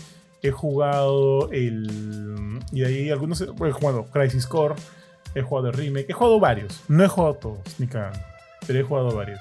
He 0.43 0.51
jugado 0.51 1.51
el. 1.53 2.61
Y 2.73 2.81
de 2.81 2.87
ahí 2.87 3.11
algunos. 3.11 3.41
He 3.41 3.73
jugado 3.73 4.05
Crisis 4.13 4.47
Core. 4.47 4.75
He 5.35 5.43
jugado 5.43 5.69
el 5.69 5.73
Remake. 5.75 6.07
He 6.09 6.13
jugado 6.13 6.41
varios. 6.41 6.81
No 6.89 7.05
he 7.05 7.09
jugado 7.09 7.35
todos, 7.35 7.59
ni 7.79 7.87
cagando. 7.87 8.19
Pero 8.67 8.79
he 8.81 8.83
jugado 8.83 9.11
varios. 9.15 9.41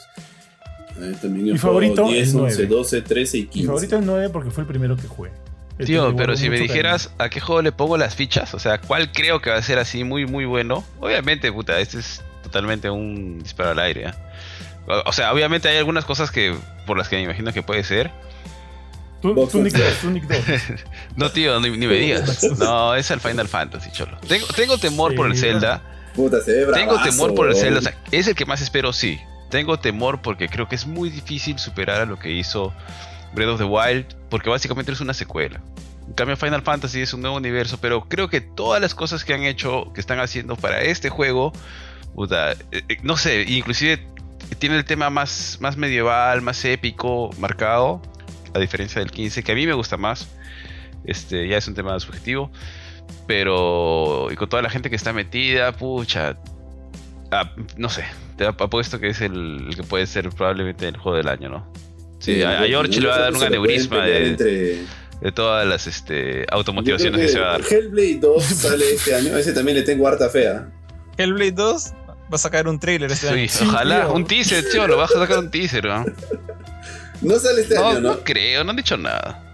Eh, 1.00 1.16
también 1.22 1.48
he 1.50 1.52
Mi 1.54 1.58
jugado 1.58 1.58
favorito, 1.80 2.08
10, 2.08 2.34
el 2.34 2.40
11, 2.42 2.56
9. 2.64 2.76
12, 2.76 3.02
13 3.02 3.38
y 3.38 3.44
15. 3.46 3.60
Mi 3.60 3.66
favorito 3.66 3.96
es 3.96 4.02
el 4.02 4.06
9 4.08 4.30
porque 4.30 4.52
fue 4.52 4.62
el 4.64 4.68
primero 4.68 4.96
que 4.98 5.08
jugué. 5.08 5.32
El 5.78 5.86
Tío, 5.86 6.14
pero 6.16 6.36
si 6.36 6.50
me 6.50 6.60
dijeras 6.60 7.12
a 7.18 7.30
qué 7.30 7.40
juego 7.40 7.62
le 7.62 7.72
pongo 7.72 7.98
las 7.98 8.14
fichas, 8.16 8.54
o 8.54 8.60
sea, 8.60 8.80
cuál 8.82 9.12
creo 9.14 9.40
que 9.42 9.50
va 9.50 9.56
a 9.56 9.62
ser 9.62 9.80
así 9.80 10.04
muy, 10.04 10.26
muy 10.26 10.44
bueno, 10.46 10.84
obviamente, 11.00 11.52
puta, 11.54 11.80
este 11.80 12.00
es 12.00 12.22
totalmente 12.44 12.90
un 12.90 13.40
disparo 13.40 13.70
al 13.72 13.80
aire. 13.80 14.10
¿eh? 14.10 14.14
O- 14.88 15.10
O 15.10 15.14
sea, 15.14 15.32
obviamente 15.34 15.70
hay 15.70 15.78
algunas 15.78 16.04
cosas 16.04 16.32
que 16.32 16.54
por 16.86 16.98
las 16.98 17.08
que 17.08 17.16
me 17.16 17.24
imagino 17.24 17.54
que 17.54 17.64
puede 17.64 17.84
ser. 17.86 18.12
Tú, 19.22 19.34
Box 19.34 19.52
tú 19.52 19.62
Nick 19.62 19.76
of 19.76 19.82
2, 19.82 19.98
tú 20.02 20.10
Nick 20.12 20.24
2. 20.26 20.40
No, 21.16 21.30
tío, 21.32 21.60
ni, 21.60 21.70
ni 21.72 21.88
me 21.88 21.96
digas. 21.96 22.44
No, 22.58 22.96
es 22.96 23.12
el 23.12 23.20
Final 23.20 23.48
Fantasy, 23.48 23.92
cholo. 23.92 24.18
Tengo, 24.28 24.48
tengo 24.48 24.78
temor 24.78 25.16
por 25.16 25.28
el 25.28 25.38
Zelda. 25.38 25.82
Puta, 26.16 26.42
se 26.42 26.54
ve 26.54 26.66
bravazo, 26.66 26.80
Tengo 26.80 27.04
temor 27.04 27.36
por 27.36 27.50
el. 27.50 27.56
Zelda. 27.56 27.80
O 27.80 27.82
sea, 27.82 27.98
es 28.12 28.28
el 28.28 28.36
que 28.36 28.46
más 28.46 28.62
espero, 28.62 28.94
sí. 28.94 29.20
Tengo 29.50 29.80
temor 29.80 30.22
porque 30.22 30.48
creo 30.48 30.68
que 30.68 30.76
es 30.76 30.86
muy 30.86 31.10
difícil 31.10 31.58
superar 31.60 32.02
a 32.02 32.06
lo 32.06 32.20
que 32.20 32.32
hizo 32.32 32.74
Breath 33.34 33.50
of 33.50 33.60
the 33.60 33.66
Wild, 33.66 34.06
porque 34.30 34.50
básicamente 34.50 34.92
es 34.92 35.02
una 35.02 35.14
secuela. 35.14 35.60
En 36.08 36.14
cambio, 36.14 36.38
Final 36.38 36.62
Fantasy 36.62 37.02
es 37.02 37.14
un 37.14 37.22
nuevo 37.22 37.38
universo, 37.38 37.78
pero 37.80 38.06
creo 38.08 38.30
que 38.30 38.42
todas 38.42 38.82
las 38.82 38.96
cosas 38.96 39.24
que 39.24 39.34
han 39.34 39.44
hecho, 39.44 39.92
que 39.94 40.02
están 40.02 40.20
haciendo 40.20 40.56
para 40.56 40.82
este 40.82 41.10
juego, 41.10 41.54
puta, 42.16 42.54
eh, 42.54 42.58
eh, 42.72 42.98
no 43.04 43.16
sé, 43.16 43.44
inclusive 43.44 44.00
tiene 44.58 44.78
el 44.78 44.86
tema 44.86 45.10
más, 45.10 45.58
más 45.60 45.78
medieval, 45.78 46.42
más 46.42 46.64
épico, 46.66 47.30
marcado, 47.38 48.02
a 48.54 48.60
diferencia 48.60 49.00
del 49.00 49.12
15, 49.12 49.44
que 49.44 49.52
a 49.52 49.56
mí 49.56 49.66
me 49.68 49.74
gusta 49.74 49.98
más. 49.98 50.28
Este, 51.06 51.48
ya 51.48 51.58
es 51.58 51.68
un 51.68 51.76
tema 51.76 52.00
subjetivo. 52.00 52.52
Pero. 53.28 54.28
Y 54.32 54.36
con 54.36 54.50
toda 54.50 54.62
la 54.62 54.70
gente 54.70 54.90
que 54.90 54.96
está 54.96 55.14
metida, 55.14 55.72
pucha. 55.72 56.38
ah, 57.32 57.52
no 57.78 57.90
sé. 57.90 58.04
Te 58.38 58.46
ap- 58.46 58.62
apuesto 58.62 59.00
que 59.00 59.10
es 59.10 59.22
el, 59.22 59.68
el 59.70 59.76
que 59.76 59.84
puede 59.84 60.08
ser 60.08 60.30
probablemente 60.30 60.88
el 60.88 60.98
juego 60.98 61.18
del 61.18 61.28
año, 61.28 61.50
¿no? 61.50 61.74
Sí, 62.20 62.42
a, 62.42 62.62
a 62.62 62.66
George 62.68 63.00
le 63.02 63.08
va 63.08 63.16
a 63.16 63.20
dar 63.20 63.34
un 63.36 63.44
aneurisma 63.44 64.06
de, 64.06 64.28
entre- 64.30 64.78
de 65.22 65.32
todas 65.34 65.66
las 65.68 65.88
este, 65.88 66.46
automotivaciones 66.52 67.20
que, 67.22 67.28
se 67.30 67.40
va 67.40 67.48
a 67.48 67.52
dar. 67.60 67.62
Hellblade 67.70 68.20
2 68.20 68.44
sale 68.44 68.92
este 68.94 69.16
año. 69.16 69.38
Ese 69.38 69.54
también 69.54 69.78
le 69.78 69.84
tengo 69.84 70.08
harta 70.08 70.30
fea. 70.30 70.70
Hellblade 71.18 71.52
2 71.52 71.94
va 72.32 72.36
a 72.36 72.38
sacar 72.38 72.68
un 72.68 72.80
trailer 72.80 73.12
este 73.12 73.28
Sí, 73.28 73.34
año. 73.34 73.48
Sí, 73.50 73.66
ojalá, 73.68 74.08
un 74.10 74.26
teaser, 74.26 74.64
tío, 74.70 74.88
lo 74.88 74.98
vas 74.98 75.12
a 75.16 75.20
sacar 75.20 75.40
un 75.40 75.50
teaser, 75.52 75.86
¿no? 75.86 76.06
No 77.22 77.38
sale 77.40 77.62
este 77.62 77.76
No, 77.76 77.88
año, 77.88 78.00
¿no? 78.02 78.10
no 78.16 78.24
creo, 78.24 78.64
no 78.64 78.72
han 78.72 78.78
dicho 78.78 78.98
nada. 78.98 79.46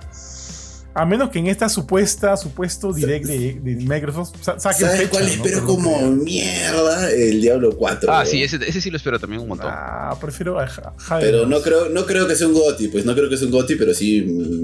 A 0.97 1.05
menos 1.05 1.29
que 1.29 1.39
en 1.39 1.47
esta 1.47 1.67
supuesta, 1.67 2.37
supuesto 2.37 2.93
direct 2.93 3.25
de, 3.25 3.59
de 3.61 3.75
Microsoft 3.85 4.31
sa- 4.41 4.57
saquen 4.57 4.85
¿Sabes 4.87 4.97
fecha, 5.01 5.09
cuál 5.11 5.23
¿no? 5.25 5.29
espero 5.29 5.59
no 5.59 5.67
como 5.67 5.97
creo. 5.97 6.11
mierda? 6.11 7.11
El 7.11 7.41
Diablo 7.41 7.75
4. 7.75 8.13
Ah, 8.13 8.25
sí, 8.25 8.41
ese, 8.41 8.55
ese 8.65 8.79
sí 8.79 8.89
lo 8.89 8.95
espero 8.95 9.19
también 9.19 9.41
un 9.41 9.49
montón. 9.49 9.67
Ah, 9.69 10.17
prefiero 10.21 10.57
a 10.57 10.65
Ja- 10.67 10.93
Jade 10.97 11.25
Pero 11.25 11.45
no 11.47 11.59
creo, 11.61 11.89
no 11.89 12.05
creo 12.05 12.25
que 12.29 12.35
sea 12.37 12.47
un 12.47 12.53
GOTI, 12.53 12.87
pues 12.87 13.03
no 13.03 13.13
creo 13.13 13.29
que 13.29 13.35
sea 13.35 13.45
un 13.47 13.51
GOTI, 13.51 13.75
pero 13.75 13.93
sí 13.93 14.21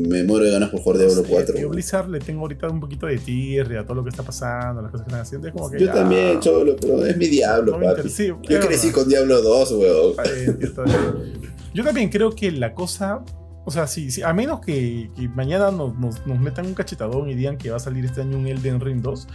me 0.07 0.23
muero 0.23 0.45
de 0.45 0.52
ganas 0.52 0.69
por 0.69 0.80
jugar 0.80 0.99
Diablo 0.99 1.22
Sí, 1.22 1.28
4. 1.30 1.53
tío, 1.53 1.61
weón. 1.64 1.72
Blizzard 1.73 2.07
le 2.10 2.19
tengo 2.19 2.41
ahorita 2.44 2.69
un 2.69 2.80
poquito 2.80 3.07
de 3.07 3.18
tirria 3.18 3.82
a 3.82 3.84
todo 3.84 3.95
lo 3.95 4.03
que 4.06 4.11
está 4.11 4.23
pasando, 4.23 4.82
las 4.82 4.90
cosas 4.90 5.06
que 5.07 5.10
están 5.10 5.22
haciendo. 5.23 5.48
Es 5.49 5.53
como 5.53 5.69
que 5.69 5.80
Yo 5.82 5.88
ya, 5.88 5.94
también, 5.95 6.40
cholo, 6.40 6.78
pero 6.80 7.06
es 7.06 7.18
mi 7.18 7.28
Diablo, 7.28 7.78
no 7.78 7.86
papi. 7.94 8.07
Sí, 8.10 8.28
Yo 8.28 8.40
crecí 8.41 8.88
verdad. 8.88 8.91
con 8.94 9.10
Diablo 9.10 9.41
2, 9.41 9.72
weón. 9.73 10.14
Yo 11.73 11.84
también 11.84 12.10
creo 12.10 12.31
que 12.35 12.52
la 12.52 12.73
cosa. 12.73 13.22
O 13.64 13.69
sea, 13.72 13.85
sí, 13.85 14.10
sí, 14.10 14.23
a 14.23 14.34
menos 14.34 14.60
que, 14.61 15.11
que 15.15 15.30
mañana 15.30 15.69
nos, 15.69 15.95
nos- 15.99 16.26
nos 16.26 16.39
metan 16.39 16.65
un 16.65 16.73
cachetadón 16.73 17.30
y 17.30 17.35
digan 17.35 17.57
que 17.57 17.69
va 17.69 17.77
a 17.77 17.80
salir 17.80 18.03
este 18.06 18.22
año 18.22 18.38
un 18.38 18.48
Elden 18.48 18.80
Ring 18.80 19.02
2, 19.03 19.27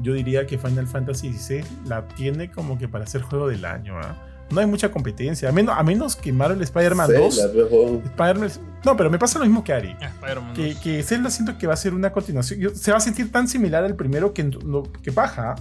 yo 0.00 0.14
diría 0.14 0.46
que 0.48 0.58
Final 0.58 0.88
Fantasy 0.88 1.32
XVI 1.32 1.62
la 1.86 2.06
tiene 2.08 2.50
como 2.50 2.76
que 2.76 2.88
para 2.88 3.06
ser 3.06 3.22
juego 3.22 3.46
del 3.48 3.64
año. 3.64 3.94
¿ah? 3.96 4.16
No 4.50 4.60
hay 4.60 4.66
mucha 4.66 4.90
competencia, 4.90 5.48
a 5.48 5.52
menos, 5.52 5.76
a 5.78 5.82
menos 5.84 6.16
que 6.16 6.32
Marvel 6.32 6.60
Spider-Man 6.60 7.08
2. 7.14 7.34
Zelda, 7.36 7.52
pues, 7.52 7.66
weón. 7.72 8.02
Spider-Man- 8.04 8.50
no, 8.84 8.96
pero 8.96 9.10
me 9.10 9.18
pasa 9.18 9.38
lo 9.38 9.44
mismo 9.44 9.62
que 9.62 9.72
Ari. 9.72 9.94
Ah, 10.02 10.10
Que, 10.56 10.72
2. 10.72 10.80
que 10.80 11.02
Zelda 11.04 11.30
siento 11.30 11.56
que 11.56 11.68
va 11.68 11.74
a 11.74 11.76
ser 11.76 11.94
una 11.94 12.10
continuación. 12.10 12.58
yo- 12.58 12.74
se 12.74 12.90
va 12.90 12.96
a 12.96 13.00
sentir 13.00 13.30
tan 13.30 13.46
similar 13.46 13.84
al 13.84 13.94
primero 13.94 14.34
que, 14.34 14.42
no- 14.42 14.82
que 14.82 15.12
paja. 15.12 15.54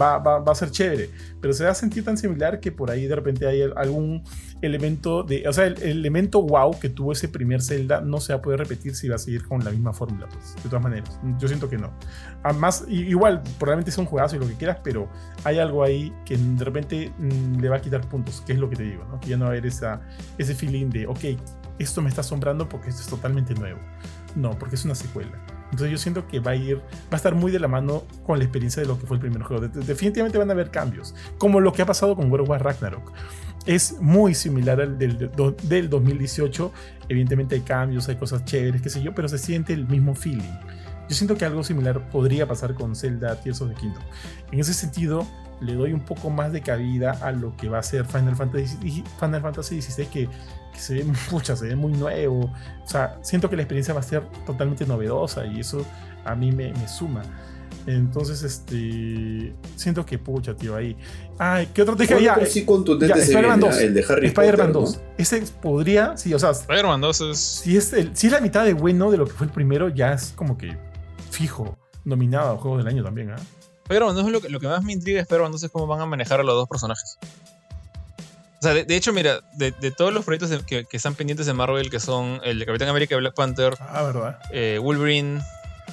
Va, 0.00 0.18
va- 0.18 0.38
va 0.38 0.52
a 0.52 0.54
ser 0.54 0.70
chévere. 0.70 1.10
Pero 1.40 1.52
se 1.52 1.64
va 1.64 1.70
a 1.70 1.74
sentir 1.74 2.02
tan 2.04 2.16
similar 2.16 2.60
que 2.60 2.72
por 2.72 2.90
ahí 2.90 3.06
de 3.06 3.14
repente 3.14 3.46
hay 3.46 3.62
al- 3.62 3.74
algún 3.76 4.22
elemento 4.62 5.22
de. 5.22 5.46
O 5.48 5.52
sea, 5.52 5.66
el, 5.66 5.74
el 5.82 5.98
elemento 5.98 6.40
wow 6.42 6.78
que 6.78 6.88
tuvo 6.88 7.12
ese 7.12 7.28
primer 7.28 7.60
Zelda 7.62 8.00
no 8.00 8.18
se 8.20 8.32
va 8.32 8.38
a 8.38 8.42
poder 8.42 8.60
repetir 8.60 8.94
si 8.94 9.08
va 9.08 9.16
a 9.16 9.18
seguir 9.18 9.46
con 9.46 9.62
la 9.64 9.70
misma 9.70 9.92
fórmula. 9.92 10.28
Pues, 10.28 10.54
de 10.62 10.68
todas 10.68 10.82
maneras. 10.82 11.20
Yo 11.38 11.48
siento 11.48 11.68
que 11.68 11.76
no. 11.78 11.92
Además, 12.42 12.84
igual, 12.88 13.42
probablemente 13.58 13.90
es 13.90 13.98
un 13.98 14.06
juegazo 14.06 14.36
y 14.36 14.38
lo 14.38 14.48
que 14.48 14.54
quieras, 14.54 14.78
pero 14.82 15.08
hay 15.44 15.58
algo 15.58 15.82
ahí 15.84 16.12
que 16.24 16.36
de 16.36 16.64
repente 16.64 17.12
mm, 17.18 17.60
le 17.60 17.68
va 17.68 17.76
a 17.76 17.80
quitar 17.80 18.00
puntos, 18.08 18.40
que 18.46 18.52
es 18.54 18.58
lo 18.58 18.70
que 18.70 18.76
te 18.76 18.82
digo, 18.84 19.04
¿no? 19.10 19.20
Que 19.20 19.28
ya 19.30 19.36
no 19.36 19.44
va 19.44 19.50
a 19.50 19.52
haber 19.52 19.66
esa, 19.66 20.00
ese 20.38 20.54
feeling 20.54 20.88
de, 20.90 21.06
ok, 21.06 21.20
esto 21.78 22.00
me 22.02 22.08
está 22.08 22.20
asombrando 22.22 22.68
porque 22.68 22.88
esto 22.90 23.02
es 23.02 23.08
totalmente 23.08 23.54
nuevo. 23.54 23.78
No, 24.36 24.58
porque 24.58 24.76
es 24.76 24.84
una 24.84 24.94
secuela. 24.94 25.32
Entonces 25.72 25.90
yo 25.90 25.98
siento 25.98 26.28
que 26.28 26.38
va 26.38 26.52
a 26.52 26.54
ir, 26.54 26.76
va 26.76 26.82
a 27.12 27.16
estar 27.16 27.34
muy 27.34 27.50
de 27.50 27.58
la 27.58 27.66
mano 27.66 28.04
con 28.24 28.38
la 28.38 28.44
experiencia 28.44 28.80
de 28.82 28.86
lo 28.88 28.98
que 28.98 29.06
fue 29.06 29.16
el 29.16 29.20
primer 29.20 29.42
juego. 29.42 29.66
De- 29.66 29.80
definitivamente 29.84 30.38
van 30.38 30.48
a 30.50 30.52
haber 30.52 30.70
cambios, 30.70 31.14
como 31.38 31.58
lo 31.60 31.72
que 31.72 31.82
ha 31.82 31.86
pasado 31.86 32.14
con 32.14 32.30
World 32.30 32.44
of 32.44 32.50
War 32.50 32.62
Ragnarok. 32.62 33.10
Es 33.66 33.96
muy 34.00 34.34
similar 34.34 34.80
al 34.80 34.98
del 34.98 35.88
2018. 35.88 36.72
Evidentemente 37.08 37.54
hay 37.54 37.60
cambios, 37.62 38.08
hay 38.08 38.16
cosas 38.16 38.44
chéveres, 38.44 38.82
qué 38.82 38.90
sé 38.90 39.02
yo, 39.02 39.14
pero 39.14 39.28
se 39.28 39.38
siente 39.38 39.72
el 39.72 39.86
mismo 39.86 40.14
feeling. 40.14 40.42
Yo 41.08 41.16
siento 41.16 41.36
que 41.36 41.44
algo 41.44 41.62
similar 41.64 42.08
podría 42.10 42.46
pasar 42.46 42.74
con 42.74 42.94
Zelda 42.96 43.36
Tears 43.40 43.60
of 43.60 43.68
the 43.70 43.74
Kingdom. 43.74 44.02
En 44.50 44.60
ese 44.60 44.72
sentido, 44.74 45.26
le 45.60 45.74
doy 45.74 45.92
un 45.92 46.00
poco 46.00 46.28
más 46.30 46.52
de 46.52 46.60
cabida 46.62 47.12
a 47.22 47.32
lo 47.32 47.56
que 47.56 47.68
va 47.68 47.78
a 47.78 47.82
ser 47.82 48.04
Final 48.04 48.34
Fantasy, 48.36 49.04
Final 49.20 49.40
Fantasy 49.42 49.80
XVI, 49.80 50.06
que, 50.06 50.28
que 50.72 50.78
se 50.80 50.94
ve 50.94 51.06
mucha, 51.30 51.54
se 51.56 51.66
ve 51.68 51.76
muy 51.76 51.92
nuevo. 51.92 52.52
O 52.84 52.88
sea, 52.88 53.18
siento 53.22 53.48
que 53.50 53.56
la 53.56 53.62
experiencia 53.62 53.94
va 53.94 54.00
a 54.00 54.04
ser 54.04 54.22
totalmente 54.46 54.86
novedosa 54.86 55.46
y 55.46 55.60
eso 55.60 55.84
a 56.24 56.34
mí 56.34 56.52
me, 56.52 56.72
me 56.72 56.88
suma. 56.88 57.22
Entonces, 57.86 58.42
este. 58.42 59.54
Siento 59.76 60.04
que 60.06 60.18
pucha, 60.18 60.54
tío, 60.54 60.76
ahí. 60.76 60.96
Ay, 61.38 61.68
¿qué 61.74 61.82
otro 61.82 61.96
te 61.96 62.04
dije? 62.06 62.22
Ya, 62.22 62.38
sí 62.46 62.64
contundente 62.64 63.16
ya, 63.18 63.22
Spider-Man 63.24 63.58
viene, 63.60 63.74
2. 63.74 63.82
el 63.82 63.94
de 63.94 64.04
Harry 64.08 64.26
Spider-Man 64.28 64.72
Potter, 64.72 65.00
2. 65.00 65.00
Ese 65.18 65.42
podría, 65.60 66.16
sí, 66.16 66.32
o 66.32 66.38
sea, 66.38 66.50
Spider-Man 66.50 67.00
2 67.00 67.20
es. 67.22 67.38
si 67.38 67.76
es, 67.76 67.92
el- 67.92 68.16
si 68.16 68.28
es 68.28 68.32
la 68.32 68.40
mitad 68.40 68.64
de 68.64 68.74
bueno 68.74 69.10
de 69.10 69.16
lo 69.16 69.24
que 69.26 69.32
fue 69.32 69.46
el 69.46 69.52
primero, 69.52 69.88
ya 69.88 70.12
es 70.12 70.32
como 70.36 70.56
que 70.58 70.76
fijo, 71.30 71.76
nominado 72.04 72.52
a 72.52 72.58
Juego 72.58 72.76
del 72.78 72.86
Año 72.86 73.02
también, 73.02 73.30
¿ah? 73.30 73.36
Pero 73.88 74.12
no 74.12 74.20
es 74.20 74.26
lo 74.26 74.40
que, 74.40 74.48
lo 74.48 74.60
que 74.60 74.68
más 74.68 74.84
me 74.84 74.92
intriga, 74.92 75.20
espero, 75.20 75.44
entonces 75.44 75.68
cómo 75.70 75.86
van 75.88 76.00
a 76.00 76.06
manejar 76.06 76.38
a 76.40 76.44
los 76.44 76.54
dos 76.54 76.68
personajes. 76.68 77.18
O 78.62 78.64
sea, 78.64 78.74
de, 78.74 78.84
de 78.84 78.94
hecho, 78.94 79.12
mira, 79.12 79.40
de, 79.54 79.72
de 79.72 79.90
todos 79.90 80.14
los 80.14 80.24
proyectos 80.24 80.50
de- 80.50 80.64
que, 80.64 80.84
que 80.84 80.96
están 80.96 81.16
pendientes 81.16 81.46
de 81.46 81.52
Marvel, 81.52 81.90
que 81.90 81.98
son 81.98 82.40
el 82.44 82.60
de 82.60 82.66
Capitán 82.66 82.88
América 82.88 83.16
Black 83.16 83.34
Panther, 83.34 83.74
Ah, 83.80 84.04
¿verdad? 84.04 84.38
eh, 84.52 84.78
Wolverine 84.80 85.42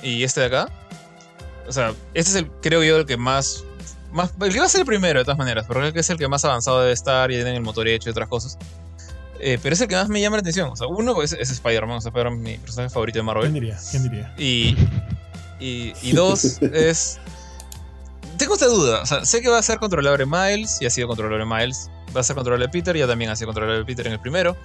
y 0.04 0.24
este 0.24 0.42
de 0.42 0.46
acá. 0.46 0.70
O 1.68 1.72
sea, 1.72 1.94
este 2.14 2.30
es 2.30 2.36
el, 2.36 2.48
creo 2.62 2.84
yo, 2.84 2.98
el 2.98 3.08
que 3.08 3.18
más, 3.18 3.64
más. 4.12 4.32
El 4.40 4.54
que 4.54 4.60
va 4.60 4.68
a 4.68 4.70
ser 4.70 4.82
el 4.82 4.86
primero, 4.86 5.18
de 5.18 5.26
todas 5.26 5.40
maneras, 5.40 5.66
porque 5.66 5.82
creo 5.82 5.94
que 5.94 6.00
es 6.02 6.10
el 6.12 6.18
que 6.20 6.28
más 6.28 6.46
avanzado 6.46 6.80
debe 6.82 6.92
estar 6.94 7.32
y 7.32 7.36
tienen 7.36 7.56
el 7.56 7.62
motor 7.62 7.88
hecho 7.88 8.10
y 8.10 8.12
otras 8.12 8.28
cosas. 8.30 8.56
Eh, 9.40 9.58
pero 9.64 9.74
es 9.74 9.82
el 9.82 9.88
que 9.88 9.96
más 9.96 10.08
me 10.10 10.22
llama 10.22 10.36
la 10.38 10.42
atención. 10.42 10.70
O 10.70 10.76
sea, 10.76 10.86
uno 10.86 11.24
es 11.24 11.34
Spider-Man, 11.34 11.98
o 11.98 12.02
sea, 12.02 12.10
Spider-Man 12.10 12.40
es 12.40 12.44
mi 12.54 12.58
personaje 12.60 12.94
favorito 12.94 13.18
de 13.18 13.24
Marvel. 13.24 13.44
¿Quién 13.44 13.54
diría? 13.56 13.80
¿Quién 13.90 14.04
diría? 14.04 14.34
Y, 14.38 14.76
y, 15.60 15.94
y 16.04 16.12
dos 16.12 16.62
es. 16.62 17.20
Tengo 18.38 18.54
esta 18.54 18.68
duda. 18.68 19.02
O 19.02 19.06
sea, 19.08 19.26
sé 19.26 19.42
que 19.42 19.50
va 19.50 19.58
a 19.58 19.64
ser 19.64 19.80
controlador 19.80 20.20
de 20.20 20.26
Miles 20.26 20.78
y 20.82 20.86
ha 20.86 20.90
sido 20.90 21.08
controlador 21.08 21.40
de 21.40 21.46
Miles. 21.56 21.90
Va 22.16 22.22
a 22.22 22.24
ser 22.24 22.36
controlador 22.36 22.66
de 22.68 22.72
Peter, 22.72 22.96
ya 22.96 23.08
también 23.08 23.30
ha 23.32 23.36
sido 23.36 23.48
controlador 23.48 23.80
de 23.80 23.86
Peter 23.86 24.08
en 24.08 24.14
el 24.14 24.20
primero. 24.20 24.56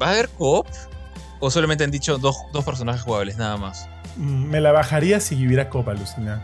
¿Va 0.00 0.08
a 0.08 0.10
haber 0.10 0.28
co-op? 0.30 0.66
¿O 1.40 1.50
solamente 1.50 1.84
han 1.84 1.90
dicho 1.90 2.18
dos, 2.18 2.36
dos 2.52 2.64
personajes 2.64 3.02
jugables, 3.02 3.36
nada 3.36 3.56
más? 3.56 3.88
Mm, 4.16 4.44
Me 4.50 4.60
la 4.60 4.72
bajaría 4.72 5.20
si 5.20 5.46
hubiera 5.46 5.68
Copa, 5.70 5.94
Lucina. 5.94 6.42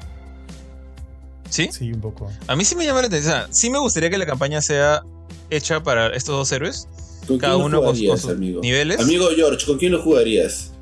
¿Sí? 1.48 1.68
Sí, 1.70 1.92
un 1.92 2.00
poco. 2.00 2.30
A 2.46 2.56
mí 2.56 2.64
sí 2.64 2.74
me 2.76 2.84
llama 2.84 3.00
la 3.02 3.08
atención. 3.08 3.32
O 3.34 3.36
sea, 3.44 3.48
sí 3.50 3.68
me 3.70 3.78
gustaría 3.78 4.08
que 4.10 4.16
la 4.18 4.26
campaña 4.26 4.62
sea 4.62 5.02
hecha 5.50 5.82
para 5.82 6.08
estos 6.16 6.34
dos 6.36 6.50
héroes. 6.52 6.88
¿Con 7.26 7.38
Cada 7.38 7.54
quién 7.54 7.60
lo 7.70 7.78
uno 7.80 7.82
con, 7.86 7.96
sus 7.96 8.30
amigo? 8.30 8.60
niveles. 8.62 8.98
Amigo 9.00 9.28
George, 9.36 9.64
¿con 9.66 9.78
quién 9.78 9.92
lo 9.92 10.02
jugarías? 10.02 10.72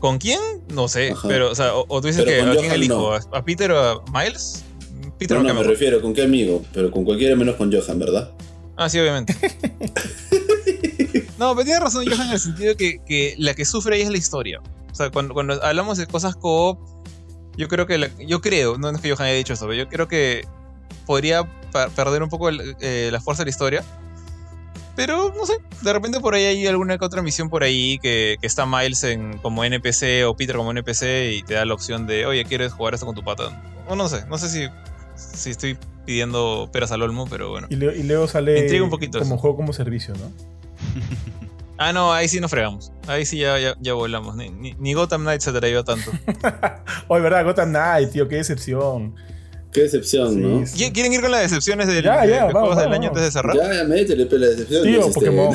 ¿Con 0.00 0.18
quién? 0.18 0.40
No 0.74 0.88
sé. 0.88 1.12
Ajá. 1.12 1.26
Pero, 1.28 1.50
o 1.50 1.54
sea, 1.54 1.74
o, 1.74 1.84
o 1.88 2.00
tú 2.00 2.08
dices 2.08 2.24
Pero 2.24 2.36
que 2.36 2.40
con 2.48 2.50
a 2.56 2.60
quién 2.60 2.72
elijo, 2.72 2.94
no. 2.94 3.12
¿A, 3.14 3.38
a 3.38 3.44
Peter 3.44 3.70
o 3.72 3.78
a 3.80 4.04
Miles? 4.12 4.64
Peter 5.18 5.36
No, 5.36 5.42
no, 5.42 5.54
me 5.54 5.62
refiero, 5.62 6.00
¿con 6.00 6.12
qué 6.14 6.22
amigo? 6.22 6.62
Pero 6.72 6.90
con 6.90 7.04
cualquiera 7.04 7.34
menos 7.36 7.56
con 7.56 7.72
Johan, 7.72 7.98
¿verdad? 7.98 8.30
Ah, 8.80 8.88
sí, 8.88 8.96
obviamente. 9.00 9.34
no, 11.38 11.54
pero 11.54 11.64
tiene 11.64 11.80
razón 11.80 12.04
Johan 12.06 12.28
en 12.28 12.32
el 12.34 12.40
sentido 12.40 12.76
que, 12.76 12.98
que 13.04 13.34
la 13.38 13.54
que 13.54 13.64
sufre 13.64 13.96
ahí 13.96 14.02
es 14.02 14.10
la 14.10 14.18
historia. 14.18 14.60
O 14.90 14.94
sea, 14.94 15.10
cuando, 15.10 15.34
cuando 15.34 15.62
hablamos 15.64 15.98
de 15.98 16.06
cosas 16.06 16.36
co-op, 16.36 16.78
yo 17.56 17.68
creo 17.68 17.86
que, 17.86 17.98
la- 17.98 18.10
yo 18.18 18.40
creo, 18.40 18.78
no 18.78 18.90
es 18.90 19.00
que 19.00 19.10
Johan 19.10 19.26
haya 19.28 19.36
dicho 19.36 19.52
esto, 19.52 19.66
pero 19.66 19.78
yo 19.82 19.88
creo 19.88 20.08
que 20.08 20.46
podría 21.06 21.42
perder 21.96 22.22
un 22.22 22.28
poco 22.28 22.48
el- 22.48 22.76
eh, 22.80 23.10
la 23.12 23.20
fuerza 23.20 23.42
de 23.42 23.46
la 23.46 23.50
historia. 23.50 23.84
Pero, 24.96 25.32
no 25.36 25.46
sé, 25.46 25.54
de 25.82 25.92
repente 25.92 26.18
por 26.18 26.34
ahí 26.34 26.44
hay 26.44 26.66
alguna 26.66 26.98
que 26.98 27.04
otra 27.04 27.22
misión 27.22 27.48
por 27.50 27.62
ahí 27.62 27.98
que, 28.00 28.36
que 28.40 28.46
está 28.46 28.66
Miles 28.66 29.04
en, 29.04 29.38
como 29.38 29.64
NPC 29.64 30.24
o 30.26 30.34
Peter 30.36 30.56
como 30.56 30.72
NPC 30.72 31.32
y 31.34 31.42
te 31.44 31.54
da 31.54 31.64
la 31.64 31.74
opción 31.74 32.06
de, 32.06 32.26
oye, 32.26 32.44
¿quieres 32.44 32.72
jugar 32.72 32.94
esto 32.94 33.06
con 33.06 33.14
tu 33.14 33.22
pata? 33.22 33.62
O 33.86 33.94
no 33.94 34.08
sé, 34.08 34.24
no 34.26 34.38
sé 34.38 34.48
si, 34.48 34.66
si 35.18 35.50
estoy 35.50 35.76
pidiendo 36.06 36.68
peras 36.72 36.90
al 36.92 37.02
olmo, 37.02 37.26
pero 37.28 37.50
bueno. 37.50 37.66
Y, 37.70 37.76
Leo- 37.76 37.94
y 37.94 38.02
luego 38.02 38.26
sale 38.28 38.58
intriga 38.60 38.84
un 38.84 38.90
poquito 38.90 39.18
como 39.18 39.34
eso. 39.34 39.40
juego 39.40 39.56
como 39.56 39.72
servicio, 39.72 40.14
¿no? 40.14 40.30
Ah, 41.80 41.92
no, 41.92 42.12
ahí 42.12 42.26
sí 42.26 42.40
nos 42.40 42.50
fregamos. 42.50 42.90
Ahí 43.06 43.24
sí 43.24 43.38
ya, 43.38 43.56
ya, 43.56 43.76
ya 43.80 43.92
volamos. 43.94 44.34
Ni, 44.34 44.50
ni, 44.50 44.74
ni 44.80 44.94
Gotham 44.94 45.20
Knight 45.22 45.40
se 45.42 45.50
atrevió 45.50 45.84
tanto. 45.84 46.10
Oye, 47.08 47.22
¿verdad? 47.22 47.44
Gotham 47.44 47.68
Knight, 47.68 48.10
tío, 48.10 48.26
qué 48.26 48.34
decepción. 48.34 49.14
Qué 49.72 49.82
decepción, 49.82 50.34
Sí, 50.34 50.40
¿no? 50.40 50.66
sí. 50.66 50.76
¿Qui- 50.86 50.92
¿Quieren 50.92 51.12
ir 51.12 51.20
con 51.20 51.30
las 51.30 51.42
decepciones 51.42 51.86
del, 51.86 52.02
Ya, 52.02 52.22
de- 52.22 52.30
ya, 52.30 52.34
de 52.48 52.52
vamos, 52.52 52.52
juegos 52.52 52.76
del 52.78 52.84
vamos, 52.86 52.98
año 52.98 53.08
antes 53.10 53.22
de 53.22 53.30
cerrar? 53.30 53.54
Ya, 53.56 53.74
ya, 53.74 53.84
métele 53.84 54.26
pe, 54.26 54.38
la 54.40 54.46
decepción. 54.48 54.82
Tío, 54.82 55.00
este, 55.06 55.12
Pokémon. 55.14 55.54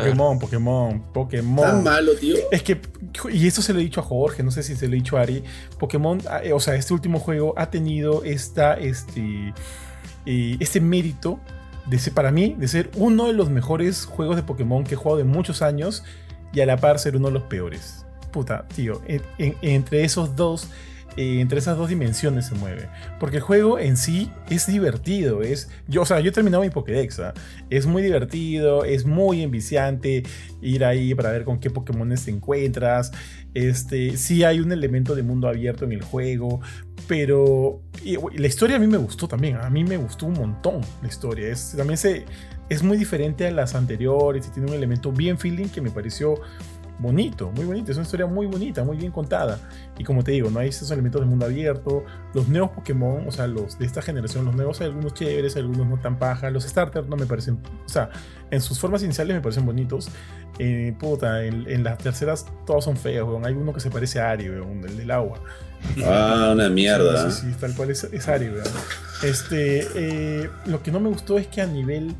Pokémon, 0.00 0.38
Pokémon, 0.40 1.02
Pokémon. 1.12 1.64
Tan 1.64 1.84
malo, 1.84 2.14
tío. 2.14 2.34
Es 2.50 2.64
que, 2.64 2.80
y 3.32 3.46
eso 3.46 3.62
se 3.62 3.72
lo 3.72 3.80
he 3.80 3.82
dicho 3.82 4.00
a 4.00 4.04
Jorge, 4.04 4.42
no 4.42 4.50
sé 4.50 4.62
si 4.62 4.76
se 4.76 4.86
lo 4.88 4.92
he 4.94 4.96
dicho 4.96 5.16
a 5.16 5.22
Ari, 5.22 5.42
Pokémon, 5.78 6.20
ah, 6.28 6.40
eh, 6.42 6.52
o 6.52 6.60
sea, 6.60 6.74
este 6.74 6.92
último 6.94 7.18
juego 7.18 7.54
ha 7.56 7.70
tenido 7.70 8.24
esta, 8.24 8.74
este, 8.74 9.52
eh, 10.26 10.56
este 10.60 10.80
mérito 10.80 11.40
de 11.86 11.98
ser, 11.98 12.12
para 12.14 12.30
mí, 12.30 12.54
de 12.58 12.68
ser 12.68 12.90
uno 12.94 13.26
de 13.26 13.32
los 13.32 13.50
mejores 13.50 14.04
juegos 14.04 14.36
de 14.36 14.42
Pokémon 14.42 14.84
que 14.84 14.94
he 14.94 14.96
jugado 14.96 15.18
de 15.18 15.24
muchos 15.24 15.62
años 15.62 16.04
y 16.52 16.60
a 16.60 16.66
la 16.66 16.76
par 16.76 16.98
ser 16.98 17.16
uno 17.16 17.28
de 17.28 17.34
los 17.34 17.42
peores. 17.44 18.04
Puta, 18.30 18.66
tío, 18.74 19.02
en- 19.08 19.22
en- 19.38 19.56
entre 19.62 20.04
esos 20.04 20.36
dos, 20.36 20.68
eh, 21.16 21.40
entre 21.40 21.58
esas 21.58 21.76
dos 21.76 21.88
dimensiones 21.88 22.46
se 22.46 22.54
mueve. 22.54 22.88
Porque 23.18 23.36
el 23.36 23.42
juego 23.42 23.78
en 23.78 23.96
sí 23.96 24.30
es 24.48 24.66
divertido, 24.66 25.42
es, 25.42 25.70
yo, 25.88 26.02
o 26.02 26.06
sea, 26.06 26.20
yo 26.20 26.30
he 26.30 26.32
terminado 26.32 26.62
mi 26.62 26.70
Pokédex, 26.70 27.20
¿ah? 27.20 27.34
es 27.68 27.86
muy 27.86 28.02
divertido, 28.02 28.84
es 28.84 29.04
muy 29.04 29.42
enviciante, 29.42 30.22
ir 30.62 30.84
ahí 30.84 31.14
para 31.14 31.30
ver 31.30 31.44
con 31.44 31.58
qué 31.58 31.70
Pokémon 31.70 32.14
te 32.14 32.30
encuentras. 32.30 33.12
Este, 33.54 34.16
sí 34.16 34.44
hay 34.44 34.60
un 34.60 34.70
elemento 34.70 35.14
de 35.14 35.22
mundo 35.22 35.48
abierto 35.48 35.84
en 35.84 35.92
el 35.92 36.02
juego, 36.02 36.60
pero 37.08 37.82
la 38.04 38.46
historia 38.46 38.76
a 38.76 38.78
mí 38.78 38.86
me 38.86 38.98
gustó 38.98 39.26
también. 39.26 39.56
A 39.56 39.68
mí 39.70 39.84
me 39.84 39.96
gustó 39.96 40.26
un 40.26 40.34
montón 40.34 40.80
la 41.02 41.08
historia. 41.08 41.48
Es, 41.48 41.74
también 41.76 41.98
se, 41.98 42.24
es 42.68 42.82
muy 42.82 42.96
diferente 42.96 43.46
a 43.46 43.50
las 43.50 43.74
anteriores 43.74 44.46
y 44.46 44.50
tiene 44.50 44.68
un 44.68 44.76
elemento 44.76 45.10
bien 45.10 45.38
feeling 45.38 45.66
que 45.66 45.80
me 45.80 45.90
pareció 45.90 46.40
bonito, 47.00 47.50
muy 47.52 47.64
bonito. 47.64 47.90
Es 47.90 47.96
una 47.96 48.04
historia 48.04 48.26
muy 48.26 48.46
bonita, 48.46 48.84
muy 48.84 48.96
bien 48.96 49.10
contada. 49.10 49.58
Y 49.98 50.04
como 50.04 50.22
te 50.22 50.32
digo, 50.32 50.50
no 50.50 50.60
hay 50.60 50.68
esos 50.68 50.90
elementos 50.90 51.20
de 51.20 51.26
mundo 51.26 51.46
abierto. 51.46 52.04
Los 52.34 52.48
nuevos 52.48 52.70
Pokémon, 52.70 53.26
o 53.26 53.30
sea, 53.32 53.46
los 53.46 53.78
de 53.78 53.86
esta 53.86 54.02
generación, 54.02 54.44
los 54.44 54.54
nuevos 54.54 54.80
hay 54.80 54.88
algunos 54.88 55.14
chéveres, 55.14 55.56
algunos 55.56 55.86
no 55.86 55.98
tan 55.98 56.18
paja. 56.18 56.50
Los 56.50 56.64
starters 56.64 57.08
no 57.08 57.16
me 57.16 57.26
parecen, 57.26 57.58
o 57.84 57.88
sea, 57.88 58.10
en 58.50 58.60
sus 58.60 58.78
formas 58.78 59.02
iniciales 59.02 59.34
me 59.34 59.40
parecen 59.40 59.66
bonitos. 59.66 60.08
Eh, 60.58 60.94
puta, 60.98 61.44
en, 61.44 61.68
en 61.70 61.82
las 61.84 61.96
terceras 61.98 62.46
todos 62.66 62.84
son 62.84 62.96
feos, 62.96 63.26
weón. 63.26 63.46
Hay 63.46 63.54
uno 63.54 63.72
que 63.72 63.80
se 63.80 63.90
parece 63.90 64.20
a 64.20 64.30
Ari, 64.30 64.50
weón, 64.50 64.84
el 64.84 64.96
del 64.96 65.10
agua. 65.10 65.40
Ah, 66.04 66.50
una 66.52 66.68
mierda. 66.68 67.30
Sí, 67.30 67.40
sí, 67.40 67.52
sí, 67.52 67.56
tal 67.58 67.74
cual 67.74 67.90
es, 67.90 68.04
es 68.04 68.28
Ari, 68.28 68.50
weón. 68.50 68.64
Este, 69.22 69.86
eh, 69.94 70.50
lo 70.66 70.82
que 70.82 70.90
no 70.90 71.00
me 71.00 71.08
gustó 71.08 71.38
es 71.38 71.46
que 71.46 71.60
a 71.60 71.66
nivel, 71.66 72.14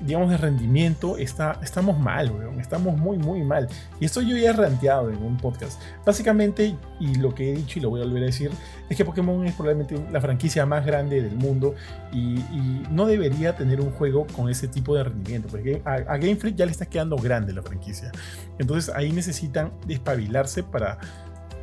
digamos, 0.00 0.30
de 0.30 0.36
rendimiento 0.36 1.16
está, 1.18 1.58
estamos 1.62 1.98
mal, 1.98 2.30
weón. 2.30 2.60
Estamos 2.60 2.96
muy, 2.96 3.18
muy 3.18 3.42
mal. 3.42 3.68
Y 4.00 4.04
esto 4.04 4.20
yo 4.22 4.36
ya 4.36 4.50
he 4.50 4.52
ranteado 4.52 5.10
en 5.10 5.16
un 5.22 5.36
podcast. 5.36 5.80
Básicamente, 6.06 6.74
y 7.00 7.14
lo 7.16 7.34
que 7.34 7.50
he 7.52 7.56
dicho 7.56 7.78
y 7.78 7.82
lo 7.82 7.90
voy 7.90 8.00
a 8.00 8.04
volver 8.04 8.22
a 8.22 8.26
decir, 8.26 8.50
es 8.88 8.96
que 8.96 9.04
Pokémon 9.04 9.44
es 9.46 9.54
probablemente 9.54 9.96
la 10.12 10.20
franquicia 10.20 10.64
más 10.66 10.84
grande 10.86 11.20
del 11.22 11.34
mundo 11.36 11.74
y, 12.12 12.38
y 12.38 12.82
no 12.90 13.06
debería 13.06 13.56
tener 13.56 13.80
un 13.80 13.90
juego 13.90 14.26
con 14.34 14.48
ese 14.50 14.68
tipo 14.68 14.94
de 14.96 15.04
rendimiento. 15.04 15.48
Porque 15.48 15.82
a, 15.84 15.94
a 15.94 16.16
Game 16.18 16.36
Freak 16.36 16.56
ya 16.56 16.64
le 16.66 16.72
está 16.72 16.86
quedando 16.86 17.16
grande 17.16 17.52
la 17.52 17.62
franquicia. 17.62 18.10
Entonces 18.58 18.94
ahí 18.94 19.12
necesitan 19.12 19.72
despabilarse 19.86 20.62
para, 20.62 20.98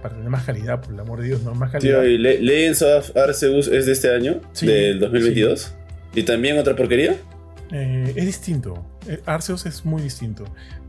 para 0.01 0.15
tener 0.15 0.29
más 0.29 0.43
calidad, 0.43 0.81
por 0.81 0.93
el 0.93 0.99
amor 0.99 1.21
de 1.21 1.27
Dios, 1.27 1.41
no 1.43 1.53
más 1.55 1.71
calidad. 1.71 2.01
Tío, 2.01 2.09
¿y 2.09 2.17
Le- 2.17 2.39
Legends 2.41 2.81
of 2.81 3.15
Arceus 3.17 3.67
es 3.67 3.85
de 3.85 3.91
este 3.93 4.13
año? 4.13 4.41
Sí, 4.53 4.67
¿Del 4.67 4.99
2022? 4.99 5.73
¿Y 6.13 6.23
también 6.23 6.57
otra 6.57 6.75
porquería? 6.75 7.15
Eh, 7.71 8.13
es 8.15 8.25
distinto. 8.25 8.85
Eh, 9.07 9.21
Arceus 9.25 9.65
es 9.65 9.85
muy 9.85 10.01
distinto. 10.01 10.45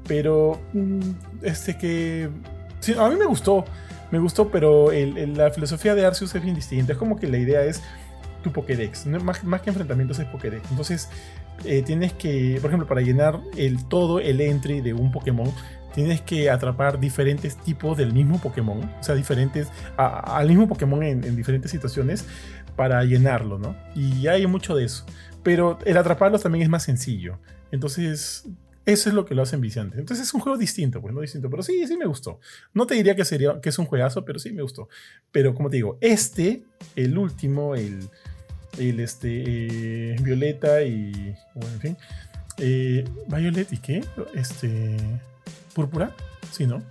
Pero. 0.07 0.61
mm, 0.73 1.01
este 1.43 1.77
que. 1.77 2.31
a 2.99 3.09
mí 3.09 3.17
me 3.17 3.27
gustó. 3.27 3.65
Me 4.11 4.21
gustó, 4.21 4.51
pero 4.51 4.93
la 4.93 5.51
filosofía 5.51 5.97
de 5.97 6.07
Arceus 6.07 6.35
es 6.35 6.43
bien 6.43 6.55
distinta. 6.55 6.93
Es 6.93 6.99
como 6.99 7.17
que 7.17 7.27
la 7.27 7.39
idea 7.39 7.63
es 7.65 7.83
tu 8.45 8.53
Pokédex. 8.53 9.07
Más, 9.07 9.41
que 9.41 9.71
enfrentamientos 9.71 10.21
es 10.21 10.27
Pokédex. 10.27 10.71
Entonces, 10.71 11.09
eh, 11.65 11.83
tienes 11.83 12.13
que. 12.13 12.59
Por 12.61 12.71
ejemplo, 12.71 12.87
para 12.87 13.01
llenar 13.01 13.41
el 13.57 13.85
todo 13.85 14.21
el 14.21 14.41
entry 14.41 14.81
de 14.81 14.93
un 14.93 15.11
Pokémon. 15.11 15.53
Tienes 15.93 16.21
que 16.21 16.51
atrapar 16.51 17.01
diferentes 17.01 17.57
tipos 17.57 17.97
del 17.97 18.13
mismo 18.13 18.39
Pokémon. 18.39 18.79
O 19.01 19.03
sea, 19.03 19.15
diferentes. 19.15 19.69
al 19.97 20.47
mismo 20.47 20.69
Pokémon 20.69 21.03
en, 21.03 21.25
en 21.25 21.35
diferentes 21.35 21.71
situaciones. 21.71 22.25
Para 22.77 23.03
llenarlo, 23.05 23.59
¿no? 23.59 23.75
Y 23.95 24.27
hay 24.27 24.47
mucho 24.47 24.77
de 24.77 24.85
eso 24.85 25.07
pero 25.47 25.79
el 25.85 25.97
atraparlos 25.97 26.43
también 26.43 26.65
es 26.65 26.69
más 26.69 26.83
sencillo. 26.83 27.39
Entonces, 27.71 28.49
eso 28.85 29.09
es 29.09 29.15
lo 29.15 29.25
que 29.25 29.37
lo 29.37 29.43
hace 29.43 29.55
enviciante. 29.55 29.97
Entonces 29.97 30.27
es 30.27 30.35
un 30.35 30.41
juego 30.41 30.59
distinto, 30.59 31.01
pues 31.01 31.15
no 31.15 31.21
distinto, 31.21 31.49
pero 31.49 31.63
sí, 31.63 31.87
sí 31.87 31.97
me 31.97 32.05
gustó. 32.05 32.41
No 32.75 32.85
te 32.85 32.97
diría 32.97 33.15
que 33.15 33.25
sería 33.25 33.61
que 33.61 33.69
es 33.69 33.79
un 33.79 33.87
juegazo, 33.87 34.25
pero 34.25 34.41
sí 34.41 34.51
me 34.51 34.63
gustó. 34.63 34.89
Pero 35.31 35.55
como 35.55 35.71
te 35.71 35.77
digo, 35.77 35.99
este, 36.01 36.65
el 36.97 37.17
último, 37.17 37.77
el, 37.77 38.09
el 38.77 38.99
este, 38.99 39.45
eh, 39.47 40.17
Violeta 40.21 40.83
y, 40.83 41.13
bueno, 41.55 41.75
en 41.75 41.81
fin, 41.81 41.97
eh, 42.59 43.05
Violet 43.29 43.73
y 43.73 43.77
qué, 43.77 44.05
este, 44.35 44.97
Púrpura, 45.75 46.13
sí, 46.51 46.67
¿no? 46.67 46.83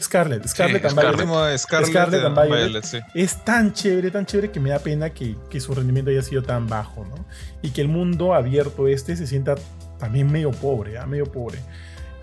Scarlet, 0.00 0.46
Scarlet 0.46 0.82
Sí, 0.82 0.86
and 0.88 0.96
Violet. 0.96 1.58
Scarlet, 1.58 1.58
Scarlet, 1.58 1.90
Scarlet 1.90 2.24
and 2.24 2.34
Violet. 2.34 2.66
Violet, 2.66 2.84
sí. 2.84 2.98
es 3.14 3.44
tan 3.44 3.72
chévere, 3.72 4.10
tan 4.10 4.26
chévere 4.26 4.50
que 4.50 4.60
me 4.60 4.70
da 4.70 4.78
pena 4.78 5.10
que, 5.10 5.36
que 5.50 5.60
su 5.60 5.74
rendimiento 5.74 6.10
haya 6.10 6.22
sido 6.22 6.42
tan 6.42 6.66
bajo, 6.66 7.04
¿no? 7.04 7.24
Y 7.62 7.70
que 7.70 7.80
el 7.80 7.88
mundo 7.88 8.34
abierto 8.34 8.88
este 8.88 9.16
se 9.16 9.26
sienta 9.26 9.54
también 9.98 10.30
medio 10.30 10.50
pobre, 10.50 10.98
¿ah? 10.98 11.06
medio 11.06 11.30
pobre. 11.30 11.58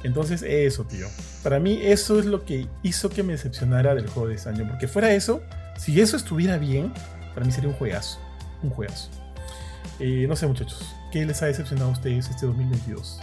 Entonces, 0.03 0.43
eso, 0.43 0.85
tío. 0.85 1.07
Para 1.43 1.59
mí, 1.59 1.79
eso 1.83 2.19
es 2.19 2.25
lo 2.25 2.45
que 2.45 2.67
hizo 2.83 3.09
que 3.09 3.23
me 3.23 3.33
decepcionara 3.33 3.95
del 3.95 4.07
juego 4.07 4.29
de 4.29 4.35
este 4.35 4.49
año. 4.49 4.67
Porque 4.67 4.87
fuera 4.87 5.11
eso, 5.11 5.41
si 5.77 5.99
eso 5.99 6.15
estuviera 6.17 6.57
bien, 6.57 6.93
para 7.33 7.45
mí 7.45 7.51
sería 7.51 7.69
un 7.69 7.75
juegazo. 7.75 8.19
Un 8.63 8.69
juegazo. 8.69 9.09
Eh, 9.99 10.25
no 10.27 10.35
sé, 10.35 10.47
muchachos, 10.47 10.95
¿qué 11.11 11.25
les 11.25 11.41
ha 11.41 11.47
decepcionado 11.47 11.89
a 11.89 11.93
ustedes 11.93 12.29
este 12.29 12.45
2022? 12.45 13.19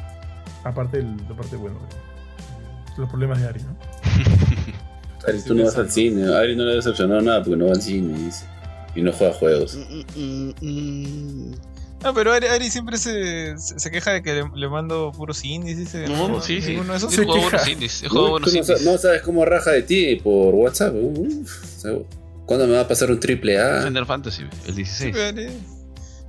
Aparte 0.64 0.98
del, 0.98 1.16
la 1.28 1.36
parte, 1.36 1.56
bueno, 1.56 1.78
los 2.98 3.08
problemas 3.08 3.40
de 3.40 3.48
Ari, 3.48 3.60
¿no? 3.62 3.76
Ari, 5.28 5.42
tú 5.42 5.54
no 5.54 5.64
vas 5.64 5.76
al 5.76 5.90
cine. 5.90 6.32
Ari 6.34 6.54
no 6.56 6.64
le 6.64 6.72
ha 6.72 6.76
decepcionado 6.76 7.20
nada 7.20 7.42
porque 7.42 7.56
no 7.56 7.66
va 7.66 7.72
al 7.72 7.82
cine, 7.82 8.16
dice. 8.18 8.44
Y 8.94 9.02
no 9.02 9.12
juega 9.12 9.32
juegos. 9.34 9.76
Mm, 9.76 10.20
mm, 10.20 10.54
mm, 10.60 11.54
No, 12.04 12.14
pero 12.14 12.32
Ari, 12.32 12.46
Ari 12.46 12.70
siempre 12.70 12.96
se, 12.96 13.58
se, 13.58 13.78
se 13.78 13.90
queja 13.90 14.12
de 14.12 14.22
que 14.22 14.34
le, 14.34 14.44
le 14.54 14.68
mando 14.68 15.12
puros 15.16 15.44
indies, 15.44 15.78
dice. 15.78 16.06
No, 16.08 16.40
sí, 16.40 16.62
sí. 16.62 16.76
Se 16.76 16.78
jugado 16.78 17.34
queja. 17.34 17.40
buenos 17.50 17.68
indies. 17.68 18.02
He 18.02 18.06
Uy, 18.06 18.08
jugado 18.10 18.26
tú 18.26 18.30
buenos 18.32 18.52
no, 18.52 18.58
indies. 18.60 18.82
no 18.84 18.98
sabes 18.98 19.22
cómo 19.22 19.44
raja 19.44 19.72
de 19.72 19.82
ti 19.82 20.16
por 20.16 20.54
WhatsApp. 20.54 20.94
Uf, 20.94 21.84
¿Cuándo 22.46 22.66
me 22.68 22.74
va 22.74 22.82
a 22.82 22.88
pasar 22.88 23.10
un 23.10 23.18
triple 23.18 23.58
A? 23.60 23.82
Final 23.82 24.06
Fantasy, 24.06 24.42
el 24.42 24.50
Sí, 24.68 24.72
16. 24.76 25.16
pero 25.16 25.50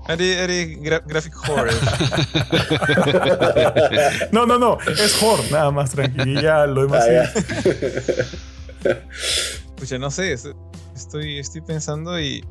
Ari 0.08 0.78
gra- 0.82 1.04
Graphic 1.06 1.34
Horror. 1.50 1.70
No, 4.32 4.46
no, 4.46 4.58
no. 4.58 4.78
Es 4.88 5.22
Horde, 5.22 5.50
nada 5.52 5.72
más 5.72 5.94
ya 6.42 6.66
lo 6.66 6.84
demás. 6.84 7.04
Ah. 7.10 7.30
Pucha, 9.76 9.98
no 9.98 10.12
sé, 10.12 10.34
es- 10.34 10.50
estoy, 10.96 11.40
estoy 11.40 11.62
pensando 11.62 12.20
y. 12.20 12.44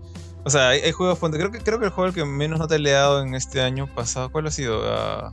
O 0.45 0.51
sea, 0.51 0.71
hay, 0.71 0.81
hay 0.81 0.93
juegos. 0.93 1.19
Creo 1.19 1.51
que, 1.51 1.59
creo 1.61 1.79
que 1.81 1.87
el 1.87 1.91
juego 1.91 2.09
al 2.09 2.15
que 2.15 2.25
menos 2.25 2.59
nota 2.61 2.79
le 2.79 2.91
he 2.91 2.93
dado 2.93 3.23
en 3.23 3.35
este 3.35 3.61
año 3.61 3.93
pasado, 3.93 4.31
¿cuál 4.31 4.47
ha 4.47 4.51
sido? 4.51 4.81
Ah, 4.85 5.33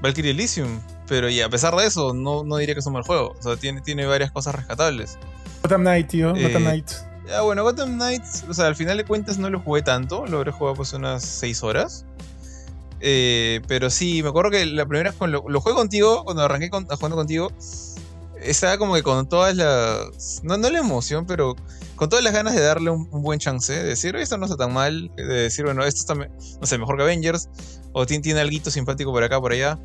Valkyrie 0.00 0.30
Elysium. 0.30 0.80
Pero 1.08 1.28
y 1.28 1.40
a 1.40 1.48
pesar 1.48 1.74
de 1.74 1.86
eso, 1.86 2.14
no, 2.14 2.44
no 2.44 2.56
diría 2.56 2.74
que 2.74 2.80
es 2.80 2.86
un 2.86 2.92
mal 2.94 3.02
juego. 3.02 3.34
O 3.38 3.42
sea, 3.42 3.56
tiene, 3.56 3.80
tiene 3.80 4.06
varias 4.06 4.30
cosas 4.30 4.54
rescatables. 4.54 5.18
Gotham 5.62 5.82
Knight, 5.82 6.08
tío. 6.08 6.34
Eh, 6.36 6.42
Gotham 6.44 6.62
Knight. 6.62 6.90
Ya, 7.26 7.42
bueno, 7.42 7.62
Gotham 7.62 7.94
Knights, 7.94 8.44
o 8.48 8.54
sea, 8.54 8.66
al 8.66 8.76
final 8.76 8.96
de 8.96 9.04
cuentas 9.04 9.38
no 9.38 9.48
lo 9.48 9.60
jugué 9.60 9.82
tanto, 9.82 10.26
lo 10.26 10.38
habré 10.38 10.50
jugado 10.50 10.76
pues 10.76 10.92
unas 10.92 11.24
6 11.24 11.62
horas. 11.62 12.04
Eh, 13.00 13.60
pero 13.66 13.90
sí, 13.90 14.22
me 14.22 14.28
acuerdo 14.28 14.50
que 14.50 14.64
la 14.66 14.86
primera 14.86 15.10
vez 15.10 15.18
cuando 15.18 15.44
lo, 15.46 15.60
jugué 15.60 15.74
contigo, 15.74 16.24
cuando 16.24 16.42
arranqué 16.42 16.70
con- 16.70 16.86
jugando 16.86 17.16
contigo, 17.16 17.52
estaba 18.40 18.78
como 18.78 18.94
que 18.94 19.02
con 19.02 19.28
todas 19.28 19.56
las. 19.56 20.40
No, 20.42 20.56
no 20.56 20.70
la 20.70 20.78
emoción, 20.78 21.26
pero 21.26 21.56
con 21.96 22.08
todas 22.08 22.24
las 22.24 22.32
ganas 22.32 22.54
de 22.54 22.60
darle 22.60 22.90
un, 22.90 23.08
buen 23.10 23.38
chance, 23.38 23.72
de 23.72 23.84
decir, 23.84 24.14
"Oye, 24.14 24.24
esto 24.24 24.36
no 24.38 24.46
está 24.46 24.56
tan 24.56 24.72
mal, 24.72 25.10
de 25.16 25.24
decir, 25.24 25.64
bueno, 25.64 25.84
esto 25.84 26.00
está, 26.00 26.14
no 26.14 26.66
sé, 26.66 26.78
mejor 26.78 26.96
que 26.96 27.02
Avengers, 27.04 27.48
o 27.92 28.06
tiene, 28.06 28.22
tiene 28.22 28.40
algo 28.40 28.70
simpático 28.70 29.12
por 29.12 29.22
acá, 29.22 29.40
por 29.40 29.52
allá. 29.52 29.78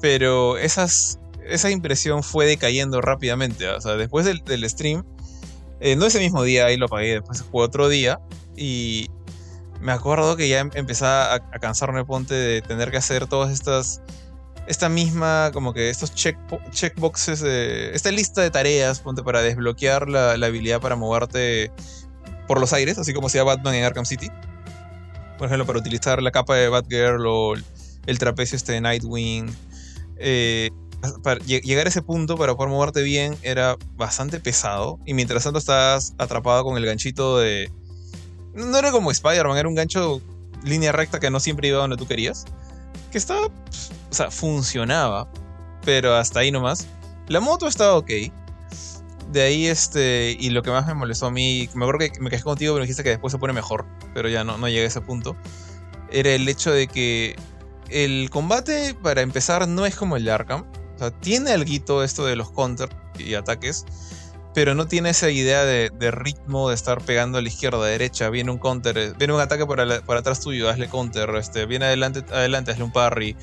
Pero 0.00 0.56
esas, 0.58 1.18
esa 1.46 1.70
impresión 1.70 2.22
fue 2.22 2.46
decayendo 2.46 3.00
rápidamente. 3.00 3.66
¿ah? 3.68 3.76
O 3.76 3.80
sea, 3.80 3.96
después 3.96 4.24
del 4.24 4.70
stream, 4.70 5.04
eh, 5.80 5.96
no 5.96 6.06
ese 6.06 6.18
mismo 6.18 6.42
día, 6.42 6.66
ahí 6.66 6.76
lo 6.76 6.86
apagué, 6.86 7.14
después 7.14 7.42
jugué 7.42 7.64
otro 7.64 7.88
día. 7.88 8.20
Y 8.56 9.08
me 9.80 9.92
acuerdo 9.92 10.36
que 10.36 10.48
ya 10.48 10.60
em- 10.60 10.70
empezaba 10.74 11.34
a, 11.34 11.58
cansarme, 11.58 12.04
ponte, 12.04 12.34
de 12.34 12.62
tener 12.62 12.90
que 12.90 12.98
hacer 12.98 13.26
todas 13.26 13.52
estas. 13.52 14.02
Esta 14.66 14.88
misma, 14.88 15.50
como 15.52 15.72
que 15.72 15.90
estos 15.90 16.14
check, 16.14 16.36
checkboxes, 16.70 17.42
esta 17.42 18.12
lista 18.12 18.42
de 18.42 18.50
tareas, 18.50 19.00
ponte, 19.00 19.22
para 19.22 19.42
desbloquear 19.42 20.08
la, 20.08 20.36
la 20.36 20.46
habilidad 20.46 20.80
para 20.80 20.94
moverte 20.94 21.72
por 22.46 22.60
los 22.60 22.72
aires, 22.72 22.98
así 22.98 23.12
como 23.12 23.26
hacía 23.26 23.42
Batman 23.42 23.74
en 23.74 23.84
Arkham 23.84 24.04
City. 24.04 24.30
Por 25.38 25.46
ejemplo, 25.46 25.66
para 25.66 25.78
utilizar 25.78 26.22
la 26.22 26.30
capa 26.30 26.54
de 26.54 26.68
Batgirl 26.68 27.26
o 27.26 27.54
el, 27.54 27.64
el 28.06 28.18
trapecio 28.18 28.56
este 28.56 28.72
de 28.72 28.80
Nightwing. 28.80 29.50
Eh, 30.18 30.70
para 31.22 31.40
lle- 31.40 31.62
llegar 31.62 31.86
a 31.86 31.88
ese 31.88 32.02
punto 32.02 32.36
para 32.36 32.54
poder 32.54 32.70
moverte 32.70 33.02
bien 33.02 33.36
era 33.42 33.76
bastante 33.96 34.40
pesado. 34.40 34.98
Y 35.06 35.14
mientras 35.14 35.44
tanto 35.44 35.58
estabas 35.58 36.14
atrapado 36.18 36.64
con 36.64 36.76
el 36.76 36.84
ganchito 36.86 37.38
de. 37.38 37.70
No 38.54 38.76
era 38.76 38.90
como 38.90 39.10
Spider-Man, 39.10 39.56
era 39.58 39.68
un 39.68 39.74
gancho 39.74 40.20
línea 40.64 40.92
recta 40.92 41.20
que 41.20 41.30
no 41.30 41.40
siempre 41.40 41.68
iba 41.68 41.78
donde 41.78 41.96
tú 41.96 42.06
querías. 42.06 42.44
Que 43.12 43.18
estaba. 43.18 43.48
pues, 43.48 43.90
O 44.10 44.14
sea, 44.14 44.30
funcionaba. 44.30 45.28
Pero 45.84 46.14
hasta 46.14 46.40
ahí 46.40 46.50
nomás. 46.50 46.86
La 47.28 47.40
moto 47.40 47.66
estaba 47.66 47.96
ok. 47.96 48.10
De 49.32 49.42
ahí, 49.42 49.66
este. 49.66 50.36
Y 50.38 50.50
lo 50.50 50.62
que 50.62 50.70
más 50.70 50.86
me 50.86 50.94
molestó 50.94 51.26
a 51.26 51.30
mí. 51.30 51.68
Me 51.74 51.84
acuerdo 51.84 52.00
que 52.12 52.20
me 52.20 52.28
quejé 52.30 52.42
contigo, 52.42 52.74
pero 52.74 52.80
me 52.82 52.86
dijiste 52.86 53.02
que 53.04 53.10
después 53.10 53.32
se 53.32 53.38
pone 53.38 53.52
mejor. 53.52 53.86
Pero 54.12 54.28
ya 54.28 54.44
no, 54.44 54.58
no 54.58 54.68
llegué 54.68 54.82
a 54.84 54.86
ese 54.88 55.00
punto. 55.00 55.36
Era 56.10 56.30
el 56.30 56.48
hecho 56.48 56.72
de 56.72 56.88
que. 56.88 57.36
El 57.88 58.30
combate, 58.30 58.94
para 59.02 59.20
empezar, 59.20 59.66
no 59.66 59.84
es 59.86 59.96
como 59.96 60.16
el 60.16 60.24
de 60.24 60.30
Arkham. 60.32 60.64
O 61.00 61.02
sea, 61.04 61.10
tiene 61.10 61.52
algo 61.52 62.02
esto 62.02 62.26
de 62.26 62.36
los 62.36 62.50
counter 62.50 62.90
y 63.18 63.32
ataques, 63.32 63.86
pero 64.52 64.74
no 64.74 64.86
tiene 64.86 65.08
esa 65.10 65.30
idea 65.30 65.64
de, 65.64 66.10
ritmo 66.10 66.68
de 66.68 66.74
estar 66.74 67.00
pegando 67.00 67.38
a 67.38 67.40
la 67.40 67.48
izquierda, 67.48 67.78
a 67.78 67.82
la 67.82 67.86
derecha. 67.86 68.28
Viene 68.28 68.50
un 68.50 68.58
counter, 68.58 68.98
eh, 68.98 69.12
viene 69.16 69.32
un 69.32 69.40
ataque 69.40 69.64
por 69.64 69.80
atrás 70.16 70.40
tuyo, 70.40 70.68
hazle 70.68 70.88
counter. 70.88 71.30
Este, 71.36 71.64
viene 71.64 71.86
adelante, 71.86 72.22
adelante, 72.30 72.72
hazle 72.72 72.84
un 72.84 72.92
parry. 72.92 73.34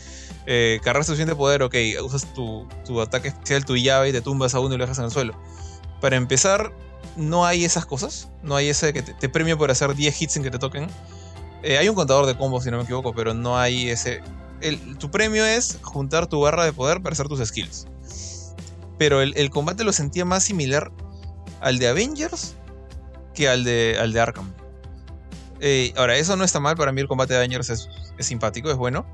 Eh, 0.45 0.79
cargas 0.83 1.07
suficiente 1.07 1.35
poder, 1.35 1.63
ok, 1.63 1.75
usas 2.03 2.31
tu, 2.35 2.67
tu 2.85 3.01
ataque 3.01 3.29
especial, 3.29 3.65
tu 3.65 3.75
llave 3.75 4.09
y 4.09 4.11
te 4.11 4.21
tumbas 4.21 4.53
a 4.53 4.59
uno 4.59 4.75
y 4.75 4.77
lo 4.77 4.83
dejas 4.83 4.99
en 4.99 5.05
el 5.05 5.11
suelo. 5.11 5.33
Para 5.99 6.15
empezar, 6.15 6.71
no 7.15 7.45
hay 7.47 7.65
esas 7.65 7.87
cosas. 7.87 8.29
No 8.43 8.55
hay 8.55 8.69
ese 8.69 8.93
que 8.93 9.01
te, 9.01 9.15
te 9.15 9.29
premio 9.29 9.57
por 9.57 9.71
hacer 9.71 9.95
10 9.95 10.21
hits 10.21 10.33
sin 10.33 10.43
que 10.43 10.51
te 10.51 10.59
toquen. 10.59 10.89
Eh, 11.63 11.77
hay 11.77 11.89
un 11.89 11.95
contador 11.95 12.25
de 12.25 12.37
combos, 12.37 12.63
si 12.63 12.71
no 12.71 12.77
me 12.77 12.83
equivoco, 12.83 13.13
pero 13.13 13.33
no 13.33 13.57
hay 13.57 13.89
ese. 13.89 14.21
El- 14.61 14.97
tu 14.97 15.11
premio 15.11 15.45
es 15.45 15.77
juntar 15.81 16.27
tu 16.27 16.41
barra 16.41 16.65
de 16.65 16.73
poder 16.73 17.01
para 17.01 17.13
hacer 17.13 17.27
tus 17.27 17.45
skills. 17.45 17.87
Pero 18.97 19.21
el, 19.21 19.49
combate 19.49 19.83
lo 19.83 19.93
sentía 19.93 20.25
más 20.25 20.43
similar 20.43 20.91
al 21.61 21.77
de 21.77 21.87
Avengers 21.87 22.55
que 23.33 23.47
al 23.47 23.63
de, 23.63 23.97
al 23.99 24.11
de 24.11 24.19
Arkham. 24.19 24.51
Eh, 25.59 25.93
ahora, 25.95 26.17
eso 26.17 26.35
no 26.35 26.43
está 26.43 26.59
mal, 26.59 26.75
para 26.75 26.91
mí 26.91 27.01
el 27.01 27.07
combate 27.07 27.33
de 27.33 27.39
Avengers 27.39 27.69
es, 27.69 27.89
simpático, 28.19 28.71
es 28.71 28.77
bueno. 28.77 29.05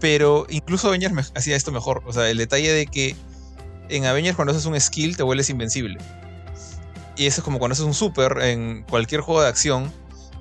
Pero 0.00 0.46
incluso 0.48 0.88
Avengers 0.88 1.32
hacía 1.34 1.56
esto 1.56 1.72
mejor. 1.72 2.02
O 2.06 2.12
sea, 2.12 2.28
el 2.28 2.36
detalle 2.36 2.72
de 2.72 2.86
que 2.86 3.16
en 3.88 4.04
Avengers 4.04 4.36
cuando 4.36 4.52
haces 4.52 4.66
un 4.66 4.78
skill 4.80 5.16
te 5.16 5.22
vuelves 5.22 5.48
invencible. 5.50 5.98
Y 7.16 7.26
eso 7.26 7.40
es 7.40 7.44
como 7.44 7.58
cuando 7.58 7.72
haces 7.72 7.84
un 7.86 7.94
super 7.94 8.42
en 8.42 8.82
cualquier 8.82 9.20
juego 9.20 9.42
de 9.42 9.48
acción. 9.48 9.92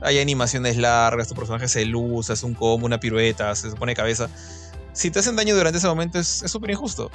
Hay 0.05 0.19
animaciones 0.19 0.77
largas, 0.77 1.27
tu 1.27 1.35
personaje 1.35 1.67
se 1.67 1.83
luce, 1.83 2.33
hace 2.33 2.45
un 2.45 2.53
combo, 2.53 2.85
una 2.85 2.99
pirueta, 2.99 3.55
se 3.55 3.71
pone 3.71 3.95
cabeza. 3.95 4.29
Si 4.93 5.09
te 5.09 5.19
hacen 5.19 5.35
daño 5.35 5.55
durante 5.55 5.79
ese 5.79 5.87
momento 5.87 6.19
es 6.19 6.43
súper 6.45 6.69
injusto. 6.69 7.09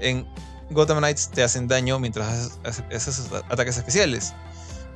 En 0.00 0.26
Gotham 0.70 0.98
Knights 0.98 1.30
te 1.30 1.42
hacen 1.42 1.68
daño 1.68 1.98
mientras 1.98 2.58
haces 2.64 3.30
ataques 3.48 3.76
especiales. 3.76 4.32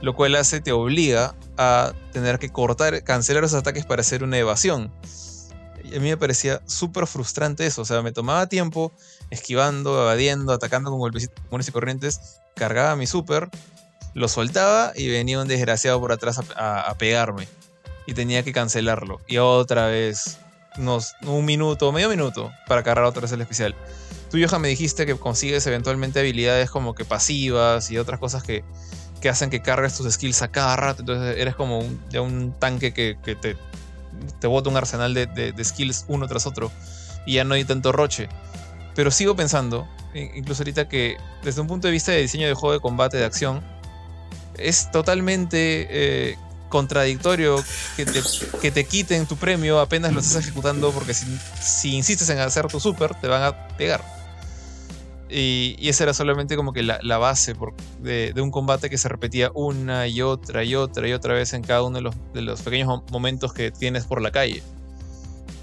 Lo 0.00 0.14
cual 0.14 0.34
hace, 0.34 0.60
te 0.60 0.72
obliga 0.72 1.34
a 1.56 1.92
tener 2.12 2.38
que 2.38 2.50
cortar, 2.50 3.02
cancelar 3.02 3.44
esos 3.44 3.58
ataques 3.58 3.86
para 3.86 4.00
hacer 4.00 4.22
una 4.24 4.38
evasión. 4.38 4.92
Y 5.84 5.96
a 5.96 6.00
mí 6.00 6.08
me 6.08 6.16
parecía 6.16 6.60
súper 6.66 7.06
frustrante 7.06 7.64
eso. 7.66 7.82
O 7.82 7.84
sea, 7.84 8.02
me 8.02 8.12
tomaba 8.12 8.46
tiempo 8.46 8.92
esquivando, 9.30 10.02
evadiendo, 10.02 10.52
atacando 10.52 10.90
con 10.90 10.98
golpecitos 10.98 11.42
comunes 11.44 11.68
y 11.68 11.72
corrientes. 11.72 12.40
Cargaba 12.56 12.96
mi 12.96 13.06
super, 13.06 13.48
lo 14.16 14.28
soltaba 14.28 14.92
y 14.96 15.08
venía 15.08 15.38
un 15.38 15.46
desgraciado 15.46 16.00
por 16.00 16.10
atrás 16.10 16.40
a, 16.56 16.94
pegarme. 16.98 17.46
Y 18.06 18.14
tenía 18.14 18.42
que 18.42 18.52
cancelarlo. 18.52 19.20
Y 19.26 19.36
otra 19.36 19.86
vez, 19.88 20.38
unos, 20.78 21.14
un 21.22 21.44
minuto, 21.44 21.92
medio 21.92 22.08
minuto, 22.08 22.50
para 22.66 22.82
cargar 22.82 23.04
otra 23.04 23.20
vez 23.22 23.32
el 23.32 23.42
especial. 23.42 23.74
Tú, 24.30 24.38
Johan, 24.42 24.62
me 24.62 24.68
dijiste 24.68 25.04
que 25.04 25.16
consigues 25.16 25.66
eventualmente 25.66 26.20
habilidades 26.20 26.70
como 26.70 26.94
que 26.94 27.04
pasivas 27.04 27.90
y 27.90 27.98
otras 27.98 28.18
cosas 28.18 28.42
que, 28.42 28.64
que 29.20 29.28
hacen 29.28 29.50
que 29.50 29.60
cargues 29.60 29.96
tus 29.96 30.10
skills 30.10 30.40
a 30.40 30.48
cada 30.48 30.76
rato. 30.76 31.02
Entonces 31.02 31.36
eres 31.36 31.54
como 31.54 31.80
un, 31.80 32.00
ya 32.08 32.22
un 32.22 32.54
tanque 32.58 32.94
que, 32.94 33.18
te, 33.22 33.56
te 34.40 34.46
bota 34.46 34.70
un 34.70 34.76
arsenal 34.78 35.12
de, 35.12 35.26
de- 35.26 35.52
de 35.52 35.64
skills 35.64 36.06
uno 36.08 36.26
tras 36.26 36.46
otro. 36.46 36.72
Y 37.26 37.34
ya 37.34 37.44
no 37.44 37.54
hay 37.54 37.64
tanto 37.64 37.92
roche. 37.92 38.28
Pero 38.94 39.10
sigo 39.10 39.36
pensando, 39.36 39.86
in- 40.14 40.30
incluso 40.36 40.62
ahorita 40.62 40.88
que 40.88 41.16
desde 41.42 41.60
un 41.60 41.66
punto 41.66 41.86
de 41.88 41.92
vista 41.92 42.12
de 42.12 42.22
diseño 42.22 42.46
de 42.48 42.54
juego 42.54 42.72
de 42.72 42.80
combate 42.80 43.16
de 43.18 43.24
acción, 43.24 43.62
es 44.58 44.90
totalmente 44.90 45.86
eh, 45.90 46.36
contradictorio 46.68 47.62
que 47.96 48.70
te, 48.70 48.84
quiten 48.84 49.26
tu 49.26 49.36
premio 49.36 49.78
apenas 49.80 50.12
lo 50.12 50.20
estás 50.20 50.44
ejecutando 50.44 50.90
porque 50.92 51.14
si, 51.14 51.26
si 51.60 51.94
insistes 51.94 52.28
en 52.28 52.38
hacer 52.38 52.66
tu 52.66 52.80
super 52.80 53.14
te 53.14 53.28
van 53.28 53.42
a 53.42 53.68
pegar. 53.76 54.16
Y, 55.28 55.74
y 55.78 55.88
esa 55.88 56.04
era 56.04 56.14
solamente 56.14 56.54
como 56.54 56.72
que 56.72 56.82
la, 56.84 57.18
base 57.18 57.54
de, 58.00 58.32
un 58.36 58.50
combate 58.52 58.88
que 58.88 58.96
se 58.96 59.08
repetía 59.08 59.50
una 59.54 60.06
y 60.06 60.22
otra 60.22 60.62
y 60.62 60.76
otra 60.76 61.08
y 61.08 61.12
otra 61.12 61.34
vez 61.34 61.52
en 61.52 61.62
cada 61.62 61.82
uno 61.82 61.98
de 62.32 62.42
los, 62.42 62.62
pequeños 62.62 62.86
mo- 62.86 63.04
momentos 63.10 63.52
que 63.52 63.72
tienes 63.72 64.04
por 64.04 64.22
la 64.22 64.30
calle. 64.30 64.62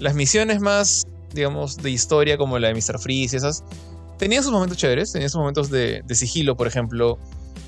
Las 0.00 0.14
misiones 0.14 0.60
más, 0.60 1.06
digamos, 1.32 1.78
de 1.78 1.90
historia 1.90 2.36
como 2.36 2.58
la 2.58 2.68
de 2.68 2.74
Mr. 2.74 2.98
Freeze 2.98 3.36
y 3.36 3.38
esas, 3.38 3.64
tenían 4.18 4.42
sus 4.42 4.52
momentos 4.52 4.76
chéveres, 4.76 5.12
tenían 5.12 5.30
sus 5.30 5.38
momentos 5.38 5.70
de, 5.70 6.02
de 6.04 6.14
sigilo, 6.14 6.56
por 6.56 6.66
ejemplo, 6.66 7.18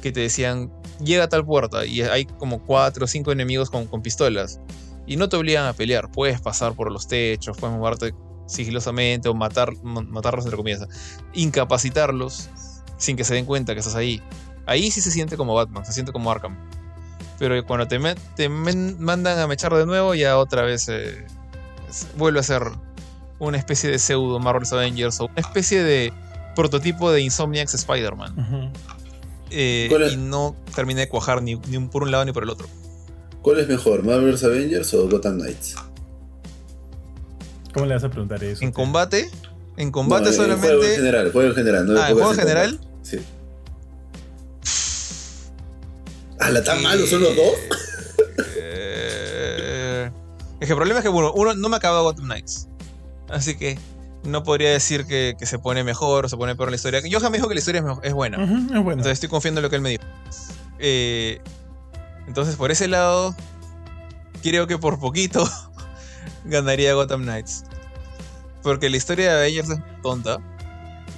que 0.02 0.12
te 0.12 0.20
decían, 0.20 0.72
llega 1.02 1.24
a 1.24 1.28
tal 1.28 1.44
puerta 1.44 1.84
y 1.86 2.02
hay 2.02 2.24
como 2.24 2.62
cuatro 2.64 3.04
o 3.04 3.08
cinco 3.08 3.32
enemigos 3.32 3.70
con, 3.70 3.86
pistolas 4.02 4.60
y 5.06 5.16
no 5.16 5.28
te 5.28 5.36
obligan 5.36 5.66
a 5.66 5.72
pelear, 5.72 6.10
puedes 6.10 6.40
pasar 6.40 6.74
por 6.74 6.90
los 6.90 7.06
techos, 7.08 7.56
puedes 7.58 7.76
moverte 7.76 8.14
sigilosamente 8.46 9.28
o 9.28 9.34
matar, 9.34 9.72
ma- 9.82 10.02
matarlos 10.02 10.44
entre 10.44 10.56
comillas, 10.56 10.86
incapacitarlos 11.32 12.48
sin 12.98 13.16
que 13.16 13.24
se 13.24 13.34
den 13.34 13.44
cuenta 13.44 13.74
que 13.74 13.80
estás 13.80 13.94
ahí. 13.94 14.22
Ahí 14.66 14.90
sí 14.90 15.00
se 15.00 15.10
siente 15.10 15.36
como 15.36 15.54
Batman, 15.54 15.84
se 15.84 15.92
siente 15.92 16.12
como 16.12 16.30
Arkham. 16.30 16.56
Pero 17.38 17.64
cuando 17.66 17.86
te, 17.86 18.00
te 18.34 18.48
mandan 18.48 19.38
a 19.38 19.46
mechar 19.46 19.74
de 19.74 19.86
nuevo, 19.86 20.14
ya 20.14 20.38
otra 20.38 20.62
vez 20.62 20.88
eh, 20.88 21.26
vuelve 22.16 22.40
a 22.40 22.42
ser 22.42 22.62
una 23.38 23.58
especie 23.58 23.90
de 23.90 23.98
pseudo 23.98 24.38
Marvel's 24.38 24.72
Avengers 24.72 25.20
o 25.20 25.26
una 25.26 25.40
especie 25.40 25.82
de 25.82 26.12
prototipo 26.54 27.12
de 27.12 27.20
Insomniacs 27.20 27.74
Spider-Man. 27.74 28.72
Eh, 29.50 29.88
y 30.12 30.16
no 30.16 30.56
terminé 30.74 31.00
de 31.02 31.08
cuajar 31.08 31.42
ni, 31.42 31.54
ni 31.68 31.78
por 31.88 32.02
un 32.02 32.10
lado 32.10 32.24
ni 32.24 32.32
por 32.32 32.42
el 32.42 32.50
otro. 32.50 32.66
¿Cuál 33.42 33.60
es 33.60 33.68
mejor, 33.68 34.02
Marvel's 34.02 34.42
Avengers 34.44 34.92
o 34.94 35.08
Gotham 35.08 35.38
Knights? 35.38 35.76
¿Cómo 37.72 37.86
le 37.86 37.94
vas 37.94 38.04
a 38.04 38.08
preguntar 38.10 38.42
eso? 38.42 38.64
En 38.64 38.72
combate, 38.72 39.30
en 39.76 39.90
combate 39.90 40.24
No, 40.24 40.30
el 40.30 40.36
Juego 40.36 40.52
en 40.54 40.58
solamente. 40.60 40.96
general, 40.96 41.32
juego 41.32 41.48
en 41.50 41.54
general. 41.54 41.86
No 41.86 42.00
Ah, 42.00 42.08
¿en 42.08 42.14
juego 42.14 42.30
en 42.32 42.38
general? 42.38 42.78
combate. 42.78 42.98
Sí. 43.02 43.18
Ah, 46.40 46.50
¿la 46.50 46.62
tan 46.62 46.82
malo 46.82 47.06
son 47.06 47.22
los 47.22 47.36
dos? 47.36 47.52
Eh, 48.58 50.10
es 50.60 50.66
que 50.66 50.72
el 50.72 50.76
problema 50.76 50.98
es 51.00 51.02
que, 51.02 51.08
bueno, 51.08 51.32
uno 51.34 51.54
no 51.54 51.68
me 51.68 51.76
ha 51.76 51.78
acabado 51.78 52.04
Gotham 52.04 52.26
Knights. 52.26 52.68
Así 53.28 53.56
que 53.56 53.78
no 54.26 54.42
podría 54.42 54.70
decir 54.70 55.06
que, 55.06 55.34
que 55.38 55.46
se 55.46 55.58
pone 55.58 55.84
mejor 55.84 56.26
o 56.26 56.28
se 56.28 56.36
pone 56.36 56.54
peor 56.56 56.70
la 56.70 56.76
historia. 56.76 57.00
Johan 57.10 57.30
me 57.32 57.38
dijo 57.38 57.48
que 57.48 57.54
la 57.54 57.60
historia 57.60 57.82
es, 58.02 58.12
buena. 58.12 58.36
Es. 58.42 58.50
Entonces 58.98 59.12
estoy 59.14 59.28
confiando 59.28 59.60
en 59.60 59.62
lo 59.62 59.70
que 59.70 59.76
él 59.76 59.82
me 59.82 59.90
dijo. 59.90 60.04
Eh, 60.78 61.40
entonces, 62.26 62.56
por 62.56 62.70
ese 62.70 62.88
lado, 62.88 63.34
creo 64.42 64.66
que 64.66 64.78
por 64.78 64.98
poquito 64.98 65.48
ganaría 66.44 66.94
Gotham 66.94 67.22
Knights. 67.22 67.64
Porque 68.62 68.90
la 68.90 68.96
historia 68.96 69.32
de 69.34 69.38
Avengers 69.40 69.70
es 69.70 69.78
tonta. 70.02 70.38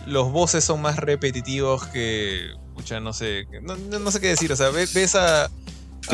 Los 0.06 0.30
bosses 0.32 0.64
son 0.64 0.82
más 0.82 0.96
repetitivos 0.96 1.86
que. 1.86 2.50
Pucha, 2.74 3.00
no 3.00 3.12
sé. 3.12 3.46
que- 3.50 3.60
No, 3.60 4.10
sé 4.10 4.20
qué 4.20 4.28
decir. 4.28 4.52
O 4.52 4.56
sea, 4.56 4.68
ve- 4.70 4.88
ves 4.94 5.14
a. 5.14 5.48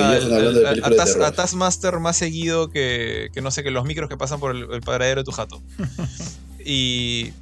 Al- 0.02 0.32
al- 0.32 0.66
al- 0.66 0.94
a 1.24 1.32
Taskmaster 1.32 2.00
más 2.00 2.16
seguido 2.16 2.68
que, 2.70 3.28
que 3.32 3.40
no 3.42 3.50
sé, 3.52 3.62
que 3.62 3.70
los 3.70 3.84
micros 3.84 4.08
que 4.08 4.16
pasan 4.16 4.40
por 4.40 4.50
el, 4.56 4.66
el 4.72 4.80
paradero 4.80 5.20
de 5.20 5.24
tu 5.24 5.30
jato. 5.32 5.62
y. 6.64 7.32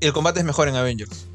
El 0.00 0.12
combate 0.12 0.40
es 0.40 0.44
mejor 0.44 0.68
en 0.68 0.76
Avengers. 0.76 1.26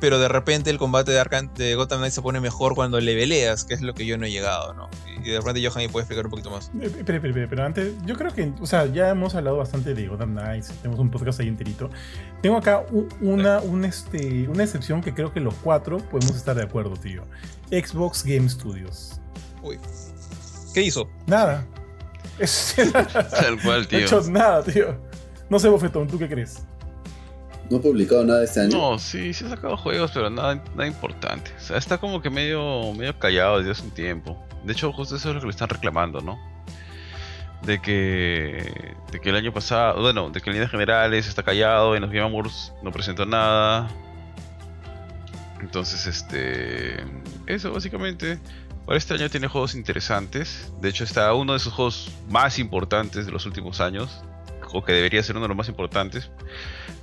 Pero 0.00 0.20
de 0.20 0.28
repente 0.28 0.70
el 0.70 0.78
combate 0.78 1.10
de, 1.10 1.18
Arkham, 1.18 1.52
de 1.54 1.74
Gotham 1.74 1.98
Knights 1.98 2.14
se 2.14 2.22
pone 2.22 2.40
mejor 2.40 2.76
cuando 2.76 3.00
le 3.00 3.16
veleas, 3.16 3.64
que 3.64 3.74
es 3.74 3.80
lo 3.82 3.94
que 3.94 4.06
yo 4.06 4.16
no 4.16 4.26
he 4.26 4.30
llegado, 4.30 4.72
¿no? 4.72 4.88
Y 5.24 5.30
de 5.30 5.38
repente 5.38 5.60
Johan 5.66 5.90
puede 5.90 6.04
explicar 6.04 6.24
un 6.24 6.30
poquito 6.30 6.50
más. 6.52 6.70
Eh, 6.80 6.84
Espera, 6.84 7.16
espera, 7.16 7.28
espera, 7.28 7.46
pero 7.50 7.64
antes, 7.64 7.94
yo 8.06 8.14
creo 8.14 8.32
que, 8.32 8.52
o 8.60 8.66
sea, 8.66 8.86
ya 8.86 9.08
hemos 9.08 9.34
hablado 9.34 9.56
bastante 9.56 9.94
de 9.94 10.06
Gotham 10.06 10.36
Knights, 10.36 10.68
tenemos 10.82 11.00
un 11.00 11.10
podcast 11.10 11.40
ahí 11.40 11.48
enterito. 11.48 11.90
Tengo 12.40 12.56
acá 12.58 12.84
una, 13.20 13.58
un, 13.58 13.84
este, 13.84 14.46
una 14.48 14.62
excepción 14.62 15.02
que 15.02 15.12
creo 15.12 15.32
que 15.32 15.40
los 15.40 15.54
cuatro 15.54 15.98
podemos 15.98 16.36
estar 16.36 16.54
de 16.54 16.62
acuerdo, 16.62 16.94
tío. 16.96 17.24
Xbox 17.70 18.22
Game 18.24 18.48
Studios. 18.48 19.20
Uy. 19.62 19.80
¿Qué 20.72 20.82
hizo? 20.82 21.08
Nada. 21.26 21.66
Tal 23.32 23.60
cual, 23.62 23.80
no 23.80 23.82
he 23.82 23.86
tío. 23.86 23.98
hecho 23.98 24.22
nada, 24.30 24.62
tío. 24.62 25.07
No 25.50 25.58
sé, 25.58 25.68
Bofetón, 25.68 26.08
¿tú 26.08 26.18
qué 26.18 26.28
crees? 26.28 26.62
No 27.70 27.76
he 27.78 27.80
publicado 27.80 28.24
nada 28.24 28.44
este 28.44 28.60
año. 28.60 28.76
No, 28.76 28.98
sí, 28.98 29.34
sí 29.34 29.44
ha 29.44 29.50
sacado 29.50 29.76
juegos, 29.76 30.10
pero 30.12 30.30
nada, 30.30 30.62
nada 30.74 30.86
importante. 30.86 31.50
O 31.56 31.60
sea, 31.60 31.76
está 31.76 31.98
como 31.98 32.22
que 32.22 32.30
medio, 32.30 32.92
medio 32.94 33.18
callado 33.18 33.58
desde 33.58 33.72
hace 33.72 33.82
un 33.82 33.90
tiempo. 33.90 34.42
De 34.64 34.72
hecho, 34.72 34.92
justo 34.92 35.16
eso 35.16 35.28
es 35.28 35.34
lo 35.34 35.40
que 35.40 35.46
le 35.46 35.50
están 35.50 35.68
reclamando, 35.68 36.20
¿no? 36.20 36.38
De 37.62 37.80
que, 37.80 38.94
de 39.10 39.20
que 39.20 39.30
el 39.30 39.36
año 39.36 39.52
pasado, 39.52 40.00
bueno, 40.00 40.30
de 40.30 40.40
que 40.40 40.48
en 40.48 40.54
líneas 40.54 40.70
generales 40.70 41.28
está 41.28 41.42
callado, 41.42 41.94
en 41.94 42.02
los 42.02 42.10
Game 42.10 42.24
Awards 42.24 42.72
no 42.82 42.90
presentó 42.90 43.26
nada. 43.26 43.88
Entonces, 45.60 46.06
este, 46.06 47.04
eso 47.46 47.72
básicamente. 47.72 48.38
Para 48.86 48.96
este 48.96 49.12
año 49.12 49.28
tiene 49.28 49.48
juegos 49.48 49.74
interesantes. 49.74 50.72
De 50.80 50.88
hecho, 50.88 51.04
está 51.04 51.34
uno 51.34 51.52
de 51.52 51.58
sus 51.58 51.74
juegos 51.74 52.10
más 52.30 52.58
importantes 52.58 53.26
de 53.26 53.32
los 53.32 53.44
últimos 53.44 53.82
años. 53.82 54.22
O 54.72 54.84
que 54.84 54.92
debería 54.92 55.22
ser 55.22 55.36
uno 55.36 55.44
de 55.44 55.48
los 55.48 55.56
más 55.56 55.68
importantes 55.68 56.30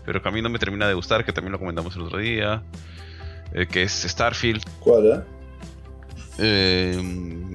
pero 0.05 0.21
que 0.21 0.29
a 0.29 0.31
mí 0.31 0.39
no 0.41 0.49
me 0.49 0.59
termina 0.59 0.87
de 0.87 0.93
gustar, 0.93 1.25
que 1.25 1.33
también 1.33 1.51
lo 1.51 1.57
comentamos 1.57 1.95
el 1.95 2.03
otro 2.03 2.19
día, 2.19 2.61
eh, 3.53 3.65
que 3.65 3.81
es 3.83 3.91
Starfield. 3.91 4.63
¿Cuál, 4.79 5.13
ah? 5.13 5.23
Eh, 6.37 7.01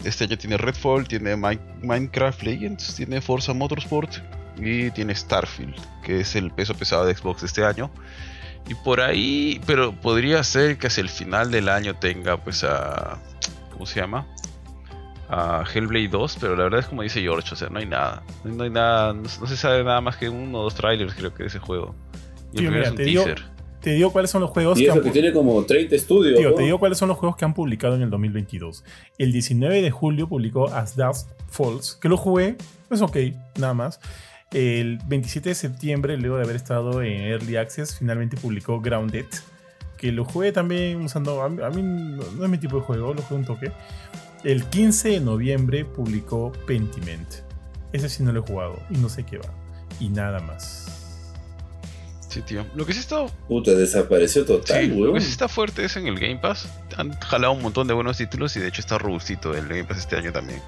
este 0.04 0.24
año 0.24 0.36
tiene 0.36 0.56
Redfall, 0.56 1.06
tiene 1.06 1.36
Mi- 1.36 1.60
Minecraft 1.82 2.42
Legends, 2.42 2.96
tiene 2.96 3.20
Forza 3.20 3.52
Motorsport 3.52 4.10
y 4.58 4.90
tiene 4.90 5.14
Starfield, 5.14 5.76
que 6.02 6.20
es 6.20 6.34
el 6.34 6.50
peso 6.50 6.74
pesado 6.74 7.04
de 7.06 7.14
Xbox 7.14 7.42
de 7.42 7.46
este 7.46 7.64
año. 7.64 7.90
Y 8.68 8.74
por 8.74 9.00
ahí, 9.00 9.60
pero 9.66 9.92
podría 10.00 10.42
ser 10.42 10.76
que 10.76 10.88
hacia 10.88 11.02
el 11.02 11.08
final 11.08 11.50
del 11.50 11.68
año 11.68 11.96
tenga 11.96 12.36
pues 12.36 12.64
a... 12.64 13.18
¿Cómo 13.72 13.86
se 13.86 14.00
llama? 14.00 14.26
A 15.32 15.64
Hellblade 15.72 16.08
2, 16.08 16.38
pero 16.40 16.56
la 16.56 16.64
verdad 16.64 16.80
es 16.80 16.86
como 16.86 17.02
dice 17.02 17.20
George, 17.20 17.50
o 17.52 17.56
sea, 17.56 17.68
no 17.68 17.78
hay 17.78 17.86
nada. 17.86 18.22
No, 18.44 18.64
hay 18.64 18.70
nada, 18.70 19.12
no, 19.12 19.22
no 19.22 19.46
se 19.46 19.56
sabe 19.56 19.84
nada 19.84 20.00
más 20.00 20.16
que 20.16 20.28
uno 20.28 20.58
o 20.58 20.62
dos 20.64 20.74
trailers 20.74 21.14
creo 21.14 21.32
que 21.32 21.44
de 21.44 21.48
ese 21.48 21.60
juego. 21.60 21.94
Y 22.52 22.58
el 22.58 22.64
Tío, 22.64 22.70
primero 22.70 22.72
mira, 22.72 22.82
es 22.86 22.90
un 22.90 22.96
te 22.96 23.02
digo- 23.04 23.24
teaser. 23.24 23.60
Te 23.80 23.90
digo 23.92 24.10
cuáles 24.12 24.30
son 24.30 24.42
los 24.42 24.50
juegos 24.50 24.76
Y 24.78 24.82
que 24.82 24.88
eso 24.90 24.98
han 24.98 25.02
que 25.04 25.10
tiene 25.10 25.32
como 25.32 25.64
30 25.64 25.94
estudios. 25.96 26.38
Tío, 26.38 26.50
¿no? 26.50 26.54
te 26.56 26.64
digo 26.64 26.78
cuáles 26.78 26.98
son 26.98 27.08
los 27.08 27.16
juegos 27.16 27.36
que 27.36 27.46
han 27.46 27.54
publicado 27.54 27.94
en 27.94 28.02
el 28.02 28.10
2022. 28.10 28.84
El 29.16 29.32
19 29.32 29.80
de 29.80 29.90
julio 29.90 30.28
publicó 30.28 30.66
As 30.68 30.96
Dust 30.96 31.30
Falls, 31.48 31.96
que 31.98 32.10
lo 32.10 32.18
jugué, 32.18 32.56
es 32.90 33.00
ok, 33.00 33.16
nada 33.58 33.72
más. 33.72 33.98
El 34.52 34.98
27 35.06 35.48
de 35.50 35.54
septiembre, 35.54 36.18
luego 36.18 36.36
de 36.36 36.42
haber 36.44 36.56
estado 36.56 37.02
en 37.02 37.22
Early 37.22 37.56
Access, 37.56 37.96
finalmente 37.98 38.36
publicó 38.36 38.80
Grounded, 38.82 39.24
que 39.96 40.12
lo 40.12 40.26
jugué 40.26 40.52
también 40.52 41.00
usando. 41.02 41.40
A 41.42 41.48
mí, 41.48 41.62
a 41.62 41.70
mí 41.70 41.80
no, 41.82 42.22
no 42.36 42.44
es 42.44 42.50
mi 42.50 42.58
tipo 42.58 42.76
de 42.76 42.82
juego, 42.82 43.14
lo 43.14 43.22
jugué 43.22 43.40
un 43.40 43.46
toque. 43.46 43.72
El 44.44 44.64
15 44.64 45.08
de 45.10 45.20
noviembre 45.20 45.84
publicó 45.84 46.52
Pentiment. 46.66 47.28
Ese 47.92 48.08
sí 48.08 48.22
no 48.22 48.32
lo 48.32 48.40
he 48.40 48.46
jugado 48.46 48.78
y 48.90 48.96
no 48.98 49.08
sé 49.08 49.24
qué 49.24 49.38
va. 49.38 49.52
Y 49.98 50.08
nada 50.08 50.40
más. 50.40 50.86
Sí, 52.28 52.40
tío. 52.42 52.64
Lo 52.76 52.86
que 52.86 52.92
sí 52.92 53.00
está, 53.00 53.26
Puta, 53.48 53.72
desapareció 53.72 54.44
total, 54.46 54.82
sí, 54.82 54.86
lo 54.88 55.12
que 55.12 55.20
sí 55.20 55.30
está 55.30 55.48
fuerte 55.48 55.84
es 55.84 55.96
en 55.96 56.06
el 56.06 56.18
Game 56.18 56.36
Pass. 56.36 56.68
Han 56.96 57.12
jalado 57.18 57.52
un 57.54 57.62
montón 57.62 57.88
de 57.88 57.92
buenos 57.94 58.18
títulos 58.18 58.54
y 58.56 58.60
de 58.60 58.68
hecho 58.68 58.80
está 58.80 58.98
robustito 58.98 59.52
el 59.54 59.66
Game 59.66 59.84
Pass 59.84 59.98
este 59.98 60.16
año 60.16 60.32
también. 60.32 60.60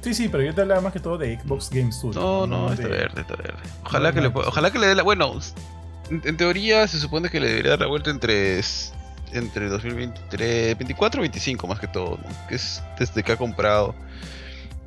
Sí, 0.00 0.14
sí, 0.14 0.28
pero 0.28 0.42
yo 0.42 0.54
te 0.54 0.62
hablaba 0.62 0.80
más 0.80 0.92
que 0.92 1.00
todo 1.00 1.18
de 1.18 1.38
Xbox 1.38 1.68
Game 1.70 1.92
Studios. 1.92 2.16
No, 2.16 2.46
no, 2.46 2.70
está 2.72 2.82
de- 2.84 2.88
verde, 2.88 3.20
está 3.20 3.36
verde. 3.36 3.58
Ojalá 3.84 4.08
no, 4.08 4.14
que 4.14 4.20
le, 4.22 4.26
no, 4.28 4.32
pues, 4.34 4.46
ojalá 4.46 4.70
que 4.70 4.78
le 4.78 4.86
dé 4.86 4.94
la, 4.94 5.02
bueno, 5.02 5.38
en, 6.10 6.22
en 6.24 6.36
teoría 6.36 6.88
se 6.88 6.98
supone 6.98 7.28
que 7.30 7.40
le 7.40 7.48
debería 7.48 7.70
dar 7.72 7.80
la 7.80 7.86
vuelta 7.86 8.10
entre 8.10 8.58
entre 9.34 9.68
2023, 9.68 10.78
24 10.78 11.20
y 11.20 11.22
25 11.28 11.66
más 11.66 11.80
que 11.80 11.88
todo, 11.88 12.18
¿no? 12.22 12.48
Que 12.48 12.54
es 12.56 12.82
desde 12.98 13.22
que 13.22 13.32
ha 13.32 13.36
comprado 13.36 13.94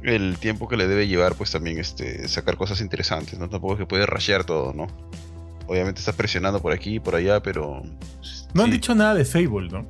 el 0.03 0.37
tiempo 0.37 0.67
que 0.67 0.77
le 0.77 0.87
debe 0.87 1.07
llevar 1.07 1.35
pues 1.35 1.51
también 1.51 1.79
este 1.79 2.27
sacar 2.27 2.55
cosas 2.57 2.81
interesantes, 2.81 3.37
no 3.39 3.49
tampoco 3.49 3.73
es 3.73 3.79
que 3.79 3.85
puede 3.85 4.05
rashear 4.05 4.43
todo, 4.45 4.73
¿no? 4.73 4.87
Obviamente 5.67 5.99
está 5.99 6.13
presionando 6.13 6.61
por 6.61 6.71
aquí 6.71 6.95
y 6.95 6.99
por 6.99 7.15
allá, 7.15 7.41
pero 7.41 7.81
No 8.53 8.63
han 8.63 8.67
sí. 8.69 8.73
dicho 8.73 8.95
nada 8.95 9.13
de 9.15 9.25
Fable, 9.25 9.69
¿no? 9.69 9.85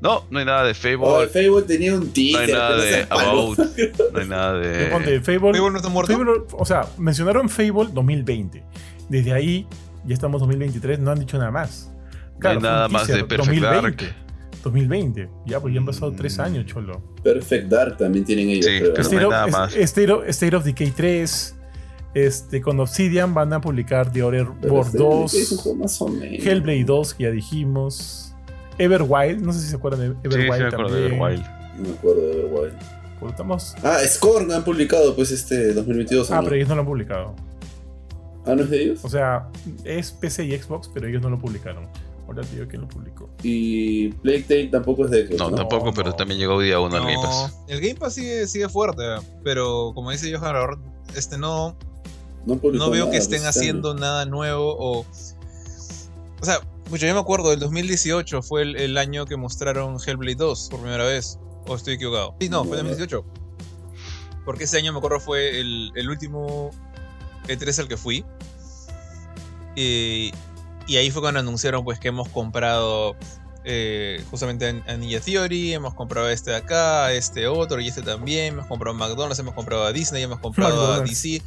No, 0.00 0.24
no 0.30 0.38
hay 0.38 0.44
nada 0.44 0.64
de 0.64 0.74
Fable, 0.74 0.98
Oh, 1.00 1.22
el 1.22 1.30
Facebook 1.30 1.66
tenía 1.66 1.94
un 1.94 2.00
no 2.00 2.06
hay 2.06 2.12
teaser. 2.12 2.50
nada 2.54 2.76
de. 2.76 3.02
About, 3.10 3.58
no 4.12 4.18
hay 4.20 4.28
nada 4.28 4.62
Yo 4.84 4.90
ponte, 4.90 5.10
de 5.10 5.20
Fable, 5.20 5.40
¿Fable 5.58 5.70
no 5.70 5.76
está 5.78 5.88
muerto? 5.88 6.12
Fable, 6.12 6.32
o 6.52 6.64
sea, 6.66 6.86
mencionaron 6.98 7.48
Fable 7.48 7.88
2020. 7.92 8.62
Desde 9.08 9.32
ahí, 9.32 9.66
ya 10.04 10.14
estamos 10.14 10.40
2023, 10.40 10.98
no 11.00 11.10
han 11.10 11.18
dicho 11.18 11.38
nada 11.38 11.50
más. 11.50 11.90
No 12.40 12.48
hay 12.48 12.54
fue 12.54 12.56
un 12.56 12.62
nada 12.62 12.88
más 12.88 13.06
de 13.06 13.24
Perfect 13.24 13.38
2020. 13.60 14.04
Dark. 14.04 14.16
2020. 14.62 15.28
Ya, 15.46 15.60
pues 15.60 15.74
ya 15.74 15.80
han 15.80 15.86
pasado 15.86 16.10
Mm. 16.12 16.16
tres 16.16 16.38
años, 16.38 16.66
cholo. 16.66 17.00
Perfect 17.22 17.68
Dark 17.68 17.96
también 17.98 18.24
tienen 18.24 18.50
ellos, 18.50 18.66
Sí, 18.66 18.78
pero- 18.80 19.00
State, 19.00 19.14
no 19.14 19.20
hay 19.20 19.24
of, 19.26 19.30
nada 19.32 19.46
más. 19.46 19.76
State 19.76 20.10
of- 20.12 20.28
State 20.28 20.56
of 20.56 20.64
Decay 20.64 20.90
3. 20.90 21.52
Este, 22.14 22.62
con 22.62 22.80
Obsidian 22.80 23.34
van 23.34 23.52
a 23.52 23.60
publicar 23.60 24.10
The 24.10 24.20
es 24.20 24.24
un 24.48 24.60
2. 24.96 25.60
juego 25.62 25.78
más 25.78 26.00
o 26.00 26.08
menos. 26.08 26.46
Hellblade 26.46 26.84
2, 26.84 27.12
que 27.14 27.24
ya 27.24 27.30
dijimos. 27.30 28.34
Everwild, 28.78 29.40
no 29.42 29.52
sé 29.52 29.60
si 29.60 29.68
se 29.68 29.76
acuerdan 29.76 30.00
de 30.00 30.08
Sí, 30.08 30.14
sí, 30.22 30.28
Everwild 30.28 30.60
me 30.62 30.66
acuerdo 30.68 30.94
de 30.94 31.00
también. 31.08 31.22
Wild. 31.22 31.46
No 31.76 31.88
me 31.88 31.94
acuerdo 31.94 32.20
de 32.22 32.44
Overwild. 32.44 32.74
Pues 33.20 33.32
estamos- 33.32 33.74
Ah, 33.82 33.98
Scorn 34.06 34.50
han 34.52 34.64
publicado 34.64 35.14
pues 35.14 35.30
este 35.30 35.72
2022. 35.74 36.30
¿o 36.30 36.34
Ah, 36.34 36.38
no? 36.38 36.44
pero 36.44 36.56
ellos 36.56 36.68
no 36.68 36.74
lo 36.74 36.80
han 36.82 36.86
publicado. 36.86 37.34
Ah, 38.46 38.54
¿no 38.54 38.62
es 38.62 38.70
de 38.70 38.82
ellos? 38.82 39.04
O 39.04 39.08
sea, 39.08 39.48
es 39.84 40.10
PC 40.12 40.44
y 40.44 40.56
Xbox, 40.58 40.88
pero 40.92 41.08
ellos 41.08 41.20
no 41.22 41.28
lo 41.30 41.38
publicaron. 41.38 41.84
Ahora 42.26 42.42
digo 42.50 42.66
quién 42.68 42.82
lo 42.82 42.88
publicó. 42.88 43.30
Y 43.42 44.08
Plague 44.08 44.42
Tale 44.42 44.66
tampoco 44.66 45.04
es 45.04 45.10
de 45.12 45.26
Xbox, 45.26 45.38
No, 45.38 45.50
¿no? 45.50 45.56
tampoco, 45.56 45.92
pero 45.92 46.10
no. 46.10 46.16
también 46.16 46.40
llegó 46.40 46.60
día 46.60 46.80
uno 46.80 46.96
al 46.96 47.02
Game 47.04 47.22
Pass. 47.22 47.56
el 47.68 47.80
Game 47.80 47.94
Pass 47.94 48.14
sigue, 48.14 48.46
sigue 48.48 48.68
fuerte, 48.68 49.02
pero 49.44 49.92
como 49.94 50.10
dice 50.10 50.36
Johan, 50.36 50.56
ahora, 50.56 50.78
este 51.14 51.38
no, 51.38 51.76
No, 52.44 52.58
veo 52.60 52.72
nada, 52.72 53.10
que 53.10 53.16
estén 53.18 53.38
este 53.38 53.48
haciendo 53.48 53.94
nada 53.94 54.24
nuevo 54.26 54.74
o... 54.78 55.06
O 56.40 56.44
sea, 56.44 56.60
pues 56.90 57.00
yo 57.00 57.12
me 57.14 57.18
acuerdo, 57.20 57.52
el 57.52 57.60
2018 57.60 58.42
fue 58.42 58.62
el, 58.62 58.76
el 58.76 58.98
año 58.98 59.24
que 59.24 59.36
mostraron 59.36 59.96
Hellblade 60.04 60.34
2 60.36 60.68
por 60.70 60.80
primera 60.80 61.04
vez. 61.04 61.38
¿O 61.68 61.74
estoy 61.74 61.94
equivocado? 61.94 62.34
Sí, 62.40 62.48
no, 62.48 62.64
fue 62.64 62.76
el 62.78 62.84
No. 62.84 62.90
2018. 62.90 63.24
Porque 64.44 64.64
ese 64.64 64.78
año 64.78 64.92
me 64.92 64.98
acuerdo 64.98 65.18
fue 65.18 65.58
el, 65.60 65.90
el 65.96 66.08
último 66.10 66.70
E3 67.48 67.78
al 67.80 67.88
que 67.88 67.96
fui. 67.96 68.24
Y, 69.74 70.30
y 70.86 70.96
ahí 70.96 71.10
fue 71.10 71.22
cuando 71.22 71.40
anunciaron 71.40 71.84
pues 71.84 71.98
que 71.98 72.08
hemos 72.08 72.28
comprado 72.28 73.16
eh, 73.68 74.22
justamente 74.30 74.64
a, 74.86 74.92
a 74.92 74.96
Ninja 74.96 75.18
Theory, 75.18 75.74
hemos 75.74 75.92
comprado 75.94 76.28
a 76.28 76.32
este 76.32 76.52
de 76.52 76.56
acá, 76.56 77.06
a 77.06 77.12
este 77.12 77.48
otro 77.48 77.80
y 77.80 77.88
este 77.88 78.00
también, 78.00 78.54
hemos 78.54 78.66
comprado 78.66 78.94
a 78.94 78.98
McDonald's, 78.98 79.40
hemos 79.40 79.54
comprado 79.54 79.84
a 79.84 79.92
Disney, 79.92 80.22
hemos 80.22 80.38
comprado 80.38 80.92
a. 80.92 81.00
DC, 81.00 81.42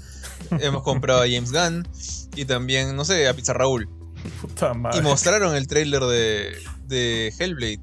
hemos 0.60 0.84
comprado 0.84 1.22
a 1.22 1.26
James 1.26 1.54
Gunn 1.54 1.88
y 2.36 2.44
también, 2.44 2.94
no 2.96 3.06
sé, 3.06 3.26
a 3.28 3.34
Pizza 3.34 3.54
Raúl. 3.54 3.88
Puta 4.42 4.74
madre. 4.74 4.98
Y 4.98 5.02
mostraron 5.02 5.56
el 5.56 5.68
trailer 5.68 6.02
de, 6.02 6.58
de 6.88 7.34
Hellblade. 7.40 7.80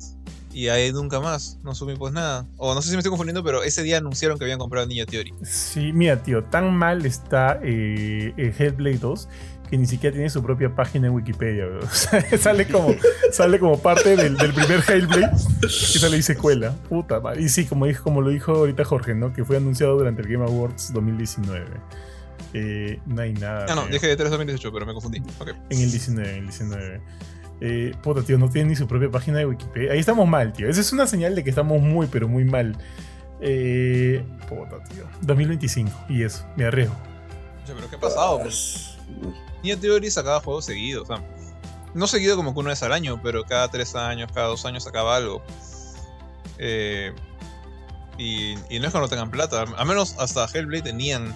Y 0.52 0.68
ahí 0.68 0.90
nunca 0.90 1.20
más. 1.20 1.58
No 1.62 1.74
supimos 1.74 2.12
nada. 2.12 2.46
O 2.56 2.74
no 2.74 2.80
sé 2.80 2.88
si 2.88 2.94
me 2.94 3.00
estoy 3.00 3.10
confundiendo, 3.10 3.44
pero 3.44 3.62
ese 3.62 3.82
día 3.82 3.98
anunciaron 3.98 4.38
que 4.38 4.44
habían 4.44 4.58
comprado 4.58 4.86
Ninja 4.86 5.04
Theory. 5.06 5.34
Sí, 5.42 5.92
mira, 5.92 6.22
tío, 6.22 6.44
tan 6.44 6.74
mal 6.74 7.04
está 7.04 7.58
eh, 7.62 8.32
eh, 8.36 8.54
Hellblade 8.58 8.98
2 8.98 9.28
que 9.68 9.76
ni 9.78 9.86
siquiera 9.86 10.14
tiene 10.14 10.30
su 10.30 10.42
propia 10.42 10.74
página 10.74 11.08
en 11.08 11.14
Wikipedia. 11.14 11.66
O 11.82 11.88
sea, 11.88 12.22
sale 12.38 12.66
como, 12.66 12.94
sale 13.32 13.58
como 13.58 13.78
parte 13.80 14.16
del, 14.16 14.36
del 14.36 14.52
primer 14.52 14.82
Hellblade 14.88 15.36
y 15.62 15.98
sale 15.98 16.18
y 16.18 16.22
secuela. 16.22 16.74
Puta 16.88 17.20
madre. 17.20 17.42
Y 17.42 17.48
sí, 17.48 17.64
como, 17.64 17.86
dijo, 17.86 18.04
como 18.04 18.20
lo 18.20 18.30
dijo 18.30 18.52
ahorita 18.52 18.84
Jorge, 18.84 19.14
¿no? 19.14 19.32
Que 19.32 19.44
fue 19.44 19.56
anunciado 19.56 19.96
durante 19.96 20.22
el 20.22 20.28
Game 20.28 20.44
Awards 20.44 20.92
2019. 20.92 21.66
Eh, 22.54 23.00
no 23.06 23.22
hay 23.22 23.32
nada. 23.34 23.66
Ah, 23.68 23.74
no, 23.74 23.86
dije 23.86 24.06
de 24.06 24.16
3 24.16 24.30
2018, 24.30 24.72
pero 24.72 24.86
me 24.86 24.94
confundí. 24.94 25.20
Ok. 25.38 25.48
En 25.70 25.80
el 25.80 25.90
19, 25.90 26.30
en 26.30 26.36
el 26.36 26.44
19. 26.46 27.00
Eh, 27.60 27.94
puta, 28.02 28.22
tío, 28.22 28.38
no 28.38 28.50
tiene 28.50 28.70
ni 28.70 28.76
su 28.76 28.86
propia 28.86 29.10
página 29.10 29.38
de 29.38 29.46
Wikipedia. 29.46 29.92
Ahí 29.92 29.98
estamos 29.98 30.28
mal, 30.28 30.52
tío. 30.52 30.68
Esa 30.68 30.80
es 30.80 30.92
una 30.92 31.06
señal 31.06 31.34
de 31.34 31.44
que 31.44 31.50
estamos 31.50 31.80
muy, 31.80 32.06
pero 32.06 32.28
muy 32.28 32.44
mal. 32.44 32.76
Eh, 33.40 34.24
puta, 34.48 34.82
tío. 34.84 35.04
2025. 35.22 35.90
Y 36.08 36.22
eso, 36.22 36.46
me 36.56 36.64
arriesgo. 36.64 36.94
Oye, 37.64 37.74
pero 37.74 37.90
¿qué 37.90 37.96
ha 37.96 38.00
pasado? 38.00 38.40
Pues, 38.40 38.95
Ninja 39.62 39.80
Theory 39.80 40.10
sacaba 40.10 40.40
juegos 40.40 40.64
seguidos. 40.64 41.08
No 41.94 42.06
seguido 42.06 42.36
como 42.36 42.52
que 42.52 42.60
una 42.60 42.70
vez 42.70 42.82
al 42.82 42.92
año, 42.92 43.20
pero 43.22 43.44
cada 43.44 43.68
3 43.70 43.94
años, 43.96 44.30
cada 44.32 44.48
2 44.48 44.66
años 44.66 44.84
sacaba 44.84 45.16
algo. 45.16 45.42
Eh, 46.58 47.12
y, 48.18 48.54
y 48.70 48.78
no 48.78 48.86
es 48.86 48.92
que 48.92 48.98
no 48.98 49.08
tengan 49.08 49.30
plata. 49.30 49.64
Al 49.76 49.86
menos 49.86 50.16
hasta 50.18 50.46
Hellblade 50.46 50.82
tenían 50.82 51.34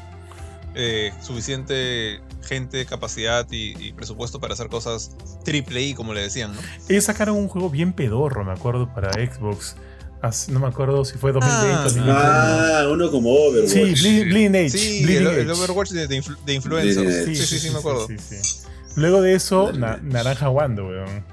eh, 0.75 1.13
suficiente 1.21 2.21
gente, 2.43 2.87
capacidad 2.87 3.47
y, 3.51 3.75
y 3.85 3.93
presupuesto 3.93 4.41
para 4.41 4.55
hacer 4.55 4.69
cosas 4.69 5.17
triple 5.45 5.83
I, 5.83 5.95
como 5.95 6.15
le 6.15 6.23
decían, 6.23 6.55
¿no? 6.55 6.61
Ellos 6.89 7.05
sacaron 7.05 7.37
un 7.37 7.49
juego 7.49 7.71
bien 7.71 7.93
pedorro, 7.93 8.45
me 8.45 8.53
acuerdo, 8.53 8.93
para 8.93 9.13
Xbox. 9.13 9.77
No 10.49 10.61
me 10.61 10.67
acuerdo 10.67 11.05
si 11.05 11.17
fue 11.19 11.33
2020 11.33 11.75
Ah, 11.75 11.81
o 11.81 11.83
2021. 11.85 12.19
Ah, 12.19 12.89
uno 12.93 13.11
como 13.11 13.33
Overwatch. 13.33 13.71
Sí, 13.71 14.25
Bleeding. 14.25 14.71
Sí, 14.71 15.03
Bleeding 15.05 15.27
el, 15.27 15.33
el 15.35 15.51
Edge. 15.51 15.59
Overwatch 15.59 15.91
de, 15.91 16.07
de 16.09 16.23
influ- 16.23 16.39
de 16.45 16.55
influencers. 16.55 16.97
Bleeding 17.27 17.37
Sí, 17.37 17.47
sí, 17.47 17.59
sí, 17.59 17.71
me 17.71 17.79
acuerdo. 17.79 18.07
sí, 18.07 18.17
sí. 18.19 18.37
Luego 18.97 19.23
de 19.23 19.35
eso, 19.35 19.73
na-. 19.73 19.99
Naranja 20.03 20.51
Wando, 20.51 20.87
weón. 20.89 21.25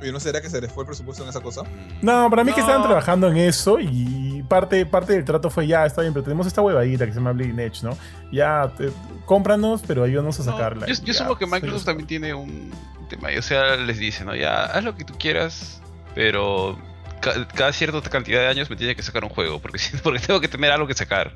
Oye, 0.00 0.12
¿no 0.12 0.20
será 0.20 0.40
que 0.40 0.48
se 0.48 0.60
les 0.60 0.70
fue 0.70 0.84
el 0.84 0.86
presupuesto 0.86 1.24
en 1.24 1.30
esa 1.30 1.40
cosa? 1.40 1.62
No, 2.02 2.30
para 2.30 2.44
mí 2.44 2.52
que 2.52 2.60
estaban 2.60 2.84
trabajando 2.84 3.28
en 3.28 3.36
eso 3.38 3.80
y 3.80 4.44
parte, 4.48 4.86
parte 4.86 5.14
del 5.14 5.24
trato 5.24 5.50
fue 5.50 5.66
ya, 5.66 5.84
está 5.84 6.02
bien, 6.02 6.12
pero 6.14 6.22
tenemos 6.22 6.46
esta 6.46 6.62
huevadita 6.62 7.04
que 7.04 7.10
se 7.12 7.18
llama 7.18 7.32
Bleeding 7.32 7.58
Edge, 7.58 7.82
¿no? 7.82 7.98
Ya, 8.30 8.72
te- 8.78 8.90
cómpranos, 9.24 9.82
pero 9.84 10.04
ayúdanos 10.04 10.38
a 10.38 10.44
No, 10.44 10.52
sacarla. 10.52 10.86
yo 10.86 10.94
Y 10.94 11.06
yo 11.06 11.12
supongo 11.14 11.36
que 11.38 11.46
Microsoft 11.46 11.84
también 11.86 12.06
tiene 12.06 12.32
un 12.32 12.70
tema. 13.10 13.32
y, 13.32 13.38
O 13.38 13.42
sea, 13.42 13.74
les 13.74 13.98
dice, 13.98 14.24
¿no? 14.24 14.36
Ya, 14.36 14.66
haz 14.66 14.84
lo 14.84 14.94
que 14.94 15.04
tú 15.04 15.14
quieras, 15.18 15.80
pero 16.14 16.78
cada 17.20 17.72
cierta 17.72 18.00
cantidad 18.10 18.40
de 18.40 18.46
años 18.48 18.68
me 18.70 18.76
tiene 18.76 18.94
que 18.96 19.02
sacar 19.02 19.24
un 19.24 19.30
juego, 19.30 19.58
porque, 19.60 19.78
si- 19.78 19.96
porque 19.98 20.20
tengo 20.20 20.40
que 20.40 20.48
tener 20.48 20.70
algo 20.70 20.86
que 20.86 20.94
sacar. 20.94 21.32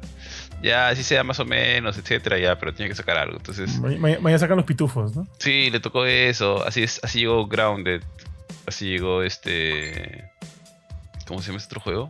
Ya, 0.63 0.89
así 0.89 1.03
sea 1.03 1.25
más 1.25 1.41
o 1.41 1.45
menos, 1.45 1.99
etcétera, 1.99 2.39
ya, 2.39 2.57
pero 2.59 2.73
tiene 2.73 2.89
que 2.89 2.95
sacar 2.95 3.17
algo. 3.19 3.37
Entonces, 3.37 3.79
Ma- 3.81 3.89
ma- 3.99 4.19
Mañana 4.21 4.39
sacan 4.39 4.57
los 4.57 4.67
pitufos, 4.67 5.17
¿no? 5.17 5.27
sí, 5.39 5.71
le 5.71 5.81
tocó 5.81 6.07
eso. 6.07 6.65
Así 6.65 6.83
es, 6.83 7.01
así 7.03 7.21
llegó 7.21 7.47
Grounded. 7.47 8.03
Así 8.67 8.87
llegó 8.87 9.23
este. 9.25 10.31
¿Cómo 11.27 11.41
se 11.41 11.49
llama 11.49 11.59
este 11.59 11.69
otro 11.75 11.81
juego? 11.81 12.09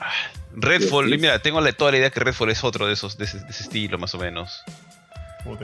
Ah, 0.00 0.12
Redfall, 0.54 1.12
y 1.12 1.18
mira, 1.18 1.40
tengo 1.40 1.60
la, 1.60 1.72
toda 1.72 1.90
la 1.92 1.98
idea 1.98 2.10
que 2.10 2.20
Redfall 2.20 2.50
es 2.50 2.62
otro 2.62 2.86
de 2.86 2.92
esos, 2.92 3.16
de 3.18 3.24
ese, 3.24 3.38
de 3.40 3.48
ese 3.50 3.62
estilo, 3.64 3.98
más 3.98 4.14
o 4.14 4.18
menos. 4.18 4.62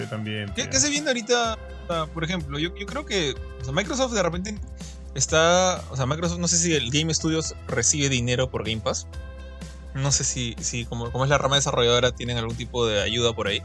También. 0.08 0.50
¿Qué, 0.54 0.68
qué 0.70 0.78
se 0.78 0.88
viene 0.88 1.08
ahorita? 1.08 1.58
Ah, 1.90 2.06
por 2.14 2.24
ejemplo, 2.24 2.58
yo, 2.58 2.74
yo 2.74 2.86
creo 2.86 3.04
que 3.04 3.34
o 3.60 3.64
sea, 3.64 3.72
Microsoft 3.74 4.14
de 4.14 4.22
repente 4.22 4.54
está. 5.14 5.82
O 5.90 5.96
sea, 5.96 6.06
Microsoft, 6.06 6.38
no 6.38 6.48
sé 6.48 6.58
si 6.58 6.74
el 6.74 6.90
Game 6.90 7.12
Studios 7.12 7.54
recibe 7.66 8.08
dinero 8.08 8.50
por 8.50 8.64
Game 8.64 8.80
Pass. 8.80 9.06
No 9.94 10.10
sé 10.10 10.24
si, 10.24 10.56
si 10.60 10.84
como, 10.86 11.10
como 11.12 11.24
es 11.24 11.30
la 11.30 11.38
rama 11.38 11.56
desarrolladora, 11.56 12.12
tienen 12.12 12.36
algún 12.36 12.56
tipo 12.56 12.86
de 12.86 13.00
ayuda 13.00 13.32
por 13.32 13.46
ahí. 13.46 13.62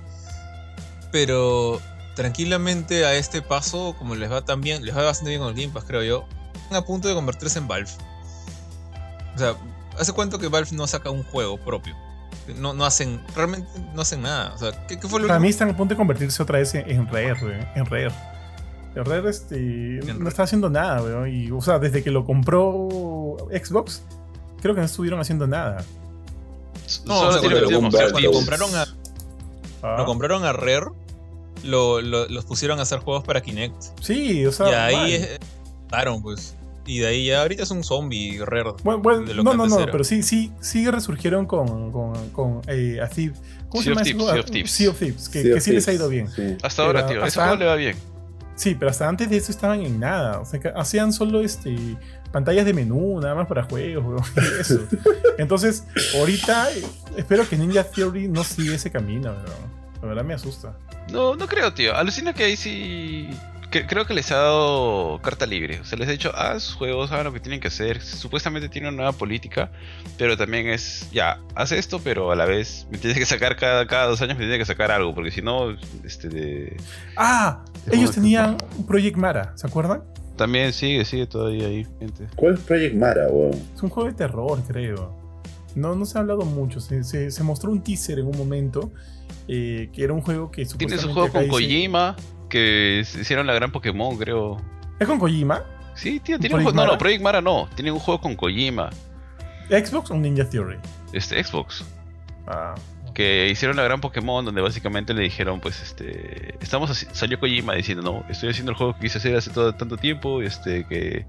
Pero 1.11 1.81
tranquilamente 2.15 3.05
a 3.05 3.15
este 3.15 3.41
paso, 3.41 3.95
como 3.97 4.15
les 4.15 4.31
va 4.31 4.43
tan 4.43 4.61
bien, 4.61 4.85
les 4.85 4.95
va 4.95 5.03
bastante 5.03 5.30
bien 5.30 5.41
con 5.41 5.49
el 5.49 5.55
Game 5.55 5.73
Pass, 5.73 5.85
creo 5.85 6.03
yo, 6.03 6.27
están 6.53 6.77
a 6.77 6.85
punto 6.85 7.07
de 7.07 7.15
convertirse 7.15 7.57
en 7.57 7.67
Valve. 7.67 7.89
O 9.35 9.39
sea, 9.39 9.55
¿hace 9.97 10.13
cuánto 10.13 10.38
que 10.38 10.49
Valve 10.49 10.69
no 10.73 10.85
saca 10.85 11.09
un 11.09 11.23
juego 11.23 11.57
propio? 11.57 11.95
No, 12.57 12.73
no 12.73 12.85
hacen, 12.85 13.21
realmente 13.35 13.67
no 13.93 14.01
hacen 14.01 14.21
nada. 14.21 14.53
O 14.53 14.57
sea, 14.57 14.85
¿qué, 14.88 14.99
qué 14.99 15.07
fue 15.07 15.21
lo 15.21 15.27
Para 15.27 15.39
mí 15.39 15.49
están 15.49 15.69
a 15.69 15.77
punto 15.77 15.93
de 15.93 15.97
convertirse 15.97 16.43
otra 16.43 16.59
vez 16.59 16.73
en, 16.76 16.89
en 16.89 17.07
Rare, 17.07 17.69
en 17.76 17.85
Rare. 17.85 18.11
Rare 19.03 19.30
este, 19.30 19.57
no 20.17 20.27
está 20.30 20.43
haciendo 20.43 20.69
nada, 20.69 21.01
weón. 21.01 21.27
Y, 21.34 21.51
o 21.51 21.61
sea, 21.61 21.80
desde 21.80 22.03
que 22.03 22.11
lo 22.11 22.26
compró 22.26 23.38
Xbox, 23.51 24.03
creo 24.61 24.73
que 24.76 24.81
no 24.81 24.85
estuvieron 24.85 25.19
haciendo 25.19 25.47
nada. 25.47 25.84
No, 27.05 27.15
Solo 27.15 27.30
o 27.30 27.31
sea, 27.34 27.41
tiene 27.41 27.55
cuando, 27.61 28.31
compraron 28.31 28.76
a, 28.76 28.85
Ah, 29.81 29.95
lo 29.99 30.05
compraron 30.05 30.43
a 30.43 30.51
Rare, 30.53 30.88
lo, 31.63 32.01
lo- 32.01 32.27
los 32.27 32.45
pusieron 32.45 32.80
a 32.80 32.81
hacer 32.81 32.99
juegos 32.99 33.23
para 33.23 33.41
Kinect. 33.41 33.76
Sí, 34.01 34.45
o 34.45 34.51
sea. 34.51 34.69
y 34.91 34.95
ahí 34.95 35.26
daron, 35.89 36.21
pues. 36.21 36.55
Y 36.85 36.99
de 36.99 37.07
ahí 37.07 37.27
ya 37.27 37.41
ahorita 37.43 37.63
es 37.63 37.71
un 37.71 37.84
zombie 37.84 38.39
Rare. 38.43 38.71
Bueno, 38.84 39.01
bueno, 39.01 39.21
de 39.21 39.34
lo 39.35 39.43
no, 39.43 39.51
que 39.51 39.57
no, 39.57 39.67
no, 39.67 39.80
era. 39.80 39.91
pero 39.91 40.03
sí, 40.03 40.23
sí, 40.23 40.51
sí 40.59 40.89
resurgieron 40.89 41.45
con, 41.45 41.91
con, 41.91 42.30
con 42.31 42.61
eh, 42.67 42.99
a 43.01 43.07
Thief- 43.09 43.35
¿Cómo 43.69 43.84
Sea 43.84 43.93
se 44.03 44.13
llama? 44.13 44.31
Sea 44.34 44.39
of 44.41 44.45
Thieves. 44.49 44.71
Sea 44.71 44.89
of 44.89 44.97
Thieves, 44.97 45.30
que, 45.30 45.41
Sea 45.43 45.51
que 45.51 45.57
of 45.59 45.63
sí 45.63 45.71
les 45.71 45.88
ha 45.88 45.93
ido 45.93 46.09
bien. 46.09 46.27
sí. 46.31 46.57
Hasta 46.63 46.84
ahora, 46.84 47.05
tío. 47.05 47.19
Ese 47.19 47.27
hasta- 47.27 47.41
juego 47.43 47.55
le 47.57 47.65
va 47.67 47.76
bien. 47.76 47.95
Sí, 48.60 48.76
pero 48.76 48.91
hasta 48.91 49.07
antes 49.07 49.30
de 49.30 49.38
eso 49.38 49.53
estaban 49.53 49.80
en 49.80 50.02
nada. 50.02 50.41
O 50.41 50.45
sea, 50.45 50.60
hacían 50.76 51.14
solo 51.14 51.40
este 51.40 51.95
pantallas 52.34 52.65
de 52.65 52.73
menú, 52.73 53.18
nada 53.22 53.34
más 53.34 53.48
para 53.48 53.64
juegos, 53.64 54.30
y 54.36 54.61
eso. 54.61 54.81
Entonces, 55.38 55.86
ahorita 56.18 56.68
espero 57.15 57.48
que 57.48 57.57
Ninja 57.57 57.86
Theory 57.86 58.27
no 58.27 58.44
siga 58.44 58.76
ese 58.76 58.91
camino, 58.91 59.31
weón. 59.31 59.80
La 60.02 60.07
verdad 60.10 60.23
me 60.26 60.34
asusta. 60.34 60.73
No, 61.10 61.38
no 61.38 61.48
creo, 61.48 61.73
tío. 61.73 61.95
Alucina 61.95 62.34
que 62.34 62.44
ahí 62.44 62.57
sí. 62.57 63.30
Que- 63.69 63.85
creo 63.85 64.05
que 64.05 64.13
les 64.13 64.31
ha 64.31 64.37
dado 64.37 65.19
carta 65.21 65.45
libre. 65.45 65.79
O 65.79 65.85
sea, 65.85 65.97
les 65.97 66.07
ha 66.07 66.11
dicho, 66.11 66.31
haz 66.35 66.63
sus 66.63 66.75
juegos, 66.75 67.11
hagan 67.11 67.25
lo 67.25 67.33
que 67.33 67.39
tienen 67.39 67.59
que 67.59 67.67
hacer. 67.67 68.01
Supuestamente 68.01 68.69
tiene 68.69 68.87
una 68.89 68.97
nueva 68.97 69.11
política, 69.11 69.71
pero 70.17 70.35
también 70.37 70.67
es, 70.67 71.07
ya, 71.11 71.39
haz 71.55 71.71
esto, 71.71 71.99
pero 72.03 72.31
a 72.31 72.35
la 72.35 72.45
vez 72.45 72.87
me 72.91 72.97
tienes 72.97 73.17
que 73.17 73.25
sacar 73.25 73.55
cada, 73.55 73.85
cada 73.87 74.07
dos 74.07 74.21
años, 74.21 74.37
me 74.37 74.43
tienes 74.45 74.59
que 74.59 74.65
sacar 74.65 74.91
algo, 74.91 75.13
porque 75.13 75.31
si 75.31 75.41
no, 75.41 75.75
este, 76.03 76.29
de- 76.29 76.77
Ah, 77.15 77.63
ellos 77.91 78.11
tenían 78.11 78.57
un 78.77 78.85
Project 78.85 79.17
Mara, 79.17 79.53
¿se 79.55 79.67
acuerdan? 79.67 80.03
también 80.35 80.71
sigue, 80.71 81.03
sigue 81.03 81.27
todavía 81.27 81.67
ahí, 81.67 81.85
gente. 81.99 82.27
¿Cuál 82.37 82.53
es 82.53 82.61
Project 82.61 82.95
Mara, 82.95 83.27
weón? 83.27 83.51
Es 83.75 83.83
un 83.83 83.89
juego 83.89 84.07
de 84.09 84.15
terror, 84.15 84.57
creo. 84.65 85.13
No, 85.75 85.95
no 85.95 86.05
se 86.05 86.17
ha 86.17 86.21
hablado 86.21 86.43
mucho. 86.43 86.79
Se, 86.79 87.03
se- 87.03 87.29
se 87.29 87.43
mostró 87.43 87.71
un 87.73 87.83
teaser 87.83 88.19
en 88.19 88.25
un 88.27 88.37
momento 88.37 88.89
eh, 89.49 89.89
que 89.93 90.01
era 90.03 90.13
un 90.13 90.21
juego 90.21 90.49
que 90.49 90.63
Tiene 90.65 90.69
supuestamente 90.97 91.01
su 91.07 91.13
juego 91.13 91.27
acá 91.27 91.39
con 91.39 91.41
dice- 91.49 91.51
Kojima, 91.51 92.15
que 92.49 92.99
hicieron 93.01 93.47
la 93.47 93.53
gran 93.53 93.71
Pokémon, 93.71 94.17
creo. 94.17 94.61
¿Es 94.99 95.07
con 95.07 95.19
Kojima? 95.19 95.63
Sí, 95.95 96.19
tío, 96.19 96.39
tiene 96.39 96.55
¿Project 96.55 96.67
un 96.69 96.73
juego. 96.73 96.88
No, 96.88 96.91
no, 96.93 96.97
Project 96.97 97.21
Mara 97.21 97.41
no. 97.41 97.69
Tiene 97.76 97.91
un 97.91 97.99
juego 97.99 98.19
con 98.19 98.35
Kojima. 98.35 98.89
¿Xbox 99.69 100.11
o 100.11 100.15
Ninja 100.15 100.49
Theory? 100.49 100.77
Este, 101.13 101.41
Xbox. 101.43 101.85
Ah, 102.47 102.76
que 103.13 103.49
hicieron 103.49 103.76
la 103.76 103.84
gran 103.84 104.01
Pokémon 104.01 104.45
donde 104.45 104.61
básicamente 104.61 105.13
le 105.13 105.23
dijeron 105.23 105.59
pues 105.59 105.81
este 105.81 106.55
estamos 106.61 107.05
salió 107.11 107.39
Kojima 107.39 107.73
diciendo 107.73 108.01
no 108.01 108.23
estoy 108.30 108.49
haciendo 108.49 108.71
el 108.71 108.77
juego 108.77 108.93
que 108.93 109.01
quise 109.01 109.17
hacer 109.17 109.35
hace 109.35 109.51
todo 109.51 109.76
tanto 109.76 109.97
tiempo 109.97 110.41
este 110.41 110.85
que, 110.85 111.26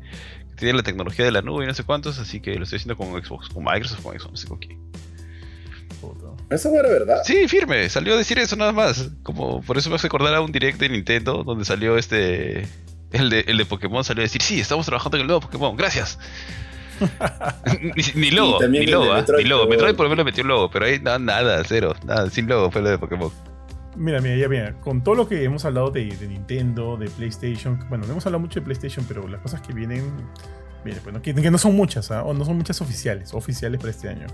que 0.51 0.57
tiene 0.57 0.75
la 0.75 0.85
tecnología 0.85 1.25
de 1.25 1.33
la 1.33 1.43
nube 1.43 1.65
y 1.65 1.67
no 1.67 1.75
sé 1.75 1.83
cuántos 1.83 2.19
así 2.21 2.41
que 2.41 2.55
lo 2.55 2.63
estoy 2.63 2.77
haciendo 2.77 2.97
con 2.97 3.09
Xbox 3.21 3.49
con 3.49 3.65
Microsoft 3.65 4.03
con 4.03 4.19
Xbox 4.19 4.31
no 4.31 4.37
sé 4.37 4.47
con 4.47 4.59
quién. 4.59 4.79
¿Esa 6.51 6.69
era 6.71 6.89
verdad? 6.89 7.23
sí 7.25 7.47
firme 7.49 7.89
salió 7.89 8.15
a 8.15 8.17
decir 8.19 8.39
eso 8.39 8.57
nada 8.57 8.73
más 8.73 9.11
como 9.23 9.63
por 9.63 9.79
eso 9.79 9.89
me 9.91 9.97
hace 9.97 10.07
acordar 10.09 10.35
a 10.35 10.41
un 10.41 10.51
direct 10.53 10.79
de 10.81 10.89
Nintendo 10.89 11.45
donde 11.45 11.65
salió 11.65 11.97
este 11.97 12.67
el 13.13 13.31
de, 13.31 13.41
el 13.47 13.57
de 13.57 13.65
Pokémon 13.67 14.03
salió 14.05 14.23
a 14.23 14.25
decir 14.25 14.43
sí 14.43 14.61
estamos 14.61 14.87
trabajando 14.87 15.17
en 15.17 15.23
el 15.23 15.27
nuevo 15.29 15.41
Pokémon 15.41 15.77
gracias 15.77 16.19
ni, 17.97 18.03
ni 18.21 18.31
logo, 18.31 18.59
ni 18.69 18.87
logo, 18.87 19.13
¿ah? 19.13 19.17
Metroid, 19.17 19.43
ni 19.45 19.49
logo. 19.49 19.63
pero- 19.63 19.71
Metroid 19.79 19.95
por 19.97 20.05
lo 20.05 20.11
menos 20.11 20.25
metió 20.25 20.43
un 20.43 20.49
logo, 20.49 20.71
pero 20.71 20.85
ahí 20.85 20.99
nada, 21.01 21.19
nada, 21.19 21.63
cero, 21.67 21.95
nada, 22.05 22.29
sin 22.29 22.47
logo 22.47 22.71
fue 22.71 22.83
lo 22.83 22.91
de 22.91 22.99
Pokémon. 22.99 23.31
Mira, 23.97 24.21
mira, 24.21 24.37
ya 24.37 24.49
mira, 24.49 24.75
con 24.81 25.03
todo 25.03 25.15
lo 25.15 25.27
que 25.29 25.43
hemos 25.43 25.65
hablado 25.65 25.91
de, 25.91 26.05
de 26.15 26.29
Nintendo, 26.29 26.97
de 26.99 27.09
PlayStation, 27.09 27.79
bueno, 27.89 28.05
no 28.07 28.13
hemos 28.13 28.27
hablado 28.27 28.41
mucho 28.41 28.61
de 28.61 28.65
PlayStation, 28.67 29.05
pero 29.09 29.27
las 29.29 29.41
cosas 29.41 29.63
que 29.63 29.73
vienen, 29.73 30.05
vienen, 30.85 31.03
pues, 31.03 31.15
¿no? 31.15 31.23
que, 31.23 31.35
que 31.35 31.51
no 31.51 31.59
son 31.59 31.75
muchas, 31.77 32.11
¿ah? 32.11 32.23
o 32.25 32.33
no 32.35 32.45
son 32.45 32.57
muchas 32.57 32.81
oficiales, 32.81 33.33
oficiales 33.35 33.79
para 33.81 33.91
este 33.91 34.09
año. 34.09 34.27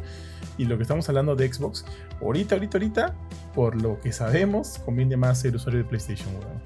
Y 0.59 0.64
lo 0.64 0.77
que 0.77 0.82
estamos 0.82 1.09
hablando 1.09 1.35
de 1.36 1.52
Xbox, 1.52 1.85
ahorita, 2.23 2.55
ahorita, 2.55 2.78
ahorita, 2.78 3.14
por 3.55 3.81
lo 3.81 4.01
que 4.01 4.12
sabemos, 4.12 4.78
conviene 4.85 5.16
más 5.16 5.40
ser 5.40 5.55
usuario 5.56 5.82
de 5.82 5.85
PlayStation, 5.89 6.28
weón. 6.36 6.60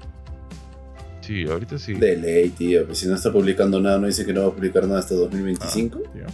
Sí, 1.21 1.45
ahorita 1.47 1.77
sí. 1.77 1.93
De 1.93 2.17
ley, 2.17 2.49
tío. 2.49 2.85
Pues 2.87 2.97
si 2.99 3.07
no 3.07 3.15
está 3.15 3.31
publicando 3.31 3.79
nada, 3.79 3.97
no 3.99 4.07
dice 4.07 4.25
que 4.25 4.33
no 4.33 4.41
va 4.41 4.47
a 4.47 4.51
publicar 4.51 4.85
nada 4.87 4.99
hasta 4.99 5.13
2025. 5.15 5.99
Ah, 6.03 6.09
tío. 6.13 6.25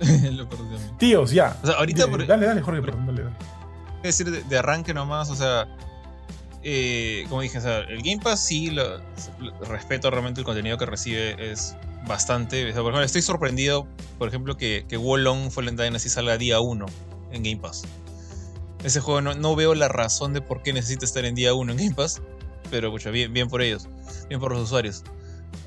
Lo 0.32 0.48
perdí 0.48 0.62
también. 0.64 0.98
Tíos, 0.98 1.30
ya. 1.32 1.56
O 1.62 1.66
sea, 1.66 1.76
ahorita, 1.76 2.02
Dale, 2.06 2.10
por- 2.10 2.26
dale, 2.26 2.46
dale, 2.46 2.60
Jorge, 2.62 2.82
perdón, 2.82 3.06
dale, 3.06 3.22
dale. 3.24 3.36
decir 4.02 4.30
de, 4.30 4.42
de 4.42 4.58
arranque 4.58 4.94
nomás, 4.94 5.30
o 5.30 5.36
sea, 5.36 5.68
eh, 6.62 7.24
como 7.28 7.42
dije, 7.42 7.58
o 7.58 7.60
sea, 7.60 7.80
el 7.80 8.02
Game 8.02 8.20
Pass 8.22 8.44
sí, 8.44 8.70
lo, 8.70 8.98
lo- 8.98 9.64
respeto 9.66 10.10
realmente 10.10 10.40
el 10.40 10.44
contenido 10.44 10.76
que 10.78 10.86
recibe, 10.86 11.52
es 11.52 11.76
bastante. 12.06 12.62
Por 12.62 12.70
ejemplo, 12.70 13.02
estoy 13.02 13.22
sorprendido, 13.22 13.86
por 14.18 14.28
ejemplo, 14.28 14.56
que, 14.56 14.84
que 14.88 14.96
Wolong 14.96 15.50
Fallen 15.50 15.76
Dynasty 15.76 16.08
salga 16.08 16.38
día 16.38 16.60
1 16.60 16.86
en 17.32 17.42
Game 17.42 17.58
Pass. 17.58 17.82
Ese 18.84 19.00
juego 19.00 19.20
no, 19.20 19.34
no 19.34 19.54
veo 19.54 19.74
la 19.74 19.88
razón 19.88 20.32
de 20.32 20.40
por 20.40 20.62
qué 20.62 20.72
necesita 20.72 21.04
estar 21.04 21.24
en 21.24 21.34
día 21.34 21.54
1 21.54 21.72
en 21.72 21.78
Game 21.78 21.94
Pass, 21.94 22.20
pero 22.70 22.90
pucha, 22.90 23.10
bien, 23.10 23.32
bien 23.32 23.48
por 23.48 23.62
ellos, 23.62 23.88
bien 24.28 24.40
por 24.40 24.52
los 24.52 24.62
usuarios. 24.62 25.04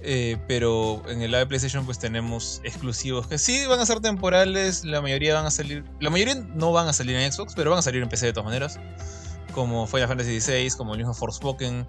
Eh, 0.02 0.38
pero 0.48 1.02
en 1.10 1.22
el 1.22 1.32
lado 1.32 1.46
de 1.46 1.48
PlayStation 1.48 1.86
pues 1.86 1.98
tenemos 1.98 2.62
exclusivos 2.64 3.28
que 3.28 3.40
sí 3.40 3.66
van 3.66 3.80
a 3.80 3.86
ser 3.86 4.02
temporales, 4.02 4.84
la 4.84 5.02
mayoría 5.02 5.34
van 5.34 5.48
a 5.48 5.52
salir, 5.52 5.84
la 6.00 6.10
mayoría 6.12 6.36
no 6.36 6.72
van 6.72 6.88
a 6.88 6.94
salir 6.94 7.16
en 7.16 7.32
Xbox, 7.32 7.54
pero 7.56 7.72
van 7.72 7.80
a 7.80 7.82
salir 7.82 8.04
en 8.04 8.10
PC 8.10 8.28
de 8.28 8.34
todas 8.34 8.46
maneras, 8.46 8.80
como 9.54 9.88
Final 9.88 10.08
Fantasy 10.08 10.42
XVI, 10.42 10.70
como 10.78 10.94
el 10.94 11.00
mismo 11.00 11.14
Forspoken, 11.14 11.88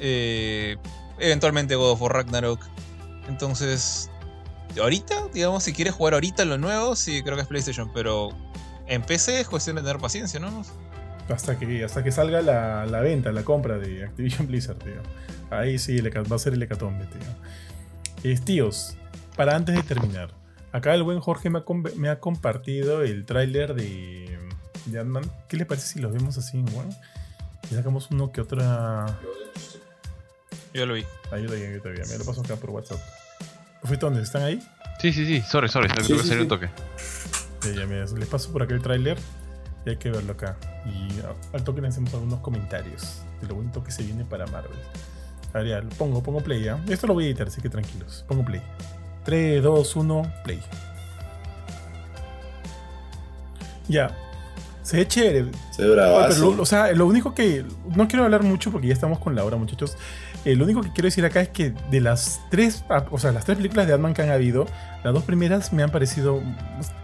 eh, 0.00 0.76
eventualmente 1.18 1.76
God 1.76 1.92
of 1.92 2.02
War 2.02 2.12
Ragnarok. 2.12 2.60
Entonces, 3.28 4.10
ahorita, 4.80 5.14
digamos, 5.32 5.64
si 5.64 5.72
quieres 5.72 5.94
jugar 5.94 6.14
ahorita 6.14 6.44
lo 6.44 6.58
nuevo, 6.58 6.94
sí 6.96 7.22
creo 7.22 7.36
que 7.36 7.42
es 7.42 7.48
PlayStation, 7.48 7.90
pero 7.92 8.30
en 8.86 9.02
PC 9.02 9.40
es 9.40 9.48
cuestión 9.48 9.76
de 9.76 9.82
tener 9.82 9.98
paciencia, 9.98 10.38
¿no? 10.40 10.64
Hasta 11.28 11.58
que, 11.58 11.84
hasta 11.84 12.04
que 12.04 12.12
salga 12.12 12.40
la, 12.40 12.86
la 12.86 13.00
venta, 13.00 13.32
la 13.32 13.42
compra 13.42 13.78
de 13.78 14.04
Activision 14.04 14.46
Blizzard, 14.48 14.78
tío. 14.78 15.02
Ahí 15.50 15.78
sí 15.78 16.00
va 16.00 16.36
a 16.36 16.38
ser 16.38 16.52
el 16.54 16.62
hecatombe, 16.62 17.04
tío. 17.06 18.30
Eh, 18.30 18.38
tíos, 18.44 18.96
para 19.36 19.54
antes 19.56 19.74
de 19.74 19.82
terminar, 19.82 20.30
acá 20.72 20.94
el 20.94 21.02
buen 21.02 21.20
Jorge 21.20 21.50
me 21.50 21.58
ha, 21.60 21.64
com- 21.64 21.84
me 21.96 22.08
ha 22.08 22.20
compartido 22.20 23.02
el 23.02 23.24
tráiler 23.26 23.74
de, 23.74 24.38
de 24.86 24.98
Ant-Man. 25.00 25.30
¿Qué 25.48 25.56
le 25.56 25.66
parece 25.66 25.86
si 25.88 25.98
lo 26.00 26.10
vemos 26.10 26.38
así 26.38 26.58
en 26.58 26.68
One? 26.76 26.94
Y 27.70 27.74
sacamos 27.74 28.08
uno 28.12 28.30
que 28.30 28.40
otra. 28.40 29.18
Yo 30.72 30.86
lo 30.86 30.94
vi. 30.94 31.04
Ayuda 31.32 31.54
ahí 31.56 31.78
todavía, 31.80 32.04
me 32.08 32.18
lo 32.18 32.24
paso 32.24 32.40
acá 32.42 32.56
por 32.56 32.70
WhatsApp. 32.70 33.00
¿Fue 33.82 33.96
dónde? 33.96 34.22
¿Están 34.22 34.42
ahí? 34.42 34.62
Sí, 35.00 35.12
sí, 35.12 35.26
sí, 35.26 35.40
sorry, 35.42 35.68
sorry, 35.68 35.88
me 35.88 36.02
Sí, 36.02 36.08
tuve 36.12 36.22
que 36.22 36.28
sí, 36.28 36.34
un 36.34 36.40
sí. 36.42 36.46
toque. 36.48 36.70
Ya, 37.62 37.72
ya, 37.80 37.86
mira, 37.86 38.04
les 38.04 38.28
paso 38.28 38.50
por 38.52 38.62
acá 38.62 38.74
el 38.74 38.82
tráiler 38.82 39.18
y 39.84 39.90
hay 39.90 39.96
que 39.96 40.10
verlo 40.10 40.32
acá. 40.32 40.56
Y 40.86 41.08
al 41.54 41.62
toque 41.64 41.80
le 41.80 41.88
hacemos 41.88 42.12
algunos 42.14 42.40
comentarios 42.40 43.22
de 43.40 43.48
lo 43.48 43.56
bonito 43.56 43.82
que 43.84 43.90
se 43.90 44.02
viene 44.02 44.24
para 44.24 44.46
Marvel. 44.46 44.78
A 45.52 45.58
ver, 45.58 45.68
ya, 45.68 45.80
lo 45.80 45.88
pongo, 45.90 46.22
pongo 46.22 46.40
play, 46.40 46.62
¿ya? 46.64 46.78
Esto 46.88 47.06
lo 47.06 47.14
voy 47.14 47.24
a 47.24 47.26
editar, 47.28 47.46
así 47.48 47.60
que 47.60 47.68
tranquilos. 47.68 48.24
Pongo 48.28 48.44
play. 48.44 48.62
3, 49.24 49.62
2, 49.62 49.96
1, 49.96 50.32
play. 50.44 50.60
Ya. 53.88 54.16
Se 54.82 54.98
ve 54.98 55.08
chévere. 55.08 55.46
Se 55.72 55.82
ve 55.82 55.90
bravazo. 55.90 56.28
pero 56.28 56.54
lo- 56.56 56.62
o 56.62 56.66
sea, 56.66 56.92
lo 56.92 57.06
único 57.06 57.34
que. 57.34 57.64
No 57.94 58.06
quiero 58.08 58.24
hablar 58.24 58.42
mucho 58.42 58.70
porque 58.70 58.86
ya 58.88 58.94
estamos 58.94 59.18
con 59.18 59.34
la 59.34 59.44
hora, 59.44 59.56
muchachos. 59.56 59.96
Eh, 60.46 60.54
lo 60.54 60.64
único 60.64 60.80
que 60.80 60.92
quiero 60.92 61.08
decir 61.08 61.24
acá 61.24 61.40
es 61.40 61.48
que 61.48 61.74
de 61.90 62.00
las 62.00 62.40
tres. 62.50 62.84
ah, 62.88 63.04
O 63.10 63.18
sea, 63.18 63.32
las 63.32 63.44
tres 63.44 63.56
películas 63.56 63.86
de 63.88 63.94
Ant-Man 63.94 64.14
que 64.14 64.22
han 64.22 64.30
habido, 64.30 64.66
las 65.02 65.12
dos 65.12 65.24
primeras 65.24 65.72
me 65.72 65.82
han 65.82 65.90
parecido. 65.90 66.40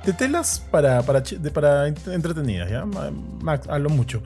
De 0.06 0.12
telas 0.12 0.62
para, 0.70 1.02
para, 1.02 1.23
para 1.52 1.89
ent- 1.89 2.12
entretenidas, 2.12 2.70
¿ya? 2.70 2.85
Ma- 2.86 3.10
Max, 3.10 3.66
a 3.69 3.78
lo 3.81 3.90
mucho. 3.90 4.23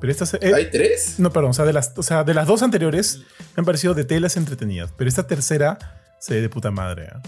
Pero 0.00 0.10
estas. 0.12 0.34
eh, 0.34 0.52
¿Hay 0.54 0.70
tres? 0.70 1.14
no, 1.18 1.32
perdón, 1.32 1.50
o 1.52 1.54
sea, 1.54 1.64
de 1.64 1.72
las, 1.72 1.92
o 1.96 2.02
sea, 2.02 2.24
de 2.24 2.34
las 2.34 2.46
dos 2.46 2.62
anteriores 2.62 3.20
me 3.56 3.62
han 3.62 3.64
parecido 3.64 3.94
de 3.94 4.04
telas 4.04 4.36
entretenidas. 4.36 4.92
Pero 4.96 5.08
esta 5.08 5.26
tercera 5.26 5.78
se 6.20 6.34
ve 6.34 6.40
de 6.42 6.48
puta 6.50 6.70
madre, 6.70 7.08
¿ya? 7.10 7.22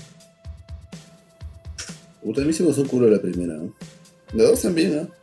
Puta, 2.23 2.43
a 2.43 2.45
mí 2.45 2.53
se 2.53 2.63
me 2.63 2.69
un 2.69 2.85
culo 2.87 3.09
la 3.09 3.19
primera. 3.19 3.55
¿no? 3.55 3.73
La 4.35 4.45
dos 4.45 4.61
también, 4.61 4.95
¿no? 4.95 5.20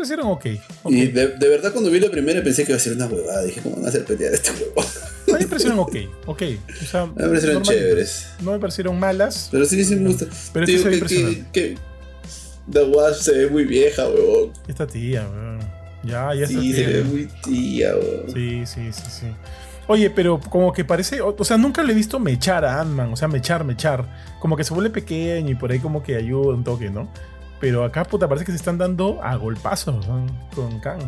Me 0.00 0.06
parecieron 0.06 0.26
ok. 0.28 0.46
ok. 0.84 0.92
Y 0.92 1.06
de, 1.08 1.28
de 1.28 1.48
verdad 1.48 1.72
cuando 1.72 1.90
vi 1.90 2.00
la 2.00 2.10
primera 2.10 2.42
pensé 2.42 2.64
que 2.64 2.72
iba 2.72 2.76
a 2.76 2.80
ser 2.80 2.94
una 2.94 3.06
huevada. 3.06 3.42
Dije, 3.44 3.60
¿cómo 3.60 3.76
van 3.76 3.84
a 3.84 3.88
hacer 3.88 4.04
pelear 4.06 4.32
este 4.32 4.50
huevo? 4.52 4.72
A 4.80 5.32
mí 5.34 5.38
me 5.40 5.46
parecieron 5.46 5.78
ok, 5.78 5.96
ok. 6.26 6.42
O 6.82 6.84
sea, 6.86 7.06
Me 7.06 7.12
parecieron 7.12 7.54
normalitas. 7.56 7.68
chéveres. 7.68 8.26
No 8.40 8.52
me 8.52 8.58
parecieron 8.58 8.98
malas. 8.98 9.48
Pero 9.52 9.64
sí, 9.66 9.84
sí 9.84 9.96
me 9.96 10.08
gusta. 10.08 10.26
Pero 10.54 10.66
Digo 10.66 10.88
este 10.88 11.08
se 11.08 11.24
ve 11.24 11.34
que, 11.34 11.44
que, 11.52 11.74
que 11.74 11.78
The 12.72 12.84
Wasp 12.84 13.20
se 13.22 13.32
ve 13.32 13.50
muy 13.50 13.64
vieja, 13.64 14.08
huevón. 14.08 14.52
Esta 14.66 14.86
tía, 14.86 15.28
weón. 15.30 15.58
Ya, 16.02 16.34
ya 16.34 16.44
está 16.46 16.60
Sí, 16.60 16.72
se 16.72 16.86
ve 16.86 17.04
muy 17.04 17.28
tía, 17.44 17.94
huevón. 17.94 18.32
Sí, 18.32 18.62
sí, 18.64 18.80
sí, 18.92 19.02
sí. 19.20 19.26
Oye, 19.86 20.08
pero 20.08 20.40
como 20.40 20.72
que 20.72 20.84
parece, 20.84 21.20
o, 21.20 21.34
o 21.36 21.44
sea, 21.44 21.58
nunca 21.58 21.82
le 21.82 21.92
he 21.92 21.96
visto 21.96 22.18
mechar 22.18 22.64
a 22.64 22.80
Ant-Man, 22.80 23.12
o 23.12 23.16
sea, 23.16 23.28
mechar, 23.28 23.64
mechar. 23.64 24.06
Como 24.40 24.56
que 24.56 24.64
se 24.64 24.72
vuelve 24.72 24.88
pequeño 24.90 25.50
y 25.50 25.54
por 25.56 25.70
ahí 25.72 25.78
como 25.80 26.02
que 26.02 26.16
ayuda 26.16 26.54
un 26.54 26.64
toque, 26.64 26.88
¿no? 26.90 27.12
Pero 27.60 27.84
acá, 27.84 28.04
puta, 28.04 28.26
parece 28.26 28.46
que 28.46 28.52
se 28.52 28.56
están 28.56 28.78
dando 28.78 29.22
a 29.22 29.36
golpazos 29.36 30.06
¿no? 30.08 30.26
con 30.54 30.80
Kang. 30.80 31.02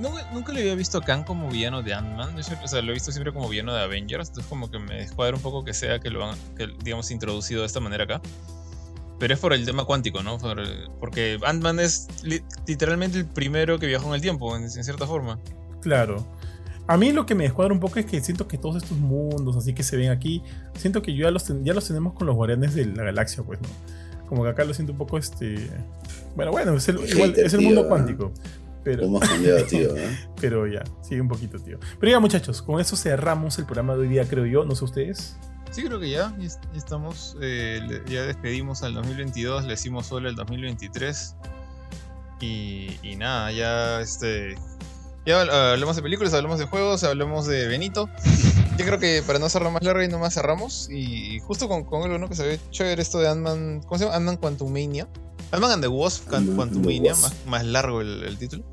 Nunca, 0.00 0.30
nunca 0.32 0.52
le 0.52 0.60
había 0.60 0.74
visto 0.76 0.98
a 0.98 1.02
Kang 1.02 1.24
como 1.24 1.48
villano 1.48 1.82
de 1.82 1.94
Ant-Man. 1.94 2.36
O 2.62 2.68
sea, 2.68 2.80
lo 2.82 2.90
he 2.90 2.94
visto 2.94 3.10
siempre 3.10 3.32
como 3.32 3.48
villano 3.48 3.74
de 3.74 3.82
Avengers. 3.82 4.28
Entonces, 4.28 4.48
como 4.48 4.70
que 4.70 4.78
me 4.78 4.96
descuadra 4.96 5.34
un 5.36 5.42
poco 5.42 5.64
que 5.64 5.74
sea 5.74 5.98
que 5.98 6.10
lo 6.10 6.24
han, 6.28 6.36
que, 6.56 6.68
digamos, 6.84 7.10
introducido 7.10 7.60
de 7.62 7.66
esta 7.66 7.80
manera 7.80 8.04
acá. 8.04 8.20
Pero 9.18 9.34
es 9.34 9.40
por 9.40 9.52
el 9.52 9.64
tema 9.66 9.84
cuántico, 9.84 10.22
¿no? 10.22 10.38
Por 10.38 10.60
el- 10.60 10.88
porque 11.00 11.38
Ant-Man 11.44 11.80
es 11.80 12.06
li- 12.22 12.42
literalmente 12.66 13.18
el 13.18 13.26
primero 13.26 13.78
que 13.78 13.86
viajó 13.86 14.08
en 14.08 14.14
el 14.14 14.20
tiempo, 14.20 14.56
en, 14.56 14.62
en 14.64 14.70
cierta 14.84 15.06
forma. 15.06 15.38
Claro. 15.82 16.24
A 16.86 16.96
mí 16.96 17.12
lo 17.12 17.26
que 17.26 17.34
me 17.34 17.44
descuadra 17.44 17.72
un 17.74 17.80
poco 17.80 17.98
es 17.98 18.06
que 18.06 18.20
siento 18.20 18.46
que 18.48 18.58
todos 18.58 18.76
estos 18.82 18.96
mundos 18.98 19.56
así 19.56 19.74
que 19.74 19.82
se 19.82 19.96
ven 19.96 20.10
aquí, 20.10 20.42
siento 20.74 21.02
que 21.02 21.14
yo 21.14 21.24
ya 21.24 21.30
los, 21.30 21.44
ten- 21.44 21.64
ya 21.64 21.74
los 21.74 21.86
tenemos 21.86 22.14
con 22.14 22.26
los 22.26 22.34
guardianes 22.36 22.74
de 22.74 22.86
la 22.86 23.04
galaxia, 23.04 23.42
pues, 23.42 23.60
¿no? 23.60 23.68
Como 24.30 24.44
que 24.44 24.48
acá 24.50 24.64
lo 24.64 24.72
siento 24.72 24.92
un 24.92 24.98
poco, 24.98 25.18
este... 25.18 25.68
Bueno, 26.36 26.52
bueno, 26.52 26.74
es 26.76 26.88
el, 26.88 27.00
igual, 27.00 27.30
Hater, 27.30 27.46
es 27.46 27.52
el 27.54 27.60
mundo 27.62 27.82
¿eh? 27.82 27.88
cuántico. 27.88 28.32
Pero... 28.84 29.02
¿Cómo 29.02 29.20
has 29.20 29.28
cambiado, 29.28 29.62
tío? 29.64 29.94
¿eh? 29.96 30.18
Pero 30.40 30.66
ya, 30.68 30.82
sigue 31.02 31.20
un 31.20 31.26
poquito, 31.28 31.58
tío. 31.58 31.78
Pero 31.98 32.12
ya, 32.12 32.20
muchachos, 32.20 32.62
con 32.62 32.80
eso 32.80 32.94
cerramos 32.96 33.58
el 33.58 33.64
programa 33.66 33.94
de 33.94 34.02
hoy 34.02 34.08
día, 34.08 34.24
creo 34.26 34.46
yo. 34.46 34.64
No 34.64 34.74
sé 34.76 34.84
ustedes. 34.84 35.36
Sí, 35.72 35.82
creo 35.82 35.98
que 36.00 36.08
ya, 36.10 36.32
ya 36.38 36.46
est- 36.46 36.62
ya 36.72 36.78
estamos. 36.78 37.36
eh, 37.42 37.80
ya 38.08 38.22
despedimos 38.22 38.82
al 38.84 38.94
2022, 38.94 39.66
le 39.66 39.74
hicimos 39.74 40.06
solo 40.06 40.28
el 40.28 40.34
2023. 40.36 41.34
Y, 42.40 42.96
y 43.02 43.16
nada, 43.16 43.52
ya 43.52 44.00
este. 44.00 44.54
Ya 45.26 45.40
hablamos 45.72 45.96
de 45.96 46.02
películas, 46.02 46.32
hablamos 46.34 46.58
de 46.60 46.64
juegos, 46.66 47.04
hablamos 47.04 47.46
de 47.46 47.66
Benito. 47.68 48.08
Yo 48.80 48.86
creo 48.86 48.98
que 48.98 49.22
para 49.26 49.38
no 49.38 49.46
hacerlo 49.46 49.70
más 49.70 49.82
largo 49.82 50.02
y 50.02 50.08
nomás 50.08 50.34
cerramos. 50.34 50.88
Y 50.90 51.38
justo 51.40 51.68
con, 51.68 51.84
con 51.84 52.02
algo 52.02 52.18
¿no? 52.18 52.28
que 52.28 52.34
se 52.34 52.42
ve 52.46 52.60
chévere 52.70 53.00
esto 53.02 53.18
de 53.18 53.28
Ant-Man. 53.28 53.82
¿Cómo 53.86 53.98
se 53.98 54.04
llama? 54.04 54.16
Ant-Man 54.16 54.36
Quantumania. 54.38 55.08
Ant-Man 55.52 55.72
and 55.72 55.82
the 55.82 55.88
Wasp 55.88 56.28
Quantumania, 56.28 57.14
más, 57.16 57.34
más 57.46 57.64
largo 57.64 58.00
el, 58.00 58.22
el 58.24 58.38
título. 58.38 58.64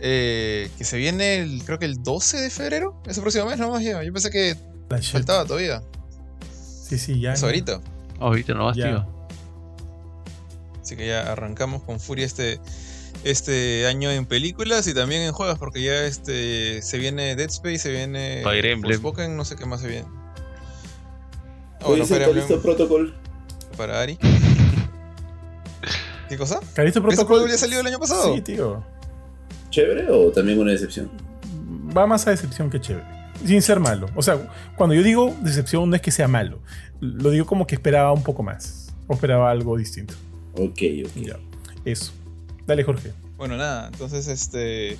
Eh, 0.00 0.70
que 0.76 0.84
se 0.84 0.96
viene, 0.98 1.38
el- 1.38 1.62
creo 1.64 1.78
que 1.78 1.86
el 1.86 2.02
12 2.02 2.38
de 2.38 2.50
febrero, 2.50 3.00
ese 3.06 3.20
próximo 3.20 3.46
mes 3.46 3.58
nomás 3.58 3.82
ya. 3.82 4.02
Yo 4.02 4.12
pensé 4.12 4.30
que 4.30 4.56
La 4.90 4.98
shit. 4.98 5.12
faltaba 5.12 5.44
todavía. 5.44 5.82
Sí, 6.86 6.98
sí, 6.98 7.20
ya. 7.20 7.32
Eso 7.32 7.46
ahorita. 7.46 7.80
Ahorita 8.20 8.52
nomás, 8.54 8.74
tío. 8.76 9.06
Así 10.82 10.96
que 10.96 11.06
ya 11.06 11.32
arrancamos 11.32 11.82
con 11.82 11.98
furia 11.98 12.26
este, 12.26 12.60
este 13.24 13.86
año 13.86 14.10
en 14.10 14.26
películas 14.26 14.86
y 14.86 14.94
también 14.94 15.22
en 15.22 15.32
juegos, 15.32 15.58
porque 15.58 15.82
ya 15.82 16.04
este 16.04 16.82
se 16.82 16.98
viene 16.98 17.34
Dead 17.34 17.48
Space, 17.48 17.78
se 17.78 17.90
viene 17.90 18.42
Fire 18.44 18.66
Emblem. 18.66 19.00
Forspoken, 19.00 19.36
no 19.36 19.44
sé 19.44 19.56
qué 19.56 19.66
más 19.66 19.80
se 19.80 19.88
viene. 19.88 20.06
Oye, 21.80 21.86
bueno, 21.86 22.04
¿ese 22.04 22.14
Fire 22.14 22.38
Emblem 22.38 22.62
Protocol? 22.62 23.14
para 23.76 24.00
Ari. 24.00 24.16
¿Qué 26.28 26.36
cosa? 26.36 26.60
Calisto 26.74 27.00
¿Ese 27.00 27.24
Protocol. 27.24 27.50
ya 27.50 27.58
salió 27.58 27.80
el 27.80 27.86
año 27.86 27.98
pasado? 27.98 28.34
Sí, 28.34 28.40
tío. 28.40 28.82
¿Chévere 29.70 30.10
o 30.10 30.30
también 30.30 30.58
una 30.58 30.72
decepción? 30.72 31.10
Va 31.96 32.06
más 32.06 32.26
a 32.26 32.30
decepción 32.30 32.70
que 32.70 32.80
chévere. 32.80 33.04
Sin 33.44 33.60
ser 33.62 33.80
malo. 33.80 34.08
O 34.14 34.22
sea, 34.22 34.38
cuando 34.76 34.94
yo 34.94 35.02
digo 35.02 35.34
decepción 35.40 35.90
no 35.90 35.96
es 35.96 36.02
que 36.02 36.12
sea 36.12 36.28
malo. 36.28 36.60
Lo 37.00 37.30
digo 37.30 37.46
como 37.46 37.66
que 37.66 37.74
esperaba 37.74 38.12
un 38.12 38.22
poco 38.22 38.42
más. 38.42 38.94
O 39.08 39.14
esperaba 39.14 39.50
algo 39.50 39.76
distinto. 39.76 40.14
Ok, 40.54 40.80
ok. 41.04 41.16
Ya. 41.16 41.36
Eso. 41.84 42.12
Dale, 42.66 42.82
Jorge. 42.84 43.12
Bueno, 43.36 43.56
nada, 43.56 43.88
entonces 43.88 44.26
este 44.26 44.96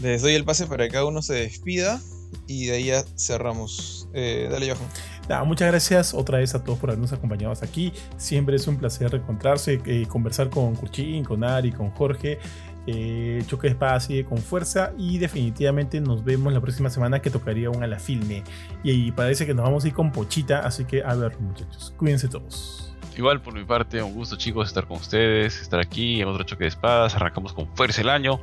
les 0.00 0.22
doy 0.22 0.34
el 0.34 0.44
pase 0.44 0.66
para 0.66 0.84
que 0.84 0.90
cada 0.90 1.04
uno 1.04 1.22
se 1.22 1.34
despida 1.34 2.00
y 2.46 2.66
de 2.66 2.72
ahí 2.76 2.84
ya 2.86 3.04
cerramos. 3.16 4.08
Eh, 4.14 4.48
dale, 4.50 4.70
Johan. 4.70 4.88
Nada, 5.28 5.44
muchas 5.44 5.68
gracias 5.68 6.14
otra 6.14 6.38
vez 6.38 6.54
a 6.54 6.64
todos 6.64 6.78
por 6.78 6.90
habernos 6.90 7.12
acompañado 7.12 7.52
hasta 7.52 7.66
aquí. 7.66 7.92
Siempre 8.16 8.56
es 8.56 8.66
un 8.66 8.76
placer 8.76 9.10
reencontrarse, 9.10 9.80
eh, 9.86 10.06
conversar 10.08 10.50
con 10.50 10.74
Curchín, 10.74 11.24
con 11.24 11.44
Ari, 11.44 11.72
con 11.72 11.90
Jorge. 11.90 12.38
Eh, 12.86 13.44
Choque 13.46 13.68
de 13.68 13.74
Espada 13.74 14.00
sigue 14.00 14.24
con 14.24 14.38
fuerza 14.38 14.92
y 14.98 15.18
definitivamente 15.18 16.00
nos 16.00 16.24
vemos 16.24 16.52
la 16.52 16.60
próxima 16.60 16.90
semana 16.90 17.22
que 17.22 17.30
tocaría 17.30 17.70
un 17.70 17.82
a 17.84 17.86
la 17.86 18.00
filme. 18.00 18.42
Y, 18.82 18.90
ahí 18.90 19.12
parece 19.12 19.46
que 19.46 19.54
nos 19.54 19.64
vamos 19.64 19.84
a 19.84 19.88
ir 19.88 19.94
con 19.94 20.10
Pochita, 20.10 20.60
así 20.60 20.84
que 20.84 21.02
a 21.04 21.14
ver 21.14 21.38
muchachos, 21.38 21.94
cuídense 21.96 22.26
todos. 22.26 22.91
Igual 23.16 23.42
por 23.42 23.54
mi 23.54 23.64
parte, 23.64 24.02
un 24.02 24.14
gusto 24.14 24.36
chicos 24.36 24.68
estar 24.68 24.86
con 24.86 24.98
ustedes, 24.98 25.60
estar 25.60 25.80
aquí 25.80 26.20
en 26.20 26.28
otro 26.28 26.44
choque 26.44 26.64
de 26.64 26.68
espadas, 26.68 27.14
arrancamos 27.14 27.52
con 27.52 27.68
fuerza 27.76 28.00
el 28.00 28.08
año. 28.08 28.40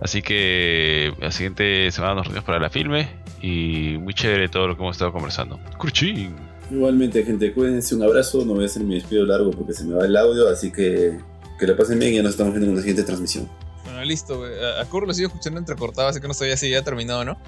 Así 0.00 0.22
que 0.22 1.12
la 1.20 1.32
siguiente 1.32 1.90
semana 1.90 2.14
nos 2.14 2.26
reunimos 2.26 2.44
para 2.44 2.58
la 2.58 2.70
filme 2.70 3.08
y 3.42 3.96
muy 3.98 4.14
chévere 4.14 4.48
todo 4.48 4.68
lo 4.68 4.76
que 4.76 4.82
hemos 4.82 4.96
estado 4.96 5.12
conversando. 5.12 5.58
Curchín. 5.78 6.36
Igualmente, 6.70 7.24
gente, 7.24 7.52
cuídense, 7.52 7.94
un 7.94 8.02
abrazo. 8.02 8.44
No 8.44 8.54
voy 8.54 8.64
a 8.64 8.66
hacer 8.66 8.82
mi 8.82 8.94
despido 8.94 9.24
largo 9.26 9.50
porque 9.50 9.72
se 9.72 9.84
me 9.84 9.94
va 9.94 10.04
el 10.04 10.16
audio, 10.16 10.48
así 10.48 10.72
que 10.72 11.18
que 11.58 11.66
la 11.66 11.76
pasen 11.76 11.98
bien 11.98 12.12
y 12.12 12.16
ya 12.16 12.22
nos 12.22 12.32
estamos 12.32 12.52
viendo 12.52 12.66
en 12.66 12.72
una 12.72 12.80
siguiente 12.80 13.04
transmisión. 13.04 13.48
Bueno, 13.84 14.04
listo. 14.04 14.42
A, 14.44 14.82
a 14.82 14.84
Kurt 14.86 15.06
lo 15.06 15.14
sigo 15.14 15.28
escuchando 15.28 15.58
entrecortado, 15.58 16.08
así 16.08 16.20
que 16.20 16.28
no 16.28 16.34
sabía 16.34 16.56
si 16.56 16.70
ya 16.70 16.82
terminado 16.82 17.24
no. 17.24 17.38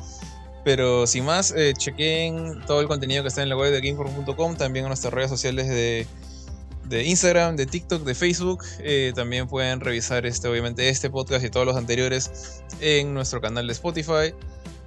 Pero 0.66 1.06
sin 1.06 1.24
más, 1.24 1.52
eh, 1.52 1.74
chequen 1.78 2.60
todo 2.66 2.80
el 2.80 2.88
contenido 2.88 3.22
que 3.22 3.28
está 3.28 3.40
en 3.40 3.48
la 3.48 3.56
web 3.56 3.70
de 3.70 3.80
gameform.com, 3.80 4.56
también 4.56 4.84
en 4.84 4.88
nuestras 4.88 5.14
redes 5.14 5.30
sociales 5.30 5.68
de, 5.68 6.08
de 6.88 7.04
Instagram, 7.04 7.54
de 7.54 7.66
TikTok, 7.66 8.02
de 8.02 8.16
Facebook. 8.16 8.64
Eh, 8.80 9.12
también 9.14 9.46
pueden 9.46 9.78
revisar 9.78 10.26
este, 10.26 10.48
obviamente, 10.48 10.88
este 10.88 11.08
podcast 11.08 11.44
y 11.44 11.50
todos 11.50 11.66
los 11.66 11.76
anteriores 11.76 12.64
en 12.80 13.14
nuestro 13.14 13.40
canal 13.40 13.68
de 13.68 13.74
Spotify. 13.74 14.34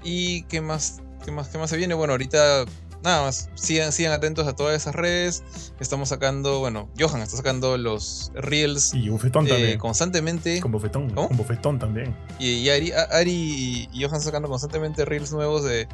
¿Y 0.03 0.43
qué 0.43 0.59
más, 0.59 0.99
qué 1.23 1.31
más, 1.31 1.47
qué 1.47 1.57
más 1.57 1.69
se 1.69 1.77
viene? 1.77 1.93
Bueno, 1.93 2.11
ahorita 2.11 2.65
nada 3.03 3.23
más, 3.23 3.49
sigan, 3.55 3.91
sigan 3.91 4.11
atentos 4.13 4.47
a 4.47 4.55
todas 4.55 4.75
esas 4.81 4.95
redes. 4.95 5.43
Estamos 5.79 6.09
sacando, 6.09 6.59
bueno, 6.59 6.89
Johan 6.99 7.21
está 7.21 7.37
sacando 7.37 7.77
los 7.77 8.31
reels 8.35 8.93
Y 8.93 9.09
bofetón 9.09 9.45
eh, 9.47 9.49
también. 9.49 9.79
constantemente. 9.79 10.59
Con 10.59 10.71
bofetón. 10.71 11.09
¿Cómo? 11.11 11.27
Con 11.29 11.37
bofetón 11.37 11.79
también. 11.79 12.15
Y, 12.39 12.51
y 12.53 12.69
Ari, 12.69 12.91
Ari 12.91 13.87
y 13.91 14.03
Johan 14.03 14.21
sacando 14.21 14.47
constantemente 14.49 15.05
reels 15.05 15.31
nuevos 15.31 15.63
de. 15.63 15.87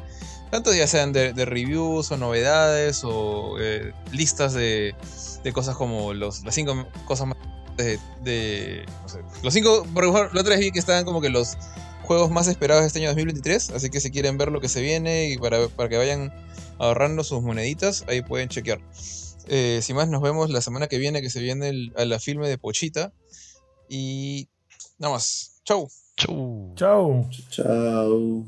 Tanto 0.50 0.72
ya 0.72 0.86
sean 0.86 1.12
de, 1.12 1.32
de 1.32 1.44
reviews 1.44 2.10
o 2.12 2.16
novedades 2.16 3.02
o 3.04 3.56
eh, 3.60 3.92
listas 4.12 4.52
de, 4.54 4.94
de 5.42 5.52
cosas 5.52 5.74
como 5.76 6.14
los, 6.14 6.44
las 6.44 6.54
cinco 6.54 6.86
cosas 7.04 7.26
más 7.28 7.36
de. 7.76 7.98
de- 8.22 8.84
no 9.02 9.08
sé, 9.08 9.18
los 9.42 9.52
cinco. 9.52 9.86
Por 9.92 10.04
ejemplo, 10.04 10.30
la 10.32 10.40
otra 10.40 10.54
vez 10.56 10.60
vi 10.60 10.70
que 10.72 10.78
estaban 10.78 11.04
como 11.04 11.20
que 11.20 11.28
los 11.30 11.56
juegos 12.04 12.30
más 12.30 12.46
esperados 12.46 12.82
de 12.82 12.86
este 12.86 13.00
año 13.00 13.08
2023. 13.08 13.70
Así 13.70 13.90
que 13.90 14.00
si 14.00 14.10
quieren 14.12 14.38
ver 14.38 14.52
lo 14.52 14.60
que 14.60 14.68
se 14.68 14.80
viene 14.80 15.28
y 15.30 15.38
para, 15.38 15.66
para 15.68 15.88
que 15.88 15.96
vayan 15.96 16.32
ahorrando 16.78 17.24
sus 17.24 17.42
moneditas, 17.42 18.04
ahí 18.08 18.22
pueden 18.22 18.48
chequear. 18.48 18.80
Eh, 19.48 19.80
sin 19.82 19.96
más, 19.96 20.08
nos 20.08 20.22
vemos 20.22 20.50
la 20.50 20.60
semana 20.60 20.88
que 20.88 20.98
viene, 20.98 21.22
que 21.22 21.30
se 21.30 21.40
viene 21.40 21.68
el- 21.68 21.92
a 21.96 22.04
la 22.04 22.18
filme 22.18 22.48
de 22.48 22.58
Pochita. 22.58 23.12
Y 23.88 24.48
nada 24.98 25.14
más. 25.14 25.60
Chau. 25.64 25.88
Chau. 26.16 26.72
Chao. 26.76 27.28
Chao. 27.50 28.46